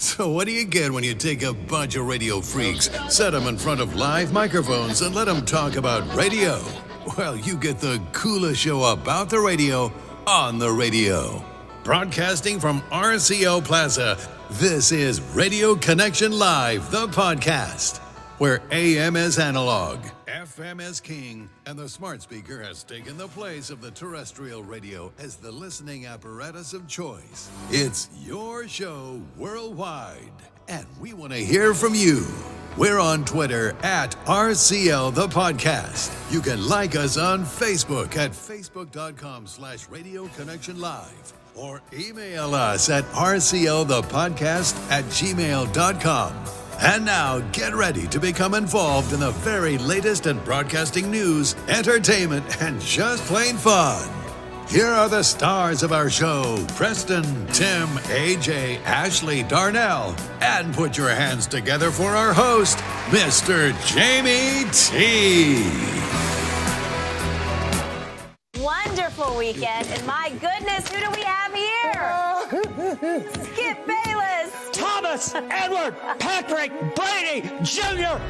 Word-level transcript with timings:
So, 0.00 0.30
what 0.30 0.46
do 0.46 0.52
you 0.52 0.64
get 0.64 0.90
when 0.90 1.04
you 1.04 1.14
take 1.14 1.42
a 1.42 1.52
bunch 1.52 1.94
of 1.94 2.06
radio 2.06 2.40
freaks, 2.40 2.88
set 3.14 3.32
them 3.32 3.46
in 3.46 3.58
front 3.58 3.82
of 3.82 3.94
live 3.94 4.32
microphones, 4.32 5.02
and 5.02 5.14
let 5.14 5.26
them 5.26 5.44
talk 5.44 5.76
about 5.76 6.16
radio? 6.16 6.58
Well, 7.18 7.36
you 7.36 7.58
get 7.58 7.80
the 7.80 8.00
coolest 8.12 8.62
show 8.62 8.82
about 8.92 9.28
the 9.28 9.38
radio 9.38 9.92
on 10.26 10.58
the 10.58 10.70
radio. 10.70 11.44
Broadcasting 11.84 12.58
from 12.58 12.80
RCO 12.90 13.62
Plaza, 13.62 14.16
this 14.52 14.90
is 14.90 15.20
Radio 15.34 15.74
Connection 15.74 16.32
Live, 16.32 16.90
the 16.90 17.06
podcast, 17.08 17.99
where 18.40 18.62
AM 18.70 19.16
is 19.16 19.38
analog, 19.38 19.98
FM 20.26 20.80
is 20.80 20.98
king, 20.98 21.50
and 21.66 21.78
the 21.78 21.86
smart 21.86 22.22
speaker 22.22 22.62
has 22.62 22.82
taken 22.82 23.18
the 23.18 23.28
place 23.28 23.68
of 23.68 23.82
the 23.82 23.90
terrestrial 23.90 24.62
radio 24.62 25.12
as 25.18 25.36
the 25.36 25.52
listening 25.52 26.06
apparatus 26.06 26.72
of 26.72 26.88
choice. 26.88 27.50
It's 27.68 28.08
your 28.24 28.66
show 28.66 29.20
worldwide, 29.36 30.32
and 30.68 30.86
we 30.98 31.12
want 31.12 31.32
to 31.32 31.38
hear 31.38 31.74
from 31.74 31.94
you. 31.94 32.26
We're 32.78 32.98
on 32.98 33.26
Twitter 33.26 33.76
at 33.82 34.12
RCL 34.24 35.14
the 35.14 35.28
podcast. 35.28 36.10
You 36.32 36.40
can 36.40 36.66
like 36.66 36.96
us 36.96 37.18
on 37.18 37.44
Facebook 37.44 38.16
at 38.16 38.30
facebook.com 38.30 39.48
slash 39.48 39.86
radio 39.90 40.28
connection 40.28 40.80
live 40.80 41.34
or 41.54 41.82
email 41.92 42.54
us 42.54 42.88
at 42.88 43.04
rclthepodcast 43.04 44.90
at 44.90 45.04
gmail.com. 45.04 46.59
And 46.82 47.04
now 47.04 47.40
get 47.52 47.74
ready 47.74 48.06
to 48.06 48.18
become 48.18 48.54
involved 48.54 49.12
in 49.12 49.20
the 49.20 49.32
very 49.32 49.76
latest 49.76 50.26
in 50.26 50.38
broadcasting 50.38 51.10
news, 51.10 51.54
entertainment, 51.68 52.62
and 52.62 52.80
just 52.80 53.22
plain 53.24 53.56
fun. 53.56 54.08
Here 54.66 54.86
are 54.86 55.08
the 55.08 55.22
stars 55.22 55.82
of 55.82 55.92
our 55.92 56.08
show 56.08 56.64
Preston, 56.76 57.24
Tim, 57.48 57.86
AJ, 58.08 58.82
Ashley, 58.84 59.42
Darnell, 59.42 60.16
and 60.40 60.72
put 60.72 60.96
your 60.96 61.10
hands 61.10 61.46
together 61.46 61.90
for 61.90 62.16
our 62.16 62.32
host, 62.32 62.78
Mr. 63.08 63.74
Jamie 63.84 64.64
T. 64.72 65.66
Wonderful 68.62 69.36
weekend, 69.36 69.86
and 69.88 70.06
my 70.06 70.30
goodness, 70.40 70.88
who 70.88 71.00
do 71.00 71.10
we 71.10 71.24
have 71.24 71.52
here? 71.52 72.14
Skip 73.52 73.86
Bayless. 73.86 73.99
Thomas 75.10 75.34
Edward 75.34 75.96
Patrick 76.20 76.70
Brady 76.94 77.50
Jr. 77.64 78.20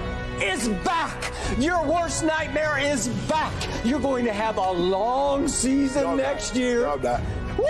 is 0.43 0.69
back. 0.83 1.31
Your 1.59 1.85
worst 1.85 2.25
nightmare 2.25 2.79
is 2.79 3.09
back. 3.29 3.53
You're 3.85 4.01
going 4.01 4.25
to 4.25 4.33
have 4.33 4.57
a 4.57 4.73
long 4.73 5.47
season 5.47 6.17
next 6.17 6.57
year. 6.57 6.91
Woo! 7.59 7.67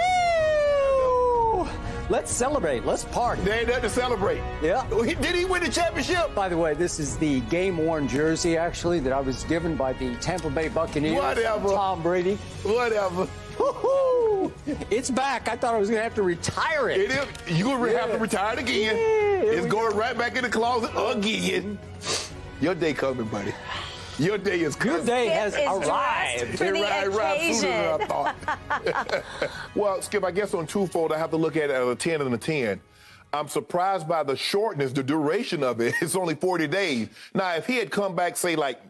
Let's 2.08 2.31
celebrate. 2.31 2.84
Let's 2.86 3.05
party. 3.06 3.42
There 3.42 3.58
ain't 3.58 3.66
nothing 3.66 3.83
to 3.83 3.91
celebrate. 3.91 4.42
Yeah. 4.62 4.86
Did 4.88 5.34
he 5.34 5.44
win 5.44 5.64
the 5.64 5.70
championship? 5.70 6.33
By 6.33 6.48
the 6.48 6.56
way, 6.56 6.75
this 6.75 7.00
is 7.00 7.16
the 7.16 7.41
game 7.42 7.78
worn 7.78 8.06
jersey, 8.06 8.56
actually, 8.56 9.00
that 9.00 9.12
I 9.12 9.19
was 9.20 9.42
given 9.44 9.75
by 9.75 9.92
the 9.94 10.14
Tampa 10.19 10.50
Bay 10.50 10.69
Buccaneers. 10.69 11.16
Whatever. 11.16 11.70
Tom 11.70 12.00
Brady. 12.00 12.36
Whatever. 12.62 13.27
Woo-hoo! 13.61 14.53
It's 14.91 15.11
back. 15.11 15.48
I 15.48 15.56
thought 15.56 15.75
I 15.75 15.78
was 15.78 15.89
going 15.91 15.98
to 15.98 16.03
have 16.03 16.14
to 16.14 16.22
retire 16.22 16.89
it. 16.89 16.98
It 16.98 17.11
is. 17.11 17.58
You 17.58 17.64
gonna 17.64 17.92
have 17.98 18.12
to 18.12 18.19
retire 18.19 18.55
it 18.55 18.61
again. 18.61 18.97
Yeah, 18.97 19.53
it's 19.53 19.64
we 19.64 19.69
going 19.69 19.94
right 19.97 20.16
back 20.16 20.36
in 20.36 20.44
the 20.44 20.48
closet 20.48 20.91
again. 20.97 21.78
Your 22.61 22.75
day 22.75 22.94
coming, 22.94 23.27
buddy. 23.27 23.53
Your 24.19 24.38
day 24.38 24.61
is 24.61 24.77
coming. 24.77 24.97
Your 24.97 25.06
day 25.06 25.27
has 25.28 25.55
is 25.55 25.66
arrived. 25.66 26.58
for 26.58 26.64
It 26.64 26.75
the 26.75 26.83
right, 26.83 27.11
right 27.11 27.55
sooner 27.55 27.98
than 27.98 28.00
I 28.03 28.06
thought. 28.06 29.25
well, 29.75 30.03
Skip, 30.03 30.25
I 30.25 30.31
guess 30.31 30.53
on 30.55 30.66
twofold, 30.66 31.12
I 31.12 31.19
have 31.19 31.31
to 31.31 31.36
look 31.36 31.56
at 31.56 31.64
it 31.64 31.70
as 31.70 31.88
a 31.88 31.94
10 31.94 32.20
and 32.20 32.34
a 32.34 32.38
10. 32.38 32.81
I'm 33.32 33.48
surprised 33.48 34.08
by 34.08 34.22
the 34.22 34.36
shortness, 34.36 34.92
the 34.92 35.02
duration 35.02 35.62
of 35.62 35.80
it. 35.80 35.94
It's 36.02 36.16
only 36.16 36.34
40 36.34 36.66
days. 36.66 37.08
Now, 37.34 37.54
if 37.54 37.66
he 37.66 37.76
had 37.76 37.90
come 37.90 38.16
back, 38.16 38.36
say, 38.36 38.56
like 38.56 38.80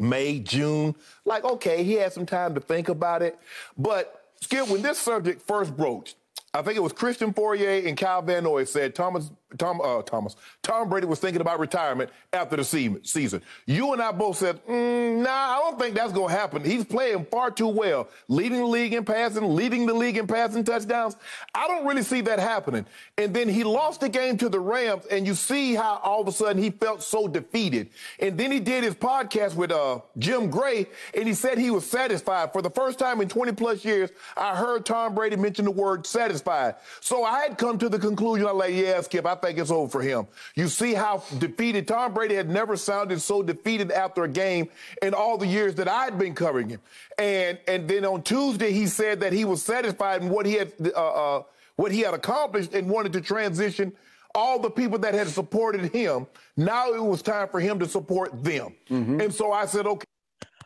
May, 0.00 0.40
June, 0.40 0.94
like, 1.24 1.44
okay, 1.44 1.84
he 1.84 1.94
had 1.94 2.12
some 2.12 2.26
time 2.26 2.54
to 2.54 2.60
think 2.60 2.88
about 2.88 3.22
it. 3.22 3.38
But, 3.78 4.24
Skip, 4.40 4.68
when 4.68 4.82
this 4.82 4.98
subject 4.98 5.46
first 5.46 5.76
broached, 5.76 6.16
I 6.52 6.62
think 6.62 6.76
it 6.76 6.80
was 6.80 6.92
Christian 6.92 7.32
Fauria 7.32 7.86
and 7.86 7.96
Kyle 7.96 8.22
Van 8.22 8.44
Noy 8.44 8.64
said 8.64 8.94
Thomas, 8.94 9.30
Tom, 9.58 9.80
uh, 9.80 10.02
Thomas, 10.02 10.36
Tom 10.62 10.88
Brady 10.88 11.06
was 11.06 11.18
thinking 11.18 11.40
about 11.40 11.58
retirement 11.58 12.10
after 12.32 12.56
the 12.56 12.64
season. 12.64 13.42
You 13.66 13.92
and 13.92 14.02
I 14.02 14.12
both 14.12 14.38
said, 14.38 14.64
mm, 14.66 15.22
nah, 15.22 15.30
I 15.30 15.58
don't 15.62 15.78
think 15.78 15.94
that's 15.94 16.12
going 16.12 16.28
to 16.28 16.34
happen. 16.34 16.64
He's 16.64 16.84
playing 16.84 17.26
far 17.26 17.50
too 17.50 17.68
well, 17.68 18.08
leading 18.28 18.58
the 18.58 18.66
league 18.66 18.92
in 18.92 19.04
passing, 19.04 19.54
leading 19.54 19.86
the 19.86 19.94
league 19.94 20.16
in 20.16 20.26
passing 20.26 20.64
touchdowns. 20.64 21.16
I 21.54 21.66
don't 21.68 21.86
really 21.86 22.02
see 22.02 22.20
that 22.22 22.38
happening. 22.38 22.86
And 23.18 23.34
then 23.34 23.48
he 23.48 23.64
lost 23.64 24.00
the 24.00 24.08
game 24.08 24.36
to 24.38 24.48
the 24.48 24.60
Rams, 24.60 25.06
and 25.06 25.26
you 25.26 25.34
see 25.34 25.74
how 25.74 26.00
all 26.02 26.22
of 26.22 26.28
a 26.28 26.32
sudden 26.32 26.62
he 26.62 26.70
felt 26.70 27.02
so 27.02 27.28
defeated. 27.28 27.90
And 28.18 28.38
then 28.38 28.50
he 28.50 28.60
did 28.60 28.84
his 28.84 28.94
podcast 28.94 29.54
with 29.54 29.72
uh, 29.72 30.00
Jim 30.18 30.50
Gray, 30.50 30.86
and 31.14 31.26
he 31.26 31.34
said 31.34 31.58
he 31.58 31.70
was 31.70 31.88
satisfied. 31.88 32.52
For 32.52 32.62
the 32.62 32.70
first 32.70 32.98
time 32.98 33.20
in 33.20 33.28
20 33.28 33.52
plus 33.52 33.84
years, 33.84 34.10
I 34.36 34.56
heard 34.56 34.86
Tom 34.86 35.14
Brady 35.14 35.36
mention 35.36 35.64
the 35.64 35.70
word 35.70 36.06
satisfied. 36.06 36.76
So 37.00 37.24
I 37.24 37.40
had 37.40 37.58
come 37.58 37.78
to 37.78 37.88
the 37.88 37.98
conclusion, 37.98 38.46
I'm 38.46 38.58
like, 38.58 38.74
yeah, 38.74 39.00
Skip, 39.00 39.26
I 39.26 39.34
think 39.44 39.58
it's 39.58 39.70
over 39.70 39.90
for 39.90 40.02
him. 40.02 40.26
You 40.54 40.68
see 40.68 40.94
how 40.94 41.22
defeated 41.38 41.86
Tom 41.86 42.14
Brady 42.14 42.34
had 42.34 42.48
never 42.48 42.76
sounded 42.76 43.20
so 43.20 43.42
defeated 43.42 43.90
after 43.90 44.24
a 44.24 44.28
game 44.28 44.68
in 45.02 45.14
all 45.14 45.36
the 45.36 45.46
years 45.46 45.74
that 45.76 45.88
I'd 45.88 46.18
been 46.18 46.34
covering 46.34 46.68
him. 46.68 46.80
And 47.18 47.58
and 47.68 47.88
then 47.88 48.04
on 48.04 48.22
Tuesday, 48.22 48.72
he 48.72 48.86
said 48.86 49.20
that 49.20 49.32
he 49.32 49.44
was 49.44 49.62
satisfied 49.62 50.22
in 50.22 50.28
what 50.28 50.46
he 50.46 50.54
had 50.54 50.72
uh, 50.94 51.36
uh, 51.38 51.42
what 51.76 51.92
he 51.92 52.00
had 52.00 52.14
accomplished 52.14 52.74
and 52.74 52.88
wanted 52.88 53.12
to 53.14 53.20
transition 53.20 53.92
all 54.34 54.58
the 54.58 54.70
people 54.70 54.98
that 54.98 55.14
had 55.14 55.28
supported 55.28 55.92
him. 55.92 56.26
Now 56.56 56.92
it 56.92 57.02
was 57.02 57.22
time 57.22 57.48
for 57.48 57.60
him 57.60 57.78
to 57.78 57.86
support 57.86 58.42
them. 58.42 58.74
And 59.20 59.32
so 59.32 59.52
I 59.52 59.66
said, 59.66 59.86
okay. 59.86 60.06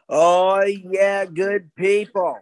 Oh, 0.08 0.62
yeah, 0.64 1.26
good 1.26 1.70
people. 1.74 2.38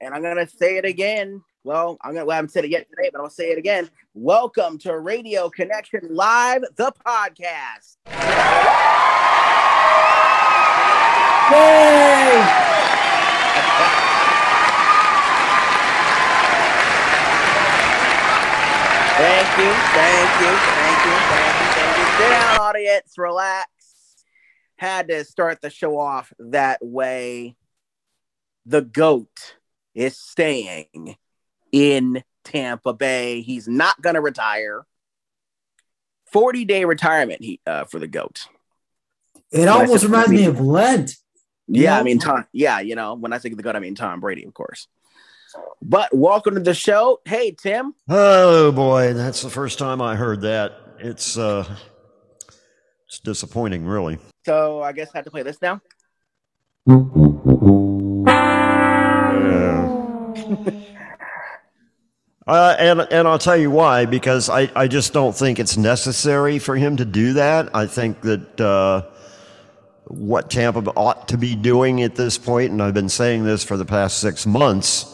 And 0.00 0.14
I'm 0.14 0.22
going 0.22 0.36
to 0.36 0.46
say 0.46 0.76
it 0.76 0.84
again. 0.84 1.42
Well, 1.66 1.98
I'm 2.00 2.14
gonna, 2.14 2.24
well, 2.24 2.34
I 2.34 2.36
haven't 2.36 2.50
said 2.50 2.64
it 2.64 2.70
yet 2.70 2.88
today, 2.88 3.10
but 3.12 3.20
I'll 3.20 3.28
say 3.28 3.50
it 3.50 3.58
again. 3.58 3.90
Welcome 4.14 4.78
to 4.78 5.00
Radio 5.00 5.50
Connection 5.50 5.98
Live, 6.10 6.62
the 6.76 6.92
podcast. 7.04 7.96
Thank 8.06 8.28
you, 19.58 19.72
thank 19.90 20.30
you, 20.38 20.52
thank 20.70 21.04
you, 21.04 21.16
thank 21.18 21.54
you, 21.58 21.66
thank 21.74 21.98
you. 21.98 22.04
Sit 22.16 22.30
down, 22.30 22.60
audience, 22.60 23.18
relax. 23.18 23.68
Had 24.76 25.08
to 25.08 25.24
start 25.24 25.60
the 25.60 25.70
show 25.70 25.98
off 25.98 26.32
that 26.38 26.78
way. 26.80 27.56
The 28.66 28.82
GOAT 28.82 29.56
is 29.96 30.16
staying 30.16 31.16
in 31.72 32.22
Tampa 32.44 32.92
Bay. 32.92 33.42
He's 33.42 33.68
not 33.68 34.00
going 34.00 34.14
to 34.14 34.20
retire. 34.20 34.86
40 36.32 36.64
day 36.64 36.84
retirement 36.84 37.42
he, 37.42 37.60
uh, 37.66 37.84
for 37.84 37.98
the 37.98 38.06
GOAT. 38.08 38.46
It 39.52 39.60
When 39.60 39.68
almost 39.68 40.02
said 40.02 40.10
reminds 40.10 40.30
me 40.30 40.44
of 40.46 40.60
Lent. 40.60 41.12
Yeah, 41.68 41.82
Yeah. 41.82 42.00
I 42.00 42.02
mean, 42.02 42.18
Tom, 42.18 42.46
yeah, 42.52 42.80
you 42.80 42.94
know, 42.94 43.14
when 43.14 43.32
I 43.32 43.38
think 43.38 43.52
of 43.52 43.56
the 43.56 43.62
GOAT, 43.62 43.76
I 43.76 43.78
mean 43.80 43.94
Tom 43.94 44.20
Brady, 44.20 44.44
of 44.44 44.52
course. 44.54 44.88
But 45.80 46.14
welcome 46.14 46.54
to 46.54 46.60
the 46.60 46.74
show. 46.74 47.20
Hey, 47.24 47.52
Tim. 47.52 47.94
Oh 48.08 48.72
boy, 48.72 49.14
that's 49.14 49.42
the 49.42 49.50
first 49.50 49.78
time 49.78 50.02
I 50.02 50.16
heard 50.16 50.42
that. 50.42 50.72
It's 50.98 51.38
uh 51.38 51.64
it's 53.06 53.20
disappointing 53.20 53.86
really. 53.86 54.18
So 54.44 54.82
I 54.82 54.92
guess 54.92 55.10
I 55.14 55.18
have 55.18 55.24
to 55.24 55.30
play 55.30 55.42
this 55.42 55.58
now. 55.62 55.80
Uh, 62.46 62.76
and 62.78 63.00
and 63.10 63.26
I'll 63.26 63.40
tell 63.40 63.56
you 63.56 63.72
why 63.72 64.06
because 64.06 64.48
I, 64.48 64.70
I 64.76 64.86
just 64.86 65.12
don't 65.12 65.34
think 65.34 65.58
it's 65.58 65.76
necessary 65.76 66.60
for 66.60 66.76
him 66.76 66.96
to 66.98 67.04
do 67.04 67.32
that. 67.32 67.74
I 67.74 67.86
think 67.86 68.20
that 68.20 68.60
uh, 68.60 69.02
what 70.04 70.48
Tampa 70.48 70.92
ought 70.92 71.26
to 71.28 71.38
be 71.38 71.56
doing 71.56 72.02
at 72.02 72.14
this 72.14 72.38
point, 72.38 72.70
and 72.70 72.80
I've 72.80 72.94
been 72.94 73.08
saying 73.08 73.44
this 73.44 73.64
for 73.64 73.76
the 73.76 73.84
past 73.84 74.20
six 74.20 74.46
months, 74.46 75.12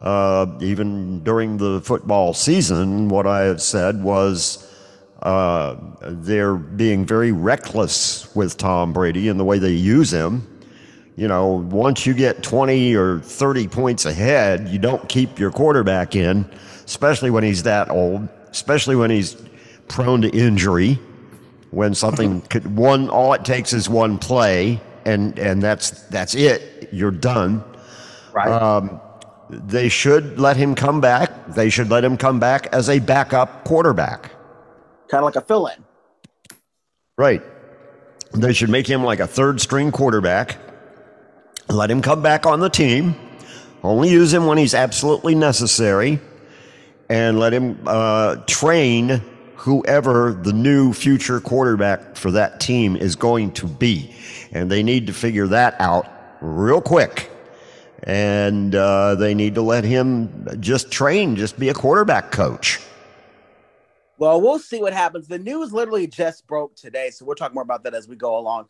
uh, 0.00 0.46
even 0.60 1.24
during 1.24 1.56
the 1.56 1.80
football 1.80 2.32
season, 2.32 3.08
what 3.08 3.26
I 3.26 3.40
have 3.42 3.60
said 3.60 4.00
was 4.00 4.72
uh, 5.22 5.74
they're 6.00 6.54
being 6.54 7.04
very 7.04 7.32
reckless 7.32 8.32
with 8.36 8.56
Tom 8.56 8.92
Brady 8.92 9.26
in 9.26 9.36
the 9.36 9.44
way 9.44 9.58
they 9.58 9.72
use 9.72 10.12
him. 10.12 10.55
You 11.16 11.28
know, 11.28 11.46
once 11.70 12.06
you 12.06 12.12
get 12.12 12.42
20 12.42 12.94
or 12.94 13.20
30 13.20 13.68
points 13.68 14.04
ahead, 14.04 14.68
you 14.68 14.78
don't 14.78 15.08
keep 15.08 15.38
your 15.38 15.50
quarterback 15.50 16.14
in, 16.14 16.48
especially 16.84 17.30
when 17.30 17.42
he's 17.42 17.62
that 17.62 17.90
old, 17.90 18.28
especially 18.50 18.96
when 18.96 19.10
he's 19.10 19.34
prone 19.88 20.20
to 20.22 20.28
injury. 20.28 20.98
When 21.70 21.94
something 21.94 22.40
could 22.50 22.76
one 22.76 23.08
all 23.08 23.32
it 23.32 23.44
takes 23.44 23.72
is 23.72 23.88
one 23.88 24.18
play 24.18 24.80
and 25.06 25.38
and 25.38 25.62
that's 25.62 25.90
that's 26.08 26.34
it. 26.34 26.90
You're 26.92 27.10
done. 27.10 27.64
Right. 28.34 28.48
Um, 28.48 29.00
they 29.48 29.88
should 29.88 30.38
let 30.38 30.56
him 30.56 30.74
come 30.74 31.00
back. 31.00 31.54
They 31.54 31.70
should 31.70 31.88
let 31.88 32.04
him 32.04 32.16
come 32.16 32.40
back 32.40 32.66
as 32.72 32.90
a 32.90 32.98
backup 32.98 33.64
quarterback. 33.64 34.32
Kind 35.08 35.22
of 35.22 35.24
like 35.24 35.36
a 35.36 35.40
fill 35.40 35.68
in. 35.68 35.84
Right. 37.16 37.42
They 38.34 38.52
should 38.52 38.68
make 38.68 38.86
him 38.86 39.04
like 39.04 39.20
a 39.20 39.26
third 39.26 39.60
string 39.60 39.92
quarterback. 39.92 40.58
Let 41.68 41.90
him 41.90 42.00
come 42.00 42.22
back 42.22 42.46
on 42.46 42.60
the 42.60 42.68
team. 42.68 43.16
Only 43.82 44.10
use 44.10 44.32
him 44.32 44.46
when 44.46 44.58
he's 44.58 44.74
absolutely 44.74 45.34
necessary. 45.34 46.20
And 47.08 47.38
let 47.38 47.52
him 47.52 47.78
uh, 47.86 48.36
train 48.46 49.22
whoever 49.56 50.32
the 50.32 50.52
new 50.52 50.92
future 50.92 51.40
quarterback 51.40 52.16
for 52.16 52.30
that 52.32 52.60
team 52.60 52.96
is 52.96 53.16
going 53.16 53.52
to 53.52 53.66
be. 53.66 54.14
And 54.52 54.70
they 54.70 54.82
need 54.82 55.06
to 55.08 55.12
figure 55.12 55.46
that 55.48 55.80
out 55.80 56.08
real 56.40 56.80
quick. 56.80 57.30
And 58.02 58.74
uh, 58.74 59.16
they 59.16 59.34
need 59.34 59.56
to 59.56 59.62
let 59.62 59.82
him 59.82 60.46
just 60.60 60.90
train, 60.90 61.34
just 61.34 61.58
be 61.58 61.68
a 61.68 61.74
quarterback 61.74 62.30
coach. 62.30 62.80
Well, 64.18 64.40
we'll 64.40 64.58
see 64.58 64.80
what 64.80 64.94
happens. 64.94 65.28
The 65.28 65.38
news 65.38 65.72
literally 65.72 66.06
just 66.06 66.46
broke 66.46 66.74
today, 66.74 67.10
so 67.10 67.26
we'll 67.26 67.34
talk 67.34 67.52
more 67.52 67.62
about 67.62 67.82
that 67.84 67.94
as 67.94 68.08
we 68.08 68.16
go 68.16 68.38
along. 68.38 68.66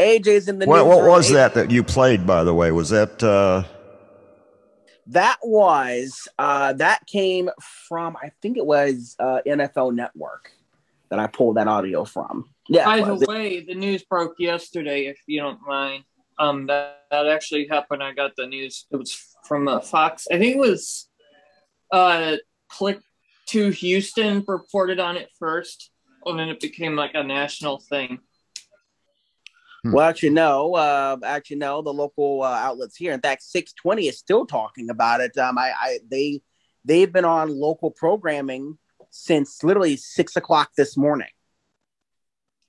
AJ's 0.00 0.48
in 0.48 0.58
the 0.58 0.66
what, 0.66 0.78
news. 0.78 0.86
What 0.86 1.02
was 1.04 1.30
that 1.30 1.54
that 1.54 1.70
you 1.70 1.84
played, 1.84 2.26
by 2.26 2.42
the 2.44 2.54
way? 2.54 2.72
Was 2.72 2.90
that? 2.90 3.22
Uh... 3.22 3.64
That 5.06 5.38
was 5.42 6.28
uh, 6.38 6.72
that 6.74 7.06
came 7.06 7.50
from 7.88 8.16
I 8.16 8.30
think 8.40 8.56
it 8.56 8.64
was 8.64 9.16
uh, 9.18 9.40
NFL 9.46 9.94
Network 9.94 10.52
that 11.10 11.18
I 11.18 11.26
pulled 11.26 11.56
that 11.56 11.68
audio 11.68 12.04
from. 12.04 12.48
Yeah. 12.68 12.84
By 12.84 13.02
the 13.02 13.26
way, 13.28 13.64
the 13.64 13.74
news 13.74 14.04
broke 14.04 14.36
yesterday. 14.38 15.06
If 15.06 15.18
you 15.26 15.40
don't 15.40 15.60
mind, 15.66 16.04
um, 16.38 16.66
that 16.66 17.04
that 17.10 17.26
actually 17.26 17.66
happened. 17.66 18.02
I 18.02 18.12
got 18.12 18.36
the 18.36 18.46
news. 18.46 18.86
It 18.90 18.96
was 18.96 19.36
from 19.44 19.68
uh, 19.68 19.80
Fox. 19.80 20.28
I 20.30 20.38
think 20.38 20.54
it 20.54 20.60
was 20.60 21.08
uh, 21.92 22.36
Click 22.68 23.00
to 23.48 23.70
Houston 23.70 24.44
reported 24.46 25.00
on 25.00 25.16
it 25.16 25.28
first, 25.38 25.90
and 26.24 26.38
then 26.38 26.48
it 26.48 26.60
became 26.60 26.94
like 26.94 27.12
a 27.14 27.24
national 27.24 27.80
thing. 27.80 28.20
Hmm. 29.82 29.92
Well, 29.92 30.08
actually, 30.08 30.30
no. 30.30 30.74
Uh, 30.74 31.16
actually, 31.24 31.56
no. 31.56 31.82
The 31.82 31.92
local 31.92 32.42
uh, 32.42 32.48
outlets 32.48 32.96
here, 32.96 33.12
in 33.12 33.20
fact, 33.20 33.42
six 33.42 33.72
twenty 33.72 34.08
is 34.08 34.18
still 34.18 34.46
talking 34.46 34.90
about 34.90 35.20
it. 35.20 35.36
Um, 35.38 35.56
I, 35.56 35.72
I, 35.78 35.98
they, 36.10 36.42
they've 36.84 37.12
been 37.12 37.24
on 37.24 37.48
local 37.48 37.90
programming 37.90 38.78
since 39.10 39.64
literally 39.64 39.96
six 39.96 40.36
o'clock 40.36 40.70
this 40.76 40.96
morning. 40.96 41.28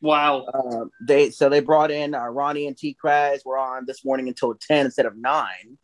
Wow. 0.01 0.45
Uh, 0.45 0.85
they 1.05 1.29
so 1.29 1.49
they 1.49 1.59
brought 1.59 1.91
in 1.91 2.15
uh, 2.15 2.25
Ronnie 2.25 2.67
and 2.67 2.77
T. 2.77 2.97
Kraz 3.03 3.45
were 3.45 3.57
on 3.57 3.85
this 3.85 4.03
morning 4.03 4.27
until 4.27 4.55
ten 4.55 4.85
instead 4.85 5.05
of 5.05 5.15
nine. 5.15 5.77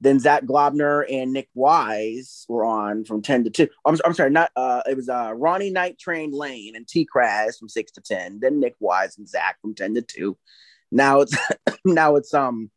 Then 0.00 0.18
Zach 0.18 0.44
Globner 0.44 1.04
and 1.10 1.32
Nick 1.32 1.48
Wise 1.54 2.46
were 2.48 2.64
on 2.64 3.04
from 3.04 3.20
10 3.20 3.44
to 3.44 3.50
2. 3.50 3.68
I'm, 3.84 3.98
I'm 4.04 4.14
sorry, 4.14 4.30
not 4.30 4.50
uh 4.56 4.82
it 4.88 4.96
was 4.96 5.08
uh 5.08 5.32
Ronnie 5.34 5.70
Night 5.70 5.98
Train 5.98 6.32
Lane 6.32 6.76
and 6.76 6.88
T 6.88 7.06
Kraz 7.06 7.58
from 7.58 7.68
6 7.68 7.92
to 7.92 8.00
10. 8.00 8.40
Then 8.40 8.60
Nick 8.60 8.76
Wise 8.80 9.18
and 9.18 9.28
Zach 9.28 9.60
from 9.60 9.74
10 9.74 9.94
to 9.94 10.02
2. 10.02 10.36
Now 10.90 11.20
it's 11.20 11.36
now 11.84 12.16
it's 12.16 12.32
um 12.34 12.70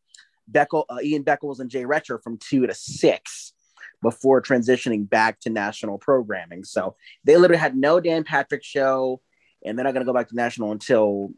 Beckel, 0.52 0.84
uh, 0.90 1.00
Ian 1.02 1.24
Beckles 1.24 1.60
and 1.60 1.70
Jay 1.70 1.84
Recher 1.84 2.22
from 2.22 2.38
2 2.38 2.68
to 2.68 2.74
6 2.74 3.54
before 4.02 4.42
transitioning 4.42 5.10
back 5.10 5.40
to 5.40 5.50
national 5.50 5.98
programming. 5.98 6.64
So 6.64 6.96
they 7.24 7.38
literally 7.38 7.60
had 7.60 7.76
no 7.76 8.00
Dan 8.00 8.24
Patrick 8.24 8.64
show, 8.64 9.22
and 9.66 9.78
they're 9.78 9.86
not 9.86 9.94
going 9.94 10.06
to 10.06 10.10
go 10.10 10.14
back 10.14 10.28
to 10.28 10.36
national 10.36 10.74
until 10.74 11.30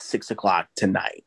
six 0.00 0.30
o'clock 0.30 0.68
tonight. 0.76 1.24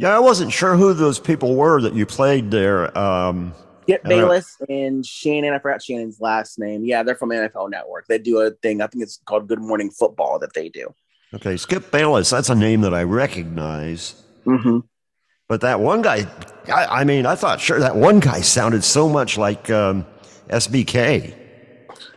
Yeah, 0.00 0.16
I 0.16 0.18
wasn't 0.18 0.50
sure 0.50 0.76
who 0.76 0.94
those 0.94 1.18
people 1.18 1.56
were 1.56 1.82
that 1.82 1.92
you 1.92 2.06
played 2.06 2.50
there. 2.50 2.96
Um, 2.96 3.54
Skip 3.82 4.02
Bayless 4.04 4.56
and 4.66 5.04
Shannon. 5.04 5.52
I 5.52 5.58
forgot 5.58 5.82
Shannon's 5.82 6.22
last 6.22 6.58
name. 6.58 6.86
Yeah, 6.86 7.02
they're 7.02 7.14
from 7.14 7.28
NFL 7.28 7.70
Network. 7.70 8.06
They 8.06 8.16
do 8.16 8.40
a 8.40 8.50
thing. 8.50 8.80
I 8.80 8.86
think 8.86 9.02
it's 9.02 9.20
called 9.26 9.46
Good 9.46 9.60
Morning 9.60 9.90
Football 9.90 10.38
that 10.38 10.54
they 10.54 10.70
do. 10.70 10.94
Okay, 11.34 11.58
Skip 11.58 11.90
Bayless. 11.90 12.30
That's 12.30 12.48
a 12.48 12.54
name 12.54 12.80
that 12.80 12.94
I 12.94 13.02
recognize. 13.02 14.22
Mm-hmm. 14.46 14.78
But 15.48 15.60
that 15.60 15.80
one 15.80 16.00
guy, 16.00 16.26
I, 16.72 17.00
I, 17.00 17.04
mean, 17.04 17.26
I 17.26 17.34
thought 17.34 17.60
sure 17.60 17.78
that 17.80 17.94
one 17.94 18.20
guy 18.20 18.40
sounded 18.40 18.84
so 18.84 19.06
much 19.06 19.36
like 19.36 19.68
um, 19.68 20.06
SBK. 20.48 21.36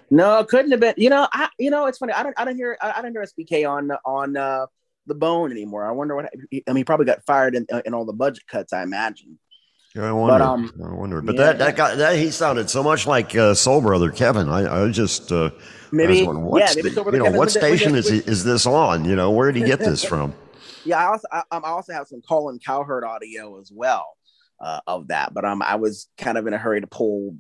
No, 0.09 0.39
it 0.39 0.47
couldn't 0.47 0.71
have 0.71 0.79
been. 0.79 0.93
You 0.95 1.09
know, 1.09 1.27
I 1.33 1.49
you 1.59 1.69
know 1.69 1.87
it's 1.87 1.97
funny. 1.97 2.13
I 2.13 2.23
don't 2.23 2.39
I 2.39 2.45
don't 2.45 2.55
hear 2.55 2.77
I, 2.79 2.93
I 2.97 3.01
don't 3.01 3.11
hear 3.11 3.25
SBK 3.25 3.69
on 3.69 3.91
on 4.05 4.37
uh, 4.37 4.67
the 5.05 5.15
bone 5.15 5.51
anymore. 5.51 5.85
I 5.85 5.91
wonder 5.91 6.15
what. 6.15 6.25
I 6.25 6.37
mean, 6.51 6.77
he 6.77 6.83
probably 6.83 7.05
got 7.05 7.23
fired 7.25 7.55
in, 7.55 7.65
in 7.85 7.93
all 7.93 8.05
the 8.05 8.13
budget 8.13 8.47
cuts. 8.47 8.73
I 8.73 8.83
imagine. 8.83 9.39
Yeah, 9.95 10.09
I 10.09 10.11
wonder. 10.11 10.39
But, 10.39 10.41
um, 10.41 10.73
I 10.83 10.93
wonder. 10.93 11.21
But 11.21 11.35
yeah. 11.35 11.41
that 11.43 11.59
that 11.59 11.75
guy 11.75 11.95
that 11.95 12.17
he 12.17 12.31
sounded 12.31 12.69
so 12.69 12.81
much 12.81 13.05
like 13.05 13.35
uh, 13.35 13.53
Soul 13.53 13.81
Brother 13.81 14.11
Kevin. 14.11 14.49
I, 14.49 14.85
I 14.85 14.91
just 14.91 15.31
uh, 15.31 15.51
maybe 15.91 16.21
I 16.21 16.31
yeah, 16.31 16.73
maybe 16.75 16.89
you 16.89 17.23
know 17.23 17.31
what 17.31 17.51
station 17.51 17.95
is 17.95 18.09
is 18.09 18.43
this 18.43 18.65
on? 18.65 19.05
You 19.05 19.15
know 19.15 19.31
where 19.31 19.51
did 19.51 19.61
he 19.61 19.67
get 19.67 19.79
this 19.79 20.03
from? 20.03 20.33
yeah, 20.85 20.97
I 20.97 21.05
also 21.05 21.27
I, 21.31 21.43
I, 21.51 21.59
also 21.59 21.93
have 21.93 22.07
some 22.07 22.21
Colin 22.27 22.59
Cowherd 22.59 23.03
audio 23.03 23.59
as 23.59 23.71
well 23.73 24.17
uh, 24.59 24.81
of 24.87 25.09
that, 25.09 25.33
but 25.33 25.45
um, 25.45 25.61
I 25.61 25.75
was 25.75 26.09
kind 26.17 26.37
of 26.37 26.47
in 26.47 26.53
a 26.53 26.57
hurry 26.57 26.81
to 26.81 26.87
pull 26.87 27.37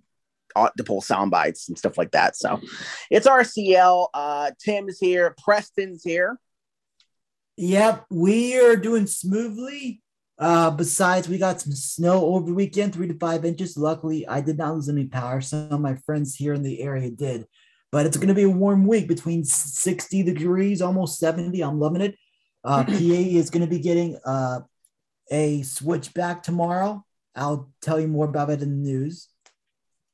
uh, 0.55 0.69
to 0.77 0.83
pull 0.83 1.01
sound 1.01 1.31
bites 1.31 1.67
and 1.67 1.77
stuff 1.77 1.97
like 1.97 2.11
that. 2.11 2.35
So 2.35 2.61
it's 3.09 3.27
RCL. 3.27 4.09
Uh, 4.13 4.51
Tim's 4.63 4.99
here. 4.99 5.35
Preston's 5.43 6.03
here. 6.03 6.39
Yep, 7.57 8.05
we 8.09 8.59
are 8.59 8.75
doing 8.75 9.07
smoothly. 9.07 10.01
Uh, 10.39 10.71
besides, 10.71 11.29
we 11.29 11.37
got 11.37 11.61
some 11.61 11.73
snow 11.73 12.25
over 12.25 12.47
the 12.47 12.53
weekend, 12.53 12.93
three 12.93 13.07
to 13.07 13.17
five 13.17 13.45
inches. 13.45 13.77
Luckily, 13.77 14.27
I 14.27 14.41
did 14.41 14.57
not 14.57 14.73
lose 14.73 14.89
any 14.89 15.05
power. 15.05 15.39
Some 15.41 15.71
of 15.71 15.79
my 15.79 15.95
friends 16.05 16.35
here 16.35 16.53
in 16.53 16.63
the 16.63 16.81
area 16.81 17.11
did. 17.11 17.45
But 17.91 18.07
it's 18.07 18.17
going 18.17 18.29
to 18.29 18.33
be 18.33 18.43
a 18.43 18.49
warm 18.49 18.87
week 18.87 19.07
between 19.07 19.43
60 19.43 20.23
degrees, 20.23 20.81
almost 20.81 21.19
70. 21.19 21.61
I'm 21.61 21.79
loving 21.79 22.01
it. 22.01 22.15
Uh, 22.63 22.83
PA 22.87 22.93
is 22.93 23.51
going 23.51 23.61
to 23.61 23.69
be 23.69 23.79
getting 23.79 24.17
uh, 24.25 24.61
a 25.29 25.61
switchback 25.61 26.41
tomorrow. 26.41 27.05
I'll 27.35 27.71
tell 27.81 27.99
you 27.99 28.07
more 28.07 28.25
about 28.25 28.49
it 28.49 28.61
in 28.63 28.69
the 28.69 28.89
news. 28.89 29.29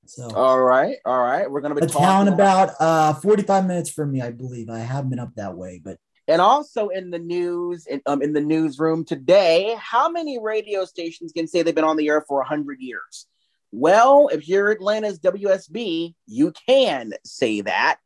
So, 0.05 0.27
all 0.31 0.59
right, 0.59 0.97
all 1.05 1.21
right, 1.21 1.49
we're 1.49 1.61
going 1.61 1.75
to 1.75 1.79
be 1.79 1.85
a 1.85 1.89
town 1.89 2.29
about 2.29 2.71
uh, 2.79 3.13
45 3.13 3.67
minutes 3.67 3.91
from 3.91 4.11
me, 4.11 4.21
I 4.21 4.31
believe. 4.31 4.67
I 4.67 4.79
haven't 4.79 5.11
been 5.11 5.19
up 5.19 5.35
that 5.35 5.55
way, 5.55 5.79
but 5.83 5.97
and 6.29 6.41
also 6.41 6.89
in 6.89 7.09
the 7.09 7.17
news, 7.17 7.87
in, 7.87 8.01
um, 8.05 8.21
in 8.21 8.33
the 8.33 8.41
newsroom 8.41 9.03
today, 9.03 9.75
how 9.79 10.09
many 10.09 10.37
radio 10.39 10.85
stations 10.85 11.31
can 11.31 11.47
say 11.47 11.63
they've 11.63 11.73
been 11.73 11.83
on 11.83 11.97
the 11.97 12.07
air 12.07 12.21
for 12.21 12.37
100 12.37 12.79
years? 12.79 13.25
Well, 13.71 14.29
if 14.31 14.47
you're 14.47 14.69
Atlanta's 14.69 15.19
WSB, 15.19 16.13
you 16.27 16.53
can 16.67 17.13
say 17.25 17.61
that. 17.61 17.97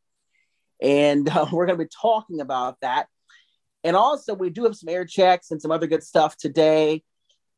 And 0.82 1.28
uh, 1.28 1.48
we're 1.52 1.66
going 1.66 1.78
to 1.78 1.84
be 1.84 1.90
talking 2.02 2.40
about 2.40 2.80
that. 2.80 3.08
And 3.84 3.98
also, 3.98 4.34
we 4.34 4.50
do 4.50 4.64
have 4.64 4.78
some 4.78 4.88
air 4.88 5.04
checks 5.04 5.52
and 5.52 5.62
some 5.62 5.72
other 5.72 5.88
good 5.88 6.04
stuff 6.04 6.38
today. 6.38 7.04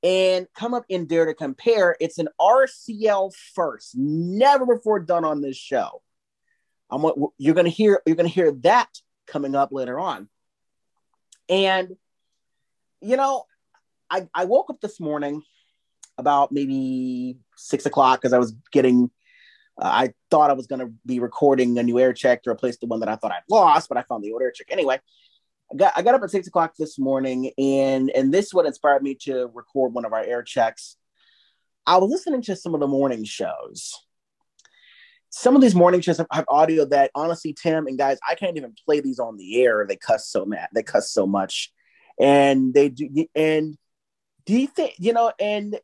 And 0.02 0.48
come 0.56 0.74
up 0.74 0.86
in 0.90 1.06
Dare 1.06 1.28
to 1.28 1.36
Compare. 1.36 1.96
It's 2.00 2.18
an 2.18 2.30
RCL 2.42 3.34
first, 3.54 3.96
never 3.96 4.66
before 4.66 5.00
done 5.00 5.26
on 5.26 5.42
this 5.42 5.58
show. 5.58 6.02
I'm, 6.90 7.06
you're 7.38 7.54
going 7.54 7.66
to 7.66 7.72
hear 7.72 8.02
you're 8.06 8.16
going 8.16 8.28
to 8.28 8.34
hear 8.34 8.52
that 8.64 8.90
coming 9.28 9.56
up 9.56 9.72
later 9.72 10.00
on. 10.00 10.28
And, 11.50 11.96
you 13.02 13.18
know, 13.18 13.46
I, 14.10 14.28
I 14.34 14.46
woke 14.46 14.70
up 14.70 14.82
this 14.82 15.00
morning 15.00 15.44
about 16.18 16.52
maybe 16.52 17.38
six 17.56 17.86
o'clock 17.86 18.22
because 18.22 18.34
I 18.34 18.38
was 18.38 18.56
getting, 18.72 19.10
uh, 19.82 19.86
I 19.86 20.14
thought 20.32 20.50
I 20.50 20.54
was 20.54 20.68
going 20.68 20.80
to 20.80 20.92
be 21.06 21.20
recording 21.20 21.78
a 21.78 21.84
new 21.84 22.00
air 22.00 22.14
check 22.14 22.44
to 22.44 22.50
replace 22.50 22.78
the 22.78 22.88
one 22.88 23.02
that 23.02 23.10
I 23.10 23.16
thought 23.16 23.32
I'd 23.32 23.44
lost, 23.50 23.90
but 23.90 23.98
I 23.98 24.04
found 24.04 24.24
the 24.24 24.32
old 24.32 24.42
air 24.42 24.52
check. 24.52 24.68
Anyway, 24.70 25.00
I 25.72 25.76
got, 25.76 25.94
I 25.96 26.02
got 26.02 26.16
up 26.16 26.24
at 26.24 26.32
six 26.32 26.48
o'clock 26.48 26.76
this 26.78 26.98
morning 26.98 27.52
and, 27.58 28.10
and 28.12 28.34
this 28.34 28.48
is 28.48 28.54
what 28.54 28.66
inspired 28.66 29.04
me 29.04 29.16
to 29.22 29.50
record 29.54 29.94
one 29.94 30.06
of 30.06 30.14
our 30.14 30.24
air 30.24 30.44
checks. 30.44 30.98
I 31.86 31.98
was 31.98 32.10
listening 32.10 32.42
to 32.44 32.56
some 32.56 32.74
of 32.74 32.80
the 32.80 32.88
morning 32.88 33.24
shows 33.24 34.05
some 35.38 35.54
of 35.54 35.62
these 35.62 35.76
morning 35.76 36.00
shows 36.00 36.22
have, 36.32 36.46
audio 36.48 36.86
that 36.86 37.12
honestly, 37.14 37.52
Tim 37.52 37.88
and 37.88 37.98
guys, 37.98 38.18
I 38.28 38.36
can't 38.36 38.56
even 38.56 38.74
play 38.86 39.02
these 39.02 39.20
on 39.20 39.36
the 39.36 39.62
air. 39.62 39.86
They 39.86 39.98
cuss 39.98 40.30
so 40.30 40.46
mad, 40.46 40.70
they 40.74 40.82
cuss 40.82 41.12
so 41.12 41.28
much, 41.28 41.74
and 42.18 42.74
they 42.74 42.88
do. 42.88 43.28
And 43.36 43.78
do 44.46 44.58
you 44.58 44.68
think 44.68 44.94
you 44.98 45.12
know? 45.12 45.34
And 45.38 45.78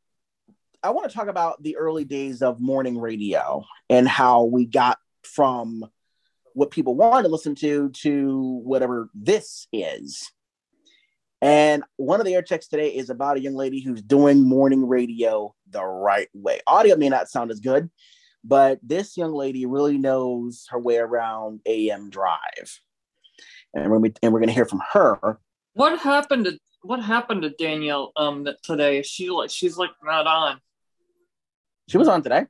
I 0.81 0.91
want 0.91 1.11
to 1.11 1.15
talk 1.15 1.27
about 1.27 1.61
the 1.61 1.75
early 1.75 2.05
days 2.05 2.41
of 2.41 2.61
morning 2.61 2.97
radio 2.97 3.65
and 3.89 4.07
how 4.07 4.45
we 4.45 4.65
got 4.65 4.99
from 5.23 5.85
what 6.53 6.71
people 6.71 6.95
wanted 6.95 7.23
to 7.23 7.29
listen 7.29 7.55
to 7.55 7.89
to 7.89 8.61
whatever 8.63 9.09
this 9.13 9.67
is. 9.73 10.31
And 11.41 11.83
one 11.97 12.21
of 12.21 12.25
the 12.25 12.35
air 12.35 12.41
checks 12.41 12.69
today 12.69 12.95
is 12.95 13.09
about 13.09 13.35
a 13.35 13.41
young 13.41 13.55
lady 13.55 13.81
who's 13.81 14.01
doing 14.01 14.47
morning 14.47 14.87
radio 14.87 15.53
the 15.69 15.83
right 15.83 16.29
way. 16.33 16.61
Audio 16.67 16.95
may 16.95 17.09
not 17.09 17.29
sound 17.29 17.51
as 17.51 17.59
good, 17.59 17.89
but 18.43 18.79
this 18.83 19.17
young 19.17 19.33
lady 19.33 19.65
really 19.65 19.97
knows 19.97 20.65
her 20.69 20.79
way 20.79 20.97
around 20.97 21.61
AM 21.65 22.09
Drive, 22.09 22.79
and 23.73 23.91
we're 23.91 24.01
and 24.21 24.33
we're 24.33 24.39
going 24.39 24.47
to 24.47 24.53
hear 24.53 24.65
from 24.65 24.81
her. 24.93 25.39
What 25.73 25.99
happened 25.99 26.45
to 26.45 26.57
what 26.83 27.01
happened 27.01 27.43
to 27.43 27.49
Danielle 27.51 28.11
um 28.15 28.47
today? 28.63 29.01
She 29.03 29.29
like 29.29 29.49
she's 29.49 29.77
like 29.77 29.91
not 30.03 30.27
on. 30.27 30.59
She 31.87 31.97
was 31.97 32.07
on 32.07 32.23
today. 32.23 32.45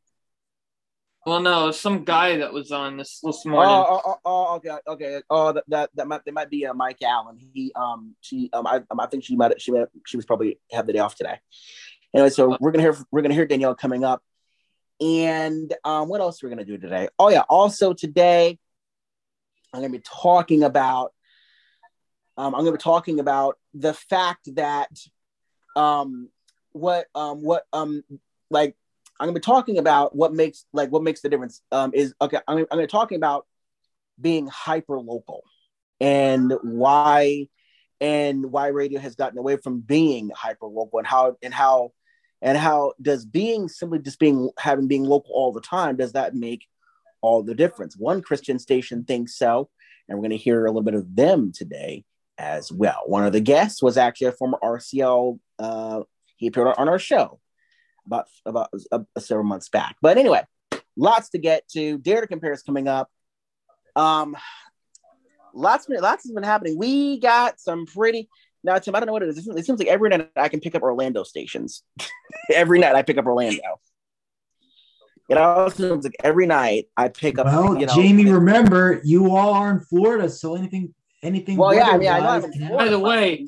Well, 1.26 1.40
no, 1.40 1.70
some 1.70 2.04
guy 2.04 2.38
that 2.38 2.52
was 2.52 2.72
on 2.72 2.98
this 2.98 3.20
this 3.22 3.44
Oh, 3.46 3.50
morning. 3.50 3.76
oh, 3.76 4.02
oh, 4.06 4.16
oh, 4.26 4.56
okay, 4.56 4.78
okay. 4.88 5.22
Oh, 5.30 5.52
that 5.54 5.64
that, 5.68 5.90
that 5.96 6.08
might 6.08 6.26
that 6.26 6.34
might 6.34 6.50
be 6.50 6.66
uh, 6.66 6.74
Mike 6.74 7.02
Allen. 7.04 7.38
He 7.54 7.72
um 7.76 8.16
she 8.22 8.50
um 8.54 8.66
I 8.66 8.78
um, 8.90 9.00
I 9.00 9.06
think 9.06 9.24
she 9.24 9.36
might 9.36 9.62
she 9.62 9.72
might 9.72 9.88
she 10.08 10.18
was 10.18 10.26
probably 10.26 10.60
have 10.72 10.88
the 10.88 10.94
day 10.94 11.00
off 11.00 11.16
today. 11.16 11.38
Anyway, 12.16 12.30
so 12.32 12.58
we're 12.60 12.72
gonna 12.72 12.82
hear 12.84 12.98
we're 13.12 13.22
gonna 13.22 13.36
hear 13.36 13.46
Danielle 13.46 13.76
coming 13.76 14.04
up, 14.04 14.24
and 15.02 15.74
um 15.84 16.08
what 16.08 16.22
else 16.22 16.42
are 16.42 16.48
we 16.48 16.52
gonna 16.52 16.66
do 16.66 16.78
today? 16.78 17.10
Oh 17.20 17.30
yeah, 17.30 17.44
also 17.50 17.94
today 17.94 18.58
I'm 19.74 19.82
gonna 19.82 19.92
be 19.92 20.04
talking 20.06 20.64
about 20.64 21.14
um 22.38 22.56
I'm 22.56 22.62
gonna 22.62 22.74
be 22.74 22.78
talking 22.78 23.20
about 23.20 23.58
the 23.74 23.94
fact 23.94 24.56
that 24.56 24.90
um 25.76 26.30
what 26.72 27.08
um 27.16 27.42
what 27.42 27.64
um 27.74 28.04
like 28.50 28.76
I'm 29.20 29.28
gonna 29.28 29.36
be 29.36 29.42
talking 29.42 29.78
about 29.78 30.16
what 30.16 30.34
makes 30.34 30.66
like 30.74 30.92
what 30.92 31.04
makes 31.04 31.22
the 31.22 31.30
difference. 31.30 31.62
Um, 31.72 31.92
is 31.94 32.16
okay. 32.20 32.40
I'm, 32.48 32.58
I'm 32.58 32.66
gonna 32.66 32.84
be 32.84 32.88
talking 32.88 33.18
about 33.18 33.46
being 34.20 34.48
hyper 34.48 35.00
local 35.00 35.44
and 36.00 36.52
why 36.64 37.48
and 38.00 38.52
why 38.52 38.68
radio 38.68 39.00
has 39.00 39.16
gotten 39.16 39.38
away 39.38 39.58
from 39.58 39.80
being 39.80 40.32
hyper 40.36 40.66
local 40.66 40.98
and 40.98 41.08
how 41.08 41.38
and 41.44 41.54
how 41.54 41.92
and 42.42 42.58
how 42.58 42.94
does 43.02 43.26
being 43.26 43.70
simply 43.70 44.00
just 44.00 44.20
being 44.20 44.50
having 44.58 44.88
being 44.88 45.04
local 45.04 45.34
all 45.34 45.52
the 45.52 45.62
time 45.62 45.98
does 45.98 46.14
that 46.14 46.36
make 46.36 46.68
all 47.22 47.44
the 47.44 47.56
difference? 47.56 47.96
One 47.96 48.22
Christian 48.22 48.60
station 48.60 49.04
thinks 49.04 49.38
so, 49.38 49.70
and 50.08 50.18
we're 50.18 50.24
gonna 50.24 50.36
hear 50.36 50.66
a 50.66 50.70
little 50.70 50.82
bit 50.82 50.96
of 50.96 51.16
them 51.16 51.52
today 51.52 52.04
as 52.38 52.72
well. 52.72 53.04
One 53.06 53.26
of 53.26 53.34
the 53.34 53.40
guests 53.40 53.84
was 53.84 53.98
actually 53.98 54.28
a 54.28 54.32
former 54.32 54.58
RCL. 54.64 55.40
Uh, 55.60 56.02
he 56.38 56.48
appeared 56.48 56.76
on 56.78 56.90
our 56.90 57.00
show 57.00 57.40
about 58.06 58.28
about 58.46 58.70
uh, 58.92 59.00
several 59.20 59.46
months 59.46 59.70
back. 59.70 59.96
But 60.02 60.18
anyway, 60.18 60.44
lots 60.98 61.30
to 61.30 61.38
get 61.38 61.68
to. 61.70 61.98
Dare 62.00 62.22
to 62.22 62.28
compare 62.28 62.54
is 62.54 62.64
coming 62.64 62.88
up. 62.88 63.10
Um, 63.96 64.36
lots 65.54 65.88
lots 65.90 66.24
has 66.24 66.32
been 66.32 66.44
happening. 66.44 66.78
We 66.78 67.20
got 67.20 67.60
some 67.60 67.86
pretty. 67.86 68.30
Now, 68.64 68.78
Tim, 68.78 68.96
I 68.96 69.00
don't 69.00 69.08
know 69.08 69.14
what 69.14 69.24
it 69.24 69.30
is. 69.30 69.38
It 69.38 69.44
seems, 69.44 69.58
it 69.58 69.66
seems 69.66 69.80
like 69.80 69.88
every 69.88 70.10
night 70.10 70.30
I 70.36 70.50
can 70.50 70.60
pick 70.60 70.76
up 70.76 70.84
Orlando 70.84 71.24
stations. 71.24 71.84
every 72.54 72.80
night 72.80 72.96
I 72.96 73.02
pick 73.02 73.18
up 73.18 73.26
Orlando. 73.26 73.62
It 75.30 75.38
also 75.38 75.90
seems 75.90 76.04
like 76.04 76.16
every 76.24 76.46
night 76.46 76.88
I 76.98 77.08
pick 77.08 77.40
up. 77.40 77.46
Well, 77.46 77.80
you 77.80 77.86
know, 77.86 77.96
Jamie, 77.96 78.30
remember 78.30 79.02
you 79.04 79.34
all 79.34 79.54
are 79.54 79.72
in 79.72 79.80
Florida, 79.80 80.30
so 80.30 80.56
anything, 80.56 80.94
anything. 81.24 81.58
Well, 81.58 81.74
yeah, 81.74 81.92
I 81.92 81.98
mean, 81.98 82.10
I 82.10 82.20
know 82.20 82.28
I'm 82.28 82.44
in 82.44 82.52
can 82.52 82.68
Florida. 82.68 82.86
By 82.86 82.90
the 82.90 83.00
way, 83.00 83.48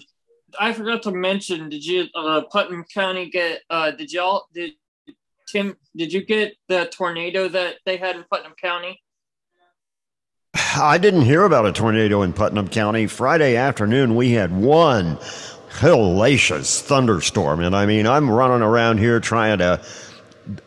I 0.57 0.71
forgot 0.71 1.03
to 1.03 1.11
mention. 1.11 1.67
Did 1.67 1.85
you 1.85 2.05
uh, 2.15 2.43
Putnam 2.49 2.85
County 2.85 3.29
get? 3.29 3.63
Uh, 3.69 3.91
did 3.91 4.13
y'all 4.13 4.45
did 4.53 4.71
Tim? 5.47 5.75
Did 5.95 6.13
you 6.13 6.25
get 6.25 6.55
the 6.69 6.85
tornado 6.85 7.49
that 7.49 7.75
they 7.85 7.97
had 7.97 8.15
in 8.15 8.23
Putnam 8.31 8.53
County? 8.59 9.02
I 10.75 10.97
didn't 10.97 11.21
hear 11.21 11.43
about 11.43 11.65
a 11.65 11.71
tornado 11.71 12.21
in 12.23 12.33
Putnam 12.33 12.67
County. 12.67 13.07
Friday 13.07 13.55
afternoon, 13.55 14.15
we 14.15 14.31
had 14.31 14.51
one 14.55 15.17
hellacious 15.69 16.81
thunderstorm. 16.81 17.59
And 17.59 17.75
I 17.75 17.85
mean, 17.85 18.07
I'm 18.07 18.29
running 18.29 18.61
around 18.61 18.97
here 18.97 19.19
trying 19.19 19.59
to 19.59 19.81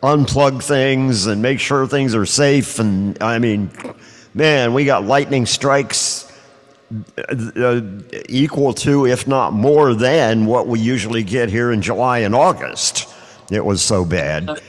unplug 0.01 0.63
things 0.63 1.25
and 1.25 1.41
make 1.41 1.59
sure 1.59 1.87
things 1.87 2.15
are 2.15 2.25
safe. 2.25 2.79
And 2.79 3.21
I 3.21 3.39
mean, 3.39 3.69
man, 4.33 4.73
we 4.73 4.85
got 4.85 5.05
lightning 5.05 5.45
strikes 5.45 6.31
uh, 7.17 7.81
equal 8.29 8.73
to, 8.73 9.05
if 9.07 9.27
not 9.27 9.53
more 9.53 9.93
than, 9.93 10.45
what 10.45 10.67
we 10.67 10.79
usually 10.79 11.23
get 11.23 11.49
here 11.49 11.71
in 11.71 11.81
July 11.81 12.19
and 12.19 12.33
August. 12.33 13.07
It 13.51 13.63
was 13.63 13.81
so 13.81 14.03
bad. 14.03 14.61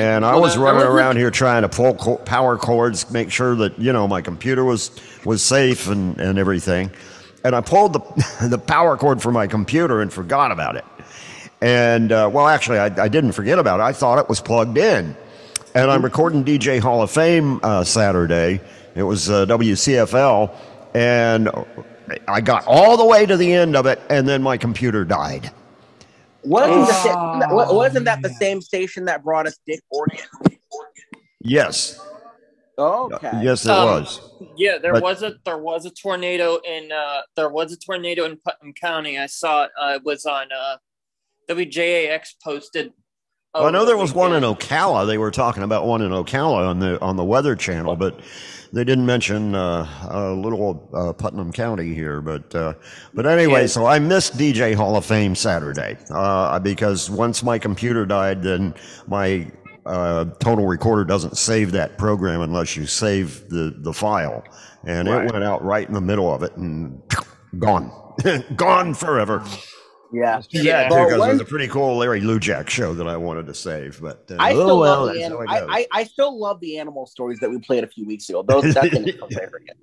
And 0.00 0.24
I 0.24 0.32
Well, 0.32 0.40
was 0.42 0.54
there- 0.54 0.64
running 0.64 0.82
a- 0.82 0.90
around 0.90 1.16
here 1.16 1.30
trying 1.30 1.62
to 1.62 1.68
pull 1.68 1.94
co- 1.94 2.16
power 2.16 2.56
cords, 2.56 3.10
make 3.10 3.30
sure 3.30 3.54
that 3.56 3.78
you 3.78 3.92
know 3.92 4.08
my 4.08 4.22
computer 4.22 4.64
was 4.64 4.90
was 5.24 5.42
safe 5.42 5.88
and, 5.88 6.18
and 6.18 6.38
everything. 6.38 6.90
And 7.44 7.54
I 7.54 7.60
pulled 7.60 7.92
the 7.92 8.00
the 8.48 8.58
power 8.58 8.96
cord 8.96 9.20
for 9.20 9.30
my 9.30 9.46
computer 9.46 10.00
and 10.00 10.12
forgot 10.12 10.52
about 10.52 10.76
it. 10.76 10.84
And 11.60 12.12
uh, 12.12 12.30
well, 12.32 12.48
actually, 12.48 12.78
I, 12.78 12.86
I 13.04 13.08
didn't 13.08 13.32
forget 13.32 13.58
about 13.58 13.80
it. 13.80 13.82
I 13.82 13.92
thought 13.92 14.18
it 14.18 14.28
was 14.28 14.40
plugged 14.40 14.78
in. 14.78 15.14
And 15.74 15.90
I'm 15.90 16.02
recording 16.02 16.44
DJ 16.44 16.80
Hall 16.80 17.02
of 17.02 17.10
Fame 17.10 17.60
uh, 17.62 17.84
Saturday. 17.84 18.60
It 18.94 19.02
was 19.04 19.28
uh, 19.30 19.44
WCFL, 19.46 20.50
and 20.94 21.48
I 22.26 22.40
got 22.40 22.64
all 22.66 22.96
the 22.96 23.04
way 23.04 23.24
to 23.26 23.36
the 23.36 23.52
end 23.52 23.76
of 23.76 23.86
it, 23.86 24.00
and 24.10 24.26
then 24.28 24.42
my 24.42 24.56
computer 24.56 25.04
died. 25.04 25.50
Wasn't, 26.44 26.86
the 26.86 26.92
sa- 26.92 27.40
Oh, 27.50 27.54
wa- 27.54 27.72
wasn't 27.74 28.04
that 28.06 28.22
the 28.22 28.30
same 28.30 28.60
station 28.60 29.04
that 29.06 29.22
brought 29.22 29.46
us 29.46 29.58
Dick 29.66 29.80
Orkin? 29.92 30.56
Yes, 31.40 31.98
Okay. 32.78 33.30
yes, 33.42 33.64
it 33.66 33.70
Um, 33.70 33.86
was. 34.00 34.20
Yeah, 34.56 34.78
there 34.78 34.92
But- 34.94 35.02
was 35.02 35.22
a 35.22 35.34
there 35.44 35.58
was 35.58 35.84
a 35.86 35.90
tornado 35.90 36.58
in 36.66 36.90
uh 36.92 37.22
there 37.36 37.48
was 37.50 37.72
a 37.72 37.76
tornado 37.76 38.24
in 38.24 38.38
Putnam 38.38 38.72
County. 38.74 39.18
I 39.18 39.26
saw 39.26 39.64
it. 39.64 39.70
Uh, 39.80 39.94
it 39.96 40.04
was 40.04 40.24
on 40.24 40.46
uh 40.52 40.76
WJAX 41.48 42.34
posted. 42.42 42.92
Well, 43.54 43.66
I 43.66 43.70
know 43.70 43.84
there 43.84 43.96
the 43.96 44.00
was 44.02 44.14
one 44.14 44.32
in 44.32 44.42
weekend. 44.42 44.60
Ocala. 44.60 45.06
They 45.06 45.18
were 45.18 45.30
talking 45.30 45.62
about 45.62 45.84
one 45.84 46.00
in 46.02 46.12
Ocala 46.12 46.68
on 46.68 46.78
the 46.78 47.00
on 47.02 47.16
the 47.16 47.24
Weather 47.24 47.56
Channel, 47.56 47.96
but 47.96 48.18
they 48.72 48.84
didn't 48.84 49.06
mention 49.06 49.54
uh, 49.54 49.86
uh, 50.10 50.32
little 50.34 50.88
uh, 50.94 51.12
Putnam 51.12 51.52
County 51.52 51.94
here. 51.94 52.20
But 52.20 52.54
uh, 52.54 52.74
but 53.14 53.26
anyway, 53.26 53.66
so 53.66 53.86
I 53.86 53.98
missed 53.98 54.36
DJ 54.36 54.74
Hall 54.74 54.96
of 54.96 55.04
Fame 55.04 55.34
Saturday 55.34 55.96
uh, 56.10 56.58
because 56.58 57.10
once 57.10 57.42
my 57.42 57.58
computer 57.58 58.06
died, 58.06 58.42
then 58.42 58.74
my 59.06 59.50
uh, 59.86 60.26
total 60.40 60.66
recorder 60.66 61.04
doesn't 61.04 61.36
save 61.36 61.72
that 61.72 61.98
program 61.98 62.42
unless 62.42 62.76
you 62.76 62.86
save 62.86 63.48
the 63.48 63.74
the 63.78 63.92
file, 63.92 64.44
and 64.86 65.08
Right. 65.08 65.24
it 65.26 65.32
went 65.32 65.44
out 65.44 65.64
right 65.64 65.86
in 65.86 65.94
the 65.94 66.00
middle 66.00 66.32
of 66.32 66.42
it 66.42 66.56
and 66.56 67.00
gone, 67.58 67.90
gone 68.56 68.94
forever. 68.94 69.44
Yeah. 70.12 70.42
Yeah. 70.50 70.88
But 70.88 71.04
because 71.04 71.24
it 71.24 71.32
was 71.32 71.40
a 71.40 71.44
pretty 71.44 71.68
cool 71.68 71.96
Larry 71.98 72.20
Lujack 72.20 72.68
show 72.68 72.94
that 72.94 73.06
I 73.06 73.16
wanted 73.16 73.46
to 73.46 73.54
save, 73.54 74.00
but 74.00 74.26
uh, 74.30 74.36
I 74.38 74.52
oh 74.52 74.54
still 74.54 74.78
well, 74.78 75.06
love 75.06 75.14
the 75.14 75.20
that's 75.20 75.32
anim- 75.32 75.48
I. 75.48 75.60
I, 75.60 75.86
I 75.92 76.04
still 76.04 76.38
love 76.38 76.60
the 76.60 76.78
animal 76.78 77.06
stories 77.06 77.38
that 77.40 77.50
we 77.50 77.58
played 77.58 77.84
a 77.84 77.88
few 77.88 78.06
weeks 78.06 78.28
ago. 78.28 78.42
Those 78.42 78.62
that 78.74 78.90
thing 78.90 79.08
is 79.08 79.14
hilarious. 79.14 79.76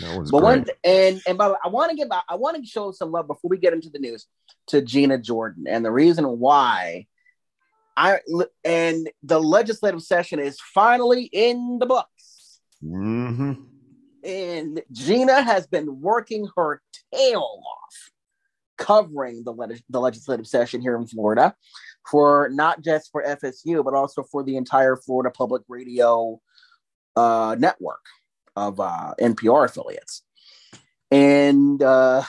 That 0.00 0.18
was 0.18 0.30
But 0.30 0.42
one 0.42 0.66
and 0.84 1.20
and 1.26 1.38
by 1.38 1.48
the 1.48 1.54
way, 1.54 1.58
I 1.64 1.68
want 1.68 1.90
to 1.90 1.96
give 1.96 2.08
I 2.10 2.34
want 2.34 2.56
to 2.56 2.66
show 2.66 2.92
some 2.92 3.10
love 3.10 3.26
before 3.26 3.48
we 3.48 3.58
get 3.58 3.72
into 3.72 3.90
the 3.90 3.98
news 3.98 4.26
to 4.68 4.82
Gina 4.82 5.18
Jordan 5.18 5.66
and 5.68 5.84
the 5.84 5.90
reason 5.90 6.38
why 6.38 7.06
I 7.96 8.20
and 8.64 9.08
the 9.22 9.40
legislative 9.40 10.02
session 10.02 10.38
is 10.38 10.60
finally 10.60 11.24
in 11.32 11.78
the 11.78 11.86
books. 11.86 12.60
hmm 12.82 13.52
and 14.22 14.82
Gina 14.90 15.40
has 15.40 15.66
been 15.68 16.00
working 16.00 16.48
her 16.56 16.82
tail 17.14 17.62
off 17.64 18.10
covering 18.76 19.42
the, 19.44 19.52
leg- 19.52 19.82
the 19.88 20.00
legislative 20.00 20.46
session 20.46 20.80
here 20.80 20.96
in 20.96 21.06
Florida 21.06 21.54
for 22.10 22.48
not 22.52 22.82
just 22.82 23.10
for 23.10 23.24
FSU, 23.24 23.84
but 23.84 23.94
also 23.94 24.22
for 24.22 24.42
the 24.42 24.56
entire 24.56 24.96
Florida 24.96 25.30
Public 25.30 25.62
Radio 25.68 26.40
uh, 27.16 27.56
network 27.58 28.04
of 28.54 28.80
uh, 28.80 29.14
NPR 29.20 29.66
affiliates. 29.66 30.22
And 31.10 31.82
uh, 31.82 32.22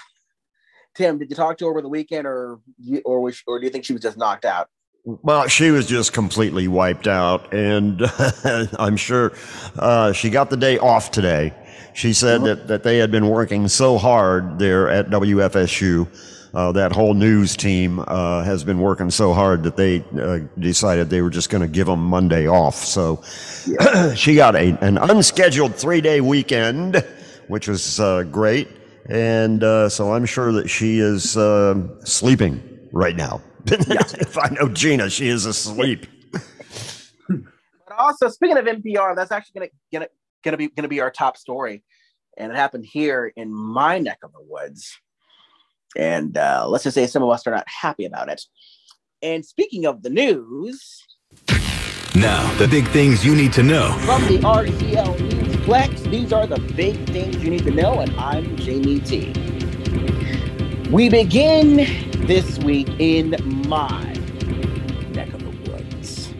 Tim, 0.95 1.17
did 1.17 1.29
you 1.29 1.35
talk 1.35 1.57
to 1.59 1.65
her 1.65 1.71
over 1.71 1.81
the 1.81 1.89
weekend, 1.89 2.25
or 2.25 2.59
you, 2.79 3.01
or 3.05 3.21
was, 3.21 3.41
or 3.47 3.59
do 3.59 3.65
you 3.65 3.71
think 3.71 3.85
she 3.85 3.93
was 3.93 4.01
just 4.01 4.17
knocked 4.17 4.45
out? 4.45 4.69
Well, 5.05 5.47
she 5.47 5.71
was 5.71 5.87
just 5.87 6.11
completely 6.11 6.67
wiped 6.67 7.07
out, 7.07 7.53
and 7.53 8.01
I'm 8.79 8.97
sure 8.97 9.31
uh, 9.77 10.11
she 10.11 10.29
got 10.29 10.49
the 10.49 10.57
day 10.57 10.77
off 10.77 11.11
today. 11.11 11.53
She 11.93 12.13
said 12.13 12.43
that, 12.43 12.67
that 12.67 12.83
they 12.83 12.97
had 12.97 13.09
been 13.09 13.27
working 13.29 13.67
so 13.69 13.97
hard 13.97 14.59
there 14.59 14.89
at 14.89 15.09
WFSU. 15.09 16.07
Uh, 16.57 16.71
that 16.71 16.91
whole 16.91 17.13
news 17.13 17.55
team 17.55 18.03
uh, 18.07 18.43
has 18.43 18.63
been 18.63 18.79
working 18.79 19.11
so 19.11 19.31
hard 19.31 19.61
that 19.61 19.77
they 19.77 20.03
uh, 20.19 20.39
decided 20.57 21.07
they 21.07 21.21
were 21.21 21.29
just 21.29 21.51
going 21.51 21.61
to 21.61 21.67
give 21.67 21.85
them 21.85 22.03
Monday 22.03 22.47
off. 22.47 22.73
So 22.73 23.21
she 24.15 24.33
got 24.33 24.55
a, 24.55 24.75
an 24.83 24.97
unscheduled 24.97 25.75
three 25.75 26.01
day 26.01 26.19
weekend, 26.19 27.05
which 27.47 27.67
was 27.67 27.99
uh, 27.99 28.23
great. 28.23 28.67
And 29.07 29.63
uh, 29.63 29.87
so 29.89 30.13
I'm 30.13 30.25
sure 30.25 30.51
that 30.53 30.67
she 30.67 30.97
is 30.97 31.37
uh, 31.37 32.03
sleeping 32.03 32.89
right 32.91 33.15
now. 33.15 33.39
if 33.67 34.35
I 34.39 34.49
know 34.49 34.67
Gina, 34.67 35.11
she 35.11 35.27
is 35.27 35.45
asleep. 35.45 36.07
But 37.29 37.99
also, 37.99 38.29
speaking 38.29 38.57
of 38.57 38.65
NPR, 38.65 39.15
that's 39.15 39.31
actually 39.31 39.69
gonna 39.93 40.07
gonna 40.43 40.57
be 40.57 40.69
gonna 40.69 40.87
be 40.87 41.01
our 41.01 41.11
top 41.11 41.37
story, 41.37 41.83
and 42.35 42.51
it 42.51 42.55
happened 42.55 42.85
here 42.85 43.31
in 43.35 43.53
my 43.53 43.99
neck 43.99 44.19
of 44.23 44.31
the 44.33 44.41
woods. 44.41 44.99
And 45.97 46.37
uh, 46.37 46.67
let's 46.69 46.83
just 46.83 46.93
say 46.95 47.07
some 47.07 47.23
of 47.23 47.29
us 47.29 47.45
are 47.47 47.51
not 47.51 47.67
happy 47.67 48.05
about 48.05 48.29
it. 48.29 48.41
And 49.23 49.43
speaking 49.43 49.85
of 49.85 50.03
the 50.03 50.11
news, 50.11 51.03
Now, 52.15 52.53
the 52.59 52.67
big 52.67 52.87
things 52.89 53.25
you 53.25 53.35
need 53.35 53.51
to 53.53 53.63
know. 53.63 53.91
from 54.05 54.21
the 54.27 54.37
RCL 54.39 55.19
News 55.19 55.55
Flex, 55.65 56.01
these 56.03 56.31
are 56.31 56.45
the 56.45 56.59
big 56.75 56.95
things 57.09 57.37
you 57.43 57.49
need 57.49 57.63
to 57.63 57.71
know, 57.71 57.99
and 57.99 58.15
I'm 58.19 58.55
Jamie 58.57 58.99
T. 58.99 59.33
We 60.91 61.09
begin 61.09 61.77
this 62.27 62.59
week 62.59 62.87
in 62.99 63.35
my 63.67 64.03
neck 65.09 65.33
of 65.33 65.41
the 65.41 65.71
woods. 65.71 66.31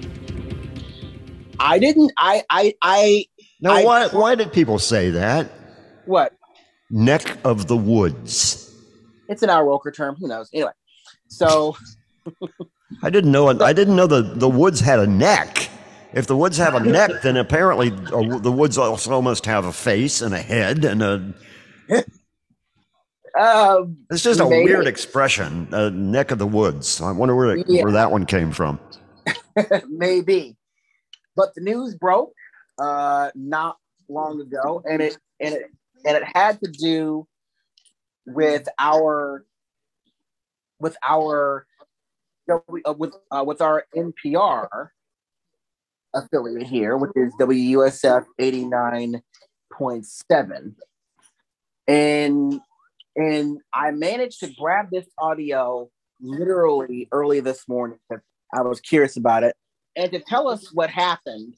I 1.60 1.80
didn't. 1.80 2.14
I 2.18 2.44
I 2.50 2.76
I. 2.82 3.26
Now, 3.60 3.74
I- 3.74 3.84
why 3.84 4.08
why 4.10 4.36
did 4.36 4.54
people 4.54 4.78
say 4.80 5.10
that? 5.10 5.52
What? 6.06 6.34
Neck 6.92 7.38
of 7.44 7.68
the 7.68 7.76
woods. 7.76 8.67
It's 9.30 9.44
an 9.44 9.50
Al 9.50 9.64
Roker 9.64 9.92
term. 9.92 10.16
Who 10.16 10.28
knows? 10.28 10.50
Anyway, 10.54 10.72
so 11.28 11.76
I 13.04 13.10
didn't 13.10 13.32
know. 13.32 13.50
I 13.50 13.74
didn't 13.74 13.96
know 13.96 14.08
the 14.08 14.22
the 14.22 14.50
woods 14.50 14.80
had 14.80 15.00
a 15.00 15.08
neck. 15.08 15.70
If 16.14 16.26
the 16.26 16.38
woods 16.38 16.58
have 16.58 16.74
a 16.74 16.80
neck, 16.80 17.12
then 17.22 17.38
apparently 17.38 17.92
uh, 17.92 18.38
the 18.40 18.52
woods 18.52 18.78
also 18.78 19.22
must 19.22 19.46
have 19.46 19.66
a 19.66 19.74
face 19.74 20.22
and 20.22 20.34
a 20.34 20.40
head 20.40 20.86
and 20.86 21.04
a. 21.04 21.34
um, 23.40 23.98
It's 24.10 24.24
just 24.24 24.40
a 24.40 24.48
weird 24.48 24.88
expression. 24.88 25.68
Uh, 25.74 25.90
neck 25.90 26.32
of 26.32 26.40
the 26.40 26.48
woods. 26.48 27.02
I 27.02 27.12
wonder 27.12 27.36
where 27.36 27.58
Yeah. 27.58 27.84
where 27.84 27.92
that 27.92 28.12
one 28.12 28.26
came 28.26 28.52
from. 28.52 28.80
maybe, 29.90 30.56
but 31.36 31.54
the 31.56 31.62
news 31.62 31.96
broke 31.96 32.32
uh, 32.80 33.32
not 33.36 33.78
long 34.10 34.40
ago, 34.42 34.82
and 34.90 35.02
it 35.02 35.18
and 35.40 35.56
it 35.56 35.70
and 36.06 36.16
it 36.18 36.24
had 36.34 36.60
to 36.62 36.72
do 36.72 37.28
with 38.28 38.68
our 38.78 39.46
with 40.80 40.96
our 41.08 41.66
uh, 42.52 42.94
with 42.98 43.14
uh, 43.32 43.44
with 43.46 43.62
our 43.62 43.86
NPR 43.96 44.90
affiliate 46.14 46.68
here, 46.68 46.98
which 46.98 47.12
is 47.16 47.34
WUSF 47.40 48.26
eighty 48.40 48.66
nine 48.66 49.22
point 49.72 50.06
seven, 50.06 50.76
and 51.88 52.60
and 53.16 53.60
I 53.74 53.92
managed 53.92 54.42
to 54.42 54.54
grab 54.60 54.88
this 54.92 55.08
audio 55.18 55.90
literally 56.22 57.08
early 57.12 57.40
this 57.40 57.68
morning. 57.68 57.98
'cause 58.12 58.20
I 58.54 58.62
was 58.62 58.80
curious 58.82 59.18
about 59.18 59.44
it, 59.44 59.56
and 59.96 60.12
to 60.12 60.20
tell 60.20 60.48
us 60.48 60.74
what 60.74 60.90
happened, 60.90 61.56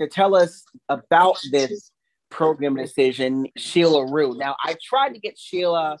to 0.00 0.08
tell 0.08 0.34
us 0.34 0.64
about 0.88 1.38
this 1.50 1.90
program 2.36 2.76
decision, 2.76 3.46
Sheila 3.56 4.12
Rue. 4.12 4.36
Now, 4.36 4.56
I 4.62 4.76
tried 4.82 5.14
to 5.14 5.18
get 5.18 5.38
Sheila 5.38 5.98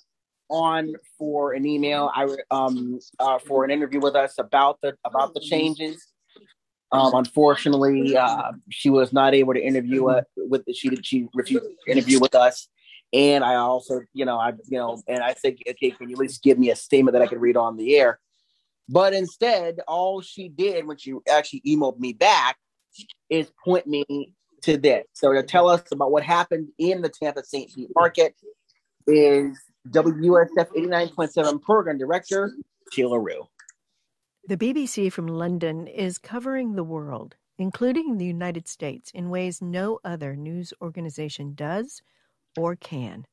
on 0.48 0.92
for 1.18 1.54
an 1.54 1.66
email, 1.66 2.10
I 2.14 2.28
um 2.52 3.00
uh, 3.18 3.38
for 3.38 3.64
an 3.64 3.70
interview 3.70 4.00
with 4.00 4.14
us 4.14 4.38
about 4.38 4.78
the 4.82 4.94
about 5.04 5.34
the 5.34 5.40
changes. 5.40 6.06
Um, 6.92 7.14
unfortunately, 7.14 8.16
uh, 8.16 8.52
she 8.70 8.90
was 8.90 9.12
not 9.12 9.34
able 9.34 9.54
to 9.54 9.60
interview 9.60 10.06
uh, 10.06 10.22
with 10.36 10.62
she 10.72 10.96
she 11.02 11.26
refused 11.34 11.64
to 11.64 11.90
interview 11.90 12.20
with 12.20 12.34
us. 12.34 12.68
And 13.12 13.42
I 13.42 13.54
also, 13.54 14.02
you 14.12 14.24
know, 14.24 14.38
I 14.38 14.52
you 14.68 14.78
know, 14.78 15.02
and 15.08 15.22
I 15.22 15.34
said, 15.34 15.56
okay, 15.68 15.90
can 15.90 16.08
you 16.10 16.14
at 16.14 16.20
least 16.20 16.42
give 16.42 16.58
me 16.58 16.70
a 16.70 16.76
statement 16.76 17.14
that 17.14 17.22
I 17.22 17.26
can 17.26 17.40
read 17.40 17.56
on 17.56 17.76
the 17.76 17.96
air? 17.96 18.20
But 18.88 19.14
instead, 19.14 19.80
all 19.88 20.20
she 20.20 20.48
did 20.48 20.86
when 20.86 20.98
she 20.98 21.14
actually 21.28 21.62
emailed 21.66 21.98
me 21.98 22.12
back 22.12 22.56
is 23.28 23.50
point 23.64 23.86
me 23.86 24.32
to 24.62 24.76
this. 24.76 25.04
So 25.12 25.32
to 25.32 25.42
tell 25.42 25.68
us 25.68 25.82
about 25.92 26.10
what 26.10 26.22
happened 26.22 26.68
in 26.78 27.02
the 27.02 27.08
Tampa 27.08 27.44
St. 27.44 27.72
Pete 27.74 27.90
market 27.94 28.34
is 29.06 29.58
WUSF 29.90 30.68
89.7 30.76 31.62
program 31.62 31.98
director 31.98 32.52
Sheila 32.92 33.20
Rue. 33.20 33.46
The 34.48 34.56
BBC 34.56 35.12
from 35.12 35.26
London 35.26 35.86
is 35.86 36.18
covering 36.18 36.74
the 36.74 36.84
world, 36.84 37.36
including 37.58 38.16
the 38.16 38.24
United 38.24 38.68
States, 38.68 39.10
in 39.12 39.30
ways 39.30 39.60
no 39.60 39.98
other 40.04 40.36
news 40.36 40.72
organization 40.80 41.54
does 41.54 42.02
or 42.56 42.76
can. 42.76 43.26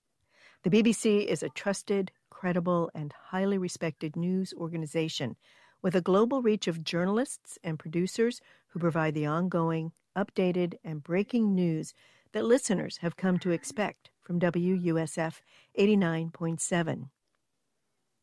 The 0.64 0.70
BBC 0.70 1.26
is 1.26 1.44
a 1.44 1.50
trusted, 1.50 2.12
credible, 2.30 2.90
and 2.96 3.14
highly 3.30 3.58
respected 3.58 4.16
news 4.16 4.54
organization 4.58 5.36
with 5.82 5.96
a 5.96 6.02
global 6.02 6.42
reach 6.42 6.68
of 6.68 6.84
journalists 6.84 7.60
and 7.64 7.78
producers 7.78 8.42
who 8.70 8.80
provide 8.80 9.14
the 9.14 9.26
ongoing, 9.26 9.92
updated, 10.18 10.76
and 10.84 11.04
breaking 11.04 11.54
news 11.54 11.94
that 12.34 12.46
listeners 12.46 12.98
have 12.98 13.18
come 13.18 13.38
to 13.40 13.52
expect 13.52 14.10
from 14.22 14.40
WUSF 14.40 15.42
89.7. 15.78 17.10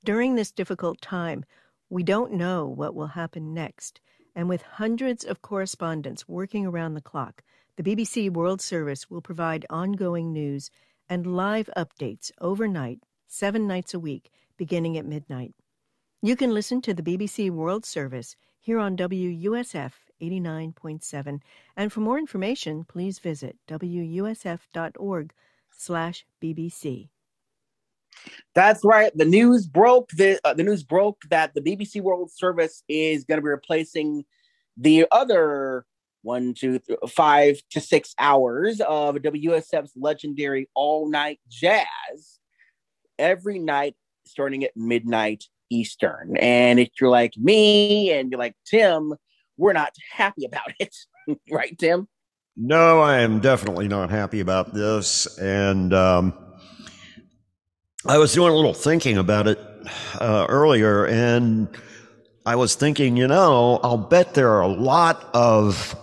During 0.04 0.34
this 0.34 0.50
difficult 0.50 1.00
time, 1.00 1.44
we 1.88 2.02
don't 2.02 2.32
know 2.32 2.66
what 2.66 2.94
will 2.94 3.08
happen 3.08 3.52
next, 3.52 4.00
and 4.34 4.48
with 4.48 4.62
hundreds 4.62 5.24
of 5.24 5.42
correspondents 5.42 6.28
working 6.28 6.66
around 6.66 6.94
the 6.94 7.00
clock, 7.00 7.42
the 7.76 7.82
BBC 7.82 8.30
World 8.30 8.60
Service 8.60 9.10
will 9.10 9.20
provide 9.20 9.66
ongoing 9.70 10.32
news 10.32 10.70
and 11.08 11.36
live 11.36 11.68
updates 11.76 12.30
overnight, 12.40 13.00
seven 13.26 13.66
nights 13.66 13.94
a 13.94 13.98
week, 13.98 14.30
beginning 14.56 14.96
at 14.96 15.06
midnight. 15.06 15.54
You 16.22 16.36
can 16.36 16.52
listen 16.52 16.82
to 16.82 16.94
the 16.94 17.02
BBC 17.02 17.50
World 17.50 17.84
Service 17.84 18.36
here 18.60 18.78
on 18.78 18.96
WUSF 18.96 19.92
89.7, 20.20 21.40
and 21.76 21.92
for 21.92 22.00
more 22.00 22.18
information, 22.18 22.84
please 22.84 23.18
visit 23.18 23.56
wusf.org 23.68 25.32
slash 25.70 26.26
BBC. 26.42 27.08
That's 28.54 28.84
right. 28.84 29.16
The 29.16 29.24
news 29.24 29.66
broke. 29.66 30.10
The, 30.10 30.40
uh, 30.44 30.54
the 30.54 30.64
news 30.64 30.82
broke 30.82 31.22
that 31.30 31.54
the 31.54 31.60
BBC 31.60 32.02
World 32.02 32.30
Service 32.30 32.82
is 32.88 33.24
going 33.24 33.38
to 33.38 33.42
be 33.42 33.48
replacing 33.48 34.24
the 34.76 35.06
other 35.10 35.84
one, 36.22 36.54
two, 36.54 36.80
five 37.08 37.60
to 37.70 37.80
six 37.80 38.14
hours 38.18 38.80
of 38.80 39.16
WSF's 39.16 39.92
legendary 39.96 40.68
all 40.74 41.08
night 41.08 41.40
jazz 41.48 42.38
every 43.18 43.58
night 43.58 43.94
starting 44.26 44.64
at 44.64 44.76
midnight 44.76 45.44
Eastern. 45.70 46.36
And 46.36 46.78
if 46.78 46.88
you're 47.00 47.10
like 47.10 47.36
me 47.36 48.12
and 48.12 48.30
you're 48.30 48.38
like 48.38 48.56
Tim, 48.66 49.14
we're 49.60 49.74
not 49.74 49.94
happy 50.10 50.46
about 50.46 50.72
it. 50.80 50.96
right, 51.50 51.78
Tim? 51.78 52.08
No, 52.56 53.00
I 53.00 53.20
am 53.20 53.40
definitely 53.40 53.88
not 53.88 54.10
happy 54.10 54.40
about 54.40 54.74
this. 54.74 55.38
And 55.38 55.92
um, 55.94 56.32
I 58.06 58.18
was 58.18 58.32
doing 58.32 58.52
a 58.52 58.56
little 58.56 58.74
thinking 58.74 59.18
about 59.18 59.46
it 59.46 59.58
uh, 60.18 60.46
earlier, 60.48 61.06
and 61.06 61.68
I 62.46 62.56
was 62.56 62.74
thinking, 62.74 63.16
you 63.16 63.28
know, 63.28 63.78
I'll 63.82 63.98
bet 63.98 64.34
there 64.34 64.50
are 64.50 64.62
a 64.62 64.68
lot 64.68 65.28
of 65.34 65.94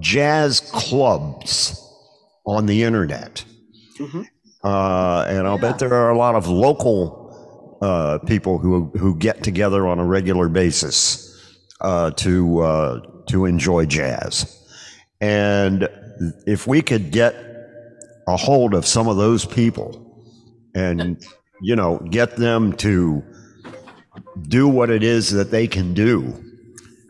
jazz 0.00 0.60
clubs 0.60 1.82
on 2.46 2.66
the 2.66 2.84
internet. 2.84 3.44
Uh, 4.62 5.24
and 5.28 5.46
I'll 5.46 5.58
bet 5.58 5.78
there 5.78 5.94
are 5.94 6.10
a 6.10 6.16
lot 6.16 6.34
of 6.34 6.46
local 6.46 7.78
uh, 7.80 8.18
people 8.26 8.58
who, 8.58 8.90
who 8.98 9.16
get 9.16 9.42
together 9.42 9.86
on 9.86 9.98
a 9.98 10.04
regular 10.04 10.48
basis 10.48 11.27
uh, 11.80 12.10
to, 12.12 12.60
uh, 12.60 13.00
to 13.26 13.44
enjoy 13.44 13.86
jazz. 13.86 14.54
And 15.20 15.88
if 16.46 16.66
we 16.66 16.82
could 16.82 17.10
get 17.10 17.34
a 18.26 18.36
hold 18.36 18.74
of 18.74 18.86
some 18.86 19.08
of 19.08 19.16
those 19.16 19.44
people 19.44 20.24
and, 20.74 21.24
you 21.60 21.74
know, 21.76 21.98
get 22.10 22.36
them 22.36 22.72
to 22.74 23.22
do 24.48 24.68
what 24.68 24.90
it 24.90 25.02
is 25.02 25.30
that 25.30 25.50
they 25.50 25.66
can 25.66 25.94
do 25.94 26.34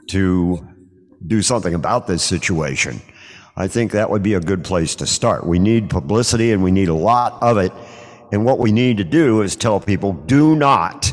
to 0.09 0.67
do 1.27 1.43
something 1.43 1.75
about 1.75 2.07
this 2.07 2.23
situation, 2.23 3.01
I 3.57 3.67
think 3.67 3.93
that 3.93 4.09
would 4.09 4.23
be 4.23 4.35
a 4.35 4.41
good 4.41 4.63
place 4.63 4.95
to 4.97 5.07
start. 5.07 5.45
We 5.45 5.59
need 5.59 5.91
publicity 5.91 6.53
and 6.53 6.63
we 6.63 6.71
need 6.71 6.89
a 6.89 6.95
lot 6.95 7.43
of 7.43 7.59
it. 7.59 7.73
And 8.31 8.45
what 8.45 8.59
we 8.59 8.71
need 8.71 8.99
to 8.99 9.05
do 9.05 9.43
is 9.43 9.57
tell 9.57 9.81
people 9.81 10.13
do 10.13 10.55
not, 10.55 11.11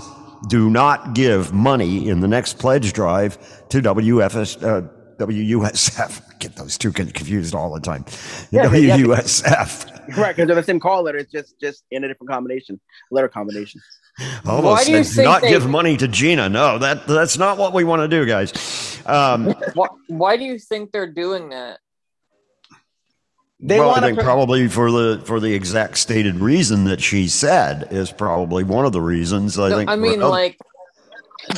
do 0.48 0.70
not 0.70 1.14
give 1.14 1.54
money 1.54 2.08
in 2.10 2.20
the 2.20 2.28
next 2.28 2.58
pledge 2.60 2.94
drive 2.94 3.38
to 3.70 3.82
WFS, 3.82 4.62
uh, 4.64 4.88
WUSF. 5.18 6.22
Get 6.40 6.56
those 6.56 6.78
two 6.78 6.92
con- 6.92 7.10
confused 7.12 7.56
all 7.56 7.74
the 7.74 7.80
time. 7.80 8.06
Yeah, 8.52 8.70
but- 8.70 8.82
yeah, 8.82 8.98
but- 8.98 9.20
WUSF. 9.26 9.92
Right, 10.18 10.36
because 10.36 10.46
they're 10.48 10.56
the 10.56 10.62
same 10.64 10.80
call 10.80 11.02
letter. 11.04 11.18
It's 11.18 11.32
just 11.32 11.60
just 11.60 11.84
in 11.90 12.04
a 12.04 12.08
different 12.08 12.30
combination, 12.30 12.80
letter 13.10 13.28
combination. 13.28 13.82
Almost 14.46 14.86
do 14.86 14.92
you 15.02 15.24
not 15.24 15.42
they- 15.42 15.50
give 15.50 15.68
money 15.68 15.98
to 15.98 16.08
Gina. 16.08 16.48
No, 16.48 16.78
that 16.78 17.08
that's 17.08 17.38
not 17.40 17.58
what 17.58 17.74
we 17.74 17.84
want 17.84 18.02
to 18.04 18.08
do, 18.08 18.26
guys. 18.26 19.02
Um, 19.08 19.46
Why, 19.74 19.88
why 20.08 20.38
do 20.38 20.44
you 20.44 20.60
think 20.60 20.92
they're 20.92 21.12
doing 21.12 21.50
that? 21.50 21.80
They 23.68 23.80
well, 23.80 23.92
I 23.96 24.00
think 24.00 24.18
pro- 24.18 24.24
probably 24.26 24.68
for 24.68 24.92
the 24.92 25.22
for 25.26 25.40
the 25.40 25.52
exact 25.54 25.98
stated 25.98 26.36
reason 26.36 26.84
that 26.86 27.02
she 27.02 27.28
said 27.28 27.88
is 27.90 28.12
probably 28.12 28.64
one 28.64 28.86
of 28.86 28.92
the 28.92 29.02
reasons. 29.02 29.58
I 29.58 29.70
No, 29.70 29.78
think. 29.78 29.90
I 29.90 29.96
mean, 29.96 30.20
for- 30.20 30.28
like, 30.28 30.58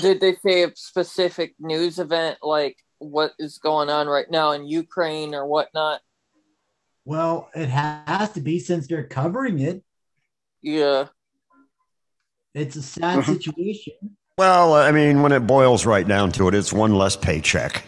did 0.02 0.22
they 0.22 0.36
say 0.36 0.64
a 0.64 0.72
specific 0.76 1.56
news 1.60 2.00
event, 2.00 2.38
like 2.42 2.78
what 3.00 3.34
is 3.40 3.58
going 3.58 3.90
on 3.90 4.08
right 4.08 4.30
now 4.32 4.52
in 4.54 4.66
Ukraine 4.66 5.36
or 5.36 5.46
whatnot? 5.46 6.00
Well, 7.04 7.50
it 7.54 7.68
has 7.68 8.32
to 8.34 8.42
be 8.42 8.60
since 8.60 8.88
they're 8.88 9.04
covering 9.08 9.60
it. 9.60 9.84
Yeah. 10.62 11.08
It's 12.54 12.76
a 12.78 12.82
sad 12.82 13.20
Mm-hmm. 13.20 13.34
situation. 13.34 13.94
well, 14.38 14.74
I 14.76 14.92
mean, 14.92 15.22
when 15.22 15.32
it 15.34 15.42
boils 15.42 15.86
right 15.86 16.08
down 16.08 16.32
to 16.34 16.48
it, 16.48 16.56
it's 16.56 16.72
one 16.74 16.96
less 16.96 17.16
paycheck. 17.18 17.84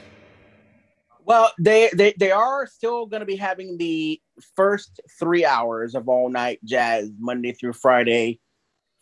Well, 1.29 1.51
they 1.59 1.91
they, 1.93 2.15
they 2.17 2.31
are 2.31 2.65
still 2.65 3.05
going 3.05 3.19
to 3.19 3.25
be 3.27 3.35
having 3.35 3.77
the 3.77 4.19
first 4.55 4.99
three 5.19 5.45
hours 5.45 5.93
of 5.93 6.09
all 6.09 6.27
night 6.27 6.59
jazz 6.65 7.11
Monday 7.19 7.51
through 7.51 7.73
Friday 7.73 8.39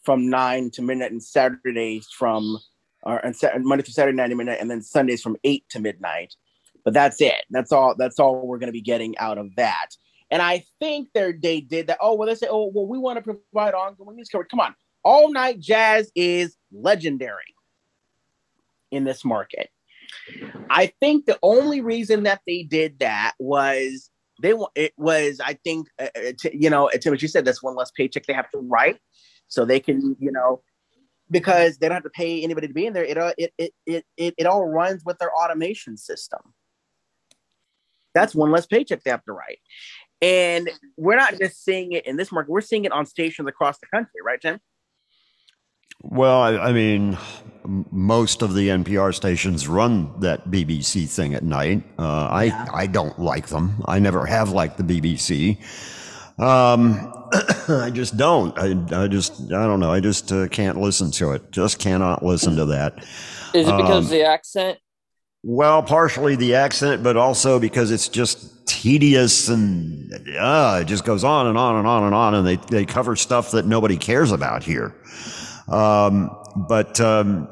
from 0.04 0.30
nine 0.30 0.70
to 0.72 0.82
midnight, 0.82 1.12
and 1.12 1.24
Saturdays 1.24 2.10
from 2.12 2.60
or 3.04 3.20
and 3.20 3.34
Monday 3.64 3.84
through 3.84 3.94
Saturday 3.94 4.18
nine 4.18 4.30
to 4.32 4.36
midnight, 4.36 4.60
and 4.60 4.70
then 4.70 4.82
Sundays 4.82 5.22
from 5.22 5.38
eight 5.46 5.64
to 5.70 5.80
midnight. 5.80 6.36
but 6.84 6.94
that's 6.94 7.22
it. 7.22 7.46
That's 7.50 7.72
all. 7.72 7.96
That's 7.98 8.20
all 8.20 8.46
we're 8.46 8.60
going 8.60 8.68
to 8.68 8.74
be 8.74 8.82
getting 8.82 9.18
out 9.20 9.38
of 9.38 9.56
that. 9.56 9.92
And 10.30 10.42
I 10.42 10.66
think 10.80 11.08
they 11.14 11.62
did 11.62 11.88
that. 11.88 11.98
Oh 12.02 12.16
well, 12.16 12.28
they 12.28 12.36
say, 12.36 12.48
oh 12.50 12.70
well, 12.74 12.88
we 12.88 12.98
want 12.98 13.18
to 13.18 13.22
provide 13.24 13.74
ongoing 13.74 14.18
news 14.18 14.28
coverage. 14.28 14.50
Come 14.50 14.60
on, 14.60 14.76
all 15.02 15.32
night 15.32 15.62
jazz 15.62 16.12
is 16.14 16.58
legendary 16.74 17.56
in 18.92 19.06
this 19.06 19.24
market. 19.24 19.70
I 20.70 20.92
think 21.00 21.26
the 21.26 21.40
only 21.42 21.82
reason 21.82 22.24
that 22.24 22.42
they 22.48 22.64
did 22.64 23.00
that 23.00 23.34
was 23.40 24.10
they 24.42 24.54
it 24.76 24.94
was 24.98 25.40
I 25.44 25.54
think 25.64 25.88
uh, 26.00 26.08
uh 26.16 26.32
t- 26.40 26.58
you 26.58 26.70
know 26.70 26.90
Tim, 27.02 27.12
what 27.12 27.22
you 27.22 27.28
said 27.28 27.46
that's 27.46 27.64
one 27.64 27.76
less 27.76 27.92
paycheck 27.92 28.26
they 28.26 28.34
have 28.34 28.50
to 28.52 28.60
write, 28.60 28.98
so 29.48 29.66
they 29.66 29.80
can 29.80 30.16
you 30.20 30.32
know 30.32 30.62
because 31.30 31.78
they 31.78 31.88
don't 31.88 31.96
have 31.96 32.04
to 32.04 32.10
pay 32.10 32.44
anybody 32.44 32.68
to 32.68 32.74
be 32.74 32.86
in 32.86 32.94
there. 32.94 33.06
It 33.06 33.18
it 33.38 33.54
it 33.58 33.74
it 33.86 34.06
it, 34.18 34.34
it 34.38 34.46
all 34.46 34.66
runs 34.66 35.04
with 35.06 35.18
their 35.18 35.34
automation 35.34 35.98
system. 35.98 36.40
That's 38.14 38.34
one 38.34 38.52
less 38.52 38.66
paycheck 38.66 39.04
they 39.04 39.12
have 39.12 39.24
to 39.26 39.32
write. 39.32 39.60
And 40.22 40.70
we're 40.98 41.18
not 41.18 41.38
just 41.38 41.64
seeing 41.64 41.92
it 41.92 42.08
in 42.08 42.18
this 42.18 42.32
market, 42.32 42.52
we're 42.52 42.62
seeing 42.62 42.86
it 42.86 42.92
on 42.92 43.06
stations 43.06 43.48
across 43.48 43.78
the 43.78 43.86
country, 43.88 44.20
right, 44.26 44.42
Tim? 44.42 44.60
Well, 46.02 46.42
I, 46.42 46.58
I, 46.58 46.72
mean, 46.74 47.18
most 47.92 48.42
of 48.42 48.54
the 48.54 48.70
NPR 48.70 49.14
stations 49.14 49.68
run 49.68 50.20
that 50.22 50.50
BBC 50.50 51.10
thing 51.10 51.34
at 51.34 51.44
night. 51.44 51.84
Uh, 52.00 52.28
I 52.28 52.44
yeah. 52.46 52.66
I 52.74 52.88
don't 52.88 53.20
like 53.20 53.48
them. 53.48 53.84
I 53.86 54.00
never 54.00 54.26
have 54.26 54.52
liked 54.52 54.78
the 54.78 54.84
BBC. 54.84 55.58
Um, 56.40 57.12
I 57.70 57.90
just 57.92 58.16
don't. 58.16 58.58
I, 58.58 59.04
I 59.04 59.08
just 59.08 59.42
I 59.52 59.66
don't 59.66 59.80
know. 59.80 59.92
I 59.92 60.00
just 60.00 60.32
uh, 60.32 60.48
can't 60.48 60.80
listen 60.80 61.12
to 61.12 61.32
it. 61.32 61.52
Just 61.52 61.80
cannot 61.80 62.24
listen 62.24 62.56
to 62.56 62.66
that. 62.66 63.00
Is 63.54 63.68
it 63.68 63.78
because 63.78 63.90
um, 63.90 64.04
of 64.04 64.10
the 64.10 64.24
accent? 64.24 64.80
Well, 65.44 65.84
partially 65.84 66.36
the 66.36 66.56
accent, 66.56 67.04
but 67.04 67.18
also 67.18 67.60
because 67.60 67.92
it's 67.92 68.10
just 68.10 68.68
tedious 68.68 69.50
and 69.50 70.12
uh, 70.38 70.80
it 70.82 70.86
just 70.86 71.06
goes 71.06 71.24
on 71.24 71.48
and 71.48 71.58
on 71.58 71.78
and 71.78 71.88
on 71.88 72.04
and 72.04 72.16
on, 72.16 72.36
and 72.36 72.48
they 72.48 72.56
they 72.56 72.86
cover 72.86 73.16
stuff 73.16 73.52
that 73.52 73.66
nobody 73.66 73.98
cares 73.98 74.32
about 74.32 74.64
here. 74.64 74.96
Um, 75.68 76.36
but 76.56 77.00
um, 77.02 77.48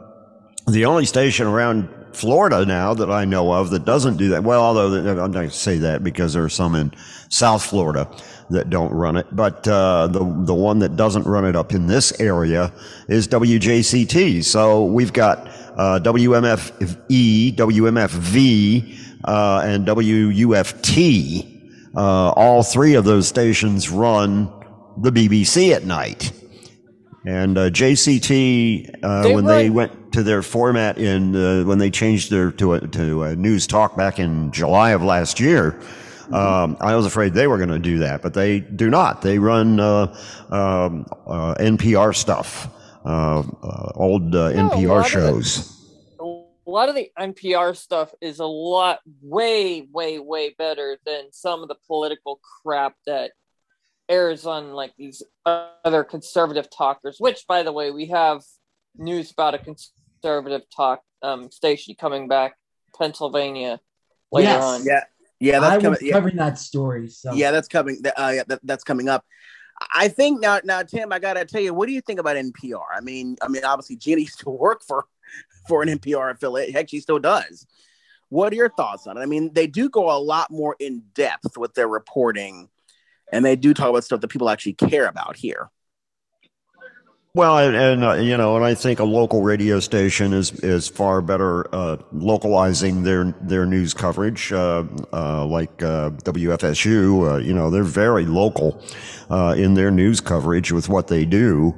the 0.67 0.85
only 0.85 1.05
station 1.05 1.47
around 1.47 1.89
Florida 2.13 2.65
now 2.65 2.93
that 2.93 3.11
I 3.11 3.25
know 3.25 3.51
of 3.51 3.69
that 3.71 3.85
doesn't 3.85 4.17
do 4.17 4.29
that. 4.29 4.43
Well, 4.43 4.61
although 4.61 4.93
I'm 4.93 5.15
not 5.15 5.31
going 5.31 5.49
to 5.49 5.55
say 5.55 5.77
that 5.79 6.03
because 6.03 6.33
there 6.33 6.43
are 6.43 6.49
some 6.49 6.75
in 6.75 6.93
South 7.29 7.63
Florida 7.63 8.09
that 8.49 8.69
don't 8.69 8.91
run 8.91 9.17
it, 9.17 9.27
but 9.31 9.67
uh, 9.67 10.07
the 10.07 10.19
the 10.19 10.53
one 10.53 10.79
that 10.79 10.95
doesn't 10.95 11.25
run 11.25 11.45
it 11.45 11.55
up 11.55 11.73
in 11.73 11.87
this 11.87 12.19
area 12.19 12.71
is 13.07 13.27
WJCT. 13.27 14.43
So 14.43 14.85
we've 14.85 15.13
got 15.13 15.47
uh, 15.75 15.99
WMFE, 16.03 17.55
WMFV, 17.55 18.99
uh, 19.25 19.61
and 19.65 19.85
WUFT. 19.85 21.51
Uh, 21.95 22.29
all 22.31 22.63
three 22.63 22.93
of 22.95 23.05
those 23.05 23.27
stations 23.27 23.89
run 23.89 24.45
the 24.97 25.11
BBC 25.11 25.73
at 25.73 25.85
night. 25.85 26.31
And 27.25 27.57
uh, 27.57 27.69
JCT, 27.71 28.99
uh, 29.03 29.23
they 29.23 29.33
when 29.33 29.45
run- 29.45 29.57
they 29.57 29.69
went 29.69 30.13
to 30.13 30.21
their 30.21 30.43
format 30.43 30.97
in 30.97 31.35
uh, 31.35 31.63
when 31.63 31.79
they 31.79 31.89
changed 31.89 32.29
their 32.29 32.51
to 32.51 32.73
a, 32.73 32.87
to 32.87 33.23
a 33.23 33.35
news 33.35 33.65
talk 33.65 33.97
back 33.97 34.19
in 34.19 34.51
July 34.51 34.91
of 34.91 35.01
last 35.01 35.39
year, 35.39 35.79
um, 36.31 36.77
I 36.79 36.95
was 36.95 37.05
afraid 37.05 37.33
they 37.33 37.47
were 37.47 37.57
going 37.57 37.69
to 37.69 37.79
do 37.79 37.99
that, 37.99 38.21
but 38.21 38.33
they 38.33 38.59
do 38.59 38.89
not. 38.89 39.21
They 39.21 39.39
run 39.39 39.79
uh, 39.79 40.15
um, 40.49 41.05
uh, 41.25 41.55
NPR 41.55 42.15
stuff, 42.15 42.67
uh, 43.03 43.43
old 43.95 44.31
NPR 44.31 45.05
shows. 45.05 45.71
a 46.19 46.23
lot 46.69 46.89
of 46.89 46.95
the 46.95 47.11
NPR 47.17 47.75
stuff 47.75 48.13
is 48.21 48.39
a 48.39 48.45
lot 48.45 48.99
way, 49.21 49.87
way, 49.91 50.19
way 50.19 50.55
better 50.57 50.97
than 51.05 51.31
some 51.31 51.61
of 51.61 51.69
the 51.69 51.77
political 51.87 52.39
crap 52.61 52.95
that 53.05 53.31
airs 54.09 54.45
on 54.45 54.73
like 54.73 54.93
these 54.97 55.23
other 55.45 56.03
conservative 56.03 56.69
talkers, 56.69 57.17
which, 57.19 57.45
by 57.47 57.63
the 57.63 57.71
way, 57.71 57.91
we 57.91 58.07
have 58.07 58.43
news 58.97 59.31
about 59.31 59.53
a 59.53 59.59
conservative 59.59 60.63
talk 60.75 61.01
um, 61.21 61.51
station 61.51 61.95
coming 61.99 62.27
back, 62.27 62.55
Pennsylvania, 62.97 63.79
later 64.31 64.49
yes. 64.49 64.63
on. 64.63 64.85
Yeah, 64.85 65.03
yeah, 65.39 65.59
that's 65.59 65.73
I 65.73 65.81
coming. 65.81 65.99
Was 66.01 66.11
covering 66.11 66.35
that 66.37 66.57
story. 66.57 67.09
So. 67.09 67.33
Yeah, 67.33 67.51
that's 67.51 67.67
coming. 67.67 68.01
Uh, 68.05 68.31
yeah, 68.35 68.43
that, 68.47 68.59
that's 68.63 68.83
coming 68.83 69.09
up. 69.09 69.25
I 69.93 70.07
think 70.07 70.41
now, 70.41 70.61
now, 70.63 70.83
Tim, 70.83 71.11
I 71.11 71.19
gotta 71.19 71.43
tell 71.45 71.61
you, 71.61 71.73
what 71.73 71.87
do 71.87 71.93
you 71.93 72.01
think 72.01 72.19
about 72.19 72.37
NPR? 72.37 72.83
I 72.95 73.01
mean, 73.01 73.35
I 73.41 73.47
mean, 73.47 73.65
obviously, 73.65 73.97
Gina 73.97 74.21
used 74.21 74.39
to 74.41 74.49
work 74.49 74.83
for 74.83 75.05
for 75.67 75.81
an 75.81 75.89
NPR 75.89 76.31
affiliate. 76.31 76.71
Heck, 76.71 76.89
she 76.89 76.99
still 76.99 77.19
does. 77.19 77.65
What 78.29 78.51
are 78.53 78.55
your 78.55 78.69
thoughts 78.69 79.07
on 79.07 79.17
it? 79.17 79.21
I 79.21 79.25
mean, 79.25 79.53
they 79.53 79.67
do 79.67 79.89
go 79.89 80.15
a 80.15 80.17
lot 80.17 80.49
more 80.49 80.75
in 80.79 81.03
depth 81.13 81.57
with 81.57 81.73
their 81.73 81.87
reporting 81.87 82.69
and 83.31 83.43
they 83.43 83.55
do 83.55 83.73
talk 83.73 83.89
about 83.89 84.03
stuff 84.03 84.21
that 84.21 84.27
people 84.27 84.49
actually 84.49 84.73
care 84.73 85.07
about 85.07 85.35
here. 85.35 85.69
Well, 87.35 87.57
and, 87.57 87.75
and 87.75 88.03
uh, 88.05 88.13
you 88.13 88.37
know, 88.37 88.55
and 88.55 88.63
I 88.63 88.75
think 88.75 88.99
a 88.99 89.03
local 89.03 89.41
radio 89.41 89.81
station 89.81 90.31
is 90.31 90.53
is 90.61 90.87
far 90.87 91.21
better 91.21 91.67
uh, 91.75 91.97
localizing 92.13 93.03
their 93.03 93.35
their 93.41 93.65
news 93.65 93.93
coverage, 93.93 94.53
uh, 94.53 94.85
uh 95.11 95.45
like 95.45 95.83
uh, 95.83 96.11
WFSU. 96.23 97.33
Uh, 97.33 97.37
you 97.39 97.53
know, 97.53 97.69
they're 97.69 97.83
very 97.83 98.25
local 98.25 98.81
in 99.57 99.73
their 99.73 99.91
news 99.91 100.21
coverage 100.21 100.71
with 100.71 100.87
what 100.87 101.09
they 101.09 101.25
do. 101.25 101.75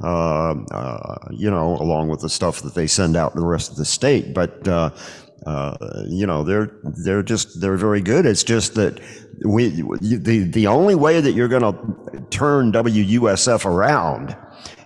you 0.00 1.50
know, 1.50 1.76
along 1.80 2.08
with 2.08 2.20
the 2.20 2.30
stuff 2.30 2.62
that 2.62 2.74
they 2.74 2.86
send 2.86 3.14
out 3.14 3.34
to 3.34 3.40
the 3.40 3.46
rest 3.46 3.70
of 3.70 3.76
the 3.76 3.84
state, 3.84 4.32
but 4.32 4.66
uh, 4.66 5.76
you 6.08 6.26
know, 6.26 6.42
they're 6.42 6.70
they're 6.82 7.22
just 7.22 7.60
they're 7.60 7.76
very 7.76 8.00
good. 8.00 8.24
It's 8.24 8.42
just 8.42 8.74
that 8.76 9.00
we 9.44 9.68
the 9.68 10.44
the 10.44 10.66
only 10.66 10.94
way 10.94 11.20
that 11.20 11.32
you're 11.32 11.48
going 11.48 11.62
to 11.62 12.20
turn 12.30 12.72
WUSF 12.72 13.66
around 13.66 14.36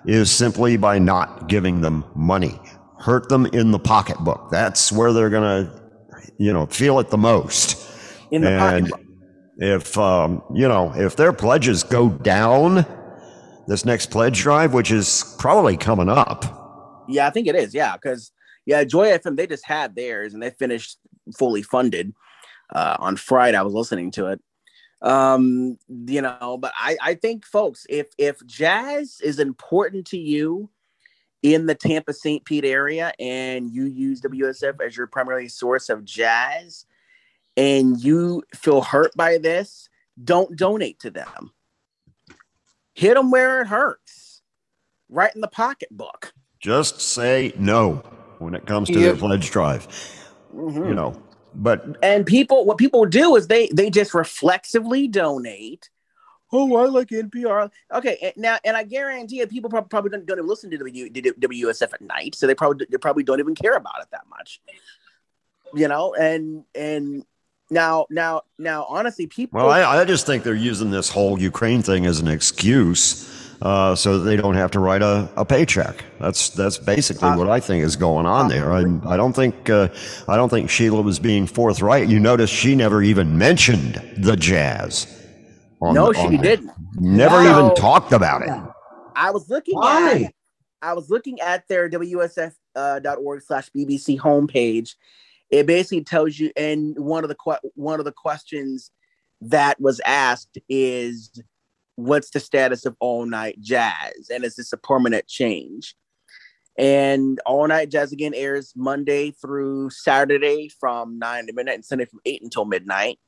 is 0.04 0.30
simply 0.30 0.76
by 0.76 0.98
not 0.98 1.48
giving 1.48 1.80
them 1.80 2.04
money. 2.14 2.60
Hurt 2.98 3.28
them 3.28 3.46
in 3.46 3.70
the 3.70 3.78
pocketbook. 3.78 4.50
That's 4.50 4.90
where 4.90 5.12
they're 5.12 5.30
going 5.30 5.66
to, 5.66 5.82
you 6.38 6.52
know, 6.52 6.66
feel 6.66 6.98
it 6.98 7.10
the 7.10 7.18
most. 7.18 7.86
In 8.30 8.42
the 8.42 8.50
and 8.50 8.88
pocketbook. 8.88 9.06
If 9.58 9.98
um, 9.98 10.42
you 10.54 10.68
know, 10.68 10.92
if 10.94 11.16
their 11.16 11.32
pledges 11.32 11.82
go 11.82 12.08
down, 12.10 12.86
this 13.66 13.84
next 13.84 14.10
pledge 14.10 14.40
drive, 14.40 14.72
which 14.72 14.90
is 14.90 15.36
probably 15.38 15.76
coming 15.76 16.08
up. 16.08 17.04
Yeah, 17.08 17.26
I 17.26 17.30
think 17.30 17.46
it 17.46 17.54
is. 17.54 17.74
Yeah, 17.74 17.96
because 17.96 18.32
yeah, 18.66 18.84
Joy 18.84 19.08
FM, 19.08 19.36
they 19.36 19.46
just 19.46 19.64
had 19.64 19.94
theirs 19.94 20.34
and 20.34 20.42
they 20.42 20.50
finished 20.50 20.98
fully 21.36 21.62
funded 21.62 22.14
uh, 22.72 22.96
on 22.98 23.16
Friday. 23.16 23.56
I 23.56 23.62
was 23.62 23.74
listening 23.74 24.10
to 24.12 24.26
it. 24.28 24.40
Um, 25.00 25.78
you 25.88 26.22
know, 26.22 26.58
but 26.60 26.72
I, 26.76 26.96
I 27.00 27.14
think 27.14 27.46
folks, 27.46 27.86
if 27.88 28.08
if 28.18 28.44
jazz 28.46 29.20
is 29.22 29.38
important 29.38 30.06
to 30.08 30.18
you 30.18 30.70
in 31.42 31.66
the 31.66 31.74
Tampa 31.74 32.12
St. 32.12 32.44
Pete 32.44 32.64
area 32.64 33.12
and 33.18 33.70
you 33.70 33.84
use 33.84 34.20
WSF 34.20 34.80
as 34.84 34.96
your 34.96 35.06
primary 35.06 35.48
source 35.48 35.88
of 35.88 36.04
jazz 36.04 36.84
and 37.56 38.02
you 38.02 38.42
feel 38.54 38.80
hurt 38.80 39.14
by 39.16 39.38
this, 39.38 39.88
don't 40.22 40.56
donate 40.56 40.98
to 41.00 41.10
them. 41.10 41.52
Hit 42.94 43.14
them 43.14 43.30
where 43.30 43.62
it 43.62 43.68
hurts, 43.68 44.42
right 45.08 45.32
in 45.32 45.40
the 45.40 45.48
pocketbook. 45.48 46.32
Just 46.58 47.00
say 47.00 47.52
no 47.56 48.02
when 48.38 48.54
it 48.54 48.66
comes 48.66 48.88
to 48.88 48.94
yeah. 48.94 49.12
their 49.12 49.16
pledge 49.16 49.50
drive. 49.52 49.86
Mm-hmm. 50.52 50.88
You 50.88 50.94
know, 50.94 51.22
but 51.54 51.96
and 52.02 52.26
people, 52.26 52.64
what 52.64 52.78
people 52.78 53.04
do 53.04 53.36
is 53.36 53.46
they 53.46 53.68
they 53.68 53.90
just 53.90 54.14
reflexively 54.14 55.08
donate. 55.08 55.90
Oh, 56.50 56.76
I 56.76 56.86
like 56.86 57.08
NPR. 57.08 57.70
Okay, 57.92 58.32
now 58.36 58.58
and 58.64 58.76
I 58.76 58.84
guarantee 58.84 59.38
you, 59.38 59.46
people 59.46 59.68
probably, 59.68 59.88
probably 59.88 60.10
don't, 60.10 60.26
don't 60.26 60.38
even 60.38 60.48
listen 60.48 60.70
to 60.70 60.78
w, 60.78 61.10
WSF 61.10 61.92
at 61.92 62.00
night, 62.00 62.34
so 62.34 62.46
they 62.46 62.54
probably 62.54 62.86
they 62.90 62.98
probably 62.98 63.22
don't 63.22 63.40
even 63.40 63.54
care 63.54 63.74
about 63.74 64.00
it 64.00 64.08
that 64.12 64.24
much. 64.30 64.60
You 65.74 65.88
know, 65.88 66.14
and 66.14 66.64
and 66.74 67.24
now 67.70 68.06
now 68.08 68.42
now 68.58 68.86
honestly, 68.88 69.26
people. 69.26 69.58
Well, 69.58 69.70
I, 69.70 69.82
I 69.82 70.04
just 70.04 70.26
think 70.26 70.42
they're 70.42 70.54
using 70.54 70.90
this 70.90 71.10
whole 71.10 71.38
Ukraine 71.38 71.82
thing 71.82 72.06
as 72.06 72.20
an 72.20 72.28
excuse 72.28 73.37
uh, 73.62 73.94
so 73.94 74.18
that 74.18 74.24
they 74.24 74.36
don't 74.36 74.54
have 74.54 74.70
to 74.72 74.80
write 74.80 75.02
a, 75.02 75.28
a 75.36 75.44
paycheck. 75.44 76.04
That's 76.20 76.50
that's 76.50 76.78
basically 76.78 77.30
what 77.30 77.48
I 77.48 77.60
think 77.60 77.84
is 77.84 77.96
going 77.96 78.26
on 78.26 78.48
there. 78.48 78.72
I, 78.72 78.80
I 79.06 79.16
don't 79.16 79.32
think 79.32 79.68
uh, 79.68 79.88
I 80.28 80.36
don't 80.36 80.48
think 80.48 80.70
Sheila 80.70 81.02
was 81.02 81.18
being 81.18 81.46
forthright. 81.46 82.08
You 82.08 82.20
notice 82.20 82.50
she 82.50 82.74
never 82.74 83.02
even 83.02 83.36
mentioned 83.36 84.00
the 84.16 84.36
jazz. 84.36 85.06
no, 85.80 86.12
the, 86.12 86.28
she 86.30 86.36
didn't. 86.36 86.70
Never 86.94 87.42
no. 87.42 87.50
even 87.50 87.74
talked 87.74 88.12
about 88.12 88.42
it. 88.42 88.50
I 89.16 89.30
was 89.30 89.48
looking 89.50 89.76
Why? 89.76 90.24
at 90.26 90.34
I 90.80 90.92
was 90.92 91.10
looking 91.10 91.40
at 91.40 91.66
their 91.68 91.90
WSF.org 91.90 92.56
uh, 92.76 93.44
slash 93.44 93.70
BBC 93.70 94.18
homepage. 94.18 94.94
It 95.50 95.66
basically 95.66 96.04
tells 96.04 96.38
you, 96.38 96.52
and 96.56 96.96
one 96.98 97.24
of 97.24 97.28
the 97.28 97.34
que- 97.34 97.70
one 97.74 97.98
of 97.98 98.04
the 98.04 98.12
questions 98.12 98.90
that 99.40 99.80
was 99.80 100.00
asked 100.04 100.58
is 100.68 101.42
what's 101.98 102.30
the 102.30 102.40
status 102.40 102.86
of 102.86 102.96
all 103.00 103.26
night 103.26 103.60
jazz 103.60 104.30
and 104.30 104.44
is 104.44 104.54
this 104.54 104.72
a 104.72 104.76
permanent 104.76 105.26
change 105.26 105.96
And 106.78 107.40
All 107.44 107.66
Night 107.66 107.90
Jazz 107.90 108.12
again 108.12 108.34
airs 108.34 108.72
Monday 108.76 109.32
through 109.32 109.90
Saturday 109.90 110.70
from 110.78 111.18
9 111.18 111.48
to 111.48 111.52
midnight 111.52 111.74
and 111.74 111.84
Sunday 111.84 112.04
from 112.04 112.20
8 112.24 112.40
until 112.40 112.64
midnight. 112.64 113.18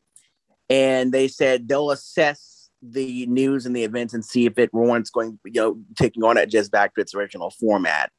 And 0.70 1.10
they 1.10 1.26
said 1.26 1.66
they'll 1.66 1.90
assess 1.90 2.70
the 2.80 3.26
news 3.26 3.66
and 3.66 3.74
the 3.74 3.82
events 3.82 4.14
and 4.14 4.24
see 4.24 4.46
if 4.46 4.56
it 4.56 4.72
warrants 4.72 5.10
going, 5.10 5.40
you 5.44 5.60
know, 5.60 5.78
taking 5.96 6.22
All 6.22 6.32
Night 6.32 6.48
Jazz 6.48 6.68
back 6.68 6.94
to 6.94 7.00
its 7.00 7.12
original 7.12 7.50
format. 7.50 8.12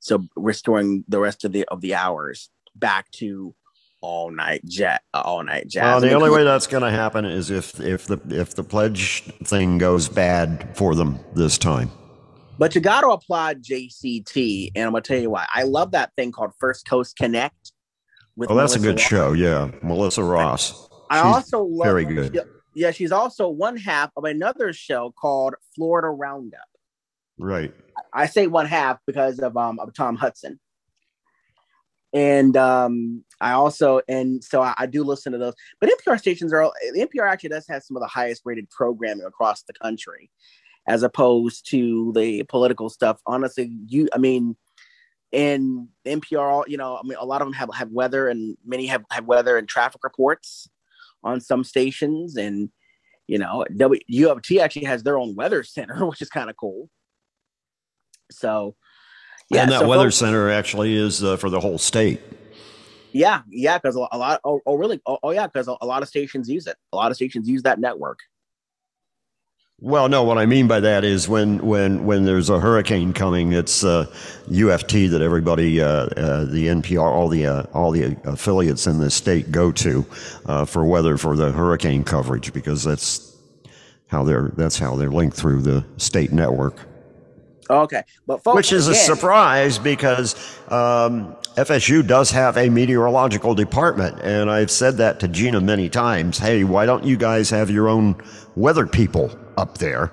So 0.00 0.26
restoring 0.34 1.04
the 1.06 1.20
rest 1.20 1.44
of 1.44 1.52
the 1.52 1.64
of 1.68 1.80
the 1.80 1.94
hours 1.94 2.50
back 2.74 3.08
to 3.12 3.54
all 4.02 4.30
night 4.30 4.64
jet 4.66 5.02
all 5.14 5.42
night 5.42 5.68
jazz. 5.68 5.82
Well, 5.82 6.00
the 6.00 6.12
only 6.12 6.30
way 6.30 6.44
that's 6.44 6.66
going 6.66 6.82
to 6.82 6.90
happen 6.90 7.24
is 7.24 7.50
if 7.50 7.80
if 7.80 8.06
the 8.06 8.20
if 8.28 8.54
the 8.54 8.64
pledge 8.64 9.22
thing 9.44 9.78
goes 9.78 10.08
bad 10.08 10.76
for 10.76 10.94
them 10.94 11.18
this 11.34 11.56
time. 11.56 11.90
But 12.58 12.74
you 12.74 12.80
got 12.80 13.00
to 13.00 13.08
applaud 13.08 13.62
JCT, 13.62 14.72
and 14.74 14.84
I'm 14.84 14.92
gonna 14.92 15.02
tell 15.02 15.18
you 15.18 15.30
why. 15.30 15.46
I 15.54 15.62
love 15.62 15.92
that 15.92 16.12
thing 16.16 16.32
called 16.32 16.52
First 16.60 16.86
Coast 16.86 17.16
Connect. 17.16 17.72
With 18.36 18.50
Oh, 18.50 18.54
that's 18.54 18.76
a 18.76 18.78
good 18.78 18.96
Ross. 18.96 19.00
show. 19.00 19.32
Yeah, 19.32 19.70
Melissa 19.82 20.22
Ross. 20.22 20.88
I 21.10 21.16
She's 21.16 21.34
also 21.34 21.64
love 21.64 21.86
very 21.86 22.04
good. 22.04 22.34
Yeah, 22.34 22.42
yeah, 22.74 22.90
she's 22.90 23.12
also 23.12 23.48
one 23.48 23.76
half 23.76 24.10
of 24.16 24.24
another 24.24 24.72
show 24.72 25.12
called 25.18 25.54
Florida 25.74 26.08
Roundup. 26.08 26.60
Right. 27.38 27.74
I 28.12 28.26
say 28.26 28.46
one 28.46 28.66
half 28.66 28.98
because 29.06 29.38
of 29.38 29.56
um 29.56 29.78
of 29.80 29.92
Tom 29.94 30.16
Hudson. 30.16 30.58
And 32.12 32.56
um 32.56 33.24
I 33.40 33.52
also 33.52 34.00
and 34.08 34.42
so 34.44 34.62
I, 34.62 34.74
I 34.78 34.86
do 34.86 35.02
listen 35.02 35.32
to 35.32 35.38
those. 35.38 35.54
But 35.80 35.90
NPR 35.90 36.18
stations 36.18 36.52
are 36.52 36.70
the 36.92 37.06
NPR 37.06 37.30
actually 37.30 37.50
does 37.50 37.66
have 37.68 37.82
some 37.82 37.96
of 37.96 38.02
the 38.02 38.08
highest 38.08 38.42
rated 38.44 38.68
programming 38.70 39.24
across 39.24 39.62
the 39.62 39.72
country, 39.72 40.30
as 40.86 41.02
opposed 41.02 41.68
to 41.70 42.12
the 42.14 42.42
political 42.44 42.90
stuff. 42.90 43.20
Honestly, 43.26 43.72
you 43.86 44.08
I 44.14 44.18
mean 44.18 44.56
in 45.32 45.88
NPR, 46.04 46.64
you 46.68 46.76
know, 46.76 46.96
I 46.96 47.02
mean 47.02 47.16
a 47.18 47.24
lot 47.24 47.40
of 47.40 47.46
them 47.46 47.54
have, 47.54 47.70
have 47.74 47.90
weather 47.90 48.28
and 48.28 48.56
many 48.66 48.86
have, 48.86 49.02
have 49.10 49.24
weather 49.24 49.56
and 49.56 49.66
traffic 49.66 50.04
reports 50.04 50.68
on 51.24 51.40
some 51.40 51.64
stations 51.64 52.36
and 52.36 52.70
you 53.26 53.38
know, 53.38 53.64
w, 53.76 54.00
UFT 54.10 54.60
actually 54.60 54.84
has 54.84 55.02
their 55.02 55.18
own 55.18 55.34
weather 55.34 55.62
center, 55.62 56.04
which 56.06 56.22
is 56.22 56.28
kind 56.28 56.50
of 56.50 56.56
cool. 56.56 56.90
So, 58.30 58.76
yeah, 59.52 59.62
and 59.62 59.72
that 59.72 59.80
so 59.80 59.88
weather 59.88 60.04
folks- 60.04 60.16
center 60.16 60.50
actually 60.50 60.96
is 60.96 61.22
uh, 61.22 61.36
for 61.36 61.50
the 61.50 61.60
whole 61.60 61.78
state. 61.78 62.20
Yeah, 63.12 63.42
yeah, 63.50 63.76
because 63.78 63.94
a 63.94 64.00
lot. 64.00 64.40
Oh, 64.42 64.60
oh 64.64 64.76
really? 64.76 65.00
Oh, 65.04 65.18
oh 65.22 65.30
yeah, 65.32 65.46
because 65.46 65.68
a 65.68 65.84
lot 65.84 66.02
of 66.02 66.08
stations 66.08 66.48
use 66.48 66.66
it. 66.66 66.76
A 66.92 66.96
lot 66.96 67.10
of 67.10 67.16
stations 67.16 67.46
use 67.48 67.62
that 67.62 67.78
network. 67.78 68.20
Well, 69.84 70.08
no, 70.08 70.22
what 70.22 70.38
I 70.38 70.46
mean 70.46 70.68
by 70.68 70.78
that 70.80 71.02
is 71.04 71.28
when 71.28 71.58
when 71.66 72.06
when 72.06 72.24
there's 72.24 72.48
a 72.48 72.60
hurricane 72.60 73.12
coming, 73.12 73.52
it's 73.52 73.82
uh, 73.82 74.06
UFT 74.48 75.10
that 75.10 75.20
everybody, 75.20 75.80
uh, 75.80 75.86
uh, 75.86 76.44
the 76.44 76.68
NPR, 76.68 77.02
all 77.02 77.28
the 77.28 77.46
uh, 77.46 77.64
all 77.74 77.90
the 77.90 78.16
affiliates 78.24 78.86
in 78.86 78.98
the 78.98 79.10
state 79.10 79.50
go 79.50 79.72
to 79.72 80.06
uh, 80.46 80.64
for 80.64 80.84
weather 80.84 81.18
for 81.18 81.36
the 81.36 81.50
hurricane 81.50 82.04
coverage 82.04 82.52
because 82.52 82.84
that's 82.84 83.36
how 84.06 84.22
they're 84.22 84.52
that's 84.56 84.78
how 84.78 84.94
they're 84.94 85.10
linked 85.10 85.36
through 85.36 85.62
the 85.62 85.84
state 85.96 86.32
network. 86.32 86.76
Okay, 87.72 88.02
but 88.26 88.44
folks, 88.44 88.56
Which 88.56 88.72
is 88.72 88.88
a 88.88 88.94
surprise 88.94 89.78
because 89.78 90.34
um, 90.70 91.34
FSU 91.56 92.06
does 92.06 92.30
have 92.30 92.56
a 92.58 92.68
meteorological 92.68 93.54
department, 93.54 94.20
and 94.20 94.50
I've 94.50 94.70
said 94.70 94.98
that 94.98 95.20
to 95.20 95.28
Gina 95.28 95.60
many 95.60 95.88
times. 95.88 96.38
Hey, 96.38 96.64
why 96.64 96.84
don't 96.84 97.04
you 97.04 97.16
guys 97.16 97.48
have 97.50 97.70
your 97.70 97.88
own 97.88 98.16
weather 98.56 98.86
people 98.86 99.36
up 99.56 99.78
there? 99.78 100.12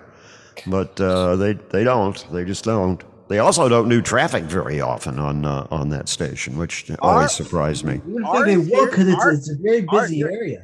But 0.67 0.99
uh, 1.01 1.35
they 1.35 1.53
they 1.53 1.83
don't. 1.83 2.25
They 2.31 2.45
just 2.45 2.63
don't. 2.63 3.03
They 3.27 3.39
also 3.39 3.69
don't 3.69 3.89
do 3.89 4.01
traffic 4.01 4.43
very 4.45 4.81
often 4.81 5.19
on 5.19 5.45
uh, 5.45 5.67
on 5.69 5.89
that 5.89 6.09
station, 6.09 6.57
which 6.57 6.89
always 6.99 7.31
surprised 7.31 7.83
me. 7.83 8.01
I 8.25 8.43
they 8.45 8.57
will 8.57 8.85
because 8.89 9.07
it's, 9.07 9.25
it's 9.25 9.51
a 9.51 9.61
very 9.61 9.85
ours- 9.87 10.09
busy 10.09 10.23
area. 10.23 10.63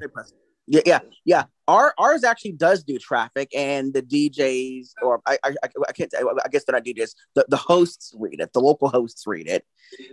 Yeah, 0.67 0.81
yeah, 0.85 0.99
yeah. 1.25 1.43
Our 1.67 1.93
ours 1.97 2.23
actually 2.23 2.51
does 2.51 2.83
do 2.83 2.99
traffic, 2.99 3.49
and 3.55 3.93
the 3.93 4.01
DJs, 4.03 4.89
or 5.01 5.21
I, 5.25 5.37
I, 5.43 5.55
I- 5.63 5.91
can't. 5.93 6.13
I 6.15 6.47
guess 6.49 6.63
they're 6.63 6.73
not 6.73 6.85
DJs. 6.85 7.15
The, 7.33 7.45
the 7.49 7.57
hosts 7.57 8.13
read 8.17 8.39
it. 8.39 8.53
The 8.53 8.59
local 8.61 8.89
hosts 8.89 9.23
read 9.25 9.47
it. 9.47 9.65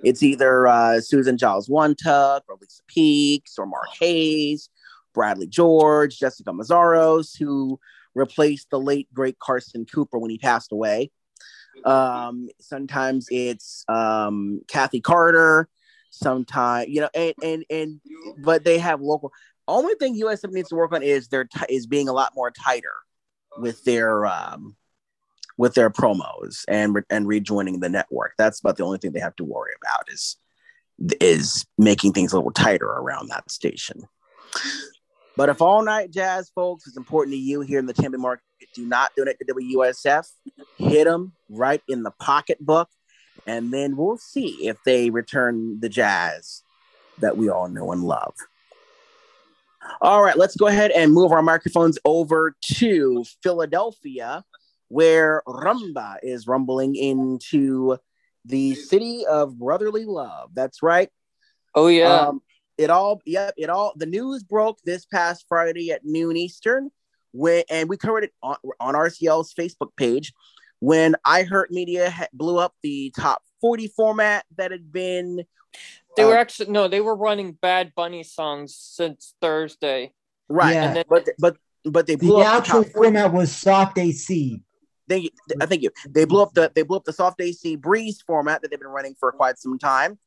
It's 0.02 0.22
either 0.22 0.66
uh, 0.66 1.00
Susan 1.00 1.36
Giles 1.36 1.68
Wantuck, 1.68 2.42
or 2.48 2.56
Lisa 2.60 2.82
Peakes, 2.86 3.58
or 3.58 3.66
Mark 3.66 3.88
Hayes, 4.00 4.70
Bradley 5.12 5.46
George, 5.46 6.18
Jessica 6.18 6.52
Meszaros, 6.52 7.36
who 7.38 7.78
replaced 8.14 8.70
the 8.70 8.80
late 8.80 9.08
great 9.12 9.38
Carson 9.38 9.84
Cooper 9.84 10.18
when 10.18 10.30
he 10.30 10.38
passed 10.38 10.72
away. 10.72 11.10
Um, 11.84 12.48
sometimes 12.60 13.26
it's 13.30 13.84
um, 13.88 14.60
Cathy 14.68 15.00
Carter. 15.00 15.68
Sometimes 16.10 16.88
you 16.88 17.00
know, 17.00 17.08
and 17.14 17.34
and 17.42 17.64
and 17.70 18.00
but 18.44 18.64
they 18.64 18.78
have 18.78 19.00
local. 19.00 19.32
Only 19.72 19.94
thing 19.94 20.20
USF 20.20 20.52
needs 20.52 20.68
to 20.68 20.76
work 20.76 20.92
on 20.92 21.02
is 21.02 21.28
their 21.28 21.44
ti- 21.44 21.74
is 21.74 21.86
being 21.86 22.08
a 22.08 22.12
lot 22.12 22.32
more 22.34 22.50
tighter 22.50 22.92
with 23.58 23.82
their 23.84 24.26
um, 24.26 24.76
with 25.56 25.74
their 25.74 25.90
promos 25.90 26.64
and 26.68 26.94
re- 26.94 27.02
and 27.10 27.26
rejoining 27.26 27.80
the 27.80 27.88
network. 27.88 28.34
That's 28.36 28.60
about 28.60 28.76
the 28.76 28.84
only 28.84 28.98
thing 28.98 29.12
they 29.12 29.20
have 29.20 29.36
to 29.36 29.44
worry 29.44 29.72
about 29.82 30.12
is 30.12 30.36
is 31.20 31.64
making 31.78 32.12
things 32.12 32.32
a 32.32 32.36
little 32.36 32.52
tighter 32.52 32.86
around 32.86 33.28
that 33.28 33.50
station. 33.50 34.04
But 35.36 35.48
if 35.48 35.62
all 35.62 35.82
night 35.82 36.10
jazz, 36.10 36.50
folks, 36.54 36.86
is 36.86 36.96
important 36.96 37.34
to 37.34 37.40
you 37.40 37.62
here 37.62 37.78
in 37.78 37.86
the 37.86 37.94
Tampa 37.94 38.18
market, 38.18 38.44
do 38.74 38.86
not 38.86 39.12
donate 39.16 39.38
to 39.38 39.46
WUSF. 39.46 40.28
Hit 40.76 41.04
them 41.04 41.32
right 41.48 41.82
in 41.88 42.02
the 42.02 42.10
pocketbook, 42.10 42.90
and 43.46 43.72
then 43.72 43.96
we'll 43.96 44.18
see 44.18 44.68
if 44.68 44.76
they 44.84 45.08
return 45.08 45.80
the 45.80 45.88
jazz 45.88 46.62
that 47.18 47.38
we 47.38 47.48
all 47.48 47.68
know 47.68 47.92
and 47.92 48.04
love. 48.04 48.34
All 50.00 50.22
right, 50.22 50.36
let's 50.36 50.56
go 50.56 50.66
ahead 50.66 50.90
and 50.90 51.12
move 51.12 51.32
our 51.32 51.42
microphones 51.42 51.98
over 52.04 52.56
to 52.74 53.24
Philadelphia, 53.42 54.44
where 54.88 55.42
Rumba 55.46 56.18
is 56.22 56.46
rumbling 56.46 56.96
into 56.96 57.98
the 58.44 58.74
city 58.74 59.24
of 59.26 59.58
brotherly 59.58 60.04
love. 60.04 60.50
That's 60.54 60.82
right. 60.82 61.08
Oh 61.74 61.86
yeah. 61.88 62.20
Um, 62.20 62.42
it 62.78 62.90
all, 62.90 63.20
yep, 63.24 63.54
it 63.56 63.70
all. 63.70 63.92
The 63.96 64.06
news 64.06 64.42
broke 64.42 64.78
this 64.84 65.04
past 65.06 65.44
Friday 65.48 65.92
at 65.92 66.04
noon 66.04 66.36
Eastern, 66.36 66.90
when 67.32 67.64
and 67.70 67.88
we 67.88 67.96
covered 67.96 68.24
it 68.24 68.32
on, 68.42 68.56
on 68.80 68.94
RCL's 68.94 69.54
Facebook 69.54 69.94
page 69.96 70.32
when 70.80 71.14
iHeartMedia 71.26 72.08
ha- 72.08 72.26
blew 72.32 72.58
up 72.58 72.74
the 72.82 73.12
top 73.16 73.42
40 73.60 73.88
format 73.88 74.44
that 74.56 74.70
had 74.70 74.92
been. 74.92 75.44
They 76.16 76.24
were 76.24 76.36
uh, 76.36 76.40
actually 76.40 76.70
no, 76.70 76.88
they 76.88 77.00
were 77.00 77.16
running 77.16 77.52
Bad 77.52 77.92
Bunny 77.94 78.22
songs 78.22 78.76
since 78.76 79.34
Thursday. 79.40 80.12
right, 80.48 80.74
Yeah. 80.74 80.84
And 80.84 80.96
then 80.96 81.04
but 81.08 81.28
but 81.38 81.56
but 81.84 82.06
they 82.06 82.16
The 82.16 82.34
up 82.34 82.46
actual 82.46 82.84
top 82.84 82.92
40 82.92 83.08
format 83.10 83.32
was 83.32 83.52
soft 83.52 83.98
AC. 83.98 84.60
Thank 85.08 85.24
you. 85.24 85.30
I 85.60 85.66
thank 85.66 85.82
you. 85.82 85.90
They 86.08 86.24
blew 86.24 86.42
up 86.42 86.54
the 86.54 86.70
they 86.74 86.82
blew 86.82 86.96
up 86.96 87.04
the 87.04 87.12
soft 87.12 87.40
AC 87.40 87.76
breeze 87.76 88.22
format 88.26 88.62
that 88.62 88.70
they've 88.70 88.80
been 88.80 88.88
running 88.88 89.14
for 89.18 89.32
quite 89.32 89.58
some 89.58 89.78
time, 89.78 90.18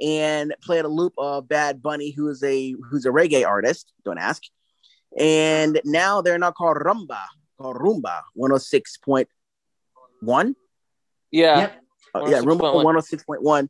and 0.00 0.54
played 0.62 0.84
a 0.84 0.88
loop 0.88 1.12
of 1.18 1.48
Bad 1.48 1.82
Bunny, 1.82 2.10
who 2.10 2.28
is 2.28 2.42
a 2.42 2.74
who's 2.90 3.06
a 3.06 3.10
reggae 3.10 3.46
artist. 3.46 3.92
Don't 4.04 4.18
ask. 4.18 4.42
And 5.18 5.80
now 5.84 6.22
they're 6.22 6.38
now 6.38 6.50
called 6.50 6.78
Rumba, 6.78 7.20
called 7.60 7.76
Rumba, 7.76 8.22
one 8.34 8.50
hundred 8.50 8.60
six 8.60 8.96
point 8.96 9.28
one. 10.20 10.56
yeah. 11.30 11.58
Yep. 11.58 11.80
Uh, 12.14 12.26
yeah, 12.28 12.40
Rumba 12.40 12.74
one 12.74 12.86
hundred 12.86 13.04
six 13.04 13.24
point 13.24 13.42
one, 13.42 13.68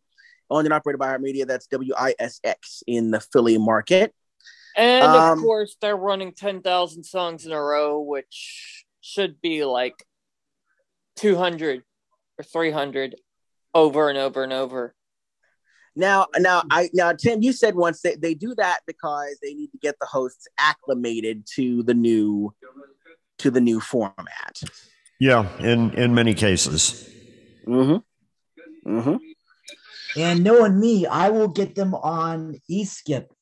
owned 0.50 0.66
and 0.66 0.74
operated 0.74 0.98
by 0.98 1.16
iHeartMedia. 1.16 1.46
That's 1.46 1.66
WISX 1.68 2.82
in 2.86 3.10
the 3.10 3.20
Philly 3.20 3.58
market. 3.58 4.14
And 4.76 5.04
Um, 5.04 5.38
of 5.38 5.44
course, 5.44 5.76
they're 5.80 5.96
running 5.96 6.32
10,000 6.32 7.04
songs 7.04 7.46
in 7.46 7.52
a 7.52 7.60
row, 7.60 8.00
which 8.00 8.84
should 9.00 9.40
be 9.40 9.64
like 9.64 10.04
200 11.16 11.82
or 12.38 12.44
300 12.44 13.16
over 13.74 14.08
and 14.08 14.18
over 14.18 14.42
and 14.42 14.52
over. 14.52 14.94
Now, 15.96 16.26
now, 16.38 16.64
I 16.70 16.90
now 16.92 17.12
Tim, 17.12 17.42
you 17.42 17.52
said 17.52 17.76
once 17.76 18.02
that 18.02 18.20
they 18.20 18.34
do 18.34 18.54
that 18.56 18.80
because 18.86 19.38
they 19.40 19.54
need 19.54 19.70
to 19.72 19.78
get 19.78 19.96
the 20.00 20.06
hosts 20.06 20.48
acclimated 20.58 21.46
to 21.54 21.84
the 21.84 21.94
new 21.94 22.52
to 23.38 23.50
the 23.50 23.60
new 23.60 23.78
format. 23.78 24.60
Yeah, 25.20 25.48
in 25.60 25.92
in 25.94 26.12
many 26.12 26.34
cases. 26.34 27.08
Mm-hmm. 27.66 28.98
Mm-hmm. 28.98 29.16
And 30.16 30.44
knowing 30.44 30.78
me, 30.78 31.06
I 31.06 31.30
will 31.30 31.48
get 31.48 31.74
them 31.74 31.94
on 31.94 32.60
e-skip 32.68 33.32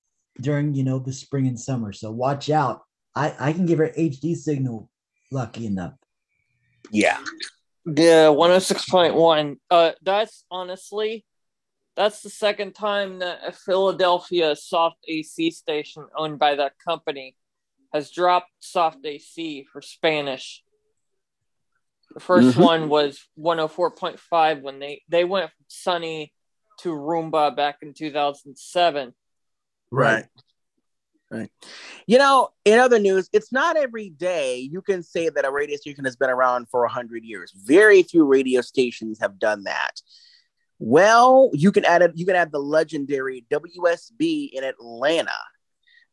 during 0.40 0.74
you 0.74 0.84
know 0.84 0.98
the 0.98 1.12
spring 1.12 1.46
and 1.46 1.58
summer. 1.58 1.92
So 1.92 2.10
watch 2.10 2.50
out. 2.50 2.82
I 3.14 3.34
I 3.38 3.52
can 3.52 3.66
give 3.66 3.78
her 3.78 3.92
HD 3.96 4.34
signal. 4.34 4.88
Lucky 5.30 5.66
enough. 5.66 5.94
Yeah. 6.90 7.18
Yeah, 7.84 8.26
106.1. 8.26 9.56
Uh, 9.70 9.92
that's 10.02 10.44
honestly, 10.50 11.24
that's 11.96 12.22
the 12.22 12.30
second 12.30 12.74
time 12.74 13.18
that 13.20 13.40
a 13.44 13.52
Philadelphia 13.52 14.54
soft 14.54 14.98
AC 15.08 15.50
station 15.50 16.06
owned 16.16 16.38
by 16.38 16.54
that 16.54 16.78
company 16.78 17.34
has 17.92 18.10
dropped 18.10 18.50
soft 18.60 19.04
AC 19.04 19.66
for 19.72 19.82
Spanish. 19.82 20.62
The 22.14 22.20
1st 22.20 22.56
Mhm. 22.56 22.62
one 22.62 22.88
was 22.88 23.26
104.5 23.36 24.62
when 24.62 24.78
they 24.78 25.02
they 25.08 25.24
went 25.24 25.50
from 25.50 25.64
Sunny 25.68 26.32
to 26.80 26.90
Rumba 26.90 27.54
back 27.54 27.78
in 27.82 27.94
2007. 27.94 29.14
Right. 29.90 30.26
Right. 31.30 31.50
You 32.06 32.18
know, 32.18 32.50
in 32.66 32.78
other 32.78 32.98
news, 32.98 33.30
it's 33.32 33.52
not 33.52 33.78
every 33.78 34.10
day 34.10 34.58
you 34.58 34.82
can 34.82 35.02
say 35.02 35.30
that 35.30 35.46
a 35.46 35.50
radio 35.50 35.78
station 35.78 36.04
has 36.04 36.14
been 36.14 36.28
around 36.28 36.68
for 36.68 36.82
100 36.82 37.24
years. 37.24 37.54
Very 37.56 38.02
few 38.02 38.26
radio 38.26 38.60
stations 38.60 39.18
have 39.20 39.38
done 39.38 39.64
that. 39.64 40.02
Well, 40.78 41.50
you 41.54 41.72
can 41.72 41.86
add 41.86 42.02
it, 42.02 42.12
you 42.16 42.26
can 42.26 42.36
add 42.36 42.52
the 42.52 42.58
legendary 42.58 43.46
WSB 43.50 44.50
in 44.52 44.62
Atlanta 44.62 45.30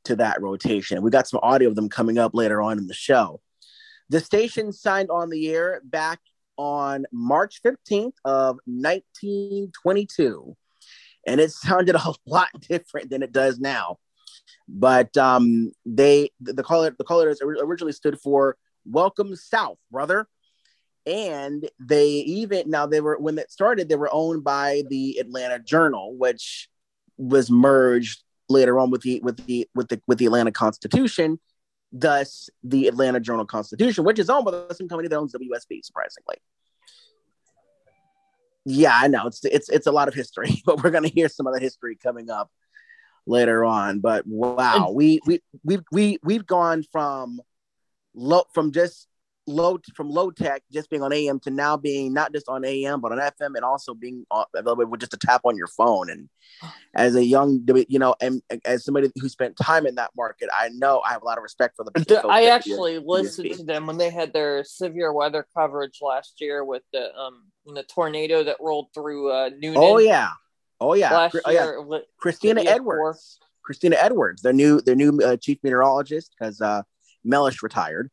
to 0.05 0.15
that 0.15 0.41
rotation. 0.41 1.01
We 1.01 1.11
got 1.11 1.27
some 1.27 1.41
audio 1.43 1.67
of 1.67 1.75
them 1.75 1.89
coming 1.89 2.17
up 2.17 2.33
later 2.33 2.61
on 2.61 2.77
in 2.77 2.87
the 2.87 2.93
show. 2.93 3.41
The 4.09 4.21
station 4.21 4.71
signed 4.71 5.09
on 5.09 5.29
the 5.29 5.49
air 5.49 5.81
back 5.83 6.19
on 6.59 7.05
March 7.13 7.61
15th 7.63 8.13
of 8.25 8.59
1922 8.65 10.57
and 11.25 11.39
it 11.39 11.51
sounded 11.53 11.95
a 11.95 12.13
lot 12.25 12.49
different 12.67 13.09
than 13.09 13.23
it 13.23 13.31
does 13.31 13.59
now. 13.59 13.97
But 14.67 15.15
um, 15.17 15.71
they 15.85 16.31
the, 16.41 16.63
color 16.63 16.91
the 16.91 17.39
ori- 17.43 17.59
originally 17.61 17.93
stood 17.93 18.19
for 18.19 18.57
"Welcome 18.85 19.35
South, 19.35 19.77
brother," 19.91 20.27
and 21.05 21.67
they 21.79 22.09
even 22.09 22.69
now 22.69 22.85
they 22.85 23.01
were 23.01 23.17
when 23.17 23.37
it 23.37 23.51
started 23.51 23.89
they 23.89 23.95
were 23.95 24.09
owned 24.11 24.43
by 24.43 24.83
the 24.89 25.17
Atlanta 25.17 25.59
Journal, 25.59 26.15
which 26.15 26.69
was 27.17 27.49
merged 27.49 28.23
later 28.47 28.79
on 28.79 28.91
with 28.91 29.01
the 29.01 29.19
with 29.21 29.45
the 29.45 29.67
with 29.73 29.89
the 29.89 30.01
with 30.07 30.19
the 30.19 30.25
Atlanta 30.25 30.51
Constitution. 30.51 31.39
Thus, 31.91 32.49
the 32.63 32.87
Atlanta 32.87 33.19
Journal 33.19 33.45
Constitution, 33.45 34.03
which 34.03 34.19
is 34.19 34.29
owned 34.29 34.45
by 34.45 34.51
the 34.51 34.73
same 34.73 34.87
company 34.87 35.07
that 35.07 35.17
owns 35.17 35.33
WSB, 35.33 35.83
surprisingly. 35.83 36.35
Yeah, 38.65 38.93
I 38.93 39.07
know 39.07 39.25
it's 39.25 39.43
it's 39.45 39.69
it's 39.69 39.87
a 39.87 39.91
lot 39.91 40.07
of 40.07 40.13
history, 40.13 40.61
but 40.65 40.83
we're 40.83 40.91
gonna 40.91 41.07
hear 41.07 41.29
some 41.29 41.47
of 41.47 41.53
that 41.53 41.61
history 41.61 41.95
coming 41.95 42.29
up 42.29 42.51
later 43.25 43.65
on. 43.65 43.99
But 43.99 44.27
wow, 44.27 44.91
we 44.93 45.19
we 45.25 45.41
we 45.63 45.79
we 45.91 46.17
we've 46.23 46.45
gone 46.45 46.83
from 46.91 47.41
low 48.13 48.43
from 48.53 48.71
just 48.71 49.07
low 49.49 49.79
from 49.95 50.09
low 50.09 50.31
tech 50.31 50.63
just 50.71 50.89
being 50.89 51.01
on 51.01 51.11
AM 51.11 51.39
to 51.41 51.49
now 51.49 51.75
being 51.75 52.13
not 52.13 52.31
just 52.33 52.47
on 52.47 52.63
AM 52.63 53.01
but 53.01 53.11
on 53.11 53.17
FM 53.17 53.55
and 53.55 53.63
also 53.63 53.93
being 53.93 54.25
available 54.55 54.85
with 54.85 54.99
just 54.99 55.13
a 55.13 55.17
tap 55.17 55.41
on 55.43 55.57
your 55.57 55.67
phone. 55.67 56.09
And 56.09 56.29
as 56.95 57.15
a 57.15 57.23
young, 57.23 57.65
you 57.87 57.99
know, 57.99 58.15
and 58.21 58.41
as 58.65 58.85
somebody 58.85 59.09
who 59.19 59.29
spent 59.29 59.57
time 59.57 59.85
in 59.85 59.95
that 59.95 60.11
market, 60.15 60.49
I 60.57 60.69
know 60.69 61.01
I 61.01 61.11
have 61.11 61.21
a 61.21 61.25
lot 61.25 61.37
of 61.37 61.43
respect 61.43 61.75
for 61.75 61.85
the. 61.85 62.21
I 62.27 62.45
actually 62.45 62.99
WSB. 62.99 63.05
listened 63.05 63.51
to 63.53 63.63
them 63.63 63.87
when 63.87 63.97
they 63.97 64.09
had 64.09 64.33
their 64.33 64.63
severe 64.63 65.11
weather 65.13 65.45
coverage 65.55 65.99
last 66.01 66.41
year 66.41 66.63
with 66.63 66.83
the 66.93 67.15
um 67.15 67.43
the 67.65 67.83
tornado 67.83 68.43
that 68.43 68.57
rolled 68.59 68.87
through 68.93 69.31
uh, 69.31 69.49
Newnan. 69.49 69.75
Oh 69.77 69.97
yeah, 69.97 70.29
oh 70.79 70.93
yeah, 70.93 71.11
last 71.11 71.35
oh, 71.45 71.51
yeah. 71.51 71.65
year. 71.65 72.01
Christina 72.17 72.61
Edwards. 72.61 73.39
Christina 73.63 73.97
Edwards, 73.99 74.41
their 74.41 74.53
new 74.53 74.81
their 74.81 74.95
new 74.95 75.19
uh, 75.21 75.37
chief 75.37 75.59
meteorologist, 75.61 76.33
because 76.37 76.59
uh, 76.59 76.81
Mellish 77.23 77.61
retired. 77.61 78.09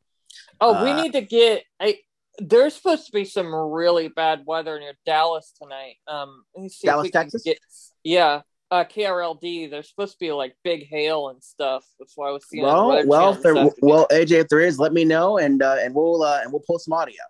Oh, 0.60 0.82
we 0.82 0.90
Uh, 0.90 1.02
need 1.02 1.12
to 1.12 1.20
get. 1.22 1.64
I 1.80 2.00
there's 2.38 2.74
supposed 2.74 3.06
to 3.06 3.12
be 3.12 3.24
some 3.24 3.54
really 3.54 4.08
bad 4.08 4.42
weather 4.44 4.78
near 4.78 4.92
Dallas 5.06 5.52
tonight. 5.60 5.96
Um, 6.06 6.44
let 6.54 6.62
me 6.62 6.68
see 6.68 6.86
if 6.86 6.92
Dallas, 6.92 7.04
we 7.04 7.10
Texas? 7.10 7.42
Get, 7.42 7.58
yeah, 8.04 8.42
uh, 8.70 8.84
KRLD. 8.84 9.70
There's 9.70 9.88
supposed 9.88 10.12
to 10.12 10.18
be 10.18 10.32
like 10.32 10.54
big 10.62 10.86
hail 10.86 11.28
and 11.28 11.42
stuff. 11.42 11.84
That's 11.98 12.12
why 12.16 12.28
I 12.28 12.32
was 12.32 12.46
seeing. 12.46 12.62
Well, 12.62 13.06
well, 13.06 13.32
if 13.32 13.42
there, 13.42 13.54
well, 13.80 14.06
AJ, 14.10 14.32
if 14.32 14.48
there 14.48 14.60
is, 14.60 14.78
let 14.78 14.92
me 14.92 15.04
know, 15.04 15.38
and 15.38 15.62
uh, 15.62 15.76
and 15.80 15.94
we'll 15.94 16.22
uh, 16.22 16.40
and 16.42 16.52
we'll 16.52 16.62
post 16.68 16.86
some 16.86 16.92
audio. 16.92 17.22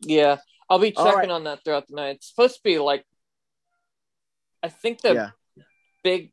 Yeah, 0.00 0.36
I'll 0.68 0.78
be 0.78 0.92
checking 0.92 1.12
right. 1.12 1.30
on 1.30 1.44
that 1.44 1.64
throughout 1.64 1.88
the 1.88 1.96
night. 1.96 2.16
It's 2.16 2.28
supposed 2.28 2.54
to 2.54 2.60
be 2.62 2.78
like, 2.78 3.04
I 4.62 4.68
think 4.68 5.00
the 5.00 5.14
Yeah. 5.14 5.64
big 6.04 6.32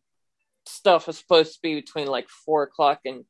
stuff 0.65 1.09
is 1.09 1.17
supposed 1.17 1.55
to 1.55 1.59
be 1.61 1.75
between 1.75 2.07
like 2.07 2.29
four 2.29 2.63
o'clock 2.63 3.01
and 3.05 3.25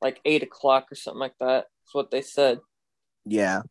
like 0.00 0.20
eight 0.24 0.42
o'clock 0.42 0.90
or 0.90 0.94
something 0.94 1.20
like 1.20 1.34
that. 1.40 1.66
That's 1.84 1.94
what 1.94 2.10
they 2.10 2.22
said. 2.22 2.60
Yeah. 3.24 3.62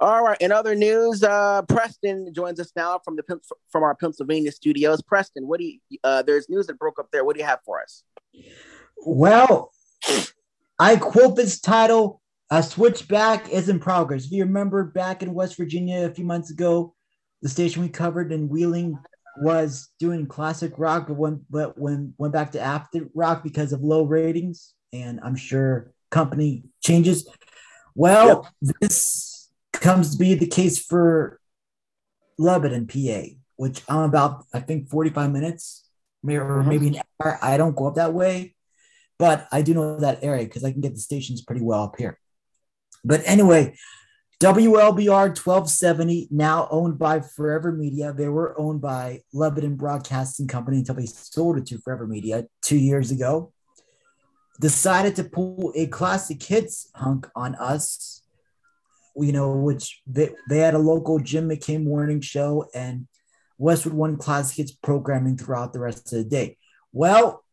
All 0.00 0.22
right. 0.22 0.40
In 0.40 0.52
other 0.52 0.76
news, 0.76 1.24
uh, 1.24 1.62
Preston 1.62 2.32
joins 2.32 2.60
us 2.60 2.70
now 2.76 3.00
from 3.04 3.16
the 3.16 3.40
from 3.70 3.82
our 3.82 3.96
Pennsylvania 3.96 4.52
studios. 4.52 5.02
Preston, 5.02 5.48
what 5.48 5.58
do 5.58 5.66
you? 5.66 5.98
Uh, 6.04 6.22
there's 6.22 6.48
news 6.48 6.68
that 6.68 6.78
broke 6.78 6.98
up 6.98 7.08
there. 7.12 7.24
What 7.24 7.34
do 7.34 7.40
you 7.40 7.46
have 7.46 7.60
for 7.64 7.82
us? 7.82 8.04
Well, 9.04 9.72
I 10.78 10.96
quote 10.96 11.34
this 11.34 11.60
title 11.60 12.20
A 12.50 12.62
Switchback 12.62 13.48
is 13.50 13.68
in 13.68 13.80
progress. 13.80 14.26
If 14.26 14.32
you 14.32 14.44
remember 14.44 14.84
back 14.84 15.22
in 15.22 15.34
West 15.34 15.56
Virginia 15.56 16.06
a 16.06 16.14
few 16.14 16.24
months 16.24 16.50
ago, 16.50 16.94
the 17.42 17.48
station 17.48 17.82
we 17.82 17.88
covered 17.88 18.32
in 18.32 18.48
Wheeling 18.48 18.98
was 19.40 19.88
doing 19.98 20.26
classic 20.26 20.72
rock, 20.78 21.08
but 21.08 21.16
went, 21.16 21.40
but 21.50 21.78
when 21.78 22.14
went 22.18 22.32
back 22.32 22.52
to 22.52 22.60
after 22.60 23.08
rock 23.14 23.42
because 23.42 23.72
of 23.72 23.82
low 23.82 24.04
ratings, 24.04 24.74
and 24.92 25.20
I'm 25.22 25.36
sure 25.36 25.92
company 26.10 26.64
changes. 26.82 27.28
Well, 27.94 28.48
this 28.80 29.50
comes 29.72 30.12
to 30.12 30.18
be 30.18 30.34
the 30.34 30.46
case 30.46 30.78
for 30.84 31.40
Lebanon, 32.38 32.86
PA, 32.86 33.34
which 33.56 33.82
I'm 33.88 34.02
about, 34.02 34.44
I 34.54 34.60
think, 34.60 34.88
45 34.88 35.32
minutes, 35.32 35.88
maybe, 36.22 36.38
or 36.38 36.60
mm-hmm. 36.60 36.68
maybe 36.68 36.88
an 36.88 37.02
hour. 37.20 37.38
I 37.42 37.56
don't 37.56 37.76
go 37.76 37.88
up 37.88 37.96
that 37.96 38.14
way 38.14 38.54
but 39.18 39.48
I 39.50 39.62
do 39.62 39.74
know 39.74 39.98
that 39.98 40.22
area 40.22 40.44
because 40.44 40.64
I 40.64 40.72
can 40.72 40.80
get 40.80 40.94
the 40.94 41.00
stations 41.00 41.42
pretty 41.42 41.62
well 41.62 41.82
up 41.82 41.96
here. 41.98 42.18
But 43.04 43.22
anyway, 43.24 43.76
WLBR 44.40 45.36
1270, 45.36 46.28
now 46.30 46.68
owned 46.70 46.98
by 46.98 47.20
Forever 47.20 47.72
Media. 47.72 48.12
They 48.12 48.28
were 48.28 48.58
owned 48.58 48.80
by 48.80 49.22
Lebanon 49.32 49.76
Broadcasting 49.76 50.46
Company 50.46 50.78
until 50.78 50.94
they 50.94 51.06
sold 51.06 51.58
it 51.58 51.66
to 51.66 51.78
Forever 51.78 52.06
Media 52.06 52.46
two 52.62 52.78
years 52.78 53.10
ago. 53.10 53.52
Decided 54.60 55.14
to 55.16 55.24
pull 55.24 55.72
a 55.76 55.86
classic 55.86 56.42
hits 56.42 56.90
hunk 56.94 57.28
on 57.36 57.54
us, 57.54 58.22
you 59.16 59.32
know, 59.32 59.52
which 59.52 60.02
they, 60.06 60.30
they 60.48 60.58
had 60.58 60.74
a 60.74 60.78
local 60.78 61.18
Jim 61.20 61.48
McCain 61.48 61.84
morning 61.84 62.20
show 62.20 62.68
and 62.74 63.06
Westwood 63.56 63.94
One 63.94 64.16
classic 64.16 64.56
hits 64.56 64.72
programming 64.72 65.36
throughout 65.36 65.72
the 65.72 65.80
rest 65.80 66.12
of 66.12 66.18
the 66.18 66.24
day. 66.24 66.56
Well, 66.92 67.44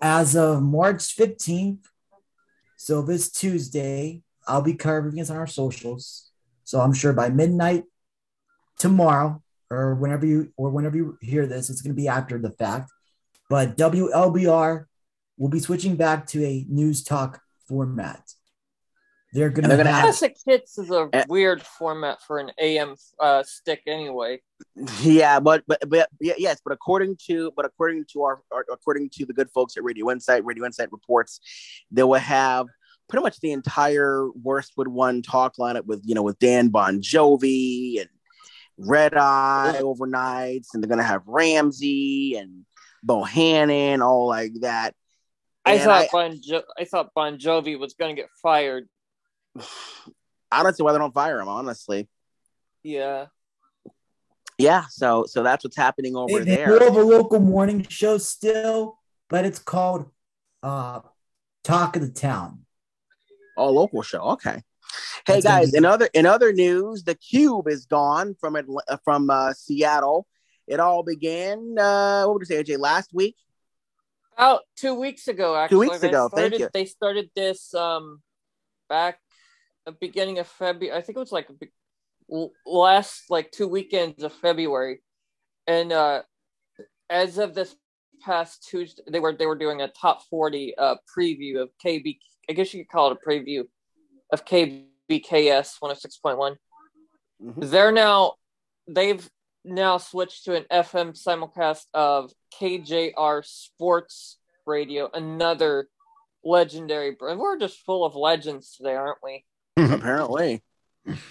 as 0.00 0.34
of 0.36 0.62
March 0.62 1.16
15th, 1.16 1.84
so 2.76 3.02
this 3.02 3.30
Tuesday, 3.30 4.22
I'll 4.46 4.62
be 4.62 4.74
covering 4.74 5.16
this 5.16 5.30
on 5.30 5.36
our 5.36 5.46
socials. 5.46 6.30
So 6.64 6.80
I'm 6.80 6.92
sure 6.92 7.12
by 7.12 7.28
midnight 7.28 7.84
tomorrow, 8.78 9.42
or 9.70 9.94
whenever 9.94 10.26
you 10.26 10.52
or 10.56 10.70
whenever 10.70 10.96
you 10.96 11.16
hear 11.20 11.46
this, 11.46 11.70
it's 11.70 11.80
going 11.80 11.94
to 11.94 12.00
be 12.00 12.08
after 12.08 12.38
the 12.38 12.50
fact. 12.50 12.90
But 13.48 13.76
WLBR 13.76 14.86
will 15.36 15.48
be 15.48 15.60
switching 15.60 15.96
back 15.96 16.26
to 16.28 16.44
a 16.44 16.66
news 16.68 17.02
talk 17.02 17.40
format. 17.68 18.22
They're 19.32 19.48
going 19.48 19.68
to 19.68 19.76
have 19.76 20.02
Classic 20.02 20.36
hits 20.44 20.76
is 20.76 20.90
a 20.90 21.08
weird 21.26 21.62
format 21.62 22.20
for 22.22 22.38
an 22.38 22.50
AM 22.60 22.96
uh, 23.18 23.42
stick 23.42 23.82
anyway. 23.86 24.42
Yeah, 25.00 25.40
but 25.40 25.64
but 25.66 25.80
but 25.88 26.08
yes, 26.20 26.60
but 26.62 26.72
according 26.72 27.16
to 27.28 27.50
but 27.56 27.64
according 27.64 28.04
to 28.12 28.22
our, 28.24 28.42
our 28.52 28.66
according 28.70 29.10
to 29.14 29.24
the 29.24 29.32
good 29.32 29.50
folks 29.50 29.76
at 29.76 29.84
Radio 29.84 30.10
Insight, 30.10 30.44
Radio 30.44 30.66
Insight 30.66 30.92
reports 30.92 31.40
they 31.90 32.02
will 32.02 32.14
have 32.14 32.66
pretty 33.08 33.22
much 33.22 33.40
the 33.40 33.52
entire 33.52 34.28
Westwood 34.34 34.88
One 34.88 35.22
talk 35.22 35.56
lineup 35.56 35.86
with 35.86 36.02
you 36.04 36.14
know 36.14 36.22
with 36.22 36.38
Dan 36.38 36.68
Bon 36.68 37.00
Jovi 37.00 38.00
and 38.00 38.10
Red 38.78 39.14
Eye 39.14 39.78
overnights, 39.80 40.68
and 40.74 40.82
they're 40.82 40.90
gonna 40.90 41.02
have 41.02 41.22
Ramsey 41.26 42.36
and 42.36 42.66
Bohannon, 43.06 44.04
all 44.04 44.28
like 44.28 44.52
that. 44.60 44.94
I 45.64 45.74
And 45.74 45.82
thought 45.82 46.06
Bon 46.12 46.38
jo- 46.42 46.64
I 46.78 46.84
thought 46.84 47.14
Bon 47.14 47.38
Jovi 47.38 47.78
was 47.78 47.94
going 47.94 48.14
to 48.16 48.20
get 48.22 48.30
fired. 48.42 48.88
I 50.50 50.62
don't 50.62 50.76
see 50.76 50.82
why 50.82 50.92
they 50.92 50.98
don't 50.98 51.14
fire 51.14 51.40
him, 51.40 51.48
honestly. 51.48 52.08
Yeah. 52.82 53.26
Yeah, 54.58 54.84
so 54.90 55.24
so 55.26 55.42
that's 55.42 55.64
what's 55.64 55.76
happening 55.76 56.14
over 56.14 56.38
They, 56.40 56.44
they 56.44 56.56
there. 56.56 56.78
do 56.78 56.84
have 56.84 56.96
a 56.96 57.02
local 57.02 57.40
morning 57.40 57.86
show 57.88 58.18
still, 58.18 58.98
but 59.28 59.44
it's 59.46 59.58
called 59.58 60.10
uh, 60.62 61.00
Talk 61.64 61.96
of 61.96 62.02
the 62.02 62.10
Town. 62.10 62.64
Oh, 63.56 63.70
local 63.70 64.02
show. 64.02 64.20
Okay. 64.32 64.62
Hey 65.26 65.34
That's 65.40 65.44
guys, 65.44 65.70
be- 65.72 65.78
in 65.78 65.84
other 65.84 66.08
in 66.12 66.26
other 66.26 66.52
news, 66.52 67.02
the 67.04 67.14
Cube 67.14 67.66
is 67.68 67.86
gone 67.86 68.34
from 68.38 68.54
Atl- 68.54 68.98
from 69.04 69.30
uh, 69.30 69.52
Seattle. 69.54 70.26
It 70.66 70.80
all 70.80 71.02
began. 71.02 71.76
Uh, 71.78 72.24
what 72.24 72.34
would 72.34 72.40
you 72.42 72.46
say, 72.46 72.62
AJ? 72.62 72.78
Last 72.78 73.12
week. 73.14 73.36
About 74.36 74.62
two 74.76 74.94
weeks 74.94 75.28
ago, 75.28 75.56
actually. 75.56 75.74
Two 75.76 75.80
weeks 75.80 75.98
They 76.00 76.08
ago, 76.08 76.28
thank 76.28 76.54
started- 76.54 76.60
you. 76.60 76.68
They 76.72 76.84
started 76.86 77.30
this 77.34 77.74
um 77.74 78.22
back 78.88 79.18
the 79.86 79.92
beginning 79.92 80.38
of 80.38 80.46
February. 80.46 80.96
I 80.96 81.02
think 81.02 81.16
it 81.16 81.20
was 81.20 81.32
like 81.32 81.48
a 81.48 81.52
big- 81.54 81.72
l- 82.32 82.52
last 82.66 83.24
like 83.30 83.50
two 83.50 83.68
weekends 83.68 84.22
of 84.22 84.32
February, 84.32 85.02
and 85.66 85.92
uh 85.92 86.22
as 87.10 87.38
of 87.38 87.54
this 87.54 87.76
past 88.22 88.66
Tuesday, 88.68 89.02
they 89.08 89.20
were 89.20 89.32
they 89.34 89.46
were 89.46 89.56
doing 89.58 89.82
a 89.82 89.88
top 89.88 90.22
forty 90.30 90.74
uh 90.76 90.96
preview 91.16 91.60
of 91.60 91.70
KB. 91.84 92.18
I 92.48 92.52
guess 92.54 92.72
you 92.72 92.84
could 92.84 92.90
call 92.92 93.10
it 93.10 93.18
a 93.22 93.28
preview 93.28 93.64
of 94.32 94.44
KBKS 94.44 95.76
one 95.80 95.90
hundred 95.90 96.00
six 96.00 96.16
point 96.16 96.38
one. 96.38 96.56
They're 97.40 97.92
now 97.92 98.34
they've 98.88 99.28
now 99.64 99.98
switch 99.98 100.44
to 100.44 100.54
an 100.54 100.64
FM 100.70 101.12
simulcast 101.12 101.86
of 101.94 102.32
KJR 102.60 103.44
Sports 103.44 104.38
Radio, 104.66 105.10
another 105.12 105.88
legendary 106.44 107.12
brand. 107.12 107.38
We're 107.38 107.58
just 107.58 107.78
full 107.80 108.04
of 108.04 108.14
legends 108.14 108.76
today, 108.76 108.94
aren't 108.94 109.18
we? 109.22 109.44
Apparently. 109.76 110.62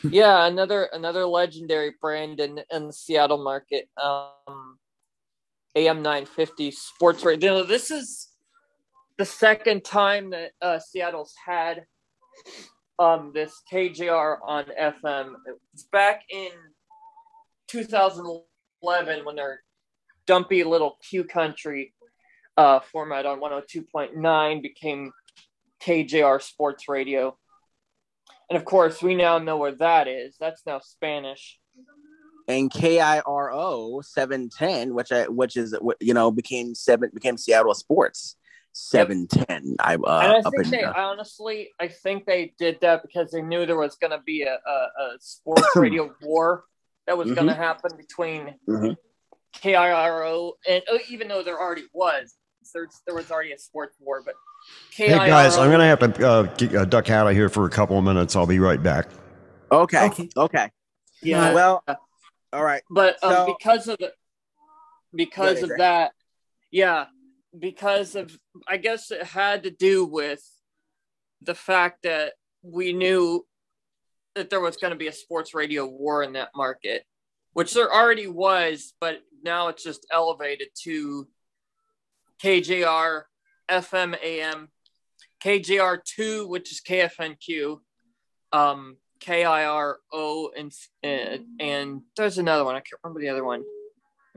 yeah, 0.03 0.45
another 0.47 0.89
another 0.91 1.25
legendary 1.25 1.93
brand 2.01 2.39
in 2.39 2.61
in 2.71 2.87
the 2.87 2.93
Seattle 2.93 3.41
market. 3.41 3.87
Um, 4.01 4.77
AM 5.75 6.01
nine 6.01 6.25
fifty 6.25 6.71
Sports 6.71 7.23
Radio. 7.23 7.63
This 7.63 7.89
is 7.89 8.29
the 9.17 9.25
second 9.25 9.85
time 9.85 10.31
that 10.31 10.51
uh, 10.61 10.79
Seattle's 10.79 11.33
had 11.45 11.85
um 12.99 13.31
this 13.33 13.53
KJR 13.71 14.37
on 14.43 14.65
FM. 14.77 15.35
It's 15.73 15.83
back 15.83 16.23
in 16.29 16.51
2011 17.71 19.25
when 19.25 19.35
their 19.35 19.61
dumpy 20.27 20.63
little 20.63 20.97
Q 21.09 21.23
Country 21.23 21.93
uh, 22.57 22.81
format 22.91 23.25
on 23.25 23.39
102.9 23.39 24.61
became 24.61 25.11
KJR 25.81 26.41
Sports 26.41 26.89
Radio. 26.89 27.37
And 28.49 28.57
of 28.57 28.65
course, 28.65 29.01
we 29.01 29.15
now 29.15 29.37
know 29.37 29.57
where 29.57 29.75
that 29.75 30.07
is. 30.07 30.35
That's 30.39 30.61
now 30.65 30.79
Spanish. 30.79 31.57
And 32.47 32.69
KIRO 32.69 34.03
710, 34.03 34.93
which 34.93 35.11
I 35.11 35.29
which 35.29 35.55
is 35.55 35.73
you 36.01 36.13
know 36.13 36.31
became 36.31 36.75
seven 36.75 37.09
became 37.13 37.37
Seattle 37.37 37.73
Sports 37.73 38.35
710. 38.73 39.77
I 39.79 39.95
uh, 39.95 40.19
and 40.19 40.33
I 40.33 40.41
think 40.49 40.65
in 40.65 40.71
they 40.71 40.83
uh, 40.83 40.93
honestly, 40.93 41.69
I 41.79 41.87
think 41.87 42.25
they 42.25 42.53
did 42.57 42.81
that 42.81 43.03
because 43.03 43.31
they 43.31 43.41
knew 43.41 43.65
there 43.65 43.77
was 43.77 43.95
going 43.95 44.11
to 44.11 44.21
be 44.25 44.41
a, 44.41 44.55
a, 44.55 44.71
a 44.71 45.17
sports 45.19 45.63
radio 45.75 46.13
war 46.21 46.65
that 47.07 47.17
was 47.17 47.31
going 47.31 47.47
to 47.47 47.53
happen 47.53 47.91
between 47.97 48.55
Mhm. 48.67 48.95
KIRO 49.53 50.53
and 50.67 50.81
oh, 50.89 50.99
even 51.09 51.27
though 51.27 51.43
there 51.43 51.59
already 51.59 51.85
was, 51.93 52.35
there's, 52.73 53.01
there 53.05 53.15
was 53.15 53.31
already 53.31 53.51
a 53.51 53.57
sports 53.57 53.97
war, 53.99 54.21
but 54.25 54.35
Hey 54.91 55.09
guys, 55.09 55.57
I'm 55.57 55.71
gonna 55.71 55.87
have 55.87 55.99
to 55.99 56.27
uh, 56.29 56.43
get, 56.43 56.75
uh, 56.75 56.85
duck 56.85 57.09
out 57.09 57.27
of 57.27 57.33
here 57.33 57.49
for 57.49 57.65
a 57.65 57.69
couple 57.69 57.97
of 57.97 58.03
minutes. 58.03 58.35
I'll 58.35 58.45
be 58.45 58.59
right 58.59 58.81
back. 58.81 59.07
Okay. 59.71 60.29
Okay. 60.37 60.69
Yeah. 61.23 61.53
Well, 61.55 61.83
all 62.53 62.63
right. 62.63 62.83
but 62.91 63.21
um, 63.23 63.31
So- 63.33 63.55
because 63.57 63.87
of 63.87 63.97
the 63.97 64.13
because 65.15 65.59
Go 65.59 65.63
of 65.65 65.69
ahead, 65.71 65.79
that 65.79 66.11
yeah 66.71 67.05
because 67.59 68.15
of 68.15 68.37
i 68.67 68.77
guess 68.77 69.11
it 69.11 69.23
had 69.23 69.63
to 69.63 69.69
do 69.71 70.05
with 70.05 70.41
the 71.41 71.53
fact 71.55 72.03
that 72.03 72.33
we 72.63 72.93
knew 72.93 73.45
that 74.35 74.49
there 74.49 74.59
was 74.59 74.77
going 74.77 74.91
to 74.91 74.97
be 74.97 75.07
a 75.07 75.13
sports 75.13 75.53
radio 75.53 75.85
war 75.85 76.23
in 76.23 76.33
that 76.33 76.49
market 76.55 77.03
which 77.53 77.73
there 77.73 77.91
already 77.93 78.27
was 78.27 78.93
but 78.99 79.21
now 79.43 79.67
it's 79.67 79.83
just 79.83 80.05
elevated 80.11 80.67
to 80.83 81.27
kjr 82.43 83.23
fm 83.69 84.15
am 84.23 84.69
kjr2 85.43 86.47
which 86.47 86.71
is 86.71 86.81
kfnq 86.81 87.79
um 88.53 88.97
KIRO 89.21 90.49
and 90.57 90.71
and, 91.03 91.45
and 91.59 92.01
there's 92.17 92.37
another 92.37 92.65
one. 92.65 92.75
I 92.75 92.79
can't 92.79 92.99
remember 93.03 93.21
the 93.21 93.29
other 93.29 93.45
one. 93.45 93.63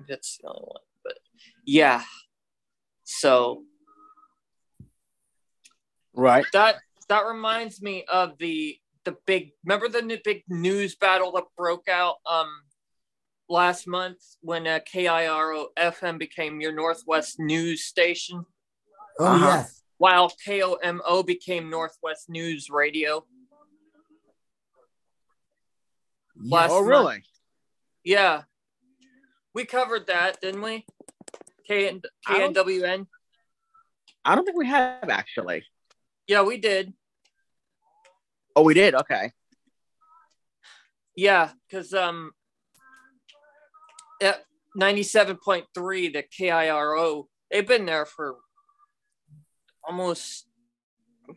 That's 0.08 0.38
the 0.38 0.48
only 0.48 0.62
one, 0.62 0.82
but 1.02 1.14
yeah. 1.64 2.02
So 3.04 3.64
right. 6.14 6.44
That 6.52 6.76
that 7.08 7.26
reminds 7.26 7.80
me 7.80 8.04
of 8.10 8.36
the 8.38 8.76
the 9.04 9.16
big. 9.26 9.50
Remember 9.64 9.88
the 9.88 10.02
new, 10.02 10.18
big 10.24 10.42
news 10.48 10.94
battle 10.96 11.32
that 11.32 11.44
broke 11.56 11.88
out 11.88 12.16
um 12.30 12.48
last 13.48 13.86
month 13.86 14.18
when 14.40 14.66
uh, 14.66 14.80
KIRO 14.92 15.66
FM 15.78 16.18
became 16.18 16.60
your 16.60 16.72
Northwest 16.72 17.38
news 17.38 17.84
station. 17.84 18.44
Oh 19.18 19.26
Uh-huh. 19.26 19.46
yes. 19.46 19.82
While 19.98 20.32
KOMO 20.46 21.24
became 21.24 21.70
Northwest 21.70 22.28
News 22.28 22.68
Radio. 22.68 23.24
Last 26.36 26.70
Oh, 26.72 26.76
month. 26.80 26.88
really? 26.88 27.22
Yeah. 28.02 28.42
We 29.54 29.64
covered 29.64 30.08
that, 30.08 30.40
didn't 30.40 30.62
we? 30.62 30.84
K 31.66 31.88
and 31.88 32.04
KNWN. 32.28 33.06
I 34.24 34.34
don't 34.34 34.44
think 34.44 34.56
we 34.58 34.66
have 34.66 35.08
actually. 35.08 35.64
Yeah, 36.26 36.42
we 36.42 36.58
did. 36.58 36.92
Oh, 38.56 38.62
we 38.62 38.74
did. 38.74 38.94
Okay. 38.94 39.32
Yeah, 41.16 41.50
because 41.68 41.92
um, 41.94 42.32
at 44.22 44.44
ninety-seven 44.74 45.38
point 45.44 45.66
three, 45.74 46.08
the 46.08 46.22
KIRO, 46.24 47.26
they've 47.50 47.66
been 47.66 47.86
there 47.86 48.04
for 48.06 48.36
almost 49.86 50.46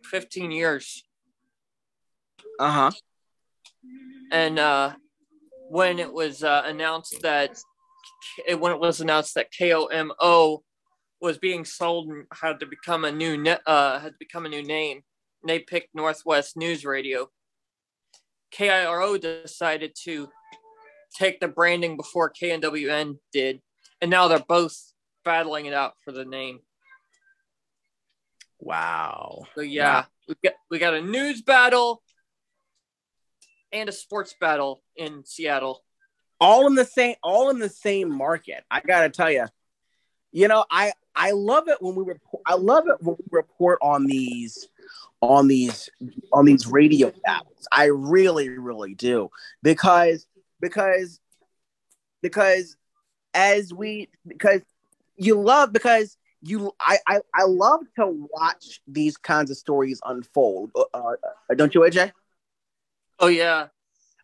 fifteen 0.03 0.51
years, 0.51 1.03
Uh 2.59 2.71
huh. 2.71 2.91
and 4.31 4.57
uh, 4.59 4.93
when 5.69 5.99
it 5.99 6.11
was 6.11 6.43
uh, 6.43 6.63
announced 6.65 7.21
that 7.21 7.57
when 8.59 8.71
it 8.71 8.79
was 8.79 8.99
announced 9.01 9.35
that 9.35 9.51
KOMO 9.51 10.59
was 11.21 11.37
being 11.37 11.65
sold 11.65 12.09
and 12.09 12.25
had 12.31 12.59
to 12.59 12.65
become 12.65 13.05
a 13.05 13.11
new 13.11 13.37
ne- 13.37 13.57
uh, 13.65 13.99
had 13.99 14.13
to 14.13 14.17
become 14.19 14.45
a 14.45 14.49
new 14.49 14.63
name, 14.63 15.03
and 15.47 15.53
they 15.53 15.59
picked 15.59 15.95
Northwest 15.95 16.57
News 16.57 16.83
Radio. 16.83 17.29
KIRO 18.51 19.17
decided 19.17 19.95
to 20.03 20.27
take 21.15 21.39
the 21.39 21.47
branding 21.47 21.95
before 21.95 22.29
KNWN 22.29 23.19
did, 23.31 23.61
and 24.01 24.11
now 24.11 24.27
they're 24.27 24.39
both 24.45 24.77
battling 25.23 25.65
it 25.65 25.73
out 25.73 25.93
for 26.03 26.11
the 26.11 26.25
name. 26.25 26.59
Wow. 28.59 29.45
So 29.55 29.61
yeah, 29.61 30.03
we 30.27 30.35
got 30.43 30.53
we 30.69 30.79
got 30.79 30.95
a 30.95 31.01
news 31.01 31.41
battle 31.41 32.03
and 33.71 33.87
a 33.87 33.93
sports 33.93 34.35
battle 34.41 34.83
in 34.97 35.23
Seattle. 35.25 35.81
all 36.41 36.67
in 36.67 36.75
the 36.75 36.83
same 36.83 37.15
all 37.23 37.49
in 37.51 37.59
the 37.59 37.67
same 37.67 38.09
market 38.09 38.63
i 38.71 38.79
gotta 38.79 39.09
tell 39.09 39.29
you 39.29 39.45
you 40.31 40.47
know 40.47 40.63
i 40.71 40.93
i 41.15 41.31
love 41.31 41.67
it 41.67 41.81
when 41.81 41.93
we 41.93 42.03
report 42.05 42.41
i 42.45 42.53
love 42.55 42.85
it 42.87 42.95
when 43.01 43.17
we 43.17 43.25
report 43.29 43.77
on 43.81 44.05
these 44.05 44.69
on 45.21 45.47
these 45.47 45.89
on 46.31 46.45
these 46.45 46.67
radio 46.67 47.11
battles 47.25 47.67
i 47.71 47.85
really 47.85 48.49
really 48.49 48.93
do 48.93 49.29
because 49.63 50.27
because 50.59 51.19
because 52.21 52.77
as 53.33 53.73
we 53.73 54.09
because 54.27 54.61
you 55.15 55.39
love 55.39 55.73
because 55.73 56.17
you 56.41 56.71
i 56.79 56.97
i, 57.07 57.19
I 57.33 57.45
love 57.45 57.81
to 57.95 58.27
watch 58.31 58.81
these 58.87 59.17
kinds 59.17 59.49
of 59.49 59.57
stories 59.57 59.99
unfold 60.05 60.71
uh, 60.75 60.83
uh, 60.93 61.55
don't 61.55 61.73
you 61.73 61.81
aj 61.81 62.11
Oh 63.19 63.27
yeah. 63.27 63.67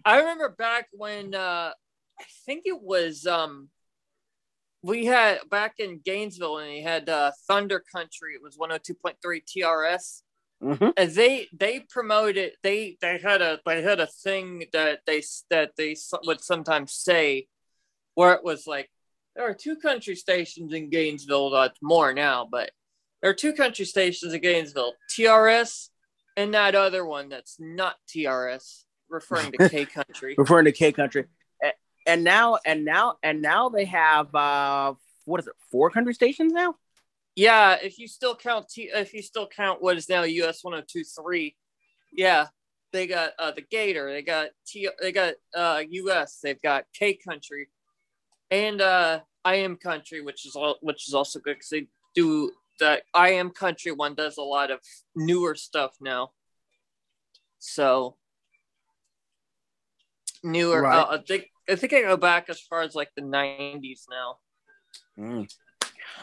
I 0.05 0.17
remember 0.19 0.49
back 0.49 0.87
when 0.91 1.33
uh 1.33 1.71
I 2.19 2.23
think 2.45 2.63
it 2.65 2.81
was 2.81 3.25
um 3.25 3.69
we 4.81 5.05
had 5.05 5.39
back 5.49 5.75
in 5.79 6.01
Gainesville 6.03 6.59
and 6.59 6.69
they 6.69 6.81
had 6.81 7.09
uh 7.09 7.31
Thunder 7.47 7.83
Country, 7.93 8.33
it 8.35 8.41
was 8.41 8.57
102.3 8.57 9.15
TRS. 9.23 10.21
Mhm. 10.63 10.93
And 10.95 11.11
they 11.11 11.47
they 11.51 11.81
promoted 11.81 12.53
they 12.63 12.97
they 13.01 13.17
had 13.17 13.41
a 13.41 13.59
they 13.65 13.81
had 13.81 13.99
a 13.99 14.07
thing 14.07 14.65
that 14.71 15.01
they 15.05 15.21
that 15.49 15.75
they 15.75 15.95
would 16.25 16.41
sometimes 16.41 16.93
say 16.93 17.47
where 18.15 18.33
it 18.33 18.43
was 18.43 18.65
like 18.65 18.89
there 19.35 19.47
are 19.49 19.53
two 19.53 19.75
country 19.75 20.15
stations 20.15 20.73
in 20.73 20.89
Gainesville 20.89 21.49
that's 21.49 21.79
more 21.81 22.13
now 22.13 22.47
but 22.49 22.71
there 23.21 23.29
are 23.29 23.35
two 23.35 23.53
country 23.53 23.85
stations 23.85 24.33
in 24.33 24.41
Gainesville 24.41 24.93
TRS 25.11 25.89
and 26.37 26.53
that 26.53 26.75
other 26.75 27.05
one 27.05 27.29
that's 27.29 27.57
not 27.59 27.95
TRS 28.07 28.83
referring 29.09 29.51
to 29.51 29.69
K 29.75 29.85
country 29.85 30.35
referring 30.37 30.65
to 30.65 30.71
K 30.71 30.91
country. 30.91 31.25
And 32.05 32.23
now 32.23 32.59
and 32.65 32.83
now 32.83 33.15
and 33.23 33.41
now 33.41 33.69
they 33.69 33.85
have 33.85 34.33
uh 34.35 34.93
what 35.25 35.39
is 35.39 35.47
it, 35.47 35.53
four 35.71 35.89
country 35.89 36.13
stations 36.13 36.51
now? 36.53 36.75
Yeah 37.35 37.77
if 37.81 37.97
you 37.97 38.07
still 38.07 38.35
count 38.35 38.69
T 38.69 38.89
if 38.93 39.13
you 39.13 39.21
still 39.21 39.47
count 39.47 39.81
what 39.81 39.97
is 39.97 40.09
now 40.09 40.23
US 40.23 40.63
1023 40.63 41.55
yeah 42.11 42.47
they 42.91 43.07
got 43.07 43.31
uh 43.39 43.51
the 43.51 43.61
Gator 43.61 44.11
they 44.11 44.21
got 44.21 44.49
T 44.67 44.89
they 45.01 45.11
got 45.11 45.33
uh 45.55 45.83
US 45.89 46.39
they've 46.41 46.61
got 46.61 46.85
K 46.93 47.15
country 47.15 47.69
and 48.51 48.81
uh 48.81 49.21
I 49.45 49.55
am 49.55 49.75
country 49.75 50.21
which 50.21 50.45
is 50.45 50.55
all 50.55 50.77
which 50.81 51.07
is 51.07 51.13
also 51.13 51.39
good 51.39 51.55
because 51.55 51.69
they 51.69 51.87
do 52.15 52.51
that 52.79 53.03
I 53.13 53.33
am 53.33 53.49
country 53.49 53.91
one 53.91 54.15
does 54.15 54.37
a 54.37 54.41
lot 54.41 54.71
of 54.71 54.79
newer 55.15 55.55
stuff 55.55 55.95
now. 56.01 56.31
So 57.59 58.17
newer 60.43 60.81
Right. 60.81 60.99
uh, 60.99 61.17
I 61.17 61.17
think 61.25 61.45
I 61.69 61.75
think 61.75 61.93
I 61.93 62.01
go 62.01 62.17
back 62.17 62.49
as 62.49 62.59
far 62.59 62.81
as 62.81 62.95
like 62.95 63.09
the 63.15 63.21
90s 63.21 64.01
now. 64.09 64.37
More 65.17 65.47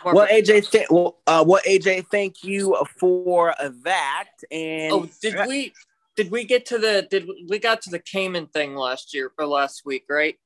Well, 0.04 0.26
AJ, 0.26 0.70
th- 0.70 0.86
well, 0.90 1.18
uh, 1.26 1.44
well, 1.46 1.60
AJ, 1.66 2.06
thank 2.10 2.42
you 2.44 2.76
for 2.98 3.54
that. 3.84 4.28
And 4.50 4.92
Oh, 4.92 5.08
did 5.20 5.36
we 5.46 5.72
did 6.16 6.30
we 6.30 6.44
get 6.44 6.66
to 6.66 6.78
the 6.78 7.06
did 7.10 7.28
we 7.48 7.58
got 7.58 7.82
to 7.82 7.90
the 7.90 7.98
Cayman 7.98 8.46
thing 8.48 8.74
last 8.74 9.14
year 9.14 9.30
or 9.38 9.46
last 9.46 9.82
week, 9.84 10.04
right? 10.08 10.36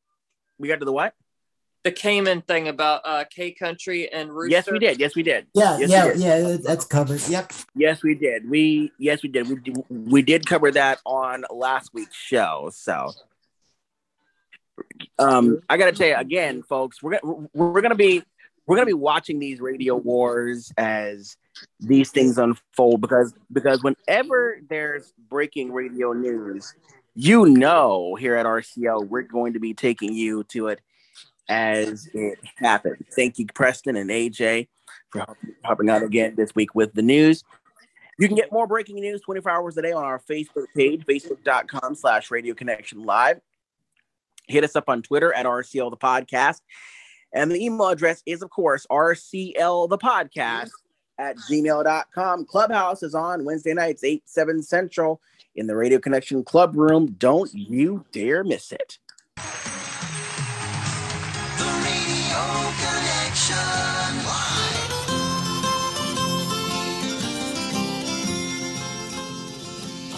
We 0.59 0.69
got 0.69 0.79
to 0.81 0.85
the 0.85 0.93
what? 0.93 1.15
The 1.85 1.93
Cayman 1.93 2.43
thing 2.43 2.69
about 2.69 3.03
uh 3.05 3.25
K 3.31 3.53
Country 3.53 4.11
and 4.11 4.33
Rooster. 4.33 4.51
Yes, 4.53 4.71
we 4.71 4.79
did. 4.79 4.99
Yes, 5.01 5.15
we 5.15 5.23
did. 5.23 5.47
Yeah, 5.55 5.79
Yes, 5.79 5.91
yeah, 5.91 6.07
did. 6.09 6.19
yeah. 6.19 6.57
That's 6.63 6.85
covered. 6.87 7.21
Yep. 7.29 7.53
Yes, 7.77 8.03
we 8.03 8.15
did. 8.15 8.49
We 8.49 8.91
yes, 8.99 9.23
we 9.23 9.29
did. 9.29 9.49
We 9.49 9.57
did- 9.57 9.85
we 9.91 10.23
did 10.23 10.47
cover 10.47 10.71
that 10.71 11.01
on 11.05 11.45
last 11.51 11.91
week's 11.93 12.17
show. 12.17 12.71
So, 12.73 13.11
um, 15.19 15.61
I 15.69 15.77
got 15.77 15.87
to 15.87 15.93
tell 15.93 16.09
you 16.09 16.17
again, 16.17 16.63
folks, 16.63 17.03
we're 17.03 17.19
gonna 17.21 17.49
we're 17.53 17.81
gonna 17.83 17.95
be 17.95 18.23
we're 18.67 18.77
gonna 18.77 18.87
be 18.87 18.93
watching 18.93 19.39
these 19.39 19.61
radio 19.61 19.97
wars 19.97 20.73
as 20.77 21.37
these 21.81 22.11
things 22.11 22.39
unfold 22.39 23.01
because 23.01 23.35
because 23.53 23.83
whenever 23.83 24.59
there's 24.69 25.13
breaking 25.29 25.73
radio 25.73 26.13
news, 26.13 26.75
you 27.15 27.47
know, 27.47 28.15
here 28.15 28.37
at 28.37 28.47
RCL 28.47 29.09
we're 29.09 29.23
going 29.23 29.53
to 29.53 29.61
be 29.61 29.75
taking 29.75 30.13
you 30.13 30.45
to 30.45 30.69
it 30.69 30.81
as 31.49 32.09
it 32.15 32.39
happens. 32.57 33.05
Thank 33.15 33.39
you, 33.39 33.47
Preston 33.47 33.97
and 33.97 34.11
AJ, 34.11 34.69
for 35.11 35.27
helping 35.63 35.91
out 35.91 36.03
again 36.03 36.35
this 36.37 36.55
week 36.55 36.75
with 36.75 36.95
the 36.95 37.03
news. 37.03 37.45
You 38.19 38.29
can 38.29 38.37
get 38.37 38.53
more 38.53 38.67
breaking 38.67 38.97
news 38.97 39.21
24 39.23 39.51
hours 39.51 39.77
a 39.77 39.83
day 39.83 39.93
on 39.93 40.05
our 40.05 40.21
Facebook 40.21 40.67
page, 40.75 41.05
facebook.com 41.05 41.97
slash 41.97 42.31
radio 42.31 42.55
connection 42.55 43.03
live. 43.03 43.41
Hit 44.47 44.63
us 44.63 44.77
up 44.77 44.89
on 44.89 45.03
Twitter 45.03 45.33
at 45.33 45.47
RCL 45.47 45.91
the 45.91 45.97
podcast. 45.97 46.61
And 47.35 47.51
the 47.51 47.63
email 47.63 47.89
address 47.89 48.23
is, 48.27 48.43
of 48.43 48.51
course, 48.51 48.87
RCL 48.91 49.89
the 49.89 49.99
podcast 49.99 50.71
at 51.19 51.37
gmail.com. 51.51 52.47
Clubhouse 52.47 53.03
is 53.03 53.15
on 53.15 53.45
Wednesday 53.45 53.75
nights, 53.75 54.05
8, 54.05 54.23
7 54.25 54.63
Central 54.63 55.21
in 55.57 55.67
the 55.67 55.77
Radio 55.77 55.99
Connection 55.99 56.45
Club 56.45 56.77
Room. 56.77 57.17
Don't 57.19 57.53
you 57.53 58.05
dare 58.13 58.45
miss 58.45 58.71
it. 58.71 58.99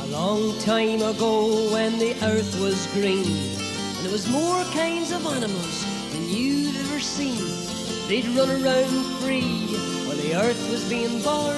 A 0.00 0.06
long 0.08 0.58
time 0.60 1.02
ago 1.02 1.72
when 1.72 1.98
the 1.98 2.14
earth 2.24 2.60
was 2.60 2.86
green 2.92 3.24
and 3.24 4.04
there 4.04 4.12
was 4.12 4.28
more 4.30 4.62
kinds 4.64 5.12
of 5.12 5.26
animals 5.26 5.82
than 5.82 5.85
you'd 6.26 6.76
ever 6.76 7.00
seen. 7.00 7.38
They'd 8.08 8.28
run 8.36 8.50
around 8.50 9.04
free 9.20 9.66
while 10.06 10.16
the 10.16 10.34
earth 10.36 10.70
was 10.70 10.88
being 10.88 11.22
born. 11.22 11.56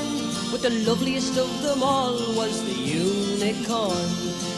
But 0.50 0.62
the 0.62 0.70
loveliest 0.70 1.36
of 1.36 1.62
them 1.62 1.82
all 1.82 2.16
was 2.34 2.64
the 2.64 2.72
unicorn. 2.72 4.08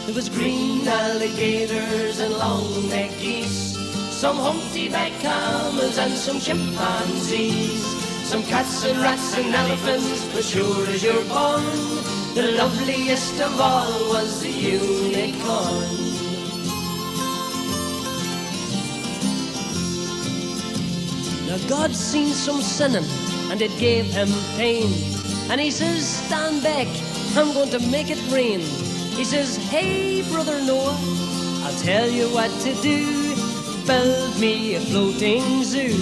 There 0.06 0.14
was 0.14 0.28
green 0.28 0.86
alligators 0.86 2.20
and 2.20 2.32
long-necked 2.34 3.20
geese, 3.20 3.76
some 4.11 4.36
humpty-backed 4.36 5.20
camels 5.20 5.98
and 5.98 6.12
some 6.12 6.38
chimpanzees, 6.38 7.82
some 8.24 8.44
cats 8.44 8.84
and 8.84 9.00
rats 9.00 9.36
and 9.36 9.52
elephants. 9.52 10.32
But 10.32 10.44
sure 10.44 10.86
as 10.86 11.02
you're 11.02 11.24
born, 11.24 11.64
the 12.34 12.54
loveliest 12.56 13.40
of 13.40 13.61
all 13.61 14.11
was 14.11 14.42
the 14.42 14.50
unicorn. 14.50 16.09
Now 21.51 21.59
God 21.66 21.92
seen 21.96 22.28
some 22.28 22.62
sinning, 22.62 23.03
and 23.51 23.61
it 23.61 23.76
gave 23.76 24.05
him 24.05 24.28
pain. 24.57 24.86
And 25.51 25.61
he 25.61 25.72
says, 25.72 26.07
Stand 26.07 26.62
back, 26.62 26.86
I'm 27.36 27.53
going 27.53 27.70
to 27.70 27.80
make 27.90 28.09
it 28.09 28.22
rain. 28.30 28.61
He 29.18 29.24
says, 29.24 29.57
Hey, 29.68 30.22
brother 30.30 30.62
Noah, 30.62 30.96
I'll 31.64 31.76
tell 31.80 32.09
you 32.09 32.28
what 32.28 32.53
to 32.61 32.72
do. 32.82 33.34
Build 33.84 34.38
me 34.38 34.76
a 34.76 34.80
floating 34.80 35.64
zoo. 35.64 35.98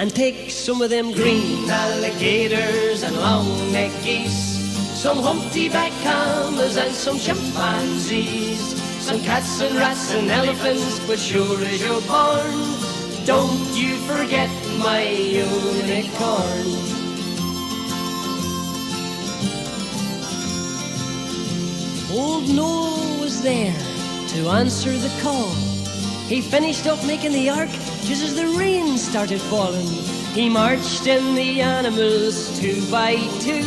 And 0.00 0.12
take 0.12 0.50
some 0.50 0.82
of 0.82 0.90
them 0.90 1.12
green 1.12 1.70
alligators 1.70 3.04
and 3.04 3.14
long-necked 3.14 4.02
geese. 4.02 4.58
Some 5.00 5.18
humpty 5.18 5.68
back 5.68 5.92
camels 6.02 6.76
and 6.76 6.92
some 6.92 7.20
chimpanzees. 7.20 8.58
Some 9.00 9.20
cats 9.20 9.60
and 9.60 9.76
rats 9.76 10.12
and 10.14 10.28
elephants, 10.28 10.98
but 11.06 11.20
sure 11.20 11.60
as 11.60 11.80
you're 11.80 12.00
born, 12.08 12.83
don't 13.26 13.74
you 13.74 13.96
forget 14.06 14.50
my 14.78 15.02
unicorn. 15.02 16.66
Old 22.12 22.48
Noah 22.48 23.20
was 23.20 23.40
there 23.42 23.72
to 24.28 24.48
answer 24.50 24.92
the 24.92 25.10
call. 25.22 25.48
He 26.28 26.42
finished 26.42 26.86
up 26.86 27.02
making 27.06 27.32
the 27.32 27.48
ark 27.48 27.70
just 28.04 28.22
as 28.22 28.34
the 28.34 28.46
rain 28.58 28.98
started 28.98 29.40
falling. 29.40 29.86
He 30.34 30.50
marched 30.50 31.06
in 31.06 31.34
the 31.34 31.62
animals 31.62 32.58
two 32.60 32.84
by 32.90 33.16
two, 33.40 33.64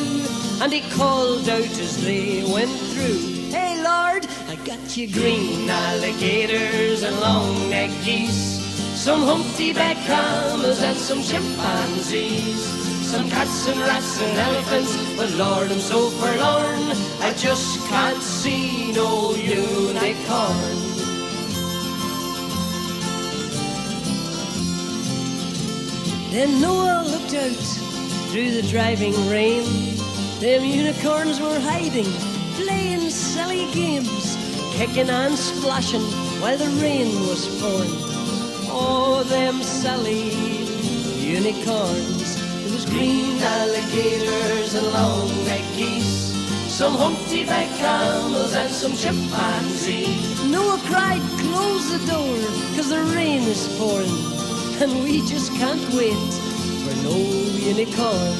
and 0.62 0.72
he 0.72 0.82
called 0.92 1.50
out 1.50 1.62
as 1.62 2.04
they 2.04 2.44
went 2.52 2.70
through. 2.92 3.50
Hey 3.50 3.82
Lord, 3.82 4.28
I 4.50 4.56
got 4.66 4.96
you 4.96 5.12
green 5.12 5.70
alligators 5.70 7.04
and 7.04 7.20
long-necked 7.20 8.04
geese, 8.06 8.67
some 8.98 9.22
humpty-backed 9.22 10.00
camels 10.08 10.82
and 10.82 10.98
some 10.98 11.22
chimpanzees, 11.22 12.64
some 13.06 13.30
cats 13.30 13.68
and 13.68 13.80
rats 13.80 14.20
and 14.20 14.38
elephants. 14.40 14.92
But 15.16 15.32
Lord, 15.36 15.72
I'm 15.72 15.80
so 15.80 16.10
forlorn, 16.10 16.82
I 17.22 17.32
just 17.38 17.88
can't 17.90 18.22
see 18.22 18.92
no 18.94 19.36
unicorn. 19.36 20.78
Then 26.32 26.60
Noah 26.60 27.06
looked 27.06 27.36
out 27.36 27.66
through 28.32 28.52
the 28.60 28.68
driving 28.68 29.14
rain. 29.30 29.96
Them 30.40 30.66
unicorns 30.66 31.40
were 31.40 31.60
hiding, 31.60 32.12
playing 32.56 33.12
silly 33.12 33.72
games, 33.74 34.36
kicking 34.74 35.10
and 35.10 35.38
splashing 35.38 36.02
while 36.42 36.58
the 36.58 36.68
rain 36.82 37.08
was 37.28 37.48
pouring. 37.62 38.07
Oh, 38.70 39.24
them 39.24 39.62
silly 39.64 40.32
unicorns. 41.20 42.36
There 42.64 42.74
was 42.74 42.86
green 42.86 43.42
alligators 43.42 44.76
and 44.76 44.88
long-necked 44.88 45.76
geese, 45.76 46.34
some 46.72 46.94
humpty-backed 46.94 47.78
camels 47.78 48.54
and 48.54 48.70
some 48.72 48.94
chimpanzees. 48.94 50.44
Noah 50.46 50.80
cried, 50.86 51.22
close 51.40 51.92
the 51.92 52.06
door, 52.12 52.38
cause 52.76 52.90
the 52.90 53.04
rain 53.16 53.44
is 53.44 53.68
pouring. 53.78 54.10
And 54.82 55.04
we 55.04 55.22
just 55.28 55.52
can't 55.54 55.82
wait 55.94 56.32
for 56.84 56.96
no 57.04 57.18
unicorn. 57.18 58.38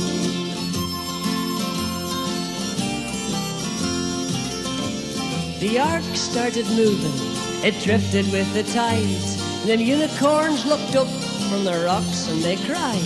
The 5.60 5.80
ark 5.80 6.04
started 6.14 6.68
moving, 6.68 7.66
it 7.66 7.82
drifted 7.84 8.32
with 8.32 8.54
the 8.54 8.64
tides. 8.72 9.37
Then 9.68 9.82
unicorns 9.82 10.66
looked 10.66 10.96
up 10.96 11.10
from 11.50 11.66
the 11.66 11.84
rocks 11.84 12.30
and 12.32 12.42
they 12.42 12.56
cried. 12.56 13.04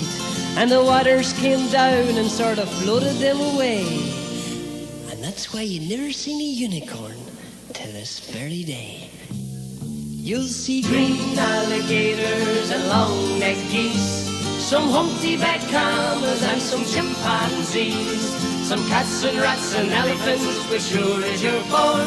And 0.58 0.70
the 0.70 0.84
waters 0.84 1.34
came 1.34 1.68
down 1.72 2.10
and 2.10 2.30
sort 2.30 2.60
of 2.60 2.70
floated 2.70 3.16
them 3.16 3.42
away. 3.42 3.82
And 5.10 5.24
that's 5.24 5.52
why 5.52 5.64
you 5.64 5.90
never 5.90 6.12
seen 6.12 6.40
a 6.40 6.44
unicorn 6.46 7.18
till 7.74 7.92
this 7.94 8.30
very 8.30 8.64
day. 8.64 9.10
You'll 9.32 10.44
see 10.44 10.84
green 10.84 11.36
alligators 11.36 12.70
and 12.70 12.88
long-necked 12.90 13.72
geese, 13.72 14.30
some 14.62 14.88
humpty-backed 14.88 15.68
camels 15.68 16.44
and 16.44 16.62
some 16.62 16.86
chimpanzees, 16.86 18.22
some 18.70 18.88
cats 18.88 19.24
and 19.24 19.40
rats 19.40 19.74
and 19.74 19.90
elephants. 19.90 20.70
But 20.70 20.82
sure 20.82 21.24
as 21.24 21.42
you're 21.42 21.66
born, 21.74 22.06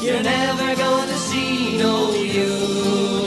you're 0.00 0.22
never 0.22 0.76
gonna 0.76 1.18
see 1.18 1.76
no 1.76 2.10
unicorn. 2.14 3.21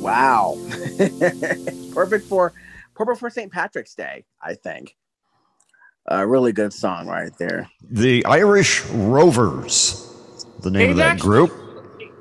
Wow. 0.00 0.56
perfect 1.92 2.26
for 2.26 2.52
perfect 2.94 3.18
for 3.20 3.30
St. 3.30 3.50
Patrick's 3.52 3.94
Day, 3.94 4.24
I 4.42 4.54
think. 4.54 4.96
A 6.06 6.26
really 6.26 6.52
good 6.52 6.72
song 6.72 7.06
right 7.06 7.30
there. 7.38 7.68
The 7.82 8.24
Irish 8.26 8.84
Rovers, 8.86 10.06
the 10.60 10.70
name 10.70 10.90
of 10.90 10.96
They've 10.96 11.04
that 11.04 11.12
actually- 11.12 11.28
group. 11.28 11.52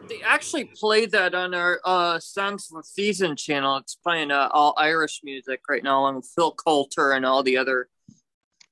They 0.10 0.22
actually 0.26 0.66
played 0.66 1.12
that 1.12 1.34
on 1.36 1.54
our 1.54 1.80
uh, 1.86 2.20
Songs 2.20 2.70
of 2.72 2.78
the 2.78 2.84
Season 2.84 3.36
channel. 3.36 3.78
It's 3.78 3.96
playing 3.96 4.32
uh, 4.32 4.50
all 4.52 4.74
Irish 4.78 5.22
music 5.24 5.62
right 5.70 5.84
now, 5.84 6.00
along 6.02 6.16
with 6.18 6.26
Phil 6.36 6.52
Coulter 6.52 7.12
and 7.12 7.26
all 7.26 7.44
the 7.44 7.58
other, 7.58 7.90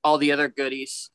all 0.02 0.18
the 0.18 0.32
other 0.32 0.48
goodies. 0.48 1.10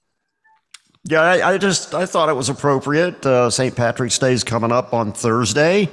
Yeah, 1.06 1.22
I, 1.22 1.54
I 1.54 1.58
just 1.58 1.94
I 1.94 2.06
thought 2.06 2.30
it 2.30 2.36
was 2.36 2.48
appropriate. 2.48 3.26
Uh, 3.26 3.50
St. 3.50 3.76
Patrick's 3.76 4.18
Day 4.18 4.32
is 4.32 4.46
coming 4.46 4.72
up 4.72 4.94
on 4.94 5.12
Thursday. 5.12 5.90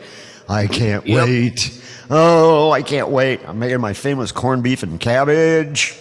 I 0.48 0.68
can't 0.68 1.04
Yep. 1.06 1.26
wait. 1.26 1.79
Oh, 2.12 2.72
I 2.72 2.82
can't 2.82 3.08
wait. 3.08 3.40
I'm 3.46 3.58
making 3.60 3.80
my 3.80 3.92
famous 3.92 4.32
corned 4.32 4.64
beef 4.64 4.82
and 4.82 4.98
cabbage. 4.98 5.96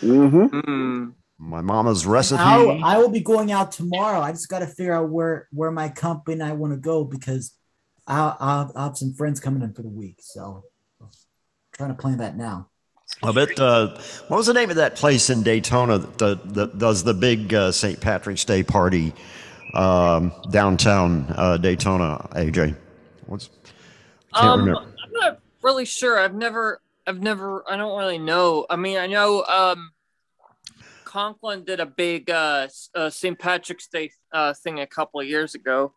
Mm-hmm. 0.00 1.10
My 1.38 1.60
mama's 1.60 2.04
recipe. 2.04 2.40
I 2.42 2.58
will, 2.58 2.84
I 2.84 2.98
will 2.98 3.10
be 3.10 3.20
going 3.20 3.52
out 3.52 3.70
tomorrow. 3.70 4.20
I 4.20 4.32
just 4.32 4.48
got 4.48 4.58
to 4.58 4.66
figure 4.66 4.92
out 4.92 5.08
where 5.08 5.48
where 5.52 5.70
my 5.70 5.88
company 5.88 6.34
and 6.34 6.42
I 6.42 6.52
want 6.52 6.72
to 6.72 6.78
go 6.78 7.04
because 7.04 7.54
I'll, 8.06 8.36
I'll, 8.40 8.72
I'll 8.74 8.88
have 8.88 8.96
some 8.96 9.12
friends 9.14 9.38
coming 9.38 9.62
in 9.62 9.72
for 9.72 9.82
the 9.82 9.88
week. 9.88 10.16
So 10.20 10.64
I'm 11.00 11.08
trying 11.72 11.90
to 11.90 11.94
plan 11.94 12.18
that 12.18 12.36
now. 12.36 12.68
I 13.22 13.30
bet. 13.32 13.58
Uh, 13.60 13.96
what 14.28 14.38
was 14.38 14.46
the 14.46 14.54
name 14.54 14.70
of 14.70 14.76
that 14.76 14.96
place 14.96 15.30
in 15.30 15.42
Daytona 15.44 15.98
that, 15.98 16.22
uh, 16.22 16.34
that 16.54 16.78
does 16.78 17.04
the 17.04 17.14
big 17.14 17.54
uh, 17.54 17.70
St. 17.70 18.00
Patrick's 18.00 18.44
Day 18.44 18.62
party 18.64 19.12
um, 19.74 20.32
downtown 20.50 21.26
uh, 21.36 21.56
Daytona? 21.56 22.28
AJ, 22.32 22.76
what's? 23.26 23.48
Can't 24.34 24.46
Um, 24.46 24.60
remember. 24.60 24.92
Really 25.66 25.84
sure. 25.84 26.16
I've 26.16 26.32
never, 26.34 26.80
I've 27.08 27.20
never, 27.20 27.68
I 27.68 27.76
don't 27.76 27.98
really 27.98 28.18
know. 28.18 28.66
I 28.70 28.76
mean, 28.76 28.98
I 28.98 29.08
know 29.08 29.42
um, 29.46 29.90
Conklin 31.04 31.64
did 31.64 31.80
a 31.80 31.86
big 31.86 32.30
uh, 32.30 32.68
uh, 32.94 33.10
St. 33.10 33.36
Patrick's 33.36 33.88
Day 33.88 34.12
uh, 34.32 34.54
thing 34.54 34.78
a 34.78 34.86
couple 34.86 35.18
of 35.20 35.26
years 35.26 35.56
ago. 35.56 35.92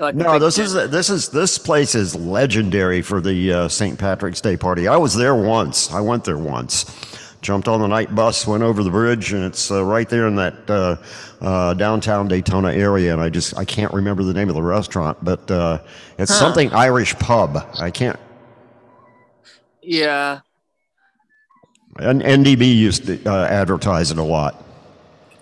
Like 0.00 0.16
No, 0.16 0.40
this 0.40 0.58
is 0.58 0.72
this 0.72 1.08
is 1.08 1.28
this 1.28 1.56
place 1.56 1.94
is 1.94 2.16
legendary 2.16 3.00
for 3.00 3.20
the 3.20 3.52
uh, 3.52 3.68
St. 3.68 3.96
Patrick's 3.96 4.40
Day 4.40 4.56
party. 4.56 4.88
I 4.88 4.96
was 4.96 5.14
there 5.14 5.36
once. 5.36 5.92
I 5.92 6.00
went 6.00 6.24
there 6.24 6.36
once. 6.36 6.84
Jumped 7.42 7.68
on 7.68 7.78
the 7.80 7.86
night 7.86 8.12
bus, 8.12 8.44
went 8.44 8.64
over 8.64 8.82
the 8.82 8.90
bridge, 8.90 9.32
and 9.32 9.44
it's 9.44 9.70
uh, 9.70 9.84
right 9.84 10.08
there 10.08 10.26
in 10.26 10.34
that 10.34 10.68
uh, 10.68 10.96
uh, 11.40 11.74
downtown 11.74 12.26
Daytona 12.26 12.72
area. 12.72 13.12
And 13.12 13.22
I 13.22 13.28
just 13.28 13.56
I 13.56 13.64
can't 13.64 13.92
remember 13.92 14.24
the 14.24 14.34
name 14.34 14.48
of 14.48 14.56
the 14.56 14.62
restaurant, 14.62 15.18
but 15.22 15.48
uh, 15.48 15.78
it's 16.18 16.32
Huh. 16.32 16.38
something 16.40 16.72
Irish 16.72 17.14
pub. 17.20 17.64
I 17.78 17.92
can't. 17.92 18.18
Yeah. 19.84 20.40
And 21.96 22.22
NDB 22.22 22.76
used 22.76 23.06
to 23.06 23.30
uh, 23.30 23.46
advertise 23.46 24.10
it 24.10 24.18
a 24.18 24.22
lot. 24.22 24.62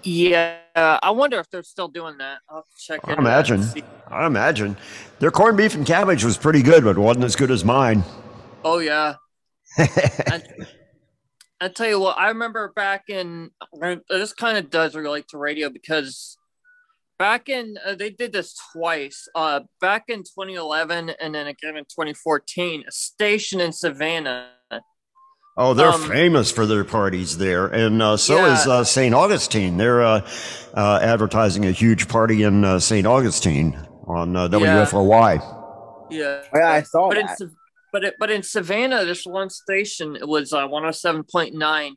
Yeah. 0.02 0.58
I 0.74 1.10
wonder 1.10 1.38
if 1.38 1.50
they're 1.50 1.62
still 1.62 1.88
doing 1.88 2.18
that. 2.18 2.38
I'll 2.48 2.66
check 2.78 3.00
I 3.04 3.14
imagine. 3.14 3.64
I 4.08 4.26
imagine 4.26 4.76
their 5.18 5.30
corned 5.30 5.56
beef 5.56 5.74
and 5.74 5.86
cabbage 5.86 6.24
was 6.24 6.36
pretty 6.36 6.62
good, 6.62 6.84
but 6.84 6.98
wasn't 6.98 7.24
as 7.24 7.36
good 7.36 7.50
as 7.50 7.64
mine. 7.64 8.04
Oh 8.64 8.78
yeah. 8.78 9.14
I, 9.78 10.42
I 11.60 11.68
tell 11.68 11.88
you 11.88 12.00
what, 12.00 12.18
I 12.18 12.28
remember 12.28 12.72
back 12.74 13.04
in 13.08 13.50
this 14.08 14.32
kind 14.32 14.58
of 14.58 14.70
does 14.70 14.94
relate 14.94 15.28
to 15.28 15.38
radio 15.38 15.70
because 15.70 16.36
back 17.22 17.48
in 17.48 17.76
uh, 17.86 17.94
they 17.94 18.10
did 18.10 18.32
this 18.32 18.52
twice. 18.72 19.28
Uh, 19.36 19.60
back 19.80 20.04
in 20.08 20.24
2011 20.24 21.10
and 21.20 21.32
then 21.36 21.46
again 21.46 21.76
in 21.76 21.84
2014, 21.84 22.82
a 22.88 22.90
station 22.90 23.60
in 23.60 23.72
Savannah. 23.72 24.48
Oh, 25.56 25.72
they're 25.72 25.92
Um, 25.92 26.02
famous 26.08 26.50
for 26.50 26.66
their 26.66 26.82
parties 26.82 27.38
there, 27.38 27.66
and 27.66 28.02
uh, 28.02 28.16
so 28.16 28.34
Yeah. 28.38 28.54
is 28.54 28.66
uh, 28.66 28.82
St. 28.82 29.14
Augustine. 29.14 29.76
They're 29.76 30.02
uh, 30.02 30.28
uh, 30.74 30.98
advertising 31.00 31.64
a 31.66 31.70
huge 31.70 32.08
party 32.08 32.42
in 32.42 32.64
uh, 32.64 32.80
St. 32.80 33.06
Augustine 33.06 33.78
on 34.08 34.34
uh, 34.34 34.48
WFOY. 34.48 35.38
Yeah, 36.10 36.42
Yeah, 36.52 36.70
I 36.78 36.82
saw 36.82 37.08
but 37.08 37.18
that. 37.24 37.40
In, 37.40 37.50
but 37.92 38.04
it, 38.04 38.14
but 38.18 38.30
in 38.32 38.42
Savannah, 38.42 39.04
this 39.04 39.24
one 39.24 39.50
station 39.50 40.16
it 40.16 40.26
was 40.26 40.52
uh, 40.52 40.66
107.9. 40.66 41.92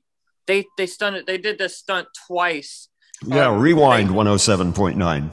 They 0.45 0.65
they 0.77 0.85
stunted. 0.85 1.25
They 1.25 1.39
did 1.39 1.57
this 1.57 1.79
stunt 1.79 2.09
twice. 2.27 2.89
Yeah, 3.27 3.49
Um, 3.49 3.59
Rewind 3.61 4.09
107.9. 4.09 5.31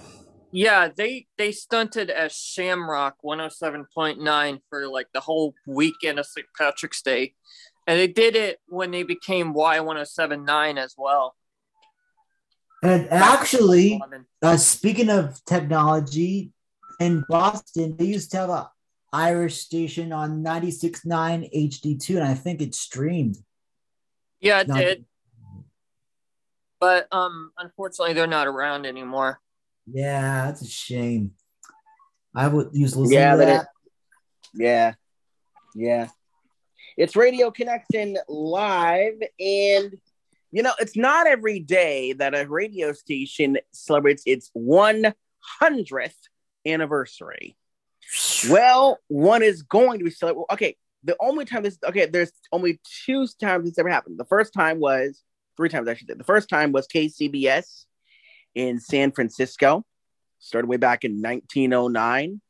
Yeah, 0.54 0.88
they 0.94 1.26
they 1.38 1.50
stunted 1.52 2.10
as 2.10 2.32
Shamrock 2.32 3.16
107.9 3.24 4.60
for 4.68 4.86
like 4.86 5.08
the 5.14 5.20
whole 5.20 5.54
weekend 5.66 6.18
of 6.18 6.26
St. 6.26 6.46
Patrick's 6.56 7.00
Day. 7.02 7.34
And 7.86 7.98
they 7.98 8.06
did 8.06 8.36
it 8.36 8.60
when 8.66 8.90
they 8.90 9.02
became 9.02 9.54
Y1079 9.54 10.78
as 10.78 10.94
well. 10.96 11.34
And 12.82 13.08
actually, 13.10 14.00
uh, 14.42 14.56
speaking 14.56 15.08
of 15.08 15.42
technology, 15.44 16.52
in 17.00 17.24
Boston, 17.28 17.96
they 17.96 18.04
used 18.04 18.30
to 18.32 18.36
have 18.38 18.50
a 18.50 18.70
Irish 19.12 19.58
station 19.58 20.12
on 20.12 20.42
96.9 20.42 21.48
HD2, 21.52 22.16
and 22.16 22.24
I 22.24 22.34
think 22.34 22.60
it 22.60 22.74
streamed. 22.74 23.36
Yeah, 24.40 24.60
it 24.60 24.68
Not- 24.68 24.78
did. 24.78 25.04
But 26.82 27.06
um 27.12 27.52
unfortunately 27.56 28.12
they're 28.14 28.26
not 28.26 28.48
around 28.48 28.86
anymore. 28.86 29.40
Yeah, 29.86 30.46
that's 30.46 30.62
a 30.62 30.66
shame. 30.68 31.30
I 32.34 32.48
would 32.48 32.70
use 32.72 32.96
listening 32.96 33.20
Yeah, 33.20 33.30
to 33.32 33.36
but 33.38 33.48
it- 33.48 33.52
that. 33.52 33.66
Yeah. 34.54 34.94
Yeah. 35.76 36.08
It's 36.96 37.14
Radio 37.14 37.52
Connection 37.52 38.18
live. 38.28 39.14
And, 39.38 39.94
you 40.50 40.62
know, 40.64 40.72
it's 40.80 40.96
not 40.96 41.26
every 41.28 41.60
day 41.60 42.14
that 42.14 42.34
a 42.34 42.46
radio 42.48 42.92
station 42.92 43.58
celebrates 43.72 44.24
its 44.26 44.50
100th 44.58 45.14
anniversary. 46.66 47.56
Well, 48.50 48.98
one 49.08 49.42
is 49.42 49.62
going 49.62 50.00
to 50.00 50.04
be 50.04 50.10
celebrated. 50.10 50.46
Okay. 50.52 50.76
The 51.04 51.16
only 51.20 51.44
time 51.44 51.62
this, 51.62 51.78
okay, 51.84 52.06
there's 52.06 52.32
only 52.52 52.80
two 53.06 53.26
times 53.40 53.64
this 53.64 53.78
ever 53.78 53.88
happened. 53.88 54.18
The 54.18 54.24
first 54.26 54.52
time 54.52 54.78
was, 54.80 55.22
three 55.56 55.68
times 55.68 55.88
I 55.88 55.94
should 55.94 56.08
say. 56.08 56.14
The 56.14 56.24
first 56.24 56.48
time 56.48 56.72
was 56.72 56.86
KCBS 56.86 57.84
in 58.54 58.80
San 58.80 59.12
Francisco. 59.12 59.84
Started 60.38 60.68
way 60.68 60.76
back 60.76 61.04
in 61.04 61.22
1909 61.22 62.40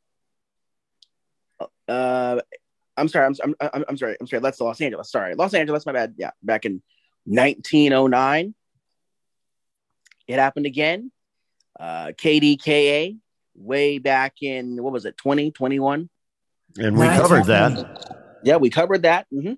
uh 1.87 2.39
i'm 2.97 3.07
sorry 3.07 3.25
I'm, 3.27 3.35
I'm, 3.43 3.55
I'm, 3.73 3.85
I'm 3.89 3.97
sorry 3.97 4.17
i'm 4.19 4.27
sorry. 4.27 4.41
That's 4.41 4.59
los 4.59 4.81
angeles. 4.81 5.11
Sorry. 5.11 5.35
Los 5.35 5.53
angeles 5.53 5.85
my 5.85 5.91
bad. 5.91 6.15
Yeah 6.17 6.31
back 6.41 6.65
in 6.65 6.81
1909 7.25 8.55
it 10.27 10.39
happened 10.39 10.65
again. 10.65 11.11
Uh 11.79 12.07
kdka 12.17 13.17
way 13.55 13.97
back 13.99 14.35
in 14.41 14.81
what 14.81 14.91
was 14.93 15.05
it 15.05 15.17
2021 15.17 16.09
And 16.79 16.97
we 16.97 17.05
covered 17.07 17.45
that. 17.45 18.39
yeah 18.43 18.57
we 18.57 18.69
covered 18.69 19.03
that. 19.03 19.27
Mhm. 19.33 19.57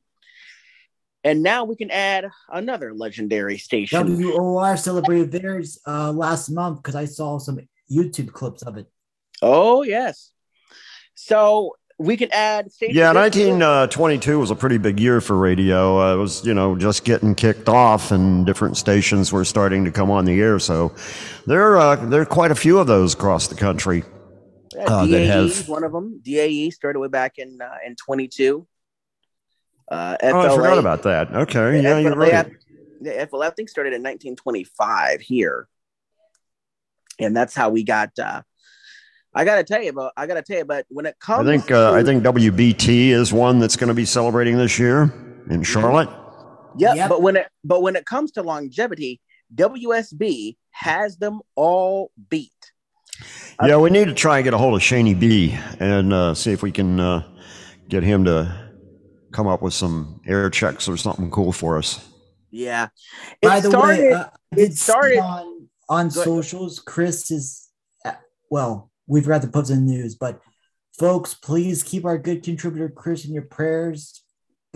And 1.25 1.43
now 1.43 1.65
we 1.65 1.75
can 1.75 1.91
add 1.91 2.29
another 2.49 2.93
legendary 2.93 3.57
station 3.57 4.15
WOR 4.17 4.77
celebrated 4.77 5.31
theirs 5.33 5.79
uh, 5.85 6.11
last 6.13 6.49
month 6.49 6.77
because 6.81 6.95
I 6.95 7.05
saw 7.05 7.37
some 7.39 7.59
YouTube 7.91 8.31
clips 8.31 8.61
of 8.63 8.77
it. 8.77 8.87
oh 9.41 9.83
yes 9.83 10.31
so 11.15 11.75
we 11.97 12.17
can 12.17 12.29
add 12.31 12.71
stations 12.71 12.97
Yeah, 12.97 13.13
1922 13.13 14.37
was 14.39 14.51
a 14.51 14.55
pretty 14.55 14.77
big 14.77 14.99
year 14.99 15.21
for 15.21 15.37
radio. 15.37 15.97
Uh, 16.01 16.15
it 16.15 16.17
was, 16.17 16.45
you 16.45 16.53
know, 16.53 16.75
just 16.75 17.05
getting 17.05 17.33
kicked 17.33 17.69
off, 17.69 18.11
and 18.11 18.45
different 18.45 18.75
stations 18.75 19.31
were 19.31 19.45
starting 19.45 19.85
to 19.85 19.91
come 19.91 20.11
on 20.11 20.25
the 20.25 20.37
air. 20.41 20.59
So 20.59 20.93
there, 21.45 21.77
uh, 21.77 21.95
there 21.95 22.19
are 22.19 22.25
quite 22.25 22.51
a 22.51 22.55
few 22.55 22.79
of 22.79 22.87
those 22.87 23.13
across 23.13 23.47
the 23.47 23.55
country 23.55 24.03
Yeah, 24.75 24.83
uh, 24.83 25.05
DAE 25.05 25.25
have. 25.27 25.45
is 25.45 25.67
one 25.69 25.85
of 25.85 25.93
them. 25.93 26.19
DAE 26.21 26.69
started 26.71 26.99
way 26.99 27.07
back 27.07 27.37
in 27.37 27.61
uh, 27.61 27.77
in 27.87 27.95
22. 27.95 28.67
Uh, 29.87 30.17
Oh, 30.23 30.39
I 30.39 30.55
forgot 30.55 30.77
about 30.77 31.03
that. 31.03 31.31
Okay, 31.33 31.81
yeah, 31.81 31.99
you're 31.99 32.15
right. 32.15 32.51
The 33.01 33.27
FLA 33.29 33.47
I 33.47 33.49
think 33.51 33.69
started 33.69 33.89
in 33.93 34.01
1925 34.01 35.21
here, 35.21 35.67
and 37.19 37.35
that's 37.35 37.53
how 37.53 37.69
we 37.69 37.83
got. 37.83 38.17
Uh, 38.17 38.41
I 39.33 39.45
gotta 39.45 39.63
tell 39.63 39.83
you 39.83 39.89
about. 39.89 40.13
I 40.17 40.27
gotta 40.27 40.41
tell 40.41 40.57
you, 40.57 40.65
but 40.65 40.85
when 40.89 41.05
it 41.05 41.19
comes. 41.19 41.47
I 41.47 41.51
think 41.51 41.69
uh, 41.71 41.91
I 41.91 42.03
think 42.03 42.23
WBT 42.23 43.09
is 43.09 43.31
one 43.33 43.59
that's 43.59 43.75
going 43.75 43.89
to 43.89 43.93
be 43.93 44.05
celebrating 44.05 44.57
this 44.57 44.79
year 44.79 45.13
in 45.49 45.61
Charlotte. 45.61 46.09
Yep, 46.77 47.09
but 47.09 47.21
when 47.21 47.35
it 47.35 47.47
but 47.63 47.81
when 47.81 47.95
it 47.95 48.05
comes 48.05 48.31
to 48.33 48.43
longevity, 48.43 49.21
WSB 49.53 50.55
has 50.71 51.17
them 51.17 51.41
all 51.55 52.11
beat. 52.29 52.51
Yeah, 53.63 53.77
we 53.77 53.89
need 53.89 54.05
to 54.05 54.13
try 54.13 54.37
and 54.37 54.43
get 54.43 54.53
a 54.53 54.57
hold 54.57 54.73
of 54.73 54.81
Shaney 54.81 55.17
B 55.17 55.57
and 55.79 56.11
uh, 56.11 56.33
see 56.33 56.51
if 56.51 56.61
we 56.63 56.71
can 56.71 56.99
uh, 56.99 57.23
get 57.87 58.03
him 58.03 58.25
to 58.25 58.64
come 59.35 59.47
up 59.47 59.61
with 59.61 59.73
some 59.73 60.21
air 60.25 60.49
checks 60.49 60.87
or 60.87 60.95
something 60.95 61.29
cool 61.29 61.51
for 61.51 61.77
us. 61.77 62.07
Yeah. 62.51 62.87
By 63.41 63.59
the 63.59 63.69
started. 63.69 64.01
way, 64.01 64.13
uh, 64.13 64.27
it 64.55 64.73
started 64.77 65.19
on 65.19 65.69
on 65.89 66.09
socials. 66.09 66.79
Chris 66.79 67.29
is 67.29 67.69
uh, 68.05 68.13
well. 68.49 68.89
We 69.07 69.21
forgot 69.21 69.41
to 69.41 69.49
put 69.49 69.69
in 69.69 69.85
the 69.85 69.91
news, 69.91 70.15
but 70.15 70.41
folks, 70.97 71.33
please 71.33 71.83
keep 71.83 72.05
our 72.05 72.17
good 72.17 72.43
contributor 72.43 72.89
Chris 72.89 73.25
in 73.25 73.33
your 73.33 73.43
prayers. 73.43 74.23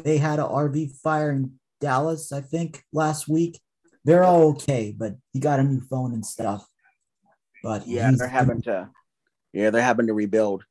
They 0.04 0.18
had 0.18 0.40
a 0.40 0.44
RV 0.44 0.98
fire 0.98 1.32
in 1.32 1.54
Dallas, 1.80 2.32
I 2.32 2.42
think, 2.42 2.84
last 2.94 3.28
week. 3.28 3.60
They're 4.04 4.24
all 4.24 4.50
okay, 4.52 4.94
but 4.96 5.16
he 5.32 5.40
got 5.40 5.60
a 5.60 5.64
new 5.64 5.82
phone 5.82 6.14
and 6.14 6.26
stuff. 6.26 6.68
But 7.64 7.88
yeah, 7.88 8.12
they're 8.16 8.28
having 8.28 8.62
to. 8.64 8.90
Yeah, 9.54 9.72
they're 9.72 9.82
having 9.82 10.08
to 10.08 10.14
rebuild. 10.14 10.64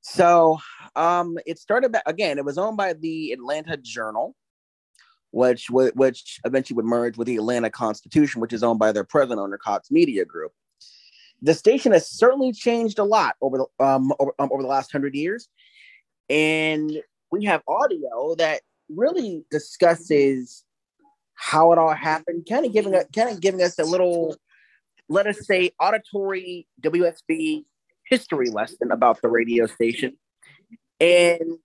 So, 0.00 0.58
um, 0.98 1.38
it 1.46 1.58
started 1.58 1.92
back 1.92 2.02
again. 2.06 2.38
It 2.38 2.44
was 2.44 2.58
owned 2.58 2.76
by 2.76 2.92
the 2.92 3.32
Atlanta 3.32 3.76
Journal, 3.76 4.34
which 5.30 5.70
which 5.70 6.40
eventually 6.44 6.76
would 6.76 6.84
merge 6.84 7.16
with 7.16 7.26
the 7.26 7.36
Atlanta 7.36 7.70
Constitution, 7.70 8.40
which 8.40 8.52
is 8.52 8.62
owned 8.62 8.78
by 8.78 8.92
their 8.92 9.04
present 9.04 9.38
owner, 9.40 9.58
Cox 9.58 9.90
Media 9.90 10.24
Group. 10.24 10.52
The 11.40 11.54
station 11.54 11.92
has 11.92 12.10
certainly 12.10 12.52
changed 12.52 12.98
a 12.98 13.04
lot 13.04 13.36
over 13.40 13.58
the 13.58 13.84
um 13.84 14.12
over, 14.18 14.32
um, 14.38 14.48
over 14.52 14.62
the 14.62 14.68
last 14.68 14.90
hundred 14.90 15.14
years, 15.14 15.48
and 16.28 16.90
we 17.30 17.44
have 17.44 17.62
audio 17.68 18.34
that 18.36 18.62
really 18.88 19.44
discusses 19.50 20.64
how 21.34 21.72
it 21.72 21.78
all 21.78 21.94
happened, 21.94 22.46
kind 22.48 22.66
of 22.66 22.72
giving 22.72 22.94
a, 22.94 23.04
kind 23.14 23.30
of 23.30 23.40
giving 23.40 23.62
us 23.62 23.78
a 23.78 23.84
little, 23.84 24.34
let 25.08 25.28
us 25.28 25.46
say, 25.46 25.70
auditory 25.78 26.66
WSB 26.82 27.64
history 28.06 28.50
lesson 28.50 28.90
about 28.90 29.22
the 29.22 29.28
radio 29.28 29.66
station. 29.66 30.16
And 31.00 31.58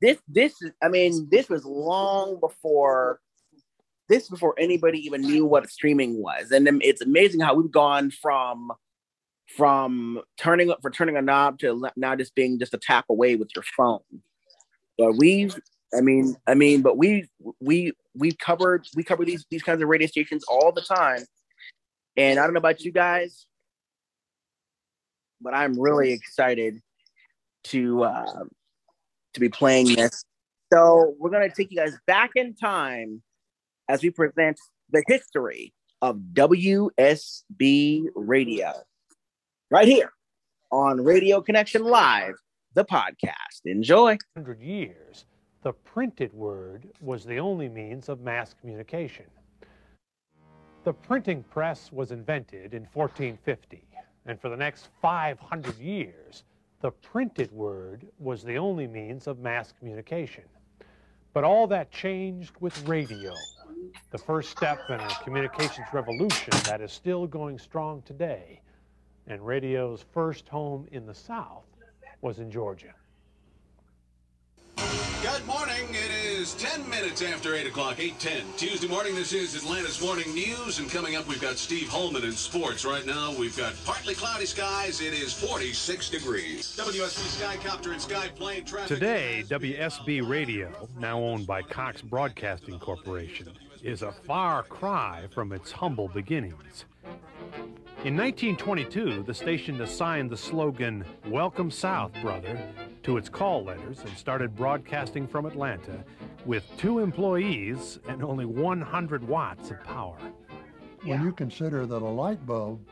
this 0.00 0.18
this 0.28 0.60
is 0.62 0.72
I 0.82 0.88
mean, 0.88 1.28
this 1.30 1.48
was 1.48 1.64
long 1.64 2.38
before 2.40 3.20
this 4.08 4.28
before 4.28 4.54
anybody 4.58 4.98
even 5.00 5.20
knew 5.20 5.44
what 5.44 5.68
streaming 5.70 6.22
was. 6.22 6.50
And 6.50 6.66
it's 6.82 7.02
amazing 7.02 7.40
how 7.40 7.54
we've 7.54 7.70
gone 7.70 8.10
from 8.10 8.72
from 9.56 10.20
turning 10.36 10.70
up 10.70 10.80
for 10.82 10.90
turning 10.90 11.16
a 11.16 11.22
knob 11.22 11.58
to 11.60 11.88
now 11.96 12.14
just 12.14 12.34
being 12.34 12.58
just 12.58 12.74
a 12.74 12.78
tap 12.78 13.06
away 13.08 13.36
with 13.36 13.50
your 13.54 13.64
phone. 13.76 14.00
But 14.96 15.16
we've 15.16 15.58
I 15.96 16.00
mean, 16.00 16.36
I 16.46 16.54
mean, 16.54 16.82
but 16.82 16.98
we 16.98 17.28
we 17.60 17.92
we 18.14 18.32
covered 18.32 18.86
we 18.94 19.04
cover 19.04 19.24
these 19.24 19.44
these 19.50 19.62
kinds 19.62 19.82
of 19.82 19.88
radio 19.88 20.06
stations 20.06 20.44
all 20.44 20.72
the 20.72 20.82
time. 20.82 21.24
And 22.16 22.38
I 22.38 22.44
don't 22.44 22.52
know 22.52 22.58
about 22.58 22.80
you 22.80 22.92
guys, 22.92 23.46
but 25.40 25.54
I'm 25.54 25.78
really 25.78 26.12
excited 26.12 26.80
to 27.64 28.04
uh, 28.04 28.44
to 29.34 29.40
be 29.40 29.48
playing 29.48 29.94
this. 29.94 30.24
So 30.72 31.14
we're 31.18 31.30
gonna 31.30 31.50
take 31.50 31.70
you 31.70 31.78
guys 31.78 31.96
back 32.06 32.32
in 32.36 32.54
time 32.54 33.22
as 33.88 34.02
we 34.02 34.10
present 34.10 34.58
the 34.90 35.02
history 35.06 35.72
of 36.02 36.16
WSB 36.34 38.04
Radio 38.14 38.72
right 39.70 39.88
here 39.88 40.12
on 40.70 41.02
Radio 41.02 41.40
Connection 41.40 41.82
Live, 41.84 42.34
the 42.74 42.84
podcast. 42.84 43.62
Enjoy. 43.64 44.16
100 44.34 44.60
years, 44.60 45.24
the 45.62 45.72
printed 45.72 46.32
word 46.32 46.88
was 47.00 47.24
the 47.24 47.38
only 47.38 47.68
means 47.68 48.08
of 48.08 48.20
mass 48.20 48.54
communication. 48.60 49.24
The 50.84 50.92
printing 50.92 51.42
press 51.42 51.90
was 51.92 52.12
invented 52.12 52.72
in 52.72 52.86
1450, 52.92 53.82
and 54.26 54.40
for 54.40 54.48
the 54.48 54.56
next 54.56 54.88
500 55.02 55.78
years, 55.78 56.44
the 56.80 56.90
printed 56.90 57.50
word 57.52 58.06
was 58.18 58.42
the 58.42 58.56
only 58.56 58.86
means 58.86 59.26
of 59.26 59.40
mass 59.40 59.72
communication. 59.78 60.44
But 61.32 61.44
all 61.44 61.66
that 61.68 61.90
changed 61.90 62.52
with 62.60 62.86
radio, 62.88 63.32
the 64.10 64.18
first 64.18 64.50
step 64.50 64.78
in 64.88 65.00
a 65.00 65.08
communications 65.24 65.86
revolution 65.92 66.52
that 66.64 66.80
is 66.80 66.92
still 66.92 67.26
going 67.26 67.58
strong 67.58 68.02
today. 68.02 68.60
And 69.26 69.44
radio's 69.44 70.04
first 70.12 70.48
home 70.48 70.86
in 70.92 71.04
the 71.04 71.14
South 71.14 71.66
was 72.22 72.38
in 72.38 72.50
Georgia. 72.50 72.94
Good 75.22 75.44
morning. 75.48 75.88
It 75.90 76.12
is 76.24 76.54
10 76.54 76.88
minutes 76.88 77.22
after 77.22 77.52
8 77.52 77.66
o'clock, 77.66 77.96
8.10. 77.96 78.56
Tuesday 78.56 78.86
morning, 78.86 79.16
this 79.16 79.32
is 79.32 79.56
Atlanta's 79.56 80.00
Morning 80.00 80.32
News. 80.32 80.78
And 80.78 80.88
coming 80.88 81.16
up, 81.16 81.26
we've 81.26 81.40
got 81.40 81.58
Steve 81.58 81.88
Holman 81.88 82.22
in 82.22 82.30
sports. 82.30 82.84
Right 82.84 83.04
now, 83.04 83.34
we've 83.36 83.56
got 83.56 83.74
partly 83.84 84.14
cloudy 84.14 84.46
skies. 84.46 85.00
It 85.00 85.12
is 85.12 85.32
46 85.32 86.10
degrees. 86.10 86.76
WSB 86.78 87.42
Skycopter 87.42 87.90
and 87.90 88.00
Skyplane 88.00 88.64
traffic. 88.64 88.96
Today, 88.96 89.42
WSB 89.48 90.28
Radio, 90.28 90.70
now 91.00 91.18
owned 91.18 91.48
by 91.48 91.62
Cox 91.62 92.00
Broadcasting 92.00 92.78
Corporation, 92.78 93.48
is 93.82 94.02
a 94.02 94.12
far 94.12 94.62
cry 94.62 95.24
from 95.34 95.52
its 95.52 95.72
humble 95.72 96.06
beginnings. 96.06 96.84
In 98.04 98.16
1922, 98.16 99.24
the 99.24 99.34
station 99.34 99.80
assigned 99.80 100.30
the 100.30 100.36
slogan, 100.36 101.04
Welcome 101.26 101.72
South, 101.72 102.12
Brother, 102.22 102.56
to 103.08 103.16
its 103.16 103.30
call 103.30 103.64
letters 103.64 104.00
and 104.00 104.18
started 104.18 104.54
broadcasting 104.54 105.26
from 105.26 105.46
Atlanta 105.46 106.04
with 106.44 106.62
two 106.76 106.98
employees 106.98 107.98
and 108.06 108.22
only 108.22 108.44
100 108.44 109.26
watts 109.26 109.70
of 109.70 109.82
power. 109.82 110.18
When 111.04 111.22
you 111.22 111.32
consider 111.32 111.86
that 111.86 112.02
a 112.02 112.06
light 112.06 112.44
bulb 112.44 112.86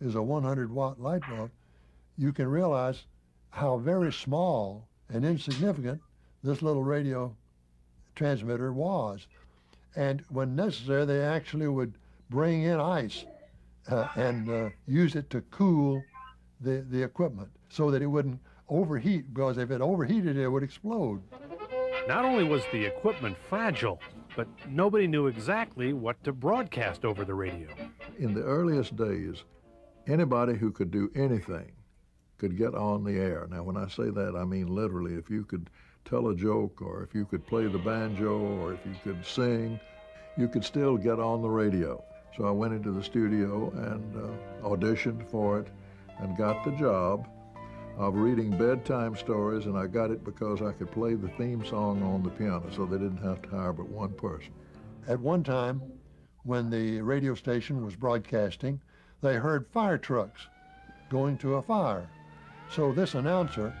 is 0.00 0.16
a 0.16 0.22
100 0.22 0.72
watt 0.72 1.00
light 1.00 1.22
bulb, 1.30 1.52
you 2.18 2.32
can 2.32 2.48
realize 2.48 3.04
how 3.50 3.78
very 3.78 4.12
small 4.12 4.88
and 5.08 5.24
insignificant 5.24 6.00
this 6.42 6.60
little 6.60 6.82
radio 6.82 7.32
transmitter 8.16 8.72
was. 8.72 9.28
And 9.94 10.24
when 10.30 10.56
necessary, 10.56 11.04
they 11.04 11.22
actually 11.22 11.68
would 11.68 11.94
bring 12.28 12.64
in 12.64 12.80
ice 12.80 13.24
uh, 13.88 14.08
and 14.16 14.50
uh, 14.50 14.70
use 14.88 15.14
it 15.14 15.30
to 15.30 15.42
cool 15.52 16.02
the, 16.60 16.84
the 16.90 17.04
equipment 17.04 17.50
so 17.68 17.92
that 17.92 18.02
it 18.02 18.06
wouldn't 18.06 18.40
overheat 18.68 19.32
because 19.32 19.58
if 19.58 19.70
it 19.70 19.80
overheated 19.80 20.36
it 20.36 20.48
would 20.48 20.62
explode. 20.62 21.22
Not 22.08 22.24
only 22.24 22.44
was 22.44 22.62
the 22.72 22.84
equipment 22.84 23.36
fragile, 23.48 24.00
but 24.36 24.46
nobody 24.68 25.06
knew 25.06 25.26
exactly 25.26 25.92
what 25.92 26.22
to 26.24 26.32
broadcast 26.32 27.04
over 27.04 27.24
the 27.24 27.34
radio. 27.34 27.68
In 28.18 28.34
the 28.34 28.42
earliest 28.42 28.96
days, 28.96 29.44
anybody 30.06 30.54
who 30.54 30.70
could 30.70 30.90
do 30.90 31.10
anything 31.14 31.72
could 32.38 32.58
get 32.58 32.74
on 32.74 33.04
the 33.04 33.12
air. 33.12 33.46
Now, 33.50 33.62
when 33.62 33.76
I 33.76 33.88
say 33.88 34.10
that, 34.10 34.34
I 34.36 34.44
mean 34.44 34.66
literally. 34.66 35.14
If 35.14 35.30
you 35.30 35.44
could 35.44 35.70
tell 36.04 36.28
a 36.28 36.36
joke, 36.36 36.82
or 36.82 37.02
if 37.02 37.14
you 37.14 37.24
could 37.24 37.46
play 37.46 37.66
the 37.66 37.78
banjo, 37.78 38.38
or 38.38 38.74
if 38.74 38.80
you 38.84 38.94
could 39.02 39.24
sing, 39.24 39.80
you 40.36 40.48
could 40.48 40.64
still 40.64 40.96
get 40.96 41.18
on 41.18 41.40
the 41.40 41.48
radio. 41.48 42.04
So 42.36 42.44
I 42.44 42.50
went 42.50 42.74
into 42.74 42.90
the 42.90 43.02
studio 43.02 43.70
and 43.70 44.16
uh, 44.16 44.68
auditioned 44.68 45.26
for 45.30 45.60
it 45.60 45.68
and 46.18 46.36
got 46.36 46.64
the 46.64 46.72
job 46.72 47.28
of 47.96 48.16
reading 48.16 48.50
bedtime 48.50 49.16
stories, 49.16 49.66
and 49.66 49.76
I 49.76 49.86
got 49.86 50.10
it 50.10 50.24
because 50.24 50.62
I 50.62 50.72
could 50.72 50.90
play 50.90 51.14
the 51.14 51.28
theme 51.28 51.64
song 51.64 52.02
on 52.02 52.22
the 52.22 52.30
piano, 52.30 52.64
so 52.74 52.86
they 52.86 52.98
didn't 52.98 53.22
have 53.22 53.40
to 53.42 53.48
hire 53.50 53.72
but 53.72 53.88
one 53.88 54.12
person. 54.14 54.52
At 55.06 55.20
one 55.20 55.44
time, 55.44 55.80
when 56.42 56.70
the 56.70 57.00
radio 57.00 57.34
station 57.34 57.84
was 57.84 57.94
broadcasting, 57.94 58.80
they 59.22 59.36
heard 59.36 59.66
fire 59.72 59.98
trucks 59.98 60.48
going 61.08 61.38
to 61.38 61.54
a 61.54 61.62
fire. 61.62 62.08
So 62.70 62.92
this 62.92 63.14
announcer, 63.14 63.74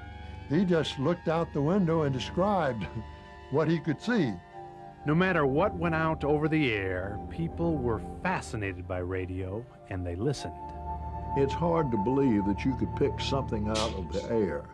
he 0.48 0.64
just 0.64 0.98
looked 0.98 1.28
out 1.28 1.52
the 1.52 1.62
window 1.62 2.02
and 2.02 2.12
described 2.12 2.86
what 3.50 3.68
he 3.68 3.80
could 3.80 4.00
see. 4.00 4.32
No 5.06 5.14
matter 5.14 5.44
what 5.44 5.74
went 5.74 5.94
out 5.94 6.24
over 6.24 6.48
the 6.48 6.72
air, 6.72 7.18
people 7.30 7.76
were 7.76 8.00
fascinated 8.22 8.86
by 8.88 8.98
radio 8.98 9.64
and 9.90 10.06
they 10.06 10.16
listened. 10.16 10.54
It's 11.36 11.52
hard 11.52 11.90
to 11.90 11.96
believe 11.96 12.44
that 12.46 12.64
you 12.64 12.76
could 12.76 12.94
pick 12.96 13.20
something 13.20 13.68
out 13.68 13.94
of 13.94 14.12
the 14.12 14.24
air 14.30 14.64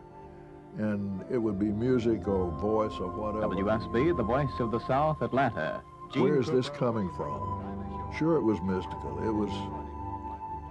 and 0.77 1.23
it 1.29 1.37
would 1.37 1.59
be 1.59 1.65
music 1.65 2.27
or 2.27 2.51
voice 2.51 2.93
or 2.99 3.11
whatever. 3.11 3.53
WSB, 3.53 4.15
the 4.15 4.23
voice 4.23 4.59
of 4.59 4.71
the 4.71 4.79
South, 4.87 5.21
Atlanta. 5.21 5.81
Gene 6.13 6.23
Where's 6.23 6.47
this 6.47 6.69
coming 6.69 7.09
from? 7.15 8.11
Sure, 8.17 8.35
it 8.37 8.41
was 8.41 8.61
mystical. 8.61 9.19
It 9.23 9.31
was 9.31 9.51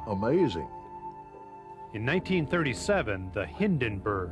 amazing. 0.07 0.69
In 1.93 2.07
1937, 2.07 3.31
the 3.35 3.47
Hindenburg, 3.47 4.31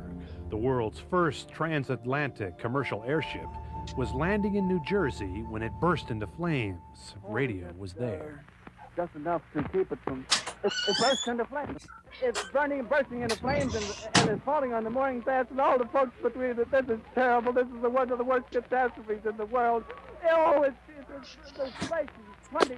the 0.49 0.57
world's 0.57 0.99
first 0.99 1.49
transatlantic 1.49 2.57
commercial 2.57 3.03
airship, 3.05 3.47
was 3.97 4.11
landing 4.13 4.55
in 4.55 4.67
New 4.67 4.81
Jersey 4.85 5.43
when 5.49 5.61
it 5.61 5.71
burst 5.81 6.09
into 6.09 6.27
flames. 6.27 7.15
Radio 7.23 7.71
was 7.77 7.93
there. 7.93 8.45
Just 8.99 9.15
enough 9.15 9.41
to 9.53 9.63
keep 9.69 9.89
it 9.93 9.99
from. 10.03 10.25
It, 10.61 10.73
it 10.89 10.97
burst 10.99 11.25
into 11.25 11.45
flames. 11.45 11.87
It's 12.21 12.43
burning, 12.49 12.79
and 12.79 12.89
bursting 12.89 13.21
into 13.21 13.37
flames, 13.37 13.73
and, 13.73 13.85
and 14.15 14.29
it's 14.31 14.43
falling 14.43 14.73
on 14.73 14.83
the 14.83 14.89
mooring 14.89 15.23
mast, 15.25 15.51
and 15.51 15.61
all 15.61 15.77
the 15.77 15.85
folks 15.85 16.11
between 16.21 16.59
it. 16.59 16.69
This 16.69 16.85
is 16.89 16.99
terrible. 17.15 17.53
This 17.53 17.67
is 17.73 17.81
the 17.81 17.89
one 17.89 18.11
of 18.11 18.17
the 18.17 18.25
worst 18.25 18.51
catastrophes 18.51 19.21
in 19.23 19.37
the 19.37 19.45
world. 19.45 19.85
Oh, 20.29 20.63
it's, 20.63 20.75
it's, 21.15 21.37
it's, 21.57 21.89
it's 21.89 22.49
20, 22.49 22.75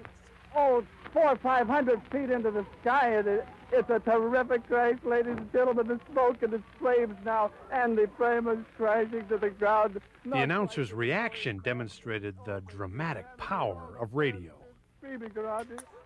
oh, 0.56 0.84
four 1.12 1.30
or 1.30 1.38
five 1.38 1.66
hundred 1.66 2.00
feet 2.12 2.30
into 2.30 2.52
the 2.52 2.68
sky, 2.82 3.16
and 3.16 3.28
it, 3.28 3.48
it's 3.72 3.90
a 3.90 3.98
terrific 3.98 4.68
crash, 4.68 5.00
ladies 5.04 5.38
and 5.38 5.52
gentlemen. 5.52 5.88
The 5.88 6.00
smoke 6.12 6.44
and 6.44 6.54
the 6.54 6.62
flames 6.78 7.16
now, 7.26 7.50
and 7.72 7.98
the 7.98 8.08
frame 8.16 8.48
is 8.48 8.60
crashing 8.78 9.28
to 9.30 9.40
the 9.40 9.50
ground. 9.50 10.00
The 10.24 10.38
announcer's 10.38 10.94
reaction 10.94 11.62
demonstrated 11.64 12.36
the 12.46 12.62
dramatic 12.68 13.26
power 13.38 13.98
of 14.00 14.14
radio. 14.14 14.54
Screaming 15.00 15.32
around 15.36 15.72
it. 15.72 15.80
I 15.80 15.82
don't. 15.82 16.01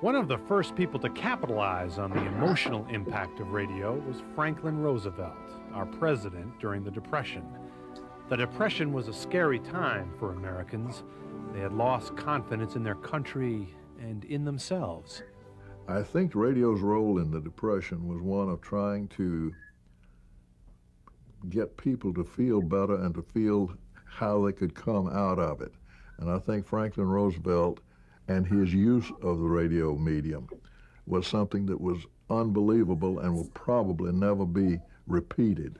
One 0.00 0.14
of 0.14 0.28
the 0.28 0.38
first 0.38 0.76
people 0.76 1.00
to 1.00 1.10
capitalize 1.10 1.98
on 1.98 2.10
the 2.10 2.24
emotional 2.24 2.86
impact 2.86 3.40
of 3.40 3.52
radio 3.52 3.98
was 4.06 4.22
Franklin 4.36 4.78
Roosevelt, 4.78 5.34
our 5.74 5.86
president 5.86 6.58
during 6.60 6.84
the 6.84 6.90
Depression. 6.90 7.44
The 8.28 8.36
Depression 8.36 8.92
was 8.92 9.08
a 9.08 9.12
scary 9.12 9.58
time 9.58 10.12
for 10.18 10.34
Americans. 10.34 11.02
They 11.52 11.60
had 11.60 11.72
lost 11.72 12.16
confidence 12.16 12.76
in 12.76 12.84
their 12.84 12.94
country 12.94 13.74
and 14.00 14.24
in 14.26 14.44
themselves. 14.44 15.22
I 15.88 16.02
think 16.02 16.34
radio's 16.34 16.80
role 16.80 17.18
in 17.18 17.30
the 17.32 17.40
Depression 17.40 18.06
was 18.06 18.20
one 18.20 18.48
of 18.48 18.60
trying 18.60 19.08
to 19.08 19.52
get 21.48 21.76
people 21.76 22.12
to 22.14 22.22
feel 22.24 22.60
better 22.60 22.94
and 22.94 23.14
to 23.14 23.22
feel 23.22 23.72
how 24.04 24.44
they 24.44 24.52
could 24.52 24.74
come 24.74 25.08
out 25.08 25.38
of 25.38 25.60
it. 25.60 25.72
And 26.18 26.30
I 26.30 26.38
think 26.38 26.66
Franklin 26.66 27.08
Roosevelt 27.08 27.80
and 28.28 28.46
his 28.46 28.72
use 28.74 29.10
of 29.22 29.38
the 29.38 29.48
radio 29.48 29.96
medium 29.96 30.48
was 31.06 31.26
something 31.26 31.66
that 31.66 31.80
was 31.80 32.06
unbelievable 32.30 33.20
and 33.20 33.34
will 33.34 33.50
probably 33.54 34.12
never 34.12 34.44
be 34.44 34.78
repeated. 35.06 35.78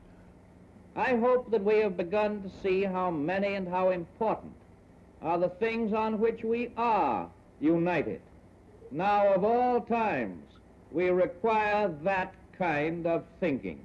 I 0.96 1.16
hope 1.16 1.50
that 1.50 1.62
we 1.62 1.78
have 1.78 1.96
begun 1.96 2.42
to 2.42 2.50
see 2.62 2.82
how 2.82 3.10
many 3.10 3.54
and 3.54 3.68
how 3.68 3.90
important 3.90 4.52
are 5.22 5.38
the 5.38 5.48
things 5.48 5.92
on 5.92 6.18
which 6.18 6.42
we 6.42 6.70
are 6.76 7.28
united. 7.60 8.20
Now, 8.90 9.34
of 9.34 9.44
all 9.44 9.80
times, 9.80 10.42
we 10.90 11.10
require 11.10 11.94
that 12.02 12.34
kind 12.56 13.06
of 13.06 13.24
thinking. 13.40 13.84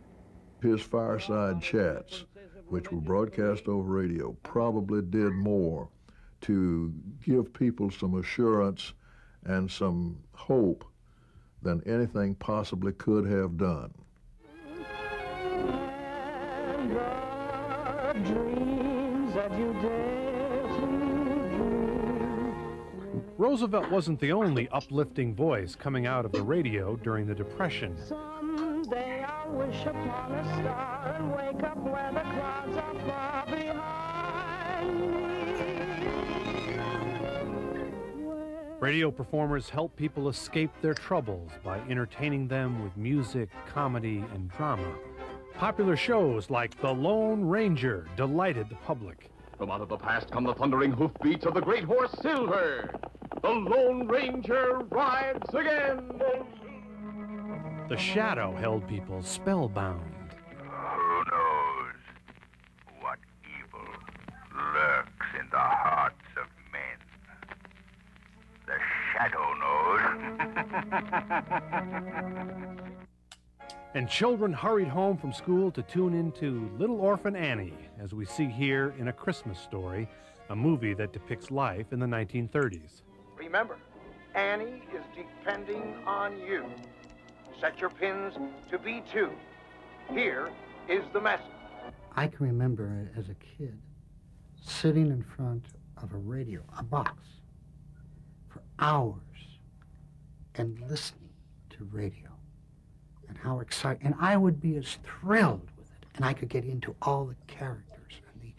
His 0.62 0.82
fireside 0.82 1.62
chats, 1.62 2.24
which 2.68 2.91
were 2.91 3.01
broadcast 3.01 3.68
over 3.68 3.91
radio, 3.91 4.36
probably 4.43 5.01
did 5.01 5.34
more 5.34 5.89
to 6.44 6.94
give 7.26 7.54
people 7.54 7.89
some 7.89 8.20
assurance 8.20 8.94
and 9.46 9.70
some 9.70 10.18
hope 10.34 10.86
than 11.62 11.82
anything 11.86 12.36
possibly 12.36 12.91
could 12.94 13.26
have 13.26 13.58
done. 13.58 13.94
Roosevelt 23.38 23.89
wasn't 23.91 24.20
the 24.20 24.32
only 24.32 24.70
uplifting 24.70 25.36
voice 25.36 25.76
coming 25.76 26.06
out 26.06 26.26
of 26.26 26.32
the 26.32 26.41
radio 26.41 26.96
during 26.98 27.26
the 27.26 27.36
Depression. 27.36 27.98
Someday 27.98 29.26
Radio 38.84 39.09
performers 39.11 39.69
help 39.69 39.95
people 39.95 40.27
escape 40.27 40.69
their 40.81 40.93
troubles 40.93 41.49
by 41.63 41.79
entertaining 41.89 42.49
them 42.49 42.84
with 42.84 42.97
music, 42.97 43.47
comedy, 43.65 44.25
and 44.34 44.51
drama. 44.51 44.93
Popular 45.55 45.95
shows 45.95 46.49
like 46.49 46.77
The 46.81 46.91
Lone 46.91 47.45
Ranger 47.45 48.09
delighted 48.17 48.67
the 48.67 48.75
public. 48.75 49.29
From 49.57 49.71
out 49.71 49.79
of 49.79 49.88
the 49.88 49.95
past 49.95 50.29
come 50.31 50.43
the 50.43 50.53
thundering 50.53 50.91
hoofbeats 50.91 51.45
of 51.45 51.53
the 51.53 51.61
great 51.61 51.86
horse 51.86 52.11
Silver. 52.21 52.93
The 53.41 53.51
Lone 53.51 54.05
Ranger 54.05 54.79
rides 54.89 55.47
again. 55.55 56.21
The 57.88 57.95
Shadow 57.95 58.53
held 58.53 58.86
people 58.86 59.23
spellbound. 59.23 60.13
Who 60.57 61.23
knows 61.31 61.95
what 62.99 63.19
evil 63.47 63.88
lurks 64.53 65.27
in 65.39 65.49
the 65.49 65.57
hearts 65.57 66.17
of 66.36 66.47
men? 66.73 66.97
The 68.65 68.77
shadow 69.11 69.53
knows. 69.59 70.72
And 73.95 74.09
children 74.09 74.51
hurried 74.51 74.88
home 74.88 75.17
from 75.17 75.31
school 75.31 75.69
to 75.69 75.84
tune 75.84 76.15
into 76.15 76.67
Little 76.79 76.99
Orphan 76.99 77.36
Annie, 77.36 77.77
as 77.99 78.11
we 78.11 78.25
see 78.25 78.47
here 78.47 78.95
in 78.97 79.09
A 79.09 79.13
Christmas 79.13 79.59
Story, 79.59 80.09
a 80.49 80.55
movie 80.55 80.95
that 80.95 81.13
depicts 81.13 81.51
life 81.51 81.93
in 81.93 81.99
the 81.99 82.07
1930s. 82.07 83.03
Remember, 83.38 83.77
Annie 84.34 84.81
is 84.95 85.03
depending 85.15 85.95
on 86.07 86.39
you. 86.39 86.65
Set 87.61 87.79
your 87.79 87.91
pins 87.91 88.34
to 88.71 88.79
B2. 88.79 89.29
Here 90.09 90.49
is 90.89 91.03
the 91.13 91.21
message. 91.21 91.45
I 92.15 92.25
can 92.25 92.47
remember 92.47 93.11
as 93.15 93.29
a 93.29 93.36
kid 93.36 93.77
sitting 94.59 95.07
in 95.07 95.21
front 95.21 95.67
of 96.01 96.13
a 96.13 96.17
radio, 96.17 96.61
a 96.79 96.84
box, 96.84 97.21
for 98.49 98.63
hours 98.79 99.21
and 100.56 100.80
listening 100.89 101.30
to 101.72 101.88
radio 101.91 102.30
and 103.28 103.38
how 103.38 103.60
exciting. 103.60 104.06
And 104.06 104.16
I 104.20 104.38
would 104.38 104.62
be 104.62 104.76
as 104.78 104.97
thrilled 105.04 105.70
with 105.78 105.88
it, 106.01 106.08
and 106.16 106.26
I 106.26 106.34
could 106.34 106.49
get 106.49 106.66
into 106.66 106.95
all 107.01 107.26
the 107.26 107.36
characters 107.47 108.14
and 108.32 108.41
the, 108.41 108.54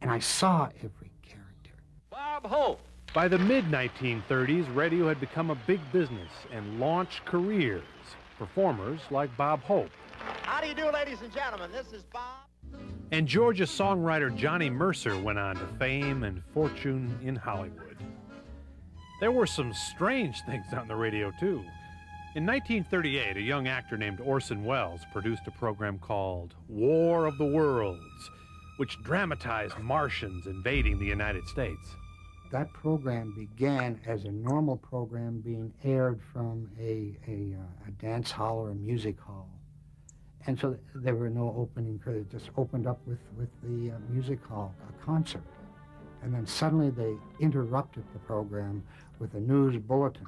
and 0.00 0.10
I 0.10 0.18
saw 0.18 0.68
every 0.82 1.12
character. 1.22 1.72
Bob 2.10 2.46
Hope. 2.46 2.80
By 3.12 3.28
the 3.28 3.38
mid 3.38 3.66
1930s, 3.66 4.74
radio 4.74 5.06
had 5.08 5.20
become 5.20 5.50
a 5.50 5.54
big 5.54 5.80
business 5.92 6.30
and 6.52 6.80
launched 6.80 7.24
careers. 7.24 7.82
Performers 8.38 9.00
like 9.12 9.34
Bob 9.36 9.62
Hope 9.62 9.90
How 10.42 10.60
do 10.60 10.66
you 10.66 10.74
do, 10.74 10.90
ladies 10.90 11.22
and 11.22 11.32
gentlemen? 11.32 11.70
This 11.70 11.92
is 11.92 12.02
Bob. 12.02 12.80
and 13.12 13.28
Georgia 13.28 13.62
songwriter 13.62 14.34
Johnny 14.36 14.68
Mercer 14.68 15.16
went 15.16 15.38
on 15.38 15.54
to 15.54 15.66
fame 15.78 16.24
and 16.24 16.42
fortune 16.52 17.16
in 17.22 17.36
Hollywood. 17.36 17.93
There 19.24 19.32
were 19.32 19.46
some 19.46 19.72
strange 19.72 20.42
things 20.42 20.66
on 20.74 20.86
the 20.86 20.94
radio, 20.94 21.30
too. 21.30 21.64
In 22.34 22.44
1938, 22.44 23.38
a 23.38 23.40
young 23.40 23.68
actor 23.68 23.96
named 23.96 24.20
Orson 24.20 24.66
Welles 24.66 25.00
produced 25.14 25.46
a 25.46 25.50
program 25.50 25.98
called 25.98 26.54
War 26.68 27.24
of 27.24 27.38
the 27.38 27.46
Worlds, 27.46 28.30
which 28.76 29.02
dramatized 29.02 29.78
Martians 29.78 30.46
invading 30.46 30.98
the 30.98 31.06
United 31.06 31.48
States. 31.48 31.96
That 32.52 32.70
program 32.74 33.32
began 33.34 33.98
as 34.04 34.26
a 34.26 34.30
normal 34.30 34.76
program 34.76 35.40
being 35.40 35.72
aired 35.82 36.20
from 36.30 36.68
a, 36.78 37.16
a, 37.26 37.56
uh, 37.58 37.88
a 37.88 37.90
dance 37.92 38.30
hall 38.30 38.58
or 38.58 38.72
a 38.72 38.74
music 38.74 39.18
hall. 39.18 39.48
And 40.46 40.60
so 40.60 40.76
there 40.94 41.14
were 41.14 41.30
no 41.30 41.54
opening 41.56 41.98
credits. 41.98 42.34
It 42.34 42.40
just 42.40 42.50
opened 42.58 42.86
up 42.86 43.00
with, 43.06 43.20
with 43.38 43.48
the 43.62 43.92
uh, 43.92 43.98
music 44.10 44.44
hall, 44.44 44.74
a 44.86 45.02
concert. 45.02 45.44
And 46.24 46.34
then 46.34 46.46
suddenly 46.46 46.88
they 46.90 47.14
interrupted 47.38 48.04
the 48.14 48.18
program 48.20 48.82
with 49.18 49.34
a 49.34 49.40
news 49.40 49.76
bulletin. 49.76 50.26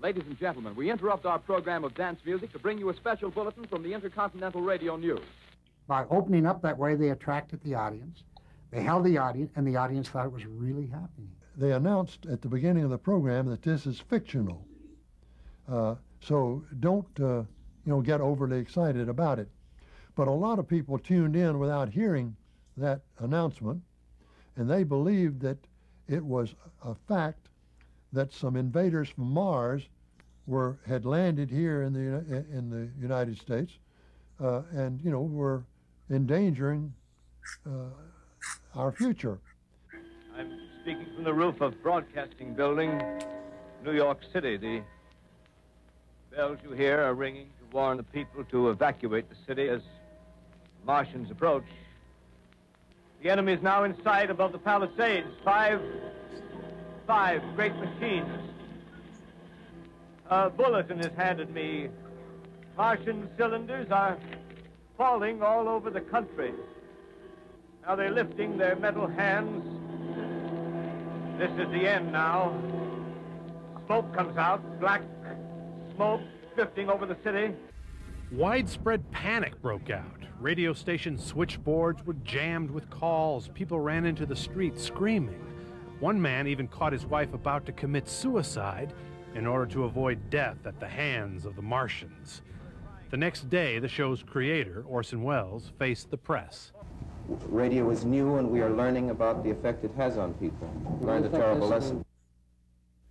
Ladies 0.00 0.24
and 0.26 0.38
gentlemen, 0.38 0.76
we 0.76 0.90
interrupt 0.90 1.26
our 1.26 1.38
program 1.38 1.84
of 1.84 1.94
dance 1.94 2.20
music 2.24 2.52
to 2.52 2.58
bring 2.58 2.78
you 2.78 2.88
a 2.88 2.94
special 2.94 3.30
bulletin 3.30 3.66
from 3.66 3.82
the 3.82 3.92
Intercontinental 3.92 4.60
Radio 4.60 4.96
News. 4.96 5.20
By 5.88 6.04
opening 6.10 6.46
up 6.46 6.62
that 6.62 6.78
way, 6.78 6.94
they 6.94 7.10
attracted 7.10 7.60
the 7.62 7.74
audience. 7.74 8.22
They 8.70 8.82
held 8.82 9.04
the 9.04 9.18
audience, 9.18 9.50
and 9.56 9.66
the 9.66 9.76
audience 9.76 10.08
thought 10.08 10.26
it 10.26 10.32
was 10.32 10.46
really 10.46 10.86
happening. 10.86 11.30
They 11.56 11.72
announced 11.72 12.26
at 12.26 12.42
the 12.42 12.48
beginning 12.48 12.84
of 12.84 12.90
the 12.90 12.98
program 12.98 13.46
that 13.46 13.62
this 13.62 13.86
is 13.86 13.98
fictional. 13.98 14.64
Uh, 15.68 15.96
so 16.20 16.64
don't, 16.78 17.08
uh, 17.18 17.38
you 17.38 17.46
know, 17.86 18.00
get 18.00 18.20
overly 18.20 18.58
excited 18.58 19.08
about 19.08 19.38
it. 19.38 19.48
But 20.14 20.28
a 20.28 20.32
lot 20.32 20.58
of 20.58 20.68
people 20.68 20.98
tuned 20.98 21.34
in 21.34 21.58
without 21.58 21.88
hearing 21.88 22.36
that 22.76 23.00
announcement, 23.18 23.82
and 24.56 24.70
they 24.70 24.84
believed 24.84 25.40
that 25.40 25.58
it 26.06 26.24
was 26.24 26.54
a 26.84 26.94
fact 26.94 27.47
that 28.12 28.32
some 28.32 28.56
invaders 28.56 29.08
from 29.08 29.32
Mars 29.32 29.82
were 30.46 30.78
had 30.86 31.04
landed 31.04 31.50
here 31.50 31.82
in 31.82 31.92
the 31.92 32.44
in 32.56 32.70
the 32.70 32.88
United 33.00 33.38
States, 33.38 33.72
uh, 34.40 34.62
and 34.72 35.00
you 35.02 35.10
know 35.10 35.22
were 35.22 35.64
endangering 36.10 36.92
uh, 37.66 37.70
our 38.74 38.92
future. 38.92 39.38
I'm 40.36 40.50
speaking 40.82 41.06
from 41.14 41.24
the 41.24 41.34
roof 41.34 41.60
of 41.60 41.82
Broadcasting 41.82 42.54
Building, 42.54 43.00
New 43.84 43.92
York 43.92 44.20
City. 44.32 44.56
The 44.56 44.82
bells 46.34 46.58
you 46.62 46.72
hear 46.72 47.00
are 47.02 47.14
ringing 47.14 47.46
to 47.46 47.76
warn 47.76 47.96
the 47.96 48.02
people 48.02 48.44
to 48.44 48.70
evacuate 48.70 49.28
the 49.28 49.36
city 49.46 49.68
as 49.68 49.82
Martians 50.86 51.30
approach. 51.30 51.64
The 53.22 53.30
enemy 53.30 53.54
is 53.54 53.62
now 53.62 53.84
in 53.84 54.00
sight 54.02 54.30
above 54.30 54.52
the 54.52 54.58
Palisades. 54.58 55.26
Five, 55.44 55.80
five 57.08 57.42
great 57.56 57.74
machines. 57.76 58.28
A 60.28 60.50
bulletin 60.50 61.00
is 61.00 61.10
handed 61.16 61.48
me. 61.54 61.88
Martian 62.76 63.30
cylinders 63.38 63.90
are 63.90 64.18
falling 64.98 65.42
all 65.42 65.70
over 65.70 65.88
the 65.88 66.02
country. 66.02 66.52
Now 67.82 67.96
they're 67.96 68.10
lifting 68.10 68.58
their 68.58 68.76
metal 68.76 69.06
hands. 69.06 69.64
This 71.38 71.50
is 71.52 71.72
the 71.72 71.88
end 71.88 72.12
now. 72.12 72.54
Smoke 73.86 74.14
comes 74.14 74.36
out, 74.36 74.60
black 74.78 75.02
smoke 75.96 76.20
drifting 76.56 76.90
over 76.90 77.06
the 77.06 77.16
city. 77.24 77.54
Widespread 78.32 79.10
panic 79.12 79.62
broke 79.62 79.88
out. 79.88 80.24
Radio 80.40 80.74
station 80.74 81.16
switchboards 81.16 82.04
were 82.04 82.16
jammed 82.22 82.70
with 82.70 82.90
calls. 82.90 83.48
People 83.54 83.80
ran 83.80 84.04
into 84.04 84.26
the 84.26 84.36
street 84.36 84.78
screaming. 84.78 85.47
One 86.00 86.22
man 86.22 86.46
even 86.46 86.68
caught 86.68 86.92
his 86.92 87.04
wife 87.04 87.34
about 87.34 87.66
to 87.66 87.72
commit 87.72 88.08
suicide 88.08 88.92
in 89.34 89.46
order 89.46 89.66
to 89.72 89.84
avoid 89.84 90.30
death 90.30 90.58
at 90.64 90.78
the 90.78 90.86
hands 90.86 91.44
of 91.44 91.56
the 91.56 91.62
Martians. 91.62 92.42
The 93.10 93.16
next 93.16 93.50
day, 93.50 93.78
the 93.78 93.88
show's 93.88 94.22
creator, 94.22 94.84
Orson 94.86 95.22
Welles, 95.22 95.72
faced 95.78 96.10
the 96.10 96.16
press. 96.16 96.72
Radio 97.48 97.90
is 97.90 98.04
new, 98.04 98.36
and 98.36 98.48
we 98.48 98.60
are 98.60 98.70
learning 98.70 99.10
about 99.10 99.42
the 99.42 99.50
effect 99.50 99.84
it 99.84 99.90
has 99.96 100.16
on 100.18 100.34
people. 100.34 100.70
Learned 101.00 101.26
a 101.26 101.30
terrible 101.30 101.68
lesson. 101.68 102.04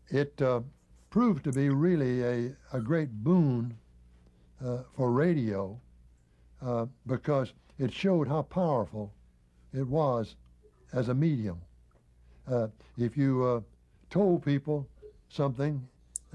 It 0.10 0.42
uh, 0.42 0.62
proved 1.10 1.44
to 1.44 1.52
be 1.52 1.70
really 1.70 2.24
a, 2.24 2.56
a 2.72 2.80
great 2.80 3.12
boon 3.12 3.78
uh, 4.64 4.80
for 4.96 5.12
radio 5.12 5.80
uh, 6.62 6.86
because 7.06 7.54
it 7.78 7.92
showed 7.92 8.28
how 8.28 8.44
powerful 8.44 9.14
it 9.74 9.88
was 9.88 10.36
as 10.94 11.10
a 11.10 11.14
medium. 11.14 11.60
Uh, 12.50 12.68
if 12.98 13.18
you 13.18 13.44
uh, 13.44 13.62
told 14.10 14.44
people 14.44 14.88
something, 15.30 15.86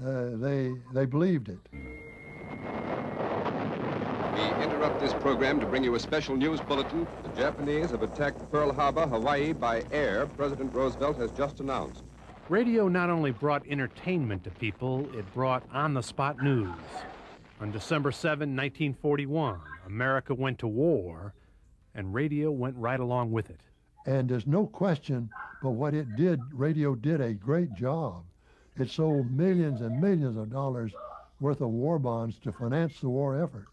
uh, 0.03 0.29
they, 0.33 0.73
they 0.93 1.05
believed 1.05 1.49
it. 1.49 1.59
We 4.35 4.63
interrupt 4.63 4.73
interrupt 4.83 4.99
this 4.99 5.13
program 5.21 5.61
to 5.61 5.65
bring 5.65 5.81
you 5.81 5.95
a 5.95 5.99
special 5.99 6.35
news 6.35 6.59
bulletin. 6.59 7.07
The 7.23 7.29
Japanese 7.41 7.91
have 7.91 8.03
attacked 8.03 8.51
Pearl 8.51 8.73
Harbor, 8.73 9.07
Hawaii 9.07 9.53
by 9.53 9.81
air, 9.93 10.27
President 10.35 10.73
Roosevelt 10.73 11.15
has 11.19 11.31
just 11.31 11.61
announced. 11.61 12.03
Radio 12.49 12.89
not 12.89 13.09
only 13.09 13.31
brought 13.31 13.65
entertainment 13.65 14.43
to 14.43 14.49
people, 14.49 15.07
it 15.17 15.33
brought 15.33 15.63
on 15.71 15.93
the 15.93 16.03
spot 16.03 16.43
news. 16.43 16.75
On 17.61 17.71
December 17.71 18.11
7, 18.11 18.39
1941, 18.39 19.57
America 19.85 20.33
went 20.33 20.59
to 20.59 20.67
war, 20.67 21.33
and 21.95 22.13
radio 22.13 22.51
went 22.51 22.75
right 22.75 22.99
along 22.99 23.31
with 23.31 23.49
it. 23.49 23.61
And 24.05 24.27
there's 24.27 24.47
no 24.47 24.65
question, 24.65 25.29
but 25.61 25.71
what 25.71 25.93
it 25.93 26.15
did, 26.15 26.39
radio 26.51 26.95
did 26.95 27.21
a 27.21 27.33
great 27.33 27.73
job. 27.73 28.23
It 28.77 28.89
sold 28.89 29.31
millions 29.31 29.81
and 29.81 30.01
millions 30.01 30.35
of 30.35 30.51
dollars 30.51 30.91
worth 31.39 31.61
of 31.61 31.69
war 31.69 31.99
bonds 31.99 32.37
to 32.39 32.51
finance 32.51 32.99
the 32.99 33.09
war 33.09 33.41
effort. 33.41 33.67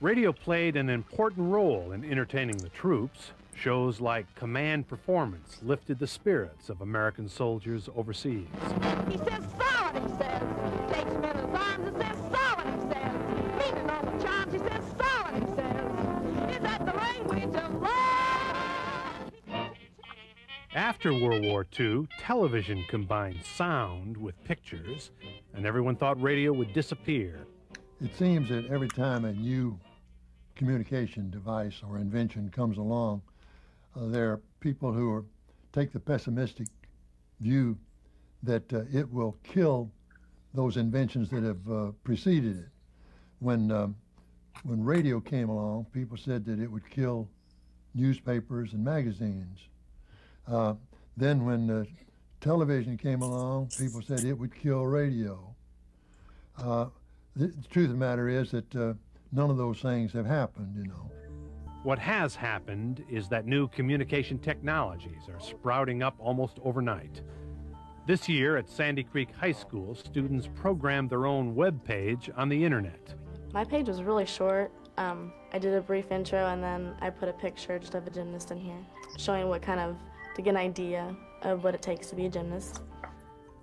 Radio 0.00 0.32
played 0.32 0.76
an 0.76 0.88
important 0.88 1.50
role 1.50 1.92
in 1.92 2.04
entertaining 2.04 2.56
the 2.56 2.70
troops. 2.70 3.32
Shows 3.54 4.00
like 4.00 4.34
Command 4.36 4.88
Performance 4.88 5.58
lifted 5.62 5.98
the 5.98 6.06
spirits 6.06 6.70
of 6.70 6.80
American 6.80 7.28
soldiers 7.28 7.90
overseas. 7.94 8.46
After 20.74 21.12
World 21.12 21.44
War 21.44 21.66
II, 21.78 22.06
television 22.20 22.84
combined 22.88 23.42
sound 23.42 24.16
with 24.16 24.42
pictures, 24.44 25.10
and 25.52 25.66
everyone 25.66 25.96
thought 25.96 26.22
radio 26.22 26.52
would 26.52 26.72
disappear. 26.72 27.44
It 28.00 28.14
seems 28.14 28.50
that 28.50 28.70
every 28.70 28.86
time 28.86 29.24
a 29.24 29.32
new 29.32 29.80
communication 30.54 31.28
device 31.28 31.82
or 31.88 31.98
invention 31.98 32.50
comes 32.50 32.78
along, 32.78 33.20
uh, 33.96 34.06
there 34.06 34.30
are 34.30 34.40
people 34.60 34.92
who 34.92 35.10
are, 35.10 35.24
take 35.72 35.92
the 35.92 35.98
pessimistic 35.98 36.68
view 37.40 37.76
that 38.44 38.72
uh, 38.72 38.84
it 38.92 39.12
will 39.12 39.36
kill 39.42 39.90
those 40.54 40.76
inventions 40.76 41.30
that 41.30 41.42
have 41.42 41.68
uh, 41.68 41.90
preceded 42.04 42.58
it. 42.58 42.68
When 43.40 43.72
um, 43.72 43.96
when 44.62 44.84
radio 44.84 45.18
came 45.18 45.48
along, 45.48 45.86
people 45.86 46.16
said 46.16 46.44
that 46.44 46.60
it 46.60 46.70
would 46.70 46.88
kill 46.88 47.28
newspapers 47.92 48.72
and 48.72 48.84
magazines. 48.84 49.58
Uh, 50.50 50.74
then 51.16 51.44
when 51.44 51.70
uh, 51.70 51.84
television 52.40 52.96
came 52.96 53.22
along, 53.22 53.70
people 53.78 54.02
said 54.02 54.24
it 54.24 54.32
would 54.32 54.54
kill 54.54 54.86
radio. 54.86 55.54
Uh, 56.58 56.86
the, 57.36 57.48
the 57.48 57.68
truth 57.68 57.86
of 57.86 57.92
the 57.92 57.98
matter 57.98 58.28
is 58.28 58.50
that 58.50 58.74
uh, 58.74 58.94
none 59.32 59.50
of 59.50 59.56
those 59.56 59.80
things 59.80 60.12
have 60.12 60.26
happened, 60.26 60.74
you 60.76 60.84
know. 60.84 61.10
What 61.82 61.98
has 61.98 62.34
happened 62.34 63.04
is 63.08 63.28
that 63.28 63.46
new 63.46 63.68
communication 63.68 64.38
technologies 64.38 65.28
are 65.32 65.40
sprouting 65.40 66.02
up 66.02 66.14
almost 66.18 66.58
overnight. 66.62 67.22
This 68.06 68.28
year 68.28 68.56
at 68.56 68.68
Sandy 68.68 69.02
Creek 69.02 69.28
High 69.34 69.52
School, 69.52 69.94
students 69.94 70.48
programmed 70.54 71.10
their 71.10 71.26
own 71.26 71.54
web 71.54 71.82
page 71.84 72.28
on 72.36 72.48
the 72.48 72.64
internet. 72.64 73.14
My 73.54 73.64
page 73.64 73.88
was 73.88 74.02
really 74.02 74.26
short. 74.26 74.72
Um, 74.98 75.32
I 75.52 75.58
did 75.58 75.72
a 75.74 75.80
brief 75.80 76.10
intro 76.10 76.46
and 76.46 76.62
then 76.62 76.94
I 77.00 77.08
put 77.08 77.28
a 77.28 77.32
picture 77.32 77.78
just 77.78 77.94
of 77.94 78.06
a 78.06 78.10
gymnast 78.10 78.50
in 78.50 78.58
here, 78.58 78.84
showing 79.16 79.48
what 79.48 79.62
kind 79.62 79.80
of, 79.80 79.96
to 80.34 80.42
get 80.42 80.50
an 80.50 80.56
idea 80.56 81.14
of 81.42 81.64
what 81.64 81.74
it 81.74 81.82
takes 81.82 82.08
to 82.08 82.16
be 82.16 82.26
a 82.26 82.28
gymnast. 82.28 82.82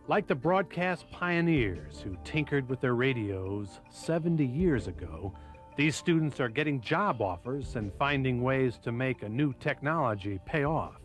Like 0.08 0.28
the 0.28 0.36
broadcast 0.36 1.10
pioneers 1.12 2.00
who 2.00 2.18
tinkered 2.24 2.70
with 2.70 2.80
their 2.80 2.96
radios 2.96 3.82
70 3.90 4.46
years 4.46 4.88
ago, 4.88 5.34
these 5.76 5.96
students 5.96 6.40
are 6.40 6.50
getting 6.50 6.82
job 6.82 7.22
offers 7.22 7.76
and 7.76 7.94
finding 8.00 8.42
ways 8.42 8.80
to 8.84 8.92
make 8.92 9.22
a 9.22 9.30
new 9.30 9.54
technology 9.60 10.40
pay 10.46 10.64
off. 10.64 11.02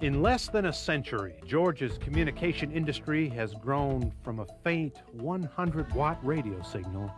In 0.00 0.22
less 0.22 0.48
than 0.48 0.66
a 0.66 0.72
century, 0.72 1.34
Georgia's 1.46 1.98
communication 1.98 2.70
industry 2.70 3.28
has 3.30 3.54
grown 3.54 4.12
from 4.22 4.40
a 4.40 4.46
faint 4.62 5.02
100 5.12 5.92
watt 5.94 6.18
radio 6.22 6.62
signal 6.62 7.10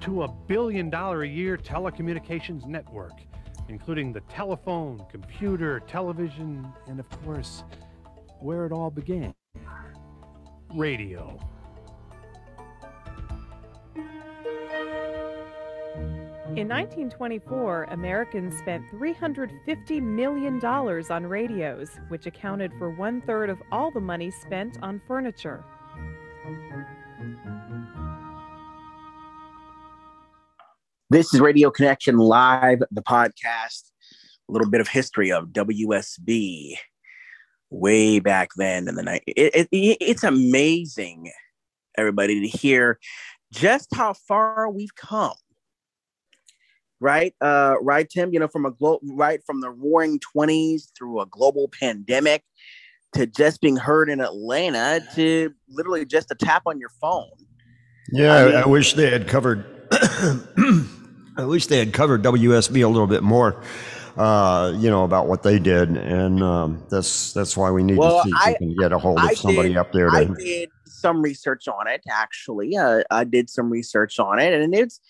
to 0.00 0.22
a 0.22 0.28
billion 0.28 0.90
dollar 0.90 1.22
a 1.22 1.28
year 1.28 1.56
telecommunications 1.56 2.66
network, 2.66 3.12
including 3.68 4.12
the 4.12 4.20
telephone, 4.22 5.04
computer, 5.10 5.80
television, 5.80 6.66
and 6.86 6.98
of 6.98 7.08
course, 7.24 7.64
where 8.40 8.66
it 8.66 8.72
all 8.72 8.90
began 8.90 9.34
radio. 10.74 11.38
In 16.56 16.66
1924, 16.66 17.84
Americans 17.90 18.58
spent 18.58 18.82
$350 18.90 20.02
million 20.02 20.64
on 20.64 21.26
radios, 21.26 21.90
which 22.08 22.26
accounted 22.26 22.72
for 22.78 22.90
one 22.90 23.20
third 23.20 23.50
of 23.50 23.58
all 23.70 23.90
the 23.90 24.00
money 24.00 24.30
spent 24.30 24.78
on 24.82 25.00
furniture. 25.06 25.62
This 31.10 31.32
is 31.32 31.40
Radio 31.40 31.70
Connection 31.70 32.18
Live, 32.18 32.80
the 32.90 33.00
podcast. 33.00 33.92
A 34.46 34.52
little 34.52 34.68
bit 34.68 34.82
of 34.82 34.88
history 34.88 35.32
of 35.32 35.46
WSB 35.46 36.74
way 37.70 38.18
back 38.18 38.50
then 38.58 38.88
in 38.88 38.94
the 38.94 39.02
night. 39.02 39.22
It, 39.26 39.68
it, 39.72 39.96
it's 40.02 40.22
amazing, 40.22 41.32
everybody, 41.96 42.42
to 42.42 42.58
hear 42.58 42.98
just 43.50 43.88
how 43.94 44.12
far 44.12 44.68
we've 44.68 44.94
come. 44.96 45.32
Right, 47.00 47.34
uh, 47.40 47.76
right, 47.80 48.06
Tim. 48.06 48.34
You 48.34 48.40
know, 48.40 48.48
from 48.48 48.66
a 48.66 48.70
glo- 48.70 49.00
right 49.02 49.40
from 49.46 49.62
the 49.62 49.70
Roaring 49.70 50.20
Twenties 50.20 50.92
through 50.94 51.22
a 51.22 51.26
global 51.26 51.70
pandemic 51.80 52.42
to 53.14 53.26
just 53.26 53.62
being 53.62 53.76
heard 53.76 54.10
in 54.10 54.20
Atlanta 54.20 55.00
to 55.14 55.54
literally 55.70 56.04
just 56.04 56.30
a 56.30 56.34
tap 56.34 56.64
on 56.66 56.78
your 56.78 56.90
phone. 57.00 57.30
Yeah, 58.12 58.34
I, 58.34 58.44
mean, 58.44 58.54
I 58.56 58.66
wish 58.66 58.92
they 58.92 59.08
had 59.08 59.26
covered. 59.26 59.64
I 61.38 61.44
wish 61.44 61.66
they 61.66 61.78
had 61.78 61.92
covered 61.92 62.22
WSB 62.22 62.84
a 62.84 62.88
little 62.88 63.06
bit 63.06 63.22
more. 63.22 63.62
Uh, 64.16 64.74
you 64.76 64.90
know 64.90 65.04
about 65.04 65.28
what 65.28 65.44
they 65.44 65.60
did, 65.60 65.90
and 65.96 66.42
um, 66.42 66.84
that's 66.90 67.32
that's 67.32 67.56
why 67.56 67.70
we 67.70 67.84
need 67.84 67.96
well, 67.96 68.18
to 68.18 68.24
see 68.24 68.30
if 68.30 68.36
I, 68.36 68.50
we 68.50 68.56
can 68.56 68.76
get 68.76 68.92
a 68.92 68.98
hold 68.98 69.18
of 69.18 69.24
I 69.24 69.34
somebody 69.34 69.68
did, 69.68 69.76
up 69.76 69.92
there. 69.92 70.10
To, 70.10 70.16
I 70.16 70.24
did 70.24 70.70
some 70.86 71.22
research 71.22 71.68
on 71.68 71.86
it. 71.86 72.02
Actually, 72.10 72.76
uh, 72.76 73.04
I 73.12 73.22
did 73.22 73.48
some 73.48 73.70
research 73.70 74.18
on 74.18 74.40
it, 74.40 74.52
and 74.52 74.74
it's 74.74 75.00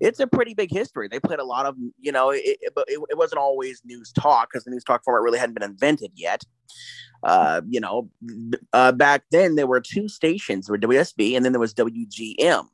it's 0.00 0.20
a 0.20 0.26
pretty 0.26 0.54
big 0.54 0.70
history. 0.70 1.08
They 1.08 1.20
played 1.20 1.38
a 1.38 1.44
lot 1.44 1.66
of, 1.66 1.76
you 2.00 2.12
know, 2.12 2.30
it, 2.30 2.42
it, 2.44 2.72
it, 2.88 3.00
it 3.10 3.18
wasn't 3.18 3.40
always 3.40 3.80
news 3.84 4.12
talk 4.12 4.50
because 4.50 4.64
the 4.64 4.70
news 4.70 4.84
talk 4.84 5.04
format 5.04 5.22
really 5.22 5.38
hadn't 5.38 5.54
been 5.54 5.62
invented 5.70 6.12
yet. 6.14 6.42
Uh, 7.22 7.62
you 7.68 7.80
know, 7.80 8.10
uh, 8.72 8.92
back 8.92 9.24
then 9.30 9.56
there 9.56 9.66
were 9.66 9.80
two 9.80 10.08
stations, 10.08 10.66
there 10.66 10.72
were 10.72 10.78
WSB, 10.78 11.34
and 11.34 11.44
then 11.44 11.52
there 11.52 11.60
was 11.60 11.74
WGM. 11.74 12.66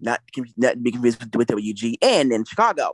Not, 0.00 0.20
not 0.56 0.82
be 0.82 0.92
confused 0.92 1.20
with 1.34 1.48
WGN 1.48 2.32
in 2.32 2.44
Chicago. 2.44 2.92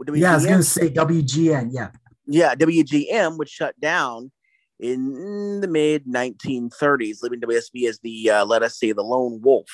WGN, 0.00 0.18
yeah, 0.18 0.32
I 0.32 0.34
was 0.34 0.46
gonna 0.46 0.62
say 0.62 0.88
WGN. 0.88 1.68
Yeah, 1.72 1.90
yeah, 2.26 2.54
WGM 2.54 3.38
was 3.38 3.50
shut 3.50 3.78
down 3.80 4.30
in 4.78 5.60
the 5.60 5.68
mid 5.68 6.06
1930s, 6.06 7.22
leaving 7.22 7.40
WSB 7.40 7.88
as 7.88 7.98
the 8.00 8.30
uh, 8.30 8.44
let 8.44 8.62
us 8.62 8.78
say 8.78 8.92
the 8.92 9.02
lone 9.02 9.40
wolf 9.42 9.68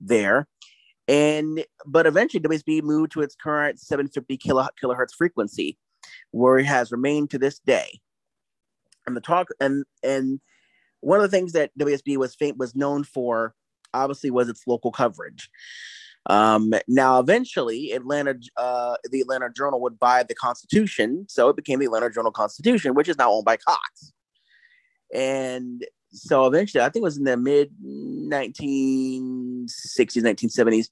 there. 0.00 0.46
And 1.06 1.64
but 1.86 2.06
eventually 2.06 2.42
WSB 2.42 2.82
moved 2.82 3.12
to 3.12 3.22
its 3.22 3.34
current 3.34 3.80
750 3.80 4.36
kilo, 4.36 4.68
kilohertz 4.82 5.14
frequency, 5.16 5.78
where 6.30 6.58
it 6.58 6.66
has 6.66 6.92
remained 6.92 7.30
to 7.30 7.38
this 7.38 7.58
day. 7.60 8.00
And 9.06 9.16
the 9.16 9.22
talk 9.22 9.48
and 9.60 9.84
and 10.02 10.40
one 11.00 11.20
of 11.20 11.22
the 11.22 11.34
things 11.34 11.52
that 11.52 11.70
WSB 11.78 12.16
was 12.18 12.34
fam- 12.34 12.58
was 12.58 12.74
known 12.74 13.04
for, 13.04 13.54
obviously, 13.94 14.30
was 14.30 14.48
its 14.48 14.66
local 14.66 14.92
coverage. 14.92 15.50
Um, 16.26 16.74
now, 16.86 17.20
eventually, 17.20 17.92
Atlanta, 17.92 18.34
uh, 18.56 18.96
the 19.10 19.20
Atlanta 19.20 19.48
Journal 19.50 19.80
would 19.80 19.98
buy 19.98 20.22
the 20.22 20.34
Constitution, 20.34 21.24
so 21.28 21.48
it 21.48 21.56
became 21.56 21.78
the 21.78 21.86
Atlanta 21.86 22.10
Journal 22.10 22.32
Constitution, 22.32 22.94
which 22.94 23.08
is 23.08 23.16
now 23.16 23.32
owned 23.32 23.46
by 23.46 23.56
Cox. 23.56 24.12
And 25.14 25.84
so 26.12 26.46
eventually, 26.46 26.82
I 26.82 26.90
think 26.90 27.02
it 27.02 27.04
was 27.04 27.16
in 27.16 27.24
the 27.24 27.36
mid 27.36 27.70
1960s, 27.82 29.62
1970s, 30.22 30.88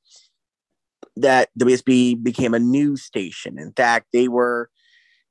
that 1.16 1.50
WSB 1.58 2.22
became 2.22 2.54
a 2.54 2.58
news 2.58 3.02
station. 3.02 3.58
In 3.58 3.72
fact, 3.72 4.06
they 4.12 4.28
were, 4.28 4.70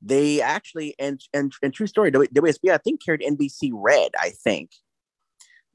they 0.02 0.42
actually, 0.42 0.94
and 1.00 1.20
and, 1.34 1.52
and 1.64 1.74
true 1.74 1.88
story, 1.88 2.12
WSB 2.12 2.72
I 2.72 2.78
think 2.78 3.04
carried 3.04 3.22
NBC 3.22 3.72
Red, 3.74 4.12
I 4.20 4.32
think, 4.44 4.72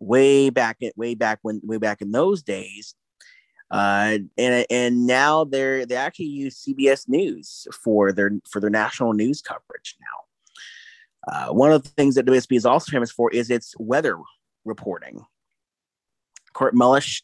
way 0.01 0.51
back 0.51 0.79
at 0.83 0.97
way 0.97 1.15
back 1.15 1.39
when 1.43 1.61
way 1.63 1.77
back 1.77 2.03
in 2.03 2.11
those 2.11 2.43
days. 2.43 2.95
Uh, 3.71 4.19
and 4.37 4.67
and 4.69 5.07
now 5.07 5.45
they're 5.45 5.87
they 5.87 5.95
actually 5.95 6.27
use 6.27 6.65
CBS 6.65 7.09
News 7.09 7.69
for 7.73 8.11
their 8.11 8.33
for 8.51 8.61
their 8.61 8.71
national 8.71 9.13
news 9.13 9.41
coverage 9.41 9.97
now. 10.01 11.33
Uh, 11.33 11.53
one 11.53 11.71
of 11.71 11.83
the 11.83 11.89
things 11.91 12.15
that 12.17 12.27
WSB 12.27 12.57
is 12.57 12.67
also 12.67 12.91
famous 12.91 13.13
for 13.13 13.31
is 13.31 13.51
its 13.51 13.75
weather 13.79 14.19
reporting. 14.65 15.25
Kirk 16.53 16.75
Mellish, 16.75 17.23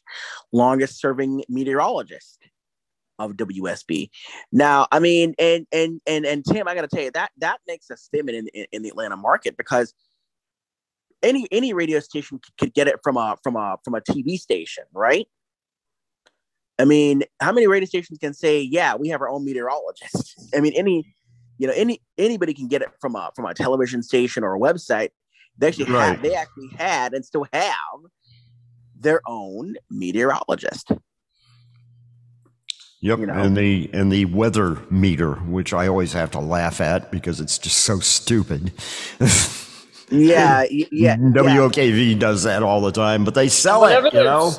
longest 0.53 1.01
serving 1.01 1.43
meteorologist 1.49 2.39
of 3.19 3.33
WSB. 3.33 4.09
Now, 4.51 4.87
I 4.91 4.99
mean, 4.99 5.33
and 5.39 5.67
and 5.71 5.99
and 6.07 6.25
and 6.25 6.45
Tim, 6.45 6.67
I 6.67 6.75
got 6.75 6.81
to 6.81 6.87
tell 6.87 7.03
you 7.03 7.11
that 7.11 7.31
that 7.39 7.59
makes 7.67 7.89
a 7.89 7.97
statement 7.97 8.37
in, 8.37 8.47
in 8.53 8.67
in 8.71 8.81
the 8.83 8.89
Atlanta 8.89 9.17
market 9.17 9.57
because 9.57 9.93
any 11.23 11.47
any 11.51 11.73
radio 11.73 11.99
station 11.99 12.39
could 12.59 12.73
get 12.73 12.87
it 12.87 12.99
from 13.03 13.17
a 13.17 13.37
from 13.43 13.55
a 13.55 13.77
from 13.83 13.95
a 13.95 14.01
TV 14.01 14.37
station, 14.37 14.83
right? 14.93 15.27
I 16.79 16.85
mean, 16.85 17.23
how 17.39 17.51
many 17.51 17.67
radio 17.67 17.87
stations 17.87 18.19
can 18.19 18.33
say, 18.33 18.61
"Yeah, 18.61 18.95
we 18.95 19.09
have 19.09 19.21
our 19.21 19.29
own 19.29 19.43
meteorologist"? 19.43 20.33
I 20.55 20.59
mean, 20.59 20.73
any 20.75 21.05
you 21.57 21.67
know 21.67 21.73
any 21.75 22.01
anybody 22.17 22.53
can 22.53 22.67
get 22.67 22.81
it 22.81 22.89
from 23.01 23.15
a 23.15 23.31
from 23.35 23.45
a 23.45 23.53
television 23.53 24.03
station 24.03 24.43
or 24.43 24.55
a 24.55 24.59
website. 24.59 25.09
They 25.57 25.67
actually 25.69 25.91
Right. 25.91 26.09
had 26.13 26.21
they 26.21 26.33
actually 26.35 26.69
had 26.77 27.13
and 27.13 27.25
still 27.25 27.45
have 27.51 27.99
their 28.99 29.21
own 29.25 29.75
meteorologist. 29.89 30.91
Yep, 32.99 33.19
and 33.19 33.55
the 33.55 33.89
and 33.93 34.11
the 34.11 34.25
weather 34.25 34.79
meter, 34.89 35.35
which 35.35 35.71
I 35.71 35.87
always 35.87 36.13
have 36.13 36.31
to 36.31 36.39
laugh 36.39 36.81
at 36.81 37.11
because 37.11 37.39
it's 37.39 37.59
just 37.59 37.77
so 37.79 37.99
stupid. 37.99 38.71
Yeah, 40.09 40.65
yeah, 40.69 41.17
WOKV 41.17 42.17
does 42.19 42.43
that 42.43 42.63
all 42.63 42.81
the 42.81 42.91
time, 42.91 43.25
but 43.25 43.33
they 43.33 43.49
sell 43.49 43.81
Whenever 43.81 44.07
it, 44.07 44.13
you 44.13 44.23
know. 44.23 44.53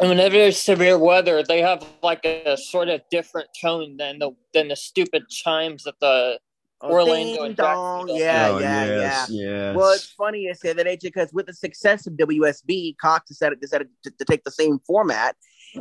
And 0.00 0.08
whenever 0.08 0.34
there's 0.34 0.60
severe 0.60 0.98
weather, 0.98 1.42
they 1.42 1.60
have 1.60 1.84
like 2.02 2.24
a, 2.24 2.56
sort 2.56 2.88
of 2.88 3.02
different 3.10 3.48
tone 3.60 3.96
than 3.96 4.18
the 4.18 4.30
than 4.54 4.68
the 4.68 4.76
stupid 4.76 5.28
chimes 5.28 5.84
that 5.84 5.94
the 6.00 6.38
oh, 6.80 6.90
Orlando 6.90 7.34
Ding 7.34 7.46
and 7.46 7.56
dong. 7.56 8.08
Jacksonville. 8.08 8.18
Yeah, 8.18 8.48
Oh, 8.50 8.58
yeah, 8.58 8.84
yes, 8.86 9.28
yeah. 9.30 9.50
yes. 9.50 9.76
Well, 9.76 9.90
it's 9.92 10.10
funny 10.10 10.40
you 10.40 10.54
say 10.54 10.72
that, 10.72 10.86
AJ, 10.86 11.02
because 11.02 11.32
with 11.32 11.46
the 11.46 11.54
success 11.54 12.06
of 12.06 12.14
WSB, 12.14 12.96
Cox 12.98 13.28
decided, 13.28 13.60
decided 13.60 13.88
to, 14.04 14.10
to 14.10 14.24
take 14.24 14.44
the 14.44 14.50
same 14.50 14.78
format 14.86 15.36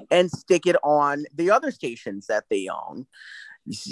and 0.10 0.30
stick 0.30 0.66
it 0.66 0.76
on 0.84 1.26
the 1.34 1.50
other 1.50 1.72
stations 1.72 2.28
that 2.28 2.46
they 2.50 2.68
own. 2.70 3.06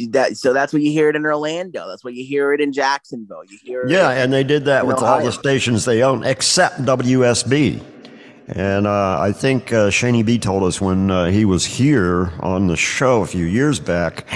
That, 0.09 0.35
so 0.35 0.51
that's 0.51 0.73
what 0.73 0.81
you 0.81 0.91
hear 0.91 1.09
it 1.09 1.15
in 1.15 1.25
Orlando. 1.25 1.87
That's 1.87 2.03
what 2.03 2.15
you 2.15 2.25
hear 2.25 2.53
it 2.53 2.61
in 2.61 2.73
Jacksonville. 2.73 3.43
You 3.47 3.59
hear 3.63 3.83
it 3.83 3.91
Yeah, 3.91 4.09
and 4.09 4.33
they 4.33 4.43
did 4.43 4.65
that 4.65 4.85
with 4.87 4.97
all 4.97 5.23
the 5.23 5.31
stations 5.31 5.85
they 5.85 6.01
own 6.01 6.23
except 6.23 6.79
WSB. 6.81 7.83
And 8.47 8.87
uh, 8.87 9.19
I 9.19 9.31
think 9.31 9.71
uh, 9.71 9.89
Shaney 9.89 10.25
B 10.25 10.39
told 10.39 10.63
us 10.63 10.81
when 10.81 11.11
uh, 11.11 11.25
he 11.29 11.45
was 11.45 11.65
here 11.65 12.33
on 12.39 12.65
the 12.65 12.75
show 12.75 13.21
a 13.21 13.27
few 13.27 13.45
years 13.45 13.79
back 13.79 14.27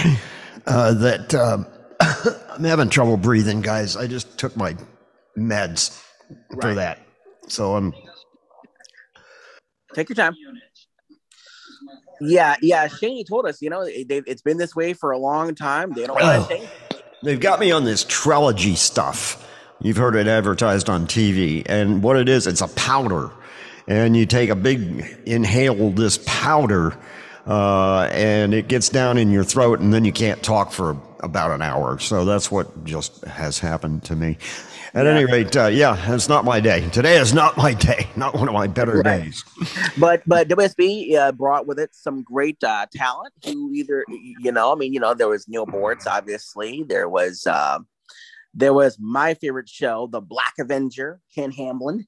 uh, 0.68 0.94
that 0.94 1.34
um, 1.34 1.66
I'm 2.54 2.62
having 2.62 2.88
trouble 2.88 3.16
breathing, 3.16 3.60
guys. 3.60 3.96
I 3.96 4.06
just 4.06 4.38
took 4.38 4.56
my 4.56 4.76
meds 5.36 6.00
for 6.52 6.68
Right. 6.68 6.74
that. 6.74 7.00
So 7.48 7.74
I'm 7.74 7.92
Take 9.94 10.08
your 10.08 10.16
time. 10.16 10.34
Yeah, 12.24 12.56
yeah. 12.62 12.88
Shane 12.88 13.24
told 13.24 13.46
us, 13.46 13.60
you 13.60 13.70
know, 13.70 13.84
they, 13.84 14.22
it's 14.26 14.42
been 14.42 14.58
this 14.58 14.74
way 14.74 14.92
for 14.92 15.10
a 15.10 15.18
long 15.18 15.54
time. 15.54 15.92
They 15.92 16.06
don't 16.06 16.20
want 16.20 16.48
to 16.48 16.56
change. 16.56 16.68
They've 17.22 17.40
got 17.40 17.60
me 17.60 17.72
on 17.72 17.84
this 17.84 18.04
Trelegy 18.04 18.76
stuff. 18.76 19.40
You've 19.80 19.96
heard 19.96 20.14
it 20.14 20.26
advertised 20.26 20.88
on 20.88 21.06
TV. 21.06 21.62
And 21.66 22.02
what 22.02 22.16
it 22.16 22.28
is, 22.28 22.46
it's 22.46 22.60
a 22.60 22.68
powder. 22.68 23.30
And 23.86 24.16
you 24.16 24.26
take 24.26 24.50
a 24.50 24.54
big 24.54 25.22
inhale 25.26 25.90
this 25.90 26.18
powder, 26.24 26.96
uh, 27.46 28.08
and 28.12 28.54
it 28.54 28.68
gets 28.68 28.88
down 28.88 29.18
in 29.18 29.30
your 29.30 29.44
throat, 29.44 29.80
and 29.80 29.92
then 29.92 30.06
you 30.06 30.12
can't 30.12 30.42
talk 30.42 30.72
for 30.72 30.96
about 31.20 31.50
an 31.50 31.60
hour. 31.60 31.98
So 31.98 32.24
that's 32.24 32.50
what 32.50 32.84
just 32.84 33.22
has 33.24 33.58
happened 33.58 34.04
to 34.04 34.16
me. 34.16 34.38
At 34.94 35.08
any 35.08 35.24
rate, 35.24 35.56
uh, 35.56 35.66
yeah, 35.66 36.14
it's 36.14 36.28
not 36.28 36.44
my 36.44 36.60
day. 36.60 36.88
Today 36.90 37.16
is 37.18 37.34
not 37.34 37.56
my 37.56 37.74
day, 37.74 38.08
not 38.16 38.34
one 38.34 38.46
of 38.46 38.54
my 38.54 38.68
better 38.68 38.98
Right. 39.00 39.22
days. 39.24 39.44
but 39.98 40.22
but 40.26 40.46
WSB 40.48 41.16
uh, 41.16 41.32
brought 41.32 41.66
with 41.66 41.80
it 41.80 41.90
some 41.92 42.22
great 42.22 42.62
uh, 42.62 42.86
talent 42.94 43.32
who 43.44 43.72
either 43.74 44.04
you 44.08 44.52
know 44.52 44.70
I 44.72 44.76
mean 44.76 44.92
you 44.92 45.00
know 45.00 45.12
there 45.14 45.28
was 45.28 45.48
Neal 45.48 45.66
Boortz 45.66 46.06
obviously 46.06 46.84
there 46.88 47.08
was 47.08 47.44
uh, 47.46 47.80
there 48.54 48.72
was 48.72 48.96
my 49.00 49.34
favorite 49.34 49.68
show 49.68 50.06
The 50.10 50.20
Black 50.20 50.54
Avenger 50.60 51.20
Ken 51.34 51.50
Hamblin. 51.50 52.06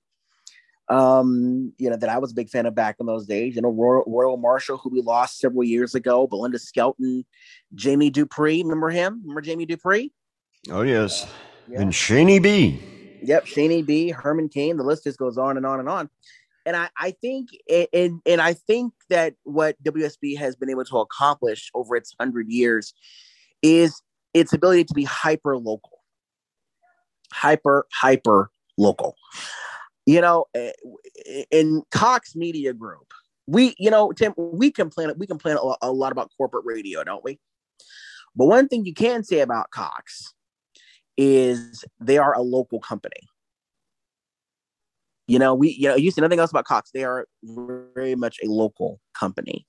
um 0.89 1.73
you 1.79 1.91
know 1.91 1.97
that 1.97 2.09
I 2.09 2.19
was 2.19 2.31
a 2.31 2.35
big 2.37 2.49
fan 2.51 2.67
of 2.67 2.77
back 2.77 2.97
in 3.01 3.07
those 3.07 3.27
days 3.27 3.57
you 3.57 3.63
know 3.63 3.71
Royal, 3.71 4.05
Royal 4.07 4.37
Marshall 4.37 4.77
who 4.79 4.91
we 4.91 5.01
lost 5.03 5.41
several 5.41 5.65
years 5.65 5.97
ago 5.97 6.29
Belinda 6.29 6.61
Skelton 6.61 7.25
Jamie 7.75 8.11
Dupree 8.11 8.63
remember 8.63 8.91
him 8.91 9.23
remember 9.23 9.41
Jamie 9.41 9.67
Dupree 9.67 10.13
Oh, 10.69 10.83
yes. 10.83 11.27
And 11.75 11.93
Shaney 11.93 12.43
B. 12.43 12.81
Yep, 13.23 13.47
Shaney 13.47 13.85
B, 13.85 14.11
Herman 14.11 14.49
Cain, 14.49 14.77
the 14.77 14.85
list 14.85 15.05
just 15.05 15.19
goes 15.19 15.37
on 15.37 15.57
and 15.57 15.67
on 15.67 15.81
and 15.81 15.89
on. 15.89 16.09
And 16.65 16.77
I, 16.77 16.89
I 16.99 17.13
think 17.13 17.51
and 17.93 18.21
and 18.27 18.41
I 18.41 18.55
think 18.55 18.93
that 19.09 19.35
what 19.45 19.81
WSB 19.83 20.37
has 20.39 20.57
been 20.57 20.71
able 20.71 20.85
to 20.85 20.99
accomplish 20.99 21.71
over 21.75 21.97
its 21.97 22.15
hundred 22.19 22.49
years 22.49 22.93
is 23.63 24.03
its 24.35 24.53
ability 24.53 24.85
to 24.85 24.95
be 24.95 25.05
hyper 25.05 25.57
local. 25.57 26.01
Hyper, 27.33 27.87
hyper 27.93 28.51
local. 28.77 29.17
You 30.07 30.21
know, 30.21 30.47
eh, 30.55 30.73
in 31.51 31.83
Cox 31.91 32.37
Media 32.37 32.73
Group, 32.73 33.13
we, 33.47 33.75
you 33.79 33.91
know, 33.91 34.13
Tim, 34.13 34.35
we 34.37 34.71
complain 34.71 35.13
we 35.19 35.27
complain 35.27 35.57
a 35.83 35.93
lot 35.93 36.13
about 36.13 36.31
corporate 36.37 36.65
radio, 36.65 37.05
don't 37.05 37.25
we? 37.25 37.39
But 38.35 38.47
one 38.47 38.69
thing 38.69 38.85
you 38.85 38.95
can 38.95 39.25
say 39.25 39.41
about 39.41 39.71
Cox 39.71 40.35
is 41.17 41.85
they 42.01 42.19
are 42.19 42.35
a 42.35 42.43
local 42.43 42.81
company. 42.81 43.29
You 45.27 45.39
know, 45.39 45.55
we 45.55 45.71
you 45.71 45.89
know 45.89 45.97
you 45.97 46.11
see 46.11 46.21
nothing 46.21 46.39
else 46.39 46.51
about 46.51 46.67
Cox. 46.67 46.91
They 46.93 47.05
are 47.05 47.27
very 47.43 48.15
much 48.15 48.39
a 48.45 48.49
local 48.49 49.01
company. 49.15 49.67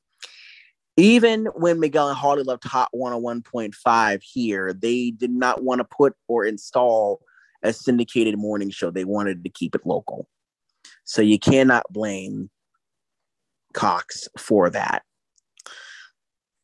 Even 0.98 1.46
when 1.56 1.80
Miguel 1.80 2.10
and 2.10 2.18
Harley 2.18 2.44
left 2.44 2.66
Hot 2.66 2.90
101.5 2.94 4.24
here, 4.24 4.74
they 4.74 5.12
did 5.12 5.30
not 5.30 5.64
want 5.64 5.80
to 5.80 5.86
put 5.86 6.16
or 6.28 6.44
install 6.44 7.22
a 7.62 7.72
syndicated 7.72 8.38
morning 8.38 8.72
show. 8.72 8.90
They 8.90 9.06
wanted 9.06 9.44
to 9.44 9.50
keep 9.50 9.76
it 9.76 9.86
local. 9.86 10.28
So 11.04 11.22
you 11.22 11.38
cannot 11.38 11.84
blame 11.92 12.50
Cox 13.74 14.28
for 14.38 14.72
that. 14.72 15.04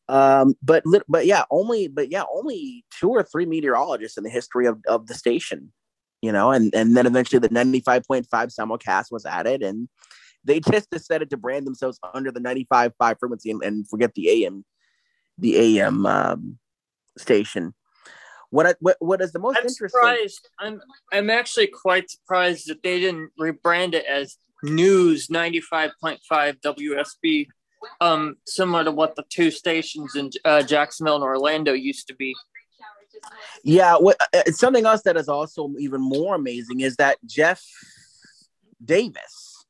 Um, 0.08 0.54
but 0.62 0.82
but 1.08 1.26
yeah, 1.26 1.44
only 1.50 1.88
but 1.88 2.10
yeah, 2.10 2.24
only 2.32 2.84
two 2.98 3.08
or 3.08 3.22
three 3.22 3.46
meteorologists 3.46 4.18
in 4.18 4.24
the 4.24 4.30
history 4.30 4.66
of, 4.66 4.78
of 4.86 5.06
the 5.06 5.14
station, 5.14 5.72
you 6.20 6.30
know, 6.30 6.50
and 6.50 6.74
and 6.74 6.96
then 6.96 7.06
eventually 7.06 7.38
the 7.38 7.48
95.5 7.48 8.26
simulcast 8.28 9.10
was 9.10 9.24
added, 9.24 9.62
and 9.62 9.88
they 10.44 10.60
just 10.60 10.90
decided 10.90 11.30
to 11.30 11.36
brand 11.36 11.66
themselves 11.66 11.98
under 12.12 12.30
the 12.30 12.40
95.5 12.40 13.18
frequency 13.18 13.50
and, 13.50 13.62
and 13.62 13.88
forget 13.88 14.14
the 14.14 14.44
AM, 14.44 14.64
the 15.38 15.78
AM 15.78 16.04
um, 16.04 16.58
station. 17.16 17.74
What 18.50 18.66
I, 18.66 18.74
what 18.80 18.96
what 19.00 19.22
is 19.22 19.32
the 19.32 19.38
most 19.38 19.56
I'm 19.56 19.62
interesting? 19.66 19.88
surprised. 19.88 20.48
I'm 20.60 20.80
I'm 21.12 21.30
actually 21.30 21.68
quite 21.68 22.10
surprised 22.10 22.68
that 22.68 22.82
they 22.82 23.00
didn't 23.00 23.30
rebrand 23.40 23.94
it 23.94 24.04
as 24.04 24.36
News 24.62 25.28
95.5 25.28 25.90
WSB, 26.30 27.46
um, 28.00 28.36
similar 28.46 28.84
to 28.84 28.90
what 28.90 29.16
the 29.16 29.24
two 29.28 29.50
stations 29.50 30.14
in 30.14 30.30
uh, 30.44 30.62
Jacksonville 30.62 31.16
and 31.16 31.24
Orlando 31.24 31.72
used 31.72 32.08
to 32.08 32.14
be. 32.14 32.34
Yeah, 33.62 33.96
what 33.96 34.16
uh, 34.20 34.42
it's 34.46 34.58
something 34.58 34.84
else 34.84 35.02
that 35.02 35.16
is 35.16 35.28
also 35.28 35.70
even 35.78 36.00
more 36.00 36.34
amazing 36.34 36.80
is 36.80 36.96
that 36.96 37.18
Jeff 37.24 37.64
Davis 38.84 39.66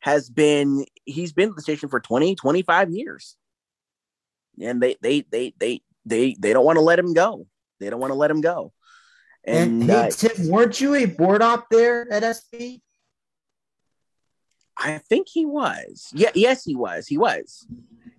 has 0.00 0.28
been 0.28 0.84
he's 1.06 1.32
been 1.32 1.48
at 1.48 1.56
the 1.56 1.62
station 1.62 1.88
for 1.88 2.00
20 2.00 2.34
25 2.34 2.90
years. 2.90 3.36
And 4.60 4.80
they 4.80 4.96
they 5.00 5.24
they 5.30 5.54
they 5.58 5.80
they 6.04 6.36
they 6.38 6.52
don't 6.52 6.64
want 6.64 6.76
to 6.76 6.82
let 6.82 6.98
him 6.98 7.14
go. 7.14 7.46
They 7.80 7.90
don't 7.90 8.00
want 8.00 8.12
to 8.12 8.18
let 8.18 8.30
him 8.30 8.40
go. 8.40 8.72
And, 9.44 9.82
And, 9.82 9.90
hey, 9.90 10.08
uh, 10.08 10.10
Tim, 10.10 10.48
weren't 10.48 10.80
you 10.80 10.94
a 10.94 11.06
board 11.06 11.42
op 11.42 11.68
there 11.70 12.10
at 12.10 12.22
SB? 12.22 12.80
I 14.78 14.98
think 14.98 15.28
he 15.28 15.46
was. 15.46 16.10
Yeah, 16.14 16.30
yes, 16.34 16.64
he 16.64 16.74
was. 16.74 17.06
He 17.06 17.16
was. 17.18 17.66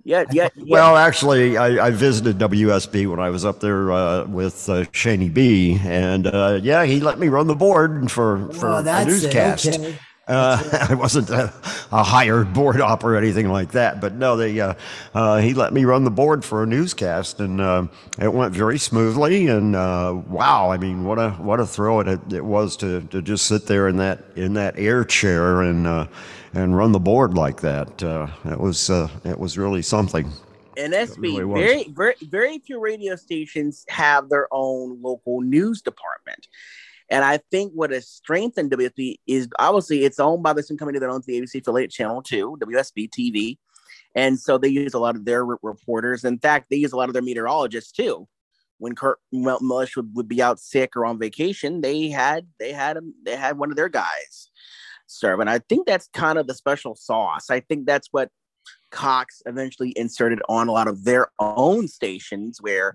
Yeah, 0.04 0.26
yeah. 0.32 0.50
yeah. 0.56 0.64
Well, 0.68 0.96
actually, 0.98 1.58
I, 1.58 1.88
I 1.88 1.90
visited 1.92 2.38
WSB 2.38 3.08
when 3.10 3.20
I 3.20 3.30
was 3.32 3.44
up 3.44 3.60
there 3.60 3.92
uh, 3.92 4.26
with 4.26 4.70
uh, 4.70 4.84
Shaney 4.94 5.34
B, 5.34 5.80
and 5.84 6.28
uh, 6.28 6.60
yeah, 6.62 6.86
he 6.86 7.00
let 7.00 7.18
me 7.18 7.28
run 7.28 7.48
the 7.48 7.56
board 7.56 8.12
for 8.12 8.52
for 8.54 8.70
Oh, 8.70 8.78
a 8.78 8.84
that's 8.84 9.08
it. 9.08 9.12
newscast. 9.34 9.68
Okay. 9.80 9.98
Uh, 10.28 10.88
I 10.90 10.96
wasn't 10.96 11.30
a, 11.30 11.54
a 11.92 12.04
hired 12.04 12.54
board 12.54 12.82
op 12.82 13.04
or 13.04 13.16
anything 13.16 13.50
like 13.50 13.72
that, 13.74 14.02
but 14.02 14.14
no, 14.14 14.36
they 14.36 14.60
uh, 14.60 14.74
uh, 15.14 15.38
he 15.38 15.54
let 15.54 15.72
me 15.72 15.86
run 15.86 16.04
the 16.04 16.12
board 16.12 16.44
for 16.44 16.64
a 16.64 16.66
newscast, 16.66 17.40
and 17.40 17.62
uh, 17.62 17.88
it 18.20 18.34
went 18.34 18.54
very 18.54 18.80
smoothly. 18.80 19.48
And 19.48 19.76
uh, 19.76 20.20
wow, 20.28 20.72
I 20.72 20.78
mean, 20.78 21.04
what 21.04 21.20
a 21.20 21.32
what 21.32 21.60
a 21.60 21.66
thrill 21.66 22.00
it, 22.02 22.34
it 22.34 22.44
was 22.44 22.76
to, 22.78 23.02
to 23.02 23.22
just 23.22 23.46
sit 23.46 23.68
there 23.68 23.88
in 23.88 23.98
that 23.98 24.24
in 24.36 24.54
that 24.56 24.78
air 24.78 25.04
chair 25.04 25.62
and 25.62 25.86
uh, 25.86 26.08
and 26.54 26.76
run 26.76 26.92
the 26.92 27.00
board 27.00 27.36
like 27.36 27.62
that. 27.62 28.02
Uh, 28.02 28.28
it 28.46 28.60
was 28.60 28.90
uh, 28.90 29.10
it 29.24 29.38
was 29.38 29.58
really 29.58 29.82
something. 29.82 30.32
And 30.78 30.92
SB, 30.92 31.18
really 31.22 31.44
very, 31.46 31.88
very, 31.90 32.16
very 32.24 32.60
few 32.60 32.80
radio 32.80 33.16
stations 33.16 33.86
have 33.88 34.28
their 34.28 34.48
own 34.52 35.02
local 35.02 35.40
news 35.40 35.82
department. 35.82 36.48
And 37.10 37.24
I 37.24 37.40
think 37.52 37.72
what 37.74 37.92
has 37.92 38.10
strengthened 38.10 38.72
WSB 38.72 39.16
is 39.28 39.48
obviously 39.60 40.04
it's 40.04 40.20
owned 40.20 40.44
by 40.44 40.54
the 40.54 40.64
same 40.64 40.78
company 40.78 41.00
that 41.00 41.10
owns 41.10 41.26
the 41.26 41.40
ABC 41.40 41.62
affiliate 41.62 41.92
channel 41.92 42.22
too, 42.22 42.58
WSB 42.62 43.10
TV. 43.10 43.58
And 44.16 44.40
so 44.40 44.58
they 44.58 44.70
use 44.70 44.94
a 44.94 45.00
lot 45.00 45.16
of 45.16 45.26
their 45.26 45.46
re- 45.46 45.58
reporters. 45.62 46.24
In 46.24 46.40
fact, 46.40 46.68
they 46.70 46.78
use 46.78 46.94
a 46.94 46.98
lot 46.98 47.10
of 47.10 47.14
their 47.14 47.22
meteorologists 47.22 47.92
too. 47.92 48.28
When 48.78 48.96
Kurt 48.96 49.20
Mush 49.32 49.96
would, 49.96 50.16
would 50.16 50.28
be 50.28 50.42
out 50.42 50.60
sick 50.60 50.96
or 50.96 51.06
on 51.06 51.20
vacation, 51.20 51.82
they 51.82 52.10
had 52.10 52.48
they 52.60 52.74
had 52.74 52.98
him 52.98 53.14
they 53.24 53.36
had 53.36 53.58
one 53.58 53.70
of 53.70 53.78
their 53.78 53.88
guys 53.88 54.50
serve. 55.08 55.40
And 55.40 55.50
I 55.50 55.60
think 55.60 55.88
that's 55.88 56.10
kind 56.14 56.38
of 56.38 56.48
the 56.48 56.54
special 56.54 56.96
sauce. 56.96 57.50
I 57.50 57.62
think 57.62 57.86
that's 57.86 58.10
what 58.12 58.30
Cox 58.96 59.42
eventually 59.46 59.92
inserted 59.96 60.40
on 60.48 60.68
a 60.68 60.72
lot 60.72 60.88
of 60.88 61.04
their 61.04 61.28
own 61.40 61.88
stations, 61.88 62.52
where 62.62 62.94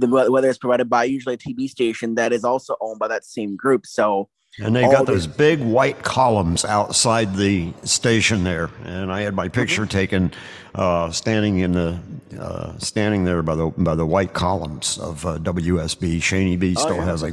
the, 0.00 0.06
whether 0.34 0.48
it's 0.50 0.58
provided 0.58 0.88
by 0.90 1.04
usually 1.04 1.34
a 1.34 1.38
TV 1.38 1.68
station 1.68 2.16
that 2.16 2.32
is 2.32 2.44
also 2.44 2.76
owned 2.80 2.98
by 2.98 3.08
that 3.08 3.24
same 3.24 3.54
group. 3.56 3.86
So 3.86 4.28
And 4.58 4.74
they 4.74 4.82
got 4.82 5.06
those 5.06 5.26
big 5.26 5.60
white 5.60 6.02
columns 6.02 6.64
outside 6.64 7.36
the 7.36 7.72
station 7.84 8.42
there, 8.44 8.70
and 8.84 9.12
I 9.12 9.20
had 9.22 9.34
my 9.34 9.48
picture 9.48 9.82
Mm-hmm. 9.82 9.98
taken, 10.00 10.32
uh, 10.74 11.10
standing 11.10 11.58
in 11.60 11.72
the, 11.72 11.98
uh, 12.40 12.76
standing 12.78 13.24
there 13.24 13.42
by 13.42 13.54
the 13.54 13.66
by 13.88 13.94
the 13.94 14.06
white 14.06 14.32
columns 14.32 14.98
of 14.98 15.24
uh, 15.24 15.38
WSB. 15.38 16.18
Shaney 16.28 16.58
B 16.58 16.74
Oh, 16.76 16.80
still 16.80 16.96
yeah. 16.96 17.04
has 17.12 17.22
a 17.22 17.32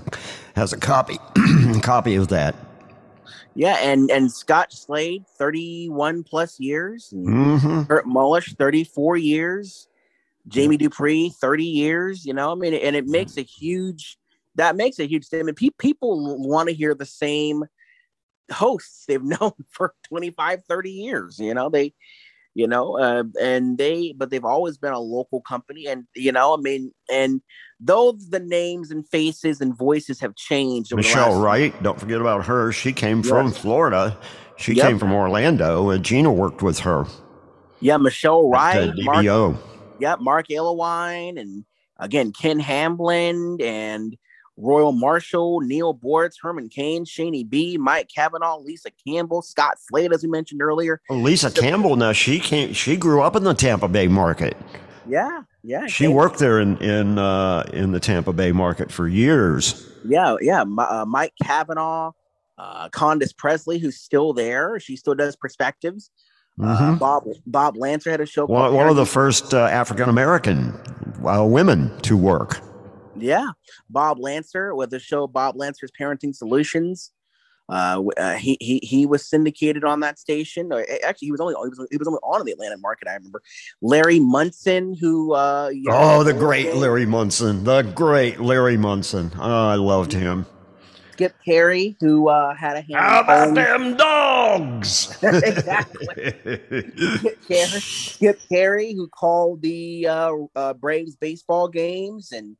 has 0.56 0.72
a 0.73 0.77
copy 0.77 1.18
copy 1.81 2.15
of 2.15 2.27
that. 2.30 2.56
Yeah, 3.56 3.76
and 3.76 4.10
and 4.10 4.32
Scott 4.32 4.72
Slade, 4.72 5.26
thirty-one 5.38 6.24
plus 6.24 6.60
years. 6.60 7.10
and 7.12 7.28
Mhm. 7.28 7.88
Kirk 7.88 8.06
Mellish, 8.08 8.56
thirty-four 8.56 9.18
years. 9.18 9.88
Jamie 10.48 10.78
Dupree, 10.78 11.30
thirty 11.30 11.66
years. 11.66 12.26
You 12.26 12.34
know, 12.34 12.52
I 12.52 12.56
mean, 12.56 12.74
and 12.74 12.96
it 12.96 13.08
makes 13.08 13.38
a 13.38 13.42
huge. 13.42 14.18
That 14.56 14.76
makes 14.76 15.00
a 15.00 15.08
huge 15.08 15.26
statement. 15.26 15.58
Pe- 15.58 15.70
people 15.80 16.38
want 16.48 16.70
to 16.70 16.76
hear 16.76 16.94
the 16.94 17.06
same 17.06 17.64
hosts 18.52 19.06
they've 19.08 19.24
known 19.42 19.54
for 19.70 19.94
25, 20.04 20.64
30 20.66 20.92
years. 20.92 21.40
You 21.40 21.54
know, 21.54 21.70
they, 21.70 21.94
you 22.56 22.68
know, 22.68 22.98
uh, 23.00 23.24
and 23.42 23.78
they, 23.78 24.14
but 24.16 24.30
they've 24.30 24.46
always 24.46 24.78
been 24.78 24.94
a 24.94 25.00
local 25.00 25.42
company, 25.42 25.88
and 25.88 26.06
you 26.16 26.32
know, 26.32 26.54
I 26.54 26.58
mean, 26.58 26.92
and 27.12 27.42
though 27.80 28.12
the 28.30 28.40
names 28.40 28.92
and 28.92 29.08
faces 29.08 29.60
and 29.62 29.76
voices 29.76 30.20
have 30.20 30.36
changed, 30.36 30.96
Michelle 30.96 31.40
Wright, 31.40 31.74
don't 31.82 32.00
forget 32.00 32.22
about 32.22 32.46
her. 32.46 32.72
She 32.72 32.94
came 32.94 33.24
from 33.24 33.52
Florida. 33.52 34.18
She 34.56 34.74
Yep. 34.74 34.88
came 34.88 35.00
from 35.00 35.14
Orlando, 35.14 35.90
and 35.90 36.06
Gina 36.06 36.32
worked 36.32 36.62
with 36.62 36.80
her. 36.80 37.06
Yeah, 37.80 37.98
Michelle 37.98 38.48
Wright, 38.48 38.92
Mark, 39.00 39.26
DBO. 39.26 39.58
yeah, 40.00 40.16
Mark 40.20 40.48
Alewine, 40.50 41.40
and 41.40 41.66
again 41.98 42.32
Ken 42.32 42.60
Hamblin 42.60 43.60
and 43.62 44.16
Royal 44.58 44.92
Marshall, 44.92 45.62
Neal 45.62 45.94
Boortz, 45.96 46.36
Herman 46.42 46.70
Cain, 46.70 47.06
Shaney 47.06 47.48
B, 47.50 47.78
Mike 47.78 48.10
Kavanaugh, 48.14 48.60
Lisa 48.60 48.90
Campbell, 49.08 49.42
Scott 49.42 49.78
Slade, 49.80 50.14
as 50.14 50.24
we 50.24 50.30
mentioned 50.30 50.62
earlier. 50.62 51.02
Oh, 51.10 51.16
Lisa 51.16 51.50
Campbell. 51.50 51.96
Now 51.96 52.12
she 52.12 52.40
came. 52.40 52.74
She 52.74 52.96
grew 52.96 53.22
up 53.24 53.36
in 53.36 53.44
the 53.44 53.54
Tampa 53.56 53.88
Bay 53.88 54.08
market. 54.08 54.56
Yeah, 55.08 55.42
yeah, 55.64 55.88
She 55.88 56.06
Kane- 56.06 56.14
worked 56.16 56.40
there 56.40 56.60
in 56.60 56.78
in 56.78 57.18
uh, 57.18 57.64
in 57.74 57.92
the 57.92 58.00
Tampa 58.00 58.32
Bay 58.32 58.52
market 58.52 58.92
for 58.92 59.08
years. 59.08 59.90
Yeah, 60.06 60.36
yeah, 60.40 60.64
Mi- 60.64 60.84
uh, 60.84 61.06
Mike 61.06 61.34
Kavanaugh, 61.42 62.12
uh, 62.58 62.90
Condace 62.90 63.34
Pressley, 63.36 63.80
who's 63.80 63.98
still 63.98 64.34
there. 64.34 64.80
She 64.80 64.96
still 64.96 65.16
does 65.16 65.36
perspectives. 65.36 66.10
Uh, 66.62 66.78
Mhm. 66.94 67.00
Bob 67.00 67.24
Bob 67.48 67.76
Lancer 67.76 68.12
had 68.12 68.22
a 68.22 68.26
show. 68.28 68.46
One, 68.46 68.62
called 68.62 68.76
one 68.76 68.88
of 68.88 68.96
the 68.96 69.06
first 69.08 69.54
uh, 69.54 69.58
African 69.64 70.08
American 70.10 70.74
uh, 71.26 71.44
women 71.44 71.92
to 72.04 72.16
work. 72.16 72.60
Yeah, 73.15 73.49
Bob 73.90 74.19
Lancer 74.19 74.73
with 74.76 74.90
the 74.90 74.99
show 74.99 75.27
Bob 75.27 75.56
Lancer's 75.56 75.91
Parenting 75.99 76.35
Solutions. 76.35 77.11
Uh, 77.69 78.03
uh, 78.18 78.34
he 78.34 78.57
he 78.60 78.80
he 78.84 79.06
was 79.06 79.26
syndicated 79.26 79.84
on 79.85 80.02
that 80.02 80.19
station. 80.19 80.72
Actually, 81.06 81.27
he 81.27 81.31
was 81.31 81.40
only 81.40 81.53
he 81.53 81.69
was, 81.69 81.88
he 81.91 81.98
was 81.98 82.07
only 82.07 82.19
on 82.23 82.45
the 82.45 82.52
Atlanta 82.52 82.77
market. 82.77 83.07
I 83.07 83.14
remember 83.14 83.41
Larry 83.81 84.19
Munson, 84.19 84.95
who 84.99 85.34
uh, 85.34 85.69
you 85.69 85.84
know, 85.90 85.95
Oh, 85.98 86.23
the 86.23 86.34
great 86.34 86.76
Larry 86.76 87.06
Munson, 87.06 87.64
the 87.64 87.84
great 87.84 88.40
Larry 88.41 88.76
Munson. 88.77 89.31
Oh, 89.40 89.68
I 89.69 89.76
loved 89.76 90.11
him. 90.11 90.45
Skip 91.14 91.35
Caray, 91.45 91.95
who 92.02 92.27
uh, 92.27 92.53
had 92.56 92.72
a 92.76 92.81
hand. 92.81 92.95
How 92.95 93.22
about 93.22 93.38
calling- 93.40 93.53
them 93.53 93.95
dogs? 93.98 95.15
exactly. 95.23 96.07
Skip 97.18 97.40
Caray, 97.48 97.80
Skip 97.80 98.40
Caray, 98.49 98.94
who 98.94 99.07
called 99.07 99.61
the 99.61 100.07
uh, 100.07 100.31
uh, 100.56 100.73
Braves 100.73 101.15
baseball 101.15 101.68
games, 101.69 102.31
and 102.31 102.57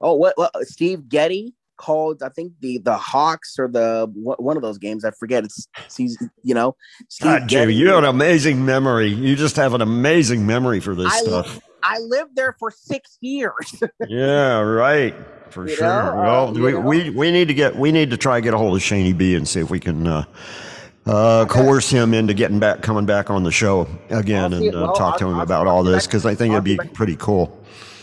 oh, 0.00 0.14
what, 0.14 0.36
what 0.36 0.52
Steve 0.66 1.08
Getty 1.08 1.54
called? 1.76 2.22
I 2.22 2.28
think 2.28 2.52
the 2.60 2.78
the 2.78 2.96
Hawks 2.96 3.56
or 3.58 3.68
the 3.68 4.10
one 4.14 4.36
one 4.38 4.56
of 4.56 4.62
those 4.62 4.78
games. 4.78 5.04
I 5.04 5.10
forget. 5.12 5.44
It's 5.44 5.68
he's 5.96 6.18
you 6.42 6.54
know. 6.54 6.76
Steve 7.08 7.40
God, 7.40 7.48
Jimmy, 7.48 7.74
you 7.74 7.88
have 7.88 7.98
an 7.98 8.04
amazing 8.04 8.64
memory. 8.64 9.08
You 9.08 9.36
just 9.36 9.56
have 9.56 9.74
an 9.74 9.80
amazing 9.80 10.46
memory 10.46 10.80
for 10.80 10.94
this 10.94 11.12
I, 11.12 11.20
stuff. 11.20 11.60
I 11.82 11.98
lived 12.00 12.34
there 12.36 12.56
for 12.58 12.70
six 12.70 13.18
years. 13.20 13.82
Yeah, 14.08 14.60
right. 14.60 15.14
For 15.50 15.66
You 15.68 15.76
sure. 15.76 15.86
know, 15.86 16.14
well, 16.16 16.48
uh, 16.48 16.52
we, 16.52 16.72
know. 16.72 16.80
we 16.80 17.10
we 17.10 17.30
need 17.30 17.48
to 17.48 17.54
get 17.54 17.76
we 17.76 17.92
need 17.92 18.10
to 18.10 18.16
try 18.16 18.38
to 18.38 18.42
get 18.42 18.52
a 18.54 18.58
hold 18.58 18.76
of 18.76 18.82
Shaney 18.82 19.16
B 19.16 19.34
and 19.34 19.46
see 19.48 19.60
if 19.60 19.70
we 19.70 19.80
can 19.80 20.06
uh, 20.06 20.24
uh, 21.06 21.46
coerce 21.46 21.88
him 21.88 22.12
into 22.12 22.34
getting 22.34 22.58
back, 22.58 22.82
coming 22.82 23.06
back 23.06 23.30
on 23.30 23.42
the 23.44 23.50
show 23.50 23.86
again, 24.10 24.52
and 24.52 24.74
uh, 24.74 24.78
well, 24.78 24.92
talk 24.94 25.18
to 25.18 25.26
him 25.26 25.36
I'll- 25.36 25.42
about 25.42 25.66
I'll 25.66 25.76
all 25.76 25.84
this 25.84 26.06
because 26.06 26.26
I 26.26 26.34
think 26.34 26.52
it'd 26.52 26.64
be 26.64 26.76
pretty 26.76 27.16
cool. 27.16 27.57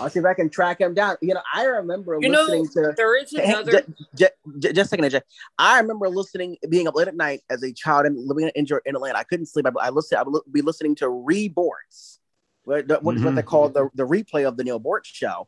I'll 0.05 0.11
see 0.11 0.19
if 0.19 0.25
I 0.25 0.35
can 0.35 0.51
track 0.51 0.79
him 0.79 0.93
down. 0.93 1.17
You 1.19 1.33
know, 1.33 1.41
I 1.51 1.65
remember 1.65 2.19
You 2.21 2.29
know, 2.29 2.41
listening 2.41 2.67
to. 2.69 2.93
there 2.95 3.17
is 3.19 3.31
Hey, 3.31 3.53
another- 3.53 3.81
ju- 3.81 3.93
ju- 4.15 4.27
ju- 4.59 4.71
just 4.73 4.85
a 4.85 4.89
second, 4.89 5.09
Jeff. 5.09 5.23
I 5.57 5.79
remember 5.79 6.07
listening, 6.09 6.57
being 6.69 6.87
up 6.87 6.93
late 6.93 7.07
at 7.07 7.15
night 7.15 7.41
as 7.49 7.63
a 7.63 7.73
child 7.73 8.05
and 8.05 8.15
living 8.15 8.51
in, 8.53 8.67
in 8.85 8.95
Atlanta. 8.95 9.17
I 9.17 9.23
couldn't 9.23 9.47
sleep. 9.47 9.65
I, 9.65 9.71
I 9.87 9.89
listened. 9.89 10.19
I 10.19 10.23
would 10.23 10.35
li- 10.35 10.41
be 10.51 10.61
listening 10.61 10.93
to 10.97 11.05
reborns, 11.05 12.19
what, 12.65 12.87
what, 12.87 13.03
what 13.03 13.33
they 13.35 13.41
call 13.41 13.69
the 13.69 13.89
the 13.95 14.05
replay 14.05 14.47
of 14.47 14.57
the 14.57 14.63
Neal 14.63 14.79
Boortz 14.79 15.05
show. 15.05 15.47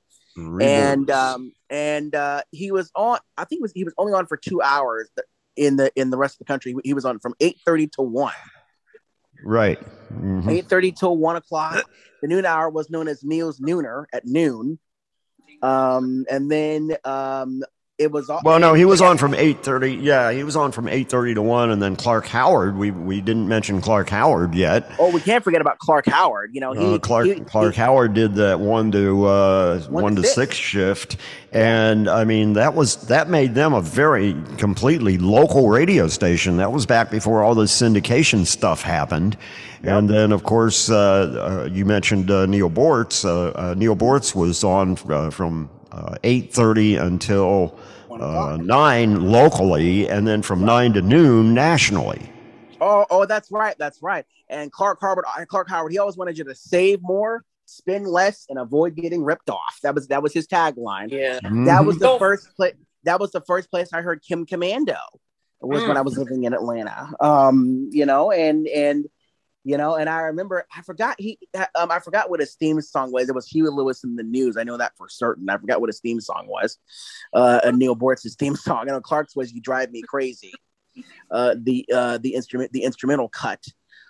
And 0.63 1.11
um 1.11 1.53
and 1.69 2.15
uh 2.15 2.41
he 2.51 2.71
was 2.71 2.91
on. 2.95 3.19
I 3.37 3.45
think 3.45 3.59
it 3.59 3.61
was 3.61 3.71
he 3.73 3.83
was 3.83 3.93
only 3.99 4.13
on 4.13 4.25
for 4.25 4.37
two 4.37 4.59
hours 4.63 5.07
in 5.55 5.77
the 5.77 5.91
in 5.95 6.09
the 6.09 6.17
rest 6.17 6.33
of 6.35 6.39
the 6.39 6.45
country. 6.45 6.75
He 6.83 6.95
was 6.95 7.05
on 7.05 7.19
from 7.19 7.35
eight 7.39 7.57
thirty 7.63 7.85
to 7.89 8.01
one. 8.01 8.33
Right. 9.43 9.79
Mhm. 10.13 10.49
Eight 10.49 10.67
thirty 10.67 10.91
till 10.91 11.17
one 11.17 11.35
o'clock. 11.35 11.83
The 12.21 12.27
noon 12.27 12.45
hour 12.45 12.69
was 12.69 12.89
known 12.89 13.07
as 13.07 13.23
Neal's 13.23 13.59
Nooner 13.59 14.05
at 14.13 14.25
noon. 14.25 14.79
Um, 15.61 16.25
and 16.29 16.51
then 16.51 16.95
um, 17.03 17.63
it 17.97 18.11
was 18.11 18.29
all. 18.29 18.41
Well, 18.43 18.59
no, 18.59 18.73
he 18.73 18.85
was 18.85 19.01
on 19.01 19.17
from 19.17 19.33
eight 19.33 19.63
thirty. 19.63 19.95
Yeah, 19.95 20.31
he 20.31 20.43
was 20.43 20.55
on 20.55 20.71
from 20.71 20.87
eight 20.87 21.09
thirty 21.09 21.33
to 21.33 21.41
one, 21.41 21.71
and 21.71 21.81
then 21.81 21.95
Clark 21.95 22.27
Howard. 22.27 22.77
We 22.77 22.91
we 22.91 23.21
didn't 23.21 23.47
mention 23.47 23.81
Clark 23.81 24.09
Howard 24.09 24.53
yet. 24.55 24.91
Oh, 24.99 25.11
we 25.11 25.19
can't 25.21 25.43
forget 25.43 25.61
about 25.61 25.79
Clark 25.79 26.05
Howard. 26.07 26.51
You 26.53 26.61
know, 26.61 26.73
he 26.73 26.95
Uh, 26.95 26.97
Clark 26.99 27.25
he- 27.27 27.39
Clark 27.41 27.75
Howard 27.75 28.13
did 28.13 28.35
that 28.35 28.59
one 28.59 28.91
to 28.91 29.25
uh, 29.25 29.79
One 29.89 30.03
one, 30.03 30.15
to 30.17 30.23
six. 30.23 30.35
six. 30.35 30.55
shift, 30.57 31.17
and 31.51 32.07
I 32.09 32.23
mean 32.23 32.53
that 32.53 32.73
was 32.75 32.95
that 33.07 33.29
made 33.29 33.55
them 33.55 33.73
a 33.73 33.81
very 33.81 34.35
completely 34.57 35.17
local 35.17 35.69
radio 35.69 36.07
station. 36.07 36.57
That 36.57 36.71
was 36.71 36.85
back 36.85 37.09
before 37.09 37.41
all 37.43 37.55
this 37.55 37.71
syndication 37.79 38.45
stuff 38.45 38.81
happened, 38.83 39.37
and 39.83 40.09
then 40.09 40.31
of 40.31 40.43
course 40.43 40.89
uh, 40.89 41.63
uh, 41.65 41.69
you 41.71 41.85
mentioned 41.85 42.29
uh, 42.29 42.45
Neal 42.45 42.69
Boortz. 42.69 43.25
Uh, 43.25 43.51
uh, 43.57 43.73
Neal 43.75 43.95
Boortz 43.95 44.35
was 44.35 44.63
on 44.63 44.97
uh, 45.09 45.29
from 45.31 45.69
uh, 45.97 46.15
eight 46.23 46.53
thirty 46.53 46.95
until 46.95 47.77
uh, 48.11 48.57
nine 48.61 49.29
locally, 49.31 50.07
and 50.07 50.27
then 50.27 50.41
from 50.41 50.63
nine 50.63 50.93
to 50.93 51.01
noon 51.01 51.53
nationally. 51.53 52.31
Oh, 52.79 53.05
oh, 53.09 53.25
that's 53.25 53.51
right, 53.51 53.75
that's 53.79 54.01
right. 54.03 54.25
And 54.49 54.71
Clark 54.71 54.99
Howard, 55.01 55.25
uh, 55.27 55.45
Clark 55.45 55.69
Howard, 55.69 55.91
he 55.91 55.97
always 55.97 56.15
wanted 56.15 56.37
you 56.37 56.43
to 56.45 56.55
save 56.55 57.01
more, 57.01 57.43
spend 57.65 58.07
less, 58.07 58.45
and 58.49 58.59
avoid 58.59 58.95
getting 58.95 59.23
ripped 59.23 59.49
off. 59.49 59.79
That 59.83 59.95
was 59.95 60.07
that 60.09 60.21
was 60.21 60.33
his 60.33 60.47
tagline. 60.47 61.11
Yeah, 61.11 61.39
that 61.65 61.85
was 61.85 61.97
the 61.97 62.07
Mhm. 62.07 62.19
first 62.19 62.55
place. 62.55 62.73
That 63.03 63.19
was 63.19 63.31
the 63.31 63.41
first 63.41 63.71
place 63.71 63.89
I 63.93 64.01
heard 64.01 64.21
Kim 64.21 64.45
Komando. 64.45 64.97
Was 65.59 65.81
when 65.87 65.95
Mm. 65.95 65.99
I 65.99 66.01
was 66.01 66.17
living 66.19 66.43
in 66.43 66.53
Atlanta. 66.53 67.09
Um, 67.19 67.89
you 67.91 68.05
know, 68.05 68.31
and 68.31 68.67
and 68.67 69.07
you 69.67 69.77
know, 69.77 69.95
and 69.95 70.09
I 70.09 70.21
remember 70.21 70.65
I 70.75 70.81
forgot 70.81 71.15
he 71.19 71.37
um 71.75 71.91
I 71.91 71.99
forgot 71.99 72.29
what 72.29 72.39
his 72.39 72.55
theme 72.55 72.79
song 72.81 73.11
was. 73.11 73.27
It 73.27 73.35
was 73.35 73.47
Huey 73.47 73.69
Lewis 73.69 74.03
in 74.03 74.15
the 74.15 74.23
News. 74.23 74.55
I 74.55 74.63
know 74.63 74.77
that 74.77 74.95
for 74.97 75.09
certain. 75.09 75.49
I 75.49 75.57
forgot 75.57 75.81
what 75.81 75.89
his 75.89 75.99
theme 75.99 76.21
song 76.21 76.47
was. 76.47 76.77
Uh, 77.33 77.59
and 77.65 77.77
Neal 77.77 77.95
Boortz's 77.95 78.35
theme 78.35 78.55
song. 78.67 78.81
I 78.89 78.93
know 78.93 79.01
Clark's 79.01 79.35
was 79.35 79.51
"You 79.53 79.61
Drive 79.61 79.91
Me 79.91 80.01
Crazy." 80.01 80.53
Uh, 81.29 81.55
the 81.61 81.85
uh 81.93 82.17
the 82.19 82.33
instrument 82.33 82.71
the 82.71 82.83
instrumental 82.83 83.27
cut. 83.29 83.63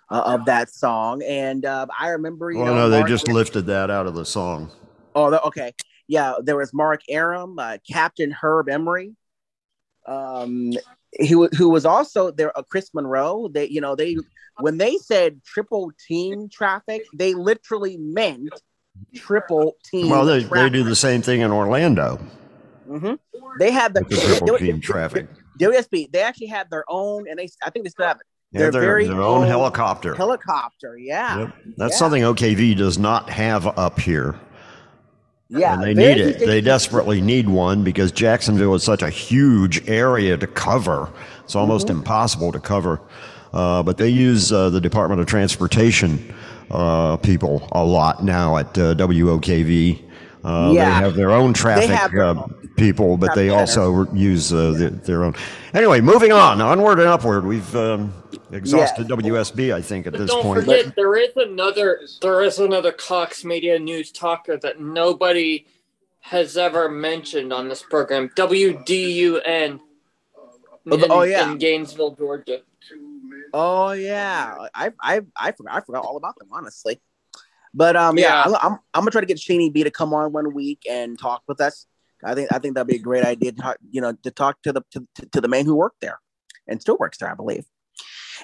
Uh, 0.10 0.24
of 0.26 0.46
that 0.46 0.70
song, 0.74 1.22
and 1.24 1.66
uh, 1.66 1.86
I 2.00 2.12
remember, 2.12 2.50
you 2.50 2.60
Well, 2.60 2.68
know, 2.68 2.76
no, 2.76 2.90
they 2.90 3.00
Mark- 3.00 3.10
just 3.10 3.28
lifted 3.28 3.66
that 3.66 3.92
out 3.92 4.08
of 4.08 4.14
the 4.16 4.24
song. 4.24 4.72
Oh, 5.14 5.36
okay. 5.48 5.74
Yeah, 6.08 6.36
there 6.42 6.56
was 6.56 6.74
Mark 6.74 7.02
Arum, 7.10 7.60
uh, 7.60 7.78
Captain 7.92 8.32
Herb 8.32 8.70
Emory. 8.70 9.18
Um, 10.06 10.72
he 11.12 11.34
who 11.34 11.68
was 11.70 11.86
also 11.86 12.32
there. 12.32 12.58
Uh, 12.58 12.62
Chris 12.64 12.94
Monroe. 12.94 13.50
They, 13.50 13.68
you 13.68 13.82
know, 13.82 13.96
they 13.98 14.16
when 14.60 14.78
they 14.78 14.98
said 14.98 15.44
triple 15.44 15.92
team 16.08 16.50
traffic, 16.50 17.04
they 17.14 17.34
literally 17.34 17.98
meant 17.98 18.50
triple 19.16 19.76
team. 19.86 20.10
Well, 20.10 20.26
they, 20.26 20.44
they 20.44 20.70
do 20.70 20.84
the 20.84 20.96
same 20.96 21.22
thing 21.22 21.42
in 21.42 21.52
Orlando. 21.52 22.20
Mm-hmm. 22.90 23.14
They 23.60 23.72
had 23.72 23.94
the 23.94 24.02
the 24.02 24.16
triple 24.16 24.58
team 24.58 24.80
traffic. 24.82 25.28
WSB. 25.60 26.12
They 26.12 26.22
actually 26.22 26.48
had 26.48 26.70
their 26.70 26.84
own, 26.88 27.28
and 27.30 27.38
they 27.40 27.50
I 27.64 27.70
think 27.70 27.86
they 27.86 27.90
still 27.90 28.06
have 28.08 28.18
it. 28.18 28.24
They 28.54 28.64
have 28.64 28.74
their, 28.74 28.82
very 28.82 29.06
their 29.08 29.22
own 29.22 29.46
helicopter. 29.46 30.16
Helicopter, 30.16 30.98
yeah. 30.98 31.40
Yep. 31.40 31.56
That's 31.78 31.94
Yeah. 31.94 31.98
something 31.98 32.24
OKV 32.24 32.78
does 32.78 32.98
not 32.98 33.30
have 33.30 33.68
up 33.78 34.00
here. 34.00 34.36
Yeah, 35.50 35.74
And 35.74 35.84
they 35.84 35.94
need 35.94 36.18
it. 36.20 36.40
They 36.40 36.62
desperately 36.62 37.20
need 37.22 37.48
one 37.50 37.84
because 37.84 38.12
Jacksonville 38.12 38.74
is 38.76 38.84
such 38.84 39.02
a 39.02 39.10
huge 39.10 39.88
area 39.90 40.38
to 40.38 40.48
cover. 40.48 41.10
It's 41.44 41.56
almost 41.56 41.88
Mm-hmm. 41.88 41.98
impossible 42.00 42.52
to 42.54 42.60
cover. 42.60 43.00
Uh, 43.58 43.82
but 43.82 43.98
they 43.98 44.08
use 44.08 44.52
uh, 44.52 44.70
the 44.70 44.80
Department 44.80 45.20
of 45.20 45.26
Transportation 45.26 46.32
uh, 46.70 47.18
people 47.18 47.68
a 47.72 47.84
lot 47.84 48.24
now 48.24 48.56
at 48.58 48.78
uh, 48.78 48.94
WOKV. 48.94 50.04
Uh, 50.44 50.72
Yeah. 50.76 50.86
They 50.86 51.06
have 51.06 51.16
their 51.16 51.32
own 51.32 51.54
traffic 51.54 51.90
have 51.90 52.14
uh, 52.14 52.46
people, 52.76 53.18
but 53.18 53.34
they 53.34 53.48
traffic 53.48 53.78
also 53.78 54.14
use 54.14 54.54
uh, 54.54 54.74
the, 54.78 54.90
their 54.92 55.24
own. 55.24 55.34
Anyway, 55.74 56.02
moving 56.02 56.32
on, 56.32 56.62
onward 56.62 57.00
and 57.00 57.08
upward. 57.08 57.46
We've 57.46 57.76
um, 57.76 58.14
exhausted 58.52 59.08
WSB, 59.08 59.74
I 59.74 59.82
think, 59.82 60.06
at 60.06 60.14
But 60.14 60.20
this 60.20 60.30
don't 60.30 60.44
point. 60.44 60.60
forget, 60.60 60.96
there 60.96 61.16
is 61.16 61.36
another 61.36 62.02
there 62.22 62.44
is 62.44 62.60
another 62.60 62.92
Cox 62.92 63.44
Media 63.44 63.80
News 63.80 64.12
talker 64.12 64.58
that 64.58 64.80
nobody 64.80 65.66
has 66.20 66.58
ever 66.58 66.90
mentioned 66.90 67.52
on 67.52 67.70
this 67.70 67.82
program. 67.82 68.30
WDUN. 68.36 69.80
Oh, 70.90 70.96
in, 70.96 71.12
oh, 71.12 71.24
yeah. 71.24 71.52
in 71.52 71.58
Gainesville, 71.58 72.12
Georgia. 72.12 72.62
Oh 73.54 73.92
yeah, 73.92 74.68
I 74.74 74.92
I 75.02 75.22
I 75.36 75.52
forgot 75.52 75.76
I 75.76 75.82
forgot 75.82 76.06
all 76.06 76.18
about 76.18 76.38
them 76.38 76.50
honestly. 76.52 77.02
But 77.74 77.96
um 77.96 78.18
yeah, 78.18 78.24
Yeah. 78.24 78.44
I'm, 78.44 78.56
I'm 78.56 78.80
I'm 78.94 79.02
gonna 79.02 79.12
try 79.12 79.22
to 79.22 79.28
get 79.28 79.38
Shaney 79.38 79.72
B 79.72 79.84
to 79.84 79.92
come 79.92 80.14
on 80.14 80.32
one 80.32 80.54
week 80.54 80.84
and 80.90 81.18
talk 81.18 81.44
with 81.48 81.62
us. 81.62 81.86
I 82.24 82.34
think 82.34 82.52
I 82.52 82.60
think 82.60 82.76
that'd 82.76 82.88
be 82.88 82.96
a 82.96 83.00
great 83.00 83.24
idea 83.24 83.52
to 83.52 83.58
talk, 83.62 83.78
you 83.92 84.02
know 84.02 84.14
to 84.14 84.32
talk 84.32 84.62
to 84.64 84.74
the 84.74 84.82
to, 84.92 85.08
to, 85.16 85.26
to 85.28 85.42
the 85.42 85.48
man 85.48 85.66
who 85.66 85.76
worked 85.76 86.02
there 86.02 86.20
and 86.68 86.82
still 86.82 86.98
works 87.00 87.18
there, 87.18 87.32
I 87.32 87.36
believe. 87.36 87.66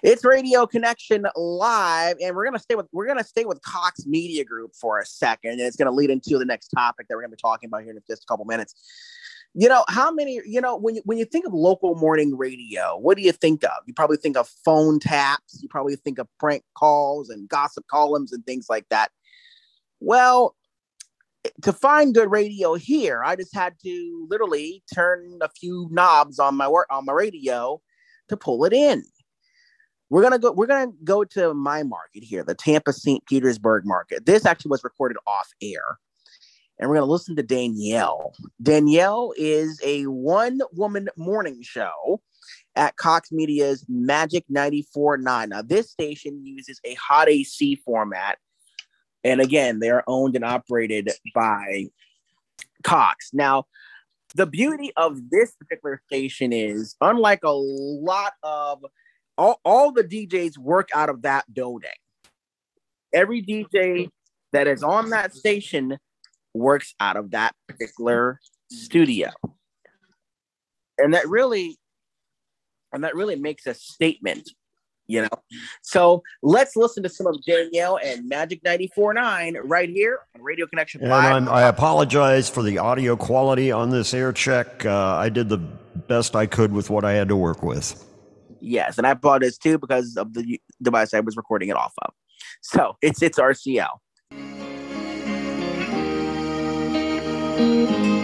It's 0.02 0.26
Radio 0.26 0.66
Connection 0.66 1.26
live, 1.36 2.18
and 2.22 2.36
we're 2.36 2.46
gonna 2.46 2.60
stay 2.60 2.76
with 2.76 2.88
we're 2.92 3.08
gonna 3.08 3.24
stay 3.24 3.46
with 3.46 3.62
Cox 3.62 4.06
Media 4.06 4.44
Group 4.44 4.72
for 4.80 5.00
a 5.00 5.06
second, 5.06 5.52
and 5.52 5.62
it's 5.62 5.76
gonna 5.76 5.92
lead 5.92 6.10
into 6.10 6.40
the 6.40 6.46
next 6.46 6.70
topic 6.70 7.08
that 7.08 7.16
we're 7.16 7.22
gonna 7.22 7.32
be 7.32 7.38
talking 7.42 7.68
about 7.70 7.84
here 7.84 7.92
in 7.92 8.00
just 8.08 8.24
a 8.24 8.26
couple 8.26 8.46
minutes. 8.46 8.74
You 9.56 9.70
know, 9.70 9.86
how 9.88 10.12
many, 10.12 10.42
you 10.46 10.60
know, 10.60 10.76
when 10.76 10.96
you 10.96 11.02
when 11.06 11.20
you 11.20 11.26
think 11.26 11.46
of 11.46 11.54
local 11.54 11.96
morning 11.96 12.36
radio, 12.36 12.98
what 12.98 13.18
do 13.18 13.24
you 13.24 13.32
think 13.32 13.64
of? 13.64 13.72
You 13.86 13.94
probably 13.94 14.18
think 14.18 14.36
of 14.36 14.48
phone 14.66 15.00
taps, 15.00 15.60
you 15.62 15.70
probably 15.70 15.96
think 15.96 16.18
of 16.18 16.28
prank 16.40 16.64
calls 16.76 17.30
and 17.30 17.48
gossip 17.48 17.86
columns 17.88 18.34
and 18.34 18.44
things 18.46 18.66
like 18.68 18.90
that. 18.90 19.12
Well, 20.00 20.56
to 21.62 21.74
find 21.74 22.14
good 22.14 22.32
radio 22.32 22.74
here, 22.74 23.24
I 23.24 23.36
just 23.36 23.54
had 23.54 23.76
to 23.84 24.28
literally 24.30 24.84
turn 24.94 25.40
a 25.42 25.50
few 25.50 25.88
knobs 25.92 26.40
on 26.40 26.56
my 26.56 26.68
work 26.68 26.88
on 26.90 27.06
my 27.06 27.14
radio 27.14 27.82
to 28.30 28.38
pull 28.38 28.66
it 28.66 28.74
in. 28.74 29.04
We're 30.10 30.22
gonna 30.22 30.40
go. 30.40 30.52
We're 30.52 30.68
gonna 30.68 30.92
go 31.04 31.24
to 31.24 31.54
my 31.54 31.84
market 31.84 32.24
here, 32.24 32.44
the 32.44 32.56
Tampa 32.56 32.94
St. 32.94 33.26
Petersburg 33.26 33.86
market. 33.86 34.26
This 34.26 34.46
actually 34.46 34.70
was 34.70 34.84
recorded 34.84 35.18
off 35.26 35.50
air, 35.62 35.98
and 36.84 36.90
we're 36.90 36.98
gonna 36.98 37.10
listen 37.10 37.38
to 37.38 37.44
Danielle. 37.44 38.36
Danielle 38.62 39.34
is 39.38 39.80
a 39.86 40.04
one-woman 40.04 41.08
morning 41.16 41.62
show 41.62 42.22
at 42.76 42.98
Cox 42.98 43.32
Media's 43.32 43.86
Magic 43.88 44.44
94.9. 44.54 45.48
Now, 45.48 45.62
this 45.62 45.90
station 45.90 46.46
uses 46.46 46.82
a 46.84 46.94
hot 46.96 47.30
AC 47.30 47.78
format, 47.86 48.38
and 49.24 49.40
again, 49.40 49.80
they 49.80 49.92
are 49.92 50.04
owned 50.08 50.36
and 50.36 50.44
operated 50.44 51.10
by 51.34 51.86
Cox. 52.84 53.30
Now, 53.32 53.64
the 54.36 54.46
beauty 54.46 54.92
of 54.98 55.30
this 55.30 55.54
particular 55.54 56.02
station 56.08 56.52
is, 56.52 56.98
unlike 57.00 57.46
a 57.46 57.52
lot 57.52 58.34
of 58.44 58.84
all, 59.38 59.62
all 59.64 59.94
the 59.94 60.04
DJs 60.04 60.58
work 60.58 60.90
out 60.94 61.10
of 61.10 61.22
that 61.22 61.46
building. 61.54 61.92
Every 63.14 63.42
DJ 63.42 64.10
that 64.52 64.68
is 64.68 64.84
on 64.84 65.12
that 65.12 65.34
station 65.34 65.98
works 66.54 66.94
out 67.00 67.18
of 67.18 67.32
that 67.32 67.56
particular 67.68 68.40
studio. 68.70 69.32
And 70.98 71.14
that 71.14 71.28
really 71.28 71.78
and 72.94 73.04
that 73.04 73.16
really 73.16 73.36
makes 73.36 73.66
a 73.66 73.74
statement, 73.74 74.52
you 75.08 75.24
know. 75.24 75.30
So 75.82 76.22
let's 76.44 76.76
listen 76.76 77.04
to 77.04 77.10
some 77.10 77.28
of 77.28 77.44
Danielle 77.44 78.00
and 78.04 78.30
Magic 78.30 78.64
94.9 78.64 79.60
right 79.64 79.90
here 79.90 80.20
on 80.36 80.42
Radio 80.42 80.68
Connection 80.68 81.02
And 81.02 81.10
Live. 81.10 81.34
I'm, 81.34 81.50
I 81.50 81.64
apologize 81.64 82.50
for 82.50 82.62
the 82.64 82.78
audio 82.78 83.16
quality 83.16 83.72
on 83.72 83.90
this 83.90 84.14
air 84.14 84.32
check. 84.32 84.86
Uh, 84.86 85.16
I 85.16 85.30
did 85.30 85.50
the 85.50 85.58
best 85.58 86.36
I 86.36 86.46
could 86.46 86.72
with 86.72 86.90
what 86.90 87.04
I 87.04 87.14
had 87.14 87.28
to 87.30 87.36
work 87.36 87.64
with. 87.64 88.06
Yes, 88.62 88.98
and 88.98 89.06
I 89.06 89.12
apologize 89.12 89.58
too 89.58 89.78
because 89.78 90.16
of 90.16 90.34
the 90.34 90.62
device 90.82 91.14
I 91.14 91.20
was 91.20 91.36
recording 91.36 91.70
it 91.70 91.76
off 91.76 91.94
of. 92.02 92.14
So 92.62 92.96
it's 93.02 93.22
it's 93.22 93.38
RCL. 93.38 93.90
Música 97.56 98.23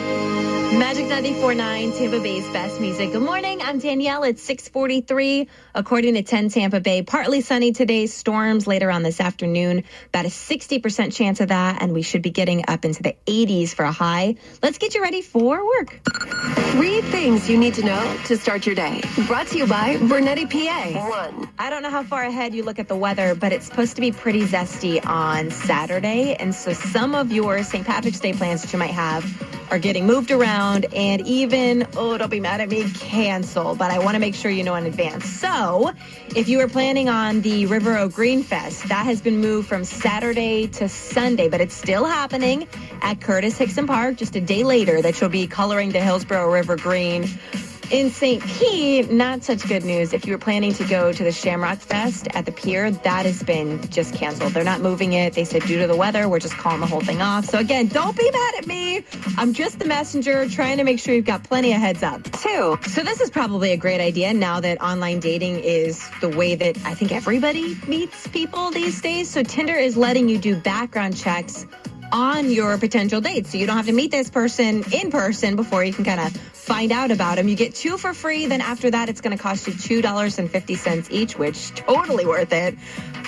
Magic 0.90 1.06
94.9, 1.06 2.00
Tampa 2.00 2.20
Bay's 2.20 2.50
best 2.50 2.82
music. 2.82 3.12
Good 3.12 3.22
morning. 3.22 3.62
I'm 3.62 3.78
Danielle. 3.78 4.24
It's 4.24 4.42
643. 4.42 5.48
According 5.76 6.16
to 6.16 6.24
10 6.24 6.50
Tampa 6.50 6.80
Bay, 6.80 7.04
partly 7.04 7.42
sunny 7.42 7.72
today, 7.72 8.08
storms 8.08 8.66
later 8.66 8.90
on 8.90 9.04
this 9.04 9.22
afternoon. 9.22 9.84
About 10.08 10.26
a 10.26 10.30
60% 10.30 11.14
chance 11.14 11.42
of 11.42 11.50
that, 11.50 11.84
and 11.84 11.94
we 11.94 12.02
should 12.02 12.24
be 12.24 12.32
getting 12.32 12.64
up 12.68 12.86
into 12.86 13.04
the 13.04 13.16
80s 13.28 13.70
for 13.72 13.86
a 13.86 13.92
high. 13.92 14.34
Let's 14.64 14.80
get 14.80 14.96
you 14.96 15.04
ready 15.04 15.22
for 15.22 15.64
work. 15.64 16.00
Three 16.72 17.02
things 17.02 17.48
you 17.48 17.60
need 17.60 17.76
to 17.76 17.86
know 17.86 18.18
to 18.26 18.36
start 18.36 18.66
your 18.66 18.74
day. 18.74 19.04
Brought 19.28 19.46
to 19.50 19.60
you 19.60 19.68
by 19.68 19.98
Bernetti 19.98 20.50
PA. 20.50 21.08
One. 21.08 21.48
I 21.60 21.70
don't 21.70 21.84
know 21.84 21.92
how 21.92 22.02
far 22.02 22.24
ahead 22.24 22.56
you 22.56 22.64
look 22.64 22.80
at 22.80 22.88
the 22.88 22.96
weather, 22.96 23.36
but 23.36 23.54
it's 23.54 23.68
supposed 23.68 23.94
to 23.98 24.02
be 24.02 24.12
pretty 24.12 24.42
zesty 24.42 25.06
on 25.06 25.52
Saturday. 25.52 26.34
And 26.40 26.56
so 26.56 26.74
some 26.74 27.14
of 27.14 27.32
your 27.32 27.62
St. 27.62 27.86
Patrick's 27.86 28.20
Day 28.20 28.34
plans 28.34 28.64
that 28.64 28.74
you 28.74 28.80
might 28.80 28.90
have 28.90 29.24
are 29.72 29.80
getting 29.80 30.06
moved 30.06 30.32
around 30.32 30.86
and 30.94 31.26
even, 31.28 31.88
oh, 31.96 32.18
don't 32.18 32.30
be 32.30 32.40
mad 32.40 32.62
at 32.62 32.70
me, 32.70 32.90
cancel. 32.92 33.76
But 33.76 33.92
I 33.92 34.00
want 34.00 34.16
to 34.16 34.20
make 34.20 34.36
sure 34.36 34.52
you 34.52 34.64
know 34.64 34.76
in 34.76 34.86
advance. 34.86 35.26
So 35.26 35.92
if 36.36 36.48
you 36.48 36.58
were 36.58 36.68
planning 36.68 37.10
on 37.10 37.42
the 37.42 37.66
River 37.66 37.98
O 37.98 38.10
Green 38.10 38.44
Fest, 38.44 38.88
that 38.90 39.06
has 39.06 39.22
been 39.22 39.40
moved 39.40 39.68
from 39.68 39.84
Saturday 39.84 40.68
to 40.68 40.90
Sunday, 40.90 41.48
but 41.48 41.62
it's 41.62 41.76
still 41.76 42.06
happening 42.06 42.68
at 43.02 43.22
Curtis 43.22 43.58
Hixon 43.58 43.88
Park 43.88 44.18
just 44.18 44.36
a 44.36 44.42
day 44.42 44.64
later 44.64 45.02
that 45.02 45.20
you'll 45.20 45.30
be 45.30 45.48
coloring 45.48 45.92
the 45.92 46.02
Hillsborough 46.02 46.52
River 46.52 46.76
green. 46.76 47.28
In 47.92 48.12
St. 48.12 48.44
Pete, 48.46 49.10
not 49.10 49.44
such 49.44 49.68
good 49.68 49.84
news. 49.84 50.14
If 50.14 50.28
you 50.28 50.34
were 50.34 50.38
planning 50.38 50.74
to 50.74 50.84
go 50.84 51.12
to 51.12 51.24
the 51.24 51.32
Shamrock 51.32 51.80
Fest 51.80 52.28
at 52.36 52.46
the 52.46 52.52
pier, 52.52 52.92
that 52.92 53.26
has 53.26 53.42
been 53.42 53.82
just 53.90 54.14
canceled. 54.14 54.54
They're 54.54 54.64
not 54.64 54.82
moving 54.82 55.14
it. 55.14 55.34
They 55.34 55.44
said 55.44 55.64
due 55.64 55.80
to 55.80 55.88
the 55.88 55.96
weather, 55.96 56.30
we're 56.30 56.40
just 56.40 56.54
calling 56.54 56.82
the 56.82 56.86
whole 56.86 57.02
thing 57.02 57.20
off. 57.20 57.46
So 57.46 57.58
again, 57.58 57.88
don't 57.88 58.16
be 58.16 58.30
mad 58.30 58.54
at 58.60 58.68
me. 58.68 59.04
I'm 59.38 59.54
just 59.54 59.80
the 59.80 59.86
messenger 59.86 60.48
trying 60.48 60.78
to 60.78 60.84
make 60.84 61.00
sure 61.00 61.16
you've 61.16 61.26
got 61.26 61.44
plenty 61.44 61.74
of 61.74 61.82
heads 61.82 62.04
up. 62.04 62.24
too. 62.32 62.78
So 62.88 63.02
this 63.02 63.22
is 63.22 63.32
probably 63.32 63.72
a 63.72 63.78
great 63.78 64.02
idea 64.02 64.36
now 64.36 64.60
that 64.60 64.80
online 64.84 65.20
dating 65.20 65.60
is 65.62 66.08
the 66.22 66.30
way 66.30 66.54
that 66.54 66.78
I 66.86 66.94
think 66.94 67.12
everybody 67.12 67.74
meets 67.88 68.28
people 68.28 68.70
these 68.70 69.02
days. 69.02 69.32
So 69.32 69.42
Tinder 69.42 69.76
is 69.76 69.98
letting 69.98 70.30
you 70.30 70.38
do 70.38 70.56
background 70.56 71.18
checks 71.18 71.66
on 72.12 72.52
your 72.52 72.78
potential 72.78 73.22
dates. 73.22 73.52
So 73.52 73.58
you 73.58 73.66
don't 73.66 73.78
have 73.78 73.88
to 73.88 73.94
meet 73.94 74.12
this 74.12 74.30
person 74.30 74.84
in 74.92 75.12
person 75.12 75.56
before 75.56 75.84
you 75.84 75.94
can 75.94 76.06
kind 76.06 76.20
of 76.20 76.36
find 76.36 76.92
out 76.92 77.12
about 77.12 77.38
them. 77.38 77.48
You 77.48 77.56
get 77.56 77.74
two 77.76 77.98
for 77.98 78.14
free. 78.14 78.46
Then 78.46 78.62
after 78.62 78.92
that, 78.92 79.10
it's 79.10 79.22
going 79.22 79.36
to 79.36 79.42
cost 79.42 79.68
you 79.68 79.74
$2.50 79.74 81.12
each, 81.12 81.38
which 81.38 81.74
totally 81.76 82.26
worth 82.26 82.54
it. 82.54 82.76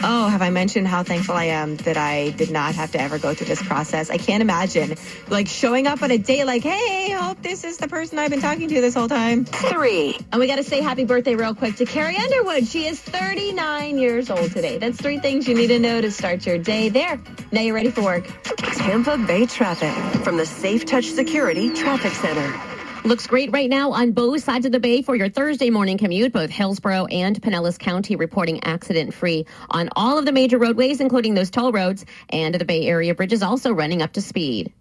Oh, 0.03 0.27
have 0.27 0.41
I 0.41 0.49
mentioned 0.49 0.87
how 0.87 1.03
thankful 1.03 1.35
I 1.35 1.45
am 1.45 1.75
that 1.77 1.97
I 1.97 2.31
did 2.31 2.49
not 2.49 2.75
have 2.75 2.91
to 2.93 3.01
ever 3.01 3.19
go 3.19 3.33
through 3.33 3.47
this 3.47 3.61
process? 3.61 4.09
I 4.09 4.17
can't 4.17 4.41
imagine 4.41 4.95
like 5.29 5.47
showing 5.47 5.87
up 5.87 6.01
on 6.01 6.11
a 6.11 6.17
date 6.17 6.45
like, 6.45 6.63
hey, 6.63 7.11
hope 7.11 7.41
this 7.41 7.63
is 7.63 7.77
the 7.77 7.87
person 7.87 8.17
I've 8.19 8.31
been 8.31 8.41
talking 8.41 8.67
to 8.69 8.81
this 8.81 8.93
whole 8.93 9.07
time. 9.07 9.45
Three. 9.45 10.17
And 10.31 10.39
we 10.39 10.47
got 10.47 10.57
to 10.57 10.63
say 10.63 10.81
happy 10.81 11.05
birthday 11.05 11.35
real 11.35 11.53
quick 11.53 11.75
to 11.77 11.85
Carrie 11.85 12.17
Underwood. 12.17 12.67
She 12.67 12.85
is 12.85 12.99
39 12.99 13.97
years 13.97 14.29
old 14.29 14.51
today. 14.51 14.77
That's 14.77 14.97
three 14.99 15.19
things 15.19 15.47
you 15.47 15.55
need 15.55 15.67
to 15.67 15.79
know 15.79 16.01
to 16.01 16.11
start 16.11 16.45
your 16.45 16.57
day 16.57 16.89
there. 16.89 17.19
Now 17.51 17.61
you're 17.61 17.75
ready 17.75 17.91
for 17.91 18.01
work. 18.01 18.27
Tampa 18.75 19.17
Bay 19.17 19.45
traffic 19.45 19.93
from 20.23 20.37
the 20.37 20.45
Safe 20.45 20.85
Touch 20.85 21.05
Security 21.05 21.69
Traffic 21.73 22.13
Center. 22.13 22.59
Looks 23.03 23.27
great 23.27 23.51
right 23.51 23.69
now 23.69 23.91
on 23.91 24.11
both 24.11 24.43
sides 24.43 24.65
of 24.65 24.71
the 24.71 24.79
bay 24.79 25.01
for 25.01 25.15
your 25.15 25.27
Thursday 25.27 25.69
morning 25.69 25.97
commute. 25.97 26.31
Both 26.31 26.49
Hillsborough 26.49 27.05
and 27.07 27.41
Pinellas 27.41 27.77
County 27.77 28.15
reporting 28.15 28.63
accident 28.63 29.13
free 29.13 29.45
on 29.71 29.89
all 29.95 30.17
of 30.17 30.25
the 30.25 30.31
major 30.31 30.57
roadways, 30.57 31.01
including 31.01 31.33
those 31.33 31.49
toll 31.49 31.71
roads, 31.71 32.05
and 32.29 32.55
the 32.55 32.65
Bay 32.65 32.87
Area 32.87 33.13
bridges 33.13 33.43
also 33.43 33.73
running 33.73 34.01
up 34.01 34.13
to 34.13 34.21
speed. 34.21 34.71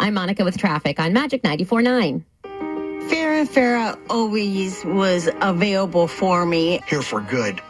I'm 0.00 0.14
Monica 0.14 0.44
with 0.44 0.56
traffic 0.56 0.98
on 0.98 1.12
Magic 1.12 1.42
94.9. 1.42 2.24
Farah 3.08 3.46
Farah 3.46 3.98
always 4.10 4.84
was 4.84 5.28
available 5.40 6.08
for 6.08 6.44
me. 6.44 6.80
Here 6.88 7.02
for 7.02 7.20
good. 7.20 7.60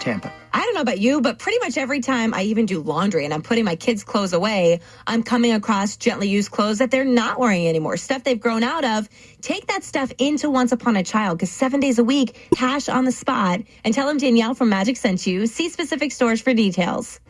Tampa. 0.00 0.32
I 0.52 0.60
don't 0.60 0.74
know 0.74 0.80
about 0.80 1.00
you, 1.00 1.20
but 1.20 1.38
pretty 1.38 1.58
much 1.58 1.76
every 1.76 2.00
time 2.00 2.32
I 2.32 2.44
even 2.44 2.64
do 2.64 2.80
laundry 2.80 3.26
and 3.26 3.34
I'm 3.34 3.42
putting 3.42 3.64
my 3.66 3.76
kids' 3.76 4.02
clothes 4.04 4.32
away, 4.32 4.80
I'm 5.06 5.22
coming 5.22 5.52
across 5.52 5.98
gently 5.98 6.28
used 6.28 6.50
clothes 6.50 6.78
that 6.78 6.90
they're 6.90 7.04
not 7.04 7.38
wearing 7.38 7.68
anymore, 7.68 7.98
stuff 7.98 8.24
they've 8.24 8.40
grown 8.40 8.62
out 8.62 8.82
of. 8.82 9.08
Take 9.42 9.66
that 9.66 9.84
stuff 9.84 10.10
into 10.18 10.48
Once 10.48 10.72
Upon 10.72 10.96
a 10.96 11.02
Child 11.02 11.36
because 11.38 11.50
seven 11.50 11.78
days 11.80 11.98
a 11.98 12.04
week, 12.04 12.48
cash 12.54 12.88
on 12.88 13.04
the 13.04 13.12
spot, 13.12 13.60
and 13.84 13.92
tell 13.92 14.06
them 14.06 14.16
Danielle 14.16 14.54
from 14.54 14.70
Magic 14.70 14.96
sent 14.96 15.26
you. 15.26 15.46
See 15.46 15.68
specific 15.68 16.10
stores 16.10 16.40
for 16.40 16.54
details. 16.54 17.20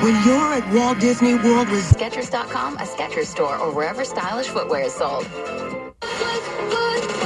When 0.00 0.14
you're 0.26 0.54
at 0.54 0.74
Walt 0.74 0.98
Disney 0.98 1.34
World 1.36 1.68
with 1.68 1.84
Skechers.com, 1.84 2.78
a 2.78 2.82
Skechers 2.82 3.26
store, 3.26 3.56
or 3.58 3.72
wherever 3.72 4.04
stylish 4.04 4.48
footwear 4.48 4.82
is 4.82 4.92
sold. 4.94 5.24
Be 5.24 5.28
the 5.38 7.21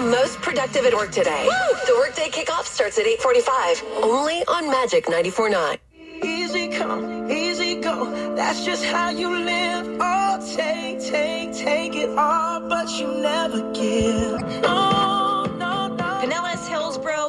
most 0.00 0.40
productive 0.40 0.86
at 0.86 0.94
work 0.94 1.12
today. 1.12 1.46
The 1.86 1.94
workday 1.96 2.28
kickoff 2.30 2.64
starts 2.64 2.98
at 2.98 3.06
8:45, 3.06 3.82
only 4.02 4.44
on 4.46 4.70
Magic 4.70 5.06
94.9. 5.06 5.78
Easy 6.24 6.68
come, 6.68 7.30
easy 7.30 7.80
go. 7.80 8.34
That's 8.34 8.64
just 8.64 8.84
how 8.84 9.10
you 9.10 9.28
live. 9.30 9.98
Oh, 10.00 10.54
take, 10.56 11.00
take, 11.00 11.52
take 11.54 11.94
it 11.94 12.10
all, 12.18 12.60
but 12.68 12.88
you 12.98 13.06
never 13.22 13.60
give. 13.72 14.40
Pinellas, 14.62 15.19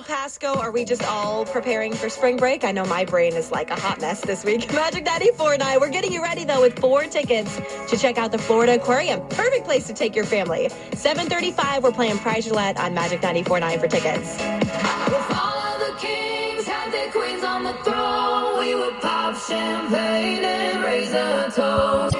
Hillsborough, 0.01 0.15
Pasco, 0.15 0.59
are 0.59 0.71
we 0.71 0.83
just 0.83 1.03
all 1.03 1.45
preparing 1.45 1.93
for 1.93 2.09
spring 2.09 2.37
break? 2.37 2.63
I 2.63 2.71
know 2.71 2.85
my 2.85 3.05
brain 3.05 3.33
is 3.33 3.51
like 3.51 3.69
a 3.69 3.79
hot 3.79 4.01
mess 4.01 4.21
this 4.21 4.43
week. 4.43 4.71
Magic 4.73 5.05
ninety 5.05 5.29
four 5.31 5.55
94.9. 5.55 5.79
We're 5.81 5.89
getting 5.89 6.11
you 6.11 6.23
ready 6.23 6.43
though 6.43 6.61
with 6.61 6.79
four 6.79 7.03
tickets 7.03 7.59
to 7.87 7.97
check 7.97 8.17
out 8.17 8.31
the 8.31 8.37
Florida 8.37 8.75
Aquarium. 8.75 9.21
Perfect 9.29 9.65
place 9.65 9.85
to 9.87 9.93
take 9.93 10.15
your 10.15 10.25
family. 10.25 10.69
735, 10.93 11.83
we're 11.83 11.91
playing 11.91 12.17
Prize 12.19 12.49
Roulette 12.49 12.79
on 12.79 12.93
Magic 12.93 13.21
94.9 13.21 13.79
for 13.79 13.87
tickets. 13.87 14.37
If 14.39 15.31
all 15.37 15.57
of 15.57 15.79
the 15.79 15.93
kings 15.99 16.65
had 16.65 16.91
their 16.91 17.11
queens 17.11 17.43
on 17.43 17.63
the 17.63 17.73
throne, 17.83 18.59
we 18.59 18.73
would 18.75 18.99
pop 19.01 19.35
champagne 19.37 20.43
and 20.43 20.83
raise 20.83 21.11
a 21.13 21.51
toast. 21.53 22.15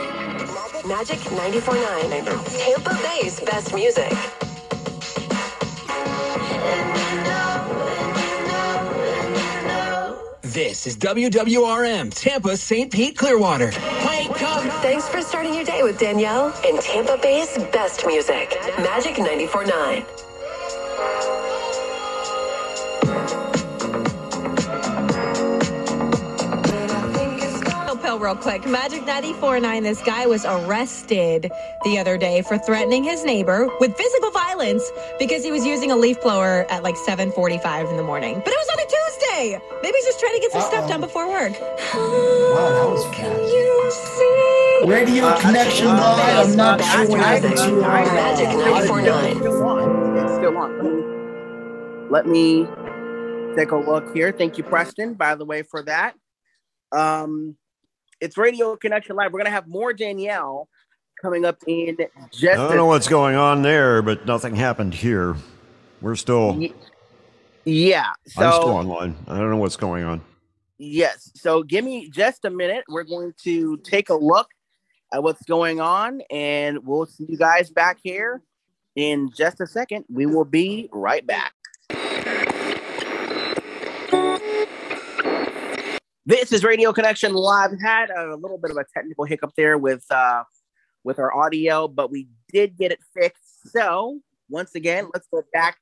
Magic 0.86 1.18
94.9, 1.20 2.58
Tampa 2.58 3.00
Bay's 3.04 3.40
best 3.40 3.74
music. 3.74 4.12
This 10.54 10.86
is 10.86 10.98
WWRM, 10.98 12.14
Tampa, 12.14 12.58
St. 12.58 12.92
Pete, 12.92 13.18
Clearwater. 13.18 13.68
Wake 14.06 14.42
up! 14.42 14.62
Thanks 14.82 15.08
for 15.08 15.22
starting 15.22 15.54
your 15.54 15.64
day 15.64 15.82
with 15.82 15.98
Danielle 15.98 16.54
and 16.66 16.78
Tampa 16.82 17.18
Bay's 17.22 17.58
best 17.72 18.06
music. 18.06 18.58
Magic 18.80 19.16
94.9. 19.16 20.06
Pill 28.02 28.20
real 28.20 28.36
quick. 28.36 28.66
Magic 28.66 29.04
94.9. 29.04 29.84
This 29.84 30.02
guy 30.02 30.26
was 30.26 30.44
arrested 30.44 31.50
the 31.86 31.98
other 31.98 32.18
day 32.18 32.42
for 32.42 32.58
threatening 32.58 33.04
his 33.06 33.24
neighbor 33.24 33.70
with 33.80 33.96
physical 33.96 34.32
violence 34.32 34.92
because 35.18 35.46
he 35.46 35.52
was 35.52 35.66
using 35.66 35.92
a 35.92 35.96
leaf 35.96 36.20
blower 36.22 36.66
at 36.70 36.84
like 36.84 36.96
7:45 36.96 37.90
in 37.90 37.96
the 37.96 38.04
morning. 38.04 38.42
But 38.44 38.54
it 38.54 38.58
was 38.58 38.68
on 38.70 38.80
a 38.80 38.82
Tuesday. 38.82 39.01
Maybe 39.50 39.96
he's 39.98 40.06
just 40.06 40.20
trying 40.20 40.36
to 40.36 40.40
get 40.40 40.52
some 40.52 40.62
stuff 40.62 40.88
done 40.88 41.02
before 41.02 41.28
work. 41.28 41.54
Wow, 41.54 42.70
that 42.70 42.90
was 42.90 43.06
fast. 43.16 44.88
Radio 44.88 45.38
connection 45.40 45.88
live. 45.88 46.50
I'm 46.50 46.56
not 46.56 46.82
sure 46.82 47.08
what 47.08 47.20
happened 47.20 47.58
to 47.58 47.84
our 47.84 48.06
Magic 48.06 48.48
94.9. 48.48 50.24
It's 50.24 50.34
still 50.36 50.58
on. 50.58 52.10
Let 52.12 52.28
me 52.28 52.68
take 53.56 53.72
a 53.72 53.78
look 53.78 54.14
here. 54.14 54.32
Thank 54.32 54.58
you, 54.58 54.64
Preston, 54.64 55.16
by 55.16 55.36
the 55.36 55.46
way, 55.46 55.64
for 55.64 55.84
that. 55.84 56.16
Um, 56.92 57.58
it's 58.20 58.38
Radio 58.38 58.76
Connection 58.76 59.16
Live. 59.16 59.32
We're 59.34 59.40
going 59.40 59.46
to 59.46 59.52
have 59.52 59.68
more 59.68 59.94
Danielle 59.94 60.68
coming 61.22 61.46
up 61.46 61.58
in 61.68 61.98
just 62.32 62.44
I 62.44 62.56
don't 62.56 62.76
know 62.76 62.86
what's 62.86 63.08
going 63.08 63.36
on 63.36 63.62
there, 63.62 64.02
but 64.02 64.26
nothing 64.26 64.56
happened 64.56 64.94
here. 64.94 65.36
We're 66.02 66.16
still. 66.16 66.60
Yeah. 67.66 68.12
So, 68.28 68.44
I'm 68.44 68.54
still 68.54 68.70
online. 68.70 69.16
I 69.28 69.38
don't 69.38 69.50
know 69.50 69.58
what's 69.58 69.78
going 69.78 70.04
on. 70.04 70.22
Yes. 70.78 71.32
So 71.36 71.62
give 71.62 71.86
me 71.86 72.10
just 72.10 72.44
a 72.46 72.50
minute. 72.50 72.84
We're 72.90 73.04
going 73.04 73.34
to 73.44 73.78
take 73.78 74.10
a 74.10 74.16
look 74.16 74.48
at 75.14 75.22
what's 75.22 75.44
going 75.44 75.80
on, 75.80 76.22
and 76.32 76.80
we'll 76.84 77.06
see 77.06 77.26
you 77.30 77.38
guys 77.38 77.70
back 77.70 78.00
here 78.02 78.42
in 78.96 79.30
just 79.36 79.62
a 79.62 79.68
second. 79.68 80.06
We 80.10 80.26
will 80.26 80.46
be 80.46 80.90
right 80.92 81.26
back. 81.26 81.54
This 86.26 86.52
is 86.52 86.64
Radio 86.64 86.94
Connection 86.94 87.34
Live. 87.34 87.72
Had 87.84 88.10
a 88.10 88.36
little 88.36 88.58
bit 88.58 88.72
of 88.72 88.78
a 88.78 88.86
technical 88.94 89.26
hiccup 89.26 89.52
there 89.56 89.78
with 89.78 90.06
uh, 90.10 90.44
with 91.04 91.20
our 91.20 91.36
audio, 91.36 91.88
but 91.88 92.10
we 92.10 92.28
did 92.52 92.78
get 92.78 92.92
it 92.92 93.00
fixed. 93.14 93.72
So 93.72 94.20
once 94.50 94.74
again, 94.76 95.10
let's 95.14 95.28
go 95.28 95.44
back 95.54 95.78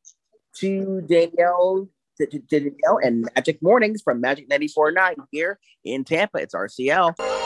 to 0.57 1.01
Danielle, 1.01 1.87
to, 2.17 2.25
to 2.27 2.39
Danielle 2.39 2.99
and 3.01 3.29
Magic 3.35 3.61
Mornings 3.61 4.01
from 4.01 4.21
Magic 4.21 4.49
94.9 4.49 5.15
here 5.31 5.59
in 5.83 6.03
Tampa. 6.03 6.39
It's 6.39 6.55
RCL. 6.55 7.38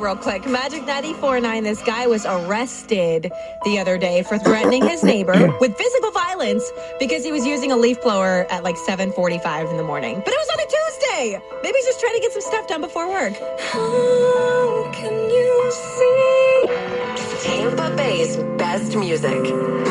Real 0.00 0.16
quick. 0.16 0.46
Magic 0.46 0.82
94.9. 0.82 1.62
This 1.62 1.82
guy 1.82 2.06
was 2.06 2.24
arrested 2.26 3.30
the 3.64 3.78
other 3.78 3.96
day 3.98 4.22
for 4.22 4.38
threatening 4.38 4.82
his 4.86 5.02
neighbor 5.04 5.32
with 5.60 5.76
physical 5.76 6.10
violence 6.10 6.72
because 6.98 7.22
he 7.22 7.30
was 7.32 7.44
using 7.46 7.70
a 7.72 7.76
leaf 7.76 8.00
blower 8.02 8.46
at 8.50 8.64
like 8.64 8.76
7:45 8.76 9.70
in 9.70 9.76
the 9.76 9.84
morning. 9.84 10.20
But 10.24 10.32
it 10.32 10.38
was 10.38 10.48
on 10.52 10.60
a 10.60 10.66
Tuesday. 10.66 11.40
Maybe 11.62 11.76
he's 11.76 11.86
just 11.86 12.00
trying 12.00 12.14
to 12.14 12.20
get 12.20 12.32
some 12.32 12.42
stuff 12.42 12.66
done 12.66 12.80
before 12.80 13.08
work. 13.08 13.34
How 13.60 14.90
can 14.92 15.12
you 15.30 15.70
see? 15.70 16.66
Tampa 17.42 17.90
Bay's 17.96 18.36
best 18.58 18.96
music. 18.96 19.42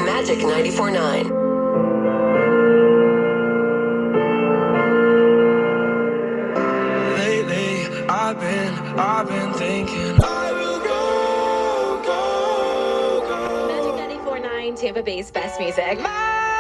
Magic 0.06 0.40
94.9. 0.40 2.49
I've 9.00 9.28
been 9.30 9.54
thinking. 9.54 10.20
I 10.24 10.52
will 10.54 10.80
go, 10.80 12.04
go, 12.06 13.28
go. 13.30 13.68
Magic 13.70 14.20
94.9, 14.44 14.82
Tampa 14.82 15.04
Bay's 15.04 15.32
best 15.32 15.60
music. 15.62 16.02
My 16.02 16.10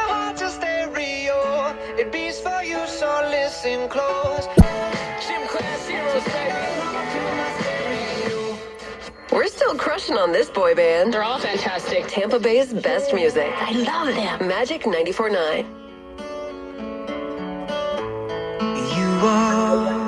heart's 0.09 0.41
a 0.43 0.49
stereo. 0.49 1.75
It 1.99 2.11
beats 2.13 2.39
for 2.41 2.63
you, 2.63 2.87
so 2.87 3.07
listen 3.31 3.89
close. 3.89 4.47
Gym 5.27 5.47
class 5.49 5.87
heroes, 5.87 6.23
baby. 6.25 6.55
We're 9.31 9.47
still 9.47 9.75
crushing 9.75 10.17
on 10.17 10.31
this 10.31 10.49
boy 10.49 10.75
band. 10.75 11.13
They're 11.13 11.23
all 11.23 11.39
fantastic. 11.39 12.07
Tampa 12.07 12.39
Bay's 12.39 12.73
best 12.73 13.13
music. 13.13 13.51
I 13.55 13.71
love 13.73 14.15
them. 14.15 14.47
Magic 14.47 14.83
94.9. 14.83 15.67
You 18.97 19.27
are 19.27 19.98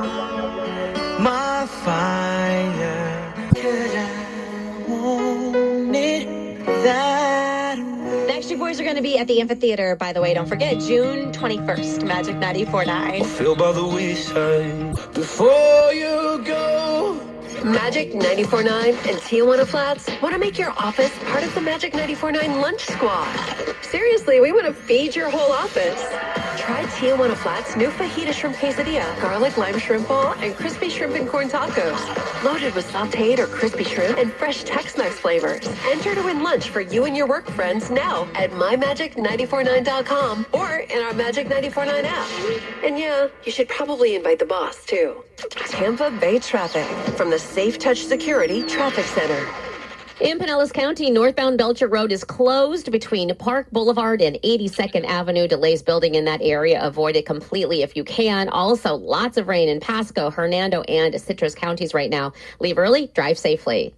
my 1.22 1.68
fire. 1.68 3.34
Could 3.54 3.96
I 3.96 4.86
want 4.88 5.96
it 5.96 6.66
that 6.66 7.76
The 7.78 8.34
Extra 8.34 8.58
Boys 8.58 8.80
are 8.80 8.84
going 8.84 8.96
to 8.96 9.04
be 9.04 9.20
at 9.20 9.28
the 9.28 9.40
amphitheater, 9.40 9.96
by 9.96 10.14
the 10.14 10.22
way. 10.22 10.34
Don't 10.34 10.48
forget, 10.48 10.80
June 10.80 11.32
21st, 11.32 12.06
Magic 12.08 12.36
94.9. 12.38 13.26
Feel 13.26 13.56
by 13.56 13.72
the 13.72 13.86
wayside 13.86 14.96
before 15.14 15.94
you 15.94 16.44
go. 16.44 17.20
Magic 17.64 18.12
94.9 18.14 18.88
and 18.90 19.18
Tijuana 19.22 19.68
Flats 19.68 20.10
want 20.22 20.34
to 20.34 20.40
make 20.40 20.58
your 20.58 20.72
office 20.72 21.12
part 21.26 21.44
of 21.44 21.54
the 21.54 21.62
Magic 21.62 21.94
94.9 21.94 22.62
lunch 22.62 22.82
squad. 22.82 23.28
Seriously, 23.84 24.40
we 24.40 24.52
want 24.52 24.66
to 24.66 24.74
feed 24.74 25.16
your 25.16 25.30
whole 25.30 25.52
office. 25.52 26.02
Try 26.60 26.84
Tijuana 26.86 27.36
Flats' 27.36 27.76
new 27.76 27.90
fajita 27.90 28.34
shrimp 28.34 28.56
quesadilla, 28.56 29.22
garlic 29.22 29.58
lime 29.58 29.78
shrimp 29.78 30.08
bowl, 30.08 30.34
and 30.40 30.56
crispy 30.56 30.90
shrimp 30.90 31.16
and 31.16 31.28
corn 31.28 31.50
tacos. 31.50 32.44
Loaded 32.44 32.74
with 32.74 32.90
sauteed 32.92 33.38
or 33.40 33.48
crispy 33.48 33.84
shrimp 33.84 34.18
and 34.18 34.32
fresh 34.34 34.64
Tex-Mex 34.64 35.20
flavors. 35.20 35.68
Enter 35.90 36.16
to 36.16 36.24
win 36.24 36.42
lunch 36.42 36.70
for 36.70 36.82
you 36.82 37.06
and 37.06 37.16
your 37.16 37.28
work 37.28 37.50
friends 37.52 37.92
now 37.92 38.28
at 38.36 38.52
mymagic949.com 38.52 40.46
or 40.54 40.78
in 40.78 41.00
our 41.04 41.14
Magic 41.14 41.48
94.9 41.48 42.04
app. 42.06 42.30
And 42.84 42.98
yeah, 42.98 43.28
you 43.44 43.52
should 43.52 43.68
probably 43.70 44.16
invite 44.16 44.40
the 44.40 44.46
boss 44.46 44.84
too. 44.86 45.24
Tampa 45.50 46.12
Bay 46.12 46.40
traffic 46.40 46.88
from 47.16 47.30
the 47.30 47.40
Safe 47.52 47.78
Touch 47.78 48.06
Security 48.06 48.64
Traffic 48.64 49.04
Center. 49.04 49.46
In 50.22 50.40
Pinellas 50.40 50.72
County, 50.72 51.12
northbound 51.12 51.58
Belcher 51.58 51.90
Road 51.90 52.14
is 52.14 52.24
closed 52.24 52.90
between 52.94 53.36
Park 53.36 53.70
Boulevard 53.72 54.22
and 54.22 54.38
82nd 54.42 55.04
Avenue. 55.04 55.50
Delays 55.50 55.82
building 55.82 56.16
in 56.16 56.24
that 56.24 56.42
area. 56.42 56.82
Avoid 56.82 57.18
it 57.18 57.26
completely 57.26 57.82
if 57.82 57.98
you 57.98 58.06
can. 58.06 58.48
Also, 58.48 58.96
lots 58.96 59.36
of 59.36 59.50
rain 59.50 59.68
in 59.68 59.82
Pasco, 59.82 60.30
Hernando, 60.30 60.84
and 60.84 61.20
Citrus 61.20 61.54
counties 61.54 61.94
right 61.94 62.10
now. 62.10 62.32
Leave 62.62 62.78
early, 62.78 63.08
drive 63.08 63.38
safely. 63.38 63.94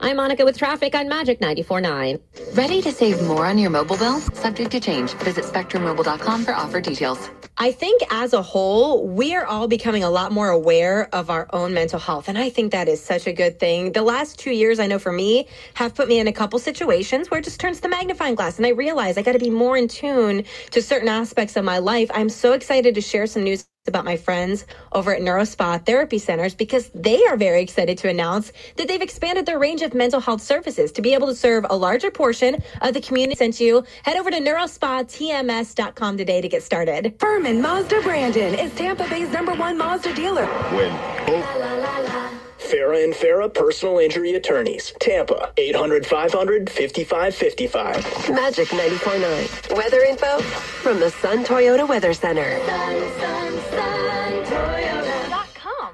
I'm 0.00 0.16
Monica 0.16 0.44
with 0.44 0.56
traffic 0.56 0.94
on 0.94 1.08
Magic 1.08 1.40
94.9. 1.40 2.56
Ready 2.56 2.80
to 2.82 2.92
save 2.92 3.20
more 3.26 3.46
on 3.46 3.58
your 3.58 3.70
mobile 3.70 3.96
bill? 3.96 4.20
Subject 4.32 4.70
to 4.70 4.78
change. 4.78 5.12
Visit 5.14 5.44
spectrummobile.com 5.44 6.44
for 6.44 6.54
offer 6.54 6.80
details. 6.80 7.30
I 7.56 7.72
think 7.72 8.02
as 8.12 8.32
a 8.32 8.40
whole, 8.40 9.08
we 9.08 9.34
are 9.34 9.44
all 9.44 9.66
becoming 9.66 10.04
a 10.04 10.10
lot 10.10 10.30
more 10.30 10.50
aware 10.50 11.12
of 11.12 11.30
our 11.30 11.48
own 11.52 11.74
mental 11.74 11.98
health. 11.98 12.28
And 12.28 12.38
I 12.38 12.48
think 12.48 12.70
that 12.70 12.86
is 12.86 13.02
such 13.02 13.26
a 13.26 13.32
good 13.32 13.58
thing. 13.58 13.90
The 13.90 14.02
last 14.02 14.38
two 14.38 14.52
years, 14.52 14.78
I 14.78 14.86
know 14.86 15.00
for 15.00 15.10
me, 15.10 15.48
have 15.74 15.96
put 15.96 16.06
me 16.06 16.20
in 16.20 16.28
a 16.28 16.32
couple 16.32 16.60
situations 16.60 17.28
where 17.28 17.40
it 17.40 17.44
just 17.44 17.58
turns 17.58 17.80
the 17.80 17.88
magnifying 17.88 18.36
glass. 18.36 18.58
And 18.58 18.66
I 18.66 18.70
realize 18.70 19.18
I 19.18 19.22
got 19.22 19.32
to 19.32 19.40
be 19.40 19.50
more 19.50 19.76
in 19.76 19.88
tune 19.88 20.44
to 20.70 20.80
certain 20.80 21.08
aspects 21.08 21.56
of 21.56 21.64
my 21.64 21.78
life. 21.78 22.08
I'm 22.14 22.28
so 22.28 22.52
excited 22.52 22.94
to 22.94 23.00
share 23.00 23.26
some 23.26 23.42
news 23.42 23.66
about 23.88 24.04
my 24.04 24.16
friends 24.16 24.64
over 24.92 25.12
at 25.12 25.20
NeuroSpa 25.20 25.84
Therapy 25.84 26.18
Centers 26.18 26.54
because 26.54 26.90
they 26.94 27.24
are 27.26 27.36
very 27.36 27.62
excited 27.62 27.98
to 27.98 28.08
announce 28.08 28.52
that 28.76 28.86
they've 28.86 29.02
expanded 29.02 29.46
their 29.46 29.58
range 29.58 29.82
of 29.82 29.94
mental 29.94 30.20
health 30.20 30.42
services 30.42 30.92
to 30.92 31.02
be 31.02 31.14
able 31.14 31.26
to 31.26 31.34
serve 31.34 31.66
a 31.68 31.76
larger 31.76 32.10
portion 32.10 32.62
of 32.82 32.94
the 32.94 33.00
community 33.00 33.36
sent 33.36 33.58
you. 33.58 33.84
Head 34.04 34.16
over 34.16 34.30
to 34.30 34.38
neurospatms.com 34.38 36.16
today 36.16 36.40
to 36.40 36.48
get 36.48 36.62
started. 36.62 37.18
Ferman 37.18 37.60
Mazda 37.60 38.00
Brandon 38.02 38.54
is 38.54 38.74
Tampa 38.74 39.08
Bay's 39.08 39.30
number 39.32 39.54
one 39.54 39.76
Mazda 39.76 40.14
dealer. 40.14 40.46
When 40.46 42.37
Farah 42.58 43.04
and 43.04 43.14
Farah 43.14 43.52
Personal 43.52 43.98
Injury 43.98 44.34
Attorneys, 44.34 44.92
Tampa, 45.00 45.52
800 45.56 46.04
500 46.04 46.68
5555. 46.68 48.30
Magic 48.30 48.68
94.9. 48.68 49.76
Weather 49.76 50.00
info 50.02 50.40
from 50.40 51.00
the 51.00 51.10
Sun 51.10 51.44
Toyota 51.44 51.88
Weather 51.88 52.12
Center. 52.12 52.58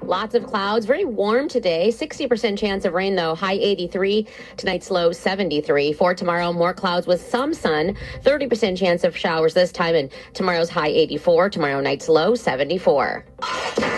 Lots 0.01 0.35
of 0.35 0.45
clouds, 0.45 0.85
very 0.85 1.03
warm 1.03 1.47
today. 1.47 1.89
60% 1.89 2.59
chance 2.59 2.85
of 2.85 2.93
rain, 2.93 3.15
though. 3.15 3.33
High 3.33 3.53
83. 3.53 4.27
Tonight's 4.55 4.91
low 4.91 5.11
73. 5.11 5.93
For 5.93 6.13
tomorrow, 6.13 6.53
more 6.53 6.75
clouds 6.75 7.07
with 7.07 7.21
some 7.21 7.55
sun. 7.55 7.95
30% 8.21 8.77
chance 8.77 9.03
of 9.03 9.17
showers 9.17 9.55
this 9.55 9.71
time, 9.71 9.95
and 9.95 10.11
tomorrow's 10.33 10.69
high 10.69 10.89
84. 10.89 11.49
Tomorrow 11.49 11.81
night's 11.81 12.07
low 12.07 12.35
74. 12.35 13.25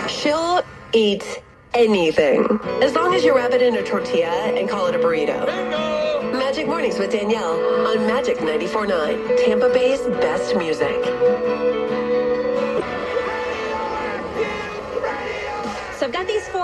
She'll 0.08 0.62
eat 0.94 1.42
anything 1.74 2.44
as 2.82 2.94
long 2.94 3.14
as 3.14 3.24
you 3.24 3.34
wrap 3.34 3.52
it 3.52 3.62
in 3.62 3.76
a 3.76 3.82
tortilla 3.82 4.28
and 4.28 4.68
call 4.68 4.86
it 4.86 4.94
a 4.94 4.98
burrito. 4.98 5.46
Magic 6.32 6.66
Mornings 6.66 6.98
with 6.98 7.12
Danielle 7.12 7.86
on 7.86 8.06
Magic 8.06 8.38
94.9, 8.38 9.44
Tampa 9.44 9.68
Bay's 9.72 10.00
best 10.20 10.56
music. 10.56 11.77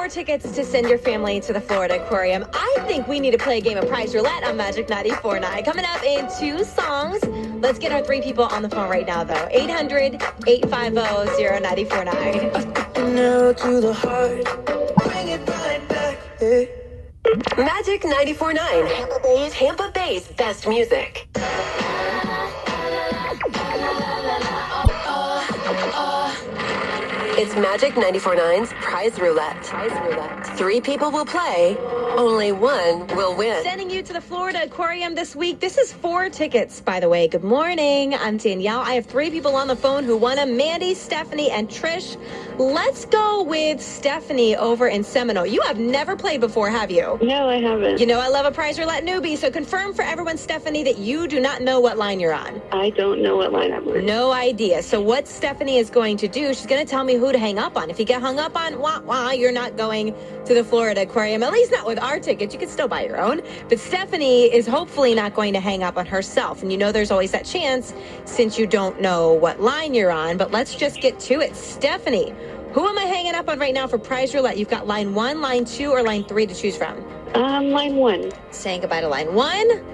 I've 0.05 0.10
got 0.10 0.16
these 0.16 0.24
four 0.24 0.24
tickets 0.24 0.55
to 0.56 0.64
send 0.64 0.89
your 0.89 0.98
family 0.98 1.40
to 1.40 1.52
the 1.55 1.60
Florida 1.60 2.02
Aquarium. 2.02 2.44
I 2.52 2.76
think 2.86 3.09
we 3.09 3.20
need 3.20 3.31
to 3.31 3.39
play 3.39 3.56
a 3.56 3.60
game 3.60 3.78
of 3.78 3.89
Prize 3.89 4.14
Roulette 4.14 4.44
on 4.44 4.55
Magic 4.56 4.86
94.9. 4.86 5.64
Coming 5.64 5.85
up 5.86 6.02
in 6.02 6.28
two 6.39 6.62
songs. 6.62 7.24
Let's 7.62 7.78
get 7.78 7.90
our 7.90 8.02
three 8.02 8.20
people 8.20 8.44
on 8.44 8.60
the 8.62 8.68
phone 8.68 8.90
right 8.90 9.06
now, 9.06 9.24
though. 9.24 9.48
800 9.51 10.22
850 10.47 11.40
0949. 11.40 13.14
Now 13.14 13.52
to 13.52 13.81
the 13.81 13.94
heart, 13.94 14.44
bring 15.05 15.28
it 15.28 15.48
right 15.48 15.89
back. 15.89 16.18
Eh? 16.43 16.66
Magic 17.56 18.02
94.9, 18.02 18.55
Tampa 18.59 19.20
Bay's, 19.22 19.52
Tampa 19.52 19.90
Bay's 19.94 20.28
best 20.28 20.68
music. 20.68 21.28
It's 27.36 27.56
Magic 27.56 27.94
94.9's 27.94 28.73
Prize 28.74 29.19
Roulette. 29.19 29.61
Prize 29.65 29.90
Roulette. 29.90 30.56
Three 30.56 30.81
people 30.81 31.11
will 31.11 31.24
play, 31.24 31.77
only 32.16 32.52
one 32.52 33.09
will 33.09 33.36
win. 33.36 33.61
Sending 33.65 33.90
you 33.90 34.05
to 34.05 34.12
the 34.12 34.20
Florida 34.20 34.62
Aquarium 34.62 35.16
this 35.16 35.35
week. 35.35 35.59
This 35.59 35.77
is 35.77 35.93
four 35.93 36.31
tickets, 36.31 36.81
by 36.81 37.01
the 37.01 37.09
way. 37.09 37.27
Good 37.27 37.43
morning. 37.43 38.15
I'm 38.15 38.36
Danielle. 38.36 38.78
I 38.78 38.93
have 38.93 39.06
three 39.06 39.31
people 39.31 39.56
on 39.56 39.66
the 39.66 39.74
phone 39.74 40.05
who 40.05 40.16
won 40.16 40.36
them 40.36 40.56
Mandy, 40.56 40.94
Stephanie, 40.94 41.51
and 41.51 41.69
Trish. 41.69 42.16
Let's 42.56 43.05
go 43.05 43.43
with 43.43 43.82
Stephanie 43.82 44.55
over 44.55 44.86
in 44.86 45.02
Seminole. 45.02 45.47
You 45.47 45.61
have 45.62 45.81
never 45.81 46.15
played 46.15 46.40
before, 46.40 46.70
have 46.70 46.93
you? 46.93 47.19
No, 47.20 47.48
I 47.48 47.61
haven't. 47.61 47.98
You 47.98 48.06
know, 48.06 48.20
I 48.20 48.28
love 48.28 48.47
a 48.47 48.52
prize 48.52 48.78
roulette 48.78 49.05
newbie, 49.05 49.36
so 49.36 49.51
confirm 49.51 49.93
for 49.93 50.02
everyone, 50.02 50.39
Stephanie, 50.39 50.85
that 50.85 50.98
you 50.98 51.27
do 51.27 51.40
not 51.40 51.62
know 51.62 51.81
what 51.81 51.98
line 51.98 52.20
you're 52.20 52.32
on. 52.32 52.62
I 52.74 52.90
don't 52.90 53.22
know 53.22 53.36
what 53.36 53.52
line 53.52 53.72
I'm 53.72 53.86
on. 53.86 54.05
No 54.05 54.32
idea. 54.32 54.82
So, 54.82 55.01
what 55.01 55.28
Stephanie 55.28 55.78
is 55.78 55.90
going 55.90 56.16
to 56.16 56.26
do, 56.26 56.52
she's 56.52 56.66
going 56.66 56.84
to 56.84 56.90
tell 56.90 57.05
me 57.05 57.14
who 57.14 57.30
to 57.30 57.38
hang 57.38 57.56
up 57.56 57.76
on. 57.76 57.88
If 57.88 58.01
you 58.01 58.05
get 58.05 58.20
hung 58.20 58.40
up 58.40 58.56
on, 58.56 58.80
wah, 58.80 59.01
wah, 59.01 59.30
you're 59.30 59.52
not 59.52 59.76
going 59.76 60.12
to 60.44 60.55
the 60.55 60.64
Florida 60.64 61.02
Aquarium, 61.02 61.44
at 61.44 61.52
least 61.52 61.70
not 61.70 61.86
with 61.86 62.01
our 62.01 62.18
tickets. 62.18 62.52
You 62.52 62.59
can 62.59 62.68
still 62.68 62.88
buy 62.88 63.05
your 63.05 63.20
own. 63.20 63.42
But 63.68 63.78
Stephanie 63.78 64.52
is 64.52 64.66
hopefully 64.66 65.14
not 65.14 65.34
going 65.34 65.52
to 65.52 65.60
hang 65.60 65.84
up 65.84 65.96
on 65.96 66.05
herself. 66.05 66.62
And 66.62 66.72
you 66.72 66.76
know, 66.76 66.90
there's 66.90 67.12
always 67.12 67.30
that 67.30 67.44
chance 67.44 67.94
since 68.24 68.59
you 68.59 68.66
don't 68.66 69.01
know 69.01 69.32
what 69.32 69.60
line 69.60 69.94
you're 69.94 70.10
on. 70.10 70.36
But 70.36 70.51
let's 70.51 70.74
just 70.74 71.01
get 71.01 71.20
to 71.20 71.40
it. 71.40 71.55
Stephanie, 71.55 72.34
who 72.72 72.88
am 72.88 72.98
I 72.98 73.05
hanging 73.05 73.36
up 73.36 73.48
on 73.48 73.60
right 73.60 73.72
now 73.72 73.86
for 73.86 73.98
prize 73.98 74.34
roulette? 74.34 74.59
You've 74.59 74.68
got 74.68 74.88
line 74.88 75.14
one, 75.14 75.40
line 75.40 75.64
two, 75.64 75.92
or 75.92 76.02
line 76.02 76.24
three 76.24 76.44
to 76.44 76.55
choose 76.55 76.76
from. 76.76 77.05
Um, 77.34 77.70
line 77.70 77.94
one. 77.94 78.32
Saying 78.51 78.80
goodbye 78.80 79.01
to 79.01 79.09
line 79.09 79.32
one. 79.32 79.93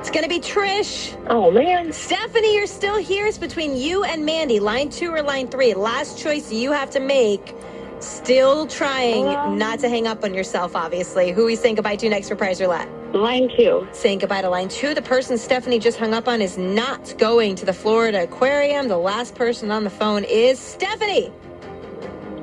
It's 0.00 0.10
gonna 0.10 0.28
be 0.28 0.40
Trish. 0.40 1.14
Oh 1.28 1.50
man. 1.50 1.92
Stephanie, 1.92 2.54
you're 2.56 2.66
still 2.66 2.96
here. 2.96 3.26
It's 3.26 3.36
between 3.36 3.76
you 3.76 4.02
and 4.02 4.24
Mandy. 4.24 4.58
Line 4.58 4.88
two 4.88 5.12
or 5.12 5.22
line 5.22 5.46
three. 5.46 5.74
Last 5.74 6.18
choice 6.18 6.50
you 6.50 6.72
have 6.72 6.88
to 6.92 7.00
make. 7.00 7.54
Still 7.98 8.66
trying 8.66 9.58
not 9.58 9.78
to 9.80 9.90
hang 9.90 10.06
up 10.06 10.24
on 10.24 10.32
yourself, 10.32 10.74
obviously. 10.74 11.32
Who 11.32 11.42
are 11.42 11.46
we 11.46 11.54
saying 11.54 11.74
goodbye 11.74 11.96
to 11.96 12.08
next 12.08 12.30
for 12.30 12.34
prize 12.34 12.62
roulette? 12.62 12.88
Line 13.14 13.50
two. 13.54 13.86
Saying 13.92 14.20
goodbye 14.20 14.40
to 14.40 14.48
line 14.48 14.70
two. 14.70 14.94
The 14.94 15.02
person 15.02 15.36
Stephanie 15.36 15.78
just 15.78 15.98
hung 15.98 16.14
up 16.14 16.28
on 16.28 16.40
is 16.40 16.56
not 16.56 17.14
going 17.18 17.54
to 17.56 17.66
the 17.66 17.74
Florida 17.74 18.22
Aquarium. 18.22 18.88
The 18.88 18.96
last 18.96 19.34
person 19.34 19.70
on 19.70 19.84
the 19.84 19.90
phone 19.90 20.24
is 20.24 20.58
Stephanie. 20.58 21.30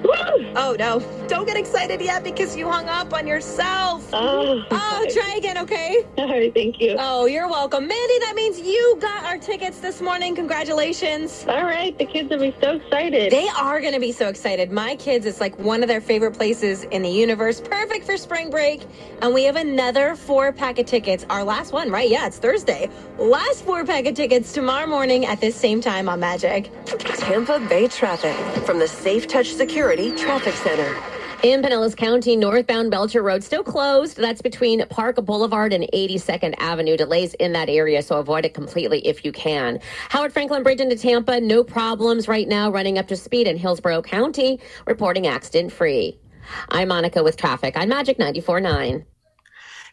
Oh 0.59 0.75
no, 0.77 0.99
don't 1.27 1.45
get 1.45 1.55
excited 1.55 2.01
yet 2.01 2.23
because 2.23 2.55
you 2.55 2.67
hung 2.69 2.87
up 2.89 3.13
on 3.13 3.27
yourself. 3.27 4.09
Oh, 4.13 4.63
oh 4.71 5.05
try 5.11 5.35
again, 5.37 5.57
okay? 5.59 6.03
All 6.17 6.29
right, 6.29 6.53
thank 6.53 6.79
you. 6.79 6.95
Oh, 6.97 7.25
you're 7.25 7.47
welcome. 7.47 7.87
Mandy, 7.87 8.19
that 8.19 8.33
means 8.35 8.59
you 8.59 8.97
got 8.99 9.23
our 9.23 9.37
tickets 9.37 9.79
this 9.79 10.01
morning. 10.01 10.35
Congratulations. 10.35 11.45
All 11.47 11.63
right, 11.63 11.97
the 11.97 12.05
kids 12.05 12.29
will 12.29 12.39
be 12.39 12.55
so 12.61 12.77
excited. 12.77 13.31
They 13.31 13.47
are 13.49 13.79
going 13.81 13.93
to 13.93 13.99
be 13.99 14.11
so 14.11 14.29
excited. 14.29 14.71
My 14.71 14.95
kids, 14.95 15.25
it's 15.25 15.39
like 15.39 15.57
one 15.59 15.83
of 15.83 15.87
their 15.87 16.01
favorite 16.01 16.33
places 16.33 16.83
in 16.85 17.01
the 17.03 17.09
universe. 17.09 17.61
Perfect 17.61 18.05
for 18.05 18.17
spring 18.17 18.49
break. 18.49 18.83
And 19.21 19.33
we 19.33 19.43
have 19.43 19.55
another 19.57 20.15
four 20.15 20.51
pack 20.51 20.79
of 20.79 20.85
tickets. 20.87 21.25
Our 21.29 21.43
last 21.43 21.71
one, 21.71 21.91
right? 21.91 22.09
Yeah, 22.09 22.25
it's 22.27 22.39
Thursday. 22.39 22.89
Last 23.19 23.63
four 23.63 23.85
pack 23.85 24.05
of 24.07 24.15
tickets 24.15 24.53
tomorrow 24.53 24.87
morning 24.87 25.25
at 25.25 25.39
this 25.39 25.55
same 25.55 25.81
time 25.81 26.09
on 26.09 26.19
Magic. 26.19 26.71
Tampa 26.85 27.59
Bay 27.69 27.87
traffic 27.87 28.35
from 28.65 28.79
the 28.79 28.87
Safe 28.87 29.27
Touch 29.27 29.53
Security 29.53 29.86
Traffic 29.87 30.53
Center. 30.55 31.01
In 31.43 31.61
Pinellas 31.61 31.95
County, 31.95 32.35
northbound 32.35 32.91
Belcher 32.91 33.23
Road 33.23 33.41
still 33.41 33.63
closed. 33.63 34.17
That's 34.17 34.41
between 34.41 34.85
Park 34.89 35.15
Boulevard 35.15 35.71
and 35.71 35.85
82nd 35.93 36.55
Avenue. 36.57 36.97
Delays 36.97 37.35
in 37.35 37.53
that 37.53 37.69
area, 37.69 38.01
so 38.01 38.17
avoid 38.17 38.43
it 38.43 38.53
completely 38.53 38.99
if 39.07 39.23
you 39.23 39.31
can. 39.31 39.79
Howard 40.09 40.33
Franklin 40.33 40.61
Bridge 40.61 40.81
into 40.81 40.97
Tampa, 40.97 41.39
no 41.39 41.63
problems 41.63 42.27
right 42.27 42.49
now, 42.49 42.69
running 42.69 42.97
up 42.97 43.07
to 43.07 43.15
speed 43.15 43.47
in 43.47 43.55
Hillsborough 43.55 44.01
County, 44.01 44.59
reporting 44.85 45.25
accident 45.25 45.71
free. 45.71 46.19
I'm 46.67 46.89
Monica 46.89 47.23
with 47.23 47.37
traffic 47.37 47.77
on 47.77 47.87
Magic 47.87 48.17
94.9. 48.17 49.05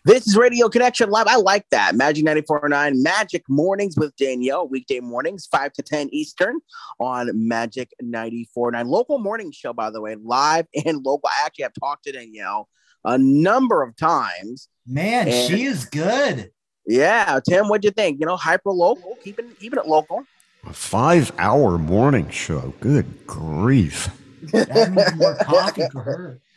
This 0.06 0.26
is 0.26 0.36
Radio 0.36 0.68
Connection 0.68 1.08
Live. 1.08 1.26
I 1.28 1.36
like 1.36 1.64
that. 1.70 1.94
Magic 1.94 2.26
94.9, 2.26 3.02
Magic 3.02 3.42
Mornings 3.48 3.96
with 3.96 4.14
Danielle, 4.16 4.68
weekday 4.68 5.00
mornings, 5.00 5.46
5 5.46 5.72
to 5.74 5.82
10 5.82 6.10
Eastern 6.12 6.58
on 7.00 7.30
Magic 7.32 7.90
94.9. 8.02 8.86
Local 8.86 9.18
morning 9.18 9.50
show, 9.50 9.72
by 9.72 9.88
the 9.90 10.02
way, 10.02 10.16
live 10.22 10.66
and 10.84 11.02
local. 11.04 11.22
I 11.30 11.46
actually 11.46 11.62
have 11.62 11.72
talked 11.80 12.04
to 12.04 12.12
Danielle 12.12 12.68
a 13.04 13.16
number 13.16 13.82
of 13.82 13.96
times. 13.96 14.68
Man, 14.86 15.26
And- 15.28 15.50
she 15.50 15.64
is 15.64 15.86
good. 15.86 16.50
Yeah, 16.86 17.40
Tim, 17.48 17.68
what'd 17.68 17.82
you 17.84 17.90
think? 17.90 18.20
You 18.20 18.26
know, 18.26 18.36
hyper 18.36 18.70
local, 18.72 19.16
keeping 19.24 19.48
keeping 19.58 19.78
it 19.78 19.86
local. 19.86 20.24
A 20.66 20.72
five 20.74 21.32
hour 21.38 21.78
morning 21.78 22.28
show. 22.28 22.74
Good 22.80 23.26
grief. 23.26 24.10
That 24.52 24.92
means 24.92 25.14
more 25.14 25.34
coffee 25.36 25.84
for 25.90 26.02
her. 26.02 26.40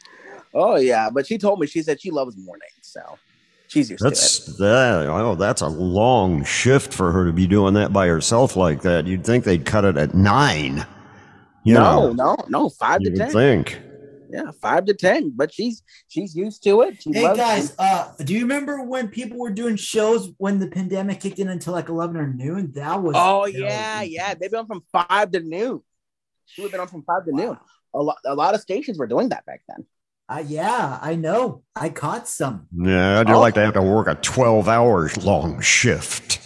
Oh 0.53 0.75
yeah, 0.77 1.09
but 1.09 1.27
she 1.27 1.37
told 1.37 1.59
me 1.59 1.67
she 1.67 1.83
said 1.83 2.01
she 2.01 2.09
loves 2.09 2.35
mornings, 2.37 2.71
so 2.81 3.01
she's 3.67 3.89
used 3.89 4.03
That's 4.03 4.45
to 4.45 4.51
it. 4.51 4.57
that. 4.59 5.07
Oh, 5.07 5.35
that's 5.35 5.61
a 5.61 5.67
long 5.67 6.43
shift 6.43 6.93
for 6.93 7.11
her 7.11 7.25
to 7.25 7.33
be 7.33 7.47
doing 7.47 7.73
that 7.75 7.93
by 7.93 8.07
herself 8.07 8.55
like 8.55 8.81
that. 8.81 9.05
You'd 9.05 9.23
think 9.25 9.43
they'd 9.43 9.65
cut 9.65 9.85
it 9.85 9.97
at 9.97 10.13
nine. 10.13 10.85
You 11.63 11.73
no, 11.73 12.13
know, 12.13 12.13
no, 12.13 12.37
no, 12.47 12.69
five 12.69 13.01
you 13.01 13.07
to 13.07 13.11
would 13.11 13.19
ten. 13.19 13.31
think. 13.31 13.81
Yeah, 14.29 14.51
five 14.61 14.85
to 14.85 14.93
ten. 14.93 15.31
But 15.35 15.53
she's 15.53 15.83
she's 16.07 16.35
used 16.35 16.63
to 16.63 16.81
it. 16.81 17.01
She 17.01 17.11
Hey 17.13 17.23
loves 17.23 17.39
guys, 17.39 17.75
uh, 17.79 18.11
do 18.23 18.33
you 18.33 18.41
remember 18.41 18.83
when 18.83 19.07
people 19.09 19.37
were 19.37 19.51
doing 19.51 19.75
shows 19.75 20.31
when 20.37 20.59
the 20.59 20.67
pandemic 20.67 21.19
kicked 21.19 21.39
in 21.39 21.49
until 21.49 21.73
like 21.73 21.89
eleven 21.89 22.17
or 22.17 22.27
noon? 22.27 22.71
That 22.73 23.01
was 23.01 23.15
Oh 23.17 23.45
yeah, 23.45 24.01
yeah. 24.01 24.33
They've 24.33 24.51
been 24.51 24.61
on 24.61 24.67
from 24.67 24.83
five 24.91 25.31
to 25.31 25.39
noon. 25.39 25.81
She 26.45 26.61
would 26.61 26.67
have 26.67 26.71
been 26.71 26.81
on 26.81 26.87
from 26.87 27.03
five 27.03 27.25
to 27.25 27.31
noon. 27.33 27.57
A 27.93 28.01
lot, 28.01 28.17
a 28.25 28.35
lot 28.35 28.53
of 28.53 28.61
stations 28.61 28.97
were 28.97 29.07
doing 29.07 29.29
that 29.29 29.45
back 29.45 29.61
then. 29.67 29.85
Uh, 30.29 30.43
yeah, 30.45 30.99
I 31.01 31.15
know. 31.15 31.63
I 31.75 31.89
caught 31.89 32.27
some. 32.27 32.67
Yeah, 32.77 33.19
I'd 33.19 33.29
like 33.29 33.53
to 33.53 33.61
have 33.61 33.75
to 33.75 33.81
work 33.81 34.07
a 34.07 34.15
12 34.15 34.67
hour 34.67 35.09
long 35.21 35.61
shift. 35.61 36.39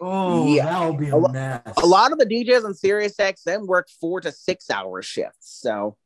Oh, 0.00 0.46
Yeah. 0.54 0.64
that'll 0.64 0.94
be 0.94 1.08
A 1.10 1.16
a 1.16 1.32
mess. 1.32 1.60
A 1.82 1.86
lot 1.86 2.12
of 2.12 2.18
the 2.18 2.24
DJs 2.24 2.64
on 2.64 2.72
Sirius 2.74 3.16
XM 3.16 3.66
work 3.66 3.88
four 4.00 4.20
to 4.22 4.32
six 4.32 4.70
hour 4.70 5.02
shifts. 5.02 5.58
So 5.60 5.96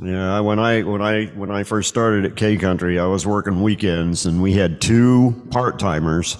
Yeah, 0.00 0.38
when 0.40 0.58
I 0.60 0.82
when 0.82 1.02
I 1.02 1.26
when 1.28 1.50
I 1.50 1.64
first 1.64 1.88
started 1.88 2.24
at 2.24 2.36
K 2.36 2.56
Country, 2.56 2.98
I 3.00 3.06
was 3.06 3.26
working 3.26 3.60
weekends, 3.62 4.24
and 4.26 4.40
we 4.40 4.52
had 4.52 4.80
two 4.80 5.34
part 5.50 5.78
timers. 5.78 6.36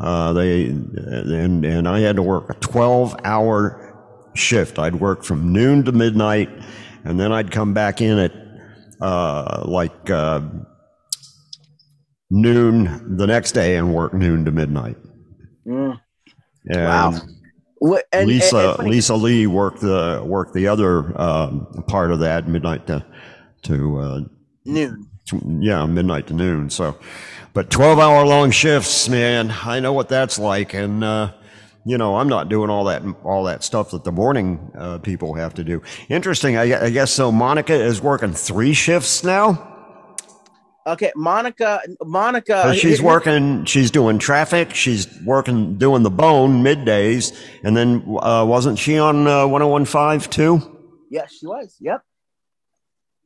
Uh, 0.00 0.32
they 0.32 0.66
and 0.66 1.64
and 1.64 1.88
I 1.88 2.00
had 2.00 2.16
to 2.16 2.22
work 2.22 2.50
a 2.50 2.54
twelve 2.54 3.16
hour 3.24 3.96
shift. 4.34 4.78
I'd 4.78 4.96
work 4.96 5.22
from 5.24 5.52
noon 5.52 5.84
to 5.84 5.92
midnight, 5.92 6.50
and 7.04 7.18
then 7.18 7.32
I'd 7.32 7.50
come 7.52 7.72
back 7.72 8.00
in 8.00 8.18
at 8.18 8.32
uh, 9.00 9.64
like 9.66 10.10
uh, 10.10 10.40
noon 12.30 13.16
the 13.16 13.26
next 13.26 13.52
day 13.52 13.76
and 13.76 13.94
work 13.94 14.14
noon 14.14 14.44
to 14.44 14.50
midnight. 14.50 14.96
mm. 15.66 15.98
And 16.66 16.82
Wow. 16.84 17.12
What- 17.78 18.04
and- 18.12 18.26
Lisa 18.28 18.70
and- 18.70 18.78
and 18.80 18.88
Lisa 18.88 19.14
Lee 19.14 19.46
worked 19.46 19.80
the 19.80 20.22
worked 20.24 20.54
the 20.54 20.66
other 20.68 21.20
um, 21.20 21.66
part 21.86 22.10
of 22.10 22.20
that 22.20 22.48
midnight 22.48 22.86
to 22.86 23.04
to 23.64 23.98
uh, 23.98 24.20
noon. 24.64 25.06
to- 25.28 25.58
yeah, 25.60 25.84
midnight 25.84 26.26
to 26.28 26.34
noon. 26.34 26.70
So, 26.70 26.96
but 27.52 27.68
twelve 27.70 27.98
hour 27.98 28.24
long 28.26 28.50
shifts, 28.50 29.06
man. 29.10 29.52
I 29.64 29.80
know 29.80 29.92
what 29.92 30.08
that's 30.08 30.38
like, 30.38 30.72
and 30.72 31.04
uh, 31.04 31.32
you 31.84 31.98
know, 31.98 32.16
I'm 32.16 32.28
not 32.28 32.48
doing 32.48 32.70
all 32.70 32.84
that 32.84 33.02
all 33.24 33.44
that 33.44 33.62
stuff 33.62 33.90
that 33.90 34.04
the 34.04 34.12
morning 34.12 34.72
uh, 34.76 34.98
people 34.98 35.34
have 35.34 35.54
to 35.54 35.64
do. 35.64 35.82
Interesting. 36.08 36.56
I, 36.56 36.86
I 36.86 36.90
guess 36.90 37.12
so. 37.12 37.30
Monica 37.30 37.74
is 37.74 38.00
working 38.00 38.32
three 38.32 38.72
shifts 38.74 39.22
now. 39.24 39.70
Okay, 40.86 41.12
Monica. 41.16 41.80
Monica. 42.04 42.62
So 42.64 42.74
she's 42.74 43.00
working. 43.00 43.64
She's 43.64 43.90
doing 43.90 44.18
traffic. 44.18 44.74
She's 44.74 45.08
working 45.22 45.78
doing 45.78 46.02
the 46.02 46.10
bone 46.10 46.62
middays, 46.62 47.32
and 47.62 47.76
then 47.76 48.04
uh, 48.20 48.44
wasn't 48.46 48.78
she 48.78 48.98
on 48.98 49.26
uh, 49.26 49.46
1015 49.46 50.30
too? 50.30 50.78
Yeah, 51.10 51.26
she 51.26 51.46
was. 51.46 51.76
Yep. 51.80 52.02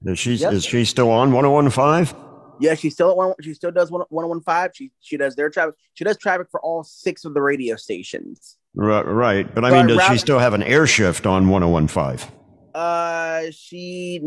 Is 0.04 0.18
she 0.18 0.34
Yep. 0.34 0.52
is 0.52 0.64
she 0.64 0.84
still 0.84 1.10
on 1.10 1.32
1015? 1.32 2.27
Yeah, 2.60 2.74
she's 2.74 2.94
still 2.94 3.10
at 3.10 3.16
one. 3.16 3.34
She 3.40 3.54
still 3.54 3.70
does 3.70 3.90
one 3.90 4.02
one 4.08 4.28
one 4.28 4.40
five. 4.40 4.72
She 4.74 4.90
she 5.00 5.16
does 5.16 5.36
their 5.36 5.50
traffic. 5.50 5.74
She 5.94 6.04
does 6.04 6.16
traffic 6.16 6.48
for 6.50 6.60
all 6.60 6.84
six 6.84 7.24
of 7.24 7.34
the 7.34 7.42
radio 7.42 7.76
stations. 7.76 8.56
Right, 8.74 9.02
right. 9.06 9.54
But 9.54 9.64
I 9.64 9.70
But 9.70 9.86
mean, 9.86 9.96
does 9.96 10.06
she 10.08 10.18
still 10.18 10.38
have 10.38 10.54
an 10.54 10.62
air 10.62 10.86
shift 10.86 11.26
on 11.26 11.48
1015? 11.48 12.30
Uh, 12.74 13.42
she. 13.50 14.20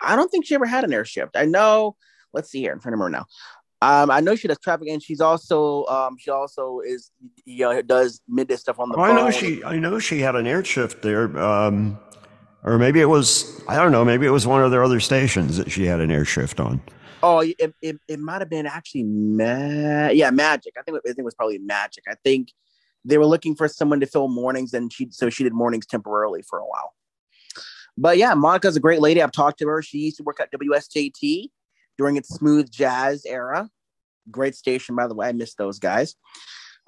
I 0.00 0.14
don't 0.14 0.30
think 0.30 0.46
she 0.46 0.54
ever 0.54 0.66
had 0.66 0.84
an 0.84 0.92
air 0.92 1.04
shift. 1.04 1.36
I 1.36 1.44
know. 1.46 1.96
Let's 2.32 2.50
see 2.50 2.60
here. 2.60 2.72
in 2.72 2.78
front 2.80 2.94
of 2.94 3.00
remember 3.00 3.18
now. 3.18 3.26
Um, 3.80 4.10
I 4.10 4.20
know 4.20 4.34
she 4.34 4.48
does 4.48 4.58
traffic, 4.58 4.88
and 4.88 5.02
she's 5.02 5.20
also 5.20 5.84
um, 5.86 6.16
she 6.18 6.30
also 6.30 6.80
is 6.80 7.10
you 7.44 7.60
know 7.60 7.82
does 7.82 8.20
midday 8.28 8.56
stuff 8.56 8.78
on 8.80 8.88
the. 8.88 8.96
Oh, 8.96 9.02
I 9.02 9.12
know 9.14 9.30
she. 9.30 9.62
I 9.64 9.78
know 9.78 9.98
she 9.98 10.20
had 10.20 10.36
an 10.36 10.46
air 10.46 10.64
shift 10.64 11.02
there. 11.02 11.36
Um, 11.38 11.98
or 12.64 12.76
maybe 12.78 13.00
it 13.00 13.06
was. 13.06 13.60
I 13.68 13.76
don't 13.76 13.92
know. 13.92 14.04
Maybe 14.04 14.26
it 14.26 14.30
was 14.30 14.46
one 14.46 14.62
of 14.62 14.70
their 14.70 14.82
other 14.82 15.00
stations 15.00 15.56
that 15.58 15.70
she 15.70 15.86
had 15.86 16.00
an 16.00 16.10
air 16.10 16.24
shift 16.24 16.60
on. 16.60 16.80
Oh, 17.22 17.40
it, 17.40 17.74
it, 17.82 17.96
it 18.06 18.20
might 18.20 18.40
have 18.40 18.50
been 18.50 18.66
actually 18.66 19.04
ma- 19.04 20.08
yeah, 20.08 20.30
Magic. 20.30 20.74
I 20.78 20.82
think 20.82 20.98
I 20.98 21.08
think 21.08 21.18
it 21.18 21.24
was 21.24 21.34
probably 21.34 21.58
Magic. 21.58 22.04
I 22.08 22.14
think 22.22 22.52
they 23.04 23.18
were 23.18 23.26
looking 23.26 23.54
for 23.54 23.66
someone 23.68 24.00
to 24.00 24.06
fill 24.06 24.28
mornings, 24.28 24.72
and 24.72 24.92
she 24.92 25.08
so 25.10 25.30
she 25.30 25.44
did 25.44 25.52
mornings 25.52 25.86
temporarily 25.86 26.42
for 26.42 26.58
a 26.58 26.66
while. 26.66 26.94
But 27.96 28.18
yeah, 28.18 28.34
Monica's 28.34 28.76
a 28.76 28.80
great 28.80 29.00
lady. 29.00 29.20
I've 29.20 29.32
talked 29.32 29.58
to 29.58 29.68
her. 29.68 29.82
She 29.82 29.98
used 29.98 30.18
to 30.18 30.22
work 30.22 30.38
at 30.40 30.52
WSJT 30.52 31.50
during 31.96 32.16
its 32.16 32.28
smooth 32.28 32.70
jazz 32.70 33.24
era. 33.26 33.68
Great 34.30 34.54
station, 34.54 34.94
by 34.94 35.08
the 35.08 35.14
way. 35.14 35.28
I 35.28 35.32
miss 35.32 35.54
those 35.54 35.80
guys. 35.80 36.14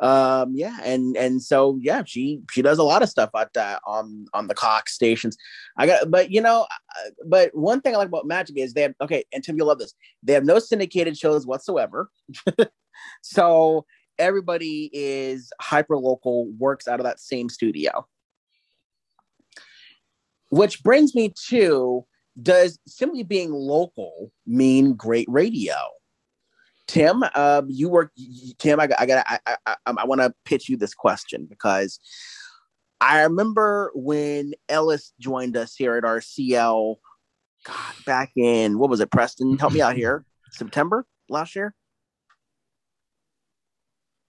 Um, 0.01 0.53
yeah, 0.55 0.79
and 0.83 1.15
and 1.17 1.43
so 1.43 1.79
yeah, 1.81 2.03
she 2.07 2.41
she 2.51 2.63
does 2.63 2.79
a 2.79 2.83
lot 2.83 3.03
of 3.03 3.11
stuff 3.11 3.31
at 3.37 3.55
uh, 3.57 3.79
on 3.87 4.27
on 4.33 4.47
the 4.47 4.55
Cox 4.55 4.95
stations. 4.95 5.37
I 5.77 5.87
got, 5.87 6.11
but 6.11 6.31
you 6.31 6.41
know, 6.41 6.67
uh, 6.71 7.11
but 7.27 7.51
one 7.55 7.83
thing 7.83 7.95
I 7.95 7.99
like 7.99 8.09
about 8.09 8.27
Magic 8.27 8.57
is 8.57 8.73
they 8.73 8.83
have 8.83 8.95
okay, 9.03 9.25
and 9.33 9.45
Tim, 9.45 9.57
you'll 9.57 9.67
love 9.67 9.79
this. 9.79 9.93
They 10.23 10.33
have 10.33 10.45
no 10.45 10.59
syndicated 10.59 11.19
shows 11.19 11.47
whatsoever. 11.47 12.11
so 13.23 13.85
everybody 14.19 14.91
is 14.93 15.53
hyper 15.61 15.99
local, 15.99 16.51
works 16.59 16.89
out 16.89 17.01
of 17.01 17.05
that 17.05 17.21
same 17.21 17.51
studio. 17.51 18.07
Which 20.49 20.83
brings 20.83 21.15
me 21.15 21.35
to 21.49 22.07
does 22.41 22.79
simply 22.87 23.23
being 23.23 23.53
local 23.53 24.33
mean 24.47 24.95
great 24.95 25.27
radio? 25.29 25.75
Tim, 26.91 27.23
um, 27.37 27.67
you 27.69 27.89
work. 27.89 28.11
Tim, 28.59 28.81
I, 28.81 28.89
got- 28.89 29.01
I 29.01 29.07
got. 29.07 29.25
I, 29.29 29.39
I, 29.47 29.57
I, 29.87 29.95
I 29.99 30.05
want 30.07 30.21
to 30.23 30.35
pitch 30.45 30.69
you 30.69 30.77
this 30.77 30.93
question 30.93 31.47
because 31.49 32.01
I 33.01 33.23
remember 33.23 33.93
when 33.95 34.55
Ellis 34.69 35.12
joined 35.21 35.57
us 35.57 35.77
here 35.77 35.95
at 35.95 36.03
RCL. 36.03 36.97
God, 37.65 37.95
back 38.07 38.33
in 38.37 38.77
what 38.77 38.91
was 38.91 38.99
it? 38.99 39.12
Preston, 39.12 39.57
help 39.57 39.73
me 39.73 39.81
out 39.81 39.95
here. 39.95 40.25
September 40.51 41.07
last 41.29 41.55
year, 41.55 41.77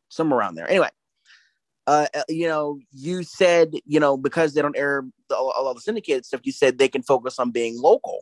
somewhere 0.09 0.39
around 0.39 0.53
there. 0.53 0.69
Anyway, 0.69 0.89
uh, 1.88 2.05
uh, 2.13 2.21
you 2.29 2.47
know, 2.47 2.77
you 2.91 3.23
said 3.23 3.73
you 3.85 3.99
know 3.99 4.17
because 4.17 4.53
they 4.53 4.61
don't 4.61 4.77
air 4.77 5.03
all, 5.31 5.49
all 5.49 5.73
the 5.73 5.81
syndicated 5.81 6.27
stuff. 6.27 6.41
You 6.43 6.51
said 6.51 6.77
they 6.77 6.89
can 6.89 7.01
focus 7.01 7.39
on 7.39 7.49
being 7.49 7.81
local. 7.81 8.19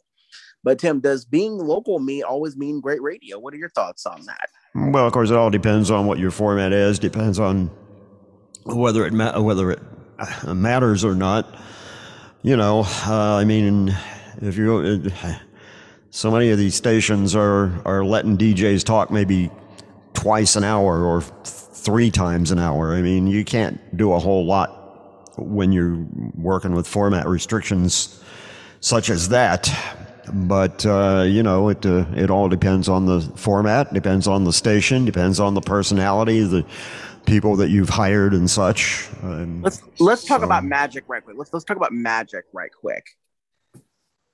But 0.64 0.80
Tim, 0.80 1.00
does 1.00 1.26
being 1.26 1.58
local 1.58 2.00
mean 2.00 2.24
always 2.24 2.58
mean 2.58 2.82
great 2.82 3.02
radio? 3.02 3.40
What 3.40 3.54
are 3.54 3.58
your 3.58 3.70
thoughts 3.70 4.06
on 4.06 4.26
that? 4.26 4.50
Well, 4.76 5.06
of 5.06 5.14
course, 5.14 5.30
it 5.30 5.36
all 5.36 5.50
depends 5.50 5.90
on 5.90 6.06
what 6.06 6.20
your 6.20 6.32
format 6.32 6.74
is. 6.74 7.00
Depends 7.00 7.40
on 7.40 7.72
whether 8.66 9.06
it 9.06 9.14
ma- 9.14 9.40
whether 9.40 9.72
it 9.72 9.80
uh, 10.20 10.54
matters 10.54 11.04
or 11.04 11.16
not. 11.16 11.56
You 12.42 12.58
know, 12.58 12.84
uh, 13.08 13.36
I 13.36 13.46
mean, 13.46 13.96
if 14.42 14.58
you 14.58 15.10
uh, 15.24 15.36
so 16.12 16.32
many 16.32 16.50
of 16.52 16.58
these 16.58 16.76
stations 16.76 17.36
are 17.36 17.82
are 17.86 18.04
letting 18.04 18.38
DJs 18.38 18.84
talk 18.84 19.12
maybe 19.12 19.50
twice 20.14 20.56
an 20.56 20.64
hour 20.64 21.04
or 21.04 21.22
th- 21.22 21.32
three 21.46 22.12
times 22.12 22.52
an 22.52 22.60
hour. 22.60 22.94
I 22.94 23.02
mean, 23.02 23.28
you 23.28 23.46
can't 23.46 23.80
do 23.98 24.12
a 24.14 24.20
whole 24.20 24.46
lot 24.46 24.76
when 25.38 25.72
you're 25.72 26.06
working 26.36 26.74
with 26.74 26.86
format 26.88 27.28
restrictions 27.28 28.22
such 28.82 29.10
as 29.10 29.30
that. 29.30 29.70
But 30.34 30.86
uh, 30.86 31.26
you 31.28 31.44
know, 31.44 31.70
it 31.70 31.86
uh, 31.86 32.06
it 32.16 32.30
all 32.30 32.50
depends 32.50 32.90
on 32.90 33.06
the 33.06 33.22
format, 33.36 33.94
depends 33.94 34.28
on 34.28 34.44
the 34.44 34.54
station, 34.54 35.06
depends 35.06 35.40
on 35.40 35.54
the 35.54 35.62
personality, 35.62 36.42
the 36.42 36.66
people 37.26 37.56
that 37.58 37.70
you've 37.70 37.90
hired 37.90 38.34
and 38.34 38.50
such. 38.50 39.08
Um, 39.24 39.62
Let's 39.62 39.82
let's 40.00 40.26
talk 40.26 40.42
about 40.42 40.64
magic 40.64 41.06
right 41.08 41.24
quick. 41.24 41.38
Let's 41.38 41.54
let's 41.54 41.66
talk 41.66 41.78
about 41.78 41.94
magic 41.94 42.46
right 42.54 42.72
quick. 42.74 43.06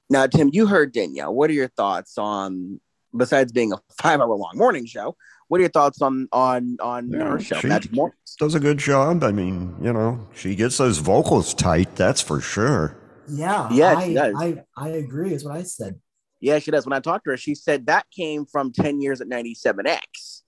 Now, 0.09 0.27
Tim, 0.27 0.49
you 0.53 0.67
heard 0.67 0.93
Danielle. 0.93 1.33
What 1.33 1.49
are 1.49 1.53
your 1.53 1.67
thoughts 1.67 2.17
on 2.17 2.79
besides 3.15 3.51
being 3.51 3.73
a 3.73 3.77
five 4.01 4.19
hour 4.19 4.35
long 4.35 4.53
morning 4.55 4.85
show? 4.85 5.15
What 5.47 5.59
are 5.59 5.61
your 5.61 5.71
thoughts 5.71 6.01
on 6.01 6.27
on 6.31 6.77
on 6.79 7.11
her 7.11 7.39
show, 7.39 7.59
Magic 7.63 7.93
Morning? 7.93 8.15
does 8.39 8.55
a 8.55 8.59
good 8.59 8.77
job. 8.77 9.23
I 9.23 9.31
mean, 9.31 9.75
you 9.81 9.93
know, 9.93 10.27
she 10.33 10.55
gets 10.55 10.77
those 10.77 10.97
vocals 10.97 11.53
tight. 11.53 11.95
That's 11.95 12.21
for 12.21 12.41
sure. 12.41 12.97
Yeah, 13.27 13.69
Yeah, 13.71 13.95
I, 13.97 14.07
she 14.07 14.13
does. 14.13 14.33
I 14.37 14.63
I 14.77 14.89
agree. 14.89 15.33
Is 15.33 15.45
what 15.45 15.55
I 15.55 15.63
said. 15.63 15.99
Yeah, 16.41 16.59
she 16.59 16.71
does. 16.71 16.85
When 16.85 16.93
I 16.93 16.99
talked 16.99 17.25
to 17.25 17.31
her, 17.31 17.37
she 17.37 17.55
said 17.55 17.87
that 17.87 18.05
came 18.15 18.45
from 18.45 18.71
10 18.71 19.01
years 19.01 19.21
at 19.21 19.27
97X, 19.27 20.41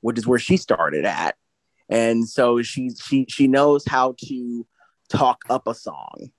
which 0.00 0.18
is 0.18 0.26
where 0.26 0.38
she 0.38 0.56
started 0.56 1.04
at. 1.04 1.36
And 1.88 2.28
so 2.28 2.60
she 2.62 2.90
she 3.02 3.24
she 3.28 3.48
knows 3.48 3.84
how 3.86 4.14
to 4.26 4.66
talk 5.08 5.44
up 5.48 5.66
a 5.66 5.74
song. 5.74 6.30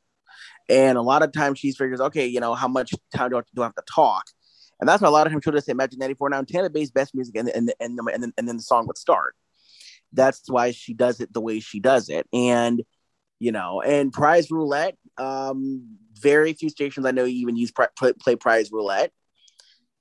And 0.69 0.97
a 0.97 1.01
lot 1.01 1.23
of 1.23 1.31
times 1.31 1.57
she 1.57 1.71
figures, 1.71 1.99
okay, 1.99 2.27
you 2.27 2.39
know, 2.39 2.53
how 2.53 2.67
much 2.67 2.93
time 3.15 3.31
do 3.31 3.37
I, 3.37 3.41
do 3.55 3.63
I 3.63 3.65
have 3.65 3.75
to 3.75 3.83
talk? 3.91 4.25
And 4.79 4.87
that's 4.87 5.01
why 5.01 5.07
a 5.07 5.11
lot 5.11 5.25
of 5.25 5.33
times 5.33 5.43
she'll 5.43 5.53
just 5.53 5.65
say 5.65 5.73
Magic 5.73 5.99
94 5.99 6.29
now 6.29 6.43
Tampa 6.43 6.69
Bay's 6.69 6.91
best 6.91 7.15
music 7.15 7.35
and 7.35 7.49
and 7.49 7.73
and, 7.79 7.99
and, 7.99 8.23
then, 8.23 8.33
and 8.37 8.47
then 8.47 8.57
the 8.57 8.63
song 8.63 8.85
would 8.87 8.97
start. 8.97 9.35
That's 10.13 10.43
why 10.47 10.71
she 10.71 10.93
does 10.93 11.19
it 11.19 11.33
the 11.33 11.41
way 11.41 11.59
she 11.59 11.79
does 11.79 12.09
it. 12.09 12.27
And 12.31 12.83
you 13.39 13.51
know, 13.51 13.81
and 13.81 14.13
prize 14.13 14.51
roulette, 14.51 14.97
um, 15.19 15.97
very 16.19 16.53
few 16.53 16.69
stations 16.69 17.05
I 17.05 17.11
know 17.11 17.25
even 17.25 17.55
use 17.55 17.71
pri- 17.71 17.87
play, 17.97 18.35
prize 18.35 18.71
roulette. 18.71 19.11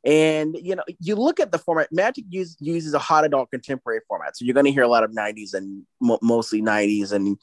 And 0.04 0.56
you 0.60 0.76
know, 0.76 0.84
you 1.00 1.16
look 1.16 1.40
at 1.40 1.50
the 1.52 1.58
format. 1.58 1.88
Magic 1.90 2.24
use, 2.30 2.56
uses 2.60 2.94
a 2.94 2.98
hot 2.98 3.24
adult 3.24 3.50
contemporary 3.50 4.00
format, 4.06 4.36
so 4.36 4.44
you're 4.44 4.54
going 4.54 4.66
to 4.66 4.72
hear 4.72 4.84
a 4.84 4.88
lot 4.88 5.02
of 5.02 5.10
'90s 5.10 5.54
and 5.54 5.82
mo- 6.00 6.20
mostly 6.22 6.62
'90s, 6.62 7.12
and 7.12 7.36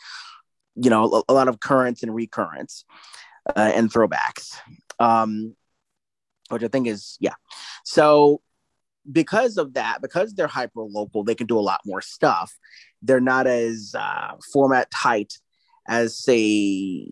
you 0.76 0.89
know, 0.89 1.23
a, 1.27 1.31
a 1.31 1.34
lot 1.34 1.49
of 1.49 1.60
currents 1.60 2.02
and 2.02 2.14
recurrents 2.14 2.85
uh, 3.56 3.72
and 3.76 3.91
throwbacks, 3.91 4.56
um, 4.99 5.53
which 6.49 6.64
I 6.64 6.69
think 6.69 6.88
is 6.88 7.18
yeah. 7.19 7.34
So 7.84 8.41
because 9.11 9.57
of 9.57 9.73
that, 9.73 10.02
because 10.02 10.34
they're 10.34 10.47
hyper 10.47 10.81
local, 10.81 11.23
they 11.23 11.35
can 11.35 11.47
do 11.47 11.60
a 11.60 11.61
lot 11.61 11.81
more 11.85 12.02
stuff. 12.02 12.53
They're 13.02 13.19
not 13.19 13.47
as 13.47 13.93
uh, 13.97 14.31
format 14.53 14.89
tight 14.91 15.34
as 15.88 16.18
say, 16.18 17.12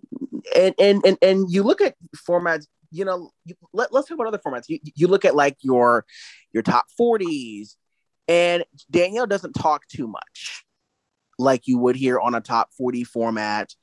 and 0.56 0.76
and 0.80 1.06
and 1.06 1.18
and 1.22 1.52
you 1.52 1.64
look 1.64 1.82
at 1.82 1.96
formats 2.16 2.66
you 2.94 3.06
know, 3.06 3.32
you, 3.44 3.56
let, 3.74 3.92
let's 3.92 4.08
talk 4.08 4.16
about 4.16 4.28
other 4.28 4.38
formats. 4.38 4.70
You, 4.70 4.80
you 4.96 5.08
look 5.08 5.26
at 5.26 5.36
like 5.36 5.58
your 5.62 6.06
your 6.54 6.64
top 6.64 6.86
40s, 7.00 7.76
and 8.28 8.64
Danielle 8.90 9.28
doesn't 9.28 9.54
talk 9.54 9.88
too 9.88 10.08
much 10.08 10.64
like 11.40 11.68
you 11.68 11.80
would 11.80 11.96
here 11.96 12.20
on 12.20 12.36
a 12.36 12.42
top 12.42 12.70
40 12.78 13.04
format. 13.04 13.74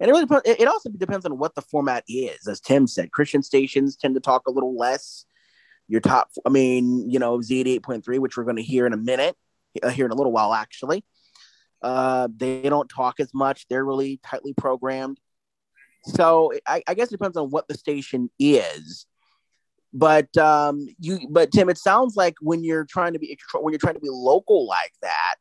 And 0.00 0.10
it 0.10 0.12
really 0.12 0.26
it 0.44 0.66
also 0.66 0.90
depends 0.90 1.24
on 1.26 1.38
what 1.38 1.54
the 1.54 1.62
format 1.62 2.04
is. 2.08 2.48
As 2.48 2.60
Tim 2.60 2.86
said, 2.86 3.12
Christian 3.12 3.42
stations 3.42 3.96
tend 3.96 4.14
to 4.16 4.20
talk 4.20 4.42
a 4.48 4.50
little 4.50 4.76
less. 4.76 5.26
Your 5.88 6.00
top, 6.00 6.28
I 6.46 6.50
mean, 6.50 7.10
you 7.10 7.18
know, 7.18 7.38
Z88.3, 7.38 8.18
which 8.18 8.36
we're 8.36 8.44
going 8.44 8.56
to 8.56 8.62
hear 8.62 8.86
in 8.86 8.92
a 8.92 8.96
minute, 8.96 9.36
uh, 9.82 9.90
here 9.90 10.06
in 10.06 10.12
a 10.12 10.14
little 10.14 10.32
while, 10.32 10.54
actually. 10.54 11.04
Uh, 11.82 12.28
they 12.36 12.62
don't 12.62 12.88
talk 12.88 13.20
as 13.20 13.32
much. 13.32 13.66
They're 13.68 13.84
really 13.84 14.20
tightly 14.22 14.54
programmed. 14.54 15.18
So 16.04 16.52
I, 16.66 16.82
I 16.86 16.94
guess 16.94 17.08
it 17.08 17.12
depends 17.12 17.36
on 17.36 17.50
what 17.50 17.68
the 17.68 17.74
station 17.74 18.30
is. 18.38 19.06
But 19.92 20.34
um, 20.36 20.86
you, 20.98 21.20
but 21.28 21.50
Tim, 21.50 21.68
it 21.68 21.78
sounds 21.78 22.16
like 22.16 22.36
when 22.40 22.62
you're 22.62 22.84
trying 22.84 23.14
to 23.14 23.18
be 23.18 23.36
when 23.54 23.72
you're 23.72 23.78
trying 23.78 23.94
to 23.94 24.00
be 24.00 24.08
local 24.08 24.66
like 24.66 24.92
that, 25.02 25.34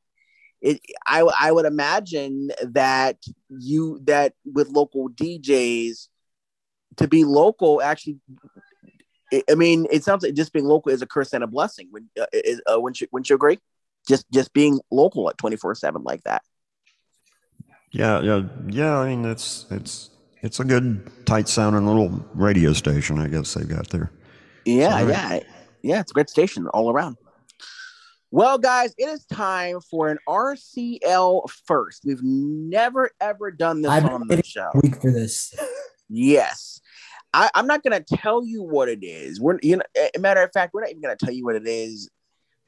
it, 0.61 0.81
I, 1.05 1.21
I 1.39 1.51
would 1.51 1.65
imagine 1.65 2.49
that 2.61 3.17
you 3.49 3.99
that 4.05 4.33
with 4.45 4.69
local 4.69 5.09
DJs 5.09 6.07
to 6.97 7.07
be 7.07 7.23
local 7.23 7.81
actually 7.81 8.17
I 9.49 9.55
mean 9.55 9.87
it 9.91 10.03
sounds 10.03 10.23
like 10.23 10.33
just 10.33 10.51
being 10.51 10.65
local 10.65 10.91
is 10.91 11.01
a 11.01 11.07
curse 11.07 11.31
and 11.33 11.43
a 11.43 11.47
blessing 11.47 11.87
when 11.91 12.09
uh, 12.19 12.25
is, 12.33 12.61
uh, 12.71 12.79
wouldn't 12.79 12.99
you 12.99 13.07
wouldn't 13.11 13.29
you 13.29 13.35
agree 13.35 13.59
just 14.07 14.25
just 14.31 14.53
being 14.53 14.79
local 14.91 15.29
at 15.29 15.37
24 15.37 15.75
7 15.75 16.03
like 16.03 16.23
that 16.23 16.41
Yeah, 17.91 18.21
yeah, 18.21 18.43
yeah. 18.67 18.97
I 18.99 19.09
mean, 19.09 19.25
it's 19.25 19.65
it's 19.71 20.09
it's 20.41 20.59
a 20.59 20.63
good, 20.63 21.11
tight 21.25 21.49
sounding 21.49 21.85
little 21.87 22.23
radio 22.33 22.71
station. 22.73 23.17
I 23.19 23.27
guess 23.27 23.53
they've 23.55 23.67
got 23.67 23.89
there. 23.89 24.11
yeah 24.65 24.99
So, 24.99 25.07
yeah 25.07 25.39
yeah 25.81 25.99
it's 25.99 26.11
a 26.11 26.13
great 26.13 26.29
station 26.29 26.67
all 26.67 26.91
around 26.91 27.17
well 28.31 28.57
guys 28.57 28.93
it 28.97 29.09
is 29.09 29.25
time 29.25 29.79
for 29.89 30.09
an 30.09 30.17
RCL 30.27 31.49
first 31.65 32.03
we've 32.05 32.21
never 32.23 33.09
ever 33.19 33.49
done 33.51 33.81
this 33.81 33.91
I've 33.91 34.05
on 34.05 34.27
the 34.27 34.43
show 34.43 34.69
week 34.81 35.01
for 35.01 35.11
this. 35.11 35.53
Yes. 36.09 36.79
I, 37.33 37.49
I'm 37.53 37.67
not 37.67 37.83
gonna 37.83 38.01
tell 38.01 38.43
you 38.43 38.63
what 38.63 38.89
it 38.89 39.03
is. 39.03 39.39
We're 39.39 39.59
you 39.61 39.77
know, 39.77 39.83
a 40.15 40.19
matter 40.19 40.41
of 40.41 40.51
fact, 40.51 40.73
we're 40.73 40.81
not 40.81 40.89
even 40.89 41.01
gonna 41.01 41.15
tell 41.15 41.33
you 41.33 41.45
what 41.45 41.55
it 41.55 41.67
is, 41.67 42.09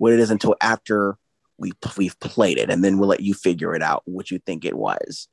what 0.02 0.14
it 0.14 0.20
is 0.20 0.32
until 0.32 0.56
after 0.60 1.16
we 1.60 1.74
we've 1.96 2.20
played 2.20 2.58
it, 2.58 2.72
and 2.72 2.84
then 2.84 2.98
we'll 2.98 3.08
let 3.08 3.20
you 3.20 3.36
figure 3.36 3.76
it 3.76 3.84
out 3.84 4.02
what 4.06 4.32
you 4.32 4.40
think 4.40 4.66
it 4.66 4.76
was. 4.76 5.28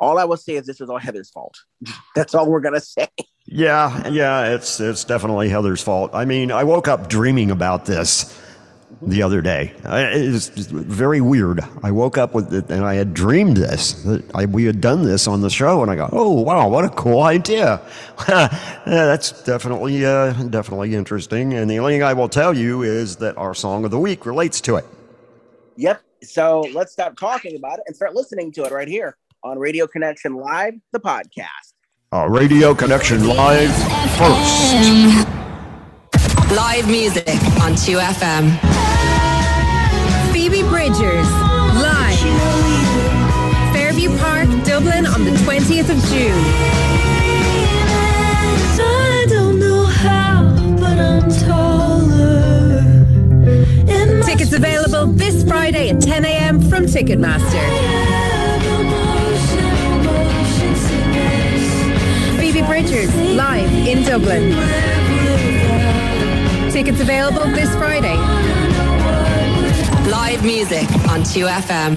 All 0.00 0.18
I 0.18 0.24
will 0.24 0.36
say 0.36 0.54
is 0.54 0.66
this 0.66 0.80
was 0.80 0.90
all 0.90 0.98
Heather's 0.98 1.30
fault. 1.30 1.56
That's 2.16 2.34
all 2.34 2.50
we're 2.50 2.62
gonna 2.62 2.80
say. 2.80 3.06
Yeah, 3.46 4.08
yeah, 4.08 4.54
it's 4.54 4.80
it's 4.80 5.04
definitely 5.04 5.50
Heather's 5.50 5.84
fault. 5.84 6.10
I 6.12 6.24
mean, 6.24 6.50
I 6.50 6.64
woke 6.64 6.88
up 6.88 7.08
dreaming 7.08 7.52
about 7.52 7.86
this 7.86 8.36
the 9.02 9.22
other 9.22 9.40
day. 9.40 9.72
I, 9.84 10.02
it 10.02 10.30
was 10.30 10.48
very 10.48 11.20
weird. 11.20 11.60
I 11.82 11.90
woke 11.90 12.18
up 12.18 12.34
with 12.34 12.52
it 12.52 12.70
and 12.70 12.84
I 12.84 12.94
had 12.94 13.14
dreamed 13.14 13.56
this. 13.56 14.06
I, 14.34 14.46
we 14.46 14.64
had 14.64 14.80
done 14.80 15.04
this 15.04 15.26
on 15.26 15.40
the 15.40 15.50
show, 15.50 15.82
and 15.82 15.90
I 15.90 15.96
go, 15.96 16.08
"Oh 16.12 16.40
wow, 16.40 16.68
what 16.68 16.84
a 16.84 16.90
cool 16.90 17.22
idea!" 17.22 17.80
yeah, 18.28 18.48
that's 18.84 19.42
definitely 19.42 20.04
uh, 20.04 20.32
definitely 20.44 20.94
interesting. 20.94 21.54
And 21.54 21.70
the 21.70 21.78
only 21.78 21.94
thing 21.94 22.02
I 22.02 22.12
will 22.12 22.28
tell 22.28 22.56
you 22.56 22.82
is 22.82 23.16
that 23.16 23.36
our 23.36 23.54
song 23.54 23.84
of 23.84 23.90
the 23.90 23.98
week 23.98 24.26
relates 24.26 24.60
to 24.62 24.76
it. 24.76 24.84
Yep. 25.76 26.02
So 26.22 26.60
let's 26.74 26.92
stop 26.92 27.16
talking 27.16 27.56
about 27.56 27.78
it 27.78 27.84
and 27.86 27.96
start 27.96 28.14
listening 28.14 28.52
to 28.52 28.64
it 28.64 28.72
right 28.72 28.88
here 28.88 29.16
on 29.42 29.58
Radio 29.58 29.86
Connection 29.86 30.34
Live, 30.34 30.74
the 30.92 31.00
podcast. 31.00 31.72
Uh, 32.12 32.28
Radio 32.28 32.74
Connection 32.74 33.26
Live 33.26 33.74
first. 34.18 35.26
Live 36.50 36.88
music 36.88 37.28
on 37.62 37.72
2FM. 37.72 38.89
Bridgers, 40.80 41.30
live. 41.76 42.18
Fairview 43.74 44.16
Park, 44.16 44.48
Dublin 44.64 45.04
on 45.04 45.26
the 45.26 45.32
20th 45.32 45.90
of 45.90 46.02
June. 46.08 46.42
I 48.80 49.26
don't 49.28 49.58
know 49.60 49.84
how, 49.84 50.42
but 50.80 50.98
I'm 50.98 51.28
taller. 51.44 52.80
Tickets 54.24 54.54
available 54.54 55.08
this 55.08 55.44
Friday 55.44 55.90
at 55.90 56.00
10 56.00 56.24
a.m. 56.24 56.62
from 56.62 56.86
Ticketmaster. 56.86 57.60
Phoebe 62.40 62.62
Bridgers, 62.62 63.14
live 63.36 63.70
in 63.86 64.02
Dublin. 64.02 64.52
Tickets 66.72 67.00
available 67.02 67.44
this 67.48 67.68
Friday. 67.76 68.16
Live 70.10 70.44
music 70.44 70.90
on 71.08 71.20
2FM. 71.22 71.96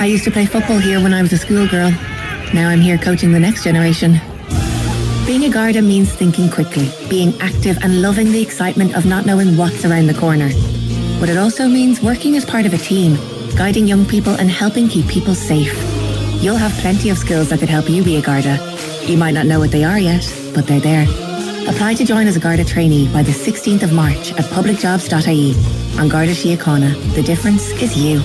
I 0.00 0.06
used 0.06 0.24
to 0.24 0.30
play 0.30 0.46
football 0.46 0.78
here 0.78 0.98
when 1.02 1.12
I 1.12 1.20
was 1.20 1.30
a 1.34 1.36
schoolgirl. 1.36 1.90
Now 2.54 2.70
I'm 2.70 2.80
here 2.80 2.96
coaching 2.96 3.32
the 3.32 3.38
next 3.38 3.64
generation. 3.64 4.18
Being 5.26 5.44
a 5.44 5.50
Garda 5.50 5.82
means 5.82 6.10
thinking 6.10 6.48
quickly, 6.48 6.90
being 7.10 7.38
active 7.40 7.76
and 7.84 8.00
loving 8.00 8.32
the 8.32 8.40
excitement 8.40 8.96
of 8.96 9.04
not 9.04 9.26
knowing 9.26 9.58
what's 9.58 9.84
around 9.84 10.06
the 10.06 10.14
corner. 10.14 10.48
But 11.20 11.28
it 11.28 11.36
also 11.36 11.68
means 11.68 12.00
working 12.00 12.34
as 12.36 12.46
part 12.46 12.64
of 12.64 12.72
a 12.72 12.78
team, 12.78 13.18
guiding 13.54 13.86
young 13.86 14.06
people 14.06 14.32
and 14.32 14.50
helping 14.50 14.88
keep 14.88 15.06
people 15.06 15.34
safe. 15.34 15.74
You'll 16.42 16.56
have 16.56 16.72
plenty 16.80 17.10
of 17.10 17.18
skills 17.18 17.50
that 17.50 17.58
could 17.58 17.68
help 17.68 17.90
you 17.90 18.02
be 18.02 18.16
a 18.16 18.22
Garda. 18.22 18.56
You 19.02 19.18
might 19.18 19.34
not 19.34 19.44
know 19.44 19.58
what 19.58 19.70
they 19.70 19.84
are 19.84 19.98
yet, 19.98 20.24
but 20.54 20.66
they're 20.66 20.80
there. 20.80 21.27
Apply 21.68 21.92
to 21.94 22.04
join 22.04 22.26
as 22.26 22.34
a 22.34 22.40
Garda 22.40 22.64
trainee 22.64 23.12
by 23.12 23.22
the 23.22 23.30
16th 23.30 23.82
of 23.82 23.92
March 23.92 24.32
at 24.32 24.46
publicjobs.ie. 24.46 25.52
An 26.00 26.08
Garda 26.08 26.32
Síochána, 26.32 26.94
the 27.14 27.22
difference 27.22 27.68
is 27.82 27.94
you. 27.94 28.22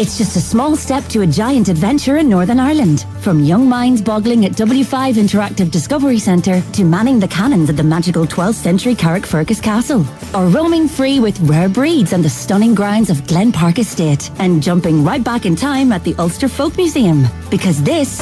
It's 0.00 0.18
just 0.18 0.34
a 0.34 0.40
small 0.40 0.74
step 0.74 1.04
to 1.10 1.20
a 1.20 1.26
giant 1.26 1.68
adventure 1.68 2.16
in 2.16 2.28
Northern 2.28 2.58
Ireland. 2.58 3.06
From 3.20 3.44
young 3.44 3.68
minds 3.68 4.02
boggling 4.02 4.44
at 4.44 4.52
W5 4.52 5.14
Interactive 5.14 5.70
Discovery 5.70 6.18
Centre 6.18 6.60
to 6.72 6.84
manning 6.84 7.20
the 7.20 7.28
cannons 7.28 7.70
at 7.70 7.76
the 7.76 7.84
magical 7.84 8.26
12th 8.26 8.54
century 8.54 8.96
Carrickfergus 8.96 9.62
Castle. 9.62 10.04
Or 10.34 10.48
roaming 10.48 10.88
free 10.88 11.20
with 11.20 11.38
rare 11.40 11.68
breeds 11.68 12.12
and 12.12 12.24
the 12.24 12.30
stunning 12.30 12.74
grounds 12.74 13.10
of 13.10 13.24
Glen 13.28 13.52
Park 13.52 13.78
Estate. 13.78 14.32
And 14.38 14.60
jumping 14.60 15.04
right 15.04 15.22
back 15.22 15.46
in 15.46 15.54
time 15.54 15.92
at 15.92 16.02
the 16.02 16.16
Ulster 16.18 16.48
Folk 16.48 16.76
Museum. 16.76 17.26
Because 17.50 17.80
this 17.82 18.20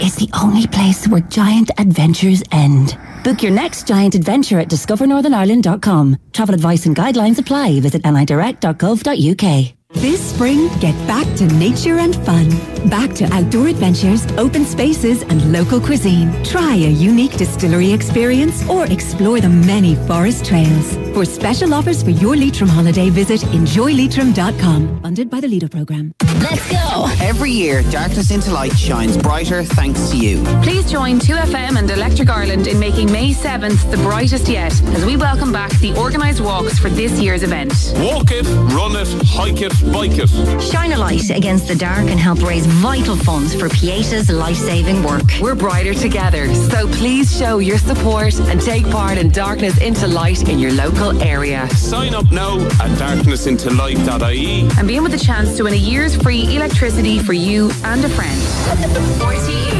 is 0.00 0.16
the 0.16 0.30
only 0.42 0.66
place 0.66 1.06
where 1.08 1.20
giant 1.22 1.70
adventures 1.78 2.42
end. 2.52 2.98
Book 3.22 3.42
your 3.42 3.52
next 3.52 3.86
giant 3.86 4.14
adventure 4.14 4.58
at 4.58 4.68
discovernorthernireland.com. 4.68 6.16
Travel 6.32 6.54
advice 6.54 6.86
and 6.86 6.94
guidelines 6.94 7.38
apply. 7.38 7.80
Visit 7.80 8.02
nidirect.gov.uk. 8.02 9.74
This 9.94 10.34
spring, 10.34 10.68
get 10.80 10.94
back 11.06 11.24
to 11.36 11.46
nature 11.46 11.98
and 11.98 12.16
fun. 12.26 12.50
Back 12.90 13.14
to 13.14 13.24
outdoor 13.32 13.68
adventures, 13.68 14.26
open 14.32 14.64
spaces, 14.64 15.22
and 15.22 15.52
local 15.52 15.80
cuisine. 15.80 16.32
Try 16.42 16.74
a 16.74 16.90
unique 16.90 17.36
distillery 17.36 17.92
experience 17.92 18.68
or 18.68 18.86
explore 18.86 19.40
the 19.40 19.48
many 19.48 19.94
forest 20.08 20.44
trails. 20.44 20.96
For 21.14 21.24
special 21.24 21.72
offers 21.72 22.02
for 22.02 22.10
your 22.10 22.36
Leitrim 22.36 22.68
holiday, 22.68 23.08
visit 23.08 23.40
enjoyleitrim.com. 23.52 25.00
Funded 25.02 25.30
by 25.30 25.40
the 25.40 25.48
LEADER 25.48 25.68
program. 25.68 26.12
Let's 26.44 26.70
go! 26.70 27.06
Every 27.22 27.50
year, 27.50 27.82
Darkness 27.84 28.30
into 28.30 28.52
Light 28.52 28.76
shines 28.78 29.16
brighter 29.16 29.64
thanks 29.64 30.10
to 30.10 30.18
you. 30.18 30.44
Please 30.62 30.90
join 30.90 31.18
2FM 31.18 31.78
and 31.78 31.90
Electric 31.90 32.28
Ireland 32.28 32.66
in 32.66 32.78
making 32.78 33.10
May 33.10 33.32
7th 33.32 33.90
the 33.90 33.96
brightest 33.96 34.46
yet 34.46 34.78
as 34.90 35.06
we 35.06 35.16
welcome 35.16 35.52
back 35.52 35.70
the 35.78 35.96
organised 35.96 36.42
walks 36.42 36.78
for 36.78 36.90
this 36.90 37.18
year's 37.18 37.42
event. 37.44 37.72
Walk 37.96 38.30
it, 38.30 38.44
run 38.74 38.94
it, 38.94 39.08
hike 39.26 39.62
it, 39.62 39.72
bike 39.90 40.18
it. 40.18 40.28
Shine 40.62 40.92
a 40.92 40.98
light 40.98 41.30
against 41.30 41.66
the 41.66 41.76
dark 41.76 42.10
and 42.10 42.20
help 42.20 42.42
raise 42.42 42.66
vital 42.66 43.16
funds 43.16 43.54
for 43.54 43.70
Pieta's 43.70 44.28
life-saving 44.28 45.02
work. 45.02 45.22
We're 45.40 45.54
brighter 45.54 45.94
together, 45.94 46.52
so 46.54 46.86
please 46.88 47.34
show 47.34 47.56
your 47.56 47.78
support 47.78 48.38
and 48.38 48.60
take 48.60 48.84
part 48.90 49.16
in 49.16 49.30
Darkness 49.30 49.80
into 49.80 50.06
Light 50.06 50.46
in 50.46 50.58
your 50.58 50.72
local 50.72 51.22
area. 51.22 51.66
Sign 51.70 52.14
up 52.14 52.30
now 52.30 52.60
at 52.82 52.90
darknessintolight.ie. 52.98 54.68
And 54.78 54.86
be 54.86 54.96
in 54.96 55.02
with 55.02 55.14
a 55.14 55.18
chance 55.18 55.56
to 55.56 55.62
win 55.62 55.72
a 55.72 55.76
year's 55.76 56.14
free 56.14 56.33
electricity 56.42 57.18
for 57.18 57.32
you 57.32 57.70
and 57.84 58.04
a 58.04 58.08
friend. 58.08 59.73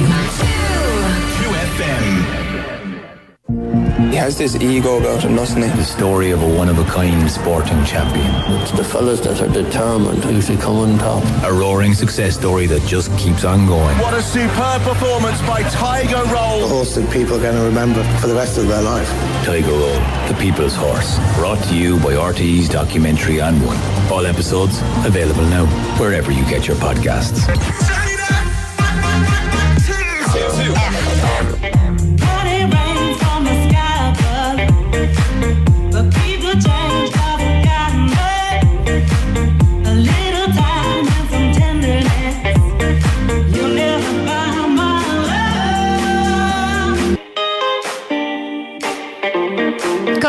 He 4.14 4.20
has 4.20 4.38
this 4.38 4.54
ego 4.54 5.00
about 5.00 5.24
him, 5.24 5.34
doesn't 5.34 5.60
he? 5.60 5.68
The 5.70 5.82
story 5.82 6.30
of 6.30 6.40
a 6.40 6.48
one-of-a-kind 6.48 7.28
sporting 7.28 7.84
champion. 7.84 8.30
It's 8.62 8.70
the 8.70 8.84
fellas 8.84 9.18
that 9.22 9.42
are 9.42 9.52
determined 9.52 10.22
who 10.22 10.40
should 10.40 10.60
come 10.60 10.76
on 10.76 10.98
top. 10.98 11.24
A 11.42 11.52
roaring 11.52 11.94
success 11.94 12.36
story 12.36 12.68
that 12.68 12.86
just 12.86 13.10
keeps 13.18 13.44
on 13.44 13.66
going. 13.66 13.98
What 13.98 14.14
a 14.14 14.22
superb 14.22 14.82
performance 14.82 15.40
by 15.40 15.62
Tiger 15.64 16.22
Roll. 16.32 16.60
The 16.60 16.68
horse 16.68 16.94
that 16.94 17.10
people 17.10 17.38
are 17.38 17.42
going 17.42 17.56
to 17.56 17.62
remember 17.62 18.04
for 18.20 18.28
the 18.28 18.36
rest 18.36 18.56
of 18.56 18.68
their 18.68 18.82
life. 18.82 19.08
Tiger 19.44 19.72
Roll, 19.72 19.98
the 20.28 20.36
people's 20.38 20.76
horse. 20.76 21.18
Brought 21.34 21.60
to 21.64 21.74
you 21.74 21.98
by 21.98 22.14
RTE's 22.14 22.68
Documentary 22.68 23.40
on 23.40 23.60
One. 23.66 23.78
All 24.12 24.26
episodes 24.26 24.78
available 25.04 25.42
now, 25.46 25.66
wherever 25.98 26.30
you 26.30 26.44
get 26.44 26.68
your 26.68 26.76
podcasts. 26.76 27.42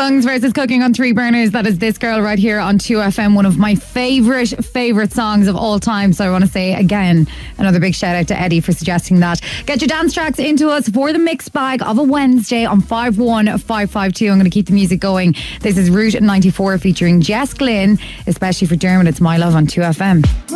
Stars 0.06 0.44
is 0.44 0.52
cooking 0.52 0.84
on 0.84 0.94
three 0.94 1.10
burners. 1.10 1.50
That 1.50 1.66
is 1.66 1.78
this 1.78 1.98
girl 1.98 2.20
right 2.20 2.38
here 2.38 2.60
on 2.60 2.78
2FM, 2.78 3.34
one 3.34 3.44
of 3.44 3.58
my 3.58 3.74
favorite, 3.74 4.50
favorite 4.64 5.12
songs 5.12 5.48
of 5.48 5.56
all 5.56 5.80
time. 5.80 6.12
So 6.12 6.24
I 6.24 6.30
want 6.30 6.44
to 6.44 6.50
say 6.50 6.74
again, 6.74 7.26
another 7.58 7.80
big 7.80 7.92
shout 7.92 8.14
out 8.14 8.28
to 8.28 8.40
Eddie 8.40 8.60
for 8.60 8.70
suggesting 8.70 9.18
that. 9.18 9.40
Get 9.66 9.80
your 9.80 9.88
dance 9.88 10.14
tracks 10.14 10.38
into 10.38 10.68
us 10.68 10.88
for 10.88 11.12
the 11.12 11.18
mix 11.18 11.48
bag 11.48 11.82
of 11.82 11.98
a 11.98 12.04
Wednesday 12.04 12.64
on 12.64 12.82
51552. 12.82 14.30
I'm 14.30 14.38
going 14.38 14.44
to 14.44 14.50
keep 14.50 14.66
the 14.66 14.72
music 14.72 15.00
going. 15.00 15.34
This 15.60 15.76
is 15.76 15.90
Route 15.90 16.22
94 16.22 16.78
featuring 16.78 17.20
Jess 17.20 17.52
Glynne, 17.52 17.98
especially 18.28 18.68
for 18.68 18.76
Dermot. 18.76 19.08
It's 19.08 19.20
My 19.20 19.38
Love 19.38 19.56
on 19.56 19.66
2FM. 19.66 20.55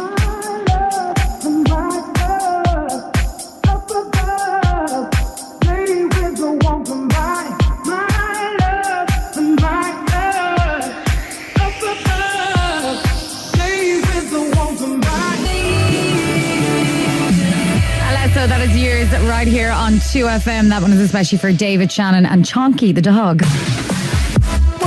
Right 19.41 19.49
here 19.49 19.71
on 19.71 19.95
2FM. 19.95 20.69
That 20.69 20.83
one 20.83 20.93
is 20.93 21.01
especially 21.01 21.39
for 21.39 21.51
David 21.51 21.91
Shannon 21.91 22.27
and 22.27 22.45
Chonky 22.45 22.95
the 22.95 23.01
dog. 23.01 23.43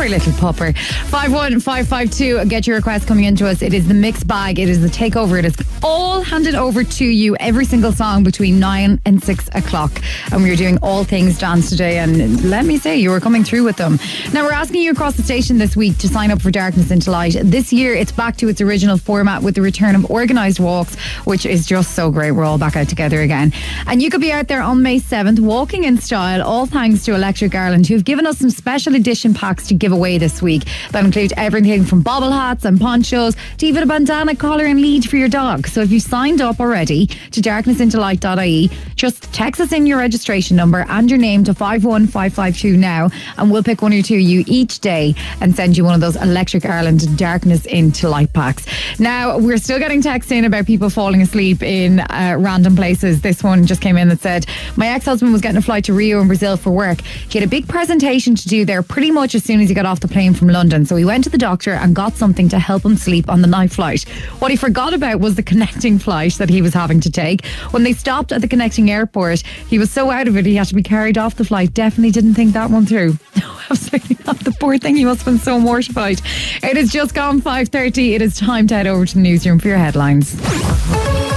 Poor 0.04 0.10
little 0.10 0.34
pupper. 0.34 0.76
51552, 1.12 2.44
get 2.50 2.68
your 2.68 2.76
request 2.76 3.08
coming 3.08 3.24
into 3.24 3.48
us. 3.48 3.62
It 3.62 3.74
is 3.74 3.88
the 3.88 3.94
mixed 3.94 4.28
bag, 4.28 4.60
it 4.60 4.68
is 4.68 4.82
the 4.82 4.90
takeover. 4.90 5.40
It 5.40 5.46
is 5.46 5.56
all 5.82 6.22
handed 6.22 6.56
over 6.56 6.84
to 6.84 7.06
you, 7.06 7.38
every 7.38 7.64
single 7.64 7.94
song 7.94 8.22
between 8.22 8.60
9 8.60 9.00
and 9.06 9.24
6 9.24 9.50
o'clock. 9.54 10.02
And 10.34 10.44
we 10.44 10.52
are 10.52 10.58
doing 10.58 10.78
all 10.80 11.06
things 11.06 11.40
dance 11.40 11.70
today. 11.70 12.00
And 12.00 12.44
let 12.50 12.66
me 12.66 12.78
say, 12.78 12.98
you 12.98 13.12
were 13.12 13.22
coming 13.22 13.46
through 13.46 13.64
with 13.64 13.78
them. 13.78 13.98
Now, 14.34 14.44
we're 14.44 14.52
asking 14.52 14.82
you 14.82 14.92
across 14.92 15.16
the 15.16 15.24
station 15.24 15.58
this 15.58 15.78
week 15.78 15.98
to 16.00 16.10
sign 16.10 16.32
up 16.32 16.42
for 16.42 16.52
Darkness 16.52 16.92
into 16.92 17.10
Light. 17.10 17.38
This 17.42 17.72
year, 17.72 17.94
it's 17.94 18.12
back 18.12 18.36
to 18.38 18.50
its 18.50 18.60
original 18.60 18.98
format 18.98 19.42
with 19.42 19.56
the 19.56 19.62
return 19.62 19.96
of 19.96 20.04
organised 20.12 20.60
walks, 20.60 21.00
which 21.24 21.46
is 21.46 21.66
just 21.66 21.96
so 21.96 22.12
great. 22.12 22.32
We're 22.32 22.44
all 22.44 22.58
back 22.58 22.76
out 22.76 22.90
together 22.90 23.22
again. 23.22 23.54
And 23.88 24.02
you 24.02 24.10
could 24.10 24.22
be 24.22 24.34
out 24.34 24.50
there 24.50 24.62
on 24.62 24.82
May 24.82 25.00
7th, 25.00 25.40
walking 25.40 25.86
in 25.86 25.98
style, 25.98 26.42
all 26.44 26.66
thanks 26.66 27.06
to 27.06 27.16
Electric 27.16 27.56
Ireland, 27.56 27.88
who've 27.88 28.04
given 28.04 28.28
us 28.28 28.40
some 28.40 28.50
special 28.50 28.96
edition 28.96 29.34
packs 29.34 29.68
to 29.68 29.74
give 29.74 29.93
away 29.94 30.18
this 30.18 30.42
week. 30.42 30.64
That 30.92 31.06
include 31.06 31.32
everything 31.38 31.86
from 31.86 32.02
bobble 32.02 32.32
hats 32.32 32.66
and 32.66 32.80
ponchos 32.80 33.36
to 33.60 33.66
even 33.66 33.84
a 33.84 33.86
bandana 33.86 34.36
collar 34.36 34.66
and 34.66 34.82
lead 34.82 35.10
for 35.10 35.16
your 35.16 35.30
dog. 35.30 35.68
So 35.68 35.82
if 35.82 35.92
you 35.92 36.02
signed 36.02 36.42
up 36.42 36.60
already 36.60 37.08
to 37.08 37.42
darknessintolight.ie, 37.42 38.70
just 38.96 39.32
text 39.34 39.62
us 39.62 39.72
in 39.72 39.86
your 39.86 40.00
registration 40.00 40.58
number 40.58 40.86
and 40.90 41.10
your 41.10 41.20
name 41.20 41.44
to 41.46 41.54
51552 41.54 42.78
now, 42.78 43.10
and 43.38 43.52
we'll 43.52 43.64
pick 43.64 43.82
one 43.82 43.94
or 43.94 44.02
two 44.02 44.16
of 44.16 44.22
you 44.22 44.44
each 44.48 44.80
day 44.80 45.16
and 45.40 45.56
send 45.56 45.78
you 45.78 45.86
one 45.86 45.96
of 45.96 46.02
those 46.02 46.16
Electric 46.16 46.66
Ireland 46.66 47.18
Darkness 47.18 47.66
into 47.66 48.10
Light 48.10 48.34
packs. 48.34 48.66
Now, 49.00 49.38
we're 49.38 49.58
still 49.58 49.80
getting 49.80 50.02
texts 50.02 50.32
in 50.32 50.46
about 50.46 50.66
people 50.66 50.90
falling 50.90 51.22
asleep 51.22 51.62
in 51.62 52.00
uh, 52.00 52.36
random 52.40 52.76
places. 52.76 53.22
This 53.22 53.44
one 53.44 53.66
just 53.66 53.82
came 53.82 53.98
in 53.98 54.10
that 54.10 54.22
said, 54.22 54.46
My 54.76 54.88
ex 54.88 55.06
husband 55.06 55.32
was 55.32 55.42
getting 55.42 55.58
a 55.58 55.62
flight 55.62 55.84
to 55.86 55.94
Rio 55.94 56.22
in 56.22 56.28
Brazil 56.28 56.58
for 56.58 56.72
work. 56.72 57.02
He 57.02 57.40
had 57.40 57.48
a 57.48 57.50
big 57.50 57.68
presentation 57.68 58.36
to 58.36 58.48
do 58.48 58.66
there 58.66 58.84
pretty 58.84 59.12
much 59.12 59.36
as 59.36 59.44
soon 59.44 59.60
as 59.60 59.70
he 59.70 59.76
got 59.76 59.83
off 59.86 60.00
the 60.00 60.08
plane 60.08 60.34
from 60.34 60.48
London. 60.50 60.86
So 60.86 60.96
he 60.96 61.06
went 61.06 61.24
to 61.26 61.30
the 61.30 61.38
doctor 61.38 61.74
and 61.74 61.96
got 61.96 62.14
something 62.14 62.50
to 62.50 62.60
help 62.60 62.86
him 62.86 62.96
sleep 62.96 63.30
on 63.30 63.42
the 63.42 63.48
night 63.48 63.72
flight. 63.72 64.04
What 64.40 64.52
he 64.52 64.58
forgot 64.58 64.94
about 64.94 65.20
was 65.20 65.36
the 65.36 65.44
connecting 65.44 66.00
flight 66.00 66.34
that 66.34 66.50
he 66.50 66.62
was 66.62 66.74
having 66.74 67.00
to 67.02 67.12
take. 67.12 67.46
When 67.72 67.84
they 67.84 67.94
stopped 67.94 68.32
at 68.32 68.42
the 68.42 68.48
connecting 68.48 68.90
airport, 68.90 69.42
he 69.68 69.80
was 69.80 69.92
so 69.92 70.12
out 70.12 70.28
of 70.28 70.38
it 70.38 70.46
he 70.46 70.56
had 70.56 70.68
to 70.68 70.76
be 70.76 70.84
carried 70.84 71.18
off 71.18 71.36
the 71.36 71.46
flight. 71.46 71.74
Definitely 71.74 72.12
didn't 72.12 72.36
think 72.36 72.54
that 72.54 72.70
one 72.70 72.86
through. 72.86 73.18
No, 73.44 73.60
absolutely 73.70 74.18
not. 74.26 74.40
The 74.40 74.52
poor 74.52 74.78
thing, 74.78 74.96
he 74.96 75.04
must 75.04 75.24
have 75.24 75.34
been 75.34 75.40
so 75.40 75.60
mortified. 75.60 76.22
It 76.62 76.78
has 76.78 76.92
just 76.92 77.14
gone 77.14 77.42
5.30. 77.42 78.14
It 78.14 78.22
is 78.22 78.38
time 78.38 78.68
to 78.68 78.76
head 78.76 78.88
over 78.88 79.06
to 79.06 79.14
the 79.16 79.22
newsroom 79.22 79.60
for 79.60 79.68
your 79.68 79.78
headlines. 79.78 81.33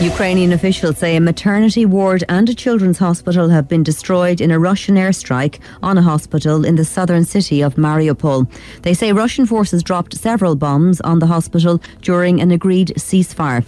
Ukrainian 0.00 0.52
officials 0.52 0.98
say 0.98 1.14
a 1.14 1.20
maternity 1.20 1.86
ward 1.86 2.24
and 2.28 2.48
a 2.48 2.54
children's 2.54 2.98
hospital 2.98 3.48
have 3.48 3.68
been 3.68 3.82
destroyed 3.82 4.40
in 4.40 4.50
a 4.50 4.58
Russian 4.58 4.96
airstrike 4.96 5.60
on 5.82 5.96
a 5.96 6.02
hospital 6.02 6.64
in 6.64 6.74
the 6.74 6.84
southern 6.84 7.24
city 7.24 7.62
of 7.62 7.76
Mariupol. 7.76 8.50
They 8.82 8.92
say 8.92 9.12
Russian 9.12 9.46
forces 9.46 9.82
dropped 9.82 10.14
several 10.14 10.56
bombs 10.56 11.00
on 11.00 11.20
the 11.20 11.26
hospital 11.26 11.80
during 12.02 12.40
an 12.40 12.50
agreed 12.50 12.88
ceasefire. 12.96 13.64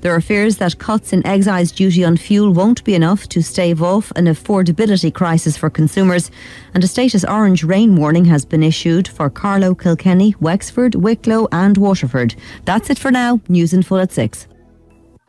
There 0.00 0.14
are 0.14 0.20
fears 0.20 0.56
that 0.56 0.78
cuts 0.78 1.12
in 1.12 1.24
excise 1.26 1.70
duty 1.70 2.04
on 2.04 2.16
fuel 2.16 2.52
won't 2.52 2.82
be 2.84 2.94
enough 2.94 3.28
to 3.28 3.42
stave 3.42 3.80
off 3.82 4.10
an 4.16 4.26
affordability 4.26 5.14
crisis 5.14 5.56
for 5.56 5.70
consumers, 5.70 6.30
and 6.74 6.82
a 6.82 6.88
status 6.88 7.24
orange 7.24 7.64
rain 7.64 7.96
warning 7.96 8.24
has 8.24 8.44
been 8.44 8.62
issued 8.62 9.06
for 9.06 9.30
Carlow, 9.30 9.74
Kilkenny, 9.74 10.34
Wexford, 10.40 10.94
Wicklow, 10.96 11.48
and 11.52 11.78
Waterford. 11.78 12.34
That's 12.64 12.90
it 12.90 12.98
for 12.98 13.10
now. 13.10 13.40
News 13.48 13.72
in 13.72 13.82
full 13.82 13.98
at 13.98 14.10
6. 14.10 14.48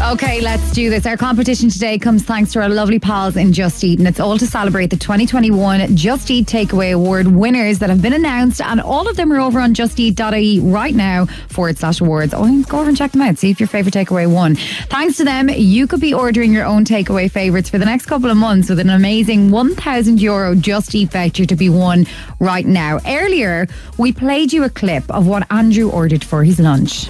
Okay, 0.00 0.40
let's 0.40 0.70
do 0.70 0.90
this. 0.90 1.06
Our 1.06 1.16
competition 1.16 1.68
today 1.68 1.98
comes 1.98 2.22
thanks 2.22 2.52
to 2.52 2.62
our 2.62 2.68
lovely 2.68 3.00
pals 3.00 3.36
in 3.36 3.52
Just 3.52 3.82
Eat, 3.82 3.98
and 3.98 4.06
it's 4.06 4.20
all 4.20 4.38
to 4.38 4.46
celebrate 4.46 4.90
the 4.90 4.96
2021 4.96 5.96
Just 5.96 6.30
Eat 6.30 6.46
Takeaway 6.46 6.94
Award 6.94 7.26
winners 7.26 7.80
that 7.80 7.90
have 7.90 8.00
been 8.00 8.12
announced, 8.12 8.60
and 8.60 8.80
all 8.80 9.08
of 9.08 9.16
them 9.16 9.32
are 9.32 9.40
over 9.40 9.58
on 9.58 9.74
justeat.ie 9.74 10.60
right 10.60 10.94
now 10.94 11.26
forward 11.48 11.78
slash 11.78 12.00
awards. 12.00 12.32
Oh, 12.32 12.62
go 12.68 12.78
over 12.78 12.88
and 12.88 12.96
check 12.96 13.10
them 13.10 13.22
out. 13.22 13.38
See 13.38 13.50
if 13.50 13.58
your 13.58 13.66
favorite 13.66 13.92
takeaway 13.92 14.32
won. 14.32 14.54
Thanks 14.54 15.16
to 15.16 15.24
them, 15.24 15.48
you 15.50 15.88
could 15.88 16.00
be 16.00 16.14
ordering 16.14 16.52
your 16.52 16.64
own 16.64 16.84
takeaway 16.84 17.28
favorites 17.28 17.68
for 17.68 17.78
the 17.78 17.84
next 17.84 18.06
couple 18.06 18.30
of 18.30 18.36
months 18.36 18.70
with 18.70 18.78
an 18.78 18.90
amazing 18.90 19.50
1,000 19.50 20.20
euro 20.20 20.54
Just 20.54 20.94
Eat 20.94 21.10
voucher 21.10 21.44
to 21.44 21.56
be 21.56 21.68
won 21.68 22.06
right 22.38 22.64
now. 22.66 23.00
Earlier, 23.04 23.66
we 23.98 24.12
played 24.12 24.52
you 24.52 24.62
a 24.62 24.70
clip 24.70 25.10
of 25.10 25.26
what 25.26 25.44
Andrew 25.50 25.90
ordered 25.90 26.22
for 26.22 26.44
his 26.44 26.60
lunch. 26.60 27.08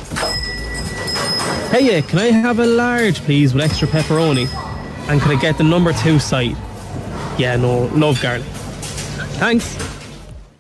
Hey, 1.70 1.84
yeah, 1.92 2.00
can 2.00 2.18
I 2.18 2.30
have 2.30 2.60
a 2.60 2.66
large, 2.66 3.20
please, 3.20 3.52
with 3.52 3.62
extra 3.62 3.86
pepperoni? 3.86 4.48
And 5.10 5.20
can 5.20 5.30
I 5.30 5.38
get 5.38 5.58
the 5.58 5.64
number 5.64 5.92
two 5.92 6.18
side? 6.18 6.56
Yeah, 7.38 7.56
no, 7.56 7.84
love 7.94 8.20
garlic. 8.22 8.46
Thanks. 9.36 9.76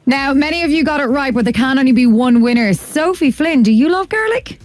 Now, 0.04 0.34
many 0.34 0.62
of 0.64 0.70
you 0.70 0.84
got 0.84 1.00
it 1.00 1.06
right, 1.06 1.32
but 1.32 1.44
there 1.44 1.52
can 1.54 1.78
only 1.78 1.92
be 1.92 2.04
one 2.04 2.42
winner. 2.42 2.74
Sophie 2.74 3.30
Flynn, 3.30 3.62
do 3.62 3.72
you 3.72 3.88
love 3.88 4.10
garlic? 4.10 4.58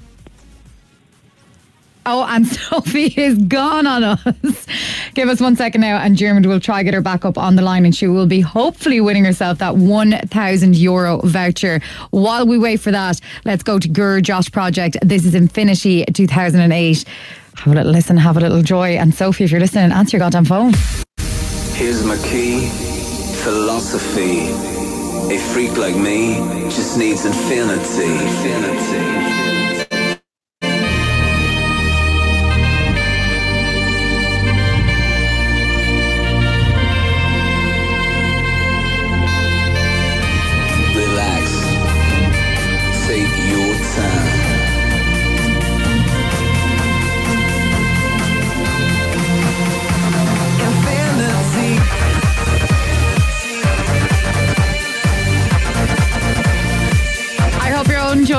Oh, 2.06 2.26
and 2.30 2.46
Sophie 2.64 3.14
is 3.16 3.38
gone 3.38 3.88
on 3.88 4.04
us. 4.04 4.66
Give 5.14 5.30
us 5.30 5.40
one 5.40 5.56
second 5.56 5.82
now, 5.82 5.98
and 5.98 6.18
German 6.18 6.48
will 6.48 6.60
try 6.60 6.80
to 6.80 6.84
get 6.84 6.94
her 6.94 7.02
back 7.02 7.26
up 7.26 7.38
on 7.38 7.56
the 7.56 7.62
line, 7.62 7.86
and 7.86 7.96
she 7.96 8.08
will 8.08 8.28
be 8.28 8.42
hopefully 8.42 9.00
winning 9.00 9.26
herself 9.26 9.60
that 9.60 9.78
1,000 9.78 10.76
euro 10.76 11.22
voucher. 11.24 11.80
While 12.12 12.46
we 12.48 12.58
wait 12.58 12.80
for 12.80 12.92
that, 12.92 13.20
let's 13.46 13.64
go 13.64 13.80
to 13.80 13.88
Guru 13.88 14.22
Josh 14.22 14.52
Project. 14.52 14.98
This 15.02 15.26
is 15.26 15.36
Infinity 15.36 16.06
2008. 16.06 17.06
Have 17.58 17.68
a 17.68 17.76
little 17.76 17.92
listen, 17.92 18.18
have 18.18 18.38
a 18.38 18.40
little 18.40 18.64
joy. 18.64 18.98
And 18.98 19.14
Sophie, 19.14 19.44
if 19.44 19.52
you're 19.52 19.60
listening, 19.60 19.92
answer 19.92 20.18
your 20.18 20.26
goddamn 20.26 20.46
phone. 20.46 20.74
Here's 21.76 22.04
my 22.04 22.18
key 22.18 22.68
philosophy. 23.44 24.50
A 25.34 25.38
freak 25.54 25.78
like 25.78 25.96
me 25.96 26.36
just 26.70 26.98
needs 26.98 27.26
infinity. 27.26 28.12
Infinity. 28.12 29.43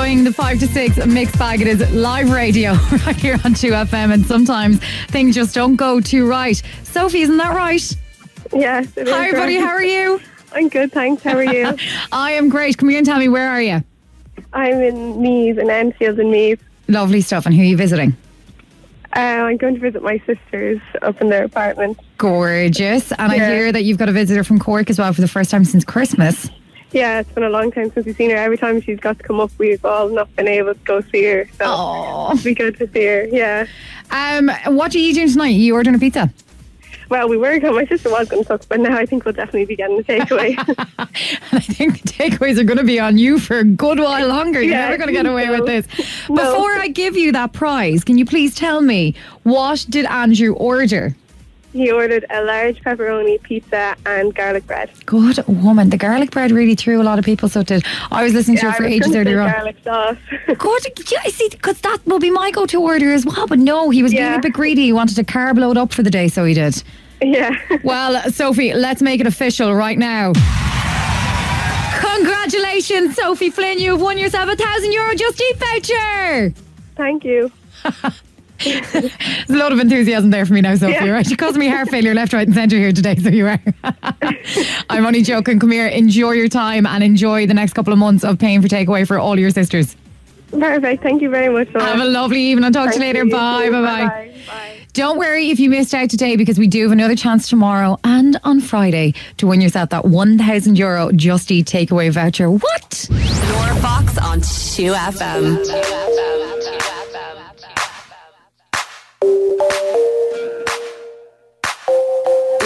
Enjoying 0.05 0.23
the 0.23 0.33
5 0.33 0.59
to 0.59 0.67
6 0.67 1.05
mixed 1.07 1.39
bag. 1.39 1.61
It 1.61 1.67
is 1.67 1.91
live 1.91 2.29
radio 2.29 2.73
right 3.07 3.15
here 3.15 3.39
on 3.43 3.55
2FM, 3.55 4.13
and 4.13 4.23
sometimes 4.23 4.79
things 5.07 5.33
just 5.33 5.55
don't 5.55 5.75
go 5.77 5.99
too 5.99 6.29
right. 6.29 6.61
Sophie, 6.83 7.21
isn't 7.21 7.37
that 7.37 7.55
right? 7.55 7.81
Yes. 8.53 8.95
it 8.97 9.07
is 9.07 9.13
Hi, 9.13 9.29
everybody. 9.29 9.55
right. 9.55 9.65
How 9.65 9.71
are 9.71 9.83
you? 9.83 10.21
I'm 10.53 10.69
good, 10.69 10.91
thanks. 10.91 11.23
How 11.23 11.35
are 11.35 11.43
you? 11.43 11.75
I 12.11 12.33
am 12.33 12.49
great. 12.49 12.77
Come 12.77 12.89
here 12.89 12.99
and 12.99 13.05
tell 13.05 13.17
me, 13.17 13.29
where 13.29 13.49
are 13.49 13.61
you? 13.61 13.83
I'm 14.53 14.79
in 14.79 15.19
Meath, 15.19 15.57
in 15.57 15.71
Enfield 15.71 16.19
in 16.19 16.29
Meath. 16.29 16.61
Lovely 16.87 17.21
stuff. 17.21 17.47
And 17.47 17.55
who 17.55 17.61
are 17.61 17.65
you 17.65 17.77
visiting? 17.77 18.15
Uh, 19.15 19.19
I'm 19.19 19.57
going 19.57 19.73
to 19.73 19.81
visit 19.81 20.03
my 20.03 20.21
sisters 20.27 20.81
up 21.01 21.19
in 21.19 21.29
their 21.29 21.45
apartment. 21.45 21.99
Gorgeous. 22.19 23.11
And 23.13 23.31
I 23.31 23.37
hear 23.37 23.71
that 23.71 23.83
you've 23.85 23.97
got 23.97 24.09
a 24.09 24.11
visitor 24.11 24.43
from 24.43 24.59
Cork 24.59 24.91
as 24.91 24.99
well 24.99 25.11
for 25.13 25.21
the 25.21 25.27
first 25.27 25.49
time 25.49 25.65
since 25.65 25.83
Christmas. 25.83 26.47
Yeah, 26.95 27.19
it's 27.19 27.31
been 27.33 27.43
a 27.43 27.49
long 27.49 27.73
time 27.73 27.91
since 27.91 28.05
we've 28.05 28.15
seen 28.15 28.29
her. 28.29 28.37
Every 28.37 28.57
time 28.57 28.79
she's 28.81 29.01
got 29.01 29.17
to 29.17 29.23
come 29.25 29.41
up, 29.41 29.51
we've 29.57 29.83
all 29.83 30.07
not 30.07 30.33
been 30.37 30.47
able 30.47 30.73
to 30.75 30.79
go 30.85 31.01
see 31.01 31.25
her. 31.25 31.45
So 31.57 32.29
it'd 32.31 32.43
be 32.45 32.53
good 32.53 32.77
to 32.77 32.89
see 32.93 33.05
her. 33.05 33.25
Yeah. 33.25 33.65
Um, 34.11 34.49
what 34.75 34.95
are 34.95 34.99
you 34.99 35.13
doing 35.13 35.27
tonight? 35.29 35.47
Are 35.47 35.49
you 35.49 35.73
ordering 35.75 35.97
a 35.97 35.99
pizza? 35.99 36.31
Well, 37.09 37.27
we 37.27 37.35
were 37.37 37.59
going. 37.59 37.75
My 37.75 37.85
sister 37.85 38.09
was 38.09 38.29
going 38.29 38.43
to 38.43 38.47
cook, 38.47 38.63
but 38.69 38.79
now 38.79 38.95
I 38.97 39.05
think 39.05 39.25
we'll 39.25 39.33
definitely 39.33 39.65
be 39.65 39.75
getting 39.75 39.99
a 39.99 40.03
takeaway. 40.03 40.55
I 41.51 41.59
think 41.59 42.01
the 42.01 42.07
takeaways 42.07 42.57
are 42.57 42.63
going 42.63 42.77
to 42.79 42.83
be 42.85 42.97
on 42.99 43.17
you 43.17 43.39
for 43.39 43.59
a 43.59 43.63
good 43.65 43.99
while 43.99 44.27
longer. 44.29 44.61
You're 44.61 44.71
Yeah, 44.71 44.85
never 44.85 44.97
going 44.97 45.07
to 45.07 45.13
get 45.13 45.25
away 45.25 45.47
no. 45.47 45.51
with 45.59 45.65
this. 45.67 46.29
No. 46.29 46.35
Before 46.37 46.71
I 46.77 46.87
give 46.87 47.17
you 47.17 47.33
that 47.33 47.51
prize, 47.51 48.05
can 48.05 48.17
you 48.17 48.25
please 48.25 48.55
tell 48.55 48.79
me 48.81 49.13
what 49.43 49.85
did 49.89 50.05
Andrew 50.05 50.53
order? 50.53 51.13
He 51.75 51.91
ordered 51.91 52.25
a 52.29 52.41
large 52.45 52.79
pepperoni 52.81 53.41
pizza 53.43 53.95
and 54.05 54.33
garlic 54.33 54.65
bread. 54.65 54.89
Good 55.05 55.45
woman. 55.47 55.89
The 55.89 55.97
garlic 55.97 56.31
bread 56.31 56.51
really 56.51 56.73
threw 56.75 57.01
a 57.01 57.03
lot 57.03 57.19
of 57.19 57.25
people. 57.25 57.49
So 57.49 57.59
it 57.59 57.67
did. 57.67 57.85
I 58.11 58.23
was 58.23 58.33
listening 58.33 58.57
to 58.57 58.65
Yeah, 58.67 58.73
it 58.73 58.77
for 58.77 58.85
ages 58.85 59.13
earlier 59.15 59.41
on. 59.41 59.51
garlic 59.51 59.75
sauce. 59.83 60.17
Good. 60.57 61.11
Yeah, 61.11 61.19
I 61.25 61.29
see, 61.29 61.49
because 61.49 61.81
that 61.81 61.99
will 62.05 62.19
be 62.19 62.31
my 62.31 62.49
go-to 62.51 62.81
order 62.81 63.11
as 63.11 63.25
well. 63.25 63.45
But 63.45 63.59
no, 63.59 63.89
he 63.89 64.01
was 64.03 64.13
being 64.13 64.33
a 64.33 64.39
bit 64.39 64.53
greedy. 64.53 64.83
He 64.83 64.93
wanted 64.93 65.15
to 65.17 65.23
carb 65.25 65.57
load 65.59 65.77
up 65.77 65.93
for 65.93 66.01
the 66.01 66.09
day, 66.11 66.29
so 66.29 66.45
he 66.45 66.53
did. 66.53 66.81
Yeah. 67.21 67.55
Well, 67.83 68.31
Sophie, 68.31 68.73
let's 68.73 69.01
make 69.01 69.19
it 69.21 69.27
official 69.27 69.73
right 69.75 69.97
now. 69.97 70.33
Congratulations, 72.15 73.15
Sophie 73.15 73.49
Flynn. 73.49 73.79
You've 73.79 74.01
won 74.01 74.17
yourself 74.17 74.49
a 74.49 74.55
thousand 74.55 74.91
euro 74.93 75.13
Just 75.15 75.41
Eat 75.41 75.57
voucher. 75.57 76.53
Thank 76.95 77.23
you. 77.25 77.51
There's 78.63 79.49
a 79.49 79.53
lot 79.57 79.71
of 79.71 79.79
enthusiasm 79.79 80.29
there 80.31 80.45
for 80.45 80.53
me 80.53 80.61
now, 80.61 80.75
Sophie. 80.75 80.93
Yeah. 80.93 81.09
Right? 81.09 81.29
You 81.29 81.35
caused 81.37 81.57
me 81.57 81.67
heart 81.67 81.89
failure 81.89 82.13
left, 82.13 82.33
right, 82.33 82.47
and 82.47 82.55
centre 82.55 82.77
here 82.77 82.91
today, 82.91 83.15
so 83.15 83.29
you 83.29 83.47
are. 83.47 83.59
I'm 84.89 85.05
only 85.05 85.21
joking. 85.23 85.59
Come 85.59 85.71
here, 85.71 85.87
enjoy 85.87 86.31
your 86.31 86.47
time 86.47 86.85
and 86.85 87.03
enjoy 87.03 87.47
the 87.47 87.53
next 87.53 87.73
couple 87.73 87.91
of 87.93 87.99
months 87.99 88.23
of 88.23 88.39
paying 88.39 88.61
for 88.61 88.67
takeaway 88.67 89.05
for 89.07 89.19
all 89.19 89.37
your 89.39 89.49
sisters. 89.51 89.95
Perfect. 90.51 91.03
Thank 91.03 91.21
you 91.21 91.29
very 91.29 91.49
much. 91.49 91.67
Have 91.73 91.99
a 91.99 92.05
lovely 92.05 92.39
evening. 92.41 92.63
I'll 92.65 92.71
talk 92.71 92.89
to 92.91 92.95
you 92.95 93.01
later. 93.01 93.25
you. 93.25 93.31
Bye, 93.31 93.65
You 93.65 93.71
bye, 93.71 94.31
too. 94.33 94.41
bye. 94.47 94.77
Don't 94.93 95.17
worry 95.17 95.49
if 95.49 95.59
you 95.59 95.69
missed 95.69 95.93
out 95.93 96.09
today 96.09 96.37
because 96.37 96.57
we 96.57 96.67
do 96.67 96.83
have 96.83 96.93
another 96.93 97.15
chance 97.17 97.49
tomorrow 97.49 97.97
and 98.05 98.39
on 98.45 98.61
Friday 98.61 99.13
to 99.37 99.47
win 99.47 99.59
yourself 99.59 99.89
that 99.89 100.05
1,000 100.05 100.77
euro 100.77 101.11
Just 101.11 101.51
Eat 101.51 101.65
takeaway 101.67 102.09
voucher. 102.11 102.49
What? 102.49 103.07
Laura 103.11 103.75
Fox 103.81 104.17
on 104.19 104.39
2FM. 104.39 105.57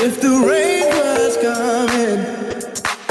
If 0.02 0.22
the 0.22 0.34
rain 0.50 0.88
was 0.90 1.38
coming, 1.38 2.20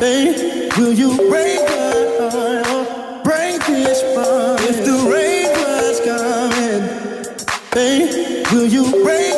hey, 0.00 0.68
will 0.76 0.92
you 0.92 1.16
break 1.30 1.60
my 1.68 2.18
heart 2.18 3.24
break 3.24 3.64
this? 3.66 4.02
If 4.70 4.84
the 4.84 4.96
rain 5.12 5.50
was 5.64 6.00
coming, 6.00 6.82
will 8.52 8.66
you 8.66 8.90
break 9.04 9.34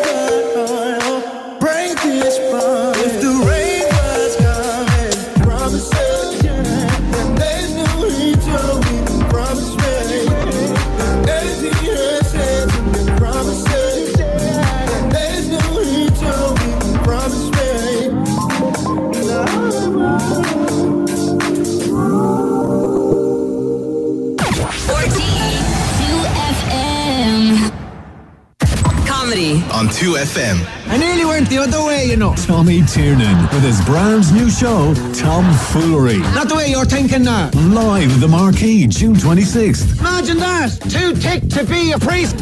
2 30.01 30.13
FM. 30.13 30.57
I 30.89 30.97
nearly 30.97 31.27
went 31.27 31.51
the 31.51 31.59
other 31.59 31.85
way, 31.85 32.07
you 32.07 32.17
know. 32.17 32.35
Tommy 32.35 32.81
Tiernan 32.87 33.37
with 33.53 33.63
his 33.63 33.85
brand 33.85 34.33
new 34.33 34.49
show, 34.49 34.95
Tomfoolery. 35.13 36.17
Not 36.35 36.49
the 36.49 36.55
way 36.57 36.71
you're 36.71 36.87
thinking 36.87 37.23
that. 37.25 37.55
Live 37.55 38.11
at 38.15 38.19
the 38.21 38.27
Marquee, 38.27 38.87
June 38.87 39.15
26th. 39.15 40.01
Imagine 40.01 40.39
that. 40.39 40.71
Too 40.89 41.13
tick 41.15 41.47
to 41.51 41.65
be 41.67 41.93
a 41.93 41.99
priest. 41.99 42.39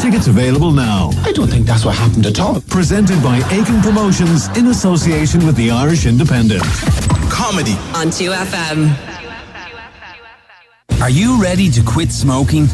Tickets 0.00 0.28
available 0.28 0.70
now. 0.70 1.10
I 1.24 1.32
don't 1.32 1.48
think 1.48 1.66
that's 1.66 1.84
what 1.84 1.96
happened 1.96 2.24
at 2.26 2.38
all. 2.38 2.60
Presented 2.68 3.20
by 3.20 3.38
Aiken 3.50 3.80
Promotions 3.82 4.46
in 4.56 4.68
association 4.68 5.44
with 5.44 5.56
the 5.56 5.72
Irish 5.72 6.06
Independent. 6.06 6.62
Comedy 7.32 7.74
on 7.98 8.10
2FM. 8.14 8.94
Are 11.00 11.10
you 11.10 11.42
ready 11.42 11.68
to 11.70 11.82
quit 11.82 12.12
smoking? 12.12 12.68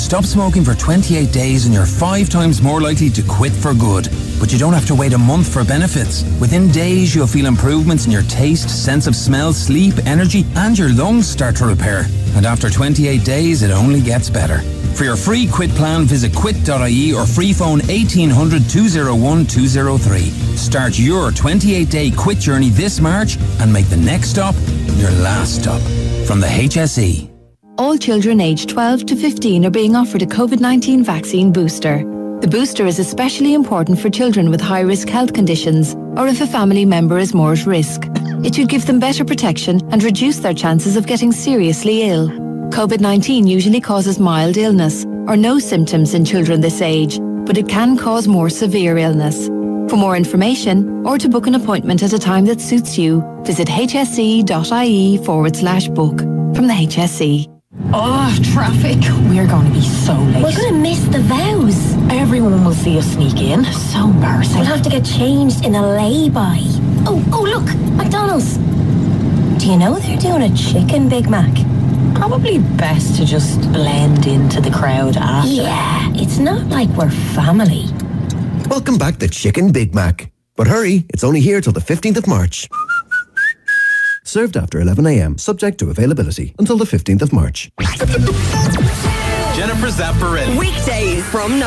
Stop 0.00 0.24
smoking 0.24 0.64
for 0.64 0.74
28 0.74 1.30
days 1.30 1.66
and 1.66 1.74
you're 1.74 1.86
five 1.86 2.28
times 2.28 2.62
more 2.62 2.80
likely 2.80 3.10
to 3.10 3.22
quit 3.22 3.52
for 3.52 3.74
good. 3.74 4.08
But 4.40 4.50
you 4.50 4.58
don't 4.58 4.72
have 4.72 4.86
to 4.86 4.94
wait 4.94 5.12
a 5.12 5.18
month 5.18 5.52
for 5.52 5.62
benefits. 5.62 6.24
Within 6.40 6.70
days, 6.72 7.14
you'll 7.14 7.26
feel 7.26 7.46
improvements 7.46 8.06
in 8.06 8.10
your 8.10 8.22
taste, 8.22 8.68
sense 8.84 9.06
of 9.06 9.14
smell, 9.14 9.52
sleep, 9.52 9.94
energy, 10.06 10.46
and 10.56 10.76
your 10.76 10.92
lungs 10.92 11.28
start 11.28 11.54
to 11.56 11.66
repair. 11.66 12.06
And 12.34 12.46
after 12.46 12.70
28 12.70 13.22
days, 13.22 13.62
it 13.62 13.70
only 13.70 14.00
gets 14.00 14.30
better. 14.30 14.60
For 14.96 15.04
your 15.04 15.16
free 15.16 15.46
quit 15.46 15.70
plan, 15.70 16.06
visit 16.06 16.34
quit.ie 16.34 17.12
or 17.12 17.26
free 17.26 17.52
phone 17.52 17.80
1800 17.80 18.68
201 18.68 19.46
203. 19.46 20.20
Start 20.56 20.98
your 20.98 21.30
28 21.30 21.90
day 21.90 22.10
quit 22.10 22.38
journey 22.38 22.70
this 22.70 23.00
March 23.00 23.36
and 23.60 23.72
make 23.72 23.88
the 23.88 23.98
next 23.98 24.30
stop 24.30 24.54
your 24.96 25.12
last 25.22 25.62
stop. 25.62 25.80
From 26.26 26.40
the 26.40 26.48
HSE. 26.48 27.39
All 27.80 27.96
children 27.96 28.42
aged 28.42 28.68
12 28.68 29.06
to 29.06 29.16
15 29.16 29.64
are 29.64 29.70
being 29.70 29.96
offered 29.96 30.20
a 30.20 30.26
COVID 30.26 30.60
19 30.60 31.02
vaccine 31.02 31.50
booster. 31.50 32.00
The 32.42 32.46
booster 32.46 32.84
is 32.84 32.98
especially 32.98 33.54
important 33.54 33.98
for 33.98 34.10
children 34.10 34.50
with 34.50 34.60
high 34.60 34.82
risk 34.82 35.08
health 35.08 35.32
conditions 35.32 35.94
or 36.18 36.26
if 36.26 36.42
a 36.42 36.46
family 36.46 36.84
member 36.84 37.16
is 37.16 37.32
more 37.32 37.54
at 37.54 37.64
risk. 37.64 38.02
It 38.44 38.54
should 38.54 38.68
give 38.68 38.84
them 38.84 39.00
better 39.00 39.24
protection 39.24 39.80
and 39.92 40.02
reduce 40.02 40.40
their 40.40 40.52
chances 40.52 40.98
of 40.98 41.06
getting 41.06 41.32
seriously 41.32 42.02
ill. 42.02 42.28
COVID 42.68 43.00
19 43.00 43.46
usually 43.46 43.80
causes 43.80 44.18
mild 44.18 44.58
illness 44.58 45.06
or 45.26 45.38
no 45.38 45.58
symptoms 45.58 46.12
in 46.12 46.22
children 46.26 46.60
this 46.60 46.82
age, 46.82 47.18
but 47.46 47.56
it 47.56 47.66
can 47.66 47.96
cause 47.96 48.28
more 48.28 48.50
severe 48.50 48.98
illness. 48.98 49.46
For 49.90 49.96
more 49.96 50.18
information 50.18 51.06
or 51.06 51.16
to 51.16 51.30
book 51.30 51.46
an 51.46 51.54
appointment 51.54 52.02
at 52.02 52.12
a 52.12 52.18
time 52.18 52.44
that 52.44 52.60
suits 52.60 52.98
you, 52.98 53.22
visit 53.46 53.68
hse.ie 53.68 55.24
forward 55.24 55.56
slash 55.56 55.88
book 55.88 56.18
from 56.18 56.66
the 56.66 56.74
HSE. 56.74 57.59
Oh, 57.92 58.36
traffic. 58.52 58.98
We're 59.30 59.46
going 59.46 59.66
to 59.66 59.72
be 59.72 59.80
so 59.80 60.14
late. 60.14 60.42
We're 60.42 60.56
going 60.56 60.74
to 60.74 60.80
miss 60.80 61.04
the 61.04 61.20
vows. 61.20 61.94
Everyone 62.10 62.64
will 62.64 62.74
see 62.74 62.98
us 62.98 63.06
sneak 63.06 63.40
in. 63.40 63.64
So 63.64 64.06
embarrassing. 64.10 64.58
We'll 64.58 64.66
have 64.66 64.82
to 64.82 64.90
get 64.90 65.04
changed 65.04 65.64
in 65.64 65.76
a 65.76 65.94
lay-by. 65.96 66.58
Oh, 67.06 67.24
oh, 67.32 67.42
look, 67.42 67.64
McDonald's. 67.96 68.56
Do 69.62 69.70
you 69.70 69.76
know 69.78 69.98
they're 70.00 70.16
doing 70.18 70.42
a 70.42 70.56
chicken 70.56 71.08
Big 71.08 71.30
Mac? 71.30 71.54
Probably 72.16 72.58
best 72.58 73.16
to 73.16 73.24
just 73.24 73.60
blend 73.72 74.26
into 74.26 74.60
the 74.60 74.70
crowd 74.70 75.16
after. 75.16 75.50
Yeah, 75.50 76.12
it's 76.14 76.38
not 76.38 76.66
like 76.66 76.88
we're 76.90 77.10
family. 77.10 77.84
Welcome 78.68 78.98
back 78.98 79.18
to 79.18 79.28
Chicken 79.28 79.70
Big 79.70 79.94
Mac. 79.94 80.32
But 80.56 80.66
hurry, 80.66 81.06
it's 81.10 81.22
only 81.24 81.40
here 81.40 81.60
till 81.60 81.72
the 81.72 81.80
15th 81.80 82.16
of 82.16 82.26
March. 82.26 82.68
Served 84.30 84.56
after 84.56 84.78
11am, 84.78 85.40
subject 85.40 85.78
to 85.78 85.90
availability, 85.90 86.54
until 86.60 86.76
the 86.76 86.84
15th 86.84 87.20
of 87.20 87.32
March. 87.32 87.68
Jennifer 89.56 89.88
Zamparelli. 89.88 90.56
Weekdays 90.56 91.24
from 91.30 91.58
9. 91.58 91.66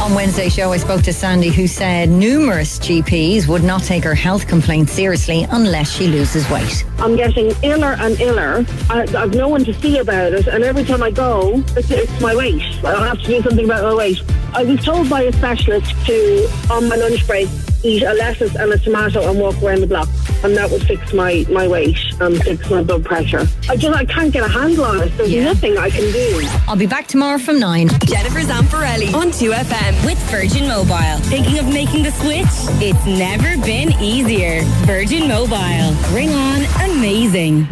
On 0.00 0.14
Wednesday's 0.14 0.54
show, 0.54 0.72
I 0.72 0.76
spoke 0.76 1.02
to 1.02 1.12
Sandy, 1.12 1.48
who 1.48 1.66
said 1.66 2.08
numerous 2.08 2.78
GPs 2.78 3.48
would 3.48 3.64
not 3.64 3.82
take 3.82 4.04
her 4.04 4.14
health 4.14 4.46
complaint 4.46 4.88
seriously 4.88 5.48
unless 5.50 5.90
she 5.90 6.06
loses 6.06 6.48
weight. 6.48 6.84
I'm 7.00 7.16
getting 7.16 7.50
iller 7.64 7.96
and 7.98 8.20
iller. 8.20 8.64
I, 8.88 9.00
I've 9.18 9.34
no 9.34 9.48
one 9.48 9.64
to 9.64 9.74
see 9.74 9.98
about 9.98 10.32
it, 10.32 10.46
and 10.46 10.62
every 10.62 10.84
time 10.84 11.02
I 11.02 11.10
go, 11.10 11.60
it's, 11.76 11.90
it's 11.90 12.20
my 12.20 12.36
weight. 12.36 12.62
I 12.84 13.08
have 13.08 13.20
to 13.22 13.26
do 13.26 13.42
something 13.42 13.64
about 13.64 13.82
my 13.82 13.94
weight. 13.94 14.22
I 14.54 14.62
was 14.62 14.78
told 14.84 15.10
by 15.10 15.22
a 15.22 15.32
specialist 15.32 15.90
to, 16.06 16.48
on 16.70 16.88
my 16.88 16.94
lunch 16.94 17.26
break, 17.26 17.48
eat 17.84 18.02
a 18.02 18.12
lettuce 18.14 18.54
and 18.56 18.72
a 18.72 18.78
tomato 18.78 19.28
and 19.30 19.38
walk 19.38 19.60
around 19.62 19.80
the 19.80 19.86
block. 19.86 20.08
And 20.44 20.56
that 20.56 20.70
would 20.70 20.82
fix 20.86 21.12
my, 21.12 21.44
my 21.50 21.66
weight 21.66 21.98
and 22.20 22.42
fix 22.42 22.68
my 22.70 22.82
blood 22.82 23.04
pressure. 23.04 23.46
I 23.68 23.76
just, 23.76 23.96
I 23.96 24.04
can't 24.04 24.32
get 24.32 24.44
a 24.44 24.48
handle 24.48 24.84
on 24.84 25.02
it. 25.02 25.16
There's 25.16 25.32
nothing 25.34 25.76
I 25.78 25.90
can 25.90 26.12
do. 26.12 26.48
I'll 26.68 26.76
be 26.76 26.86
back 26.86 27.06
tomorrow 27.06 27.38
from 27.38 27.58
9. 27.58 27.88
Jennifer 28.06 28.40
Zamparelli 28.40 29.12
on 29.14 29.28
2FM 29.28 30.04
with 30.06 30.18
Virgin 30.30 30.68
Mobile. 30.68 31.18
Thinking 31.28 31.58
of 31.58 31.66
making 31.66 32.02
the 32.02 32.10
switch? 32.12 32.46
It's 32.82 33.06
never 33.06 33.56
been 33.64 33.92
easier. 34.02 34.62
Virgin 34.84 35.26
Mobile. 35.28 35.94
Ring 36.14 36.30
on 36.30 36.90
amazing. 36.90 37.66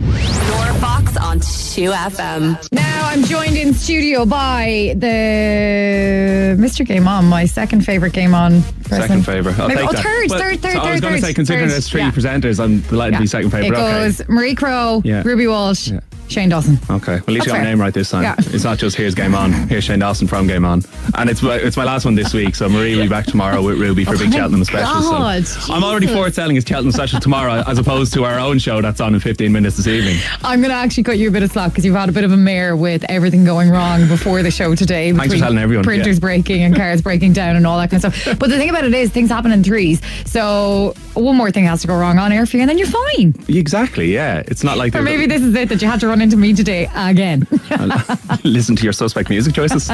Laura 0.51 0.74
Fox 0.81 1.16
on 1.16 1.40
2FM. 1.40 2.72
Now 2.72 3.06
I'm 3.09 3.22
joined 3.24 3.56
in 3.56 3.74
studio 3.74 4.24
by 4.24 4.94
the 4.97 6.56
Mr. 6.59 6.85
Game 6.86 7.06
On, 7.09 7.24
my 7.26 7.44
second 7.44 7.82
favorite 7.85 8.12
Game 8.12 8.35
On 8.35 8.62
person. 8.62 9.01
Second 9.02 9.26
favourite. 9.26 9.59
I'll 9.59 9.68
Maybe- 9.68 9.81
take 9.82 9.90
oh, 9.90 9.93
that. 9.96 10.02
third, 10.02 10.30
third, 10.30 10.60
third, 10.60 10.72
so 10.72 10.78
I 10.80 10.92
was 10.92 11.00
going 11.00 11.14
to 11.14 11.20
say, 11.20 11.34
considering 11.34 11.66
third. 11.66 11.72
there's 11.72 11.88
three 11.88 12.00
Yeah. 12.02 12.10
presenters, 12.10 12.62
I'm 12.62 12.80
delighted 12.80 13.16
to 13.16 13.20
be 13.22 13.26
second 13.26 13.48
It 13.48 13.52
favourite. 13.52 13.78
Okay. 13.80 13.92
goes 14.04 14.28
Marie 14.28 14.54
Crowe, 14.54 15.02
Yeah. 15.04 15.22
Ruby 15.24 15.46
Walsh, 15.46 15.90
Shane 16.28 16.48
Dawson. 16.48 16.78
Okay, 16.90 17.12
well, 17.12 17.16
at 17.16 17.28
least 17.28 17.28
That's 17.28 17.28
you 17.28 17.38
got 17.38 17.52
my 17.52 17.59
fair. 17.59 17.64
name 17.64 17.80
right 17.80 17.94
this 17.94 18.10
time. 18.10 18.22
Yeah. 18.22 18.34
It's 18.38 18.64
not 18.64 18.78
just 18.78 18.96
here's 18.96 19.14
Game 19.14 19.34
On. 19.34 19.52
Here's 19.52 19.84
Shane 19.84 19.98
Dawson 19.98 20.26
from 20.26 20.46
Game 20.46 20.64
On, 20.64 20.82
and 21.16 21.30
it's 21.30 21.42
my, 21.42 21.56
it's 21.56 21.76
my 21.76 21.84
last 21.84 22.05
one 22.05 22.14
this 22.14 22.32
week. 22.34 22.55
So 22.55 22.68
Marie 22.68 22.96
will 22.96 23.02
be 23.05 23.09
back 23.09 23.26
tomorrow 23.26 23.62
with 23.62 23.78
Ruby 23.78 24.05
for 24.05 24.14
Oh 24.14 24.18
Big 24.18 24.30
my 24.30 24.36
Cheltenham 24.36 24.64
special. 24.64 25.02
So 25.02 25.10
God, 25.10 25.44
I'm 25.70 25.84
already 25.84 26.06
Jesus. 26.06 26.18
foretelling 26.18 26.56
his 26.56 26.64
Cheltenham 26.64 26.92
special 26.92 27.20
tomorrow, 27.20 27.62
as 27.66 27.78
opposed 27.78 28.12
to 28.14 28.24
our 28.24 28.38
own 28.38 28.59
show 28.59 28.80
that's 28.80 29.01
on 29.01 29.14
in 29.14 29.20
15 29.20 29.52
minutes 29.52 29.76
this 29.76 29.86
evening. 29.86 30.16
I'm 30.42 30.60
going 30.60 30.70
to 30.70 30.76
actually 30.76 31.02
cut 31.05 31.18
you 31.18 31.28
a 31.28 31.32
bit 31.32 31.42
of 31.42 31.52
slack 31.52 31.70
because 31.72 31.84
you've 31.84 31.94
had 31.94 32.09
a 32.09 32.12
bit 32.12 32.24
of 32.24 32.32
a 32.32 32.36
mare 32.36 32.76
with 32.76 33.05
everything 33.09 33.44
going 33.44 33.70
wrong 33.70 34.09
before 34.09 34.42
the 34.42 34.51
show 34.51 34.74
today. 34.74 35.10
Thanks 35.10 35.18
for 35.18 35.28
between 35.28 35.40
telling 35.42 35.59
everyone, 35.59 35.84
Printers 35.84 36.16
yeah. 36.16 36.20
breaking 36.20 36.62
and 36.62 36.74
cars 36.74 37.02
breaking 37.02 37.32
down 37.34 37.56
and 37.56 37.66
all 37.66 37.78
that 37.78 37.90
kind 37.90 38.05
of 38.05 38.14
stuff. 38.14 38.38
But 38.38 38.51
the 38.51 38.56
thing 38.56 38.70
about 38.70 38.84
it 38.84 38.94
is, 38.94 39.10
things 39.10 39.30
happen 39.30 39.52
in 39.52 39.62
threes. 39.62 40.01
So 40.24 40.94
one 41.14 41.36
more 41.36 41.51
thing 41.51 41.64
has 41.64 41.82
to 41.82 41.86
go 41.86 41.96
wrong 41.96 42.18
on 42.18 42.32
air 42.32 42.46
for 42.46 42.56
you, 42.56 42.62
and 42.62 42.70
then 42.70 42.78
you're 42.78 42.88
fine. 42.88 43.34
Exactly. 43.48 44.12
Yeah, 44.12 44.42
it's 44.46 44.64
not 44.64 44.76
like 44.76 44.94
Or 44.94 45.02
maybe 45.02 45.26
this 45.26 45.42
is 45.42 45.55
it 45.55 45.68
that 45.68 45.80
you 45.82 45.88
had 45.88 46.01
to 46.01 46.09
run 46.14 46.22
into 46.22 46.36
me 46.36 46.54
today 46.54 46.88
again. 46.94 47.44
listen 48.44 48.76
to 48.76 48.84
your 48.84 48.92
suspect 48.92 49.28
music 49.30 49.52
choices. 49.52 49.88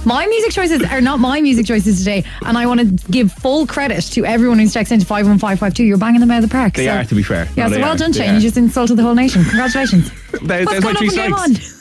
my 0.06 0.24
music 0.26 0.52
choices 0.52 0.80
are 0.84 1.00
not 1.00 1.18
my 1.18 1.40
music 1.40 1.66
choices 1.66 1.98
today, 1.98 2.22
and 2.42 2.56
I 2.56 2.66
want 2.66 2.78
to 2.80 3.10
give 3.10 3.32
full 3.32 3.66
credit 3.66 4.02
to 4.12 4.24
everyone 4.24 4.60
who's 4.60 4.72
texted 4.72 4.92
into 4.92 5.06
51552. 5.06 5.82
You're 5.82 5.98
banging 5.98 6.20
them 6.20 6.30
out 6.30 6.44
of 6.44 6.48
the 6.48 6.52
park. 6.54 6.74
They 6.74 6.86
so- 6.86 6.92
are, 6.92 7.04
to 7.04 7.14
be 7.16 7.24
fair. 7.24 7.48
Yeah, 7.56 7.66
No, 7.66 7.74
so 7.74 7.80
well 7.80 7.94
are. 7.94 7.98
done, 7.98 8.12
Shane. 8.12 8.34
You 8.36 8.40
just 8.40 8.56
insulted 8.56 8.94
the 8.96 9.02
whole 9.02 9.14
nation. 9.16 9.42
Congratulations. 9.44 10.10
There- 10.36 10.66
What's 10.66 10.70
there's 10.72 10.84
my 10.84 10.92
going 10.92 11.10
three 11.10 11.32
on 11.32 11.54
strikes. 11.54 11.75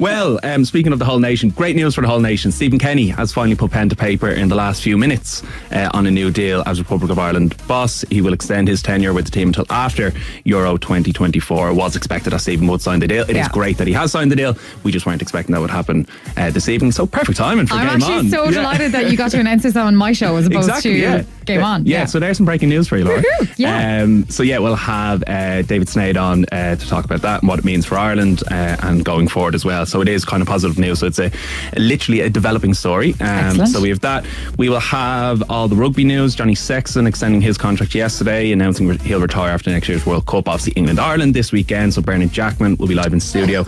Well, 0.00 0.38
um, 0.42 0.64
speaking 0.64 0.92
of 0.92 0.98
the 0.98 1.04
whole 1.04 1.18
nation, 1.18 1.50
great 1.50 1.76
news 1.76 1.94
for 1.94 2.00
the 2.00 2.06
whole 2.06 2.20
nation. 2.20 2.50
Stephen 2.52 2.78
Kenny 2.78 3.08
has 3.08 3.32
finally 3.32 3.56
put 3.56 3.70
pen 3.70 3.88
to 3.88 3.96
paper 3.96 4.28
in 4.28 4.48
the 4.48 4.54
last 4.54 4.82
few 4.82 4.96
minutes 4.98 5.42
uh, 5.72 5.88
on 5.92 6.06
a 6.06 6.10
new 6.10 6.30
deal 6.30 6.62
as 6.66 6.78
Republic 6.78 7.10
of 7.10 7.18
Ireland 7.18 7.56
boss. 7.66 8.02
He 8.10 8.20
will 8.20 8.32
extend 8.32 8.68
his 8.68 8.82
tenure 8.82 9.12
with 9.12 9.24
the 9.26 9.30
team 9.30 9.48
until 9.48 9.66
after 9.70 10.12
Euro 10.44 10.76
2024. 10.76 11.70
It 11.70 11.74
was 11.74 11.96
expected 11.96 12.30
that 12.32 12.40
Stephen 12.40 12.66
would 12.68 12.80
sign 12.82 13.00
the 13.00 13.06
deal. 13.08 13.22
It 13.24 13.30
is 13.30 13.36
Yeah. 13.36 13.48
great 13.52 13.78
that 13.78 13.86
he 13.86 13.92
has 13.92 14.12
signed 14.12 14.30
the 14.32 14.36
deal. 14.36 14.56
We 14.82 14.92
just 14.92 15.06
weren't 15.06 15.22
expecting 15.22 15.52
that 15.54 15.60
would 15.60 15.70
happen 15.70 16.06
uh, 16.36 16.50
this 16.50 16.68
evening. 16.68 16.92
So 16.92 17.06
perfect 17.06 17.38
timing 17.38 17.66
for 17.66 17.74
I'm 17.74 17.86
Game 17.86 17.96
actually 17.96 18.14
On. 18.18 18.30
so 18.30 18.44
Yeah. 18.44 18.50
delighted 18.52 18.92
that 18.92 19.10
you 19.10 19.16
got 19.16 19.30
to 19.32 19.40
announce 19.44 19.62
this 19.62 19.76
on 19.76 19.96
my 19.96 20.12
show 20.12 20.36
as 20.36 20.46
opposed 20.46 20.68
Exactly, 20.68 20.92
to 20.94 20.98
yeah. 20.98 21.22
Game 21.44 21.62
On. 21.62 21.84
Yeah, 21.84 22.06
so 22.06 22.18
there's 22.18 22.36
some 22.38 22.46
breaking 22.46 22.70
news 22.70 22.88
for 22.88 22.96
you, 22.96 23.04
Laura. 23.04 23.22
Yeah. 23.56 24.02
Um, 24.02 24.26
so 24.30 24.42
yeah, 24.42 24.58
we'll 24.58 24.74
have 24.76 25.22
uh, 25.26 25.62
David 25.62 25.88
Snade 25.88 26.16
on 26.16 26.44
uh, 26.50 26.76
to 26.76 26.88
talk 26.88 27.04
about 27.04 27.20
that 27.22 27.42
and 27.42 27.48
what 27.48 27.58
it 27.58 27.64
means 27.64 27.84
for 27.84 27.98
Ireland 27.98 28.42
uh, 28.50 28.76
and 28.80 29.04
going 29.04 29.28
forward 29.28 29.33
as 29.54 29.64
well. 29.64 29.86
So 29.86 30.00
it 30.00 30.08
is 30.08 30.24
kind 30.24 30.42
of 30.42 30.48
positive 30.48 30.78
news. 30.78 31.00
So 31.00 31.06
it's 31.06 31.18
a 31.18 31.30
literally 31.76 32.20
a 32.20 32.30
developing 32.30 32.74
story. 32.74 33.14
Um, 33.20 33.66
so 33.66 33.80
we 33.80 33.88
have 33.88 34.00
that. 34.00 34.24
We 34.58 34.68
will 34.68 34.80
have 34.80 35.42
all 35.50 35.68
the 35.68 35.76
rugby 35.76 36.04
news. 36.04 36.34
Johnny 36.34 36.54
Sexton 36.54 37.06
extending 37.06 37.40
his 37.40 37.58
contract 37.58 37.94
yesterday, 37.94 38.52
announcing 38.52 38.86
re- 38.88 38.98
he'll 38.98 39.20
retire 39.20 39.50
after 39.50 39.70
next 39.70 39.88
year's 39.88 40.06
World 40.06 40.26
Cup. 40.26 40.48
Obviously 40.48 40.72
England 40.76 41.00
Ireland 41.00 41.34
this 41.34 41.52
weekend. 41.52 41.94
So 41.94 42.02
Bernard 42.02 42.32
Jackman 42.32 42.76
will 42.76 42.86
be 42.88 42.94
live 42.94 43.12
in 43.12 43.20
studio, 43.20 43.64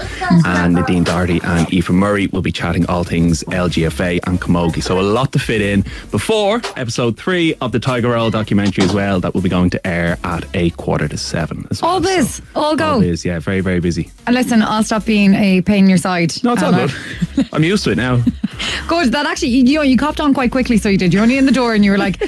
and 0.47 0.75
Nadine 0.75 1.05
Doherty 1.05 1.41
and 1.43 1.73
Aoife 1.73 1.91
Murray 1.91 2.27
will 2.29 2.43
be 2.43 2.53
chatting 2.53 2.87
all 2.87 3.05
things 3.05 3.43
LGFA 3.45 4.21
and 4.27 4.41
Camogie. 4.41 4.83
So 4.83 5.01
a 5.01 5.03
lot 5.03 5.33
to 5.33 5.39
fit 5.39 5.61
in 5.61 5.85
before 6.11 6.61
episode 6.77 7.17
three 7.19 7.55
of 7.61 7.73
the 7.73 7.81
Tiger 7.81 8.11
Roll 8.11 8.31
documentary 8.31 8.85
as 8.85 8.93
well. 8.93 9.21
That 9.21 9.35
will 9.35 9.43
be 9.43 9.49
going 9.49 9.71
to 9.71 9.87
air 9.87 10.19
at 10.25 10.45
a 10.55 10.71
quarter 10.71 11.09
to 11.09 11.17
seven. 11.17 11.67
As 11.71 11.83
well. 11.83 11.93
All 11.93 12.01
biz, 12.01 12.43
all 12.55 12.77
go. 12.77 12.95
All 12.95 13.03
is 13.03 13.25
yeah, 13.25 13.39
very 13.39 13.61
very 13.61 13.81
busy. 13.81 14.11
And 14.27 14.35
listen, 14.35 14.63
I'll 14.63 14.85
stop 14.85 15.05
being 15.05 15.35
a 15.35 15.56
pain 15.63 15.85
in 15.85 15.89
your 15.89 15.99
side. 15.99 16.33
No, 16.43 16.53
it's 16.53 16.63
all 16.63 16.73
good. 16.73 16.93
I'm 17.53 17.65
used 17.65 17.85
to 17.85 17.91
it 17.91 17.97
now. 17.97 18.23
Good. 18.89 19.13
That 19.13 19.27
actually, 19.27 19.49
you 19.49 19.77
know, 19.77 19.83
you 19.83 19.97
copped 19.97 20.21
on 20.21 20.35
quite 20.35 20.51
quickly. 20.51 20.79
So 20.79 20.89
you 20.89 20.99
did. 20.99 21.13
You're 21.13 21.23
only 21.23 21.39
in 21.39 21.47
the 21.47 21.53
door, 21.53 21.75
and 21.75 21.85
you 21.85 21.91
were 21.91 21.99
like, 21.99 22.23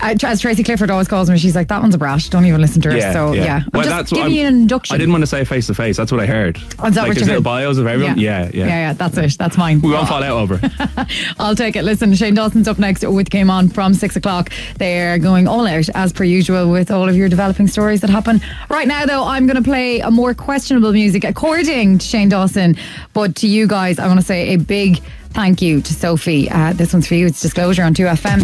uh, 0.00 0.14
as 0.24 0.40
Tracy 0.40 0.62
Clifford 0.62 0.90
always 0.90 1.08
calls 1.08 1.30
me, 1.30 1.38
she's 1.38 1.54
like, 1.54 1.68
"That 1.68 1.80
one's 1.80 1.94
a 1.94 1.98
brat. 1.98 2.26
Don't 2.30 2.44
even 2.44 2.60
listen 2.60 2.80
to 2.82 2.92
her." 2.92 3.00
so 3.12 3.32
yeah, 3.32 3.62
I'm 3.64 3.70
Well, 3.72 3.84
just 3.84 4.12
giving 4.12 4.32
you 4.32 4.46
an 4.46 4.54
induction. 4.54 4.94
I 4.94 4.98
didn't 4.98 5.12
want 5.12 5.22
to 5.22 5.26
say 5.26 5.44
face 5.44 5.66
to 5.68 5.74
face. 5.74 5.96
That's 5.96 6.12
what 6.12 6.20
I 6.20 6.26
heard. 6.26 6.58
Oh, 6.78 6.86
is 6.88 6.94
that 6.94 7.02
like 7.02 7.08
what 7.08 7.20
you 7.20 7.26
heard? 7.26 7.42
bios 7.42 7.78
of 7.78 7.86
everyone. 7.86 8.18
Yeah, 8.18 8.44
yeah. 8.52 8.66
yeah, 8.66 8.66
yeah. 8.66 8.92
That's 8.92 9.16
it. 9.16 9.38
That's 9.38 9.56
mine. 9.56 9.80
We 9.80 9.92
won't 9.92 10.08
fall 10.08 10.22
out 10.22 10.30
over. 10.36 10.60
I'll 11.38 11.56
take 11.56 11.76
it. 11.76 11.82
Listen, 11.84 12.14
Shane 12.14 12.34
Dawson's 12.34 12.68
up 12.68 12.78
next 12.78 13.04
with 13.06 13.30
Game 13.30 13.50
On 13.50 13.68
from 13.68 13.94
six 13.94 14.16
o'clock. 14.16 14.50
They're 14.76 15.18
going 15.18 15.48
all 15.48 15.66
out 15.66 15.88
as 15.94 16.12
per 16.12 16.24
usual 16.24 16.70
with 16.70 16.90
all 16.90 17.08
of 17.08 17.16
your 17.16 17.28
developing 17.28 17.66
stories 17.68 18.00
that 18.00 18.10
happen. 18.10 18.40
Right 18.68 18.88
now, 18.88 19.06
though, 19.06 19.24
I'm 19.24 19.46
going 19.46 19.56
to 19.56 19.62
play 19.62 20.00
a 20.00 20.10
more 20.10 20.34
questionable 20.34 20.92
music 20.92 21.24
according 21.24 21.98
to 21.98 22.04
Shane 22.06 22.28
Dawson. 22.28 22.76
But 23.12 23.36
to 23.36 23.48
you 23.48 23.66
guys, 23.66 23.98
I 23.98 24.06
want 24.06 24.20
to 24.20 24.26
say 24.26 24.54
a 24.54 24.56
big 24.56 25.00
thank 25.30 25.62
you 25.62 25.80
to 25.80 25.94
Sophie. 25.94 26.50
Uh, 26.50 26.72
this 26.72 26.92
one's 26.92 27.06
for 27.06 27.14
you. 27.14 27.26
It's 27.26 27.40
Disclosure 27.40 27.82
on 27.82 27.94
2FM. 27.94 28.40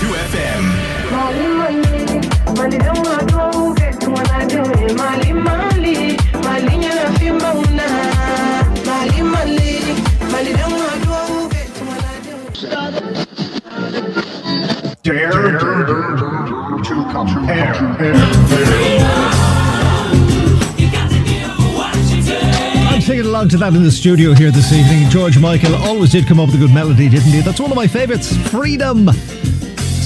2FM. 0.00 0.88
Dare, 15.02 15.30
to 16.82 16.94
compare. 17.74 18.97
Singing 23.08 23.24
along 23.24 23.48
to 23.48 23.56
that 23.56 23.72
in 23.72 23.82
the 23.82 23.90
studio 23.90 24.34
here 24.34 24.50
this 24.50 24.70
evening. 24.70 25.08
George 25.08 25.38
Michael 25.38 25.74
always 25.76 26.10
did 26.10 26.26
come 26.26 26.38
up 26.38 26.48
with 26.48 26.56
a 26.56 26.58
good 26.58 26.74
melody, 26.74 27.08
didn't 27.08 27.32
he? 27.32 27.40
That's 27.40 27.58
one 27.58 27.70
of 27.70 27.76
my 27.76 27.86
favourites, 27.86 28.36
Freedom. 28.50 29.08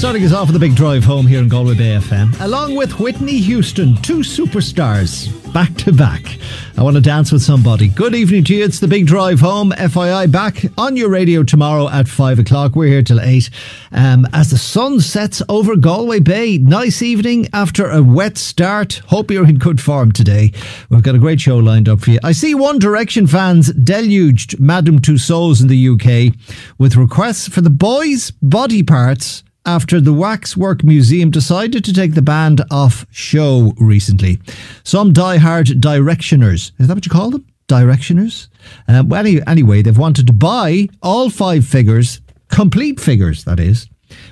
Starting 0.03 0.25
us 0.25 0.33
off 0.33 0.49
with 0.49 0.57
a 0.57 0.59
big 0.59 0.75
drive 0.75 1.05
home 1.05 1.29
here 1.29 1.39
in 1.39 1.49
Galway 1.49 1.77
Bay 1.77 1.95
FM, 1.97 2.35
along 2.41 2.75
with 2.75 2.99
Whitney 2.99 3.39
Houston, 3.39 3.95
two 4.03 4.19
superstars 4.19 5.31
back 5.53 5.73
to 5.77 5.93
back. 5.93 6.41
I 6.77 6.83
want 6.83 6.97
to 6.97 7.01
dance 7.01 7.31
with 7.31 7.41
somebody. 7.41 7.87
Good 7.87 8.13
evening 8.13 8.43
to 8.47 8.55
you. 8.57 8.65
It's 8.65 8.81
the 8.81 8.89
big 8.89 9.07
drive 9.07 9.39
home. 9.39 9.71
FII 9.71 10.33
back 10.33 10.65
on 10.77 10.97
your 10.97 11.09
radio 11.09 11.45
tomorrow 11.45 11.89
at 11.89 12.09
five 12.09 12.41
o'clock. 12.41 12.75
We're 12.75 12.89
here 12.89 13.05
till 13.05 13.21
eight. 13.21 13.49
Um, 13.93 14.27
as 14.33 14.51
the 14.51 14.59
sun 14.59 14.99
sets 14.99 15.41
over 15.49 15.77
Galway 15.77 16.19
Bay, 16.19 16.59
nice 16.59 17.01
evening 17.01 17.47
after 17.53 17.89
a 17.89 18.03
wet 18.03 18.37
start. 18.37 19.03
Hope 19.07 19.31
you're 19.31 19.49
in 19.49 19.59
good 19.59 19.81
form 19.81 20.11
today. 20.11 20.51
We've 20.89 21.05
got 21.05 21.15
a 21.15 21.21
great 21.21 21.41
show 21.41 21.59
lined 21.59 21.89
up 21.89 22.01
for 22.01 22.11
you. 22.11 22.19
I 22.25 22.33
see 22.33 22.57
One 22.57 22.81
Direction 22.81 23.29
fans 23.29 23.73
deluged 23.73 24.59
Madame 24.59 24.99
Tussauds 24.99 25.63
in 25.63 25.69
the 25.69 25.91
UK 25.91 26.35
with 26.77 26.97
requests 26.97 27.47
for 27.47 27.61
the 27.61 27.71
boys' 27.71 28.33
body 28.33 28.83
parts 28.83 29.45
after 29.65 30.01
the 30.01 30.13
Waxwork 30.13 30.83
Museum 30.83 31.31
decided 31.31 31.85
to 31.85 31.93
take 31.93 32.15
the 32.15 32.23
band 32.23 32.63
off 32.71 33.07
show 33.11 33.73
recently. 33.79 34.39
Some 34.85 35.13
die-hard 35.13 35.67
directioners, 35.67 36.73
is 36.79 36.89
that 36.89 36.95
what 36.95 37.07
you 37.07 37.11
call 37.11 37.31
them? 37.31 37.47
Directioners? 37.69 38.49
Um, 38.89 39.09
well, 39.09 39.21
any, 39.21 39.45
anyway, 39.47 39.83
they've 39.83 39.97
wanted 39.97 40.27
to 40.27 40.33
buy 40.33 40.89
all 41.03 41.31
five 41.31 41.65
figures, 41.65 42.21
complete 42.49 43.01
figures, 43.01 43.45
that 43.45 43.61
is. 43.61 43.89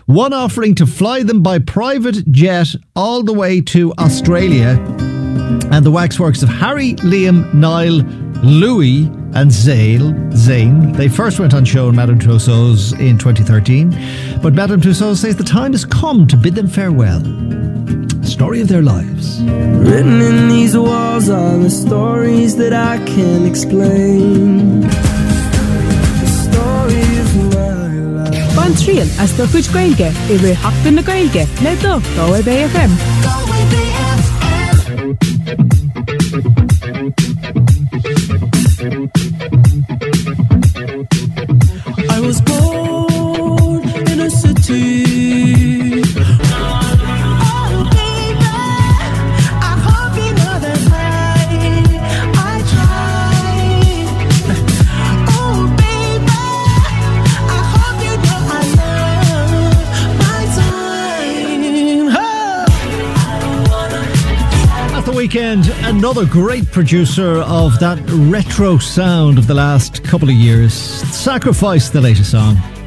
One 0.07 0.33
offering 0.33 0.75
to 0.77 0.87
fly 0.87 1.23
them 1.23 1.43
by 1.43 1.59
private 1.59 2.31
jet 2.31 2.69
all 2.95 3.23
the 3.23 3.33
way 3.33 3.61
to 3.63 3.95
Australia. 3.99 4.79
And 5.71 5.87
the 5.87 5.91
waxworks 5.91 6.43
of 6.43 6.49
Harry, 6.49 6.95
Liam, 6.95 7.53
Niall, 7.55 8.03
Louis, 8.43 9.09
and 9.35 9.51
Zale, 9.53 10.15
Zane. 10.33 10.93
They 10.93 11.09
first 11.09 11.39
went 11.39 11.55
on 11.55 11.65
show 11.65 11.89
in 11.89 11.97
Madame 11.97 12.19
Tussauds 12.19 12.99
in 12.99 13.19
2013, 13.19 14.41
but 14.43 14.55
Madame 14.55 14.81
Tussauds 14.81 15.19
says 15.19 15.37
the 15.37 15.45
time 15.45 15.73
has 15.73 15.85
come 15.85 16.27
to 16.27 16.37
bid 16.37 16.55
them 16.55 16.67
farewell. 16.67 17.21
Story 18.25 18.61
of 18.61 18.69
their 18.69 18.83
lives. 18.83 19.43
Written 19.43 20.21
in 20.21 20.49
these 20.49 20.77
walls 20.77 21.29
are 21.29 21.59
the 21.59 21.71
stories 21.71 22.57
that 22.57 22.73
I 22.73 22.99
can't 23.05 23.47
explain. 23.47 24.81
The 24.81 26.27
stories 26.47 27.37
of 27.37 27.55
my 27.55 28.25
life. 28.25 28.57
Ban 28.57 28.75
trial 28.75 29.09
as 29.19 29.33
do 29.37 29.47
chuid 29.47 29.73
gailge 29.77 30.07
i 30.09 30.13
bhfuil 30.29 30.55
heachtain 30.67 30.95
na 30.95 31.03
gailge 31.13 31.43
le 31.63 31.77
do 31.87 31.95
Galway 32.17 32.43
Bay 32.43 32.69
FM. 32.69 32.93
Weeknd, 38.81 39.20
another 65.91 66.25
great 66.25 66.71
producer 66.71 67.39
of 67.43 67.81
that 67.81 67.99
retro 68.31 68.79
sound 68.79 69.39
of 69.39 69.49
the 69.49 69.55
last 69.55 70.05
couple 70.05 70.29
of 70.29 70.35
years. 70.37 70.73
Sacrifice, 70.73 71.91
the 71.91 72.01
latest 72.01 72.31
song. 72.31 72.80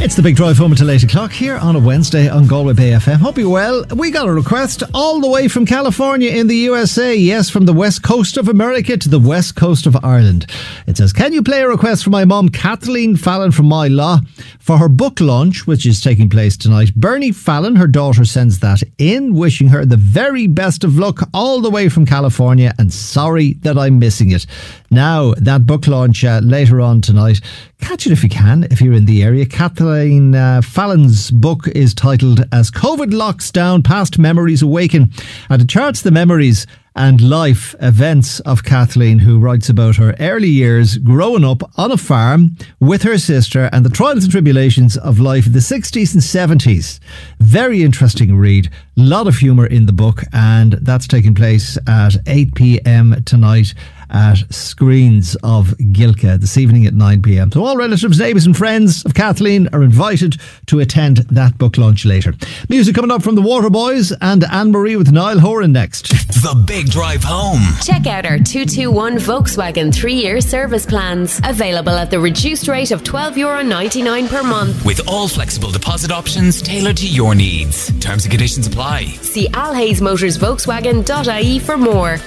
It's 0.00 0.14
the 0.14 0.22
big 0.22 0.36
drive 0.36 0.56
home 0.56 0.70
until 0.70 0.92
8 0.92 1.02
o'clock 1.02 1.32
here 1.32 1.56
on 1.56 1.74
a 1.74 1.80
Wednesday 1.80 2.28
on 2.28 2.46
Galway 2.46 2.72
Bay 2.72 2.90
FM. 2.92 3.16
Hope 3.16 3.36
you're 3.36 3.50
well. 3.50 3.84
We 3.96 4.12
got 4.12 4.28
a 4.28 4.32
request 4.32 4.84
all 4.94 5.20
the 5.20 5.28
way 5.28 5.48
from 5.48 5.66
California 5.66 6.30
in 6.30 6.46
the 6.46 6.54
USA. 6.54 7.16
Yes, 7.16 7.50
from 7.50 7.66
the 7.66 7.72
west 7.72 8.04
coast 8.04 8.36
of 8.36 8.48
America 8.48 8.96
to 8.96 9.08
the 9.08 9.18
west 9.18 9.56
coast 9.56 9.86
of 9.86 9.96
Ireland. 10.04 10.46
It 10.86 10.96
says, 10.96 11.12
Can 11.12 11.32
you 11.32 11.42
play 11.42 11.62
a 11.62 11.68
request 11.68 12.04
for 12.04 12.10
my 12.10 12.24
mum, 12.24 12.48
Kathleen 12.48 13.16
Fallon 13.16 13.50
from 13.50 13.66
Moylough, 13.66 14.24
for 14.60 14.78
her 14.78 14.88
book 14.88 15.18
launch, 15.18 15.66
which 15.66 15.84
is 15.84 16.00
taking 16.00 16.30
place 16.30 16.56
tonight? 16.56 16.94
Bernie 16.94 17.32
Fallon, 17.32 17.74
her 17.74 17.88
daughter, 17.88 18.24
sends 18.24 18.60
that 18.60 18.84
in, 18.98 19.34
wishing 19.34 19.66
her 19.66 19.84
the 19.84 19.96
very 19.96 20.46
best 20.46 20.84
of 20.84 20.96
luck 20.96 21.28
all 21.34 21.60
the 21.60 21.70
way 21.70 21.88
from 21.88 22.06
California 22.06 22.72
and 22.78 22.92
sorry 22.92 23.54
that 23.62 23.76
I'm 23.76 23.98
missing 23.98 24.30
it. 24.30 24.46
Now, 24.90 25.34
that 25.34 25.66
book 25.66 25.86
launch 25.86 26.24
uh, 26.24 26.40
later 26.42 26.80
on 26.80 27.02
tonight. 27.02 27.40
Catch 27.80 28.06
it 28.06 28.12
if 28.12 28.22
you 28.22 28.28
can, 28.28 28.66
if 28.70 28.80
you're 28.80 28.94
in 28.94 29.04
the 29.04 29.22
area. 29.22 29.44
Kathleen 29.44 30.34
uh, 30.34 30.62
Fallon's 30.62 31.30
book 31.30 31.68
is 31.68 31.92
titled 31.92 32.44
As 32.52 32.70
COVID 32.70 33.12
Locks 33.12 33.50
Down, 33.50 33.82
Past 33.82 34.18
Memories 34.18 34.62
Awaken, 34.62 35.12
and 35.50 35.62
it 35.62 35.68
charts 35.68 36.00
the 36.00 36.10
memories 36.10 36.66
and 36.98 37.20
life 37.20 37.76
events 37.80 38.40
of 38.40 38.64
Kathleen, 38.64 39.20
who 39.20 39.38
writes 39.38 39.68
about 39.68 39.96
her 39.96 40.16
early 40.18 40.48
years 40.48 40.98
growing 40.98 41.44
up 41.44 41.62
on 41.78 41.92
a 41.92 41.96
farm 41.96 42.56
with 42.80 43.04
her 43.04 43.16
sister 43.16 43.70
and 43.72 43.84
the 43.84 43.90
trials 43.90 44.24
and 44.24 44.32
tribulations 44.32 44.96
of 44.96 45.20
life 45.20 45.46
in 45.46 45.52
the 45.52 45.60
60s 45.60 46.12
and 46.12 46.60
70s. 46.60 46.98
Very 47.38 47.84
interesting 47.84 48.36
read. 48.36 48.68
Lot 48.96 49.28
of 49.28 49.36
humour 49.36 49.66
in 49.66 49.86
the 49.86 49.92
book, 49.92 50.22
and 50.32 50.72
that's 50.72 51.06
taking 51.06 51.36
place 51.36 51.78
at 51.86 52.16
8 52.26 52.54
pm 52.56 53.22
tonight 53.24 53.74
at 54.10 54.36
Screens 54.50 55.36
of 55.42 55.68
Gilka 55.78 56.38
this 56.40 56.56
evening 56.56 56.86
at 56.86 56.94
9 56.94 57.22
pm. 57.22 57.52
So 57.52 57.64
all 57.64 57.76
relatives, 57.76 58.18
neighbours, 58.18 58.46
and 58.46 58.56
friends 58.56 59.04
of 59.04 59.14
Kathleen 59.14 59.68
are 59.72 59.82
invited 59.82 60.36
to 60.66 60.80
attend 60.80 61.18
that 61.30 61.58
book 61.58 61.76
launch 61.76 62.04
later. 62.04 62.34
Music 62.68 62.94
coming 62.94 63.10
up 63.10 63.22
from 63.22 63.34
the 63.34 63.42
Waterboys 63.42 64.16
and 64.20 64.44
Anne 64.44 64.72
Marie 64.72 64.96
with 64.96 65.12
Niall 65.12 65.40
Horan 65.40 65.72
next. 65.72 66.08
The 66.42 66.54
Big 66.66 66.90
Drive 66.90 67.24
Home. 67.24 67.60
Check 67.82 68.06
out 68.06 68.24
our 68.24 68.38
221 68.38 69.16
Volkswagen 69.16 69.94
three 69.94 70.14
year 70.14 70.40
service 70.40 70.86
plans. 70.86 71.40
Available 71.44 71.92
at 71.92 72.10
the 72.10 72.20
reduced 72.20 72.68
rate 72.68 72.90
of 72.90 73.02
€12.99 73.02 74.28
per 74.28 74.42
month. 74.42 74.84
With 74.84 75.06
all 75.08 75.28
flexible 75.28 75.70
deposit 75.70 76.10
options 76.10 76.62
tailored 76.62 76.96
to 76.98 77.06
your 77.06 77.34
needs. 77.34 77.88
Terms 78.00 78.24
and 78.24 78.30
conditions 78.30 78.66
apply. 78.66 79.06
See 79.20 79.48
alhaysmotorsvolkswagen.ie 79.48 81.58
for 81.58 81.76
more. 81.76 82.18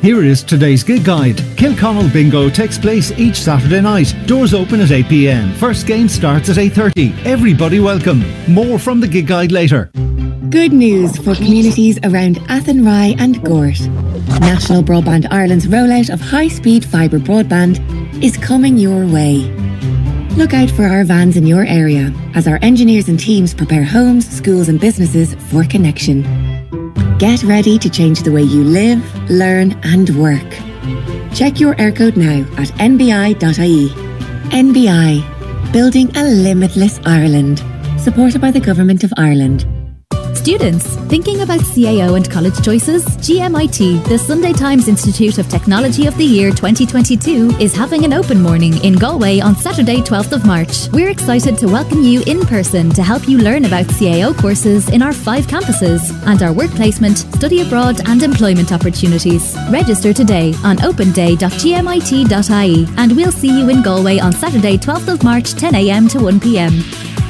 Here 0.00 0.22
is 0.22 0.44
today's 0.44 0.84
gig 0.84 1.04
guide. 1.04 1.38
Kilconnell 1.56 2.12
Bingo 2.12 2.48
takes 2.48 2.78
place 2.78 3.10
each 3.18 3.40
Saturday 3.40 3.80
night. 3.80 4.14
Doors 4.26 4.54
open 4.54 4.80
at 4.80 4.92
8 4.92 5.08
pm. 5.08 5.52
First 5.54 5.88
game 5.88 6.08
starts 6.08 6.48
at 6.48 6.54
8.30. 6.54 7.26
Everybody 7.26 7.80
welcome. 7.80 8.22
More 8.46 8.78
from 8.78 9.00
the 9.00 9.08
gig 9.08 9.26
guide 9.26 9.50
later. 9.50 9.90
Good 10.50 10.72
news 10.72 11.16
for 11.16 11.34
communities 11.34 11.98
around 12.04 12.36
Athenry 12.48 13.16
and 13.18 13.44
Gort. 13.44 13.80
National 14.40 14.84
Broadband 14.84 15.26
Ireland's 15.32 15.66
rollout 15.66 16.10
of 16.12 16.20
high 16.20 16.46
speed 16.46 16.84
fibre 16.84 17.18
broadband 17.18 17.82
is 18.22 18.36
coming 18.36 18.78
your 18.78 19.04
way. 19.04 19.50
Look 20.36 20.54
out 20.54 20.70
for 20.70 20.84
our 20.84 21.02
vans 21.02 21.36
in 21.36 21.44
your 21.44 21.64
area 21.64 22.12
as 22.36 22.46
our 22.46 22.60
engineers 22.62 23.08
and 23.08 23.18
teams 23.18 23.52
prepare 23.52 23.82
homes, 23.82 24.28
schools, 24.28 24.68
and 24.68 24.78
businesses 24.78 25.34
for 25.50 25.64
connection. 25.64 26.47
Get 27.18 27.42
ready 27.42 27.78
to 27.80 27.90
change 27.90 28.22
the 28.22 28.30
way 28.30 28.44
you 28.44 28.62
live, 28.62 29.02
learn, 29.28 29.72
and 29.82 30.08
work. 30.10 30.48
Check 31.34 31.58
your 31.58 31.74
Eircode 31.74 32.16
now 32.16 32.46
at 32.56 32.68
nbi.ie. 32.78 33.88
NBI, 34.50 35.72
building 35.72 36.16
a 36.16 36.22
limitless 36.22 37.00
Ireland. 37.04 37.64
Supported 37.98 38.40
by 38.40 38.52
the 38.52 38.60
Government 38.60 39.02
of 39.02 39.12
Ireland. 39.16 39.66
Students, 40.34 40.96
thinking 41.08 41.40
about 41.40 41.60
CAO 41.60 42.16
and 42.16 42.30
college 42.30 42.62
choices? 42.62 43.02
GMIT, 43.18 44.06
the 44.08 44.18
Sunday 44.18 44.52
Times 44.52 44.88
Institute 44.88 45.38
of 45.38 45.48
Technology 45.48 46.06
of 46.06 46.14
the 46.18 46.24
Year 46.24 46.50
2022, 46.50 47.56
is 47.58 47.74
having 47.74 48.04
an 48.04 48.12
open 48.12 48.42
morning 48.42 48.76
in 48.84 48.92
Galway 48.92 49.40
on 49.40 49.56
Saturday, 49.56 50.02
12th 50.02 50.32
of 50.32 50.44
March. 50.44 50.88
We're 50.92 51.08
excited 51.08 51.56
to 51.58 51.66
welcome 51.66 52.02
you 52.02 52.22
in 52.26 52.42
person 52.42 52.90
to 52.90 53.02
help 53.02 53.26
you 53.26 53.38
learn 53.38 53.64
about 53.64 53.86
CAO 53.86 54.38
courses 54.38 54.90
in 54.90 55.00
our 55.00 55.14
five 55.14 55.46
campuses 55.46 56.12
and 56.26 56.42
our 56.42 56.52
work 56.52 56.70
placement, 56.72 57.16
study 57.18 57.62
abroad, 57.62 58.06
and 58.06 58.22
employment 58.22 58.72
opportunities. 58.72 59.56
Register 59.70 60.12
today 60.12 60.52
on 60.62 60.76
openday.gmit.ie 60.78 62.86
and 62.98 63.16
we'll 63.16 63.32
see 63.32 63.58
you 63.58 63.70
in 63.70 63.82
Galway 63.82 64.18
on 64.18 64.32
Saturday, 64.32 64.76
12th 64.76 65.14
of 65.14 65.24
March, 65.24 65.54
10am 65.54 66.10
to 66.12 66.18
1pm. 66.18 67.27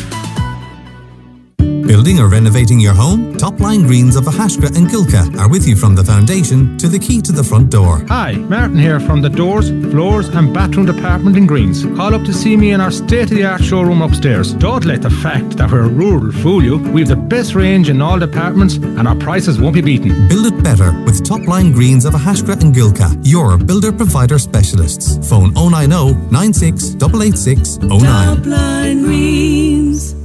Building 1.89 2.21
or 2.21 2.29
renovating 2.29 2.79
your 2.79 2.93
home? 2.93 3.33
Topline 3.39 3.87
Greens 3.87 4.15
of 4.15 4.25
Ahascragh 4.25 4.77
and 4.77 4.89
Gilka 4.89 5.39
are 5.39 5.49
with 5.49 5.67
you 5.67 5.75
from 5.75 5.95
the 5.95 6.05
foundation 6.05 6.77
to 6.77 6.87
the 6.87 6.99
key 6.99 7.23
to 7.23 7.33
the 7.33 7.43
front 7.43 7.71
door. 7.71 8.05
Hi, 8.09 8.33
Martin 8.35 8.77
here 8.77 9.01
from 9.01 9.23
the 9.23 9.31
Doors, 9.31 9.71
Floors 9.91 10.29
and 10.29 10.53
Bathroom 10.53 10.85
Department 10.85 11.39
in 11.39 11.47
Greens. 11.47 11.87
Call 11.97 12.15
up 12.15 12.25
to 12.25 12.35
see 12.35 12.59
me 12.59 12.73
in 12.73 12.83
our 12.83 12.91
state-of-the-art 12.91 13.63
showroom 13.65 14.03
upstairs. 14.03 14.53
Don't 14.53 14.85
let 14.85 15.01
the 15.01 15.09
fact 15.09 15.57
that 15.57 15.71
we're 15.71 15.89
rural 15.89 16.31
fool 16.31 16.63
you. 16.63 16.77
We've 16.93 17.09
the 17.09 17.17
best 17.17 17.55
range 17.55 17.89
in 17.89 18.03
all 18.03 18.19
departments 18.19 18.75
and 18.75 19.09
our 19.09 19.17
prices 19.17 19.59
won't 19.59 19.75
be 19.75 19.81
beaten. 19.81 20.29
Build 20.29 20.45
it 20.45 20.63
better 20.63 20.93
with 21.07 21.27
Topline 21.27 21.73
Greens 21.73 22.05
of 22.05 22.13
Ahascragh 22.13 22.61
and 22.61 22.75
Gilka, 22.75 23.19
your 23.23 23.57
builder 23.57 23.93
provider 23.93 24.39
specialists. 24.39 25.27
Phone 25.27 25.55
090 25.55 26.31
96 26.31 26.97
886 26.97 27.79
09. 27.79 27.99
Topline 27.99 29.05
Greens. 29.05 30.18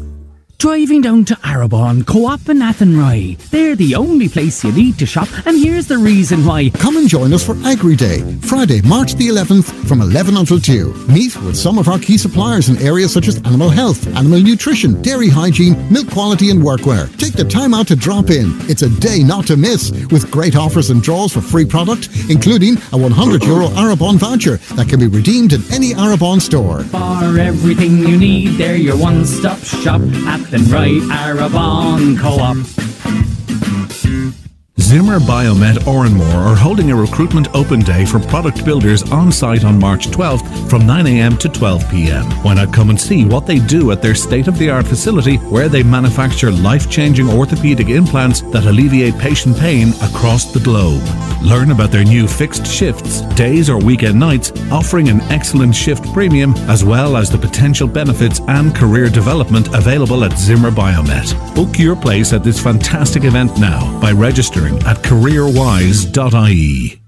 Driving 0.64 1.02
down 1.02 1.26
to 1.26 1.36
Arrabawn, 1.44 2.08
Co-op 2.08 2.48
and 2.48 2.62
Athenry. 2.62 3.36
They're 3.50 3.76
the 3.76 3.96
only 3.96 4.30
place 4.30 4.64
you 4.64 4.72
need 4.72 4.98
to 5.00 5.06
shop, 5.06 5.28
and 5.46 5.58
here's 5.58 5.88
the 5.88 5.98
reason 5.98 6.46
why. 6.46 6.70
Come 6.70 6.96
and 6.96 7.10
join 7.10 7.34
us 7.34 7.46
for 7.46 7.58
Agri 7.66 7.98
Day, 7.98 8.22
Friday, 8.40 8.82
March 8.84 9.14
the 9.16 9.28
11th 9.28 9.66
from 9.90 10.00
11 10.00 10.38
until 10.38 10.62
2. 10.62 10.94
Meet 11.10 11.36
with 11.42 11.58
some 11.58 11.78
of 11.78 11.90
our 11.90 12.00
key 12.00 12.18
suppliers 12.18 12.70
in 12.70 12.82
areas 12.82 13.12
such 13.12 13.28
as 13.28 13.42
animal 13.44 13.70
health, 13.70 14.08
animal 14.16 14.40
nutrition, 14.40 15.02
dairy 15.02 15.28
hygiene, 15.28 15.76
milk 15.92 16.10
quality 16.10 16.50
and 16.50 16.62
workwear. 16.62 17.14
Take 17.18 17.34
the 17.34 17.44
time 17.44 17.74
out 17.74 17.88
to 17.88 17.98
drop 17.98 18.30
in. 18.30 18.56
It's 18.70 18.84
a 18.84 19.00
day 19.02 19.22
not 19.22 19.46
to 19.48 19.58
miss 19.58 19.92
with 20.12 20.32
great 20.32 20.56
offers 20.56 20.92
and 20.92 21.04
draws 21.04 21.34
for 21.34 21.42
free 21.42 21.66
product, 21.66 22.08
including 22.30 22.78
a 22.94 22.98
100 22.98 23.44
euro 23.44 23.68
Arrabawn 23.68 24.16
voucher 24.16 24.56
that 24.76 24.88
can 24.88 25.02
be 25.02 25.08
redeemed 25.08 25.52
in 25.52 25.62
any 25.74 25.90
Arrabawn 25.90 26.40
store. 26.40 26.86
For 26.86 27.38
everything 27.38 27.98
you 27.98 28.18
need, 28.18 28.58
they're 28.58 28.78
your 28.78 28.96
one-stop 28.96 29.60
shop. 29.60 30.00
Athenry 30.54 31.02
Arrabawn 31.10 32.16
Co-op. 32.16 32.93
Zimmer 34.84 35.18
Biomet 35.18 35.78
Oranmore 35.86 36.34
are 36.34 36.56
holding 36.58 36.92
a 36.92 36.96
recruitment 36.96 37.48
open 37.56 37.80
day 37.80 38.04
for 38.06 38.20
product 38.20 38.66
builders 38.66 39.02
on 39.12 39.32
site 39.32 39.64
on 39.64 39.80
March 39.80 40.08
12th 40.08 40.70
from 40.70 40.82
9am 40.82 41.40
to 41.40 41.48
12pm. 41.48 42.44
Why 42.44 42.56
not 42.56 42.74
come 42.74 42.90
and 42.90 43.00
see 43.00 43.24
what 43.24 43.48
they 43.48 43.60
do 43.60 43.92
at 43.92 44.02
their 44.02 44.14
state 44.14 44.50
of 44.50 44.58
the 44.58 44.70
art 44.70 44.86
facility 44.86 45.38
where 45.38 45.70
they 45.70 45.84
manufacture 45.84 46.52
life 46.52 46.92
changing 46.92 47.30
orthopedic 47.30 47.88
implants 47.88 48.42
that 48.52 48.66
alleviate 48.66 49.18
patient 49.18 49.58
pain 49.58 49.94
across 50.02 50.52
the 50.52 50.60
globe? 50.60 51.02
Learn 51.42 51.72
about 51.72 51.92
their 51.92 52.04
new 52.04 52.28
fixed 52.28 52.68
shifts, 52.68 53.22
days 53.36 53.70
or 53.70 53.78
weekend 53.78 54.20
nights, 54.20 54.52
offering 54.70 55.08
an 55.08 55.22
excellent 55.24 55.76
shift 55.76 56.06
premium 56.14 56.54
as 56.70 56.84
well 56.84 57.16
as 57.16 57.30
the 57.30 57.38
potential 57.38 57.88
benefits 57.88 58.42
and 58.48 58.76
career 58.76 59.10
development 59.10 59.74
available 59.74 60.26
at 60.26 60.38
Zimmer 60.38 60.72
Biomet. 60.72 61.56
Book 61.56 61.80
your 61.80 61.96
place 61.96 62.34
at 62.34 62.44
this 62.44 62.62
fantastic 62.62 63.24
event 63.24 63.58
now 63.60 64.00
by 64.02 64.12
registering 64.12 64.73
at 64.86 65.04
careerwise.ie. 65.04 67.03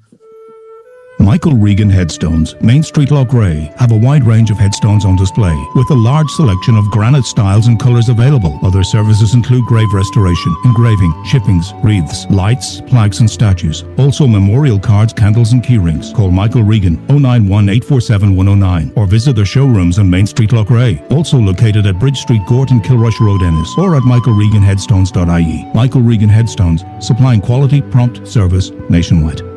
Michael 1.20 1.54
Regan 1.54 1.90
Headstones, 1.90 2.56
Main 2.62 2.84
Street 2.84 3.10
Loughrea, 3.10 3.74
have 3.78 3.92
a 3.92 3.98
wide 3.98 4.26
range 4.26 4.52
of 4.52 4.58
headstones 4.58 5.06
on 5.06 5.16
display, 5.16 5.56
with 5.74 5.90
a 5.90 5.94
large 5.94 6.30
selection 6.32 6.76
of 6.76 6.92
granite 6.92 7.24
styles 7.24 7.68
and 7.68 7.80
colours 7.80 8.10
available. 8.10 8.60
Other 8.64 8.84
services 8.84 9.34
include 9.34 9.66
grave 9.66 9.92
restoration, 9.94 10.56
engraving, 10.66 11.14
chippings, 11.26 11.74
wreaths, 11.84 12.26
lights, 12.30 12.82
plaques 12.82 13.22
and 13.22 13.30
statues. 13.30 13.84
Also 13.98 14.28
memorial 14.28 14.80
cards, 14.80 15.14
candles 15.14 15.54
and 15.54 15.64
keyrings. 15.64 16.14
Call 16.14 16.32
Michael 16.32 16.64
Regan 16.64 16.96
091 17.08 17.70
847 17.70 18.36
109 18.36 18.94
or 18.96 19.08
visit 19.08 19.36
their 19.36 19.46
showrooms 19.46 19.98
on 20.00 20.10
Main 20.10 20.28
Street 20.28 20.50
Loughrea. 20.50 21.00
Also 21.12 21.38
located 21.38 21.86
at 21.86 22.00
Bridge 22.00 22.18
Street 22.18 22.46
Court 22.46 22.72
and 22.72 22.84
Kilrush 22.84 23.20
Road 23.22 23.42
Ennis 23.42 23.74
or 23.78 23.96
at 23.96 24.04
michaelreganheadstones.ie. 24.04 25.72
Michael 25.74 26.02
Regan 26.02 26.30
Headstones, 26.30 26.84
supplying 27.00 27.40
quality, 27.40 27.82
prompt 27.82 28.28
service 28.28 28.72
nationwide. 28.90 29.55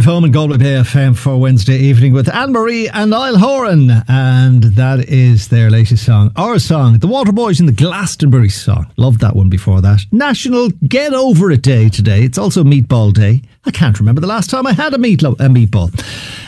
Drive 0.00 0.14
home 0.14 0.24
in 0.24 0.32
Galway 0.32 0.56
Bay 0.56 0.76
FM 0.76 1.14
for 1.14 1.36
Wednesday 1.36 1.76
evening 1.76 2.14
with 2.14 2.32
Anne 2.32 2.52
Marie 2.52 2.88
and 2.88 3.10
Niall 3.10 3.36
Horan. 3.36 3.90
And 4.08 4.62
that 4.62 5.10
is 5.10 5.48
their 5.48 5.68
latest 5.68 6.06
song, 6.06 6.32
our 6.36 6.58
song, 6.58 7.00
The 7.00 7.06
Waterboys 7.06 7.60
in 7.60 7.66
the 7.66 7.72
Glastonbury 7.72 8.48
song. 8.48 8.90
Loved 8.96 9.20
that 9.20 9.36
one 9.36 9.50
before 9.50 9.82
that. 9.82 10.00
National 10.10 10.70
Get 10.88 11.12
Over 11.12 11.50
It 11.50 11.60
Day 11.60 11.90
today. 11.90 12.22
It's 12.22 12.38
also 12.38 12.64
Meatball 12.64 13.12
Day. 13.12 13.42
I 13.66 13.72
can't 13.72 13.98
remember 13.98 14.22
the 14.22 14.26
last 14.26 14.48
time 14.48 14.66
I 14.66 14.72
had 14.72 14.94
a, 14.94 14.98
meatlo- 14.98 15.38
a 15.38 15.48
meatball. 15.48 15.90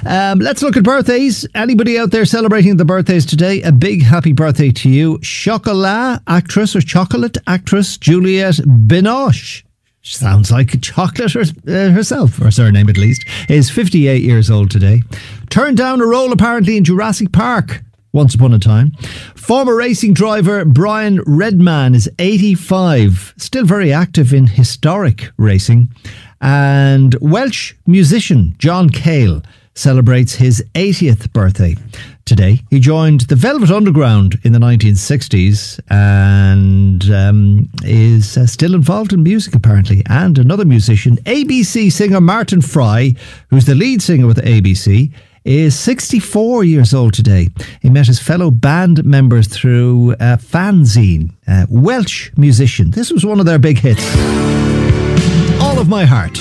Um, 0.06 0.38
let's 0.38 0.62
look 0.62 0.78
at 0.78 0.84
birthdays. 0.84 1.46
Anybody 1.54 1.98
out 1.98 2.10
there 2.10 2.24
celebrating 2.24 2.78
the 2.78 2.86
birthdays 2.86 3.26
today? 3.26 3.60
A 3.62 3.72
big 3.72 4.02
happy 4.02 4.32
birthday 4.32 4.70
to 4.70 4.88
you. 4.88 5.18
Chocolat 5.18 6.22
actress 6.26 6.74
or 6.74 6.80
chocolate 6.80 7.36
actress 7.46 7.98
Juliette 7.98 8.56
Binoche 8.86 9.62
sounds 10.02 10.50
like 10.50 10.74
a 10.74 10.78
chocolate 10.78 11.32
her, 11.32 11.44
uh, 11.68 11.90
herself, 11.90 12.40
or 12.40 12.50
surname 12.50 12.88
at 12.88 12.98
least, 12.98 13.24
is 13.48 13.70
58 13.70 14.22
years 14.22 14.50
old 14.50 14.70
today. 14.70 15.02
Turned 15.48 15.76
down 15.76 16.00
a 16.00 16.06
role 16.06 16.32
apparently 16.32 16.76
in 16.76 16.84
Jurassic 16.84 17.32
Park 17.32 17.82
once 18.12 18.34
upon 18.34 18.52
a 18.52 18.58
time. 18.58 18.92
Former 19.34 19.74
racing 19.74 20.12
driver 20.12 20.64
Brian 20.64 21.22
Redman 21.26 21.94
is 21.94 22.10
85, 22.18 23.34
still 23.36 23.64
very 23.64 23.92
active 23.92 24.34
in 24.34 24.46
historic 24.46 25.30
racing. 25.38 25.88
And 26.40 27.16
Welsh 27.20 27.74
musician 27.86 28.54
John 28.58 28.90
Cale 28.90 29.42
celebrates 29.74 30.34
his 30.34 30.62
80th 30.74 31.32
birthday 31.32 31.76
today. 32.24 32.60
He 32.70 32.80
joined 32.80 33.22
the 33.22 33.36
Velvet 33.36 33.70
Underground 33.70 34.38
in 34.44 34.52
the 34.52 34.58
1960s 34.58 35.80
and 35.90 37.10
um, 37.10 37.68
is 37.84 38.36
uh, 38.36 38.46
still 38.46 38.74
involved 38.74 39.12
in 39.12 39.22
music, 39.22 39.54
apparently. 39.54 40.02
And 40.06 40.38
another 40.38 40.64
musician, 40.64 41.16
ABC 41.18 41.90
singer 41.90 42.20
Martin 42.20 42.62
Fry, 42.62 43.14
who's 43.50 43.66
the 43.66 43.74
lead 43.74 44.02
singer 44.02 44.26
with 44.26 44.38
ABC, 44.38 45.12
is 45.44 45.78
64 45.78 46.64
years 46.64 46.94
old 46.94 47.14
today. 47.14 47.48
He 47.80 47.90
met 47.90 48.06
his 48.06 48.20
fellow 48.20 48.50
band 48.50 49.04
members 49.04 49.48
through 49.48 50.12
a 50.12 50.38
fanzine, 50.38 51.32
a 51.48 51.66
Welsh 51.68 52.30
musician. 52.36 52.92
This 52.92 53.10
was 53.10 53.26
one 53.26 53.40
of 53.40 53.46
their 53.46 53.58
big 53.58 53.78
hits. 53.78 54.04
All 55.60 55.78
of 55.78 55.88
my 55.88 56.04
heart. 56.04 56.38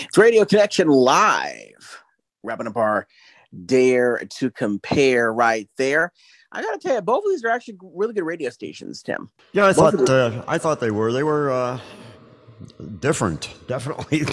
It's 0.00 0.18
Radio 0.18 0.44
Connection 0.44 0.88
Live, 0.88 2.02
wrapping 2.42 2.66
up 2.66 2.76
our 2.76 3.06
Dare 3.64 4.22
to 4.38 4.50
Compare 4.50 5.32
right 5.32 5.68
there. 5.76 6.12
I 6.52 6.62
gotta 6.62 6.78
tell 6.78 6.94
you, 6.94 7.02
both 7.02 7.24
of 7.24 7.30
these 7.30 7.44
are 7.44 7.48
actually 7.48 7.78
really 7.82 8.14
good 8.14 8.24
radio 8.24 8.50
stations, 8.50 9.02
Tim. 9.02 9.30
Yeah, 9.52 9.66
I 9.66 9.72
Both 9.72 10.06
thought 10.06 10.10
uh, 10.10 10.44
I 10.46 10.58
thought 10.58 10.80
they 10.80 10.90
were. 10.90 11.12
They 11.12 11.22
were 11.22 11.50
uh, 11.50 11.80
different, 13.00 13.54
definitely 13.66 14.24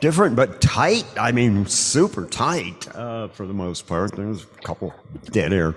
different, 0.00 0.36
but 0.36 0.60
tight. 0.60 1.06
I 1.18 1.32
mean, 1.32 1.66
super 1.66 2.26
tight 2.26 2.94
uh, 2.94 3.28
for 3.28 3.46
the 3.46 3.54
most 3.54 3.86
part. 3.86 4.16
There's 4.16 4.42
a 4.42 4.62
couple 4.62 4.94
dead 5.30 5.52
air 5.52 5.74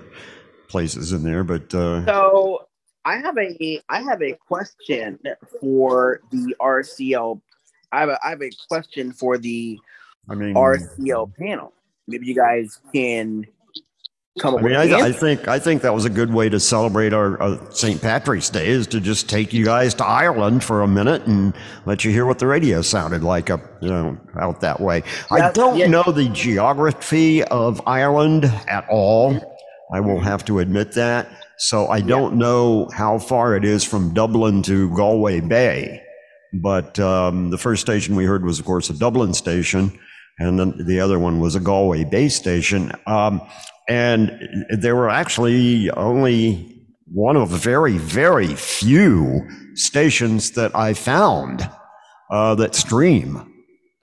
places 0.68 1.12
in 1.12 1.22
there, 1.22 1.44
but 1.44 1.72
uh, 1.74 2.04
So 2.06 2.68
I 3.04 3.16
have 3.16 3.36
a 3.38 3.80
I 3.88 4.02
have 4.02 4.22
a 4.22 4.32
question 4.32 5.18
for 5.60 6.20
the 6.30 6.54
RCL. 6.60 7.40
I 7.92 8.00
have 8.00 8.08
a 8.08 8.18
I 8.24 8.30
have 8.30 8.42
a 8.42 8.50
question 8.68 9.12
for 9.12 9.38
the 9.38 9.78
I 10.28 10.34
mean, 10.34 10.54
RCL 10.54 11.36
panel. 11.36 11.72
Maybe 12.08 12.26
you 12.26 12.34
guys 12.34 12.80
can 12.92 13.46
come 14.40 14.54
I 14.54 14.58
up 14.58 14.64
mean, 14.64 14.72
with 14.72 14.92
I, 14.92 15.08
I 15.08 15.12
think 15.12 15.46
I 15.46 15.58
think 15.58 15.82
that 15.82 15.92
was 15.92 16.04
a 16.04 16.10
good 16.10 16.32
way 16.32 16.48
to 16.48 16.58
celebrate 16.58 17.12
our, 17.12 17.40
our 17.40 17.70
St. 17.70 18.00
Patrick's 18.00 18.48
Day 18.50 18.68
is 18.68 18.86
to 18.88 19.00
just 19.00 19.28
take 19.28 19.52
you 19.52 19.64
guys 19.64 19.94
to 19.94 20.04
Ireland 20.04 20.64
for 20.64 20.82
a 20.82 20.88
minute 20.88 21.26
and 21.26 21.54
let 21.84 22.04
you 22.04 22.10
hear 22.10 22.24
what 22.24 22.38
the 22.38 22.46
radio 22.46 22.82
sounded 22.82 23.22
like 23.22 23.50
up 23.50 23.60
you 23.82 23.90
know 23.90 24.18
out 24.40 24.60
that 24.62 24.80
way. 24.80 25.02
I 25.30 25.52
don't 25.52 25.76
yeah. 25.76 25.86
know 25.86 26.04
the 26.04 26.28
geography 26.30 27.44
of 27.44 27.80
Ireland 27.86 28.46
at 28.68 28.86
all. 28.88 29.38
I 29.92 30.00
will 30.00 30.20
have 30.20 30.44
to 30.46 30.60
admit 30.60 30.92
that. 30.92 31.28
So 31.58 31.86
I 31.88 32.00
don't 32.00 32.36
know 32.36 32.88
how 32.94 33.18
far 33.18 33.54
it 33.54 33.64
is 33.64 33.84
from 33.84 34.14
Dublin 34.14 34.62
to 34.62 34.88
Galway 34.96 35.40
Bay. 35.40 36.02
But 36.52 36.98
um, 36.98 37.50
the 37.50 37.58
first 37.58 37.80
station 37.80 38.14
we 38.14 38.24
heard 38.24 38.44
was, 38.44 38.58
of 38.58 38.64
course, 38.64 38.90
a 38.90 38.98
Dublin 38.98 39.34
station, 39.34 39.98
and 40.38 40.58
then 40.58 40.86
the 40.86 41.00
other 41.00 41.18
one 41.18 41.40
was 41.40 41.54
a 41.54 41.60
Galway 41.60 42.04
base 42.04 42.36
station. 42.36 42.92
Um, 43.06 43.40
and 43.88 44.30
there 44.70 44.94
were 44.94 45.10
actually 45.10 45.90
only 45.90 46.84
one 47.12 47.36
of 47.36 47.48
very, 47.48 47.98
very 47.98 48.54
few 48.54 49.46
stations 49.74 50.52
that 50.52 50.74
I 50.74 50.94
found 50.94 51.68
uh, 52.30 52.54
that 52.56 52.74
stream. 52.74 53.52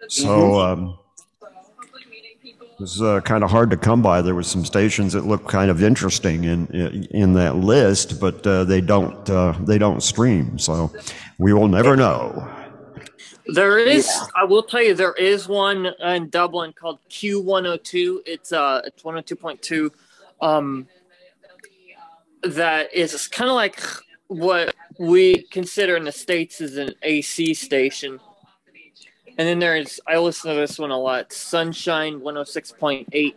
So 0.07 0.59
um, 0.59 0.97
it 1.41 2.79
was 2.79 3.01
uh, 3.01 3.21
kind 3.21 3.43
of 3.43 3.51
hard 3.51 3.69
to 3.71 3.77
come 3.77 4.01
by. 4.01 4.21
There 4.21 4.35
were 4.35 4.43
some 4.43 4.65
stations 4.65 5.13
that 5.13 5.25
looked 5.25 5.47
kind 5.47 5.69
of 5.69 5.83
interesting 5.83 6.43
in 6.45 6.67
in, 6.67 7.03
in 7.11 7.33
that 7.33 7.57
list, 7.57 8.19
but 8.19 8.45
uh, 8.45 8.63
they 8.63 8.81
don't 8.81 9.29
uh, 9.29 9.53
they 9.61 9.77
don't 9.77 10.01
stream. 10.01 10.57
So 10.57 10.91
we 11.39 11.53
will 11.53 11.67
never 11.67 11.95
know. 11.95 12.47
There 13.47 13.79
is, 13.79 14.07
I 14.35 14.43
will 14.43 14.61
tell 14.61 14.83
you, 14.83 14.93
there 14.93 15.13
is 15.13 15.47
one 15.47 15.87
in 15.87 16.29
Dublin 16.29 16.73
called 16.73 16.99
Q102. 17.09 18.19
It's 18.27 18.51
uh, 18.51 18.81
it's 18.85 19.01
102.2. 19.01 19.89
Um, 20.41 20.87
that 22.43 22.93
is 22.93 23.27
kind 23.27 23.49
of 23.49 23.55
like 23.55 23.81
what 24.27 24.75
we 24.99 25.43
consider 25.43 25.97
in 25.97 26.03
the 26.03 26.11
states 26.11 26.61
as 26.61 26.77
an 26.77 26.93
AC 27.01 27.55
station. 27.55 28.19
And 29.37 29.47
then 29.47 29.59
there's, 29.59 29.99
I 30.05 30.17
listen 30.17 30.53
to 30.53 30.59
this 30.59 30.77
one 30.77 30.91
a 30.91 30.97
lot, 30.97 31.31
Sunshine 31.31 32.19
106.8, 32.19 33.35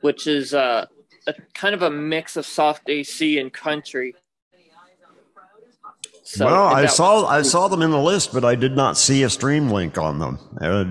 which 0.00 0.26
is 0.26 0.54
uh, 0.54 0.86
a 1.26 1.34
kind 1.54 1.74
of 1.74 1.82
a 1.82 1.90
mix 1.90 2.36
of 2.36 2.46
soft 2.46 2.88
AC 2.88 3.38
and 3.38 3.52
country. 3.52 4.14
So, 6.32 6.46
well, 6.46 6.64
I 6.68 6.86
saw 6.86 7.22
was- 7.22 7.30
I 7.30 7.42
saw 7.42 7.68
them 7.68 7.82
in 7.82 7.90
the 7.90 8.00
list, 8.00 8.32
but 8.32 8.42
I 8.42 8.54
did 8.54 8.74
not 8.74 8.96
see 8.96 9.22
a 9.22 9.28
stream 9.28 9.68
link 9.68 9.98
on 9.98 10.18
them. 10.18 10.38
Uh, 10.58 10.84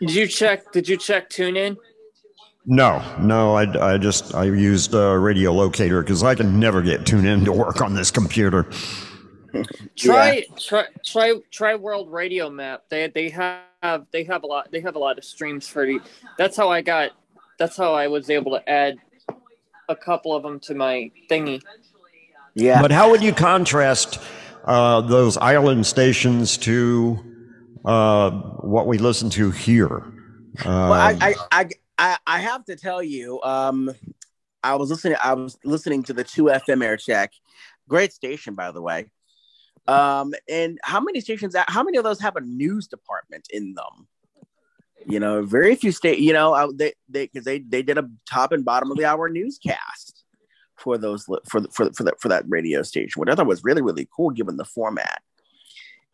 Did 0.00 0.12
you 0.12 0.26
check? 0.26 0.72
Did 0.72 0.88
you 0.88 0.96
check 0.96 1.30
TuneIn? 1.30 1.76
no, 2.66 3.00
no, 3.20 3.54
I, 3.54 3.92
I 3.94 3.98
just 3.98 4.34
I 4.34 4.44
used 4.44 4.94
a 4.94 5.16
radio 5.16 5.52
locator 5.52 6.02
because 6.02 6.24
I 6.24 6.34
can 6.34 6.58
never 6.58 6.82
get 6.82 7.06
tuned 7.06 7.26
in 7.28 7.44
to 7.44 7.52
work 7.52 7.80
on 7.80 7.94
this 7.94 8.10
computer. 8.10 8.66
Try 9.96 10.44
try 10.58 10.86
try 11.04 11.34
try 11.52 11.76
World 11.76 12.10
Radio 12.10 12.50
Map. 12.50 12.82
They 12.88 13.06
they 13.06 13.28
have 13.28 14.06
they 14.10 14.24
have 14.24 14.42
a 14.42 14.46
lot 14.48 14.72
they 14.72 14.80
have 14.80 14.96
a 14.96 14.98
lot 14.98 15.18
of 15.18 15.24
streams 15.24 15.68
for 15.68 15.86
the. 15.86 16.00
That's 16.36 16.56
how 16.56 16.68
I 16.68 16.82
got. 16.82 17.10
That's 17.60 17.76
how 17.76 17.94
I 17.94 18.08
was 18.08 18.28
able 18.28 18.58
to 18.58 18.68
add 18.68 18.96
a 19.88 19.94
couple 19.94 20.34
of 20.34 20.42
them 20.42 20.58
to 20.60 20.74
my 20.74 21.12
thingy. 21.30 21.62
Yeah. 22.54 22.82
But 22.82 22.92
how 22.92 23.10
would 23.10 23.22
you 23.22 23.32
contrast 23.32 24.18
uh, 24.64 25.00
those 25.02 25.36
island 25.36 25.86
stations 25.86 26.56
to 26.58 27.18
uh, 27.84 28.30
what 28.30 28.86
we 28.86 28.98
listen 28.98 29.30
to 29.30 29.50
here? 29.50 30.12
Well, 30.64 30.92
I, 30.92 31.12
Um, 31.12 31.18
I, 31.20 31.34
I, 31.50 31.68
I, 31.98 32.18
I 32.26 32.38
have 32.38 32.64
to 32.66 32.76
tell 32.76 33.02
you, 33.02 33.40
um, 33.42 33.90
I 34.62 34.76
was 34.76 34.90
listening. 34.90 35.16
I 35.22 35.34
was 35.34 35.58
listening 35.64 36.02
to 36.04 36.12
the 36.12 36.24
two 36.24 36.44
FM 36.44 36.84
air 36.84 36.96
check. 36.96 37.32
Great 37.88 38.12
station, 38.12 38.54
by 38.54 38.70
the 38.70 38.80
way. 38.80 39.10
Um, 39.88 40.34
and 40.48 40.78
how 40.84 41.00
many 41.00 41.20
stations? 41.20 41.56
How 41.66 41.82
many 41.82 41.98
of 41.98 42.04
those 42.04 42.20
have 42.20 42.36
a 42.36 42.40
news 42.40 42.86
department 42.86 43.48
in 43.50 43.74
them? 43.74 44.06
You 45.04 45.18
know, 45.18 45.42
very 45.42 45.74
few 45.74 45.90
state. 45.90 46.20
You 46.20 46.32
know, 46.32 46.54
uh, 46.54 46.68
they 46.72 46.92
they 47.08 47.26
because 47.26 47.44
they 47.44 47.58
they 47.58 47.82
did 47.82 47.98
a 47.98 48.08
top 48.30 48.52
and 48.52 48.64
bottom 48.64 48.92
of 48.92 48.98
the 48.98 49.04
hour 49.04 49.28
newscast 49.28 50.11
for 50.82 50.98
those 50.98 51.24
for 51.48 51.60
the- 51.60 51.68
for 51.70 51.84
the- 51.86 51.92
for 51.92 52.04
that 52.04 52.20
for 52.20 52.28
that 52.28 52.44
radio 52.48 52.82
station, 52.82 53.20
which 53.20 53.28
I 53.30 53.34
thought 53.34 53.46
was 53.46 53.64
really 53.64 53.82
really 53.82 54.08
cool 54.14 54.30
given 54.30 54.56
the 54.56 54.64
format. 54.64 55.22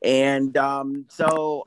And 0.02 0.56
um, 0.56 1.06
so 1.08 1.64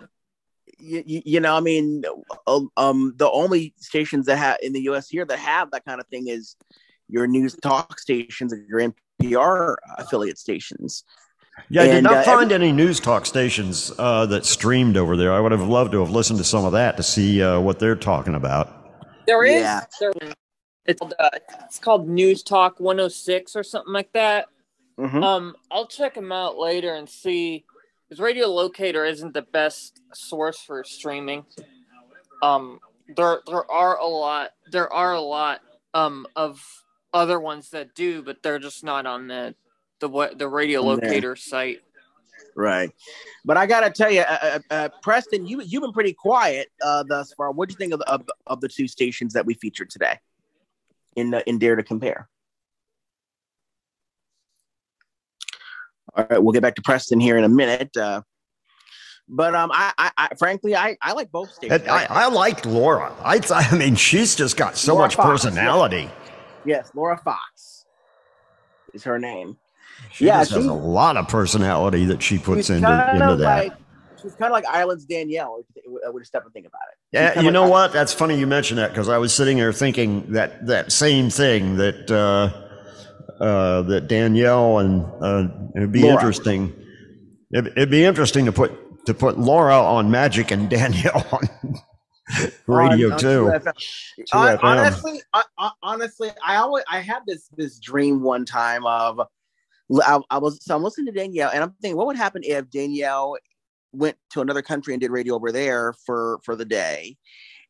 you, 0.80 1.04
you, 1.06 1.22
you 1.26 1.40
know, 1.40 1.56
I 1.56 1.60
mean, 1.60 2.04
uh, 2.48 2.62
um, 2.78 3.14
the 3.18 3.30
only 3.30 3.74
stations 3.78 4.26
that 4.28 4.38
have 4.38 4.58
in 4.62 4.74
the 4.74 4.82
U.S. 4.84 5.10
here 5.10 5.26
that 5.26 5.38
have 5.40 5.72
that 5.72 5.86
kind 5.86 6.00
of 6.00 6.08
thing 6.08 6.28
is 6.28 6.56
your 7.10 7.28
news 7.28 7.56
talk 7.62 8.00
stations 8.00 8.54
and 8.54 8.66
your 8.68 8.80
NPR 9.22 9.76
affiliate 9.98 10.38
stations. 10.40 11.04
yeah, 11.70 11.84
I 11.84 11.88
did 11.88 12.04
not 12.04 12.14
uh, 12.18 12.24
find 12.24 12.52
any 12.52 12.72
news 12.72 13.00
talk 13.00 13.26
stations 13.26 13.92
uh, 14.00 14.26
that 14.28 14.46
streamed 14.46 14.96
over 14.98 15.18
there. 15.18 15.34
I 15.34 15.40
would 15.40 15.52
have 15.52 15.68
loved 15.68 15.92
to 15.92 16.00
have 16.00 16.10
listened 16.10 16.40
to 16.40 16.46
some 16.46 16.64
of 16.66 16.72
that 16.72 16.98
to 16.98 17.04
see 17.04 17.44
uh, 17.44 17.60
what 17.60 17.78
they're 17.80 17.96
talking 17.98 18.34
about. 18.36 18.68
There 19.28 19.44
is. 19.44 19.62
Yeah. 19.62 19.82
There, 20.00 20.14
it's 20.92 21.00
called, 21.00 21.14
uh, 21.20 21.30
it's 21.66 21.80
called 21.80 22.10
News 22.10 22.44
Talk 22.44 22.80
106 22.80 23.56
or 23.56 23.64
something 23.64 23.94
like 23.94 24.12
that. 24.14 24.48
Mhm. 24.98 25.24
Um, 25.24 25.56
I'll 25.72 25.88
check 25.88 26.14
them 26.14 26.32
out 26.32 26.58
later 26.58 26.94
and 26.94 27.10
see. 27.10 27.66
Because 28.08 28.22
Radio 28.22 28.48
Locator 28.48 29.06
isn't 29.06 29.34
the 29.34 29.42
best 29.42 30.02
source 30.14 30.60
for 30.60 30.84
streaming. 30.84 31.46
Um, 32.44 32.80
there 33.16 33.42
there 33.48 33.70
are 33.70 33.98
a 33.98 34.06
lot 34.06 34.52
there 34.72 34.92
are 34.92 35.14
a 35.14 35.22
lot 35.22 35.62
um 35.94 36.28
of 36.36 36.62
other 37.14 37.40
ones 37.40 37.70
that 37.72 37.96
do, 37.96 38.22
but 38.22 38.44
they're 38.44 38.60
just 38.60 38.84
not 38.84 39.06
on 39.06 39.28
the 39.28 39.56
the 40.00 40.10
what 40.10 40.38
the 40.38 40.48
radio 40.48 40.82
locator 40.82 41.36
site. 41.36 41.82
Right. 42.56 42.92
But 43.46 43.56
I 43.58 43.66
gotta 43.66 43.90
tell 43.90 44.12
you, 44.12 44.22
uh, 44.22 44.38
uh, 44.42 44.60
uh, 44.74 44.90
Preston, 45.02 45.46
you 45.46 45.62
you've 45.62 45.82
been 45.82 45.94
pretty 45.94 46.14
quiet 46.14 46.70
uh, 46.84 47.04
thus 47.04 47.34
far. 47.34 47.52
What 47.52 47.70
do 47.70 47.74
you 47.74 47.78
think 47.78 47.94
of 47.94 48.00
the, 48.00 48.10
of, 48.10 48.30
of 48.48 48.62
the 48.62 48.68
two 48.68 48.88
stations 48.88 49.34
that 49.34 49.46
we 49.46 49.54
featured 49.54 49.90
today 49.90 50.20
in 51.16 51.34
uh, 51.34 51.42
in 51.46 51.58
Dare 51.60 51.76
to 51.76 51.84
Compare? 51.84 52.28
All 56.14 56.26
right, 56.30 56.44
we'll 56.44 56.52
get 56.52 56.62
back 56.62 56.76
to 56.76 56.82
Preston 56.82 57.20
here 57.20 57.38
in 57.38 57.44
a 57.44 57.50
minute. 57.50 57.96
Uh, 57.96 58.22
but 59.28 59.56
um, 59.56 59.72
I, 59.74 59.94
I, 59.98 60.12
I 60.18 60.36
frankly, 60.38 60.76
I, 60.76 60.98
I 61.02 61.14
like 61.14 61.32
both 61.32 61.54
stations. 61.54 61.88
I, 61.88 62.06
I 62.10 62.28
liked 62.28 62.66
Laura. 62.66 63.14
I, 63.24 63.40
I 63.50 63.76
mean, 63.76 63.96
she's 63.96 64.36
just 64.36 64.58
got 64.58 64.76
so 64.76 64.94
Laura 64.94 65.06
much 65.06 65.16
Fox, 65.16 65.30
personality. 65.30 66.10
yes, 66.66 66.92
Laura 66.94 67.18
Fox 67.18 67.86
is 68.94 69.04
her 69.06 69.18
name. 69.18 69.58
She 70.12 70.26
yeah, 70.26 70.42
just 70.42 70.52
has 70.52 70.66
a 70.66 70.74
lot 70.74 71.16
of 71.16 71.28
personality 71.30 72.06
that 72.06 72.22
she 72.22 72.38
puts 72.38 72.70
into, 72.70 73.12
into 73.14 73.36
that. 73.38 73.68
like 73.68 73.74
she's 74.22 74.34
kind 74.36 74.52
of 74.52 74.54
like 74.54 74.66
Ireland's 74.68 75.06
Danielle. 75.06 75.64
If 75.76 75.84
you 75.86 76.00
would 76.06 76.26
step 76.26 76.44
and 76.44 76.54
think 76.54 76.66
about 76.68 76.82
it. 76.92 76.98
She's 77.14 77.20
Yeah, 77.22 77.34
kinda 77.34 77.46
you 77.46 77.52
know 77.52 77.64
like- 77.64 77.72
what? 77.72 77.94
That's 77.94 78.14
funny 78.14 78.38
you 78.40 78.48
mentioned 78.48 78.78
that 78.80 78.90
because 78.92 79.10
I 79.10 79.18
was 79.18 79.34
sitting 79.34 79.58
there 79.58 79.74
thinking 79.74 80.32
that 80.34 80.66
that 80.68 80.92
same 80.92 81.30
thing 81.30 81.78
that 81.78 82.10
uh, 82.12 83.44
uh, 83.44 83.82
that 83.84 84.08
Danielle 84.08 84.80
and 84.80 85.06
uh, 85.22 85.48
it'd 85.76 85.92
be 85.92 86.02
Laura. 86.02 86.14
interesting. 86.16 86.74
It'd, 87.54 87.68
it'd 87.76 87.90
be 87.92 88.04
interesting 88.06 88.46
to 88.46 88.52
put 88.52 89.06
to 89.08 89.14
put 89.14 89.40
Laura 89.40 89.76
on 89.82 90.12
Magic 90.12 90.52
and 90.52 90.70
Danielle 90.76 91.26
on 91.32 91.50
radio 92.68 93.08
on- 93.08 93.14
on 93.14 93.20
too. 93.20 93.46
2FM. 93.46 93.74
Two 94.16 94.24
Hon- 94.32 94.58
FM. 94.58 94.64
honestly, 94.64 95.22
I, 95.34 95.44
I, 95.58 95.72
honestly, 95.84 96.30
I 96.46 96.56
always 96.58 96.84
I 96.90 97.00
had 97.00 97.20
this 97.28 97.50
this 97.58 97.80
dream 97.80 98.22
one 98.22 98.46
time 98.46 98.86
of 98.86 99.20
I, 100.02 100.20
I 100.30 100.38
was 100.38 100.58
so 100.62 100.76
I'm 100.76 100.84
listening 100.84 101.08
to 101.08 101.12
Danielle 101.12 101.50
and 101.54 101.64
I'm 101.64 101.74
thinking, 101.82 101.98
what 101.98 102.08
would 102.08 102.16
happen 102.16 102.44
if 102.46 102.70
Danielle 102.70 103.36
went 103.94 104.18
to 104.32 104.42
another 104.42 104.62
country 104.62 104.94
and 104.94 105.02
did 105.02 105.12
radio 105.12 105.36
over 105.36 105.52
there 105.52 105.94
for 106.06 106.40
for 106.44 106.56
the 106.56 106.66
day, 106.66 107.18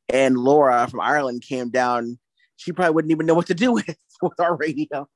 and 0.10 0.38
Laura 0.38 0.88
from 0.88 1.02
Ireland 1.02 1.44
came 1.48 1.70
down. 1.70 2.20
She 2.58 2.72
probably 2.72 2.94
wouldn't 2.94 3.12
even 3.12 3.26
know 3.26 3.34
what 3.34 3.48
to 3.48 3.54
do 3.54 3.72
with 3.74 3.98
with 4.22 4.40
our 4.40 4.56
radio 4.56 5.08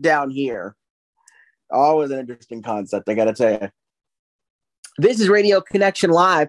down 0.00 0.30
here. 0.30 0.76
Always 1.70 2.10
an 2.10 2.18
interesting 2.18 2.62
concept, 2.62 3.08
I 3.08 3.14
got 3.14 3.26
to 3.26 3.32
tell 3.32 3.52
you. 3.52 3.70
This 4.98 5.20
is 5.20 5.28
Radio 5.28 5.60
Connection 5.60 6.10
Live. 6.10 6.48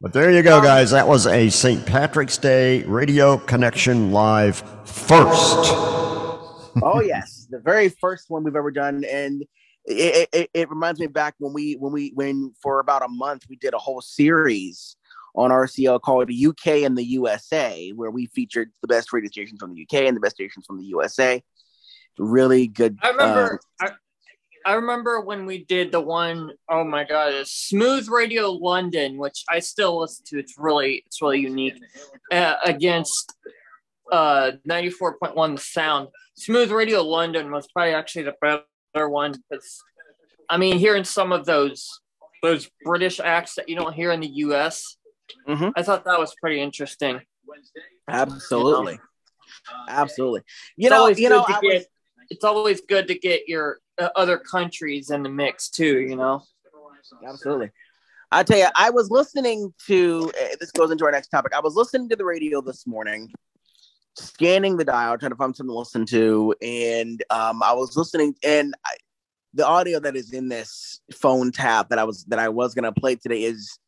But 0.00 0.12
there 0.12 0.30
you 0.30 0.42
go, 0.42 0.58
um, 0.58 0.64
guys. 0.64 0.90
That 0.92 1.08
was 1.08 1.26
a 1.26 1.50
St. 1.50 1.84
Patrick's 1.84 2.38
Day 2.38 2.82
Radio 2.84 3.38
Connection 3.38 4.12
Live 4.12 4.58
first. 4.84 5.72
oh 6.82 7.02
yes, 7.04 7.46
the 7.50 7.60
very 7.60 7.88
first 7.88 8.26
one 8.28 8.44
we've 8.44 8.56
ever 8.56 8.70
done, 8.70 9.04
and 9.04 9.44
it, 9.86 10.28
it, 10.32 10.50
it 10.52 10.70
reminds 10.70 10.98
me 10.98 11.06
back 11.06 11.34
when 11.38 11.52
we 11.52 11.74
when 11.74 11.92
we 11.92 12.12
when 12.14 12.52
for 12.60 12.80
about 12.80 13.02
a 13.02 13.08
month 13.08 13.46
we 13.48 13.56
did 13.56 13.72
a 13.74 13.78
whole 13.78 14.00
series 14.00 14.96
on 15.36 15.50
RCL 15.50 16.00
called 16.00 16.28
the 16.28 16.46
UK 16.46 16.66
and 16.84 16.96
the 16.96 17.04
USA, 17.04 17.90
where 17.90 18.10
we 18.10 18.26
featured 18.26 18.72
the 18.80 18.88
best 18.88 19.12
radio 19.12 19.28
stations 19.28 19.60
from 19.60 19.74
the 19.74 19.82
UK 19.82 20.06
and 20.06 20.16
the 20.16 20.20
best 20.20 20.36
stations 20.36 20.64
from 20.66 20.78
the 20.78 20.86
USA. 20.86 21.42
Really 22.18 22.66
good. 22.66 22.98
I 23.02 23.10
remember. 23.10 23.60
uh, 23.80 23.88
I, 23.88 24.72
I 24.72 24.74
remember 24.74 25.20
when 25.20 25.46
we 25.46 25.64
did 25.64 25.92
the 25.92 26.00
one 26.00 26.50
oh 26.68 26.82
my 26.82 27.04
god, 27.04 27.34
it's 27.34 27.52
Smooth 27.52 28.08
Radio 28.08 28.50
London, 28.50 29.18
which 29.18 29.44
I 29.48 29.60
still 29.60 30.00
listen 30.00 30.24
to. 30.28 30.38
It's 30.38 30.54
really, 30.58 31.04
it's 31.06 31.22
really 31.22 31.40
unique. 31.40 31.80
Uh, 32.32 32.56
against 32.64 33.32
uh, 34.10 34.52
ninety 34.64 34.90
four 34.90 35.18
point 35.18 35.36
one, 35.36 35.54
the 35.54 35.60
sound. 35.60 36.08
Smooth 36.34 36.72
Radio 36.72 37.02
London 37.02 37.52
was 37.52 37.68
probably 37.68 37.94
actually 37.94 38.24
the 38.24 38.34
better 38.40 38.62
one 39.08 39.34
because, 39.50 39.82
I 40.48 40.56
mean, 40.56 40.78
hearing 40.78 41.04
some 41.04 41.32
of 41.32 41.44
those 41.44 42.00
those 42.42 42.70
British 42.84 43.18
acts 43.18 43.54
that 43.56 43.68
you 43.68 43.76
don't 43.76 43.92
hear 43.94 44.12
in 44.12 44.20
the 44.20 44.28
U.S. 44.46 44.96
Mm-hmm. 45.48 45.70
I 45.76 45.82
thought 45.82 46.04
that 46.04 46.18
was 46.18 46.34
pretty 46.40 46.60
interesting. 46.60 47.20
absolutely, 48.08 48.98
absolutely. 49.88 50.42
You 50.76 50.86
It's 50.86 50.90
know, 50.90 51.00
always 51.00 51.18
you 51.20 51.28
know, 51.28 51.44
good 51.46 51.52
to 51.52 51.54
I 51.54 51.60
was- 51.62 51.72
get- 51.82 51.86
it's 52.28 52.44
always 52.44 52.80
good 52.80 53.06
to 53.08 53.14
get 53.16 53.48
your 53.48 53.78
uh, 53.98 54.08
other 54.16 54.36
countries 54.36 55.10
in 55.10 55.22
the 55.22 55.28
mix 55.28 55.68
too. 55.70 56.00
You 56.00 56.16
know. 56.16 56.42
Absolutely. 57.26 57.70
I 58.32 58.42
tell 58.42 58.58
you, 58.58 58.66
I 58.76 58.90
was 58.90 59.10
listening 59.12 59.72
to 59.86 60.30
uh, 60.40 60.56
this 60.58 60.72
goes 60.72 60.90
into 60.90 61.04
our 61.04 61.12
next 61.12 61.28
topic. 61.28 61.52
I 61.54 61.60
was 61.60 61.76
listening 61.76 62.08
to 62.08 62.16
the 62.16 62.24
radio 62.24 62.60
this 62.60 62.84
morning, 62.86 63.32
scanning 64.16 64.76
the 64.76 64.84
dial, 64.84 65.18
trying 65.18 65.30
to 65.30 65.36
find 65.36 65.54
something 65.54 65.72
to 65.72 65.78
listen 65.78 66.06
to, 66.06 66.54
and 66.62 67.22
um, 67.30 67.62
I 67.62 67.72
was 67.72 67.96
listening, 67.96 68.34
and 68.42 68.74
I, 68.84 68.96
the 69.54 69.66
audio 69.66 70.00
that 70.00 70.16
is 70.16 70.32
in 70.32 70.48
this 70.48 71.00
phone 71.14 71.52
tap 71.52 71.88
that 71.88 71.98
I 71.98 72.04
was 72.04 72.24
that 72.26 72.38
I 72.38 72.48
was 72.48 72.74
gonna 72.74 72.92
play 72.92 73.16
today 73.16 73.44
is 73.44 73.78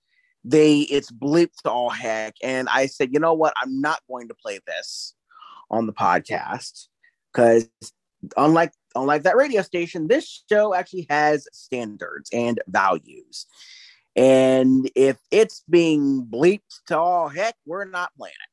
they 0.44 0.80
it's 0.82 1.10
bleeped 1.10 1.62
to 1.64 1.70
all 1.70 1.90
heck, 1.90 2.34
and 2.42 2.68
I 2.68 2.86
said, 2.86 3.12
you 3.12 3.20
know 3.20 3.34
what, 3.34 3.54
I'm 3.62 3.80
not 3.80 4.00
going 4.08 4.28
to 4.28 4.34
play 4.34 4.60
this 4.66 5.14
on 5.70 5.86
the 5.86 5.92
podcast 5.92 6.86
because 7.32 7.68
unlike 8.36 8.72
unlike 8.94 9.22
that 9.22 9.36
radio 9.36 9.62
station, 9.62 10.08
this 10.08 10.44
show 10.50 10.74
actually 10.74 11.06
has 11.10 11.46
standards 11.52 12.30
and 12.32 12.60
values. 12.68 13.46
And 14.16 14.90
if 14.96 15.16
it's 15.30 15.62
being 15.70 16.26
bleeped 16.28 16.82
to 16.88 16.98
all 16.98 17.28
heck, 17.28 17.54
we're 17.66 17.84
not 17.84 18.10
playing 18.16 18.32
it. 18.32 18.47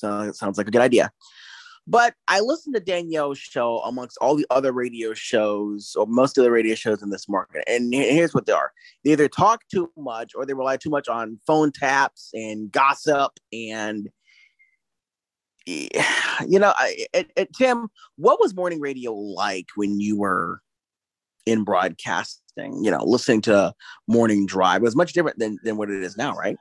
So 0.00 0.20
it 0.20 0.36
sounds 0.36 0.58
like 0.58 0.68
a 0.68 0.70
good 0.70 0.82
idea. 0.82 1.10
But 1.86 2.14
I 2.28 2.40
listened 2.40 2.74
to 2.74 2.80
Danielle's 2.80 3.38
show 3.38 3.78
amongst 3.80 4.18
all 4.20 4.36
the 4.36 4.46
other 4.50 4.72
radio 4.72 5.14
shows, 5.14 5.96
or 5.98 6.06
most 6.06 6.38
of 6.38 6.44
the 6.44 6.50
radio 6.50 6.74
shows 6.74 7.02
in 7.02 7.10
this 7.10 7.28
market. 7.28 7.64
And 7.66 7.92
here's 7.92 8.34
what 8.34 8.46
they 8.46 8.52
are 8.52 8.72
they 9.04 9.12
either 9.12 9.28
talk 9.28 9.62
too 9.72 9.90
much 9.96 10.32
or 10.34 10.46
they 10.46 10.54
rely 10.54 10.76
too 10.76 10.90
much 10.90 11.08
on 11.08 11.40
phone 11.46 11.72
taps 11.72 12.30
and 12.34 12.70
gossip 12.70 13.32
and 13.52 14.08
you 15.66 16.58
know, 16.58 16.72
I, 16.76 17.06
it, 17.12 17.30
it, 17.36 17.52
Tim, 17.54 17.88
what 18.16 18.40
was 18.40 18.54
morning 18.54 18.80
radio 18.80 19.12
like 19.12 19.66
when 19.76 20.00
you 20.00 20.18
were 20.18 20.60
in 21.46 21.64
broadcasting? 21.64 22.84
You 22.84 22.90
know, 22.90 23.04
listening 23.04 23.40
to 23.42 23.74
Morning 24.06 24.46
Drive 24.46 24.82
it 24.82 24.84
was 24.84 24.96
much 24.96 25.12
different 25.12 25.38
than 25.38 25.58
than 25.62 25.76
what 25.76 25.90
it 25.90 26.02
is 26.02 26.16
now, 26.16 26.34
right? 26.34 26.56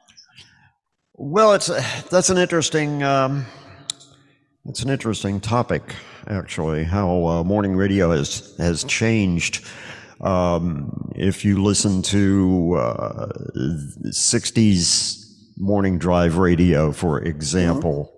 Well, 1.21 1.53
it's 1.53 1.67
that's 2.07 2.29
an 2.29 2.37
interesting 2.37 3.03
um, 3.03 3.45
it's 4.65 4.83
an 4.83 4.89
interesting 4.89 5.41
topic 5.41 5.83
actually. 6.27 6.85
How 6.85 7.25
uh, 7.27 7.43
morning 7.43 7.75
radio 7.75 8.11
has 8.11 8.55
has 8.57 8.85
changed. 8.85 9.67
Um, 10.21 11.11
if 11.15 11.43
you 11.43 11.61
listen 11.61 12.01
to 12.03 12.75
uh, 12.79 13.27
'60s 14.07 15.25
morning 15.57 15.97
drive 15.97 16.37
radio, 16.37 16.93
for 16.93 17.19
example, 17.21 18.13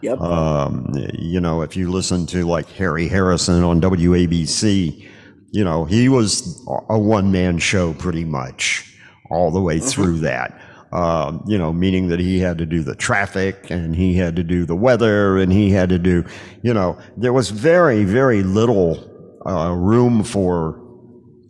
Yep. 0.00 0.18
um, 0.22 0.94
you 1.12 1.40
know, 1.40 1.60
if 1.60 1.76
you 1.76 1.90
listen 1.90 2.24
to 2.28 2.46
like 2.46 2.70
Harry 2.70 3.06
Harrison 3.06 3.62
on 3.64 3.82
WABC, 3.82 5.06
you 5.50 5.62
know, 5.62 5.84
he 5.84 6.08
was 6.08 6.58
a 6.88 6.98
one 6.98 7.30
man 7.30 7.58
show 7.58 7.92
pretty 7.92 8.24
much 8.24 8.96
all 9.30 9.50
the 9.50 9.60
way 9.60 9.78
through 9.78 10.20
that. 10.20 10.58
Um, 10.92 11.42
you 11.46 11.58
know, 11.58 11.72
meaning 11.72 12.08
that 12.08 12.20
he 12.20 12.38
had 12.38 12.58
to 12.58 12.66
do 12.66 12.82
the 12.82 12.94
traffic 12.94 13.70
and 13.70 13.94
he 13.94 14.14
had 14.14 14.36
to 14.36 14.44
do 14.44 14.64
the 14.64 14.76
weather 14.76 15.36
and 15.36 15.52
he 15.52 15.70
had 15.70 15.88
to 15.88 15.98
do, 15.98 16.24
you 16.62 16.72
know, 16.72 16.96
there 17.16 17.32
was 17.32 17.50
very, 17.50 18.04
very 18.04 18.42
little 18.42 18.96
uh, 19.44 19.72
room 19.72 20.22
for 20.22 20.80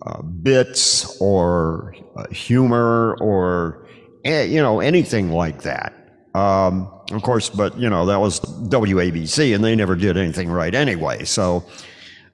uh, 0.07 0.23
bits 0.23 1.21
or 1.21 1.95
uh, 2.17 2.27
humor 2.31 3.17
or, 3.21 3.87
eh, 4.25 4.45
you 4.45 4.61
know, 4.63 4.81
anything 4.81 5.31
like 5.31 5.63
that. 5.63 5.93
Um, 6.35 6.93
of 7.13 7.23
course, 7.23 7.49
but 7.49 7.79
you 7.79 7.89
know 7.89 8.07
that 8.07 8.21
was 8.21 8.41
WABC, 8.41 9.55
and 9.55 9.65
they 9.65 9.75
never 9.75 9.95
did 9.95 10.17
anything 10.17 10.51
right 10.51 10.75
anyway. 10.75 11.25
So, 11.25 11.65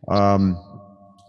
um, 0.08 0.71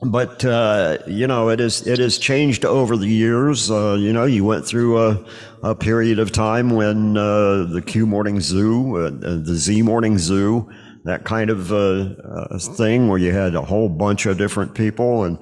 but 0.05 0.43
uh, 0.45 0.97
you 1.07 1.27
know, 1.27 1.49
it 1.49 1.59
is 1.59 1.85
it 1.87 1.99
has 1.99 2.17
changed 2.17 2.65
over 2.65 2.97
the 2.97 3.07
years. 3.07 3.71
Uh, 3.71 3.95
you 3.99 4.13
know, 4.13 4.25
you 4.25 4.43
went 4.43 4.65
through 4.65 4.97
a, 4.97 5.25
a 5.63 5.75
period 5.75 6.19
of 6.19 6.31
time 6.31 6.69
when 6.71 7.17
uh, 7.17 7.65
the 7.65 7.81
Q 7.85 8.05
Morning 8.05 8.39
Zoo, 8.41 8.97
uh, 8.97 9.09
the 9.09 9.55
Z 9.55 9.81
Morning 9.81 10.17
Zoo, 10.17 10.69
that 11.05 11.23
kind 11.25 11.49
of 11.49 11.71
uh, 11.71 11.75
uh, 11.75 12.59
thing, 12.59 13.07
where 13.07 13.19
you 13.19 13.31
had 13.31 13.55
a 13.55 13.61
whole 13.61 13.89
bunch 13.89 14.25
of 14.25 14.37
different 14.37 14.75
people, 14.75 15.23
and 15.23 15.37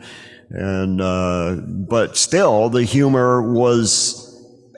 and 0.52 1.02
uh, 1.02 1.56
but 1.56 2.18
still, 2.18 2.70
the 2.70 2.84
humor 2.84 3.54
was 3.54 4.28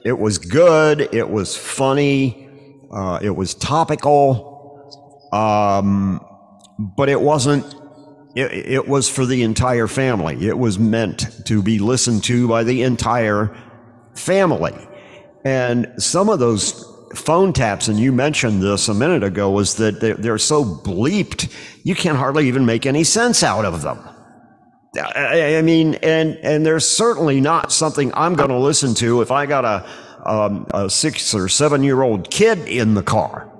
it 0.05 0.19
was 0.19 0.38
good. 0.38 1.10
It 1.14 1.30
was 1.30 1.55
funny. 1.55 2.49
Uh, 2.91 3.19
it 3.22 3.31
was 3.31 3.53
topical. 3.55 4.51
Um, 5.31 6.23
but 6.77 7.10
it 7.10 7.19
wasn't. 7.19 7.65
It, 8.35 8.51
it 8.51 8.88
was 8.88 9.10
for 9.10 9.26
the 9.26 9.43
entire 9.43 9.88
family. 9.88 10.47
It 10.47 10.57
was 10.57 10.80
meant 10.80 11.45
to 11.45 11.61
be 11.61 11.80
listened 11.80 12.23
to 12.26 12.47
by 12.47 12.64
the 12.64 12.81
entire 12.81 13.55
family. 14.15 14.73
And 15.45 15.93
some 15.97 16.30
of 16.30 16.39
those 16.39 16.89
phone 17.15 17.53
taps, 17.53 17.88
and 17.88 17.99
you 17.99 18.11
mentioned 18.11 18.61
this 18.61 18.88
a 18.88 18.93
minute 18.93 19.23
ago, 19.23 19.51
was 19.51 19.76
that 19.76 19.99
they're, 19.99 20.15
they're 20.15 20.38
so 20.38 20.64
bleeped, 20.64 21.51
you 21.84 21.95
can't 21.95 22.18
hardly 22.18 22.47
even 22.47 22.65
make 22.65 22.85
any 22.85 23.03
sense 23.03 23.43
out 23.43 23.65
of 23.65 23.81
them. 23.81 23.99
I, 24.95 25.57
I 25.57 25.61
mean, 25.64 25.95
and 25.95 26.38
and 26.43 26.65
there's 26.65 26.88
certainly 26.88 27.41
not 27.41 27.72
something 27.72 28.11
I'm 28.14 28.35
going 28.35 28.49
to 28.49 28.57
listen 28.60 28.93
to 28.95 29.22
if 29.22 29.31
I 29.31 29.47
got 29.47 29.65
a, 29.65 30.30
um, 30.30 30.68
a 30.72 30.88
six 30.89 31.34
or 31.34 31.49
seven 31.49 31.84
year 31.84 32.03
old 32.03 32.30
kid 32.30 32.60
in 32.68 32.93
the 32.93 33.01
car. 33.01 33.51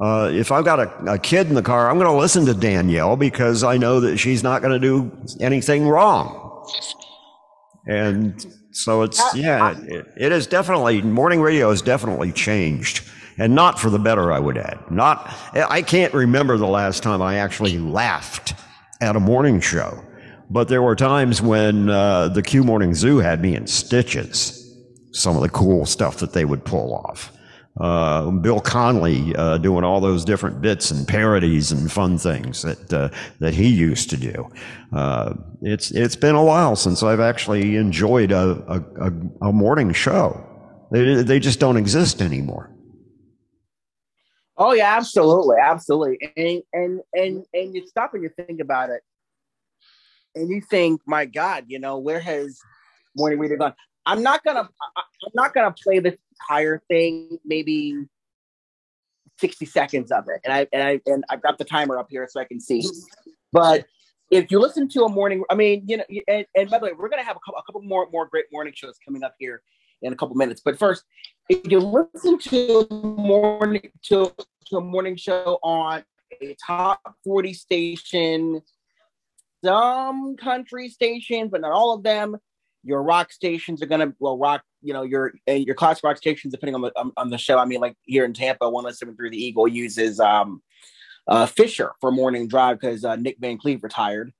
Uh, 0.00 0.30
if 0.32 0.52
I've 0.52 0.64
got 0.64 0.78
a, 0.78 1.12
a 1.14 1.18
kid 1.18 1.48
in 1.48 1.54
the 1.54 1.62
car, 1.62 1.90
I'm 1.90 1.98
going 1.98 2.10
to 2.10 2.16
listen 2.16 2.46
to 2.46 2.54
Danielle 2.54 3.16
because 3.16 3.64
I 3.64 3.76
know 3.76 4.00
that 4.00 4.18
she's 4.18 4.42
not 4.42 4.62
going 4.62 4.72
to 4.72 4.78
do 4.78 5.10
anything 5.40 5.88
wrong. 5.88 6.66
And 7.86 8.46
so 8.70 9.02
it's, 9.02 9.20
yeah, 9.34 9.76
it, 9.76 10.06
it 10.16 10.32
is 10.32 10.46
definitely, 10.46 11.02
morning 11.02 11.40
radio 11.40 11.70
has 11.70 11.82
definitely 11.82 12.30
changed. 12.32 13.08
And 13.38 13.54
not 13.54 13.78
for 13.78 13.88
the 13.88 13.98
better, 13.98 14.32
I 14.32 14.38
would 14.38 14.58
add. 14.58 14.78
Not, 14.90 15.34
I 15.54 15.82
can't 15.82 16.12
remember 16.12 16.56
the 16.58 16.66
last 16.66 17.02
time 17.02 17.22
I 17.22 17.36
actually 17.36 17.78
laughed 17.78 18.54
at 19.00 19.16
a 19.16 19.20
morning 19.20 19.60
show. 19.60 20.04
But 20.50 20.68
there 20.68 20.82
were 20.82 20.96
times 20.96 21.42
when 21.42 21.88
uh, 21.88 22.28
the 22.28 22.42
Q 22.42 22.64
Morning 22.64 22.94
Zoo 22.94 23.18
had 23.18 23.40
me 23.40 23.54
in 23.54 23.66
stitches. 23.66 24.54
Some 25.12 25.36
of 25.36 25.42
the 25.42 25.48
cool 25.48 25.86
stuff 25.86 26.18
that 26.18 26.32
they 26.32 26.44
would 26.44 26.64
pull 26.64 26.94
off. 26.94 27.32
Uh, 27.80 28.30
Bill 28.30 28.60
Conley 28.60 29.34
uh, 29.36 29.58
doing 29.58 29.84
all 29.84 30.00
those 30.00 30.24
different 30.24 30.60
bits 30.60 30.90
and 30.90 31.06
parodies 31.06 31.70
and 31.70 31.90
fun 31.90 32.18
things 32.18 32.62
that 32.62 32.92
uh, 32.92 33.08
that 33.38 33.54
he 33.54 33.68
used 33.68 34.10
to 34.10 34.16
do. 34.16 34.50
Uh, 34.92 35.34
it's 35.62 35.90
it's 35.92 36.16
been 36.16 36.34
a 36.34 36.44
while 36.44 36.74
since 36.74 37.02
I've 37.02 37.20
actually 37.20 37.76
enjoyed 37.76 38.32
a 38.32 38.82
a, 39.00 39.48
a, 39.48 39.52
morning 39.52 39.92
show. 39.92 40.44
They 40.90 41.22
they 41.22 41.38
just 41.38 41.60
don't 41.60 41.76
exist 41.76 42.20
anymore. 42.20 42.70
Oh 44.56 44.72
yeah, 44.72 44.96
absolutely, 44.96 45.56
absolutely. 45.62 46.18
And 46.36 46.62
and 46.72 47.00
and 47.14 47.44
and 47.54 47.74
you 47.74 47.86
stop 47.86 48.12
and 48.14 48.24
you 48.24 48.30
think 48.30 48.60
about 48.60 48.90
it, 48.90 49.02
and 50.34 50.48
you 50.48 50.60
think, 50.60 51.00
my 51.06 51.26
God, 51.26 51.66
you 51.68 51.78
know, 51.78 51.98
where 51.98 52.20
has 52.20 52.58
morning 53.16 53.38
radio 53.38 53.56
gone? 53.56 53.74
I'm 54.04 54.22
not 54.22 54.42
gonna 54.42 54.68
I'm 54.96 55.32
not 55.34 55.54
gonna 55.54 55.74
play 55.84 56.00
the 56.00 56.18
entire 56.40 56.82
thing, 56.88 57.38
maybe 57.44 57.96
60 59.38 59.66
seconds 59.66 60.10
of 60.10 60.24
it. 60.28 60.40
And 60.44 60.52
I 60.52 60.66
and 60.72 60.82
I 60.82 61.00
and 61.06 61.24
I've 61.30 61.42
got 61.42 61.58
the 61.58 61.64
timer 61.64 61.98
up 61.98 62.08
here 62.10 62.26
so 62.30 62.40
I 62.40 62.44
can 62.44 62.60
see. 62.60 62.84
But 63.52 63.86
if 64.30 64.50
you 64.50 64.58
listen 64.58 64.88
to 64.90 65.04
a 65.04 65.08
morning, 65.08 65.42
I 65.50 65.54
mean, 65.54 65.84
you 65.86 65.96
know, 65.98 66.04
and, 66.28 66.44
and 66.54 66.70
by 66.70 66.78
the 66.78 66.86
way, 66.86 66.92
we're 66.92 67.08
gonna 67.08 67.22
have 67.22 67.36
a 67.36 67.40
couple, 67.40 67.58
a 67.58 67.62
couple 67.64 67.82
more 67.82 68.08
more 68.12 68.26
great 68.26 68.46
morning 68.52 68.72
shows 68.76 68.96
coming 69.04 69.22
up 69.22 69.34
here 69.38 69.62
in 70.02 70.12
a 70.12 70.16
couple 70.16 70.34
minutes. 70.36 70.60
But 70.64 70.78
first, 70.78 71.04
if 71.48 71.70
you 71.70 71.80
listen 71.80 72.38
to 72.38 72.86
morning 72.90 73.90
to, 74.04 74.32
to 74.66 74.76
a 74.76 74.80
morning 74.80 75.16
show 75.16 75.58
on 75.62 76.04
a 76.40 76.56
top 76.64 77.00
40 77.24 77.52
station, 77.54 78.62
some 79.64 80.36
country 80.36 80.88
stations, 80.88 81.50
but 81.50 81.62
not 81.62 81.72
all 81.72 81.94
of 81.94 82.02
them, 82.02 82.36
your 82.82 83.02
rock 83.02 83.32
stations 83.32 83.82
are 83.82 83.86
gonna 83.86 84.12
well 84.18 84.38
rock 84.38 84.62
you 84.82 84.92
know 84.92 85.02
your 85.02 85.32
uh, 85.48 85.52
your 85.52 85.74
classic 85.74 86.04
rock 86.04 86.16
stations 86.16 86.52
depending 86.52 86.74
on 86.74 86.82
the 86.82 86.92
on, 87.16 87.30
the 87.30 87.38
show. 87.38 87.58
I 87.58 87.64
mean 87.64 87.80
like 87.80 87.96
here 88.04 88.24
in 88.24 88.32
tampa 88.32 88.68
1073 88.68 89.30
the 89.30 89.42
eagle 89.42 89.68
uses 89.68 90.20
um 90.20 90.62
uh 91.26 91.46
fisher 91.46 91.92
for 92.00 92.10
morning 92.10 92.48
drive 92.48 92.80
because 92.80 93.04
uh, 93.04 93.16
nick 93.16 93.36
van 93.38 93.58
cleave 93.58 93.82
retired. 93.82 94.32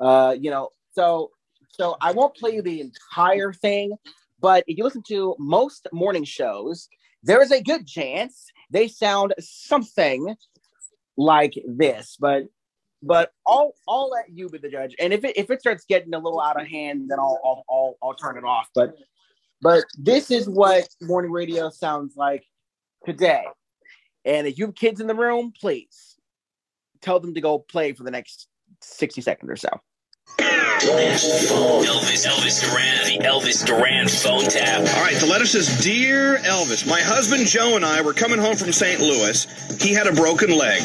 Uh 0.00 0.34
you 0.38 0.50
know 0.50 0.70
so 0.92 1.30
so 1.70 1.96
i 2.00 2.12
won't 2.12 2.34
play 2.36 2.54
you 2.54 2.62
the 2.62 2.80
entire 2.80 3.52
thing 3.52 3.96
but 4.40 4.64
if 4.66 4.76
you 4.78 4.84
listen 4.84 5.02
to 5.06 5.34
most 5.38 5.86
morning 5.92 6.24
shows 6.24 6.88
there 7.22 7.42
is 7.42 7.50
a 7.50 7.62
good 7.62 7.86
chance 7.86 8.46
they 8.70 8.88
sound 8.88 9.34
something 9.38 10.36
like 11.16 11.54
this 11.66 12.16
but 12.20 12.44
but 13.02 13.32
I'll 13.46 13.72
I'll 13.86 14.10
let 14.10 14.30
you 14.30 14.48
be 14.48 14.58
the 14.58 14.68
judge. 14.68 14.94
And 14.98 15.12
if 15.12 15.24
it 15.24 15.36
if 15.36 15.50
it 15.50 15.60
starts 15.60 15.84
getting 15.84 16.14
a 16.14 16.18
little 16.18 16.40
out 16.40 16.60
of 16.60 16.66
hand, 16.66 17.10
then 17.10 17.18
I'll 17.18 17.40
I'll 17.44 17.64
I'll, 17.70 17.98
I'll 18.02 18.14
turn 18.14 18.36
it 18.36 18.44
off. 18.44 18.68
But 18.74 18.94
but 19.60 19.84
this 19.96 20.30
is 20.30 20.48
what 20.48 20.88
morning 21.02 21.30
radio 21.30 21.70
sounds 21.70 22.16
like 22.16 22.44
today. 23.04 23.44
And 24.24 24.46
if 24.46 24.58
you 24.58 24.66
have 24.66 24.74
kids 24.74 25.00
in 25.00 25.06
the 25.06 25.14
room, 25.14 25.52
please 25.58 26.16
tell 27.00 27.20
them 27.20 27.34
to 27.34 27.40
go 27.40 27.58
play 27.58 27.92
for 27.92 28.02
the 28.02 28.10
next 28.10 28.48
60 28.82 29.20
seconds 29.20 29.50
or 29.50 29.56
so. 29.56 30.57
Elvis, 30.78 32.26
Elvis 32.26 32.60
Duran, 32.62 33.04
the 33.06 33.24
Elvis 33.26 33.64
Duran 33.66 34.06
phone 34.08 34.44
tap. 34.44 34.80
All 34.96 35.02
right, 35.02 35.16
the 35.16 35.26
letter 35.26 35.46
says 35.46 35.78
Dear 35.82 36.38
Elvis, 36.38 36.86
my 36.86 37.00
husband 37.00 37.46
Joe 37.46 37.76
and 37.76 37.84
I 37.84 38.00
were 38.02 38.12
coming 38.12 38.38
home 38.38 38.56
from 38.56 38.72
St. 38.72 39.00
Louis. 39.00 39.46
He 39.80 39.92
had 39.94 40.06
a 40.06 40.12
broken 40.12 40.50
leg. 40.56 40.82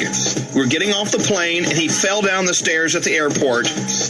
We 0.56 0.62
were 0.62 0.68
getting 0.68 0.92
off 0.94 1.12
the 1.12 1.18
plane 1.20 1.66
and 1.66 1.74
he 1.74 1.88
fell 1.88 2.22
down 2.22 2.46
the 2.46 2.54
stairs 2.54 2.96
at 2.96 3.04
the 3.04 3.14
airport 3.14 3.68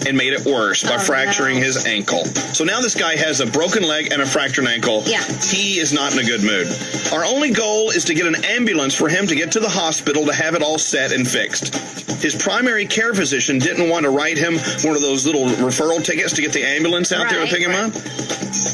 and 0.07 0.17
made 0.17 0.33
it 0.33 0.45
worse 0.45 0.83
by 0.83 0.95
Oh, 0.95 0.99
fracturing 0.99 1.55
no. 1.59 1.63
his 1.65 1.85
ankle. 1.85 2.25
So 2.25 2.63
now 2.63 2.79
this 2.81 2.95
guy 2.95 3.15
has 3.15 3.39
a 3.39 3.45
broken 3.47 3.83
leg 3.83 4.11
and 4.11 4.21
a 4.21 4.25
fractured 4.25 4.65
ankle. 4.67 5.03
Yeah. 5.05 5.23
He 5.41 5.79
is 5.79 5.91
not 5.93 6.13
in 6.13 6.19
a 6.19 6.23
good 6.23 6.43
mood. 6.43 6.67
Our 7.11 7.25
only 7.25 7.51
goal 7.51 7.89
is 7.91 8.05
to 8.05 8.13
get 8.13 8.25
an 8.25 8.43
ambulance 8.45 8.93
for 8.95 9.09
him 9.09 9.27
to 9.27 9.35
get 9.35 9.51
to 9.53 9.59
the 9.59 9.69
hospital 9.69 10.25
to 10.25 10.33
have 10.33 10.55
it 10.55 10.61
all 10.61 10.77
set 10.77 11.11
and 11.11 11.27
fixed. 11.27 11.75
His 12.21 12.35
primary 12.41 12.85
care 12.85 13.13
physician 13.13 13.59
didn't 13.59 13.89
want 13.89 14.03
to 14.03 14.09
write 14.09 14.37
him 14.37 14.53
one 14.83 14.95
of 14.95 15.01
those 15.01 15.25
little 15.25 15.45
referral 15.63 16.03
tickets 16.03 16.33
to 16.33 16.41
get 16.41 16.53
the 16.53 16.63
ambulance 16.63 17.11
out 17.11 17.29
there 17.29 17.39
to 17.39 17.43
Right, 17.43 17.49
pick 17.49 17.61
him 17.61 17.71
up. 17.71 17.93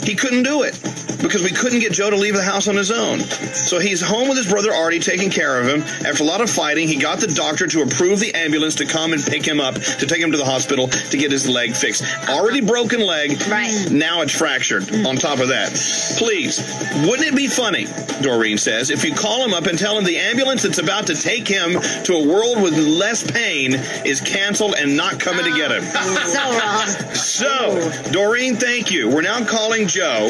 He 0.03 0.15
couldn't 0.15 0.43
do 0.43 0.63
it 0.63 0.79
because 1.21 1.43
we 1.43 1.51
couldn't 1.51 1.79
get 1.79 1.91
Joe 1.91 2.09
to 2.09 2.15
leave 2.15 2.33
the 2.33 2.41
house 2.43 2.67
on 2.67 2.75
his 2.75 2.91
own. 2.91 3.19
So 3.19 3.77
he's 3.79 4.01
home 4.01 4.29
with 4.29 4.37
his 4.37 4.47
brother 4.47 4.73
Artie 4.73 4.99
taking 4.99 5.29
care 5.29 5.59
of 5.59 5.67
him. 5.67 5.81
After 6.05 6.23
a 6.23 6.25
lot 6.25 6.41
of 6.41 6.49
fighting, 6.49 6.87
he 6.87 6.95
got 6.95 7.19
the 7.19 7.27
doctor 7.27 7.67
to 7.67 7.81
approve 7.81 8.19
the 8.19 8.33
ambulance 8.33 8.75
to 8.75 8.85
come 8.85 9.13
and 9.13 9.21
pick 9.23 9.45
him 9.45 9.59
up 9.59 9.75
to 9.75 10.05
take 10.05 10.21
him 10.21 10.31
to 10.31 10.37
the 10.37 10.45
hospital 10.45 10.87
to 10.87 11.17
get 11.17 11.31
his 11.31 11.47
leg 11.47 11.73
fixed. 11.75 12.03
Already 12.29 12.61
broken 12.61 13.01
leg. 13.01 13.31
Right. 13.49 13.69
Now 13.91 14.21
it's 14.21 14.37
fractured 14.37 14.83
on 15.05 15.17
top 15.17 15.39
of 15.39 15.49
that. 15.49 15.71
Please, 16.17 16.59
wouldn't 17.05 17.27
it 17.27 17.35
be 17.35 17.47
funny, 17.47 17.85
Doreen 18.21 18.57
says, 18.57 18.89
if 18.89 19.03
you 19.03 19.13
call 19.13 19.43
him 19.43 19.53
up 19.53 19.65
and 19.67 19.77
tell 19.77 19.97
him 19.97 20.05
the 20.05 20.17
ambulance 20.17 20.63
that's 20.63 20.77
about 20.79 21.05
to 21.07 21.15
take 21.15 21.47
him 21.47 21.73
to 22.03 22.13
a 22.13 22.27
world 22.27 22.61
with 22.61 22.77
less 22.77 23.29
pain 23.29 23.73
is 24.05 24.21
canceled 24.21 24.75
and 24.77 24.95
not 24.95 25.19
coming 25.19 25.43
to 25.45 25.51
get 25.51 25.71
him? 25.71 25.83
So 26.29 26.39
wrong. 26.69 26.87
So, 27.15 27.91
Doreen, 28.11 28.55
thank 28.55 28.91
you. 28.91 29.09
We're 29.09 29.21
now 29.21 29.43
calling 29.45 29.87
Joe, 29.87 30.29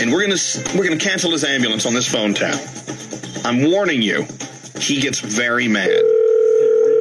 and 0.00 0.12
we're 0.12 0.22
gonna 0.22 0.40
we're 0.76 0.84
gonna 0.84 0.98
cancel 1.00 1.30
his 1.30 1.44
ambulance 1.44 1.86
on 1.86 1.94
this 1.94 2.10
phone 2.10 2.34
tap. 2.34 2.60
I'm 3.44 3.70
warning 3.70 4.02
you, 4.02 4.26
he 4.78 5.00
gets 5.00 5.20
very 5.20 5.68
mad. 5.68 5.88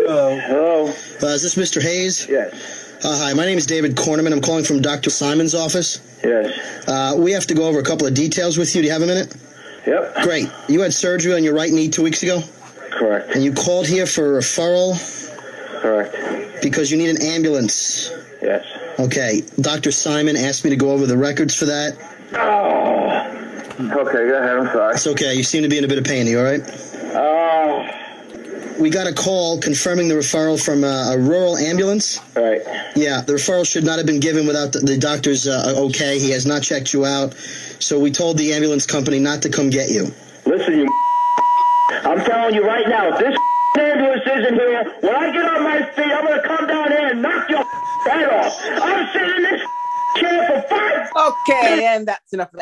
Hello. 0.07 0.87
Uh, 1.21 1.27
is 1.27 1.41
this 1.41 1.55
Mr. 1.55 1.81
Hayes? 1.81 2.27
Yes. 2.29 2.53
Uh, 3.03 3.17
hi, 3.17 3.33
my 3.33 3.45
name 3.45 3.57
is 3.57 3.65
David 3.65 3.95
Cornerman. 3.95 4.31
I'm 4.31 4.41
calling 4.41 4.63
from 4.63 4.81
Dr. 4.81 5.09
Simon's 5.09 5.55
office. 5.55 5.99
Yes. 6.23 6.87
Uh, 6.87 7.15
we 7.17 7.31
have 7.31 7.47
to 7.47 7.53
go 7.53 7.67
over 7.67 7.79
a 7.79 7.83
couple 7.83 8.05
of 8.07 8.13
details 8.13 8.57
with 8.57 8.75
you. 8.75 8.81
Do 8.81 8.87
you 8.87 8.93
have 8.93 9.01
a 9.01 9.07
minute? 9.07 9.35
Yep. 9.85 10.15
Great. 10.23 10.49
You 10.67 10.81
had 10.81 10.93
surgery 10.93 11.33
on 11.33 11.43
your 11.43 11.53
right 11.53 11.71
knee 11.71 11.89
two 11.89 12.03
weeks 12.03 12.23
ago? 12.23 12.41
Correct. 12.91 13.31
And 13.35 13.43
you 13.43 13.53
called 13.53 13.87
here 13.87 14.05
for 14.05 14.37
a 14.37 14.41
referral? 14.41 14.95
Correct. 15.81 16.61
Because 16.61 16.89
you 16.89 16.97
need 16.97 17.09
an 17.09 17.21
ambulance? 17.21 18.09
Yes. 18.45 18.63
Okay. 18.99 19.41
Dr. 19.59 19.91
Simon 19.91 20.37
asked 20.37 20.63
me 20.63 20.69
to 20.69 20.75
go 20.75 20.91
over 20.91 21.07
the 21.07 21.17
records 21.17 21.55
for 21.55 21.65
that. 21.65 21.97
Oh. 22.33 22.85
Okay, 23.79 24.29
go 24.29 24.37
ahead. 24.37 24.57
I'm 24.57 24.67
sorry. 24.67 24.93
It's 24.93 25.07
okay. 25.07 25.33
You 25.33 25.43
seem 25.43 25.63
to 25.63 25.67
be 25.67 25.79
in 25.79 25.83
a 25.83 25.87
bit 25.87 25.97
of 25.97 26.03
pain. 26.03 26.27
You 26.27 26.37
all 26.37 26.45
right? 26.45 26.61
Oh. 27.15 27.87
We 28.79 28.91
got 28.91 29.07
a 29.07 29.13
call 29.13 29.59
confirming 29.59 30.09
the 30.09 30.15
referral 30.15 30.63
from 30.63 30.83
uh, 30.83 31.13
a 31.13 31.17
rural 31.17 31.57
ambulance. 31.57 32.19
Right. 32.35 32.61
Yeah, 32.95 33.21
the 33.21 33.33
referral 33.33 33.65
should 33.65 33.83
not 33.83 33.97
have 33.97 34.05
been 34.05 34.19
given 34.19 34.45
without 34.45 34.73
the, 34.73 34.79
the 34.79 34.97
doctor's 34.97 35.47
uh, 35.47 35.73
okay. 35.75 36.19
He 36.19 36.29
has 36.31 36.45
not 36.45 36.61
checked 36.61 36.93
you 36.93 37.03
out. 37.03 37.33
So 37.79 37.99
we 37.99 38.11
told 38.11 38.37
the 38.37 38.53
ambulance 38.53 38.85
company 38.85 39.17
not 39.17 39.41
to 39.41 39.49
come 39.49 39.71
get 39.71 39.89
you. 39.89 40.13
Listen, 40.45 40.77
you. 40.77 41.01
I'm 41.89 42.23
telling 42.23 42.53
you 42.53 42.63
right 42.63 42.87
now, 42.87 43.17
if 43.17 43.35
this 43.75 43.83
ambulance 43.83 44.23
isn't 44.25 44.53
here, 44.55 44.95
when 45.01 45.15
I 45.15 45.31
get 45.31 45.45
on 45.45 45.63
my 45.63 45.91
feet, 45.91 46.05
I'm 46.05 46.25
gonna 46.25 46.41
come 46.41 46.67
down 46.67 46.91
here 46.91 47.07
and 47.11 47.21
knock 47.21 47.49
your 47.49 47.63
head 48.05 48.29
off. 48.29 48.61
I'm 48.63 49.13
sitting 49.13 49.35
in 49.35 49.43
this 49.43 49.61
chair 50.17 50.47
for 50.47 50.67
five. 50.69 51.31
Okay, 51.49 51.85
and 51.85 52.07
that's 52.07 52.33
enough 52.33 52.49
of 52.53 52.61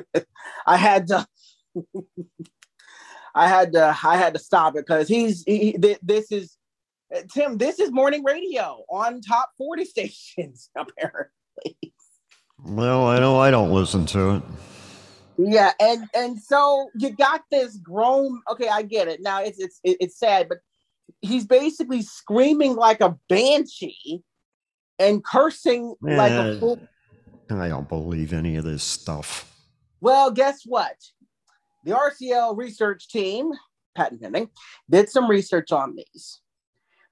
that. 0.00 0.16
I 0.66 0.76
had 0.76 1.08
to, 1.08 1.26
I 3.34 3.48
had 3.48 3.72
to, 3.72 3.96
I 4.04 4.16
had 4.16 4.34
to 4.34 4.40
stop 4.40 4.76
it 4.76 4.86
because 4.86 5.08
he's 5.08 5.42
he, 5.44 5.76
this 6.02 6.32
is 6.32 6.56
eh, 7.12 7.22
Tim. 7.32 7.58
This 7.58 7.78
is 7.78 7.92
morning 7.92 8.24
radio 8.24 8.84
on 8.90 9.20
top 9.20 9.50
forty 9.58 9.84
stations 9.84 10.70
apparently. 10.76 11.92
Well, 12.66 13.06
I 13.06 13.18
know 13.18 13.38
I 13.38 13.50
don't 13.50 13.72
listen 13.72 14.06
to 14.06 14.36
it. 14.36 14.42
Yeah, 15.36 15.72
and 15.80 16.08
and 16.14 16.40
so 16.40 16.90
you 16.94 17.10
got 17.10 17.42
this 17.50 17.76
grown. 17.76 18.40
Okay, 18.50 18.68
I 18.68 18.82
get 18.82 19.08
it. 19.08 19.20
Now 19.20 19.42
it's 19.42 19.58
it's 19.58 19.80
it's 19.82 20.18
sad, 20.18 20.48
but 20.48 20.58
he's 21.20 21.46
basically 21.46 22.02
screaming 22.02 22.76
like 22.76 23.00
a 23.00 23.16
banshee 23.28 24.22
and 24.98 25.24
cursing 25.24 25.94
like 26.00 26.32
a 26.32 26.58
fool. 26.60 26.88
I 27.50 27.68
don't 27.68 27.88
believe 27.88 28.32
any 28.32 28.56
of 28.56 28.64
this 28.64 28.82
stuff. 28.82 29.50
Well, 30.00 30.30
guess 30.30 30.62
what? 30.64 30.96
the 31.84 31.92
RCL 31.92 32.56
research 32.56 33.08
team, 33.08 33.52
patent 33.94 34.22
pending, 34.22 34.50
did 34.90 35.08
some 35.08 35.28
research 35.30 35.70
on 35.70 35.94
these. 35.94 36.40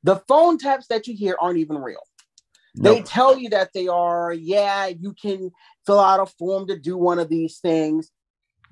The 0.03 0.17
phone 0.27 0.59
taps 0.59 0.89
that 0.89 1.07
you 1.07 1.15
hear 1.15 1.37
aren't 1.41 1.59
even 1.59 1.79
real. 1.79 2.03
They 2.75 3.03
tell 3.03 3.39
you 3.39 3.51
that 3.51 3.71
they 3.75 3.87
are, 3.87 4.33
yeah, 4.33 4.87
you 4.87 5.15
can 5.21 5.51
fill 5.87 6.01
out 6.01 6.21
a 6.21 6.27
form 6.27 6.67
to 6.69 6.79
do 6.79 6.97
one 6.97 7.19
of 7.19 7.29
these 7.29 7.59
things. 7.59 8.11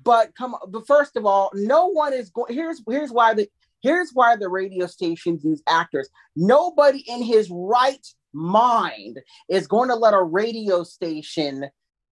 But 0.03 0.33
come 0.35 0.55
but 0.67 0.87
first 0.87 1.15
of 1.15 1.25
all, 1.25 1.51
no 1.53 1.87
one 1.87 2.13
is 2.13 2.29
going 2.29 2.53
here's 2.53 2.81
here's 2.89 3.11
why 3.11 3.33
the 3.33 3.47
here's 3.81 4.11
why 4.13 4.35
the 4.35 4.49
radio 4.49 4.87
stations 4.87 5.43
use 5.43 5.61
actors. 5.67 6.09
Nobody 6.35 7.03
in 7.07 7.21
his 7.21 7.49
right 7.51 8.05
mind 8.33 9.19
is 9.49 9.67
going 9.67 9.89
to 9.89 9.95
let 9.95 10.13
a 10.13 10.23
radio 10.23 10.83
station 10.83 11.69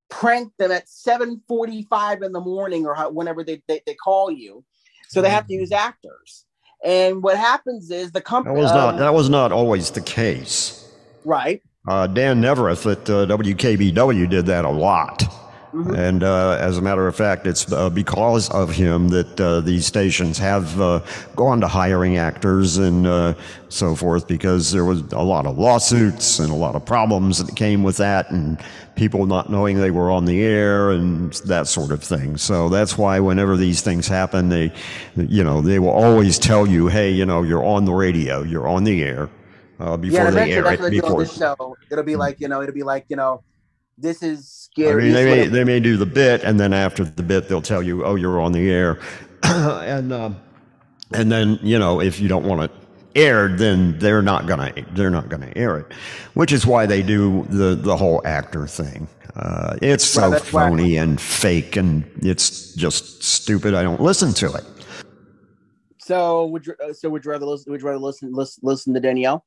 prank 0.10 0.52
them 0.58 0.72
at 0.72 0.88
7:45 0.88 2.24
in 2.24 2.32
the 2.32 2.42
morning 2.42 2.86
or 2.86 2.96
how, 2.96 3.10
whenever 3.10 3.44
they, 3.44 3.62
they, 3.68 3.82
they 3.86 3.94
call 3.94 4.32
you. 4.32 4.64
So 5.08 5.22
they 5.22 5.30
have 5.30 5.48
to 5.48 5.54
use 5.54 5.72
actors. 5.72 6.46
And 6.84 7.24
what 7.24 7.38
happens 7.38 7.90
is 7.92 8.12
the 8.12 8.20
That 8.20 8.26
company 8.26 8.62
was 8.62 8.72
not 8.72 8.94
um, 8.94 9.00
that 9.00 9.14
was 9.14 9.30
not 9.30 9.52
always 9.52 9.92
the 9.92 10.02
case. 10.02 10.88
right. 11.26 11.62
Uh, 11.88 12.07
Dan 12.07 12.41
Nevereth 12.41 12.91
at 12.91 13.10
uh, 13.10 13.26
WKBW 13.26 14.30
did 14.30 14.45
that 14.47 14.65
a 14.65 14.69
lot. 14.69 15.23
And 15.72 16.23
uh, 16.23 16.57
as 16.60 16.80
a 16.80 16.81
matter 16.81 17.07
of 17.07 17.15
fact, 17.15 17.45
it's 17.45 17.72
uh, 17.72 17.91
because 17.91 18.49
of 18.49 18.72
him 18.72 19.10
that 19.10 19.39
uh, 19.39 19.61
these 19.61 19.85
stations 19.85 20.39
have 20.39 20.81
uh, 20.81 21.01
gone 21.35 21.61
to 21.61 21.68
hiring 21.68 22.18
actors 22.18 22.77
and 22.77 23.06
uh, 23.06 23.35
so 23.69 23.95
forth, 23.95 24.27
because 24.27 24.72
there 24.72 24.84
was 24.84 25.01
a 25.11 25.22
lot 25.22 25.45
of 25.45 25.60
lawsuits 25.60 26.39
and 26.39 26.51
a 26.51 26.56
lot 26.56 26.76
of 26.76 26.84
problems 26.85 27.43
that 27.43 27.56
came 27.56 27.84
with 27.84 27.97
that, 27.97 28.31
and 28.31 28.60
people 28.95 29.27
not 29.27 29.51
knowing 29.51 29.77
they 29.77 29.91
were 29.91 30.10
on 30.10 30.26
the 30.26 30.41
air 30.41 30.89
and 30.89 31.34
that 31.45 31.68
sort 31.68 31.91
of 31.91 32.03
thing. 32.03 32.35
So 32.35 32.68
that's 32.69 32.97
why 32.97 33.19
whenever 33.19 33.56
these 33.56 33.81
things 33.81 34.07
happen, 34.07 34.49
they, 34.49 34.73
you 35.15 35.43
know, 35.43 35.61
they 35.61 35.77
will 35.77 35.89
always 35.89 36.39
tell 36.39 36.65
you, 36.65 36.88
hey, 36.88 37.11
you 37.11 37.27
know, 37.27 37.43
you're 37.43 37.64
on 37.64 37.85
the 37.85 37.93
radio, 37.93 38.41
you're 38.41 38.68
on 38.68 38.85
the 38.85 39.03
air. 39.03 39.30
Uh, 39.80 39.95
before 39.95 40.26
yeah, 40.26 40.31
they 40.31 40.51
air 40.51 40.61
that's 40.64 40.76
it, 40.76 40.81
what 40.81 40.89
they 40.91 40.97
do 40.97 41.01
before 41.01 41.23
this 41.23 41.38
show. 41.38 41.77
It'll 41.89 42.03
be 42.03 42.18
like, 42.18 42.39
you 42.41 42.49
know, 42.49 42.61
it'll 42.61 42.76
be 42.76 42.84
like, 42.84 43.06
you 43.07 43.15
know, 43.15 43.43
this 43.97 44.22
is 44.22 44.49
scary. 44.49 45.03
I 45.03 45.06
mean, 45.06 45.14
they 45.14 45.26
may, 45.26 45.47
they 45.47 45.64
may 45.64 45.80
do 45.80 45.95
the 45.97 46.06
bit, 46.06 46.43
and 46.43 46.60
then 46.60 46.73
after 46.73 47.03
the 47.03 47.23
bit, 47.23 47.47
they'll 47.47 47.61
tell 47.61 47.84
you, 47.84 48.06
"Oh, 48.06 48.15
you're 48.15 48.39
on 48.39 48.51
the 48.51 48.69
air," 48.69 48.99
and 49.43 50.11
um, 50.14 50.38
and 51.14 51.31
then 51.31 51.60
you 51.61 51.77
know, 51.80 52.01
if 52.01 52.19
you 52.19 52.27
don't 52.27 52.45
want 52.45 52.64
it 52.64 52.72
aired, 53.15 53.57
then 53.57 53.97
they're 53.99 54.22
not 54.22 54.47
gonna 54.47 54.73
they're 54.93 55.10
not 55.10 55.30
gonna 55.30 55.51
air 55.56 55.77
it, 55.77 55.93
which 56.34 56.51
is 56.51 56.65
why 56.65 56.85
they 56.85 57.01
do 57.01 57.45
the 57.49 57.76
the 57.76 57.95
whole 57.95 58.22
actor 58.26 58.68
thing. 58.68 59.07
Uh, 59.35 59.77
it's 59.81 60.15
Well, 60.15 60.31
so 60.34 60.39
why- 60.51 60.69
phony 60.69 60.97
and 60.97 61.19
fake, 61.19 61.76
and 61.76 62.03
it's 62.22 62.73
just 62.73 63.23
stupid. 63.23 63.73
I 63.73 63.84
don't 63.84 64.01
listen 64.01 64.34
to 64.35 64.53
it. 64.53 64.64
So 65.99 66.47
would 66.47 66.65
you 66.65 66.76
uh, 66.84 66.93
so 66.93 67.10
would 67.10 67.23
you 67.23 67.31
rather 67.31 67.45
listen 67.45 67.72
would 67.72 67.81
you 67.81 67.88
rather 67.88 67.99
listen 67.99 68.34
listen, 68.34 68.61
listen 68.64 68.93
to 68.93 68.99
Danielle? 68.99 69.45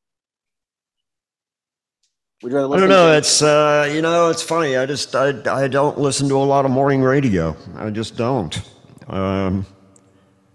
Would 2.42 2.50
you 2.50 2.58
rather 2.58 2.74
I 2.74 2.80
don't 2.80 2.88
know. 2.88 3.12
to 3.12 3.18
It's 3.18 3.40
uh, 3.40 3.88
you 3.94 4.02
know, 4.02 4.28
it's 4.28 4.42
funny. 4.42 4.76
I 4.76 4.84
just 4.84 5.14
I, 5.14 5.28
I 5.48 5.68
don't 5.68 5.98
listen 5.98 6.28
to 6.28 6.36
a 6.36 6.38
lot 6.38 6.64
of 6.64 6.72
morning 6.72 7.00
radio. 7.00 7.56
I 7.76 7.90
just 7.90 8.16
don't. 8.16 8.60
Um, 9.06 9.64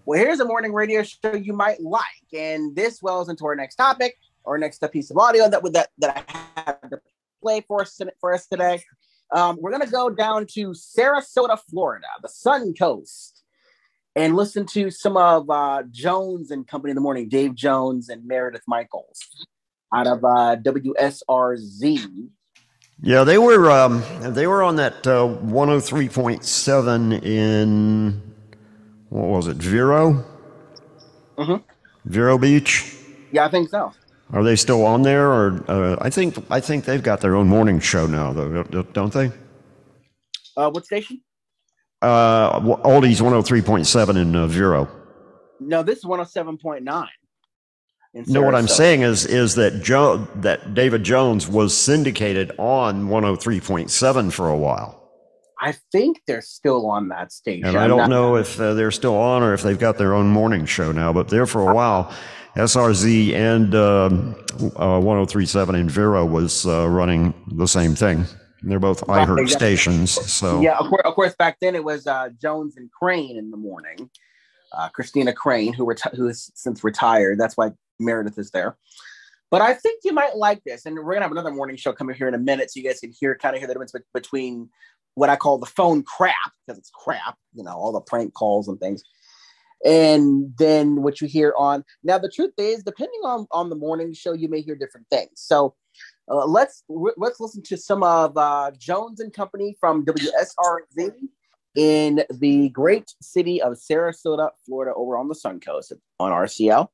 Well, 0.04 0.18
here's 0.18 0.40
a 0.40 0.44
morning 0.44 0.72
radio 0.74 1.02
show 1.02 1.34
you 1.34 1.54
might 1.54 1.80
like, 1.80 2.02
and 2.36 2.76
this 2.76 3.00
wells 3.00 3.30
into 3.30 3.46
our 3.46 3.56
next 3.56 3.76
topic, 3.76 4.16
or 4.44 4.58
next 4.58 4.84
piece 4.92 5.10
of 5.10 5.16
audio 5.16 5.48
that 5.48 5.62
would 5.62 5.72
that 5.72 5.88
that 5.98 6.24
I 6.28 6.60
have 6.60 6.90
to 6.90 7.00
play 7.42 7.62
for 7.66 7.80
us 7.80 7.98
for 8.20 8.34
us 8.34 8.46
today. 8.46 8.82
Um, 9.32 9.56
we're 9.58 9.70
gonna 9.70 9.86
go 9.86 10.10
down 10.10 10.46
to 10.54 10.70
Sarasota, 10.70 11.58
Florida, 11.70 12.06
the 12.20 12.28
Sun 12.28 12.74
Coast, 12.74 13.42
and 14.14 14.36
listen 14.36 14.66
to 14.66 14.90
some 14.90 15.16
of 15.16 15.48
uh, 15.48 15.84
Jones 15.90 16.50
and 16.50 16.66
Company 16.66 16.90
in 16.90 16.96
the 16.96 17.00
morning, 17.00 17.30
Dave 17.30 17.54
Jones 17.54 18.10
and 18.10 18.26
Meredith 18.26 18.64
Michaels, 18.66 19.18
out 19.94 20.06
of 20.06 20.24
uh, 20.24 20.56
WSRZ. 20.62 22.28
Yeah, 23.00 23.24
they 23.24 23.38
were 23.38 23.70
um, 23.70 24.02
they 24.20 24.46
were 24.46 24.62
on 24.62 24.76
that 24.76 25.06
uh, 25.06 25.26
103.7 25.44 27.22
in 27.24 28.22
what 29.08 29.26
was 29.28 29.46
it, 29.46 29.56
Vero? 29.56 30.24
Mhm. 31.38 31.62
Vero 32.04 32.38
Beach. 32.38 32.94
Yeah, 33.30 33.46
I 33.46 33.50
think 33.50 33.68
so. 33.68 33.92
Are 34.32 34.42
they 34.42 34.56
still 34.56 34.84
on 34.84 35.02
there, 35.02 35.30
or 35.30 35.64
uh, 35.68 35.96
I 36.00 36.10
think 36.10 36.36
I 36.50 36.60
think 36.60 36.84
they've 36.84 37.02
got 37.02 37.20
their 37.20 37.34
own 37.36 37.48
morning 37.48 37.80
show 37.80 38.06
now, 38.06 38.32
though, 38.32 38.62
don't- 38.64 39.12
they? 39.12 39.30
Uh, 40.56 40.70
what 40.70 40.84
station? 40.84 41.20
Uh, 42.02 42.58
Oldies 42.60 43.20
103.7 43.20 44.16
in 44.16 44.34
uh, 44.36 44.46
Vero. 44.48 44.88
No, 45.60 45.82
this 45.84 45.98
is 45.98 46.04
107.9. 46.04 47.06
No, 48.26 48.42
what 48.42 48.54
I'm 48.54 48.68
saying 48.68 49.02
is 49.02 49.26
is 49.26 49.54
that 49.54 49.82
Joe 49.82 50.26
that 50.36 50.74
David 50.74 51.04
Jones 51.04 51.48
was 51.48 51.76
syndicated 51.76 52.52
on 52.58 53.08
103.7 53.08 54.32
for 54.32 54.48
a 54.48 54.56
while. 54.56 54.94
I 55.60 55.74
think 55.92 56.20
they're 56.26 56.40
still 56.40 56.88
on 56.88 57.08
that 57.08 57.32
station. 57.32 57.66
And 57.68 57.76
I 57.78 57.88
don't 57.88 57.98
not- 57.98 58.10
know 58.10 58.36
if 58.36 58.60
uh, 58.60 58.74
they're 58.74 58.90
still 58.92 59.16
on 59.16 59.42
or 59.42 59.54
if 59.54 59.62
they've 59.62 59.78
got 59.78 59.98
their 59.98 60.14
own 60.14 60.28
morning 60.28 60.66
show 60.66 60.92
now, 60.92 61.12
but 61.12 61.28
there 61.28 61.46
for 61.46 61.68
a 61.68 61.74
while, 61.74 62.14
SRZ 62.56 63.34
and 63.34 63.74
um, 63.74 64.34
uh, 64.76 65.00
1037 65.00 65.74
in 65.74 65.88
Vero 65.88 66.24
was 66.24 66.66
uh, 66.66 66.88
running 66.88 67.34
the 67.48 67.66
same 67.66 67.94
thing. 67.94 68.24
They're 68.62 68.78
both 68.80 69.02
Right, 69.08 69.26
iHeart 69.26 69.48
yeah. 69.50 69.56
stations. 69.56 70.10
So 70.12 70.60
yeah, 70.60 70.78
of 70.78 70.88
course, 70.88 71.02
of 71.04 71.14
course, 71.14 71.34
back 71.36 71.58
then 71.60 71.74
it 71.74 71.84
was 71.84 72.06
uh, 72.06 72.30
Jones 72.40 72.76
and 72.76 72.90
Crane 72.90 73.36
in 73.36 73.50
the 73.50 73.56
morning. 73.56 74.10
Uh, 74.72 74.88
Christina 74.90 75.32
Crane, 75.32 75.72
who 75.72 75.86
reti- 75.86 76.14
who 76.14 76.26
has 76.26 76.50
since 76.54 76.82
retired. 76.84 77.38
That's 77.38 77.56
why 77.56 77.70
Meredith 77.98 78.38
is 78.38 78.50
there. 78.50 78.76
But 79.50 79.62
I 79.62 79.74
think 79.74 80.00
you 80.04 80.12
might 80.12 80.36
like 80.36 80.62
this, 80.64 80.84
and 80.84 80.96
we're 80.96 81.14
gonna 81.14 81.24
have 81.24 81.32
another 81.32 81.50
morning 81.50 81.76
show 81.76 81.92
coming 81.92 82.14
here 82.14 82.28
in 82.28 82.34
a 82.34 82.38
minute, 82.38 82.70
so 82.70 82.80
you 82.80 82.86
guys 82.86 83.00
can 83.00 83.12
hear 83.18 83.34
kind 83.36 83.54
of 83.54 83.60
hear 83.60 83.68
the 83.68 83.74
difference 83.74 83.92
be- 83.92 84.00
between 84.12 84.68
what 85.14 85.30
I 85.30 85.36
call 85.36 85.58
the 85.58 85.66
phone 85.66 86.02
crap 86.02 86.34
because 86.66 86.78
it's 86.78 86.90
crap, 86.90 87.36
you 87.54 87.64
know, 87.64 87.72
all 87.72 87.92
the 87.92 88.00
prank 88.00 88.34
calls 88.34 88.68
and 88.68 88.78
things, 88.78 89.02
and 89.84 90.52
then 90.58 91.02
what 91.02 91.20
you 91.20 91.28
hear 91.28 91.54
on. 91.56 91.82
Now, 92.04 92.18
the 92.18 92.30
truth 92.30 92.52
is, 92.58 92.82
depending 92.84 93.20
on 93.24 93.46
on 93.50 93.70
the 93.70 93.76
morning 93.76 94.12
show, 94.12 94.34
you 94.34 94.48
may 94.48 94.60
hear 94.60 94.76
different 94.76 95.06
things. 95.10 95.32
So. 95.36 95.74
Uh, 96.30 96.44
let's 96.44 96.84
let's 97.16 97.40
listen 97.40 97.62
to 97.62 97.74
some 97.74 98.02
of 98.02 98.36
uh, 98.36 98.70
Jones 98.78 99.18
and 99.18 99.32
Company 99.32 99.74
from 99.80 100.04
WSRZ 100.04 101.10
in 101.74 102.24
the 102.28 102.68
great 102.70 103.14
city 103.22 103.62
of 103.62 103.74
Sarasota, 103.74 104.50
Florida, 104.66 104.92
over 104.94 105.16
on 105.16 105.28
the 105.28 105.34
Sun 105.34 105.60
Coast 105.60 105.92
on 106.18 106.32
RCL. 106.32 106.88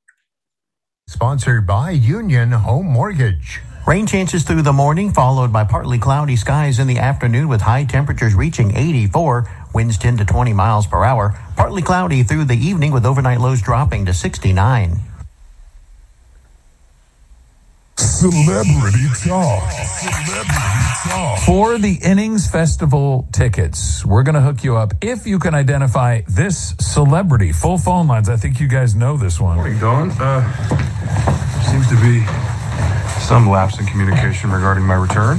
Sponsored 1.15 1.67
by 1.67 1.91
Union 1.91 2.51
Home 2.51 2.87
Mortgage. 2.87 3.61
Rain 3.87 4.07
chances 4.07 4.43
through 4.43 4.63
the 4.63 4.73
morning, 4.73 5.13
followed 5.13 5.53
by 5.53 5.63
partly 5.63 5.99
cloudy 5.99 6.35
skies 6.35 6.79
in 6.79 6.87
the 6.87 6.99
afternoon 6.99 7.47
with 7.47 7.61
high 7.61 7.85
temperatures 7.85 8.35
reaching 8.35 8.77
84, 8.77 9.69
winds 9.75 9.97
10 9.97 10.17
to 10.17 10.25
20 10.25 10.53
miles 10.55 10.87
per 10.87 11.05
hour. 11.05 11.39
Partly 11.57 11.83
cloudy 11.83 12.25
through 12.25 12.47
the 12.47 12.57
evening 12.57 12.91
with 12.91 13.07
overnight 13.07 13.41
lows 13.41 13.63
dropping 13.63 14.07
to 14.07 14.13
69. 14.15 14.99
Celebrity 17.97 19.07
Talk. 19.25 19.71
Celebrity 19.71 20.51
Talk. 21.09 21.39
For 21.47 21.79
the 21.79 21.99
Innings 22.03 22.51
Festival 22.51 23.29
tickets, 23.33 24.05
we're 24.05 24.25
going 24.25 24.35
to 24.35 24.41
hook 24.41 24.65
you 24.65 24.77
up 24.77 24.95
if 25.01 25.27
you 25.27 25.39
can 25.39 25.55
identify 25.55 26.23
this 26.27 26.75
celebrity. 26.81 27.53
Full 27.53 27.79
phone 27.79 28.09
lines. 28.09 28.29
I 28.29 28.37
think 28.37 28.59
you 28.59 28.67
guys 28.67 28.95
know 28.97 29.17
this 29.17 29.41
one. 29.41 29.57
Morning, 29.57 29.79
Dawn. 29.79 30.11
Uh, 30.19 30.43
seems 31.71 31.89
to 31.89 31.97
be 32.01 32.25
some 33.21 33.49
lapse 33.49 33.79
in 33.79 33.87
communication 33.87 34.51
regarding 34.51 34.85
my 34.85 34.95
return. 34.95 35.39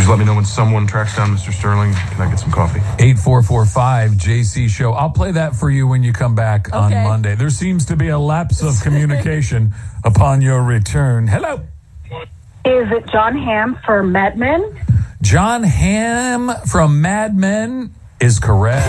Could 0.00 0.04
just 0.04 0.10
let 0.12 0.18
me 0.18 0.24
know 0.24 0.34
when 0.34 0.46
someone 0.46 0.86
tracks 0.86 1.14
down 1.14 1.28
Mr. 1.28 1.52
Sterling? 1.52 1.92
Can 1.92 2.22
I 2.22 2.30
get 2.30 2.38
some 2.38 2.50
coffee? 2.50 2.78
8445 2.98 4.12
JC 4.12 4.66
Show. 4.66 4.92
I'll 4.92 5.10
play 5.10 5.30
that 5.32 5.54
for 5.54 5.68
you 5.68 5.86
when 5.86 6.02
you 6.02 6.14
come 6.14 6.34
back 6.34 6.74
on 6.74 6.90
Monday. 6.90 7.34
There 7.34 7.50
seems 7.50 7.84
to 7.84 7.96
be 7.96 8.08
a 8.08 8.18
lapse 8.18 8.62
of 8.62 8.80
communication 8.82 9.74
upon 10.02 10.40
your 10.40 10.62
return. 10.62 11.26
Hello. 11.26 11.56
Is 12.64 12.90
it 12.90 13.10
John 13.12 13.36
Hamm 13.36 13.78
for 13.84 14.02
Mad 14.02 14.38
Men? 14.38 14.74
John 15.20 15.64
Hamm 15.64 16.50
from 16.66 17.02
Mad 17.02 17.36
Men 17.36 17.92
is 18.22 18.38
correct. 18.38 18.86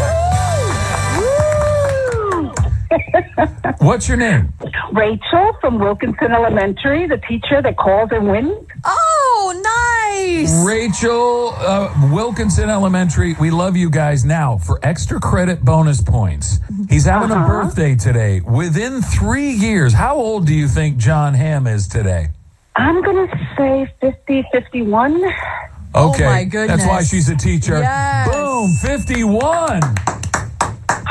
What's 3.79 4.07
your 4.07 4.17
name? 4.17 4.53
Rachel 4.91 5.53
from 5.61 5.79
Wilkinson 5.79 6.31
Elementary, 6.31 7.07
the 7.07 7.17
teacher 7.17 7.61
that 7.61 7.77
calls 7.77 8.09
and 8.11 8.29
wins. 8.29 8.65
Oh, 8.83 9.61
nice. 10.17 10.65
Rachel 10.65 11.53
uh, 11.57 12.09
Wilkinson 12.13 12.69
Elementary. 12.69 13.35
We 13.39 13.49
love 13.51 13.75
you 13.77 13.89
guys. 13.89 14.25
Now, 14.25 14.57
for 14.57 14.79
extra 14.83 15.19
credit 15.19 15.61
bonus 15.63 16.01
points, 16.01 16.59
he's 16.89 17.05
having 17.05 17.31
a 17.31 17.35
Uh-huh. 17.35 17.47
birthday 17.63 17.95
today. 17.95 18.41
Within 18.41 19.01
three 19.01 19.51
years, 19.51 19.93
how 19.93 20.15
old 20.15 20.45
do 20.45 20.53
you 20.53 20.67
think 20.67 20.97
John 20.97 21.33
Hamm 21.33 21.67
is 21.67 21.87
today? 21.87 22.29
I'm 22.75 23.01
going 23.01 23.27
to 23.27 23.49
say 23.57 23.91
50, 24.01 24.45
51. 24.51 25.23
Okay. 25.93 26.23
my 26.25 26.45
That's 26.67 26.85
why 26.85 27.03
she's 27.03 27.27
a 27.29 27.35
teacher. 27.35 27.79
Yes. 27.79 28.27
Boom, 28.29 28.69
51. 28.81 29.81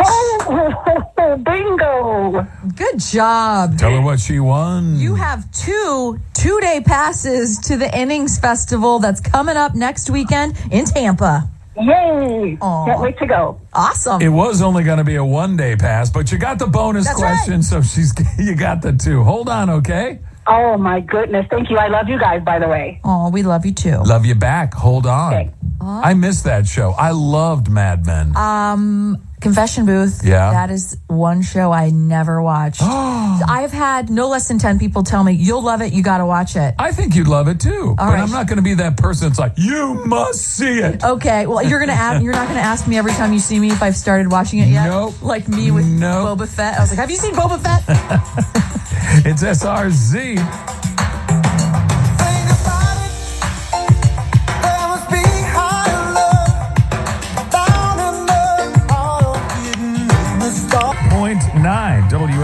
Oh, 0.03 1.41
bingo. 1.45 2.47
Good 2.75 2.99
job. 3.01 3.79
Tell 3.79 3.93
her 3.93 4.01
what 4.01 4.21
she 4.21 4.41
won. 4.41 4.99
You 4.99 5.15
have 5.15 5.51
two 5.53 6.19
two 6.35 6.61
day 6.61 6.81
passes 6.85 7.59
to 7.61 7.77
the 7.77 7.97
Innings 7.97 8.39
Festival 8.39 8.99
that's 8.99 9.21
coming 9.21 9.57
up 9.57 9.75
next 9.75 10.11
weekend 10.11 10.57
in 10.71 10.85
Tampa. 10.85 11.49
Yay. 11.77 12.59
Can't 12.61 13.01
wait 13.01 13.19
to 13.19 13.27
go. 13.27 13.61
Awesome. 13.73 14.21
It 14.21 14.29
was 14.29 14.61
only 14.61 14.85
going 14.85 14.99
to 14.99 15.05
be 15.05 15.17
a 15.17 15.25
one 15.25 15.57
day 15.57 15.77
pass, 15.77 16.11
but 16.11 16.31
you 16.33 16.39
got 16.39 16.59
the 16.59 16.67
bonus 16.67 17.07
That's 17.07 17.19
question, 17.19 17.63
so 17.63 17.81
she's 17.81 18.13
you 18.39 18.55
got 18.55 18.83
the 18.83 18.93
two. 18.93 19.23
Hold 19.23 19.49
on, 19.49 19.71
okay? 19.71 20.19
Oh, 20.47 20.77
my 20.77 21.01
goodness. 21.01 21.47
Thank 21.49 21.71
you. 21.71 21.77
I 21.77 21.89
love 21.89 22.09
you 22.09 22.19
guys, 22.19 22.43
by 22.43 22.59
the 22.59 22.67
way. 22.69 23.01
Oh, 23.05 23.31
we 23.31 23.43
love 23.43 23.65
you 23.65 23.73
too. 23.73 23.99
Love 24.03 24.27
you 24.27 24.35
back. 24.35 24.75
Hold 24.75 25.07
on. 25.07 25.33
Okay. 25.33 25.51
I 25.81 26.13
missed 26.15 26.45
that 26.45 26.67
show. 26.67 26.91
I 26.91 27.13
loved 27.13 27.71
Mad 27.71 28.05
Men. 28.05 28.37
Um, 28.37 29.23
Confession 29.41 29.87
Booth. 29.87 30.23
Yeah. 30.25 30.51
That 30.53 30.71
is 30.71 30.97
one 31.07 31.43
show 31.43 31.73
I 31.73 31.91
never 31.91 32.43
watched. 32.43 32.83
I've 32.83 33.73
had 33.73 34.11
no 34.11 34.29
less 34.29 34.49
than 34.49 34.59
10 34.59 34.79
people 34.79 35.03
tell 35.03 35.25
me, 35.25 35.33
you'll 35.33 35.63
love 35.63 35.81
it, 35.83 35.93
you 35.93 36.03
got 36.03 36.19
to 36.19 36.27
watch 36.27 36.57
it. 36.57 36.75
I 36.79 36.93
think 36.93 37.15
you'd 37.15 37.29
love 37.29 37.49
it 37.49 37.59
too. 37.61 37.95
but 37.97 38.05
right. 38.05 38.21
I'm 38.21 38.31
not 38.31 38.47
going 38.47 38.57
to 38.59 38.63
be 38.63 38.75
that 38.75 38.97
person 38.97 39.29
that's 39.29 39.39
like, 39.39 39.53
you 39.57 39.95
must 40.07 40.43
see 40.43 40.79
it. 40.81 41.03
Okay, 41.05 41.47
well, 41.47 41.63
you're 41.63 41.81
gonna 41.81 41.93
ask, 41.93 42.23
you're 42.23 42.33
not 42.33 42.49
gonna 42.49 42.61
ask 42.61 42.87
me 42.87 42.97
every 42.99 43.13
time 43.13 43.33
you 43.33 43.39
see 43.39 43.59
me 43.59 43.71
if 43.71 43.83
I've 43.83 43.97
started 43.97 44.31
watching 44.31 44.59
it 44.61 44.69
yet. 44.69 44.87
Nope. 44.87 45.23
Like 45.23 45.49
me 45.49 45.71
with 45.71 45.87
Nope. 45.87 46.39
Boba 46.39 46.49
Fett. 46.49 46.77
I 46.79 46.81
was 46.81 46.91
like, 46.91 46.99
have 46.99 47.11
you 47.11 47.17
seen 47.17 47.35
Boba 47.35 47.59
Fett? 47.61 48.67
It's 49.27 49.43
SRZ. 49.43 50.90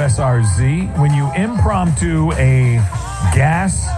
WSRZ. 0.06 1.00
When 1.00 1.12
you 1.14 1.32
impromptu 1.34 2.30
a 2.34 2.76
gas 3.34 3.88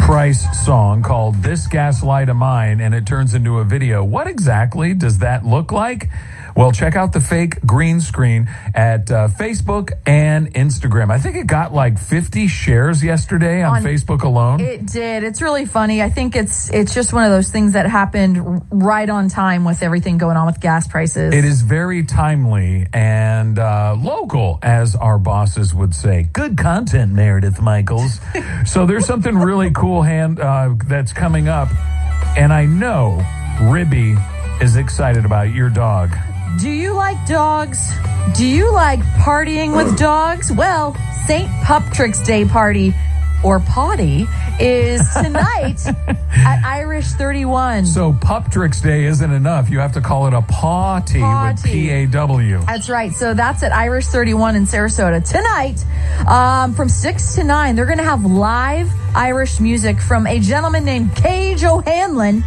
price 0.00 0.46
song 0.64 1.02
called 1.02 1.34
This 1.42 1.66
Gaslight 1.66 2.30
of 2.30 2.36
Mine 2.36 2.80
and 2.80 2.94
it 2.94 3.04
turns 3.04 3.34
into 3.34 3.58
a 3.58 3.64
video, 3.64 4.02
what 4.02 4.26
exactly 4.26 4.94
does 4.94 5.18
that 5.18 5.44
look 5.44 5.70
like? 5.70 6.08
Well, 6.56 6.70
check 6.70 6.94
out 6.94 7.12
the 7.12 7.20
fake 7.20 7.60
green 7.66 8.00
screen 8.00 8.48
at 8.74 9.10
uh, 9.10 9.26
Facebook 9.28 9.92
and 10.06 10.52
Instagram. 10.54 11.10
I 11.10 11.18
think 11.18 11.34
it 11.36 11.48
got 11.48 11.74
like 11.74 11.98
50 11.98 12.46
shares 12.46 13.02
yesterday 13.02 13.62
on, 13.62 13.76
On- 13.76 13.82
Facebook 13.82 14.22
alone. 14.22 14.60
It 14.60 14.86
did. 14.86 15.24
It's 15.24 15.42
really 15.42 15.66
funny. 15.66 16.00
I 16.00 16.10
think 16.10 16.36
it's 16.36 16.70
it's 16.70 16.94
just 16.94 17.12
one 17.12 17.24
of 17.24 17.30
those 17.30 17.50
things 17.50 17.72
that 17.72 17.86
happened 17.86 18.62
right 18.70 19.08
on 19.08 19.28
time 19.28 19.64
with 19.64 19.82
everything 19.82 20.16
going 20.16 20.36
on 20.36 20.46
with 20.46 20.60
gas 20.60 20.86
prices. 20.86 21.34
It 21.34 21.44
is 21.44 21.62
very 21.62 22.04
timely 22.04 22.86
and 22.92 23.58
uh, 23.58 23.96
local, 23.98 24.60
as 24.62 24.94
our 24.94 25.18
bosses 25.18 25.74
would 25.74 25.94
say. 25.94 26.28
Good 26.32 26.56
content, 26.56 27.12
Meredith 27.12 27.60
Michaels. 27.60 28.20
so 28.66 28.86
there's 28.86 29.06
something 29.06 29.36
really 29.36 29.72
cool 29.72 30.02
hand 30.02 30.38
uh, 30.38 30.74
that's 30.86 31.12
coming 31.12 31.48
up, 31.48 31.68
and 32.36 32.52
I 32.52 32.64
know 32.66 33.24
Ribby 33.60 34.16
is 34.60 34.76
excited 34.76 35.24
about 35.24 35.52
your 35.52 35.68
dog. 35.68 36.16
Do 36.60 36.70
you 36.70 36.94
like 36.94 37.26
dogs? 37.26 37.78
Do 38.36 38.46
you 38.46 38.72
like 38.72 39.00
partying 39.00 39.76
with 39.76 39.98
dogs? 39.98 40.52
Well, 40.52 40.94
St. 41.26 41.48
Patrick's 41.62 42.20
Day 42.22 42.44
party 42.44 42.94
or 43.42 43.60
potty 43.60 44.26
is 44.60 45.02
tonight 45.22 45.84
at 46.36 46.64
Irish 46.64 47.06
31. 47.12 47.86
So 47.86 48.12
Puptrix 48.12 48.82
Day 48.82 49.04
isn't 49.04 49.30
enough. 49.32 49.68
You 49.68 49.80
have 49.80 49.92
to 49.92 50.00
call 50.00 50.26
it 50.26 50.32
a 50.32 50.42
Potty 50.42 51.20
with 51.22 51.62
P 51.64 51.90
A 51.90 52.06
W. 52.06 52.60
That's 52.66 52.88
right. 52.88 53.12
So 53.12 53.34
that's 53.34 53.62
at 53.62 53.72
Irish 53.72 54.06
31 54.06 54.56
in 54.56 54.64
Sarasota. 54.64 55.28
Tonight, 55.28 55.84
um, 56.28 56.72
from 56.74 56.88
6 56.88 57.34
to 57.34 57.44
9, 57.44 57.76
they're 57.76 57.84
going 57.86 57.98
to 57.98 58.04
have 58.04 58.24
live 58.24 58.90
Irish 59.14 59.60
music 59.60 60.00
from 60.00 60.26
a 60.26 60.38
gentleman 60.38 60.84
named 60.84 61.14
Cage 61.16 61.64
O'Hanlon. 61.64 62.44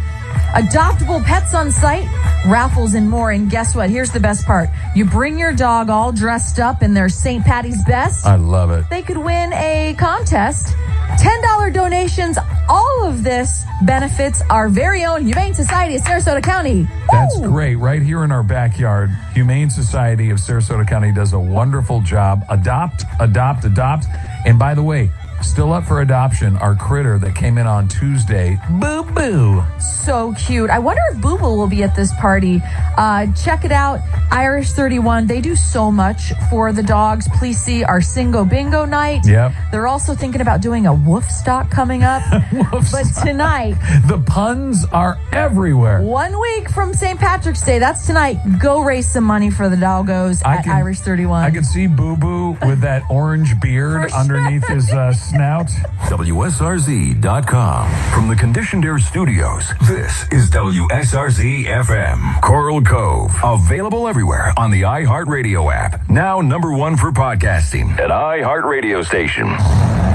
Adoptable 0.54 1.24
pets 1.24 1.54
on 1.54 1.70
site, 1.70 2.06
raffles, 2.46 2.94
and 2.94 3.08
more. 3.08 3.30
And 3.30 3.50
guess 3.50 3.74
what? 3.74 3.90
Here's 3.90 4.10
the 4.10 4.20
best 4.20 4.46
part. 4.46 4.68
You 4.94 5.04
bring 5.04 5.38
your 5.38 5.52
dog 5.52 5.90
all 5.90 6.12
dressed 6.12 6.58
up 6.58 6.82
in 6.82 6.94
their 6.94 7.08
St. 7.08 7.44
Patty's 7.44 7.84
best. 7.84 8.26
I 8.26 8.36
love 8.36 8.70
it. 8.70 8.88
They 8.90 9.02
could 9.02 9.18
win 9.18 9.52
a 9.52 9.94
contest. 9.98 10.74
$10 11.16 11.72
donations. 11.72 12.38
All 12.68 13.04
of 13.04 13.24
this 13.24 13.64
benefits 13.82 14.42
our 14.50 14.68
very 14.68 15.04
own 15.04 15.24
Humane 15.24 15.54
Society 15.54 15.96
of 15.96 16.02
Sarasota 16.02 16.42
County. 16.42 16.86
That's 17.10 17.40
great. 17.40 17.76
Right 17.76 18.02
here 18.02 18.24
in 18.24 18.30
our 18.30 18.42
backyard, 18.42 19.10
Humane 19.32 19.70
Society 19.70 20.30
of 20.30 20.38
Sarasota 20.38 20.86
County 20.86 21.10
does 21.12 21.32
a 21.32 21.40
wonderful 21.40 22.02
job. 22.02 22.44
Adopt, 22.48 23.04
adopt, 23.20 23.64
adopt. 23.64 24.06
And 24.46 24.58
by 24.58 24.74
the 24.74 24.82
way, 24.82 25.10
still 25.42 25.72
up 25.72 25.84
for 25.84 26.00
adoption, 26.02 26.56
our 26.56 26.74
critter 26.74 27.18
that 27.18 27.34
came 27.34 27.58
in 27.58 27.66
on 27.66 27.88
Tuesday, 27.88 28.58
Boo 28.70 29.02
Boo. 29.04 29.62
So 29.80 30.34
cute. 30.34 30.70
I 30.70 30.78
wonder 30.78 31.02
if 31.12 31.20
Boo 31.20 31.36
Boo 31.38 31.56
will 31.56 31.66
be 31.68 31.82
at 31.82 31.94
this 31.94 32.12
party. 32.14 32.60
Uh, 32.96 33.26
check 33.34 33.64
it 33.64 33.72
out. 33.72 34.00
Irish 34.30 34.72
31. 34.72 35.26
They 35.26 35.40
do 35.40 35.54
so 35.56 35.90
much 35.90 36.32
for 36.50 36.72
the 36.72 36.82
dogs. 36.82 37.28
Please 37.38 37.60
see 37.60 37.84
our 37.84 38.00
Singo 38.00 38.48
Bingo 38.48 38.84
night. 38.84 39.26
Yep. 39.26 39.52
They're 39.72 39.86
also 39.86 40.14
thinking 40.14 40.40
about 40.40 40.60
doing 40.60 40.86
a 40.86 40.94
woof 40.94 41.24
stock 41.30 41.70
coming 41.70 42.02
up. 42.02 42.22
but 42.90 43.04
tonight, 43.22 43.74
The 44.06 44.22
puns 44.26 44.84
are 44.92 45.18
everywhere. 45.32 46.00
one 46.02 46.38
week 46.40 46.70
from 46.70 46.92
St. 46.94 47.18
Patrick's 47.18 47.62
Day, 47.62 47.78
that's 47.78 48.06
tonight. 48.06 48.38
Go 48.58 48.82
raise 48.82 49.06
some 49.10 49.24
money 49.24 49.50
for 49.50 49.68
the 49.68 49.76
doggos 49.76 50.42
I 50.44 50.56
at 50.56 50.64
can- 50.64 50.72
Irish 50.72 51.00
31. 51.00 51.44
I 51.44 51.50
can 51.50 51.64
see 51.64 51.86
Boo 51.86 52.16
Boo 52.16 52.56
with 52.66 52.80
that 52.80 53.02
orange 53.10 53.60
beard 53.60 54.10
underneath 54.12 54.66
his 54.68 54.90
uh, 54.90 55.12
snout. 55.28 55.66
WSRZ.com. 56.08 57.90
From 58.12 58.28
the 58.28 58.36
Conditioned 58.36 58.84
Air 58.84 58.98
Studios, 58.98 59.68
this 59.86 60.24
is 60.32 60.50
WSRZ 60.50 61.66
FM. 61.66 62.40
Coral 62.40 62.82
Cove. 62.82 63.30
Available 63.44 64.08
everywhere 64.08 64.52
on 64.56 64.70
the 64.70 64.82
iHeartRadio 64.82 65.72
app. 65.72 66.08
Now 66.08 66.40
number 66.40 66.72
one 66.72 66.96
for 66.96 67.12
podcasting 67.12 67.90
at 67.98 68.10
iHeartRadio 68.10 69.04
Station. 69.04 69.46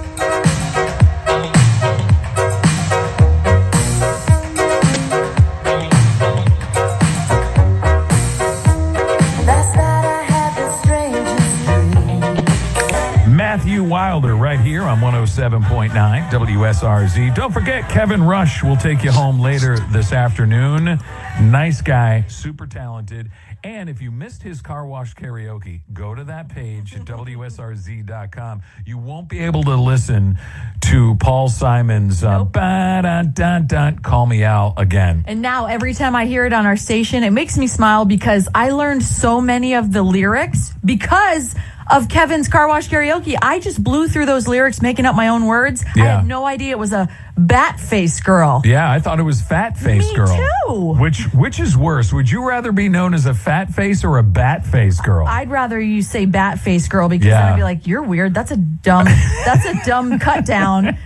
Wilder 13.93 14.37
right 14.37 14.59
here 14.59 14.85
on 14.85 15.01
107.9 15.01 15.91
WSRZ. 16.31 17.35
Don't 17.35 17.53
forget, 17.53 17.91
Kevin 17.91 18.23
Rush 18.23 18.63
will 18.63 18.79
take 18.79 19.05
you 19.05 19.13
home 19.13 19.39
later 19.39 19.79
this 19.91 20.15
afternoon. 20.15 20.99
Nice 21.43 21.83
guy, 21.83 22.25
super 22.27 22.67
talented. 22.67 23.31
And 23.63 23.91
if 23.91 24.01
you 24.01 24.11
missed 24.11 24.43
his 24.43 24.63
car 24.63 24.87
wash 24.87 25.15
karaoke, 25.15 25.83
go 25.93 26.15
to 26.15 26.25
that 26.25 26.49
page 26.49 26.95
at 26.97 27.03
WSRZ.com. 27.05 28.63
You 28.87 28.97
won't 28.97 29.29
be 29.29 29.41
able 29.41 29.63
to 29.65 29.77
listen 29.77 30.39
to 30.85 31.15
Paul 31.17 31.51
Simon's 31.51 32.25
uh, 32.25 32.45
ba-dun-dun-dun, 32.45 33.99
Call 33.99 34.25
Me 34.25 34.43
Out 34.43 34.73
again. 34.79 35.23
And 35.27 35.43
now 35.43 35.67
every 35.67 35.93
time 35.93 36.17
I 36.17 36.25
hear 36.25 36.47
it 36.47 36.55
on 36.55 36.65
our 36.65 36.79
station, 36.79 37.25
it 37.25 37.31
makes 37.31 37.59
me 37.59 37.67
smile 37.67 38.07
because 38.07 38.49
I 38.55 38.71
learned 38.71 39.03
so 39.03 39.43
many 39.43 39.75
of 39.75 39.93
the 39.93 40.03
lyrics 40.03 40.73
because 40.83 41.55
of 41.91 42.09
Kevin's 42.09 42.49
car 42.49 42.69
wash 42.69 42.89
karaoke. 42.89 43.37
I 43.41 43.59
just 43.61 43.83
blew 43.83 44.09
through 44.09 44.27
those 44.27 44.47
lyrics, 44.49 44.81
making 44.83 45.05
up 45.07 45.15
my 45.17 45.29
own 45.29 45.47
words. 45.47 45.85
I 45.97 46.01
had 46.01 46.27
no 46.27 46.45
idea 46.47 46.71
it 46.73 46.79
was 46.79 46.93
a 46.93 47.09
Bat 47.37 47.81
Face 47.81 48.21
Girl. 48.21 48.63
Yeah, 48.65 48.91
I 48.91 48.99
thought 49.01 49.19
it 49.19 49.25
was 49.25 49.41
Fat 49.41 49.77
Face 49.79 50.09
Me 50.09 50.15
Girl. 50.17 50.37
too. 50.69 50.95
Which 51.01 51.25
which 51.35 51.59
is 51.61 51.77
worse? 51.77 52.13
Would 52.13 52.31
you 52.31 52.47
rather 52.47 52.73
be 52.73 52.89
known 52.89 53.15
as 53.15 53.27
a 53.27 53.35
fat 53.35 53.71
face 53.71 54.05
or 54.05 54.19
a 54.19 54.23
bat 54.23 54.65
face 54.67 55.01
girl? 55.01 55.27
I'd 55.27 55.51
rather 55.51 55.81
you 55.81 56.03
say 56.03 56.25
Bat 56.27 56.61
Face 56.61 56.89
Girl 56.89 57.09
because 57.09 57.27
Yeah. 57.27 57.43
then 57.43 57.53
I'd 57.53 57.57
be 57.57 57.63
like, 57.63 57.87
you're 57.87 58.03
weird. 58.03 58.35
That's 58.35 58.51
a 58.51 58.57
dumb, 58.57 59.05
that's 59.45 59.65
a 59.65 59.75
dumb 59.85 60.19
cut 60.19 60.45
down. 60.47 60.97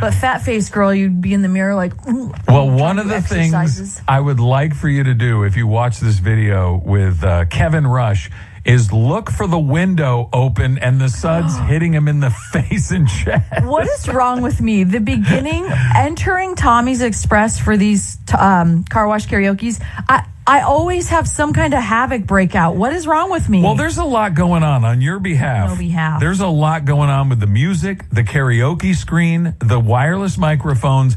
But 0.00 0.14
Fat 0.14 0.38
Face 0.42 0.68
Girl, 0.70 0.94
you'd 0.94 1.20
be 1.20 1.34
in 1.34 1.42
the 1.42 1.48
mirror 1.48 1.74
like, 1.74 1.92
"Ooh, 2.08 2.32
Well, 2.48 2.70
one 2.70 2.98
of 2.98 3.08
the 3.08 3.16
exercises. 3.16 3.94
things 3.96 4.02
I 4.08 4.18
would 4.20 4.40
like 4.40 4.74
for 4.74 4.88
you 4.88 5.04
to 5.04 5.14
do 5.14 5.42
if 5.44 5.56
you 5.56 5.66
watch 5.66 6.00
this 6.00 6.18
video 6.20 6.76
with 6.84 7.22
uh, 7.22 7.44
Kevin 7.46 7.86
Rush 7.86 8.30
is 8.64 8.92
look 8.92 9.30
for 9.30 9.46
the 9.46 9.58
window 9.58 10.28
open 10.32 10.78
and 10.78 11.00
the 11.00 11.08
suds 11.08 11.56
hitting 11.68 11.92
him 11.92 12.08
in 12.08 12.20
the 12.20 12.30
face 12.52 12.90
and 12.90 13.08
chest. 13.08 13.64
What 13.64 13.86
is 13.86 14.08
wrong 14.08 14.42
with 14.42 14.60
me? 14.60 14.84
The 14.84 15.00
beginning, 15.00 15.66
entering 15.96 16.54
Tommy's 16.54 17.02
Express 17.02 17.58
for 17.58 17.76
these 17.76 18.18
um, 18.38 18.84
car 18.84 19.06
wash 19.08 19.26
karaoke's, 19.26 19.80
I, 20.08 20.26
I 20.46 20.62
always 20.62 21.10
have 21.10 21.28
some 21.28 21.52
kind 21.52 21.74
of 21.74 21.80
havoc 21.80 22.26
breakout. 22.26 22.74
What 22.74 22.92
is 22.92 23.06
wrong 23.06 23.30
with 23.30 23.48
me? 23.48 23.62
Well, 23.62 23.76
there's 23.76 23.98
a 23.98 24.04
lot 24.04 24.34
going 24.34 24.62
on 24.62 24.84
on 24.84 25.00
your 25.00 25.20
behalf. 25.20 25.78
Behalf. 25.78 26.18
There's 26.18 26.40
a 26.40 26.48
lot 26.48 26.84
going 26.84 27.08
on 27.08 27.28
with 27.28 27.40
the 27.40 27.46
music, 27.46 28.08
the 28.10 28.24
karaoke 28.24 28.94
screen, 28.94 29.54
the 29.60 29.78
wireless 29.78 30.36
microphones, 30.38 31.16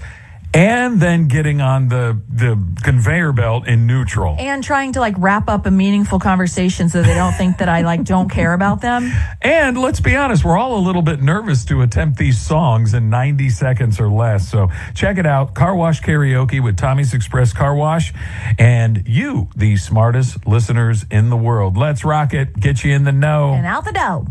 and 0.56 1.00
then 1.02 1.28
getting 1.28 1.62
on 1.62 1.88
the 1.90 2.20
the 2.30 2.58
conveyor 2.84 3.32
belt 3.34 3.68
in 3.68 3.88
neutral. 3.88 4.36
and 4.38 4.64
trying 4.64 4.92
to 4.94 5.00
like 5.00 5.16
wrap 5.18 5.50
up 5.50 5.66
a 5.66 5.72
meaningful 5.72 6.20
conversation 6.20 6.90
so 6.90 7.02
they 7.02 7.14
don't 7.16 7.34
think 7.34 7.58
that 7.58 7.70
I 7.70 7.82
like 7.82 8.04
don't 8.04 8.30
care 8.30 8.54
about 8.54 8.82
them. 8.82 9.12
And 9.42 9.78
let's 9.78 10.00
be 10.00 10.16
honest, 10.16 10.44
we're 10.46 10.58
all 10.58 10.78
a 10.78 10.84
little 10.86 11.02
bit 11.02 11.22
nervous 11.22 11.66
to 11.66 11.82
attempt 11.82 12.18
these 12.20 12.40
songs 12.40 12.94
in 12.94 13.10
90 13.10 13.50
seconds 13.50 14.00
or 14.00 14.10
less. 14.10 14.48
So 14.48 14.70
check 14.94 15.18
it 15.18 15.26
out 15.26 15.54
Car 15.56 15.76
Wash 15.76 16.02
Karaoke 16.02 16.62
with 16.64 16.78
Tommy's 16.78 17.14
Express 17.14 17.52
Car 17.54 17.74
Wash. 17.76 18.14
And 18.60 19.08
you, 19.08 19.50
the 19.56 19.78
smartest 19.78 20.46
listeners 20.46 21.06
in 21.10 21.30
the 21.30 21.38
world. 21.38 21.78
Let's 21.78 22.04
rock 22.06 22.34
it. 22.34 22.60
Get 22.60 22.84
you 22.84 22.94
in 22.94 23.04
the 23.06 23.12
know 23.12 23.54
And 23.54 23.66
out 23.66 23.86
the 23.86 23.92
dough. 23.92 24.28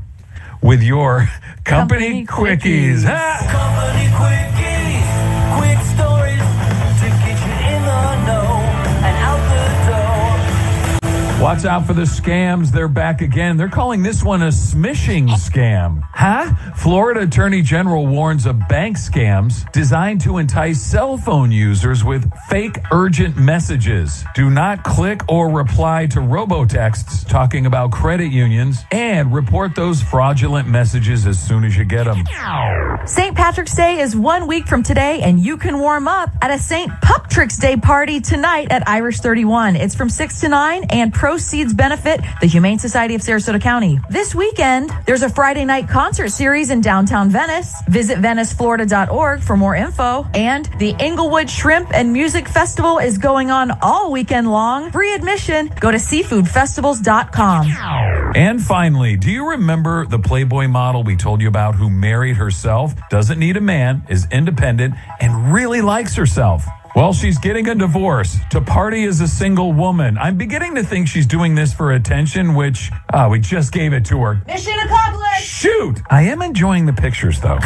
with 0.62 0.83
your 0.83 1.28
company, 1.65 2.25
Company 2.25 2.26
quickies. 2.26 3.02
quickies. 3.02 3.09
Ah! 3.09 4.39
Quick 5.59 5.78
stories 5.78 5.97
to 5.97 6.11
Watch 11.43 11.65
out 11.65 11.89
for 11.89 11.93
the 11.93 12.03
scams. 12.03 12.71
They're 12.71 12.87
back 12.87 13.21
again. 13.21 13.57
They're 13.57 13.69
calling 13.69 14.01
this 14.01 14.23
one 14.23 14.43
a 14.43 14.49
smishing 14.49 15.29
scam. 15.31 16.01
Huh? 16.12 16.55
Florida 16.77 17.23
Attorney 17.23 17.62
General 17.62 18.07
warns 18.07 18.47
of 18.47 18.69
bank 18.69 18.97
scams 18.97 19.71
designed 19.73 20.21
to 20.21 20.39
entice 20.39 20.81
cell 20.81 21.17
phone 21.17 21.51
users 21.51 22.05
with 22.05 22.33
fake 22.49 22.79
urgent 22.93 23.37
messages. 23.37 24.25
Do 24.37 24.51
not 24.51 24.85
click 24.85 25.23
or 25.29 25.51
reply 25.51 26.07
to 26.12 26.21
robotexts 26.21 27.27
talking 27.27 27.67
about 27.67 27.91
credit 27.91 28.31
unions 28.31 28.85
and 28.93 29.35
report 29.35 29.75
those 29.75 30.01
fraudulent 30.01 30.69
messages 30.69 31.27
as 31.27 31.45
soon 31.45 31.65
as 31.65 31.77
you 31.77 31.85
get 31.85 32.05
them. 32.05 32.25
St. 33.05 33.37
Patrick's 33.37 33.75
Day 33.75 33.99
is 33.99 34.15
one 34.15 34.47
week 34.47 34.69
from 34.69 34.85
today, 34.85 35.23
and 35.23 35.41
you 35.41 35.57
can 35.57 35.81
warm 35.81 36.07
up 36.07 36.31
at 36.41 36.53
a 36.53 36.59
St. 36.59 36.89
Puptrick's 37.03 37.59
Day 37.59 37.77
party 37.77 38.21
tonight 38.21 38.69
at 38.71 38.89
Irish 38.89 39.19
31. 39.19 39.75
It's 39.75 39.97
from 39.97 40.09
6 40.09 40.41
to 40.43 40.49
9, 40.49 40.85
and 40.91 41.12
proceeds 41.33 41.73
benefit 41.73 42.20
the 42.43 42.47
Humane 42.47 42.78
Society 42.78 43.15
of 43.15 43.23
Sarasota 43.23 43.59
County. 43.59 43.99
This 44.11 44.35
weekend, 44.35 44.91
there's 45.07 45.23
a 45.23 45.31
Friday 45.31 45.65
night 45.65 45.89
concert 45.89 46.28
series 46.28 46.69
in 46.69 46.83
downtown 46.83 47.31
Venice. 47.31 47.75
Visit 47.89 48.19
VeniceFlorida.org 48.19 49.41
for 49.41 49.57
more 49.57 49.75
info. 49.75 50.27
And 50.35 50.67
the 50.78 50.94
Inglewood 51.01 51.49
Shrimp 51.49 51.89
and 51.94 52.12
Music 52.12 52.47
Festival 52.47 52.99
is 52.99 53.17
going 53.17 53.51
on 53.51 53.70
all 53.81 54.12
weekend 54.12 54.52
long. 54.52 54.91
Free 54.91 55.15
admission. 55.15 55.70
Go 55.81 55.91
to 55.91 55.97
seafoodfestivals.com. 55.97 58.35
And 58.36 58.61
finally, 58.61 59.17
do 59.17 59.31
you 59.31 59.49
remember 59.49 60.05
the 60.05 60.19
Playboy 60.19 60.69
model 60.69 61.02
we 61.02 61.17
told 61.17 61.41
you 61.41 61.49
about 61.49 61.77
who 61.77 61.89
married 61.89 62.36
herself, 62.36 62.93
doesn't 63.09 63.39
need 63.39 63.57
a 63.57 63.62
man, 63.62 64.05
is 64.11 64.27
independent, 64.31 64.97
and 65.19 65.55
really 65.55 65.81
likes 65.81 66.15
herself? 66.15 66.67
Well, 66.95 67.15
she's 67.15 67.39
getting 67.39 67.69
a 67.69 67.75
divorce 67.75 68.37
to 68.51 68.61
party 68.61 69.05
as 69.05 69.23
a 69.23 69.29
single 69.29 69.73
woman. 69.73 70.19
I'm 70.19 70.37
beginning 70.37 70.75
to 70.75 70.83
think 70.83 71.09
she's 71.09 71.27
doing 71.27 71.55
this 71.55 71.73
for 71.73 71.93
attention, 71.93 72.55
which, 72.55 72.91
ah, 73.15 73.29
we 73.31 73.41
just 73.41 73.73
gave 73.73 73.95
it 73.95 74.05
to 74.07 74.19
her. 74.19 74.43
Mission 74.47 74.79
accomplished. 74.79 75.43
Shoot! 75.43 76.03
I 76.11 76.23
am 76.23 76.43
enjoying 76.43 76.85
the 76.85 76.93
pictures, 76.93 77.41
though. 77.41 77.59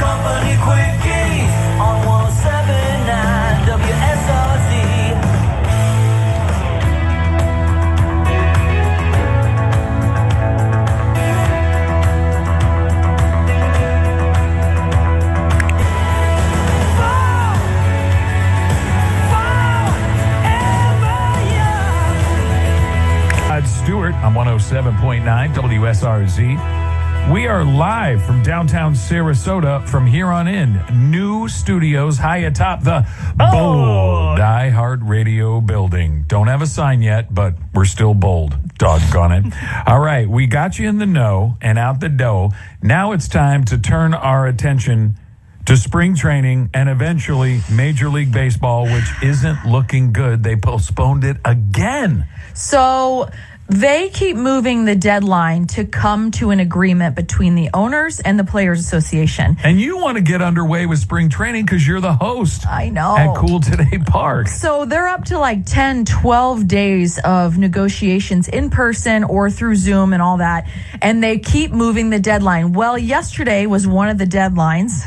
On 24.27 24.35
107.9 24.35 25.55
WSRZ. 25.55 27.33
We 27.33 27.47
are 27.47 27.65
live 27.65 28.25
from 28.25 28.43
downtown 28.43 28.95
Sarasota 28.95 29.89
from 29.89 30.05
here 30.05 30.27
on 30.27 30.49
in. 30.49 30.83
New 31.13 31.47
studios 31.47 32.19
high 32.19 32.39
atop 32.39 32.83
the 32.83 33.07
bold 33.37 34.41
iHeart 34.41 35.09
Radio 35.09 35.61
building. 35.61 36.25
Don't 36.27 36.49
have 36.49 36.61
a 36.61 36.67
sign 36.67 37.03
yet, 37.03 37.33
but 37.33 37.55
we're 37.73 37.85
still 37.85 38.15
bold. 38.15 38.57
Doggone 38.79 39.31
it. 39.33 39.55
All 39.87 40.01
right, 40.01 40.29
we 40.29 40.49
got 40.49 40.77
you 40.77 40.89
in 40.89 40.99
the 40.99 41.07
know 41.07 41.57
and 41.61 41.79
out 41.79 42.01
the 42.01 42.09
dough. 42.09 42.51
Now 42.83 43.13
it's 43.13 43.29
time 43.29 43.65
to 43.67 43.79
turn 43.79 44.13
our 44.13 44.49
attention 44.49 45.21
to 45.67 45.77
spring 45.77 46.17
training 46.17 46.71
and 46.75 46.89
eventually 46.89 47.61
Major 47.71 48.09
League 48.09 48.33
Baseball, 48.33 48.87
which 48.87 49.09
isn't 49.23 49.67
looking 49.67 50.13
good. 50.13 50.43
They 50.43 50.57
postponed 50.57 51.23
it 51.23 51.37
again. 51.45 52.27
So 52.55 53.29
they 53.69 54.11
keep 54.11 54.37
moving 54.37 54.85
the 54.85 54.95
deadline 54.95 55.67
to 55.69 55.85
come 55.85 56.31
to 56.33 56.51
an 56.51 56.61
agreement 56.61 57.17
between 57.17 57.55
the 57.55 57.69
owners 57.75 58.21
and 58.21 58.39
the 58.39 58.45
Players 58.45 58.79
Association. 58.79 59.57
And 59.65 59.81
you 59.81 59.99
want 59.99 60.17
to 60.17 60.23
get 60.23 60.41
underway 60.41 60.87
with 60.87 61.01
spring 61.01 61.29
training 61.29 61.65
because 61.65 61.87
you're 61.87 62.01
the 62.01 62.15
host. 62.15 62.67
I 62.67 62.91
know. 62.91 63.17
At 63.17 63.37
Cool 63.37 63.61
Today 63.61 63.99
Park. 64.07 64.49
So 64.49 64.85
they're 64.85 65.09
up 65.09 65.25
to 65.27 65.39
like 65.39 65.67
10, 65.67 66.05
12 66.05 66.69
days 66.69 67.19
of 67.25 67.59
negotiations 67.59 68.49
in 68.49 68.71
person 68.71 69.25
or 69.25 69.51
through 69.51 69.77
Zoom 69.77 70.13
and 70.13 70.23
all 70.23 70.37
that. 70.37 70.69
And 71.03 71.23
they 71.23 71.39
keep 71.39 71.73
moving 71.73 72.11
the 72.11 72.21
deadline. 72.21 72.73
Well, 72.73 72.97
yesterday 72.97 73.67
was 73.67 73.87
one 73.87 74.09
of 74.09 74.19
the 74.19 74.27
deadlines. 74.27 75.05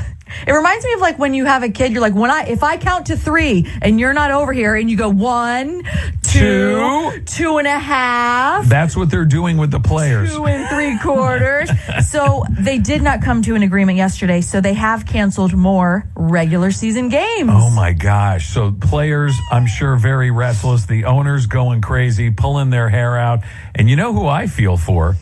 It 0.47 0.51
reminds 0.53 0.85
me 0.85 0.93
of 0.93 1.01
like 1.01 1.17
when 1.19 1.33
you 1.33 1.45
have 1.45 1.63
a 1.63 1.69
kid, 1.69 1.91
you're 1.91 2.01
like, 2.01 2.13
when 2.15 2.31
I, 2.31 2.43
if 2.45 2.63
I 2.63 2.77
count 2.77 3.07
to 3.07 3.17
three 3.17 3.67
and 3.81 3.99
you're 3.99 4.13
not 4.13 4.31
over 4.31 4.53
here 4.53 4.75
and 4.75 4.89
you 4.89 4.97
go 4.97 5.09
one, 5.09 5.83
two, 6.23 7.21
two 7.25 7.57
and 7.57 7.67
a 7.67 7.77
half, 7.79 8.65
That's 8.67 8.95
what 8.95 9.09
they're 9.09 9.25
doing 9.25 9.57
with 9.57 9.71
the 9.71 9.79
players. 9.79 10.33
two 10.33 10.45
and 10.45 10.69
three 10.69 10.97
quarters. 10.99 11.69
so 12.07 12.43
they 12.49 12.77
did 12.77 13.01
not 13.01 13.21
come 13.21 13.41
to 13.43 13.55
an 13.55 13.63
agreement 13.63 13.97
yesterday. 13.97 14.41
So 14.41 14.61
they 14.61 14.73
have 14.73 15.05
canceled 15.05 15.53
more 15.53 16.05
regular 16.15 16.71
season 16.71 17.09
games. 17.09 17.49
Oh 17.51 17.69
my 17.71 17.93
gosh. 17.93 18.49
So 18.49 18.71
players, 18.71 19.35
I'm 19.51 19.65
sure, 19.67 19.95
very 19.95 20.31
restless. 20.31 20.85
The 20.85 21.05
owners 21.05 21.45
going 21.47 21.81
crazy, 21.81 22.29
pulling 22.29 22.69
their 22.69 22.89
hair 22.89 23.17
out. 23.17 23.41
And 23.75 23.89
you 23.89 23.95
know 23.95 24.13
who 24.13 24.27
I 24.27 24.47
feel 24.47 24.77
for? 24.77 25.15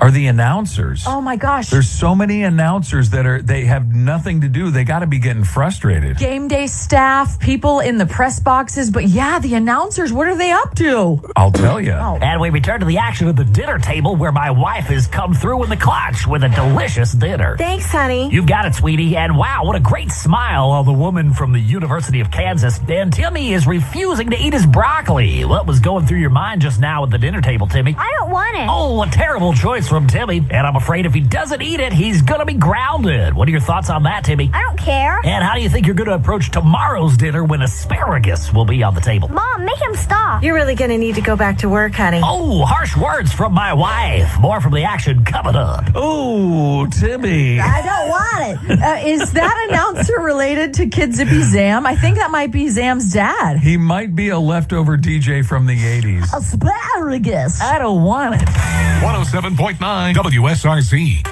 Are 0.00 0.10
the 0.10 0.26
announcers. 0.26 1.04
Oh 1.06 1.20
my 1.20 1.36
gosh. 1.36 1.70
There's 1.70 1.88
so 1.88 2.14
many 2.14 2.42
announcers 2.42 3.10
that 3.10 3.26
are 3.26 3.40
they 3.40 3.64
have 3.64 3.94
nothing 3.94 4.40
to 4.42 4.48
do. 4.48 4.70
They 4.70 4.84
got 4.84 5.00
to 5.00 5.06
be 5.06 5.18
getting 5.18 5.44
frustrated. 5.44 6.18
game 6.18 6.48
day 6.48 6.66
staff, 6.66 7.38
people 7.38 7.80
in 7.80 7.98
the 7.98 8.06
press 8.06 8.40
boxes, 8.40 8.90
but 8.90 9.04
yeah, 9.04 9.38
the 9.38 9.54
announcers, 9.54 10.12
what 10.12 10.26
are 10.28 10.36
they 10.36 10.50
up 10.50 10.74
to? 10.76 11.22
I'll 11.36 11.52
tell 11.52 11.80
you. 11.80 11.92
Oh. 11.92 12.18
And 12.20 12.40
we 12.40 12.50
return 12.50 12.80
to 12.80 12.86
the 12.86 12.98
action 12.98 13.28
at 13.28 13.36
the 13.36 13.44
dinner 13.44 13.78
table 13.78 14.16
where 14.16 14.32
my 14.32 14.50
wife 14.50 14.86
has 14.86 15.06
come 15.06 15.34
through 15.34 15.64
in 15.64 15.70
the 15.70 15.76
clutch 15.76 16.26
with 16.26 16.44
a 16.44 16.48
delicious 16.48 17.12
dinner. 17.12 17.56
Thanks, 17.56 17.86
honey. 17.90 18.28
You've 18.30 18.46
got 18.46 18.66
it, 18.66 18.74
sweetie. 18.74 19.16
And 19.16 19.36
wow, 19.36 19.64
what 19.64 19.76
a 19.76 19.80
great 19.80 20.10
smile 20.10 20.70
on 20.70 20.84
the 20.84 20.92
woman 20.92 21.32
from 21.32 21.52
the 21.52 21.60
University 21.60 22.20
of 22.20 22.30
Kansas. 22.30 22.80
And 22.88 23.12
Timmy 23.12 23.52
is 23.52 23.66
refusing 23.66 24.30
to 24.30 24.36
eat 24.36 24.52
his 24.52 24.66
broccoli. 24.66 25.44
What 25.44 25.66
was 25.66 25.80
going 25.80 26.06
through 26.06 26.18
your 26.18 26.30
mind 26.30 26.62
just 26.62 26.80
now 26.80 27.04
at 27.04 27.10
the 27.10 27.18
dinner 27.18 27.40
table, 27.40 27.66
Timmy? 27.66 27.94
I 27.98 28.12
don't 28.18 28.30
want 28.30 28.56
it. 28.56 28.66
Oh, 28.68 29.02
a 29.02 29.06
terrible 29.06 29.52
choice 29.52 29.83
It's 29.84 29.90
from 29.90 30.06
Timmy, 30.06 30.38
and 30.38 30.66
I'm 30.66 30.76
afraid 30.76 31.04
if 31.04 31.12
he 31.12 31.20
doesn't 31.20 31.60
eat 31.60 31.78
it, 31.78 31.92
he's 31.92 32.22
gonna 32.22 32.46
be 32.46 32.54
grounded. 32.54 33.34
What 33.34 33.46
are 33.48 33.50
your 33.50 33.60
thoughts 33.60 33.90
on 33.90 34.04
that, 34.04 34.24
Timmy? 34.24 34.50
I 34.54 34.62
don't 34.62 34.78
care. 34.78 35.20
And 35.22 35.44
how 35.44 35.56
do 35.56 35.60
you 35.60 35.68
think 35.68 35.84
you're 35.84 35.94
gonna 35.94 36.14
approach 36.14 36.50
tomorrow's 36.50 37.18
dinner 37.18 37.44
when 37.44 37.60
asparagus 37.60 38.50
will 38.50 38.64
be 38.64 38.82
on 38.82 38.94
the 38.94 39.02
table? 39.02 39.28
Mom, 39.28 39.62
make 39.62 39.78
him 39.78 39.94
stop. 39.94 40.42
You're 40.42 40.54
really 40.54 40.74
going 40.74 40.90
to 40.90 40.98
need 40.98 41.14
to 41.14 41.20
go 41.20 41.36
back 41.36 41.58
to 41.58 41.68
work, 41.68 41.92
honey. 41.92 42.20
Oh, 42.22 42.64
harsh 42.64 42.96
words 42.96 43.32
from 43.32 43.52
my 43.52 43.72
wife. 43.72 44.38
More 44.40 44.60
from 44.60 44.72
the 44.72 44.84
action 44.84 45.24
coming 45.24 45.54
up. 45.54 45.84
Oh, 45.94 46.86
Timmy. 46.86 47.60
I 47.60 47.82
don't 47.82 48.08
want 48.08 48.70
it. 48.70 48.82
Uh, 48.82 49.08
is 49.08 49.32
that 49.32 49.66
announcer 49.70 50.18
related 50.20 50.74
to 50.74 50.86
Kid 50.86 51.14
Zippy 51.14 51.42
Zam? 51.42 51.86
I 51.86 51.94
think 51.94 52.16
that 52.16 52.30
might 52.30 52.50
be 52.50 52.68
Zam's 52.68 53.12
dad. 53.12 53.58
He 53.58 53.76
might 53.76 54.14
be 54.16 54.30
a 54.30 54.38
leftover 54.38 54.96
DJ 54.96 55.44
from 55.44 55.66
the 55.66 55.76
80s. 55.76 56.32
Asparagus. 56.32 57.60
I 57.60 57.78
don't 57.78 58.02
want 58.02 58.34
it. 58.42 58.48
107.9 59.78 60.14
WSRC. 60.14 61.26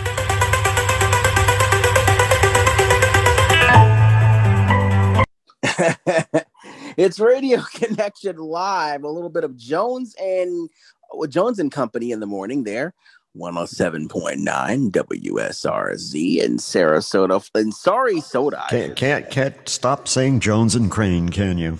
it's 6.96 7.20
Radio 7.20 7.60
Connection 7.74 8.36
Live. 8.36 9.04
A 9.04 9.08
little 9.08 9.30
bit 9.30 9.44
of 9.44 9.56
Jones 9.56 10.14
and 10.20 10.68
well, 11.12 11.28
Jones 11.28 11.58
and 11.58 11.70
Company 11.70 12.10
in 12.10 12.20
the 12.20 12.26
morning 12.26 12.64
there. 12.64 12.94
107.9 13.36 14.90
WSRZ 14.90 16.36
in 16.38 16.56
Sarasota. 16.58 17.48
And 17.54 17.72
sorry, 17.72 18.20
soda. 18.20 18.64
Can't, 18.68 18.94
can't 18.94 19.30
can't 19.30 19.68
stop 19.68 20.06
saying 20.06 20.40
Jones 20.40 20.74
and 20.74 20.90
Crane, 20.90 21.30
can 21.30 21.56
you? 21.56 21.78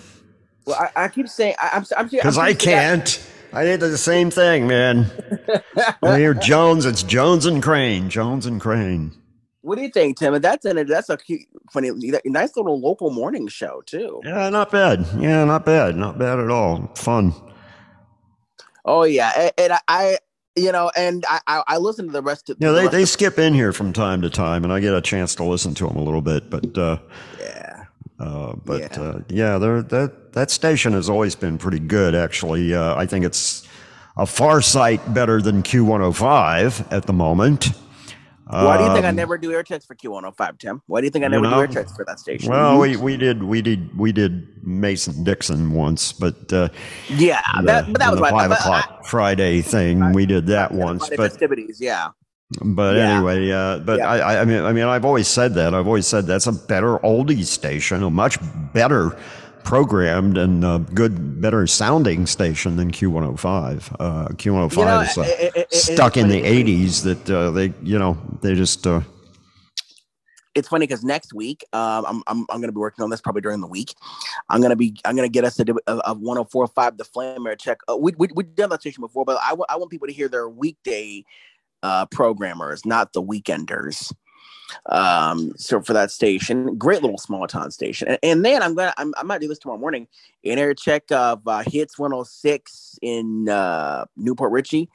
Well, 0.64 0.76
I, 0.76 1.04
I 1.04 1.08
keep 1.08 1.28
saying 1.28 1.56
I, 1.60 1.70
I'm 1.74 1.84
I'm 1.96 2.08
Because 2.08 2.38
I'm 2.38 2.44
I 2.44 2.54
can't. 2.54 3.22
I 3.52 3.64
did 3.64 3.80
the 3.80 3.98
same 3.98 4.30
thing, 4.30 4.66
man. 4.66 5.04
when 6.00 6.12
I 6.12 6.18
hear 6.18 6.34
Jones. 6.34 6.86
It's 6.86 7.02
Jones 7.02 7.46
and 7.46 7.62
Crane. 7.62 8.08
Jones 8.08 8.46
and 8.46 8.60
Crane. 8.60 9.12
What 9.60 9.76
do 9.76 9.82
you 9.82 9.90
think, 9.90 10.18
Tim? 10.18 10.40
That's 10.40 10.64
an, 10.64 10.86
that's 10.86 11.08
a 11.08 11.16
cute, 11.16 11.42
funny, 11.72 11.90
nice 12.24 12.56
little 12.56 12.80
local 12.80 13.10
morning 13.10 13.46
show 13.46 13.82
too. 13.86 14.20
Yeah, 14.24 14.48
not 14.48 14.72
bad. 14.72 15.06
Yeah, 15.16 15.44
not 15.44 15.64
bad. 15.64 15.96
Not 15.96 16.18
bad 16.18 16.40
at 16.40 16.50
all. 16.50 16.90
Fun. 16.96 17.32
Oh 18.84 19.04
yeah, 19.04 19.32
and, 19.36 19.52
and 19.58 19.72
I, 19.74 19.80
I, 19.86 20.18
you 20.56 20.72
know, 20.72 20.90
and 20.96 21.24
I, 21.28 21.40
I, 21.46 21.62
I 21.68 21.78
listen 21.78 22.06
to 22.06 22.12
the 22.12 22.22
rest 22.22 22.50
of. 22.50 22.56
Yeah, 22.58 22.72
the 22.72 22.82
they, 22.82 22.88
they 22.88 23.04
skip 23.04 23.38
in 23.38 23.54
here 23.54 23.72
from 23.72 23.92
time 23.92 24.22
to 24.22 24.30
time, 24.30 24.64
and 24.64 24.72
I 24.72 24.80
get 24.80 24.94
a 24.94 25.00
chance 25.00 25.36
to 25.36 25.44
listen 25.44 25.74
to 25.74 25.86
them 25.86 25.96
a 25.96 26.02
little 26.02 26.22
bit. 26.22 26.50
But 26.50 26.76
uh, 26.76 26.98
yeah, 27.38 27.71
uh, 28.22 28.54
but 28.64 28.80
yeah, 28.96 29.02
uh, 29.02 29.20
yeah 29.28 29.58
that 29.58 30.32
that 30.32 30.50
station 30.50 30.92
has 30.92 31.08
always 31.10 31.34
been 31.34 31.58
pretty 31.58 31.78
good. 31.80 32.14
Actually, 32.14 32.74
uh, 32.74 32.94
I 32.96 33.06
think 33.06 33.24
it's 33.24 33.66
a 34.16 34.26
far 34.26 34.60
sight 34.62 35.00
better 35.14 35.40
than 35.42 35.62
Q105 35.62 36.92
at 36.92 37.06
the 37.06 37.12
moment. 37.12 37.70
Why 38.46 38.76
do 38.76 38.84
you 38.84 38.92
think 38.92 39.06
I 39.06 39.08
Um, 39.08 39.16
never 39.16 39.38
do 39.38 39.50
air 39.50 39.62
checks 39.62 39.86
for 39.86 39.94
Q105, 39.94 40.58
Tim? 40.58 40.82
Why 40.86 41.00
do 41.00 41.06
you 41.06 41.10
think 41.10 41.22
I 41.24 41.28
You 41.28 41.30
never 41.40 41.44
know? 41.44 41.50
do 41.54 41.60
air 41.62 41.66
checks 41.68 41.96
for 41.96 42.04
that 42.04 42.20
station? 42.20 42.50
Well, 42.50 42.78
we, 42.78 42.96
we 42.98 43.16
did 43.16 43.42
we 43.44 43.62
did 43.62 43.96
we 43.98 44.12
did 44.12 44.46
Mason 44.62 45.24
Dixon 45.24 45.72
once, 45.72 46.12
but 46.12 46.52
uh, 46.52 46.68
yeah, 47.08 47.40
that, 47.62 47.90
but 47.90 47.98
that 48.00 48.10
was 48.10 48.20
the 48.20 48.26
five 48.26 48.50
but 48.50 48.60
I- 48.60 48.62
o'clock 48.62 49.06
Friday 49.06 49.62
thing. 49.62 50.12
We 50.12 50.26
did 50.26 50.46
that 50.48 50.70
once, 50.72 51.08
but 51.08 51.16
festivities. 51.16 51.80
Yeah, 51.80 52.08
but 52.60 52.96
Yeah. 52.96 53.16
anyway, 53.16 53.50
uh, 53.50 53.78
but 53.78 53.98
Yeah. 53.98 54.08
I, 54.10 54.40
I 54.40 54.44
mean 54.44 54.62
I 54.64 54.72
mean 54.72 54.84
I've 54.84 55.04
always 55.04 55.28
said 55.28 55.54
that 55.54 55.74
I've 55.74 55.86
always 55.86 56.06
said 56.06 56.26
that's 56.26 56.46
a 56.46 56.52
better 56.52 56.98
oldies 56.98 57.46
station, 57.46 58.02
a 58.02 58.10
much 58.10 58.38
better 58.72 59.16
programmed 59.64 60.36
and 60.36 60.64
uh, 60.64 60.78
good 60.78 61.40
better 61.40 61.66
sounding 61.68 62.26
station 62.26 62.76
than 62.76 62.90
Q105. 62.90 63.96
Uh, 64.00 64.28
Q105 64.30 64.76
You 64.76 64.84
know, 64.84 65.00
is 65.00 65.16
uh, 65.18 65.20
it- 65.22 65.52
it- 65.56 65.68
it- 65.70 65.74
stuck 65.74 66.16
in 66.16 66.28
the 66.28 66.42
80s 66.42 67.02
that 67.04 67.30
uh, 67.30 67.50
they 67.52 67.72
you 67.82 67.98
know 67.98 68.16
they 68.42 68.54
just 68.54 68.86
uh, 68.86 69.00
it's 70.54 70.68
funny 70.68 70.86
because 70.86 71.02
next 71.02 71.32
week, 71.32 71.64
um, 71.72 72.04
I'm 72.06 72.22
I'm 72.26 72.46
I'm 72.50 72.60
gonna 72.60 72.72
be 72.72 72.78
working 72.78 73.02
on 73.02 73.08
this 73.08 73.22
probably 73.22 73.40
during 73.40 73.60
the 73.62 73.66
week. 73.66 73.94
I'm 74.50 74.60
gonna 74.60 74.76
be 74.76 74.94
I'm 75.06 75.16
gonna 75.16 75.28
get 75.30 75.44
us 75.44 75.54
to 75.56 75.64
do 75.64 75.78
a, 75.86 75.96
a 75.98 76.14
104.5 76.14 76.98
the 76.98 77.04
flame 77.04 77.46
check. 77.58 77.78
Uh, 77.88 77.96
we 77.96 78.12
we 78.18 78.28
we've 78.34 78.54
done 78.54 78.68
that 78.70 78.80
station 78.82 79.00
before, 79.00 79.24
but 79.24 79.38
I 79.40 79.54
I 79.70 79.76
want 79.76 79.90
people 79.90 80.08
to 80.08 80.12
hear 80.12 80.28
their 80.28 80.48
weekday 80.50 81.24
uh, 81.82 82.06
programmers, 82.06 82.84
not 82.86 83.12
the 83.12 83.22
weekenders. 83.22 84.12
Um, 84.86 85.52
so 85.56 85.82
for 85.82 85.92
that 85.92 86.10
station, 86.10 86.76
great 86.78 87.02
little 87.02 87.18
small 87.18 87.46
town 87.46 87.70
station, 87.70 88.08
and, 88.08 88.18
and 88.22 88.44
then 88.44 88.62
I'm 88.62 88.74
gonna 88.74 88.94
I'm, 88.96 89.12
I 89.18 89.22
might 89.22 89.40
do 89.40 89.48
this 89.48 89.58
tomorrow 89.58 89.78
morning. 89.78 90.08
An 90.44 90.58
air 90.58 90.72
check 90.74 91.10
of 91.12 91.46
uh, 91.46 91.62
hits 91.66 91.98
106 91.98 92.98
in 93.02 93.48
uh, 93.48 94.06
Newport 94.16 94.50
Richey. 94.52 94.88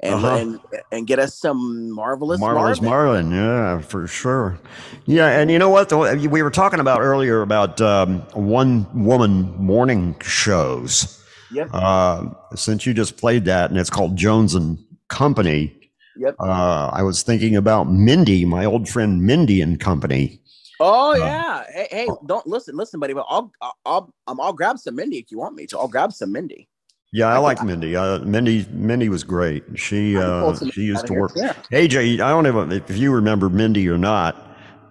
And, 0.00 0.14
Uh-huh. 0.16 0.36
and 0.36 0.60
and 0.92 1.06
get 1.06 1.18
us 1.20 1.38
some 1.38 1.90
marvelous 1.90 2.38
Marvelous 2.40 2.80
Marvin. 2.82 3.30
Marvin, 3.30 3.32
yeah, 3.32 3.80
for 3.80 4.06
sure. 4.08 4.58
Yeah, 5.06 5.28
and 5.38 5.50
you 5.50 5.58
know 5.58 5.70
what? 5.70 5.88
though? 5.88 6.14
We 6.16 6.42
were 6.42 6.50
talking 6.50 6.80
about 6.80 7.00
earlier 7.00 7.42
about 7.42 7.80
um, 7.80 8.18
one 8.34 8.86
woman 9.04 9.54
morning 9.56 10.16
shows. 10.20 11.22
Yep. 11.52 11.70
Uh, 11.72 12.26
since 12.56 12.84
you 12.86 12.92
just 12.92 13.16
played 13.16 13.44
that, 13.44 13.70
and 13.70 13.78
it's 13.78 13.88
called 13.88 14.16
Jones 14.16 14.54
and 14.56 14.78
Company. 15.08 15.83
Yep. 16.16 16.36
Uh, 16.38 16.90
I 16.92 17.02
was 17.02 17.22
thinking 17.22 17.56
about 17.56 17.90
Mindy, 17.90 18.44
my 18.44 18.64
old 18.64 18.88
friend 18.88 19.22
Mindy 19.22 19.60
and 19.60 19.80
Company. 19.80 20.40
Oh 20.80 21.14
yeah. 21.14 21.64
Hey, 21.72 21.88
hey, 21.90 22.08
don't 22.26 22.46
listen, 22.46 22.76
listen, 22.76 23.00
buddy. 23.00 23.14
But 23.14 23.26
I'll, 23.28 23.52
I'll, 23.60 23.76
I'll, 23.86 24.14
um, 24.26 24.40
I'll 24.40 24.52
grab 24.52 24.78
some 24.78 24.96
Mindy 24.96 25.18
if 25.18 25.30
you 25.30 25.38
want 25.38 25.54
me 25.54 25.66
to. 25.66 25.78
I'll 25.78 25.88
grab 25.88 26.12
some 26.12 26.32
Mindy. 26.32 26.68
Yeah, 27.12 27.28
I 27.28 27.38
like 27.38 27.62
Mindy. 27.62 27.94
Uh, 27.94 28.18
Mindy, 28.20 28.66
Mindy 28.72 29.08
was 29.08 29.22
great. 29.22 29.62
She 29.76 30.16
uh, 30.16 30.52
she 30.72 30.82
used 30.82 31.06
to 31.06 31.12
work. 31.12 31.30
yeah. 31.36 31.52
AJ, 31.70 32.14
I 32.14 32.30
don't 32.30 32.42
know 32.42 32.74
if 32.74 32.98
you 32.98 33.12
remember 33.12 33.48
Mindy 33.48 33.88
or 33.88 33.98
not, 33.98 34.34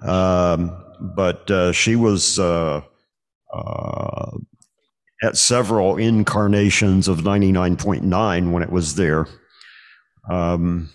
um, 0.01 0.71
but 1.01 1.51
uh, 1.51 1.73
she 1.73 1.97
was 1.97 2.39
uh, 2.39 2.81
uh, 3.53 4.31
at 5.21 5.35
several 5.35 5.97
incarnations 5.97 7.09
of 7.09 7.19
99.9 7.19 8.51
when 8.51 8.63
it 8.63 8.71
was 8.71 8.95
there. 8.95 9.27
Um, 10.31 10.89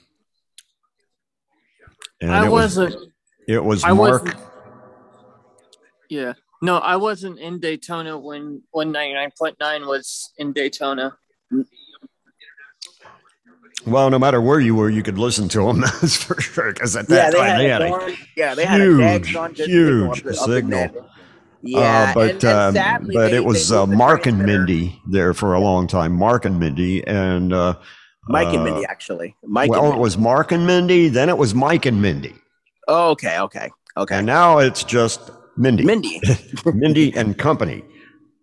and 2.20 2.30
I 2.32 2.46
it 2.46 2.50
was- 2.50 2.76
wasn't. 2.76 3.12
it 3.46 3.64
was 3.64 3.84
I 3.84 3.92
Mark. 3.92 4.24
wasn't. 4.24 4.40
Yeah. 6.10 6.32
No, 6.60 6.78
I 6.78 6.96
wasn't 6.96 7.38
in 7.38 7.60
Daytona 7.60 8.18
when 8.18 8.62
199.9 8.74 9.86
was 9.86 10.32
in 10.38 10.52
Daytona. 10.52 11.16
Well, 13.86 14.10
no 14.10 14.18
matter 14.18 14.40
where 14.40 14.58
you 14.60 14.74
were, 14.74 14.90
you 14.90 15.02
could 15.02 15.18
listen 15.18 15.48
to 15.50 15.60
them. 15.66 15.80
That's 16.00 16.22
for 16.22 16.40
sure. 16.40 16.72
Because 16.72 16.96
at 16.96 17.06
that 17.08 17.14
Yeah, 17.16 17.30
they 17.30 17.38
time, 17.38 17.48
had 17.48 17.58
they 17.60 17.68
had 17.68 17.82
a 17.82 17.88
darn- 17.88 18.16
yeah, 18.36 18.54
they 18.54 18.64
had 18.66 18.80
a 18.80 18.84
huge, 18.84 19.26
signal 19.26 19.48
huge 19.54 20.22
the- 20.22 20.30
up 20.30 20.48
in 20.48 20.54
signal. 20.54 21.08
Yeah, 21.62 21.78
Uh, 22.10 22.14
but 22.14 22.30
and- 22.30 22.44
and 22.44 22.52
um, 22.58 22.74
sadly, 22.74 23.14
but 23.14 23.30
they- 23.30 23.36
it 23.36 23.44
was 23.44 23.70
uh, 23.72 23.86
Mark 23.86 24.26
and 24.26 24.38
Mindy 24.44 25.00
there 25.06 25.32
for 25.34 25.54
a 25.54 25.60
long 25.60 25.86
time. 25.86 26.12
Mark 26.12 26.44
and 26.44 26.58
Mindy 26.58 27.04
and 27.06 27.52
uh, 28.28 28.32
Mike 28.32 28.48
and 28.48 28.58
uh, 28.58 28.64
Mindy 28.64 28.84
actually. 28.84 29.36
Mike 29.44 29.70
well, 29.70 29.86
and 29.86 29.94
it 29.94 30.00
was 30.00 30.18
Mark 30.18 30.52
and 30.52 30.66
Mindy. 30.66 31.08
Then 31.08 31.28
it 31.28 31.38
was 31.38 31.54
Mike 31.54 31.86
and 31.86 32.00
Mindy. 32.00 32.34
Oh, 32.86 33.10
okay, 33.10 33.38
okay, 33.38 33.70
okay. 33.96 34.16
And 34.16 34.26
now 34.26 34.58
it's 34.58 34.84
just 34.84 35.30
Mindy. 35.56 35.84
Mindy. 35.84 36.20
Mindy 36.64 37.14
and 37.16 37.36
Company. 37.36 37.84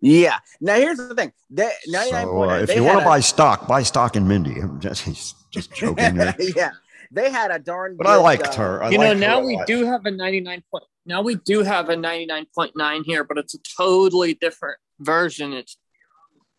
Yeah. 0.00 0.38
Now 0.60 0.76
here's 0.76 0.98
the 0.98 1.14
thing. 1.14 1.32
They, 1.50 1.70
So 1.84 2.42
uh, 2.42 2.60
if 2.60 2.74
you 2.74 2.84
want 2.84 3.00
to 3.00 3.04
buy 3.04 3.20
stock, 3.20 3.66
buy 3.66 3.82
stock 3.82 4.16
in 4.16 4.28
Mindy. 4.28 4.60
I'm 4.60 4.80
just, 4.80 5.50
just 5.50 5.72
joking 5.72 6.16
there. 6.16 6.34
yeah, 6.56 6.70
they 7.10 7.30
had 7.30 7.50
a 7.50 7.58
darn. 7.58 7.96
But 7.96 8.06
I 8.06 8.16
liked 8.16 8.46
uh, 8.48 8.56
her. 8.56 8.82
I 8.84 8.90
you 8.90 8.98
know, 8.98 9.04
liked 9.04 9.20
her 9.20 9.20
now 9.20 9.40
we 9.40 9.60
do 9.66 9.84
have 9.84 10.06
a 10.06 10.10
99 10.10 10.62
point. 10.70 10.84
Now 11.06 11.22
we 11.22 11.36
do 11.36 11.62
have 11.62 11.88
a 11.88 11.96
99.9 11.96 13.04
here, 13.04 13.24
but 13.24 13.38
it's 13.38 13.54
a 13.54 13.58
totally 13.76 14.34
different 14.34 14.78
version. 15.00 15.52
It's 15.52 15.76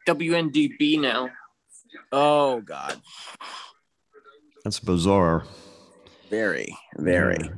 WNDB 0.07 0.99
now. 0.99 1.29
Oh 2.11 2.61
God, 2.61 3.01
That's 4.63 4.79
bizarre. 4.79 5.43
very, 6.29 6.77
very. 6.97 7.49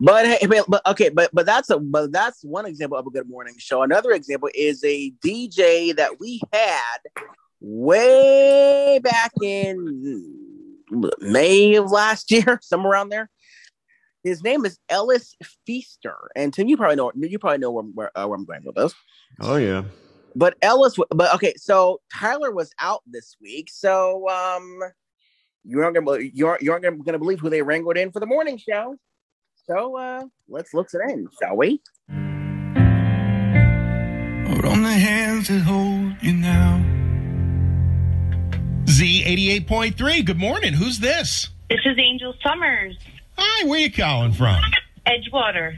But 0.00 0.26
hey, 0.26 0.46
but, 0.46 0.64
but 0.68 0.86
okay, 0.86 1.08
but 1.08 1.30
but 1.32 1.46
that's 1.46 1.70
a 1.70 1.78
but 1.78 2.12
that's 2.12 2.42
one 2.44 2.66
example 2.66 2.98
of 2.98 3.06
a 3.06 3.10
good 3.10 3.28
morning 3.28 3.54
show. 3.58 3.82
Another 3.82 4.12
example 4.12 4.50
is 4.54 4.82
a 4.84 5.12
DJ 5.24 5.94
that 5.96 6.20
we 6.20 6.40
had 6.52 6.98
way 7.60 9.00
back 9.02 9.32
in 9.42 10.76
May 11.20 11.74
of 11.74 11.90
last 11.90 12.30
year, 12.30 12.58
somewhere 12.62 12.92
around 12.92 13.10
there. 13.10 13.30
His 14.24 14.42
name 14.42 14.64
is 14.64 14.78
Ellis 14.88 15.34
Feaster, 15.66 16.30
and 16.34 16.52
Tim, 16.52 16.68
you 16.68 16.76
probably 16.76 16.96
know 16.96 17.12
you 17.14 17.38
probably 17.38 17.58
know 17.58 17.70
where 17.70 17.84
where, 17.84 18.18
uh, 18.18 18.26
where 18.26 18.36
I'm 18.36 18.44
going 18.44 18.62
with 18.64 18.74
this. 18.74 18.94
Oh 19.40 19.56
yeah. 19.56 19.84
But 20.34 20.56
Ellis, 20.62 20.96
but 21.10 21.34
okay, 21.34 21.54
so 21.56 22.00
Tyler 22.12 22.52
was 22.52 22.70
out 22.80 23.02
this 23.06 23.36
week, 23.40 23.70
so 23.72 24.28
um, 24.28 24.80
you 25.64 25.80
aren't 25.80 25.94
gonna 25.94 26.18
you 26.20 26.46
aren't 26.46 26.62
you 26.62 26.72
aren't 26.72 26.84
gonna, 26.84 26.96
gonna 26.98 27.18
believe 27.18 27.40
who 27.40 27.50
they 27.50 27.62
wrangled 27.62 27.96
in 27.96 28.12
for 28.12 28.20
the 28.20 28.26
morning 28.26 28.58
show. 28.58 28.96
So 29.66 29.96
uh, 29.96 30.22
let's 30.48 30.72
look 30.74 30.88
it 30.92 31.00
in, 31.10 31.28
shall 31.42 31.56
we? 31.56 31.80
Hold 34.48 34.64
on 34.64 34.82
the 34.82 34.92
hands 34.92 35.48
that 35.48 35.60
hold 35.60 36.14
you 36.22 36.32
now. 36.32 36.84
Z88.3. 38.84 40.24
Good 40.24 40.38
morning. 40.38 40.72
Who's 40.72 40.98
this? 40.98 41.50
This 41.68 41.80
is 41.84 41.98
Angel 41.98 42.34
Summers, 42.42 42.96
Hi, 43.40 43.68
where 43.68 43.78
you 43.78 43.92
calling 43.92 44.32
from? 44.32 44.60
Edgewater. 45.06 45.76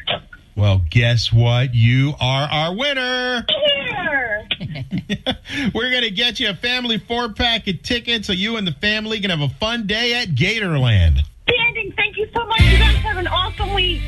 Well, 0.60 0.82
guess 0.90 1.32
what? 1.32 1.74
You 1.74 2.12
are 2.20 2.42
our 2.42 2.74
winner. 2.74 3.46
Here. 3.48 4.46
We're 5.74 5.90
going 5.90 6.02
to 6.02 6.10
get 6.10 6.38
you 6.38 6.50
a 6.50 6.54
family 6.54 6.98
four 6.98 7.32
pack 7.32 7.66
of 7.66 7.82
tickets 7.82 8.26
so 8.26 8.34
you 8.34 8.58
and 8.58 8.66
the 8.66 8.72
family 8.72 9.20
can 9.20 9.30
have 9.30 9.40
a 9.40 9.48
fun 9.48 9.86
day 9.86 10.12
at 10.20 10.28
Gatorland. 10.28 11.20
Standing, 11.48 11.94
thank 11.96 12.18
you 12.18 12.28
so 12.36 12.44
much. 12.44 12.60
You 12.60 12.76
guys 12.76 12.96
have 12.96 13.16
an 13.16 13.26
awesome 13.26 13.72
week. 13.72 14.02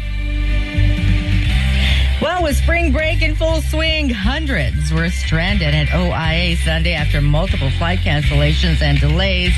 Well, 2.23 2.45
with 2.45 2.57
spring 2.57 2.93
break 2.93 3.21
in 3.21 3.35
full 3.35 3.63
swing, 3.63 4.09
hundreds 4.09 4.93
were 4.93 5.11
stranded 5.11 5.75
at 5.75 5.89
OIA 5.89 6.55
Sunday 6.55 6.95
after 6.95 7.21
multiple 7.21 7.69
flight 7.71 7.99
cancellations 7.99 8.81
and 8.81 9.01
delays. 9.01 9.53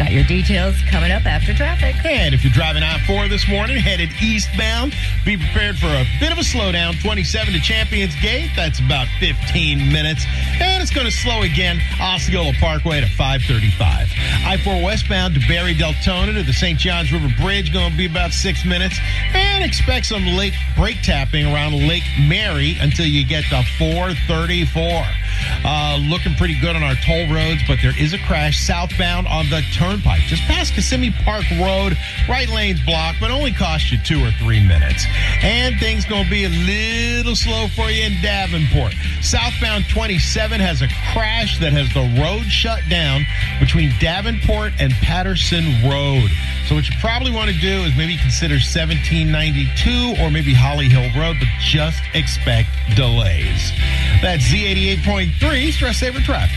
Got 0.00 0.10
your 0.10 0.24
details 0.24 0.74
coming 0.90 1.12
up 1.12 1.26
after 1.26 1.54
traffic. 1.54 1.94
And 2.04 2.34
if 2.34 2.42
you're 2.42 2.52
driving 2.52 2.82
I 2.82 2.98
4 3.06 3.28
this 3.28 3.46
morning, 3.46 3.76
headed 3.76 4.10
eastbound, 4.20 4.94
be 5.24 5.36
prepared 5.36 5.78
for 5.78 5.86
a 5.86 6.04
bit 6.18 6.32
of 6.32 6.38
a 6.38 6.42
slowdown. 6.42 7.00
27 7.00 7.54
to 7.54 7.60
Champions 7.60 8.16
Gate, 8.20 8.50
that's 8.56 8.80
about 8.80 9.06
15 9.20 9.78
minutes. 9.92 10.26
And 10.60 10.82
it's 10.82 10.90
going 10.90 11.06
to 11.06 11.12
slow 11.12 11.42
again, 11.42 11.80
Osceola 12.00 12.52
Parkway 12.58 13.00
to 13.00 13.06
535. 13.06 14.10
I 14.44 14.56
4 14.56 14.82
westbound 14.82 15.34
to 15.34 15.40
Barry 15.46 15.74
Deltona 15.74 16.34
to 16.34 16.42
the 16.42 16.52
St. 16.52 16.80
Johns 16.80 17.12
River 17.12 17.30
Bridge, 17.40 17.72
going 17.72 17.92
to 17.92 17.96
be 17.96 18.06
about 18.06 18.32
six 18.32 18.64
minutes. 18.64 18.98
And 19.34 19.62
expect 19.62 20.06
some 20.06 20.26
lake 20.26 20.54
brake 20.76 21.00
tapping 21.02 21.46
around 21.46 21.74
Lake 21.86 22.07
Mary 22.20 22.76
until 22.80 23.06
you 23.06 23.24
get 23.24 23.44
to 23.44 23.62
434. 23.78 25.27
Uh, 25.64 25.98
looking 26.08 26.34
pretty 26.34 26.58
good 26.60 26.76
on 26.76 26.82
our 26.82 26.94
toll 26.96 27.26
roads, 27.32 27.62
but 27.66 27.78
there 27.82 27.98
is 27.98 28.12
a 28.12 28.18
crash 28.18 28.58
southbound 28.60 29.26
on 29.26 29.48
the 29.50 29.62
turnpike, 29.74 30.22
just 30.22 30.42
past 30.42 30.74
Kissimmee 30.74 31.12
Park 31.24 31.44
Road. 31.60 31.96
Right 32.28 32.48
lane's 32.48 32.80
blocked, 32.84 33.20
but 33.20 33.30
only 33.30 33.52
cost 33.52 33.90
you 33.90 33.98
two 33.98 34.22
or 34.24 34.30
three 34.32 34.60
minutes. 34.60 35.04
And 35.42 35.78
things 35.78 36.04
going 36.04 36.24
to 36.24 36.30
be 36.30 36.44
a 36.44 36.48
little 36.48 37.36
slow 37.36 37.68
for 37.68 37.90
you 37.90 38.04
in 38.04 38.20
Davenport. 38.22 38.94
Southbound 39.20 39.88
27 39.88 40.60
has 40.60 40.82
a 40.82 40.88
crash 41.12 41.58
that 41.60 41.72
has 41.72 41.92
the 41.94 42.06
road 42.22 42.44
shut 42.44 42.80
down 42.88 43.24
between 43.60 43.92
Davenport 44.00 44.72
and 44.78 44.92
Patterson 44.94 45.64
Road. 45.84 46.30
So 46.68 46.74
what 46.74 46.88
you 46.88 46.94
probably 47.00 47.32
want 47.32 47.50
to 47.50 47.58
do 47.60 47.82
is 47.84 47.96
maybe 47.96 48.16
consider 48.18 48.60
1792 48.60 50.22
or 50.22 50.30
maybe 50.30 50.52
Holly 50.52 50.88
Hill 50.88 51.08
Road, 51.18 51.36
but 51.40 51.48
just 51.60 52.02
expect 52.12 52.68
delays. 52.94 53.72
That's 54.20 54.44
Z88.3 54.44 55.27
Stress 55.72 55.98
Saver 55.98 56.20
Traffic. 56.20 56.56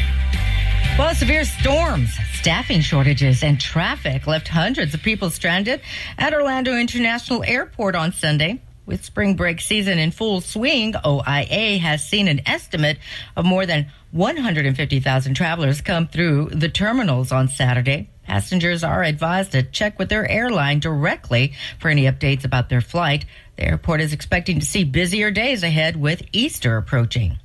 Well, 0.98 1.14
severe 1.16 1.46
storms, 1.46 2.12
staffing 2.34 2.82
shortages, 2.82 3.44
and 3.44 3.60
traffic 3.60 4.28
left 4.28 4.48
hundreds 4.48 4.94
of 4.94 5.02
people 5.02 5.30
stranded 5.30 5.82
at 6.18 6.34
Orlando 6.34 6.76
International 6.76 7.44
Airport 7.44 7.96
on 7.96 8.14
Sunday. 8.14 8.62
With 8.86 9.06
spring 9.06 9.36
break 9.36 9.62
season 9.62 10.00
in 10.00 10.12
full 10.12 10.42
swing, 10.42 10.94
OIA 11.06 11.80
has 11.80 12.08
seen 12.08 12.28
an 12.28 12.42
estimate 12.46 12.98
of 13.38 13.46
more 13.46 13.66
than 13.66 13.92
150,000 14.12 15.34
travelers 15.34 15.82
come 15.82 16.08
through 16.08 16.50
the 16.50 16.70
terminals 16.70 17.32
on 17.32 17.48
Saturday. 17.48 18.10
Passengers 18.24 18.84
are 18.84 19.04
advised 19.04 19.52
to 19.54 19.64
check 19.64 19.98
with 20.00 20.10
their 20.10 20.30
airline 20.30 20.80
directly 20.80 21.54
for 21.80 21.90
any 21.90 22.04
updates 22.04 22.44
about 22.44 22.70
their 22.70 22.82
flight. 22.82 23.26
The 23.56 23.66
airport 23.66 24.02
is 24.02 24.14
expecting 24.14 24.60
to 24.60 24.66
see 24.66 24.84
busier 24.84 25.32
days 25.32 25.64
ahead 25.64 25.96
with 25.96 26.24
Easter 26.32 26.78
approaching. 26.78 27.38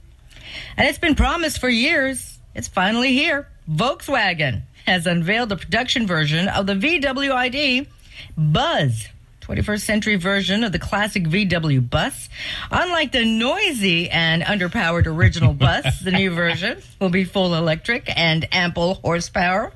And 0.77 0.89
it's 0.89 0.99
been 0.99 1.15
promised 1.15 1.59
for 1.59 1.69
years. 1.69 2.39
It's 2.55 2.69
finally 2.69 3.13
here. 3.13 3.49
Volkswagen 3.71 4.63
has 4.87 5.07
unveiled 5.07 5.49
the 5.49 5.57
production 5.57 6.07
version 6.07 6.49
of 6.49 6.67
the 6.67 6.75
VW 6.75 7.33
ID 7.33 7.89
Buzz. 8.37 9.09
21st 9.47 9.81
century 9.83 10.17
version 10.17 10.65
of 10.65 10.73
the 10.73 10.79
classic 10.79 11.23
VW 11.25 11.89
bus. 11.89 12.29
Unlike 12.71 13.13
the 13.13 13.25
noisy 13.25 14.11
and 14.11 14.43
underpowered 14.43 15.07
original 15.07 15.55
bus, 15.67 16.01
the 16.01 16.11
new 16.11 16.31
version 16.35 16.83
will 17.01 17.11
be 17.11 17.23
full 17.23 17.55
electric 17.55 18.11
and 18.17 18.49
ample 18.51 18.95
horsepower. 18.95 19.73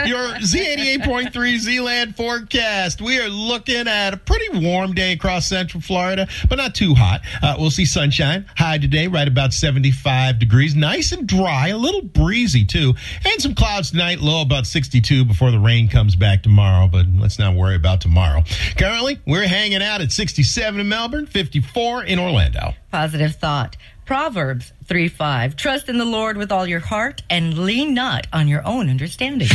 Your 0.07 0.34
Z88.3 0.39 1.58
Zealand 1.58 2.16
forecast. 2.16 3.00
We 3.00 3.18
are 3.18 3.28
looking 3.28 3.89
at 3.89 4.15
a 4.15 4.16
pretty 4.16 4.65
warm 4.65 4.94
day 4.94 5.12
across 5.12 5.47
central 5.47 5.81
Florida, 5.81 6.28
but 6.49 6.57
not 6.57 6.74
too 6.74 6.94
hot. 6.94 7.23
Uh, 7.42 7.57
we'll 7.58 7.70
see 7.70 7.84
sunshine. 7.84 8.47
High 8.57 8.78
today, 8.78 9.07
right 9.07 9.26
about 9.26 9.52
75 9.52 10.39
degrees. 10.39 10.76
Nice 10.76 11.12
and 11.12 11.26
dry, 11.26 11.68
a 11.68 11.76
little 11.76 12.02
breezy 12.02 12.65
too. 12.65 12.94
And 13.24 13.40
some 13.40 13.55
clouds 13.55 13.90
tonight, 13.90 14.20
low 14.20 14.42
about 14.42 14.66
62 14.66 15.24
before 15.24 15.50
the 15.50 15.58
rain 15.58 15.89
comes 15.89 16.15
back 16.16 16.42
tomorrow, 16.42 16.86
but 16.86 17.07
let's 17.18 17.39
not 17.39 17.55
worry 17.55 17.76
about 17.76 18.00
tomorrow. 18.00 18.42
Currently, 18.76 19.20
we're 19.26 19.49
hanging 19.49 19.82
out 19.82 20.00
at 20.00 20.12
67 20.12 20.81
in 20.81 20.89
Melbourne, 20.89 21.26
54 21.26 22.05
in 22.05 22.18
Orlando. 22.18 22.74
Positive 22.90 23.34
thought. 23.34 23.76
Proverbs 24.10 24.72
3 24.86 25.06
5. 25.06 25.55
Trust 25.55 25.89
in 25.89 25.97
the 25.97 26.05
Lord 26.05 26.36
with 26.36 26.50
all 26.50 26.66
your 26.66 26.80
heart 26.80 27.22
and 27.30 27.56
lean 27.56 27.94
not 27.94 28.26
on 28.32 28.48
your 28.48 28.66
own 28.66 28.90
understanding. 28.90 29.47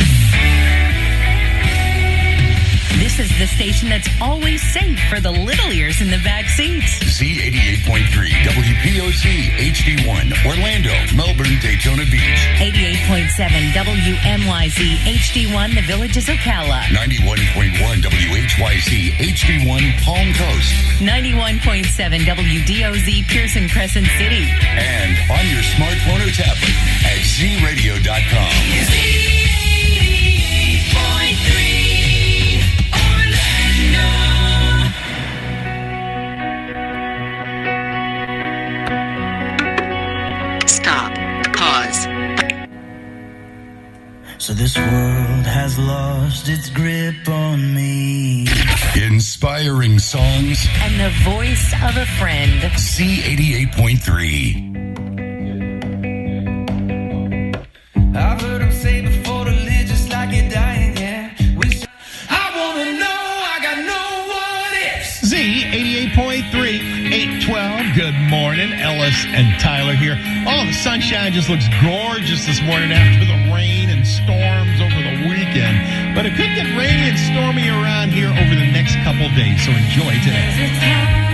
This 3.06 3.30
is 3.30 3.38
the 3.38 3.46
station 3.46 3.88
that's 3.88 4.08
always 4.20 4.60
safe 4.74 4.98
for 5.08 5.20
the 5.20 5.30
little 5.30 5.70
ears 5.70 6.00
in 6.02 6.10
the 6.10 6.18
back 6.26 6.48
seats. 6.48 6.98
Z88.3 6.98 8.02
WPOZ 8.02 9.22
HD1 9.62 10.34
Orlando, 10.42 10.90
Melbourne, 11.14 11.54
Daytona 11.62 12.02
Beach. 12.10 12.42
88.7 12.58 13.70
WMYZ 13.78 15.06
HD1 15.22 15.76
The 15.76 15.82
Villages 15.82 16.28
of 16.28 16.34
Ocala. 16.34 16.82
91.1 16.90 18.02
WHYC 18.02 19.12
HD1 19.22 20.02
Palm 20.02 20.34
Coast. 20.34 20.74
91.7 20.98 21.86
WDOZ 22.26 23.28
Pierson 23.28 23.68
Crescent 23.68 24.08
City. 24.18 24.50
And 24.66 25.14
on 25.30 25.46
your 25.46 25.62
smartphone 25.62 26.26
or 26.26 26.32
tablet 26.34 26.74
at 27.06 27.22
zradio.com. 27.22 28.50
Stop. 28.82 29.25
So 44.38 44.52
this 44.52 44.76
world 44.76 45.46
has 45.46 45.78
lost 45.78 46.48
its 46.48 46.68
grip 46.70 47.28
on 47.28 47.74
me. 47.74 48.46
Inspiring 48.94 49.98
songs. 49.98 50.66
And 50.82 51.00
the 51.00 51.10
voice 51.24 51.72
of 51.82 51.96
a 51.96 52.06
friend. 52.18 52.60
Z88.3. 52.62 54.66
Ellis 69.16 69.34
and 69.34 69.60
Tyler 69.60 69.94
here. 69.94 70.16
Oh, 70.46 70.66
the 70.66 70.72
sunshine 70.72 71.32
just 71.32 71.48
looks 71.48 71.66
gorgeous 71.82 72.46
this 72.46 72.60
morning 72.62 72.92
after 72.92 73.24
the 73.24 73.52
rain 73.52 73.88
and 73.90 74.06
storms 74.06 74.80
over 74.80 75.02
the 75.02 75.28
weekend. 75.28 76.14
But 76.14 76.26
it 76.26 76.34
could 76.34 76.54
get 76.54 76.66
rainy 76.76 77.10
and 77.10 77.18
stormy 77.18 77.68
around 77.68 78.12
here 78.12 78.28
over 78.28 78.54
the 78.54 78.70
next 78.72 78.96
couple 79.04 79.28
days, 79.34 79.64
so 79.64 79.72
enjoy 79.72 80.12
today. 80.24 81.25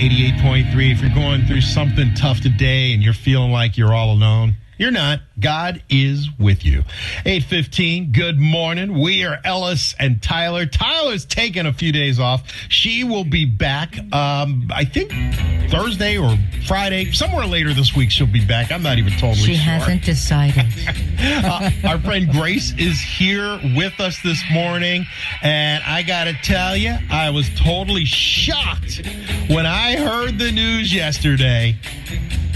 88.3. 0.00 0.92
If 0.92 1.02
you're 1.02 1.14
going 1.14 1.44
through 1.44 1.60
something 1.60 2.14
tough 2.14 2.40
today 2.40 2.94
and 2.94 3.02
you're 3.02 3.12
feeling 3.12 3.52
like 3.52 3.76
you're 3.76 3.92
all 3.92 4.10
alone, 4.10 4.54
you're 4.80 4.90
not. 4.90 5.20
God 5.38 5.82
is 5.90 6.26
with 6.38 6.64
you. 6.64 6.84
815, 7.26 8.12
good 8.12 8.38
morning. 8.40 8.98
We 8.98 9.24
are 9.24 9.38
Ellis 9.44 9.94
and 9.98 10.22
Tyler. 10.22 10.64
Tyler's 10.64 11.26
taking 11.26 11.66
a 11.66 11.72
few 11.74 11.92
days 11.92 12.18
off. 12.18 12.50
She 12.70 13.04
will 13.04 13.24
be 13.24 13.44
back, 13.44 13.98
um, 14.10 14.70
I 14.74 14.86
think 14.86 15.12
Thursday 15.70 16.16
or 16.16 16.34
Friday, 16.66 17.12
somewhere 17.12 17.44
later 17.44 17.74
this 17.74 17.94
week 17.94 18.10
she'll 18.10 18.26
be 18.26 18.42
back. 18.44 18.72
I'm 18.72 18.82
not 18.82 18.96
even 18.96 19.12
totally 19.12 19.34
She 19.36 19.54
sure. 19.54 19.64
hasn't 19.64 20.02
decided. 20.02 20.64
Uh, 21.22 21.70
our 21.84 21.98
friend 22.00 22.30
Grace 22.32 22.72
is 22.78 22.98
here 22.98 23.60
with 23.76 24.00
us 24.00 24.22
this 24.22 24.42
morning, 24.50 25.04
and 25.42 25.84
I 25.84 26.02
got 26.02 26.24
to 26.24 26.32
tell 26.32 26.74
you, 26.74 26.94
I 27.10 27.28
was 27.28 27.46
totally 27.58 28.06
shocked 28.06 29.02
when 29.48 29.66
I 29.66 29.96
heard 29.96 30.38
the 30.38 30.50
news 30.50 30.94
yesterday 30.94 31.76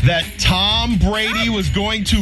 that 0.07 0.25
Tom 0.39 0.99
Brady 0.99 1.51
was 1.51 1.69
going 1.71 2.05
to 2.05 2.14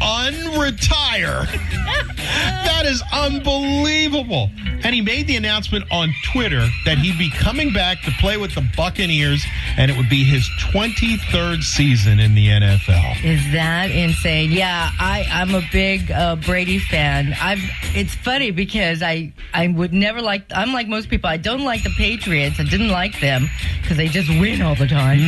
unretire. 0.00 1.46
that 2.16 2.84
is 2.86 3.02
unbelievable. 3.12 4.50
And 4.82 4.94
he 4.94 5.00
made 5.00 5.26
the 5.26 5.36
announcement 5.36 5.84
on 5.90 6.12
Twitter 6.32 6.68
that 6.84 6.98
he'd 6.98 7.18
be 7.18 7.30
coming 7.30 7.72
back 7.72 8.02
to 8.02 8.10
play 8.20 8.36
with 8.36 8.54
the 8.54 8.68
Buccaneers, 8.76 9.44
and 9.78 9.90
it 9.90 9.96
would 9.96 10.10
be 10.10 10.24
his 10.24 10.48
23rd 10.72 11.62
season 11.62 12.20
in 12.20 12.34
the 12.34 12.48
NFL. 12.48 13.24
Is 13.24 13.40
that 13.52 13.90
insane? 13.90 14.52
Yeah, 14.52 14.90
I, 14.98 15.26
I'm 15.30 15.54
a 15.54 15.66
big 15.72 16.10
uh, 16.10 16.36
Brady 16.36 16.78
fan. 16.78 17.34
I've. 17.40 17.60
It's 17.94 18.14
funny 18.14 18.50
because 18.50 19.02
I 19.02 19.32
I 19.52 19.68
would 19.68 19.92
never 19.92 20.20
like. 20.20 20.44
I'm 20.54 20.72
like 20.72 20.88
most 20.88 21.08
people. 21.08 21.30
I 21.30 21.36
don't 21.36 21.64
like 21.64 21.82
the 21.82 21.94
Patriots. 21.96 22.60
I 22.60 22.64
didn't 22.64 22.90
like 22.90 23.20
them 23.20 23.48
because 23.80 23.96
they 23.96 24.08
just 24.08 24.28
win 24.28 24.60
all 24.62 24.74
the 24.74 24.86
time. 24.86 25.20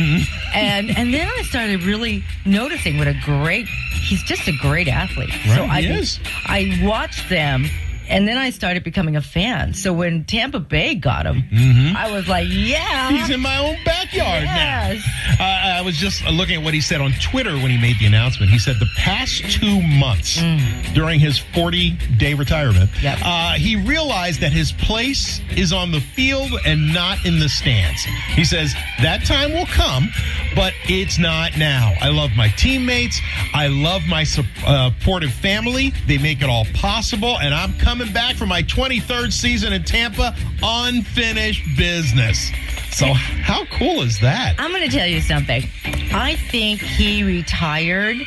And 0.53 0.95
and 0.95 1.13
then 1.13 1.27
I 1.27 1.41
started 1.43 1.83
really 1.83 2.23
noticing 2.45 2.97
what 2.97 3.07
a 3.07 3.15
great. 3.23 3.67
He's 3.97 4.23
just 4.23 4.47
a 4.47 4.53
great 4.53 4.87
athlete. 4.87 5.31
so 5.31 5.49
Right, 5.61 5.69
I 5.69 5.81
he 5.81 5.87
is. 5.87 6.19
I 6.45 6.79
watched 6.83 7.29
them. 7.29 7.65
And 8.09 8.27
then 8.27 8.37
I 8.37 8.49
started 8.51 8.83
becoming 8.83 9.15
a 9.15 9.21
fan. 9.21 9.73
So 9.73 9.93
when 9.93 10.23
Tampa 10.25 10.59
Bay 10.59 10.95
got 10.95 11.25
him, 11.25 11.43
I 11.95 12.11
was 12.11 12.27
like, 12.27 12.47
"Yeah, 12.49 13.09
He's 13.11 13.29
in 13.29 13.39
my 13.41 13.57
own 13.57 13.77
backyard 13.83 14.43
Yes. 14.43 15.03
now. 15.39 15.45
Uh, 15.45 15.77
I 15.77 15.81
was 15.81 15.97
just 15.97 16.25
looking 16.27 16.55
at 16.55 16.63
what 16.63 16.73
he 16.73 16.81
said 16.81 17.01
on 17.01 17.11
Twitter 17.21 17.53
when 17.57 17.69
he 17.69 17.77
made 17.77 17.99
the 17.99 18.05
announcement. 18.05 18.51
He 18.51 18.59
said 18.59 18.77
the 18.79 18.89
past 18.97 19.43
two 19.51 19.81
months 19.81 20.41
during 20.93 21.19
his 21.19 21.37
40 21.39 21.91
day 22.17 22.33
retirement, 22.33 22.89
uh, 23.05 23.53
he 23.53 23.75
realized 23.75 24.41
that 24.41 24.51
his 24.51 24.71
place 24.71 25.41
is 25.55 25.73
on 25.73 25.91
the 25.91 25.99
field 26.01 26.51
and 26.65 26.93
not 26.93 27.25
in 27.25 27.39
the 27.39 27.49
stands. 27.49 28.03
He 28.33 28.45
says 28.45 28.73
that 29.01 29.25
time 29.25 29.51
will 29.53 29.65
come, 29.67 30.09
but 30.55 30.73
it's 30.85 31.17
not 31.17 31.57
now. 31.57 31.93
I 32.01 32.09
love 32.09 32.31
my 32.35 32.49
teammates. 32.49 33.19
I 33.53 33.67
love 33.67 34.03
my 34.07 34.25
uh, 34.65 34.91
supportive 34.91 35.31
family. 35.33 35.93
They 36.07 36.17
make 36.17 36.41
it 36.41 36.49
all 36.49 36.65
possible, 36.73 37.37
and 37.39 37.53
I'm 37.53 37.73
coming 37.77 37.96
back 38.05 38.35
for 38.35 38.45
my 38.45 38.63
23rd 38.63 39.33
season 39.33 39.73
in 39.73 39.83
Tampa, 39.83 40.35
unfinished 40.61 41.63
business. 41.77 42.51
So, 42.91 43.13
how 43.13 43.65
cool 43.65 44.01
is 44.01 44.19
that? 44.19 44.55
I'm 44.57 44.71
going 44.71 44.89
to 44.89 44.95
tell 44.95 45.07
you 45.07 45.21
something. 45.21 45.63
I 46.13 46.35
think 46.49 46.81
he 46.81 47.23
retired 47.23 48.17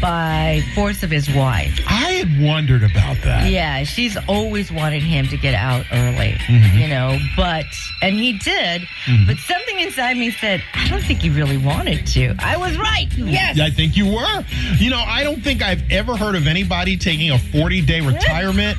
by 0.00 0.62
force 0.74 1.02
of 1.02 1.10
his 1.10 1.28
wife. 1.34 1.80
I 1.86 2.12
had 2.12 2.40
wondered 2.42 2.82
about 2.82 3.16
that. 3.22 3.50
Yeah, 3.50 3.84
she's 3.84 4.16
always 4.28 4.70
wanted 4.70 5.02
him 5.02 5.26
to 5.28 5.36
get 5.36 5.54
out 5.54 5.84
early, 5.92 6.34
Mhm. 6.46 6.80
you 6.80 6.88
know, 6.88 7.18
but, 7.36 7.64
and 8.02 8.14
he 8.16 8.32
did, 8.34 8.82
Mhm. 9.06 9.26
but 9.26 9.38
something 9.38 9.80
inside 9.80 10.16
me 10.16 10.30
said, 10.30 10.62
I 10.74 10.88
don't 10.88 11.02
think 11.02 11.22
he 11.22 11.30
really 11.30 11.56
wanted 11.56 12.06
to. 12.08 12.34
I 12.38 12.56
was 12.56 12.76
right. 12.76 13.08
Yes. 13.16 13.58
I 13.60 13.70
think 13.70 13.96
you 13.96 14.06
were. 14.06 14.44
You 14.78 14.90
know, 14.90 15.02
I 15.06 15.22
don't 15.22 15.42
think 15.42 15.62
I've 15.62 15.82
ever 15.90 16.16
heard 16.16 16.34
of 16.36 16.46
anybody 16.46 16.96
taking 16.96 17.30
a 17.30 17.38
40 17.38 17.80
day 17.80 18.00
retirement, 18.02 18.78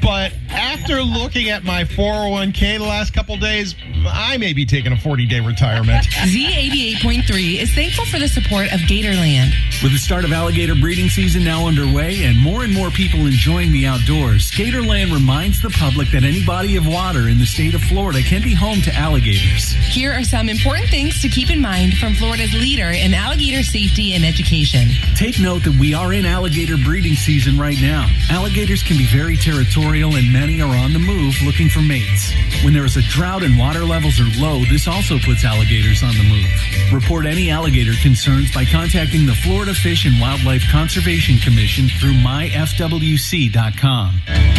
but 0.00 0.32
after 0.50 1.02
looking 1.02 1.50
at 1.50 1.64
my 1.64 1.84
401k 1.84 2.78
the 2.78 2.84
last 2.84 3.12
couple 3.12 3.36
days, 3.36 3.74
I 4.06 4.36
may 4.38 4.52
be 4.52 4.64
taking 4.66 4.92
a 4.92 4.96
40 4.96 5.26
day 5.26 5.40
retirement. 5.40 6.04
Z88.3 6.04 7.58
is 7.60 7.70
thankful 7.74 8.04
for 8.06 8.18
the 8.18 8.28
support 8.28 8.72
of 8.72 8.80
Gatorland. 8.80 9.52
With 9.82 9.92
the 9.92 9.98
start 9.98 10.24
of 10.24 10.32
alligator 10.54 10.80
breeding 10.80 11.08
season 11.08 11.42
now 11.42 11.66
underway 11.66 12.22
and 12.22 12.38
more 12.38 12.62
and 12.62 12.72
more 12.72 12.88
people 12.88 13.26
enjoying 13.26 13.72
the 13.72 13.88
outdoors, 13.88 14.52
Gatorland 14.52 15.12
reminds 15.12 15.60
the 15.60 15.68
public 15.70 16.08
that 16.12 16.22
any 16.22 16.44
body 16.44 16.76
of 16.76 16.86
water 16.86 17.28
in 17.28 17.38
the 17.38 17.44
state 17.44 17.74
of 17.74 17.82
Florida 17.82 18.22
can 18.22 18.40
be 18.40 18.54
home 18.54 18.80
to 18.80 18.94
alligators. 18.94 19.72
Here 19.90 20.12
are 20.12 20.22
some 20.22 20.48
important 20.48 20.90
things 20.90 21.20
to 21.22 21.28
keep 21.28 21.50
in 21.50 21.60
mind 21.60 21.94
from 21.94 22.14
Florida's 22.14 22.54
leader 22.54 22.90
in 22.90 23.14
alligator 23.14 23.64
safety 23.64 24.14
and 24.14 24.24
education. 24.24 24.90
Take 25.16 25.40
note 25.40 25.64
that 25.64 25.74
we 25.74 25.92
are 25.92 26.12
in 26.12 26.24
alligator 26.24 26.76
breeding 26.76 27.16
season 27.16 27.58
right 27.58 27.80
now. 27.82 28.06
Alligators 28.30 28.84
can 28.84 28.96
be 28.96 29.06
very 29.06 29.36
territorial 29.36 30.14
and 30.14 30.32
many 30.32 30.62
are 30.62 30.76
on 30.76 30.92
the 30.92 31.00
move 31.00 31.34
looking 31.42 31.68
for 31.68 31.80
mates. 31.80 32.32
When 32.62 32.72
there 32.72 32.84
is 32.84 32.96
a 32.96 33.02
drought 33.02 33.42
and 33.42 33.58
water 33.58 33.84
levels 33.84 34.20
are 34.20 34.30
low, 34.38 34.62
this 34.70 34.86
also 34.86 35.18
puts 35.18 35.44
alligators 35.44 36.04
on 36.04 36.14
the 36.14 36.22
move. 36.22 36.92
Report 36.92 37.26
any 37.26 37.50
alligator 37.50 37.94
concerns 38.00 38.54
by 38.54 38.64
contacting 38.64 39.26
the 39.26 39.34
Florida 39.34 39.74
Fish 39.74 40.06
and 40.06 40.20
Wildlife 40.20 40.33
Conservation 40.42 41.38
Commission 41.38 41.88
through 42.00 42.14
myfwc.com. 42.14 42.50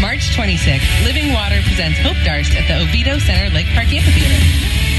March 0.02 0.36
26th, 0.36 1.04
Living 1.04 1.34
Water 1.34 1.62
presents 1.64 2.00
Hope 2.00 2.16
Darst 2.24 2.54
at 2.56 2.68
the 2.68 2.82
Oviedo 2.82 3.20
Center 3.20 3.54
Lake 3.54 3.68
Park 3.76 3.92
Amphitheater. 3.92 4.95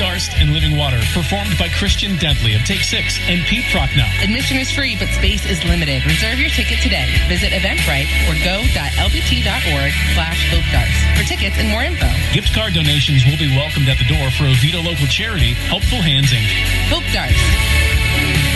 Darst 0.00 0.32
and 0.40 0.54
Living 0.54 0.78
Water, 0.78 0.96
performed 1.12 1.52
by 1.58 1.68
Khristian 1.68 2.16
Dentley 2.16 2.56
of 2.56 2.64
Take 2.64 2.80
Six 2.80 3.20
and 3.28 3.44
Pete 3.44 3.64
Prochnow. 3.68 4.08
Admission 4.24 4.56
is 4.56 4.72
free, 4.72 4.96
but 4.96 5.08
space 5.08 5.44
is 5.44 5.62
limited. 5.64 6.02
Reserve 6.06 6.40
your 6.40 6.48
ticket 6.48 6.80
today. 6.80 7.04
Visit 7.28 7.52
Eventbrite 7.52 8.08
or 8.24 8.32
go.lbt.org 8.40 9.92
slash 10.16 10.40
Hope 10.48 10.64
Darst 10.72 10.96
for 11.20 11.28
tickets 11.28 11.58
and 11.58 11.68
more 11.68 11.84
info. 11.84 12.08
Gift 12.32 12.54
card 12.54 12.72
donations 12.72 13.26
will 13.26 13.36
be 13.36 13.54
welcomed 13.54 13.90
at 13.90 13.98
the 13.98 14.08
door 14.08 14.30
for 14.30 14.44
Oviedo 14.44 14.80
local 14.80 15.04
charity, 15.04 15.52
Helpful 15.68 16.00
Hands 16.00 16.32
Inc. 16.32 16.48
Hope 16.88 17.04
Darst. 17.12 18.49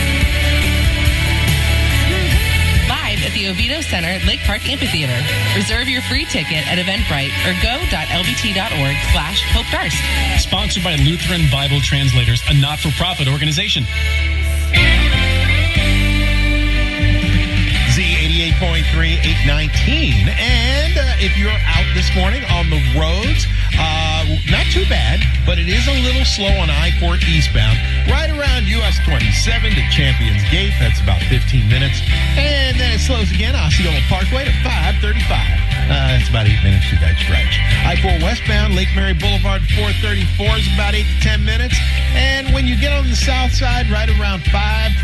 The 3.35 3.49
Oviedo 3.49 3.81
Center 3.81 4.25
Lake 4.27 4.41
Park 4.41 4.69
Amphitheater. 4.69 5.19
Reserve 5.57 5.89
your 5.89 6.03
free 6.03 6.25
ticket 6.25 6.67
at 6.67 6.79
Eventbrite 6.79 7.35
or 7.45 7.53
go.lbt.org 7.63 8.97
slash 9.13 9.43
Hope 9.53 9.67
Darst. 9.71 9.99
Sponsored 10.43 10.85
by 10.85 10.95
Lutheran 10.97 11.43
Bible 11.51 11.81
Translators, 11.81 12.43
a 12.49 12.55
not-for-profit 12.55 13.29
organization. 13.29 13.85
Z88.3, 18.55 19.19
819. 19.47 20.29
And 20.29 20.99
uh, 20.99 21.17
if 21.19 21.37
you're 21.37 21.51
out 21.51 21.87
this 21.95 22.15
morning 22.15 22.45
on 22.47 22.71
the 22.71 22.79
roads, 22.95 23.47
uh, 23.79 24.25
not 24.51 24.67
too 24.71 24.87
bad, 24.89 25.21
but 25.47 25.59
it 25.59 25.69
is 25.69 25.87
a 25.89 25.97
little 26.03 26.25
slow 26.25 26.51
on 26.63 26.71
I 26.71 26.91
4 27.01 27.17
eastbound, 27.27 27.79
right 28.11 28.31
around 28.31 28.67
US 28.67 28.99
27 29.05 29.71
to 29.75 29.83
Champions 29.91 30.43
Gate. 30.51 30.73
That's 30.79 31.01
about 31.01 31.23
15 31.23 31.69
minutes. 31.69 32.01
And 32.37 32.79
then 32.79 32.93
it 32.93 33.01
slows 33.01 33.31
again, 33.33 33.57
Osceola 33.57 34.01
Parkway 34.09 34.45
to 34.45 34.55
535. 34.63 35.74
Uh, 35.91 36.15
that's 36.15 36.31
about 36.31 36.47
eight 36.47 36.63
minutes 36.63 36.87
through 36.87 37.03
that 37.03 37.19
stretch. 37.19 37.59
I 37.83 37.99
4 37.99 38.23
westbound, 38.23 38.75
Lake 38.79 38.89
Mary 38.95 39.15
Boulevard 39.15 39.63
434 39.75 40.63
is 40.63 40.69
about 40.75 40.95
eight 40.95 41.11
to 41.19 41.19
10 41.27 41.45
minutes. 41.45 41.75
And 42.15 42.55
when 42.55 42.67
you 42.67 42.79
get 42.79 42.85
get 42.85 42.93
on 42.93 43.09
the 43.09 43.17
south 43.17 43.49
side 43.49 43.89
right 43.89 44.13
around 44.21 44.45
528. 44.53 45.01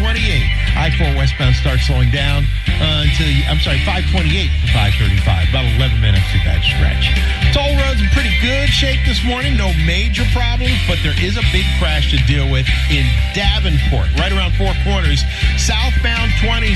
I-4 0.76 1.16
westbound 1.16 1.56
starts 1.56 1.88
slowing 1.88 2.12
down 2.12 2.44
uh, 2.76 3.08
until, 3.08 3.24
you, 3.24 3.40
I'm 3.48 3.56
sorry, 3.64 3.80
528 3.88 4.28
to 4.28 4.68
535. 4.76 5.48
About 5.48 5.64
11 5.80 5.96
minutes 5.96 6.28
to 6.36 6.38
that 6.44 6.60
stretch. 6.60 7.08
Toll 7.56 7.72
roads 7.80 8.04
in 8.04 8.08
pretty 8.12 8.36
good 8.44 8.68
shape 8.68 9.00
this 9.08 9.24
morning. 9.24 9.56
No 9.56 9.72
major 9.88 10.28
problems, 10.36 10.76
but 10.84 11.00
there 11.00 11.16
is 11.24 11.40
a 11.40 11.44
big 11.56 11.64
crash 11.80 12.12
to 12.12 12.20
deal 12.28 12.52
with 12.52 12.68
in 12.92 13.08
Davenport, 13.32 14.12
right 14.20 14.28
around 14.28 14.52
Four 14.60 14.76
Corners. 14.84 15.24
Southbound 15.56 16.36
27 16.44 16.68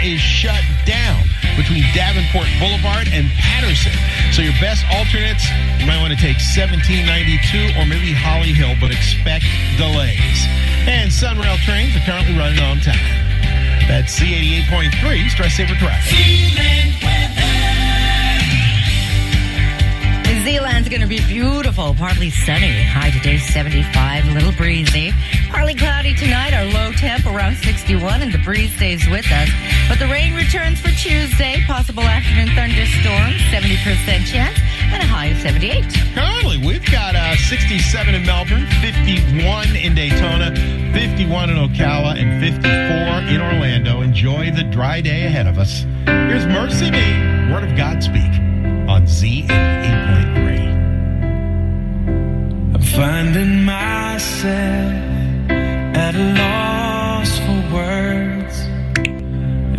is 0.00 0.16
shut 0.24 0.64
down 0.88 1.20
between 1.60 1.84
Davenport 1.92 2.48
Boulevard 2.56 3.12
and 3.12 3.28
Patterson. 3.46 3.94
So 4.34 4.42
your 4.42 4.56
best 4.58 4.82
alternates, 4.90 5.46
you 5.78 5.86
might 5.86 6.02
want 6.02 6.10
to 6.10 6.18
take 6.18 6.42
1792 6.42 7.78
or 7.78 7.86
maybe 7.86 8.10
Holly 8.10 8.50
Hill, 8.50 8.74
but 8.82 8.90
expect 8.90 9.46
delays. 9.78 10.42
And 10.90 11.10
Sunrail 11.10 11.56
trains 11.62 11.94
are 11.94 12.02
currently 12.02 12.34
running 12.34 12.58
on 12.58 12.82
time. 12.82 12.98
That's 13.86 14.18
Z88.3 14.18 15.30
Stress 15.30 15.54
Saver 15.54 15.78
Traffic. 15.78 16.10
Zealand's 20.46 20.88
going 20.88 21.00
to 21.00 21.08
be 21.08 21.18
beautiful, 21.26 21.92
partly 21.94 22.30
sunny. 22.30 22.80
High 22.84 23.10
today 23.10 23.36
75, 23.36 24.28
a 24.28 24.30
little 24.30 24.52
breezy. 24.52 25.10
Partly 25.50 25.74
cloudy 25.74 26.14
tonight, 26.14 26.54
our 26.54 26.66
low 26.66 26.92
temp 26.92 27.26
around 27.26 27.56
61, 27.56 28.22
and 28.22 28.32
the 28.32 28.38
breeze 28.38 28.72
stays 28.76 29.08
with 29.10 29.26
us. 29.32 29.50
But 29.88 29.98
the 29.98 30.06
rain 30.06 30.36
returns 30.36 30.78
for 30.78 30.90
Tuesday, 30.90 31.64
possible 31.66 32.04
afternoon 32.04 32.54
thunderstorms, 32.54 33.42
70% 33.50 34.22
chance, 34.30 34.56
and 34.94 35.02
a 35.02 35.06
high 35.06 35.34
of 35.34 35.38
78. 35.38 35.82
Currently, 36.14 36.58
we've 36.64 36.92
got 36.92 37.16
uh, 37.16 37.34
67 37.34 38.14
in 38.14 38.24
Melbourne, 38.24 38.68
51 38.80 39.74
in 39.74 39.96
Daytona, 39.96 40.54
51 40.94 41.50
in 41.50 41.56
Ocala, 41.56 42.22
and 42.22 42.40
54 42.40 43.34
in 43.34 43.40
Orlando. 43.42 44.00
Enjoy 44.00 44.52
the 44.52 44.62
dry 44.62 45.00
day 45.00 45.26
ahead 45.26 45.48
of 45.48 45.58
us. 45.58 45.82
Here's 46.06 46.46
Mercy 46.46 46.92
Me, 46.92 47.50
Word 47.50 47.64
of 47.64 47.76
God 47.76 48.00
Speak 48.00 48.30
on 48.86 49.06
Z88.3. 49.06 49.95
Finding 52.94 53.64
myself 53.64 54.92
at 55.50 56.14
a 56.14 56.34
loss 56.34 57.38
for 57.40 57.60
words. 57.74 58.60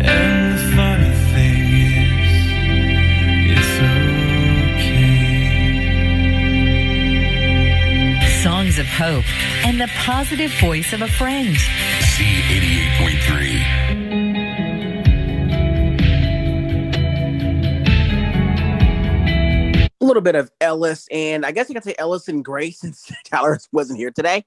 And 0.00 0.52
the 0.52 0.58
funny 0.76 1.14
thing 1.32 1.72
is, 1.96 2.32
it's 3.56 3.76
okay. 4.78 5.34
Songs 8.42 8.78
of 8.78 8.86
hope 8.86 9.24
and 9.64 9.80
the 9.80 9.88
positive 9.98 10.52
voice 10.60 10.92
of 10.92 11.02
a 11.02 11.08
friend. 11.08 11.56
Z88.3. 11.56 13.87
a 20.00 20.04
little 20.04 20.22
bit 20.22 20.34
of 20.34 20.50
Ellis, 20.60 21.08
and 21.10 21.44
I 21.44 21.52
guess 21.52 21.70
I 21.70 21.74
can 21.74 21.82
say 21.82 21.94
Ellis 21.98 22.28
and 22.28 22.44
Grace 22.44 22.80
since 22.80 23.10
Tyler 23.24 23.58
wasn't 23.72 23.98
here 23.98 24.10
today. 24.10 24.44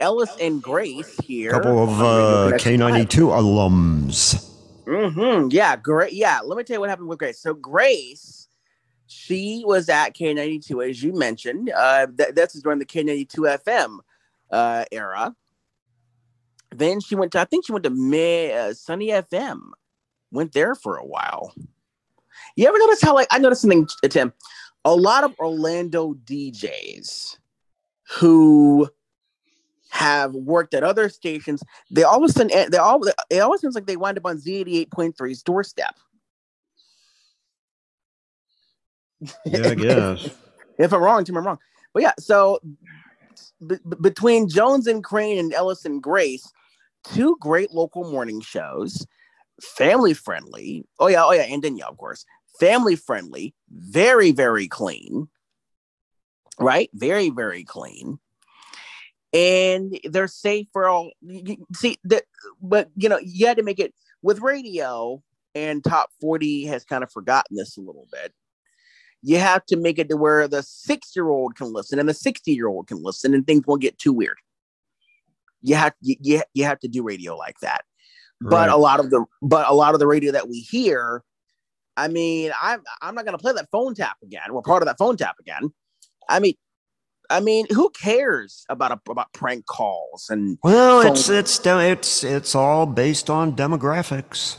Ellis 0.00 0.30
and 0.40 0.62
Grace 0.62 1.16
here. 1.18 1.50
A 1.50 1.54
couple 1.54 1.82
of 1.82 2.00
uh, 2.00 2.56
K92 2.56 3.08
alums. 3.08 4.48
Mm-hmm. 4.84 5.48
Yeah, 5.50 5.76
great. 5.76 6.12
Yeah, 6.12 6.40
let 6.44 6.56
me 6.56 6.64
tell 6.64 6.74
you 6.74 6.80
what 6.80 6.90
happened 6.90 7.08
with 7.08 7.18
Grace. 7.18 7.38
So 7.38 7.54
Grace, 7.54 8.48
she 9.06 9.62
was 9.64 9.88
at 9.88 10.14
K92, 10.14 10.90
as 10.90 11.02
you 11.02 11.12
mentioned. 11.12 11.70
Uh, 11.70 12.06
th- 12.06 12.34
this 12.34 12.56
is 12.56 12.62
during 12.62 12.80
the 12.80 12.86
K92 12.86 13.62
FM 13.64 13.98
uh, 14.50 14.84
era. 14.90 15.36
Then 16.74 17.00
she 17.00 17.14
went 17.14 17.32
to, 17.32 17.40
I 17.40 17.44
think 17.44 17.66
she 17.66 17.72
went 17.72 17.84
to 17.84 17.90
Mi- 17.90 18.52
uh, 18.52 18.74
Sunny 18.74 19.08
FM. 19.08 19.60
Went 20.32 20.52
there 20.52 20.74
for 20.74 20.96
a 20.96 21.04
while. 21.04 21.54
You 22.56 22.66
ever 22.66 22.78
notice 22.78 23.02
how, 23.02 23.14
like, 23.14 23.28
I 23.30 23.38
noticed 23.38 23.60
something, 23.60 23.86
Tim. 24.08 24.32
A 24.84 24.94
lot 24.94 25.24
of 25.24 25.34
Orlando 25.38 26.14
DJs 26.14 27.38
who 28.18 28.88
have 29.90 30.34
worked 30.34 30.74
at 30.74 30.82
other 30.82 31.08
stations, 31.08 31.62
they 31.90 32.02
all 32.02 32.22
of 32.24 32.28
a 32.28 32.32
sudden, 32.32 32.52
eh, 32.52 32.68
they 32.70 32.78
all, 32.78 33.00
it 33.30 33.38
always 33.38 33.60
seems 33.60 33.74
like 33.74 33.86
they 33.86 33.96
wind 33.96 34.18
up 34.18 34.26
on 34.26 34.38
Z88.3's 34.38 35.42
doorstep. 35.42 35.94
Yeah, 39.44 39.68
I 39.68 39.74
guess. 39.74 40.30
if 40.78 40.92
I'm 40.92 41.02
wrong, 41.02 41.24
Tim, 41.24 41.36
I'm 41.36 41.46
wrong. 41.46 41.58
But 41.92 42.02
yeah, 42.02 42.12
so 42.18 42.58
b- 43.66 43.76
between 44.00 44.48
Jones 44.48 44.86
and 44.86 45.04
Crane 45.04 45.38
and 45.38 45.52
Ellis 45.52 45.84
and 45.84 46.02
Grace, 46.02 46.50
two 47.04 47.36
great 47.40 47.70
local 47.72 48.10
morning 48.10 48.40
shows, 48.40 49.06
family 49.60 50.14
friendly. 50.14 50.84
Oh 50.98 51.08
yeah, 51.08 51.24
oh 51.24 51.32
yeah, 51.32 51.42
and 51.42 51.62
Danielle, 51.62 51.90
of 51.90 51.98
course, 51.98 52.24
family 52.58 52.96
friendly, 52.96 53.54
very 53.72 54.32
very 54.32 54.68
clean, 54.68 55.28
right? 56.58 56.90
Very 56.94 57.30
very 57.30 57.64
clean, 57.64 58.18
and 59.32 59.98
they're 60.04 60.28
safe 60.28 60.66
for 60.72 60.88
all. 60.88 61.12
See 61.74 61.98
that, 62.04 62.24
but 62.60 62.90
you 62.96 63.08
know 63.08 63.18
you 63.18 63.46
had 63.46 63.56
to 63.56 63.62
make 63.62 63.80
it 63.80 63.94
with 64.22 64.40
radio, 64.40 65.22
and 65.54 65.82
Top 65.82 66.10
Forty 66.20 66.66
has 66.66 66.84
kind 66.84 67.02
of 67.02 67.10
forgotten 67.10 67.56
this 67.56 67.76
a 67.76 67.80
little 67.80 68.06
bit 68.12 68.32
you 69.22 69.38
have 69.38 69.64
to 69.66 69.76
make 69.76 69.98
it 69.98 70.08
to 70.08 70.16
where 70.16 70.48
the 70.48 70.62
six 70.62 71.14
year 71.14 71.28
old 71.28 71.54
can 71.54 71.72
listen 71.72 71.98
and 71.98 72.08
the 72.08 72.14
60 72.14 72.52
year 72.52 72.68
old 72.68 72.88
can 72.88 73.02
listen 73.02 73.32
and 73.32 73.46
things 73.46 73.64
won't 73.66 73.80
get 73.80 73.98
too 73.98 74.12
weird. 74.12 74.36
You 75.62 75.76
have 75.76 75.94
you, 76.00 76.16
you, 76.20 76.42
you 76.54 76.64
have 76.64 76.80
to 76.80 76.88
do 76.88 77.04
radio 77.04 77.36
like 77.36 77.60
that. 77.60 77.84
But 78.40 78.70
a 78.70 78.76
lot 78.76 78.98
of 78.98 79.10
the 79.10 79.24
but 79.40 79.70
a 79.70 79.72
lot 79.72 79.94
of 79.94 80.00
the 80.00 80.06
radio 80.08 80.32
that 80.32 80.48
we 80.48 80.58
hear, 80.58 81.22
I 81.96 82.08
mean, 82.08 82.52
I'm 82.60 82.82
I'm 83.00 83.14
not 83.14 83.24
gonna 83.24 83.38
play 83.38 83.52
that 83.52 83.68
phone 83.70 83.94
tap 83.94 84.16
again. 84.22 84.42
We're 84.50 84.62
part 84.62 84.82
of 84.82 84.86
that 84.86 84.98
phone 84.98 85.16
tap 85.16 85.36
again. 85.40 85.72
I 86.28 86.40
mean, 86.40 86.54
I 87.28 87.40
mean, 87.40 87.66
who 87.70 87.90
cares 87.90 88.64
about 88.68 88.92
a, 88.92 89.10
about 89.10 89.32
prank 89.32 89.66
calls 89.66 90.28
and 90.30 90.58
Well, 90.62 91.02
phone- 91.02 91.12
it's 91.12 91.28
it's 91.28 91.58
de- 91.58 91.90
it's 91.90 92.24
it's 92.24 92.54
all 92.54 92.86
based 92.86 93.28
on 93.30 93.54
demographics. 93.54 94.56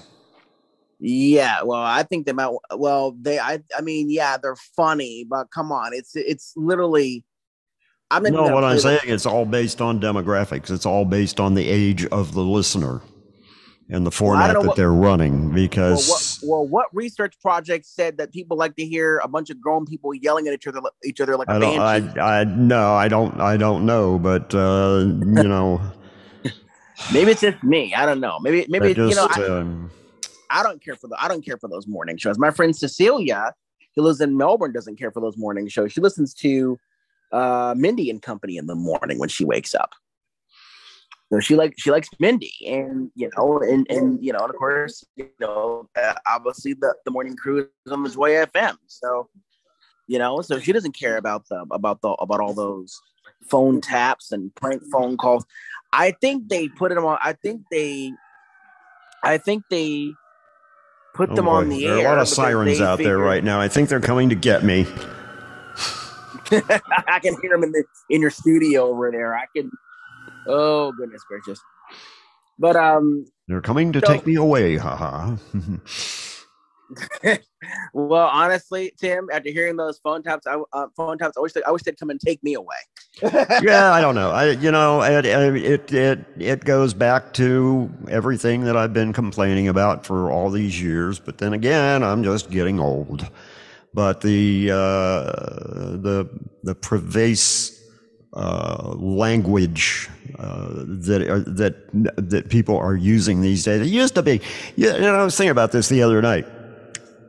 Yeah, 0.99 1.63
well, 1.63 1.81
I 1.81 2.03
think 2.03 2.25
they 2.25 2.31
might. 2.31 2.55
Well, 2.75 3.15
they, 3.19 3.37
I, 3.37 3.59
I 3.77 3.81
mean, 3.81 4.09
yeah, 4.09 4.37
they're 4.37 4.55
funny, 4.55 5.25
but 5.29 5.51
come 5.51 5.71
on, 5.71 5.93
it's 5.93 6.15
it's 6.15 6.53
literally. 6.55 7.25
I'm 8.09 8.23
not 8.23 8.31
No, 8.31 8.53
what 8.53 8.63
I'm 8.63 8.79
saying 8.79 8.99
it's 9.05 9.25
all 9.25 9.45
based 9.45 9.81
on 9.81 9.99
demographics. 9.99 10.69
It's 10.69 10.85
all 10.85 11.03
based 11.03 11.39
on 11.39 11.55
the 11.55 11.67
age 11.67 12.05
of 12.05 12.33
the 12.33 12.43
listener 12.43 13.01
and 13.89 14.05
the 14.05 14.11
format 14.11 14.53
that 14.53 14.65
what- 14.65 14.75
they're 14.75 14.93
running. 14.93 15.51
Because 15.51 16.07
Well, 16.41 16.57
what, 16.57 16.65
well, 16.65 16.67
what 16.67 16.95
research 16.95 17.39
project 17.41 17.85
said 17.85 18.17
that 18.17 18.31
people 18.31 18.57
like 18.57 18.75
to 18.77 18.85
hear 18.85 19.19
a 19.19 19.27
bunch 19.27 19.49
of 19.49 19.59
grown 19.61 19.85
people 19.85 20.13
yelling 20.13 20.47
at 20.47 20.53
each 20.53 20.67
other, 20.67 20.81
each 21.03 21.21
other 21.21 21.37
like 21.37 21.49
a 21.49 21.53
I 21.53 21.59
don't, 21.59 21.77
banshee? 21.77 22.19
I, 22.19 22.41
I, 22.41 22.43
no, 22.45 22.93
I 22.93 23.07
don't, 23.07 23.39
I 23.39 23.57
don't 23.57 23.85
know, 23.85 24.19
but 24.19 24.53
uh, 24.55 24.99
you 25.05 25.47
know, 25.47 25.81
Maybe 27.11 27.31
it's 27.31 27.41
just 27.41 27.63
me. 27.63 27.93
I 27.93 28.05
don't 28.05 28.19
know. 28.19 28.39
Maybe, 28.39 28.65
maybe 28.69 28.93
that 28.93 29.09
you 29.09 29.15
know, 29.15 29.27
just, 29.27 29.39
I, 29.39 29.47
um, 29.47 29.91
I 30.49 30.63
don't 30.63 30.83
care 30.83 30.95
for 30.95 31.07
the 31.07 31.21
I 31.21 31.27
don't 31.27 31.43
care 31.43 31.57
for 31.57 31.67
those 31.67 31.87
morning 31.87 32.17
shows. 32.17 32.37
My 32.37 32.51
friend 32.51 32.75
Cecilia, 32.75 33.53
who 33.95 34.03
lives 34.03 34.21
in 34.21 34.37
Melbourne, 34.37 34.71
doesn't 34.71 34.97
care 34.97 35.11
for 35.11 35.19
those 35.19 35.37
morning 35.37 35.67
shows. 35.67 35.91
She 35.91 36.01
listens 36.01 36.33
to 36.35 36.79
uh 37.31 37.73
Mindy 37.77 38.09
and 38.09 38.21
Company 38.21 38.57
in 38.57 38.67
the 38.67 38.75
morning 38.75 39.19
when 39.19 39.29
she 39.29 39.43
wakes 39.43 39.73
up. 39.75 39.91
So 41.33 41.39
she 41.39 41.55
like 41.55 41.73
she 41.77 41.89
likes 41.89 42.09
Mindy, 42.19 42.53
and 42.67 43.09
you 43.15 43.27
know, 43.35 43.59
and 43.59 43.89
and 43.89 44.23
you 44.23 44.31
know, 44.31 44.37
and 44.37 44.51
of 44.51 44.55
course, 44.55 45.03
you 45.15 45.27
know, 45.39 45.89
uh, 45.95 46.13
obviously 46.27 46.73
the 46.73 46.93
the 47.05 47.11
morning 47.11 47.35
crew 47.35 47.67
is 47.87 47.91
on 47.91 48.03
the 48.03 48.09
Joy 48.11 48.33
FM. 48.45 48.77
So 48.85 49.29
you 50.05 50.19
know, 50.19 50.41
so 50.41 50.59
she 50.59 50.71
doesn't 50.71 50.91
care 50.91 51.17
about 51.17 51.47
the 51.49 51.65
about 51.71 52.01
the 52.01 52.09
about 52.09 52.39
all 52.39 52.53
those 52.53 53.01
phone 53.49 53.81
taps 53.81 54.31
and 54.31 54.53
prank 54.53 54.83
phone 54.91 55.17
calls. 55.17 55.43
I 55.91 56.11
think 56.11 56.49
they 56.49 56.67
put 56.67 56.93
them 56.93 57.03
on. 57.03 57.17
I 57.19 57.33
think 57.33 57.63
they, 57.71 58.11
I 59.23 59.39
think 59.39 59.63
they 59.71 60.13
put 61.15 61.31
oh 61.31 61.35
them 61.35 61.45
boy, 61.45 61.51
on 61.51 61.69
the 61.69 61.83
there 61.83 61.97
air. 61.97 61.97
are 61.97 62.05
a 62.05 62.09
lot 62.09 62.19
of 62.19 62.27
sirens 62.27 62.79
out 62.79 62.99
there 62.99 63.17
right 63.17 63.43
now. 63.43 63.59
I 63.59 63.69
think 63.69 63.89
they're 63.89 63.99
coming 63.99 64.29
to 64.29 64.35
get 64.35 64.63
me. 64.63 64.85
I 66.51 67.19
can 67.23 67.35
hear 67.41 67.53
them 67.53 67.63
in 67.63 67.71
the 67.71 67.83
in 68.11 68.21
your 68.21 68.29
studio 68.29 68.89
over 68.89 69.09
there. 69.09 69.35
I 69.35 69.45
can. 69.55 69.71
Oh 70.47 70.91
goodness 70.93 71.23
gracious! 71.27 71.59
But 72.59 72.75
um, 72.75 73.25
They're 73.47 73.61
coming 73.61 73.91
to 73.93 73.99
So- 73.99 74.07
take 74.07 74.25
me 74.27 74.35
away. 74.35 74.77
Haha. 74.77 75.35
well, 77.93 78.27
honestly, 78.31 78.93
Tim, 78.99 79.29
after 79.31 79.49
hearing 79.49 79.77
those 79.77 79.99
phone 79.99 80.23
taps, 80.23 80.45
I 80.47 80.61
uh, 80.73 80.87
phone 80.95 81.17
taps, 81.17 81.37
I 81.37 81.41
wish 81.41 81.53
they, 81.53 81.63
I 81.63 81.71
wish 81.71 81.83
they'd 81.83 81.97
come 81.97 82.09
and 82.09 82.19
take 82.19 82.43
me 82.43 82.53
away. 82.53 82.75
yeah, 83.61 83.91
I 83.91 84.01
don't 84.01 84.15
know. 84.15 84.31
I, 84.31 84.51
you 84.51 84.71
know, 84.71 85.01
it, 85.01 85.25
it 85.25 85.93
it 85.93 86.25
it 86.37 86.65
goes 86.65 86.93
back 86.93 87.33
to 87.33 87.89
everything 88.09 88.65
that 88.65 88.75
I've 88.75 88.93
been 88.93 89.13
complaining 89.13 89.67
about 89.67 90.05
for 90.05 90.31
all 90.31 90.49
these 90.49 90.81
years. 90.81 91.19
But 91.19 91.37
then 91.37 91.53
again, 91.53 92.03
I'm 92.03 92.23
just 92.23 92.49
getting 92.49 92.79
old. 92.79 93.29
But 93.93 94.21
the 94.21 94.71
uh, 94.71 95.31
the 95.97 96.29
the 96.63 96.75
pervasive 96.75 97.82
uh, 98.33 98.95
language 98.97 100.09
uh, 100.39 100.69
that 100.73 101.21
are, 101.29 101.39
that 101.41 101.75
that 102.29 102.49
people 102.49 102.77
are 102.77 102.95
using 102.95 103.41
these 103.41 103.63
days. 103.63 103.81
It 103.81 103.93
used 103.93 104.15
to 104.15 104.23
be. 104.23 104.41
You 104.75 104.91
know, 104.99 105.15
I 105.15 105.23
was 105.23 105.37
thinking 105.37 105.51
about 105.51 105.71
this 105.71 105.89
the 105.89 106.01
other 106.01 106.21
night. 106.21 106.47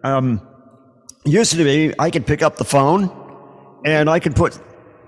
Um, 0.03 0.41
used 1.25 1.53
to 1.53 1.65
be 1.65 1.93
I 1.99 2.11
could 2.11 2.27
pick 2.27 2.43
up 2.43 2.57
the 2.57 2.65
phone 2.65 3.11
and 3.85 4.09
I 4.09 4.19
could 4.19 4.35
put 4.35 4.59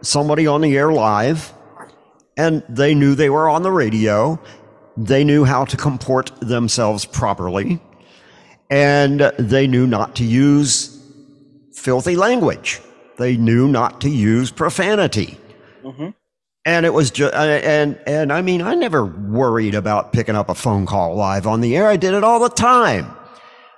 somebody 0.02 0.46
on 0.46 0.60
the 0.60 0.76
air 0.76 0.92
live, 0.92 1.52
and 2.36 2.62
they 2.68 2.94
knew 2.94 3.14
they 3.14 3.30
were 3.30 3.48
on 3.48 3.62
the 3.62 3.72
radio. 3.72 4.38
They 4.98 5.24
knew 5.24 5.44
how 5.44 5.64
to 5.66 5.76
comport 5.76 6.30
themselves 6.40 7.04
properly, 7.06 7.80
and 8.70 9.20
they 9.38 9.66
knew 9.66 9.86
not 9.86 10.16
to 10.16 10.24
use 10.24 10.92
filthy 11.72 12.16
language. 12.16 12.80
They 13.16 13.36
knew 13.36 13.66
not 13.68 14.02
to 14.02 14.10
use 14.10 14.50
profanity. 14.50 15.38
Mm-hmm. 15.86 16.08
And 16.64 16.84
it 16.84 16.92
was 16.92 17.12
just, 17.12 17.32
and, 17.32 17.98
and 18.08 18.32
I 18.32 18.42
mean, 18.42 18.60
I 18.60 18.74
never 18.74 19.04
worried 19.04 19.76
about 19.76 20.12
picking 20.12 20.34
up 20.34 20.48
a 20.48 20.54
phone 20.54 20.84
call 20.84 21.14
live 21.14 21.46
on 21.46 21.60
the 21.60 21.76
air. 21.76 21.86
I 21.86 21.96
did 21.96 22.12
it 22.12 22.24
all 22.24 22.40
the 22.40 22.48
time. 22.48 23.16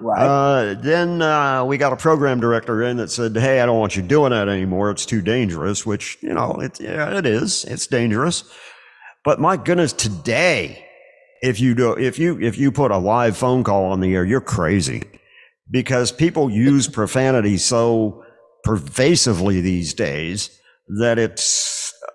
Right. 0.00 0.22
Uh, 0.22 0.74
then 0.74 1.20
uh, 1.20 1.64
we 1.64 1.76
got 1.76 1.92
a 1.92 1.96
program 1.96 2.40
director 2.40 2.82
in 2.82 2.98
that 2.98 3.10
said, 3.10 3.36
"Hey, 3.36 3.60
I 3.60 3.66
don't 3.66 3.80
want 3.80 3.96
you 3.96 4.02
doing 4.02 4.30
that 4.30 4.48
anymore. 4.48 4.90
It's 4.90 5.04
too 5.04 5.20
dangerous." 5.20 5.84
Which 5.84 6.18
you 6.22 6.32
know, 6.32 6.52
it 6.60 6.80
yeah, 6.80 7.18
it 7.18 7.26
is. 7.26 7.64
It's 7.64 7.88
dangerous. 7.88 8.44
But 9.24 9.40
my 9.40 9.56
goodness, 9.56 9.92
today, 9.92 10.86
if 11.42 11.58
you 11.58 11.74
do, 11.74 11.94
if 11.94 12.16
you 12.16 12.40
if 12.40 12.58
you 12.58 12.70
put 12.70 12.92
a 12.92 12.96
live 12.96 13.36
phone 13.36 13.64
call 13.64 13.86
on 13.86 14.00
the 14.00 14.14
air, 14.14 14.24
you're 14.24 14.40
crazy 14.40 15.02
because 15.68 16.12
people 16.12 16.48
use 16.48 16.86
profanity 16.88 17.58
so 17.58 18.24
pervasively 18.62 19.60
these 19.60 19.94
days 19.94 20.50
that 21.00 21.18
it's 21.18 21.42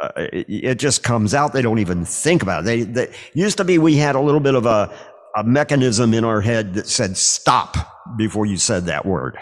uh, 0.03 0.27
it, 0.33 0.45
it 0.49 0.80
just 0.80 1.03
comes 1.03 1.33
out. 1.33 1.53
They 1.53 1.61
don't 1.61 1.80
even 1.80 2.06
think 2.06 2.41
about 2.41 2.64
it. 2.64 2.65
They, 2.65 2.82
they 2.83 3.14
used 3.33 3.57
to 3.57 3.64
be 3.64 3.77
we 3.77 3.95
had 3.95 4.15
a 4.15 4.19
little 4.19 4.40
bit 4.40 4.56
of 4.56 4.65
a 4.65 4.93
a 5.35 5.43
mechanism 5.43 6.14
in 6.14 6.23
our 6.23 6.41
head 6.41 6.75
that 6.75 6.88
said 6.88 7.17
stop 7.17 7.75
before 8.17 8.45
you 8.45 8.57
said 8.57 8.85
that 8.85 9.06
word. 9.06 9.40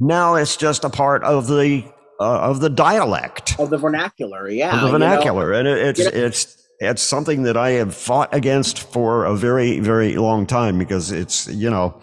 Now 0.00 0.36
it's 0.36 0.56
just 0.56 0.84
a 0.84 0.90
part 0.90 1.22
of 1.22 1.48
the 1.48 1.84
uh, 2.20 2.40
of 2.40 2.60
the 2.60 2.70
dialect 2.70 3.58
of 3.58 3.70
the 3.70 3.78
vernacular. 3.78 4.48
Yeah, 4.48 4.74
of 4.74 4.80
the 4.80 4.86
you 4.86 4.92
know? 4.92 4.98
vernacular, 4.98 5.52
and 5.52 5.68
it, 5.68 5.78
it's 5.78 5.98
You 5.98 6.04
know- 6.06 6.26
it's 6.26 6.54
it's 6.80 7.02
something 7.02 7.42
that 7.42 7.56
I 7.56 7.70
have 7.70 7.94
fought 7.94 8.32
against 8.32 8.78
for 8.92 9.24
a 9.24 9.34
very 9.34 9.80
very 9.80 10.16
long 10.16 10.46
time 10.46 10.78
because 10.78 11.10
it's 11.10 11.48
you 11.48 11.70
know 11.70 12.00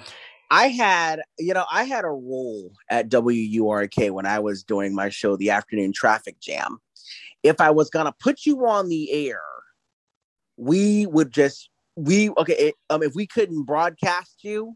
I 0.51 0.67
had, 0.67 1.22
you 1.40 1.53
know, 1.53 1.65
I 1.72 1.85
had 1.85 2.06
a 2.06 2.09
role 2.09 2.72
at 2.90 3.09
WURK 3.09 4.11
when 4.11 4.25
I 4.25 4.40
was 4.40 4.64
doing 4.64 4.93
my 4.93 5.09
show, 5.09 5.35
The 5.35 5.49
Afternoon 5.49 5.91
Traffic 5.91 6.40
Jam. 6.40 6.77
If 7.45 7.61
I 7.61 7.69
was 7.69 7.90
gonna 7.90 8.14
put 8.19 8.45
you 8.45 8.65
on 8.65 8.90
the 8.90 9.11
air, 9.11 9.41
we 10.57 11.06
would 11.06 11.32
just 11.32 11.69
we 11.95 12.30
okay. 12.32 12.53
It, 12.53 12.75
um, 12.90 13.03
if 13.03 13.14
we 13.14 13.27
couldn't 13.27 13.64
broadcast 13.64 14.43
you, 14.43 14.75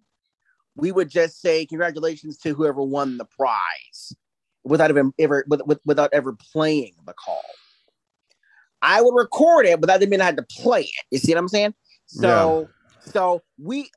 we 0.75 0.91
would 0.91 1.09
just 1.09 1.41
say 1.41 1.65
congratulations 1.65 2.37
to 2.39 2.53
whoever 2.53 2.81
won 2.81 3.17
the 3.17 3.25
prize, 3.25 4.13
without 4.63 4.91
even 4.91 5.11
ever 5.19 5.43
with, 5.47 5.61
with, 5.65 5.79
without 5.85 6.11
ever 6.13 6.35
playing 6.53 6.93
the 7.05 7.13
call. 7.13 7.41
I 8.81 9.01
would 9.01 9.15
record 9.15 9.65
it, 9.65 9.81
but 9.81 9.87
that 9.87 9.99
didn't 9.99 10.11
mean 10.11 10.21
I 10.21 10.25
had 10.25 10.37
to 10.37 10.45
play 10.61 10.83
it. 10.83 11.05
You 11.11 11.17
see 11.17 11.33
what 11.33 11.39
I'm 11.39 11.47
saying? 11.49 11.73
So, 12.05 12.69
so 13.01 13.43
we 13.61 13.89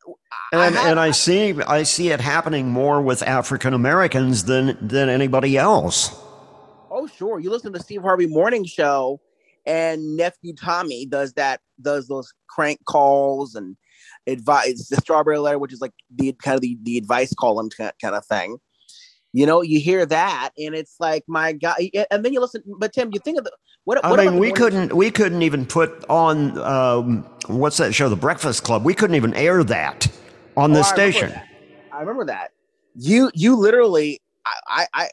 and 0.52 0.74
had- 0.74 0.90
and 0.90 1.00
I 1.00 1.12
see 1.12 1.54
I 1.66 1.82
see 1.82 2.08
it 2.08 2.20
happening 2.20 2.70
more 2.70 3.00
with 3.00 3.22
African 3.22 3.74
Americans 3.74 4.44
than 4.44 4.76
than 4.80 5.08
anybody 5.08 5.56
else. 5.56 6.10
Oh, 6.94 7.06
sure. 7.06 7.40
You 7.40 7.50
listen 7.50 7.72
to 7.72 7.80
Steve 7.80 8.02
Harvey 8.02 8.26
Morning 8.26 8.64
Show, 8.66 9.18
and 9.64 10.14
nephew 10.14 10.54
Tommy 10.54 11.06
does 11.06 11.32
that. 11.34 11.60
Does 11.80 12.06
those 12.06 12.32
crank 12.48 12.84
calls 12.84 13.54
and 13.54 13.76
advice 14.26 14.88
the 14.88 14.96
strawberry 14.96 15.38
letter, 15.38 15.58
which 15.58 15.72
is 15.72 15.80
like 15.80 15.94
the 16.14 16.32
kind 16.34 16.56
of 16.56 16.60
the, 16.60 16.76
the 16.82 16.98
advice 16.98 17.32
column 17.34 17.70
kind 17.70 17.92
kind 18.00 18.14
of 18.14 18.26
thing. 18.26 18.58
You 19.32 19.46
know, 19.46 19.62
you 19.62 19.80
hear 19.80 20.04
that, 20.04 20.50
and 20.58 20.74
it's 20.74 20.96
like, 21.00 21.24
my 21.26 21.54
God. 21.54 21.76
And 22.10 22.22
then 22.22 22.34
you 22.34 22.40
listen, 22.40 22.62
but 22.78 22.92
Tim, 22.92 23.08
you 23.14 23.20
think 23.20 23.38
of 23.38 23.44
the 23.44 23.52
what? 23.84 24.04
I 24.04 24.10
what 24.10 24.20
about 24.20 24.32
mean, 24.32 24.40
we 24.40 24.52
couldn't 24.52 24.94
we 24.94 25.10
couldn't 25.10 25.40
even 25.40 25.64
put 25.64 26.04
on 26.10 26.58
um, 26.58 27.22
what's 27.46 27.78
that 27.78 27.94
show, 27.94 28.10
The 28.10 28.16
Breakfast 28.16 28.64
Club. 28.64 28.84
We 28.84 28.92
couldn't 28.92 29.16
even 29.16 29.32
air 29.32 29.64
that 29.64 30.06
on 30.58 30.72
Oh, 30.72 30.74
the 30.74 30.84
I 30.84 30.90
remember 30.90 31.12
station. 31.12 31.30
that. 31.30 31.46
I 31.90 32.00
remember 32.00 32.26
that. 32.26 32.50
You 32.94 33.30
you 33.32 33.56
literally 33.56 34.20
I, 34.44 34.86
I 34.94 35.08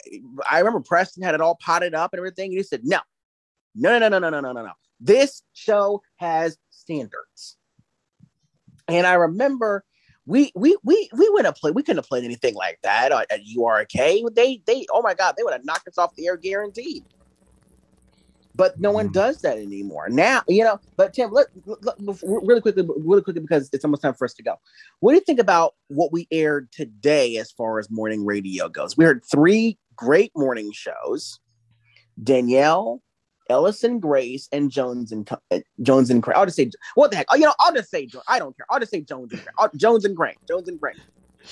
I 0.49 0.59
remember 0.59 0.79
Preston 0.79 1.23
had 1.23 1.35
it 1.35 1.41
all 1.41 1.57
potted 1.61 1.93
up 1.93 2.13
and 2.13 2.19
everything. 2.19 2.51
You 2.51 2.63
said 2.63 2.81
no, 2.83 2.99
no 3.75 3.99
no 3.99 4.09
no 4.09 4.19
no 4.19 4.29
no 4.29 4.41
no 4.41 4.51
no 4.51 4.65
no. 4.65 4.71
This 4.99 5.43
show 5.53 6.01
has 6.17 6.57
standards. 6.69 7.57
And 8.87 9.05
I 9.05 9.13
remember 9.13 9.83
we 10.25 10.51
we 10.55 10.77
we 10.83 11.09
we 11.13 11.29
wouldn't 11.29 11.45
have 11.45 11.55
played 11.55 11.75
we 11.75 11.83
couldn't 11.83 11.97
have 11.97 12.07
played 12.07 12.23
anything 12.23 12.55
like 12.55 12.79
that 12.83 13.11
at, 13.11 13.31
at 13.31 13.41
URK. 13.57 14.33
They 14.35 14.61
they 14.65 14.85
oh 14.91 15.01
my 15.01 15.13
god 15.13 15.35
they 15.37 15.43
would 15.43 15.53
have 15.53 15.65
knocked 15.65 15.87
us 15.87 15.97
off 15.97 16.15
the 16.15 16.27
air 16.27 16.37
guaranteed. 16.37 17.03
But 18.59 18.77
no 18.77 18.91
one 18.91 19.09
does 19.09 19.39
that 19.43 19.57
anymore 19.57 20.09
now. 20.09 20.41
You 20.49 20.65
know. 20.65 20.81
But 20.97 21.13
Tim, 21.13 21.31
let, 21.31 21.47
let- 21.65 21.95
really 22.21 22.59
quickly, 22.59 22.85
really 22.97 23.21
quickly 23.21 23.41
because 23.41 23.69
it's 23.71 23.85
almost 23.85 24.01
time 24.01 24.13
for 24.13 24.25
us 24.25 24.33
to 24.33 24.43
go. 24.43 24.55
What 24.99 25.13
do 25.13 25.15
you 25.15 25.21
think 25.21 25.39
about 25.39 25.75
what 25.87 26.11
we 26.11 26.27
aired 26.29 26.69
today 26.73 27.37
as 27.37 27.53
far 27.53 27.79
as 27.79 27.89
morning 27.89 28.25
radio 28.25 28.67
goes? 28.67 28.97
We 28.97 29.05
heard 29.05 29.23
three 29.31 29.77
great 29.95 30.33
morning 30.35 30.73
shows: 30.73 31.39
Danielle, 32.21 33.01
Ellison 33.49 34.01
Grace, 34.01 34.49
and 34.51 34.69
Jones 34.69 35.13
and 35.13 35.29
uh, 35.51 35.59
Jones 35.81 36.09
and 36.09 36.21
Gray. 36.21 36.35
I'll 36.35 36.43
just 36.45 36.57
say 36.57 36.69
what 36.95 37.11
the 37.11 37.17
heck? 37.17 37.27
Oh, 37.29 37.37
you 37.37 37.45
know, 37.45 37.53
I'll 37.61 37.73
just 37.73 37.89
say 37.89 38.09
I 38.27 38.39
don't 38.39 38.57
care. 38.57 38.65
I'll 38.69 38.79
just 38.81 38.91
say 38.91 38.99
Jones 38.99 39.31
and 39.31 39.41
Gray. 39.41 39.69
Jones 39.77 40.03
and 40.03 40.17
Gray. 40.17 40.35
Jones 40.49 40.67
and 40.67 40.81
Gray. 40.81 40.95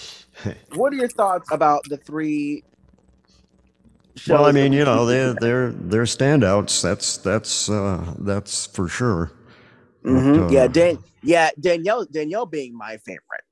what 0.75 0.91
are 0.91 0.97
your 0.97 1.07
thoughts 1.07 1.49
about 1.53 1.83
the 1.87 1.95
three? 1.95 2.65
Well, 4.27 4.45
I 4.45 4.51
mean, 4.51 4.73
you 4.73 4.85
know, 4.85 5.05
they're 5.05 5.33
they're 5.33 5.71
they're 5.71 6.03
standouts. 6.03 6.81
That's 6.81 7.17
that's 7.17 7.69
uh, 7.69 8.13
that's 8.19 8.65
for 8.67 8.87
sure. 8.87 9.31
But, 10.03 10.11
Mhm. 10.11 10.47
uh, 10.47 10.51
Yeah, 10.51 10.67
Dan- 10.67 11.03
yeah, 11.23 11.49
Danielle, 11.59 12.05
Danielle 12.05 12.45
being 12.45 12.77
my 12.77 12.97
favorite. 12.97 13.43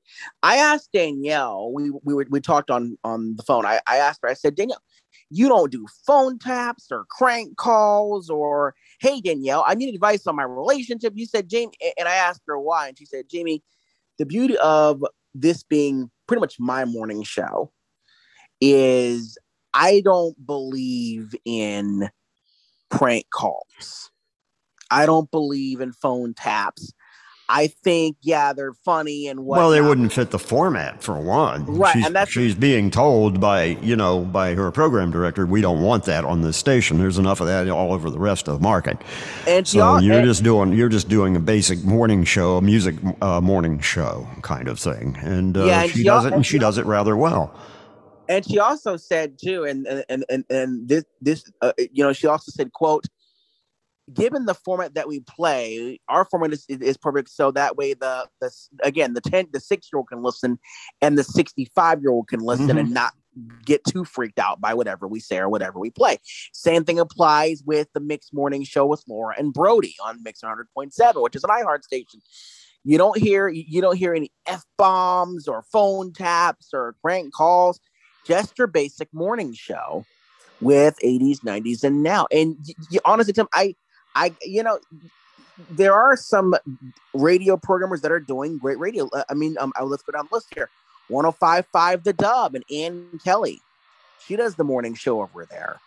I 0.42 0.56
asked 0.56 0.90
Danielle. 0.92 1.72
We 1.72 1.90
we 2.02 2.14
were, 2.14 2.26
we 2.30 2.40
talked 2.40 2.70
on 2.70 2.96
on 3.04 3.36
the 3.36 3.42
phone. 3.42 3.66
I, 3.66 3.80
I 3.86 3.96
asked 3.98 4.20
her. 4.22 4.28
I 4.28 4.34
said, 4.34 4.54
Danielle, 4.54 4.82
you 5.28 5.48
don't 5.48 5.70
do 5.70 5.86
phone 6.06 6.38
taps 6.38 6.86
or 6.90 7.04
crank 7.10 7.56
calls 7.56 8.30
or 8.30 8.74
hey 9.00 9.20
Danielle, 9.20 9.64
I 9.66 9.74
need 9.74 9.94
advice 9.94 10.26
on 10.26 10.36
my 10.36 10.44
relationship. 10.44 11.12
You 11.16 11.26
said 11.26 11.48
Jamie, 11.48 11.72
and 11.98 12.08
I 12.08 12.14
asked 12.14 12.42
her 12.46 12.58
why, 12.58 12.88
and 12.88 12.98
she 12.98 13.04
said, 13.06 13.28
Jamie, 13.28 13.62
the 14.18 14.26
beauty 14.26 14.56
of 14.58 15.04
this 15.34 15.62
being 15.62 16.10
pretty 16.26 16.40
much 16.40 16.56
my 16.58 16.84
morning 16.84 17.22
show 17.22 17.70
is 18.60 19.36
I 19.78 20.00
don't 20.04 20.46
believe 20.46 21.34
in 21.44 22.08
prank 22.90 23.26
calls. 23.32 24.10
I 24.90 25.04
don't 25.06 25.30
believe 25.30 25.80
in 25.80 25.92
phone 25.92 26.32
taps. 26.34 26.92
I 27.48 27.68
think, 27.68 28.16
yeah, 28.22 28.52
they're 28.52 28.72
funny 28.72 29.28
and 29.28 29.44
what. 29.44 29.58
well, 29.58 29.70
they 29.70 29.80
wouldn't 29.80 30.12
fit 30.12 30.30
the 30.32 30.38
format 30.38 31.00
for 31.00 31.16
one. 31.20 31.64
Right, 31.66 31.92
She's, 31.92 32.06
and 32.06 32.14
that's- 32.16 32.32
she's 32.32 32.56
being 32.56 32.90
told 32.90 33.38
by 33.40 33.64
you 33.82 33.94
know 33.94 34.24
by 34.24 34.54
her 34.54 34.72
program 34.72 35.12
director, 35.12 35.46
we 35.46 35.60
don't 35.60 35.80
want 35.80 36.04
that 36.04 36.24
on 36.24 36.40
this 36.42 36.56
station. 36.56 36.98
There's 36.98 37.18
enough 37.18 37.40
of 37.40 37.46
that 37.46 37.68
all 37.68 37.92
over 37.92 38.10
the 38.10 38.18
rest 38.18 38.48
of 38.48 38.54
the 38.54 38.60
market. 38.60 38.98
And 39.46 39.66
so 39.68 39.80
al- 39.80 40.02
you're 40.02 40.16
and- 40.16 40.26
just 40.26 40.42
doing 40.42 40.72
you're 40.72 40.88
just 40.88 41.08
doing 41.08 41.36
a 41.36 41.40
basic 41.40 41.84
morning 41.84 42.24
show, 42.24 42.56
a 42.56 42.62
music 42.62 42.96
uh, 43.20 43.40
morning 43.40 43.78
show 43.78 44.26
kind 44.42 44.66
of 44.66 44.80
thing, 44.80 45.16
and, 45.20 45.56
uh, 45.56 45.66
Yeah, 45.66 45.82
and 45.82 45.92
she 45.92 46.02
does 46.02 46.24
it, 46.24 46.32
and 46.32 46.44
she 46.44 46.58
does 46.58 46.78
it 46.78 46.86
rather 46.86 47.16
well. 47.16 47.54
And 48.28 48.44
she 48.44 48.58
also 48.58 48.96
said 48.96 49.38
too, 49.42 49.64
and 49.64 49.86
and 49.86 50.24
and 50.28 50.44
and, 50.50 50.88
this 50.88 51.04
this 51.20 51.50
uh, 51.62 51.72
you 51.78 52.04
know 52.04 52.12
she 52.12 52.26
also 52.26 52.50
said, 52.50 52.72
"quote 52.72 53.06
Given 54.12 54.46
the 54.46 54.54
format 54.54 54.94
that 54.94 55.08
we 55.08 55.18
play, 55.20 55.98
our 56.08 56.24
format 56.24 56.52
is, 56.52 56.64
is 56.68 56.96
perfect. 56.96 57.28
So 57.28 57.50
that 57.50 57.76
way, 57.76 57.92
the 57.92 58.28
the 58.40 58.50
again 58.84 59.14
the 59.14 59.20
ten 59.20 59.48
the 59.52 59.58
six 59.58 59.88
year 59.92 59.98
old 59.98 60.08
can 60.08 60.22
listen, 60.22 60.58
and 61.02 61.18
the 61.18 61.24
sixty 61.24 61.70
five 61.74 62.00
year 62.00 62.10
old 62.10 62.28
can 62.28 62.40
listen 62.40 62.68
Mhm. 62.76 62.80
and 62.80 62.90
not 62.92 63.14
get 63.64 63.84
too 63.84 64.04
freaked 64.04 64.38
out 64.38 64.60
by 64.60 64.74
whatever 64.74 65.06
we 65.08 65.20
say 65.20 65.38
or 65.38 65.48
whatever 65.48 65.78
we 65.78 65.90
play. 65.90 66.18
Same 66.52 66.84
thing 66.84 66.98
applies 66.98 67.62
with 67.66 67.88
the 67.94 68.00
mixed 68.00 68.32
morning 68.32 68.64
show 68.64 68.86
with 68.86 69.02
Laura 69.08 69.34
and 69.36 69.52
Brody 69.52 69.94
on 70.02 70.22
Mix 70.22 70.40
100.7, 70.42 71.20
which 71.20 71.36
is 71.36 71.44
an 71.44 71.50
iHeart 71.50 71.82
station. 71.82 72.20
You 72.84 72.98
don't 72.98 73.18
hear 73.18 73.48
you 73.48 73.80
don't 73.80 73.96
hear 73.96 74.14
any 74.14 74.30
f 74.46 74.64
bombs 74.78 75.48
or 75.48 75.64
phone 75.72 76.12
taps 76.12 76.68
or 76.72 76.94
crank 77.02 77.34
calls. 77.34 77.80
Just 78.26 78.58
your 78.58 78.66
basic 78.66 79.12
morning 79.14 79.52
show 79.52 80.04
with 80.60 80.96
80s, 81.04 81.40
90s, 81.40 81.84
and 81.84 82.02
now. 82.02 82.26
And 82.32 82.56
y- 82.66 82.74
y- 82.92 82.98
honestly, 83.04 83.32
Tim, 83.32 83.48
I, 83.52 83.74
I, 84.14 84.34
you 84.42 84.62
know, 84.62 84.78
there 85.70 85.94
are 85.94 86.16
some 86.16 86.54
radio 87.14 87.56
programmers 87.56 88.00
that 88.02 88.12
are 88.12 88.20
doing 88.20 88.58
great 88.58 88.78
radio. 88.78 89.08
Uh, 89.12 89.24
I 89.28 89.34
mean, 89.34 89.56
um, 89.60 89.72
let's 89.82 90.02
go 90.02 90.12
down 90.12 90.26
the 90.30 90.34
list 90.34 90.48
here. 90.54 90.68
105.5 91.10 92.02
The 92.02 92.12
Dove 92.12 92.54
and 92.54 92.64
Ann 92.72 93.20
Kelly. 93.22 93.60
She 94.24 94.34
does 94.36 94.56
the 94.56 94.64
morning 94.64 94.94
show 94.94 95.22
over 95.22 95.46
there. 95.46 95.78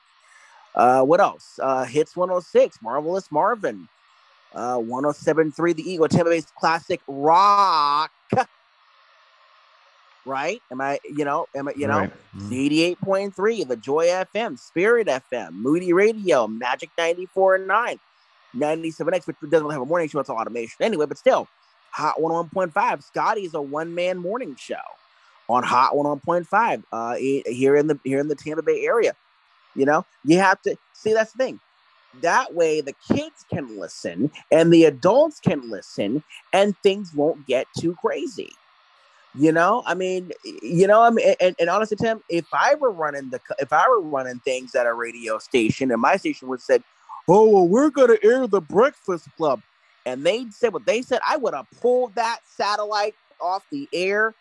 Uh, 0.76 1.02
what 1.04 1.20
else? 1.20 1.60
Uh, 1.62 1.84
Hits 1.84 2.16
106, 2.16 2.82
Marvelous 2.82 3.32
Marvin. 3.32 3.88
Uh, 4.54 4.78
107.3, 4.78 5.76
The 5.76 5.92
Eagle, 5.92 6.08
Tampa 6.08 6.30
Bay's 6.30 6.52
classic 6.58 7.02
rock. 7.08 8.12
Right? 10.30 10.62
Am 10.72 10.80
I, 10.80 11.00
you 11.04 11.26
know, 11.26 11.48
am 11.56 11.68
I, 11.70 11.74
you 11.76 11.88
know, 11.88 12.02
Right. 12.02 12.12
88.3, 12.36 13.68
The 13.68 13.76
Joy 13.76 14.06
FM, 14.06 14.60
Spirit 14.60 15.08
FM, 15.08 15.54
Moody 15.54 15.92
Radio, 15.92 16.48
Magic 16.48 16.92
94 17.00 17.56
and 17.56 17.68
9, 17.68 18.00
97X, 18.56 19.26
which 19.26 19.38
doesn't 19.50 19.70
have 19.72 19.82
a 19.82 19.86
morning 19.86 20.08
show, 20.08 20.20
it's 20.20 20.30
automation 20.30 20.78
anyway, 20.82 21.08
but 21.08 21.18
still, 21.18 21.48
Hot 21.92 22.18
101.5. 22.20 23.04
Scotty's 23.04 23.56
a 23.56 23.62
one 23.62 23.96
man 23.96 24.20
morning 24.20 24.56
show 24.56 24.76
on 25.50 25.64
Hot 25.64 25.94
101.5 25.94 26.84
uh, 26.92 27.16
here 27.52 27.76
in 27.76 27.88
the 27.88 28.00
here 28.04 28.20
in 28.20 28.28
the 28.28 28.36
Tampa 28.36 28.62
Bay 28.62 28.86
area. 28.86 29.16
You 29.76 29.86
know, 29.86 30.06
you 30.24 30.38
have 30.38 30.62
to 30.62 30.76
see 30.94 31.14
that's 31.14 31.32
the 31.32 31.44
thing. 31.44 31.60
That 32.22 32.54
way, 32.54 32.82
the 32.82 32.94
kids 33.12 33.46
can 33.52 33.80
listen 33.80 34.32
and 34.52 34.72
the 34.72 34.86
adults 34.86 35.40
can 35.40 35.70
listen, 35.70 36.24
and 36.54 36.76
things 36.84 37.14
won't 37.16 37.48
get 37.48 37.66
too 37.80 37.96
crazy. 37.96 38.52
You 39.36 39.52
know, 39.52 39.84
I 39.86 39.94
mean, 39.94 40.32
you 40.64 40.88
know, 40.88 41.04
I 41.04 41.12
mean, 41.12 41.36
and, 41.40 41.56
and 41.60 41.70
honestly, 41.70 41.98
Tim, 41.98 42.22
if 42.30 42.46
I 42.52 42.74
were 42.76 42.92
running 42.92 43.30
the, 43.30 43.40
if 43.60 43.72
I 43.72 43.88
were 43.88 44.02
running 44.02 44.40
things 44.40 44.74
at 44.74 44.88
a 44.88 44.94
radio 44.94 45.38
station, 45.38 45.92
and 45.92 46.02
my 46.02 46.18
station 46.18 46.48
would 46.48 46.62
said, 46.62 46.84
"Oh, 47.28 47.48
well, 47.48 47.68
we're 47.68 47.92
gonna 47.92 48.18
air 48.24 48.48
the 48.48 48.60
Breakfast 48.60 49.28
Club," 49.38 49.62
and 50.06 50.24
they 50.24 50.48
said 50.50 50.74
what 50.74 50.88
they 50.88 51.04
said, 51.04 51.22
I 51.28 51.38
would 51.38 51.54
have 51.54 51.68
pulled 51.80 52.16
that 52.16 52.40
satellite 52.44 53.14
off 53.40 53.64
the 53.72 53.88
air 53.94 54.34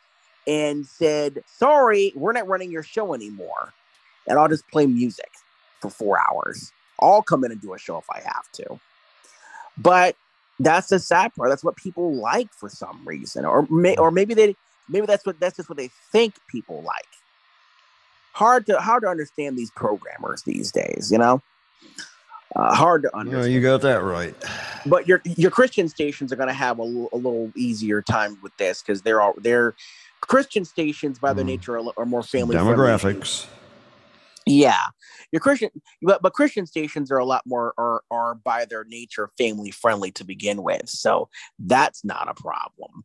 and 0.47 0.86
said, 0.86 1.44
"Sorry, 1.47 2.15
we're 2.17 2.33
not 2.33 2.49
running 2.49 2.70
your 2.70 2.83
show 2.83 3.12
anymore," 3.12 3.75
and 4.26 4.39
I'll 4.39 4.49
just 4.49 4.67
play 4.68 4.86
music 4.86 5.31
for 5.81 5.91
four 5.91 6.18
hours. 6.18 6.73
I'll 6.99 7.23
come 7.23 7.44
in 7.44 7.52
and 7.52 7.60
do 7.60 7.75
a 7.75 7.78
show 7.78 7.99
if 7.99 8.08
I 8.10 8.20
have 8.25 8.50
to. 8.52 8.81
But 9.76 10.17
that's 10.58 10.89
the 10.89 10.99
sad 10.99 11.34
part. 11.34 11.50
That's 11.50 11.62
what 11.62 11.76
people 11.76 12.15
like 12.15 12.52
for 12.55 12.70
some 12.70 13.07
reason, 13.07 13.44
or 13.44 13.67
may, 13.70 13.97
or 13.97 14.10
maybe 14.10 14.33
they 14.33 14.57
maybe 14.89 15.07
that's 15.07 15.25
what 15.26 15.39
that's 15.41 15.57
just 15.57 15.68
what 15.68 15.78
they 15.78 15.91
think 16.12 16.34
people 16.49 16.83
like. 16.83 17.07
Hard 18.33 18.67
to 18.67 18.78
hard 18.81 19.02
to 19.02 19.08
understand 19.08 19.57
these 19.58 19.70
programmers 19.73 20.42
these 20.42 20.70
days, 20.73 21.10
you 21.10 21.18
know. 21.18 21.42
Uh, 22.57 22.75
hard 22.75 23.02
to 23.02 23.17
understand. 23.17 23.52
you 23.52 23.60
got 23.60 23.83
that 23.83 24.02
right. 24.02 24.34
But 24.86 25.07
your 25.07 25.20
your 25.25 25.50
Christian 25.50 25.89
stations 25.89 26.33
are 26.33 26.36
going 26.36 26.49
to 26.49 26.55
have 26.55 26.78
a, 26.78 26.83
l- 26.83 27.08
a 27.12 27.17
little 27.17 27.52
easier 27.57 28.00
time 28.00 28.39
with 28.42 28.57
this 28.57 28.83
because 28.83 29.02
they're 29.02 29.20
all 29.20 29.34
they're 29.39 29.75
Christian 30.20 30.65
stations 30.65 31.18
by 31.18 31.33
their 31.33 31.44
nature 31.44 31.78
are, 31.78 31.92
are 31.97 32.07
more 32.07 32.23
family 32.23 32.57
friendly. 32.57 32.75
Demographics. 32.75 33.47
Yeah, 34.47 34.83
your 35.31 35.41
Christian, 35.41 35.70
but 36.00 36.23
but 36.23 36.33
Christian 36.33 36.67
stations 36.67 37.10
are 37.10 37.18
a 37.18 37.25
lot 37.25 37.42
more 37.44 37.75
are 37.76 38.02
are 38.10 38.34
by 38.34 38.65
their 38.65 38.84
nature 38.84 39.31
family 39.36 39.70
friendly 39.70 40.10
to 40.12 40.25
begin 40.25 40.62
with, 40.62 40.89
so 40.89 41.28
that's 41.58 42.02
not 42.05 42.28
a 42.28 42.34
problem. 42.34 43.05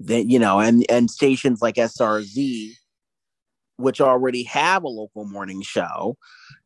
Then 0.00 0.30
you 0.30 0.38
know, 0.38 0.60
and 0.60 0.86
and 0.88 1.10
stations 1.10 1.60
like 1.60 1.74
SRZ, 1.74 2.72
which 3.76 4.00
already 4.00 4.44
have 4.44 4.84
a 4.84 4.88
local 4.88 5.24
morning 5.24 5.62
show, 5.62 6.16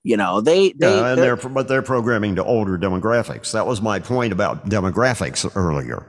you 0.03 0.17
know, 0.17 0.41
they 0.41 0.73
they 0.73 0.95
yeah, 0.97 1.13
and 1.13 1.19
they're- 1.23 1.37
they're 1.37 1.51
but 1.51 1.69
they're 1.69 1.83
programming 1.83 2.37
to 2.37 2.45
older 2.45 2.77
demographics. 2.79 3.53
That 3.53 3.67
was 3.67 3.81
my 3.81 3.99
point 3.99 4.33
about 4.33 4.69
demographics 4.69 5.51
earlier. 5.57 6.07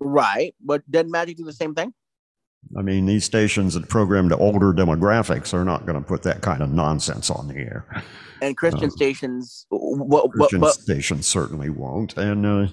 right, 0.00 0.54
but 0.64 0.82
doesn't 0.90 1.10
Magic 1.10 1.36
do 1.36 1.44
the 1.44 1.52
same 1.52 1.74
thing? 1.74 1.92
I 2.76 2.82
mean, 2.82 3.06
these 3.06 3.24
stations 3.24 3.74
that 3.74 3.88
program 3.88 4.28
to 4.30 4.36
older 4.36 4.72
demographics 4.72 5.52
are 5.52 5.64
not 5.64 5.84
going 5.84 6.00
to 6.00 6.06
put 6.06 6.22
that 6.22 6.42
kind 6.42 6.62
of 6.62 6.70
nonsense 6.70 7.28
on 7.28 7.48
the 7.48 7.56
air. 7.56 7.84
And 8.40 8.56
Christian 8.56 8.90
stations, 8.90 9.66
what 9.68 10.08
what 10.08 10.30
Christian 10.32 10.60
what? 10.60 10.74
stations 10.74 11.26
certainly 11.26 11.70
won't. 11.70 12.16
And 12.16 12.46
uh, 12.46 12.66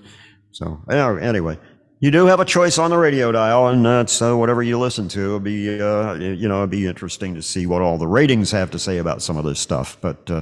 so, 0.52 0.82
anyway, 0.90 1.60
you 2.00 2.12
do 2.12 2.26
have 2.26 2.40
a 2.40 2.46
choice 2.46 2.78
on 2.78 2.92
the 2.92 2.98
radio 2.98 3.32
dial, 3.32 3.68
and 3.68 3.86
that's 3.86 4.22
uh, 4.22 4.36
whatever 4.36 4.64
you 4.64 4.80
listen 4.80 5.10
to. 5.10 5.20
It'll 5.20 5.40
be, 5.40 5.82
uh, 5.82 6.14
you 6.14 6.48
know, 6.48 6.60
it'd 6.60 6.70
be 6.70 6.88
interesting 6.88 7.36
to 7.36 7.42
see 7.42 7.66
what 7.66 7.82
all 7.82 7.98
the 7.98 8.08
ratings 8.08 8.52
have 8.52 8.72
to 8.72 8.80
say 8.80 9.00
about 9.00 9.22
some 9.22 9.36
of 9.36 9.44
this 9.44 9.60
stuff. 9.60 9.98
But 10.00 10.30
uh, 10.32 10.42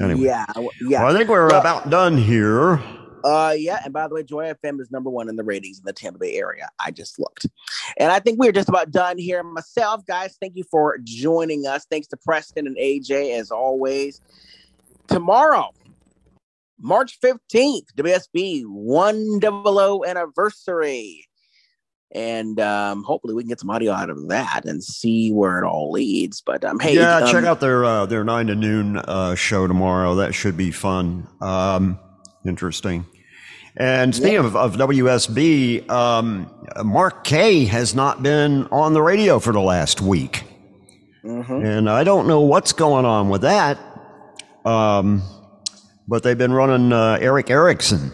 anyway, 0.00 0.26
Yeah, 0.26 0.46
yeah. 0.88 1.02
Well, 1.02 1.14
I 1.14 1.18
think 1.18 1.28
we're 1.28 1.48
Well, 1.48 1.60
about 1.60 1.90
done 1.90 2.16
here. 2.16 2.80
Uh, 3.24 3.54
yeah, 3.56 3.80
and 3.84 3.92
by 3.92 4.06
the 4.06 4.14
way, 4.14 4.22
Joy 4.22 4.52
FM 4.52 4.80
is 4.80 4.90
number 4.90 5.08
one 5.08 5.28
in 5.30 5.36
the 5.36 5.42
ratings 5.42 5.78
in 5.78 5.84
the 5.84 5.94
Tampa 5.94 6.18
Bay 6.18 6.34
area. 6.34 6.68
I 6.78 6.90
just 6.90 7.18
looked, 7.18 7.46
and 7.96 8.12
I 8.12 8.20
think 8.20 8.38
we're 8.38 8.52
just 8.52 8.68
about 8.68 8.90
done 8.90 9.18
here. 9.18 9.42
Myself, 9.42 10.04
guys, 10.06 10.36
thank 10.40 10.56
you 10.56 10.64
for 10.70 10.98
joining 11.02 11.66
us. 11.66 11.86
Thanks 11.90 12.06
to 12.08 12.18
Preston 12.18 12.66
and 12.66 12.76
AJ 12.76 13.36
as 13.36 13.50
always. 13.50 14.20
Tomorrow, 15.08 15.70
March 16.78 17.18
fifteenth, 17.20 17.94
WSB 17.96 18.62
one 18.66 19.38
double 19.38 19.78
O 19.78 20.04
anniversary, 20.04 21.26
and 22.14 22.60
um, 22.60 23.02
hopefully 23.02 23.34
we 23.34 23.42
can 23.42 23.48
get 23.48 23.60
some 23.60 23.70
audio 23.70 23.92
out 23.92 24.08
of 24.08 24.28
that 24.28 24.64
and 24.64 24.82
see 24.82 25.32
where 25.32 25.58
it 25.58 25.64
all 25.66 25.90
leads. 25.90 26.40
But 26.40 26.64
um, 26.64 26.78
hey, 26.78 26.94
yeah, 26.94 27.18
um, 27.18 27.30
check 27.30 27.44
out 27.44 27.60
their 27.60 27.84
uh, 27.84 28.06
their 28.06 28.24
nine 28.24 28.46
to 28.46 28.54
noon 28.54 28.98
uh, 28.98 29.34
show 29.34 29.66
tomorrow. 29.66 30.14
That 30.14 30.34
should 30.34 30.56
be 30.56 30.70
fun. 30.70 31.26
Um, 31.40 31.98
interesting. 32.46 33.06
And 33.76 34.14
speaking 34.14 34.38
of, 34.38 34.54
of 34.54 34.76
WSB, 34.76 35.90
um, 35.90 36.48
Mark 36.84 37.24
Kay 37.24 37.64
has 37.64 37.92
not 37.92 38.22
been 38.22 38.66
on 38.66 38.92
the 38.92 39.02
radio 39.02 39.40
for 39.40 39.52
the 39.52 39.60
last 39.60 40.00
week, 40.00 40.44
mhm. 41.24 41.64
and 41.64 41.90
I 41.90 42.04
don't 42.04 42.28
know 42.28 42.40
what's 42.42 42.72
going 42.72 43.04
on 43.04 43.30
with 43.30 43.40
that. 43.42 43.78
Um, 44.64 45.22
but 46.08 46.22
they've 46.22 46.38
been 46.38 46.52
running 46.52 46.92
uh, 46.92 47.18
Erick 47.20 47.50
Erickson. 47.50 48.10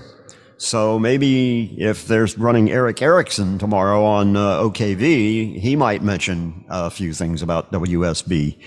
So 0.57 0.99
maybe 0.99 1.75
if 1.81 2.07
there's 2.07 2.37
running 2.37 2.71
Erick 2.71 3.01
Erickson 3.01 3.57
tomorrow 3.59 4.05
on 4.05 4.37
uh, 4.37 4.61
OKV, 4.61 5.59
he 5.59 5.75
might 5.75 6.03
mention 6.03 6.67
a 6.69 6.91
few 6.91 7.15
things 7.15 7.41
about 7.41 7.73
WSB 7.73 8.59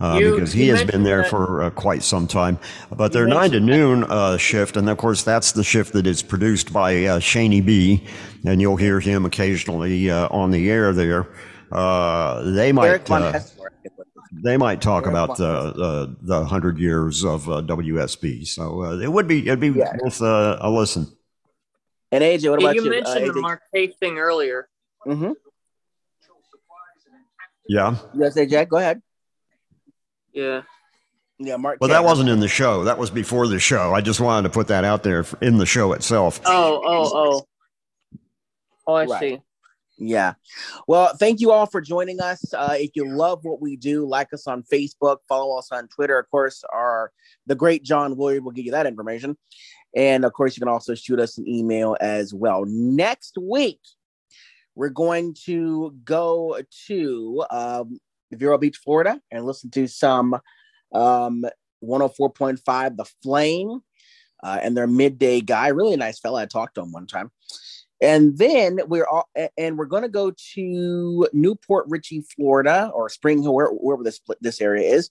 uh, 0.00 0.18
You- 0.20 0.34
because 0.34 0.52
he 0.52 0.68
has 0.68 0.84
been 0.84 1.02
there 1.02 1.22
that- 1.22 1.30
for 1.30 1.64
uh, 1.64 1.70
quite 1.70 2.04
some 2.04 2.28
time. 2.28 2.56
But 2.96 3.12
their 3.12 3.26
nine 3.26 3.50
to 3.50 3.58
noon 3.58 4.04
uh, 4.04 4.36
shift, 4.36 4.76
and 4.76 4.88
of 4.88 4.96
course 4.98 5.24
that's 5.24 5.50
the 5.50 5.64
shift 5.64 5.92
that 5.94 6.06
is 6.06 6.22
produced 6.22 6.72
by 6.72 7.04
uh, 7.06 7.18
Shaney 7.18 7.66
B, 7.66 8.06
and 8.46 8.60
you'll 8.60 8.76
hear 8.76 9.00
him 9.00 9.24
occasionally 9.24 10.08
uh, 10.08 10.28
on 10.30 10.52
the 10.52 10.70
air 10.70 10.92
there. 10.92 11.26
Uh, 11.72 12.42
they 12.52 12.68
Eric 12.68 12.74
might 12.74 13.08
Von 13.08 13.22
uh. 13.22 13.40
They 14.32 14.56
might 14.56 14.80
talk 14.80 15.04
Eric 15.04 15.12
about 15.14 15.36
the 15.36 15.48
uh, 15.48 16.06
the 16.22 16.44
hundred 16.44 16.78
years 16.78 17.24
of 17.24 17.48
uh, 17.48 17.62
WSB. 17.62 18.46
So 18.46 18.82
uh, 18.84 18.98
it 18.98 19.10
would 19.12 19.26
be 19.26 19.40
it'd 19.46 19.60
be 19.60 19.70
worth 19.70 20.22
uh, 20.22 20.58
a 20.60 20.70
listen. 20.70 21.06
And 22.12 22.22
AJ, 22.24 22.50
what 22.50 22.60
Yeah, 22.60 22.66
about 22.68 22.74
you 22.76 22.84
you? 22.84 22.90
mentioned 22.90 23.30
uh, 23.30 23.32
the 23.32 23.40
Marquette 23.40 23.98
thing 24.00 24.18
earlier. 24.18 24.68
Mm-hmm. 25.06 25.32
Yeah. 27.68 27.96
Yes, 28.14 28.36
AJ, 28.36 28.68
go 28.68 28.78
ahead. 28.78 29.00
Yeah. 30.32 30.62
Yeah, 31.38 31.56
Mark. 31.56 31.78
Well, 31.80 31.88
that 31.90 32.04
wasn't 32.04 32.28
in 32.28 32.40
the 32.40 32.48
show. 32.48 32.84
That 32.84 32.98
was 32.98 33.10
before 33.10 33.46
the 33.46 33.58
show. 33.58 33.94
I 33.94 34.00
just 34.02 34.20
wanted 34.20 34.48
to 34.48 34.52
put 34.52 34.66
that 34.68 34.84
out 34.84 35.02
there 35.02 35.24
in 35.40 35.56
the 35.56 35.64
show 35.64 35.92
itself. 35.94 36.40
Oh, 36.44 36.82
oh, 36.84 37.10
oh. 37.14 37.46
Oh, 38.86 38.94
I 38.94 39.04
Right. 39.06 39.20
see. 39.20 39.42
Yeah. 40.00 40.32
Well, 40.88 41.14
thank 41.14 41.40
you 41.40 41.52
all 41.52 41.66
for 41.66 41.82
joining 41.82 42.20
us. 42.20 42.54
Uh, 42.54 42.74
if 42.78 42.92
you 42.94 43.06
love 43.06 43.44
what 43.44 43.60
we 43.60 43.76
do, 43.76 44.06
like 44.08 44.32
us 44.32 44.46
on 44.46 44.62
Facebook, 44.62 45.18
follow 45.28 45.58
us 45.58 45.70
on 45.70 45.88
Twitter. 45.88 46.18
Of 46.18 46.30
course, 46.30 46.64
our 46.72 47.12
the 47.46 47.54
great 47.54 47.84
John 47.84 48.16
Williard 48.16 48.42
will 48.42 48.52
give 48.52 48.64
you 48.64 48.72
that 48.72 48.86
information. 48.86 49.36
And 49.94 50.24
of 50.24 50.32
course, 50.32 50.56
you 50.56 50.60
can 50.62 50.68
also 50.68 50.94
shoot 50.94 51.20
us 51.20 51.36
an 51.36 51.46
email 51.46 51.98
as 52.00 52.32
well. 52.32 52.64
Next 52.66 53.36
week, 53.38 53.80
we're 54.74 54.88
going 54.88 55.34
to 55.44 55.94
go 56.02 56.58
to 56.86 57.44
um, 57.50 58.00
Vero 58.32 58.56
Beach, 58.56 58.78
Florida, 58.82 59.20
and 59.30 59.44
listen 59.44 59.70
to 59.72 59.86
some 59.86 60.34
um, 60.94 61.44
104.5 61.84 62.96
The 62.96 63.04
Flame 63.22 63.80
uh, 64.42 64.60
and 64.62 64.74
their 64.74 64.86
midday 64.86 65.42
guy. 65.42 65.68
Really 65.68 65.96
nice 65.96 66.20
fella. 66.20 66.42
I 66.42 66.46
talked 66.46 66.76
to 66.76 66.82
him 66.82 66.92
one 66.92 67.06
time. 67.06 67.30
And 68.00 68.38
then 68.38 68.80
we're 68.86 69.06
all, 69.06 69.28
and 69.58 69.78
we're 69.78 69.84
going 69.84 70.02
to 70.02 70.08
go 70.08 70.32
to 70.54 71.28
Newport 71.32 71.86
Richey, 71.88 72.22
Florida, 72.34 72.90
or 72.94 73.08
Spring 73.08 73.42
Hill, 73.42 73.54
where, 73.54 73.68
wherever 73.68 74.02
this 74.02 74.20
this 74.40 74.60
area 74.60 74.88
is, 74.88 75.10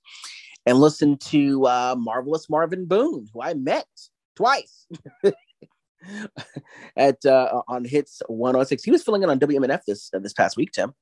and 0.66 0.80
listen 0.80 1.18
to 1.18 1.66
uh, 1.68 1.96
marvelous 1.98 2.50
Marvin 2.50 2.86
Boone, 2.86 3.28
who 3.34 3.42
I 3.42 3.54
met 3.54 3.88
twice 4.36 4.88
at 6.96 7.24
uh, 7.26 7.62
on 7.68 7.86
Hits 7.86 8.22
106. 8.28 8.84
He 8.84 8.92
was 8.92 9.04
filling 9.04 9.24
in 9.24 9.30
on 9.30 9.40
WMNF 9.40 9.82
this 9.86 10.10
uh, 10.14 10.20
this 10.20 10.34
past 10.34 10.58
week, 10.58 10.72
Tim. 10.72 10.94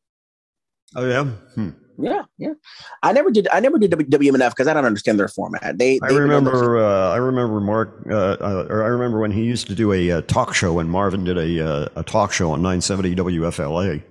Oh 0.95 1.07
yeah. 1.07 1.23
Hmm. 1.23 1.69
Yeah, 1.99 2.23
yeah. 2.37 2.53
I 3.01 3.11
never 3.11 3.31
did. 3.31 3.47
I 3.51 3.59
never 3.59 3.79
did 3.79 3.91
WMNF 3.91 4.49
because 4.51 4.67
I 4.67 4.73
don't 4.73 4.85
understand 4.85 5.19
their 5.19 5.27
format. 5.27 5.77
They. 5.79 5.99
I 6.03 6.07
remember. 6.07 6.77
Uh, 6.77 7.09
I 7.11 7.17
remember 7.17 7.59
Mark. 7.59 8.05
Uh, 8.09 8.37
uh, 8.39 8.67
or 8.69 8.83
I 8.83 8.87
remember 8.87 9.19
when 9.19 9.31
he 9.31 9.43
used 9.43 9.67
to 9.67 9.75
do 9.75 9.93
a 9.93 10.11
uh, 10.11 10.21
talk 10.21 10.53
show 10.53 10.73
when 10.73 10.87
Marvin 10.89 11.23
did 11.23 11.37
a 11.37 11.67
uh, 11.67 11.87
a 11.95 12.03
talk 12.03 12.31
show 12.31 12.51
on 12.51 12.61
970 12.61 13.15
WFLA. 13.15 14.03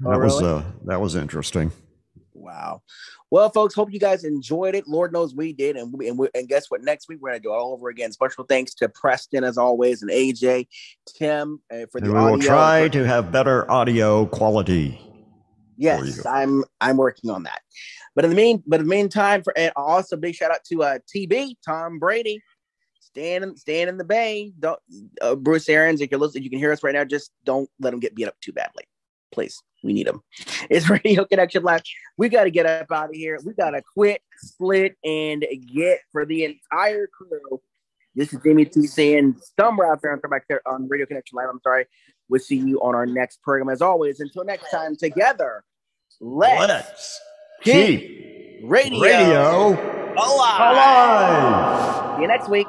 That 0.00 0.08
Oh, 0.08 0.18
was 0.18 0.42
really? 0.42 0.54
uh, 0.54 0.62
that 0.86 1.00
was 1.00 1.14
interesting. 1.14 1.70
Wow. 2.34 2.82
Well, 3.30 3.48
folks, 3.50 3.74
hope 3.74 3.90
you 3.92 4.00
guys 4.00 4.24
enjoyed 4.24 4.74
it. 4.74 4.86
Lord 4.88 5.12
knows 5.12 5.34
we 5.34 5.52
did, 5.54 5.76
and 5.76 5.90
we, 5.92 6.08
and, 6.08 6.18
we, 6.18 6.28
and 6.34 6.46
guess 6.48 6.66
what? 6.70 6.82
Next 6.82 7.08
week 7.08 7.18
we're 7.22 7.30
gonna 7.30 7.40
do 7.40 7.50
it 7.52 7.56
all 7.56 7.72
over 7.72 7.88
again. 7.88 8.10
Special 8.12 8.44
thanks 8.44 8.74
to 8.74 8.88
Preston 8.88 9.44
as 9.44 9.56
always, 9.56 10.02
and 10.02 10.10
AJ, 10.10 10.66
Tim 11.06 11.60
uh, 11.72 11.86
for 11.92 12.00
the 12.00 12.06
And 12.06 12.12
we 12.14 12.18
audio. 12.18 12.30
will 12.32 12.42
try 12.42 12.88
to 12.88 13.06
have 13.06 13.30
better 13.32 13.70
audio 13.70 14.26
quality. 14.26 15.00
Yes, 15.82 16.24
I'm 16.24 16.64
I'm 16.80 16.96
working 16.96 17.28
on 17.30 17.42
that. 17.42 17.60
But 18.14 18.24
in 18.24 18.30
the 18.30 18.36
mean, 18.36 18.62
but 18.66 18.80
in 18.80 18.86
the 18.86 18.94
meantime, 18.94 19.42
for 19.42 19.56
and 19.58 19.72
also 19.74 20.16
big 20.16 20.34
shout 20.34 20.52
out 20.52 20.64
to 20.68 20.82
uh, 20.82 20.98
TB 21.14 21.56
Tom 21.66 21.98
Brady, 21.98 22.40
staying 23.00 23.42
in, 23.42 23.56
staying 23.56 23.88
in 23.88 23.96
the 23.96 24.04
Bay. 24.04 24.52
Don't 24.60 24.78
uh, 25.20 25.34
Bruce 25.34 25.68
Arians, 25.68 26.00
if 26.00 26.10
you're 26.10 26.20
listening, 26.20 26.44
you 26.44 26.50
can 26.50 26.60
hear 26.60 26.72
us 26.72 26.84
right 26.84 26.94
now. 26.94 27.04
Just 27.04 27.32
don't 27.44 27.68
let 27.80 27.92
him 27.92 28.00
get 28.00 28.14
beat 28.14 28.28
up 28.28 28.36
too 28.40 28.52
badly, 28.52 28.84
please. 29.32 29.60
We 29.82 29.92
need 29.92 30.06
him. 30.06 30.22
It's 30.70 30.88
Radio 30.88 31.24
Connection 31.24 31.64
Live. 31.64 31.82
We 32.16 32.28
got 32.28 32.44
to 32.44 32.50
get 32.50 32.66
up 32.66 32.92
out 32.92 33.10
of 33.10 33.14
here. 33.14 33.38
We 33.44 33.52
got 33.52 33.70
to 33.70 33.82
quit, 33.94 34.22
split, 34.36 34.96
and 35.04 35.44
get 35.74 35.98
for 36.12 36.24
the 36.24 36.44
entire 36.44 37.08
crew. 37.08 37.60
This 38.14 38.32
is 38.32 38.40
Jimmy 38.44 38.66
T 38.66 38.86
saying 38.86 39.36
somewhere 39.58 39.90
out 39.90 40.00
there 40.00 40.12
on, 40.12 40.20
back 40.30 40.46
there 40.48 40.62
on 40.66 40.88
Radio 40.88 41.06
Connection 41.06 41.36
Live. 41.36 41.48
I'm 41.50 41.60
sorry. 41.62 41.86
We'll 42.28 42.40
see 42.40 42.56
you 42.56 42.80
on 42.80 42.94
our 42.94 43.06
next 43.06 43.42
program. 43.42 43.68
As 43.68 43.82
always, 43.82 44.20
until 44.20 44.44
next 44.44 44.70
time, 44.70 44.96
together, 44.96 45.64
let's, 46.22 46.60
Let's 46.60 47.20
keep 47.62 48.00
keep 48.00 48.60
radio, 48.62 49.00
radio 49.00 50.14
alive. 50.16 50.72
alive. 50.72 52.16
See 52.16 52.22
you 52.22 52.28
next 52.28 52.48
week. 52.48 52.66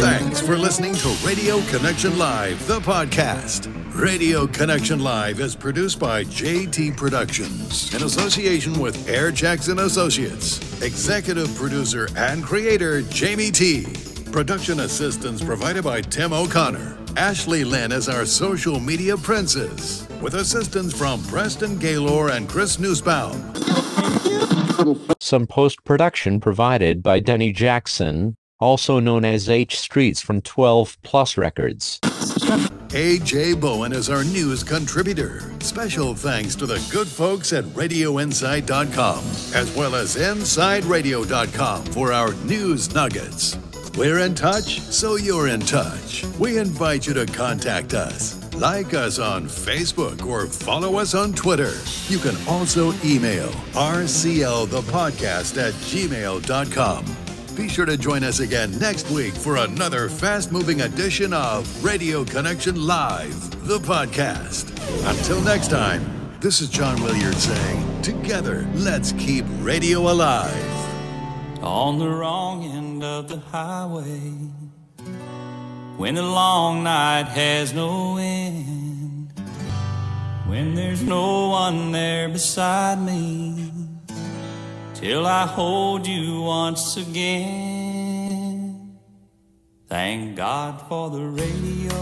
Thanks 0.00 0.40
for 0.40 0.56
listening 0.56 0.94
to 0.94 1.08
Radio 1.26 1.60
Connection 1.62 2.18
Live, 2.18 2.64
the 2.66 2.80
podcast. 2.80 3.72
Radio 3.94 4.46
Connection 4.46 5.00
Live 5.00 5.40
is 5.40 5.56
produced 5.56 5.98
by 5.98 6.24
JT 6.24 6.96
Productions 6.96 7.94
in 7.94 8.02
association 8.02 8.78
with 8.78 9.08
Air 9.08 9.30
Jackson 9.30 9.78
Associates. 9.80 10.82
Executive 10.82 11.54
producer 11.56 12.08
and 12.16 12.42
creator 12.44 13.02
Jamie 13.02 13.50
T. 13.50 13.86
Production 14.32 14.80
assistance 14.80 15.42
provided 15.42 15.84
by 15.84 16.00
Tim 16.02 16.32
O'Connor. 16.32 16.98
Ashley 17.16 17.64
Lynn 17.64 17.92
is 17.92 18.10
our 18.10 18.26
social 18.26 18.78
media 18.78 19.16
princess, 19.16 20.06
with 20.20 20.34
assistance 20.34 20.92
from 20.92 21.22
Preston 21.24 21.78
Gaylor 21.78 22.30
and 22.30 22.46
Chris 22.46 22.76
Newsbaum. 22.76 23.32
Some 25.22 25.46
post 25.46 25.82
production 25.84 26.40
provided 26.40 27.02
by 27.02 27.20
Denny 27.20 27.52
Jackson, 27.52 28.36
also 28.60 29.00
known 29.00 29.24
as 29.24 29.48
H 29.48 29.78
Streets 29.78 30.20
from 30.20 30.42
12 30.42 30.98
Plus 31.02 31.38
Records. 31.38 32.00
AJ 32.90 33.60
Bowen 33.60 33.94
is 33.94 34.10
our 34.10 34.22
news 34.22 34.62
contributor. 34.62 35.42
Special 35.60 36.14
thanks 36.14 36.54
to 36.54 36.66
the 36.66 36.86
good 36.92 37.08
folks 37.08 37.54
at 37.54 37.64
RadioInsight.com, 37.64 39.18
as 39.54 39.74
well 39.74 39.94
as 39.94 40.16
InsideRadio.com 40.16 41.86
for 41.86 42.12
our 42.12 42.34
news 42.44 42.94
nuggets. 42.94 43.56
We're 43.96 44.18
in 44.18 44.34
touch, 44.34 44.80
so 44.80 45.16
you're 45.16 45.48
in 45.48 45.60
touch. 45.60 46.22
We 46.38 46.58
invite 46.58 47.06
you 47.06 47.14
to 47.14 47.24
contact 47.24 47.94
us. 47.94 48.38
Like 48.54 48.92
us 48.92 49.18
on 49.18 49.46
Facebook 49.46 50.26
or 50.26 50.46
follow 50.46 50.96
us 50.96 51.14
on 51.14 51.32
Twitter. 51.32 51.72
You 52.08 52.18
can 52.18 52.36
also 52.46 52.92
email 53.02 53.48
rclthepodcast 53.72 55.56
at 55.56 55.72
gmail.com. 55.72 57.04
Be 57.56 57.68
sure 57.70 57.86
to 57.86 57.96
join 57.96 58.22
us 58.22 58.40
again 58.40 58.78
next 58.78 59.10
week 59.10 59.32
for 59.32 59.56
another 59.56 60.10
fast 60.10 60.52
moving 60.52 60.82
edition 60.82 61.32
of 61.32 61.82
Radio 61.82 62.22
Connection 62.22 62.86
Live, 62.86 63.66
the 63.66 63.78
podcast. 63.78 64.72
Until 65.10 65.40
next 65.40 65.70
time, 65.70 66.04
this 66.40 66.60
is 66.60 66.68
John 66.68 67.02
Williard 67.02 67.36
saying, 67.36 68.02
Together, 68.02 68.68
let's 68.74 69.12
keep 69.12 69.46
radio 69.62 70.10
alive. 70.12 70.85
On 71.66 71.98
the 71.98 72.08
wrong 72.08 72.64
end 72.64 73.02
of 73.02 73.28
the 73.28 73.38
highway 73.38 74.30
when 75.96 76.14
the 76.14 76.22
long 76.22 76.84
night 76.84 77.24
has 77.24 77.74
no 77.74 78.16
end 78.18 79.32
when 80.46 80.76
there's 80.76 81.02
no 81.02 81.48
one 81.48 81.90
there 81.90 82.28
beside 82.28 83.00
me 83.00 83.72
till 84.94 85.26
I 85.26 85.44
hold 85.44 86.06
you 86.06 86.42
once 86.42 86.96
again. 86.96 88.96
Thank 89.88 90.36
God 90.36 90.80
for 90.88 91.10
the 91.10 91.24
radio. 91.42 91.94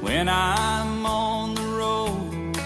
When 0.00 0.28
I'm 0.28 1.04
on 1.04 1.56
the 1.56 1.68
road 1.82 2.56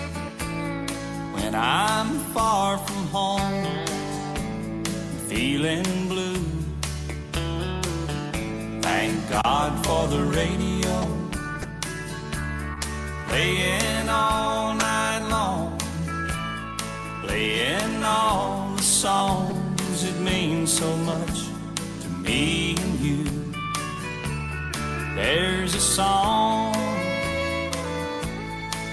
when 1.32 1.54
I'm 1.54 2.18
far 2.34 2.76
from 2.76 3.06
home 3.06 3.87
feeling 5.28 6.08
blue. 6.08 6.40
Thank 8.80 9.28
God 9.28 9.84
for 9.84 10.06
the 10.08 10.24
radio, 10.24 10.96
playing 13.28 14.08
all 14.08 14.74
night 14.74 15.28
long, 15.28 15.78
playing 17.22 18.02
all 18.02 18.74
the 18.74 18.82
songs 18.82 20.02
that 20.02 20.18
mean 20.18 20.66
so 20.66 20.96
much 20.96 21.38
to 22.00 22.08
me 22.08 22.74
and 22.78 22.98
you. 23.00 23.24
There's 25.14 25.74
a 25.74 25.80
song 25.80 26.72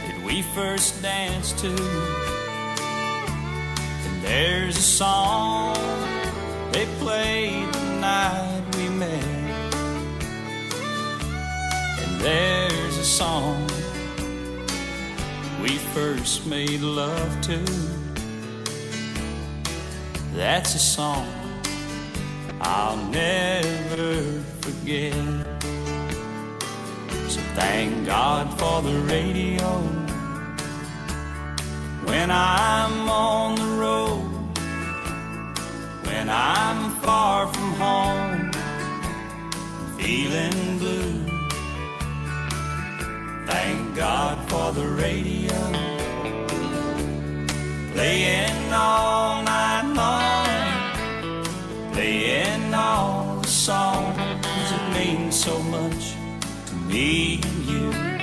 that 0.06 0.22
we 0.26 0.42
first 0.54 1.02
danced 1.02 1.60
to. 1.60 1.70
And 4.08 4.22
there's 4.22 4.76
a 4.78 4.82
song 4.82 6.15
they 6.76 6.86
played 7.00 7.74
the 7.74 7.86
night 8.02 8.64
we 8.76 8.90
met. 8.90 9.24
And 12.02 12.20
there's 12.20 12.98
a 12.98 13.06
song 13.06 13.66
we 15.62 15.78
first 15.96 16.46
made 16.46 16.82
love 16.82 17.32
to. 17.44 17.60
That's 20.34 20.76
a 20.76 20.84
song 20.98 21.32
I'll 22.60 22.98
never 23.08 24.42
forget. 24.60 25.14
So 27.32 27.40
thank 27.56 28.06
God 28.06 28.46
for 28.60 28.82
the 28.82 29.00
radio 29.16 29.70
when 32.10 32.30
I'm 32.32 33.08
on 33.08 33.56
the 33.56 33.72
road 33.82 34.35
when 36.06 36.30
I'm 36.30 36.92
far 37.02 37.48
from 37.54 37.74
home, 37.74 38.52
feeling 39.98 40.78
blue. 40.78 41.26
Thank 43.46 43.96
God 43.96 44.38
for 44.50 44.72
the 44.72 44.88
radio, 44.88 45.58
playing 47.94 48.74
all 48.74 49.44
night 49.44 49.88
long, 50.02 51.94
playing 51.94 52.74
all 52.74 53.40
the 53.42 53.48
songs 53.48 54.18
that 54.72 54.94
mean 54.94 55.32
so 55.32 55.60
much 55.64 56.16
to 56.68 56.76
me 56.76 57.42
and 57.44 57.66
you. 57.66 58.15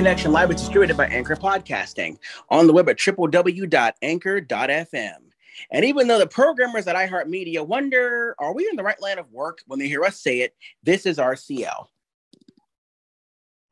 Connection 0.00 0.32
Live 0.32 0.50
is 0.50 0.56
distributed 0.56 0.96
by 0.96 1.08
Anchor 1.08 1.36
Podcasting 1.36 2.16
on 2.48 2.66
the 2.66 2.72
web 2.72 2.88
at 2.88 2.96
www.anchor.fm. 2.96 5.16
And 5.70 5.84
even 5.84 6.08
though 6.08 6.18
the 6.18 6.26
programmers 6.26 6.86
at 6.86 6.96
iHeartMedia 6.96 7.66
wonder, 7.66 8.34
are 8.38 8.54
we 8.54 8.66
in 8.66 8.76
the 8.76 8.82
right 8.82 8.98
line 9.02 9.18
of 9.18 9.30
work 9.30 9.58
when 9.66 9.78
they 9.78 9.88
hear 9.88 10.02
us 10.02 10.18
say 10.18 10.40
it, 10.40 10.54
this 10.82 11.04
is 11.04 11.18
RCL. 11.18 11.84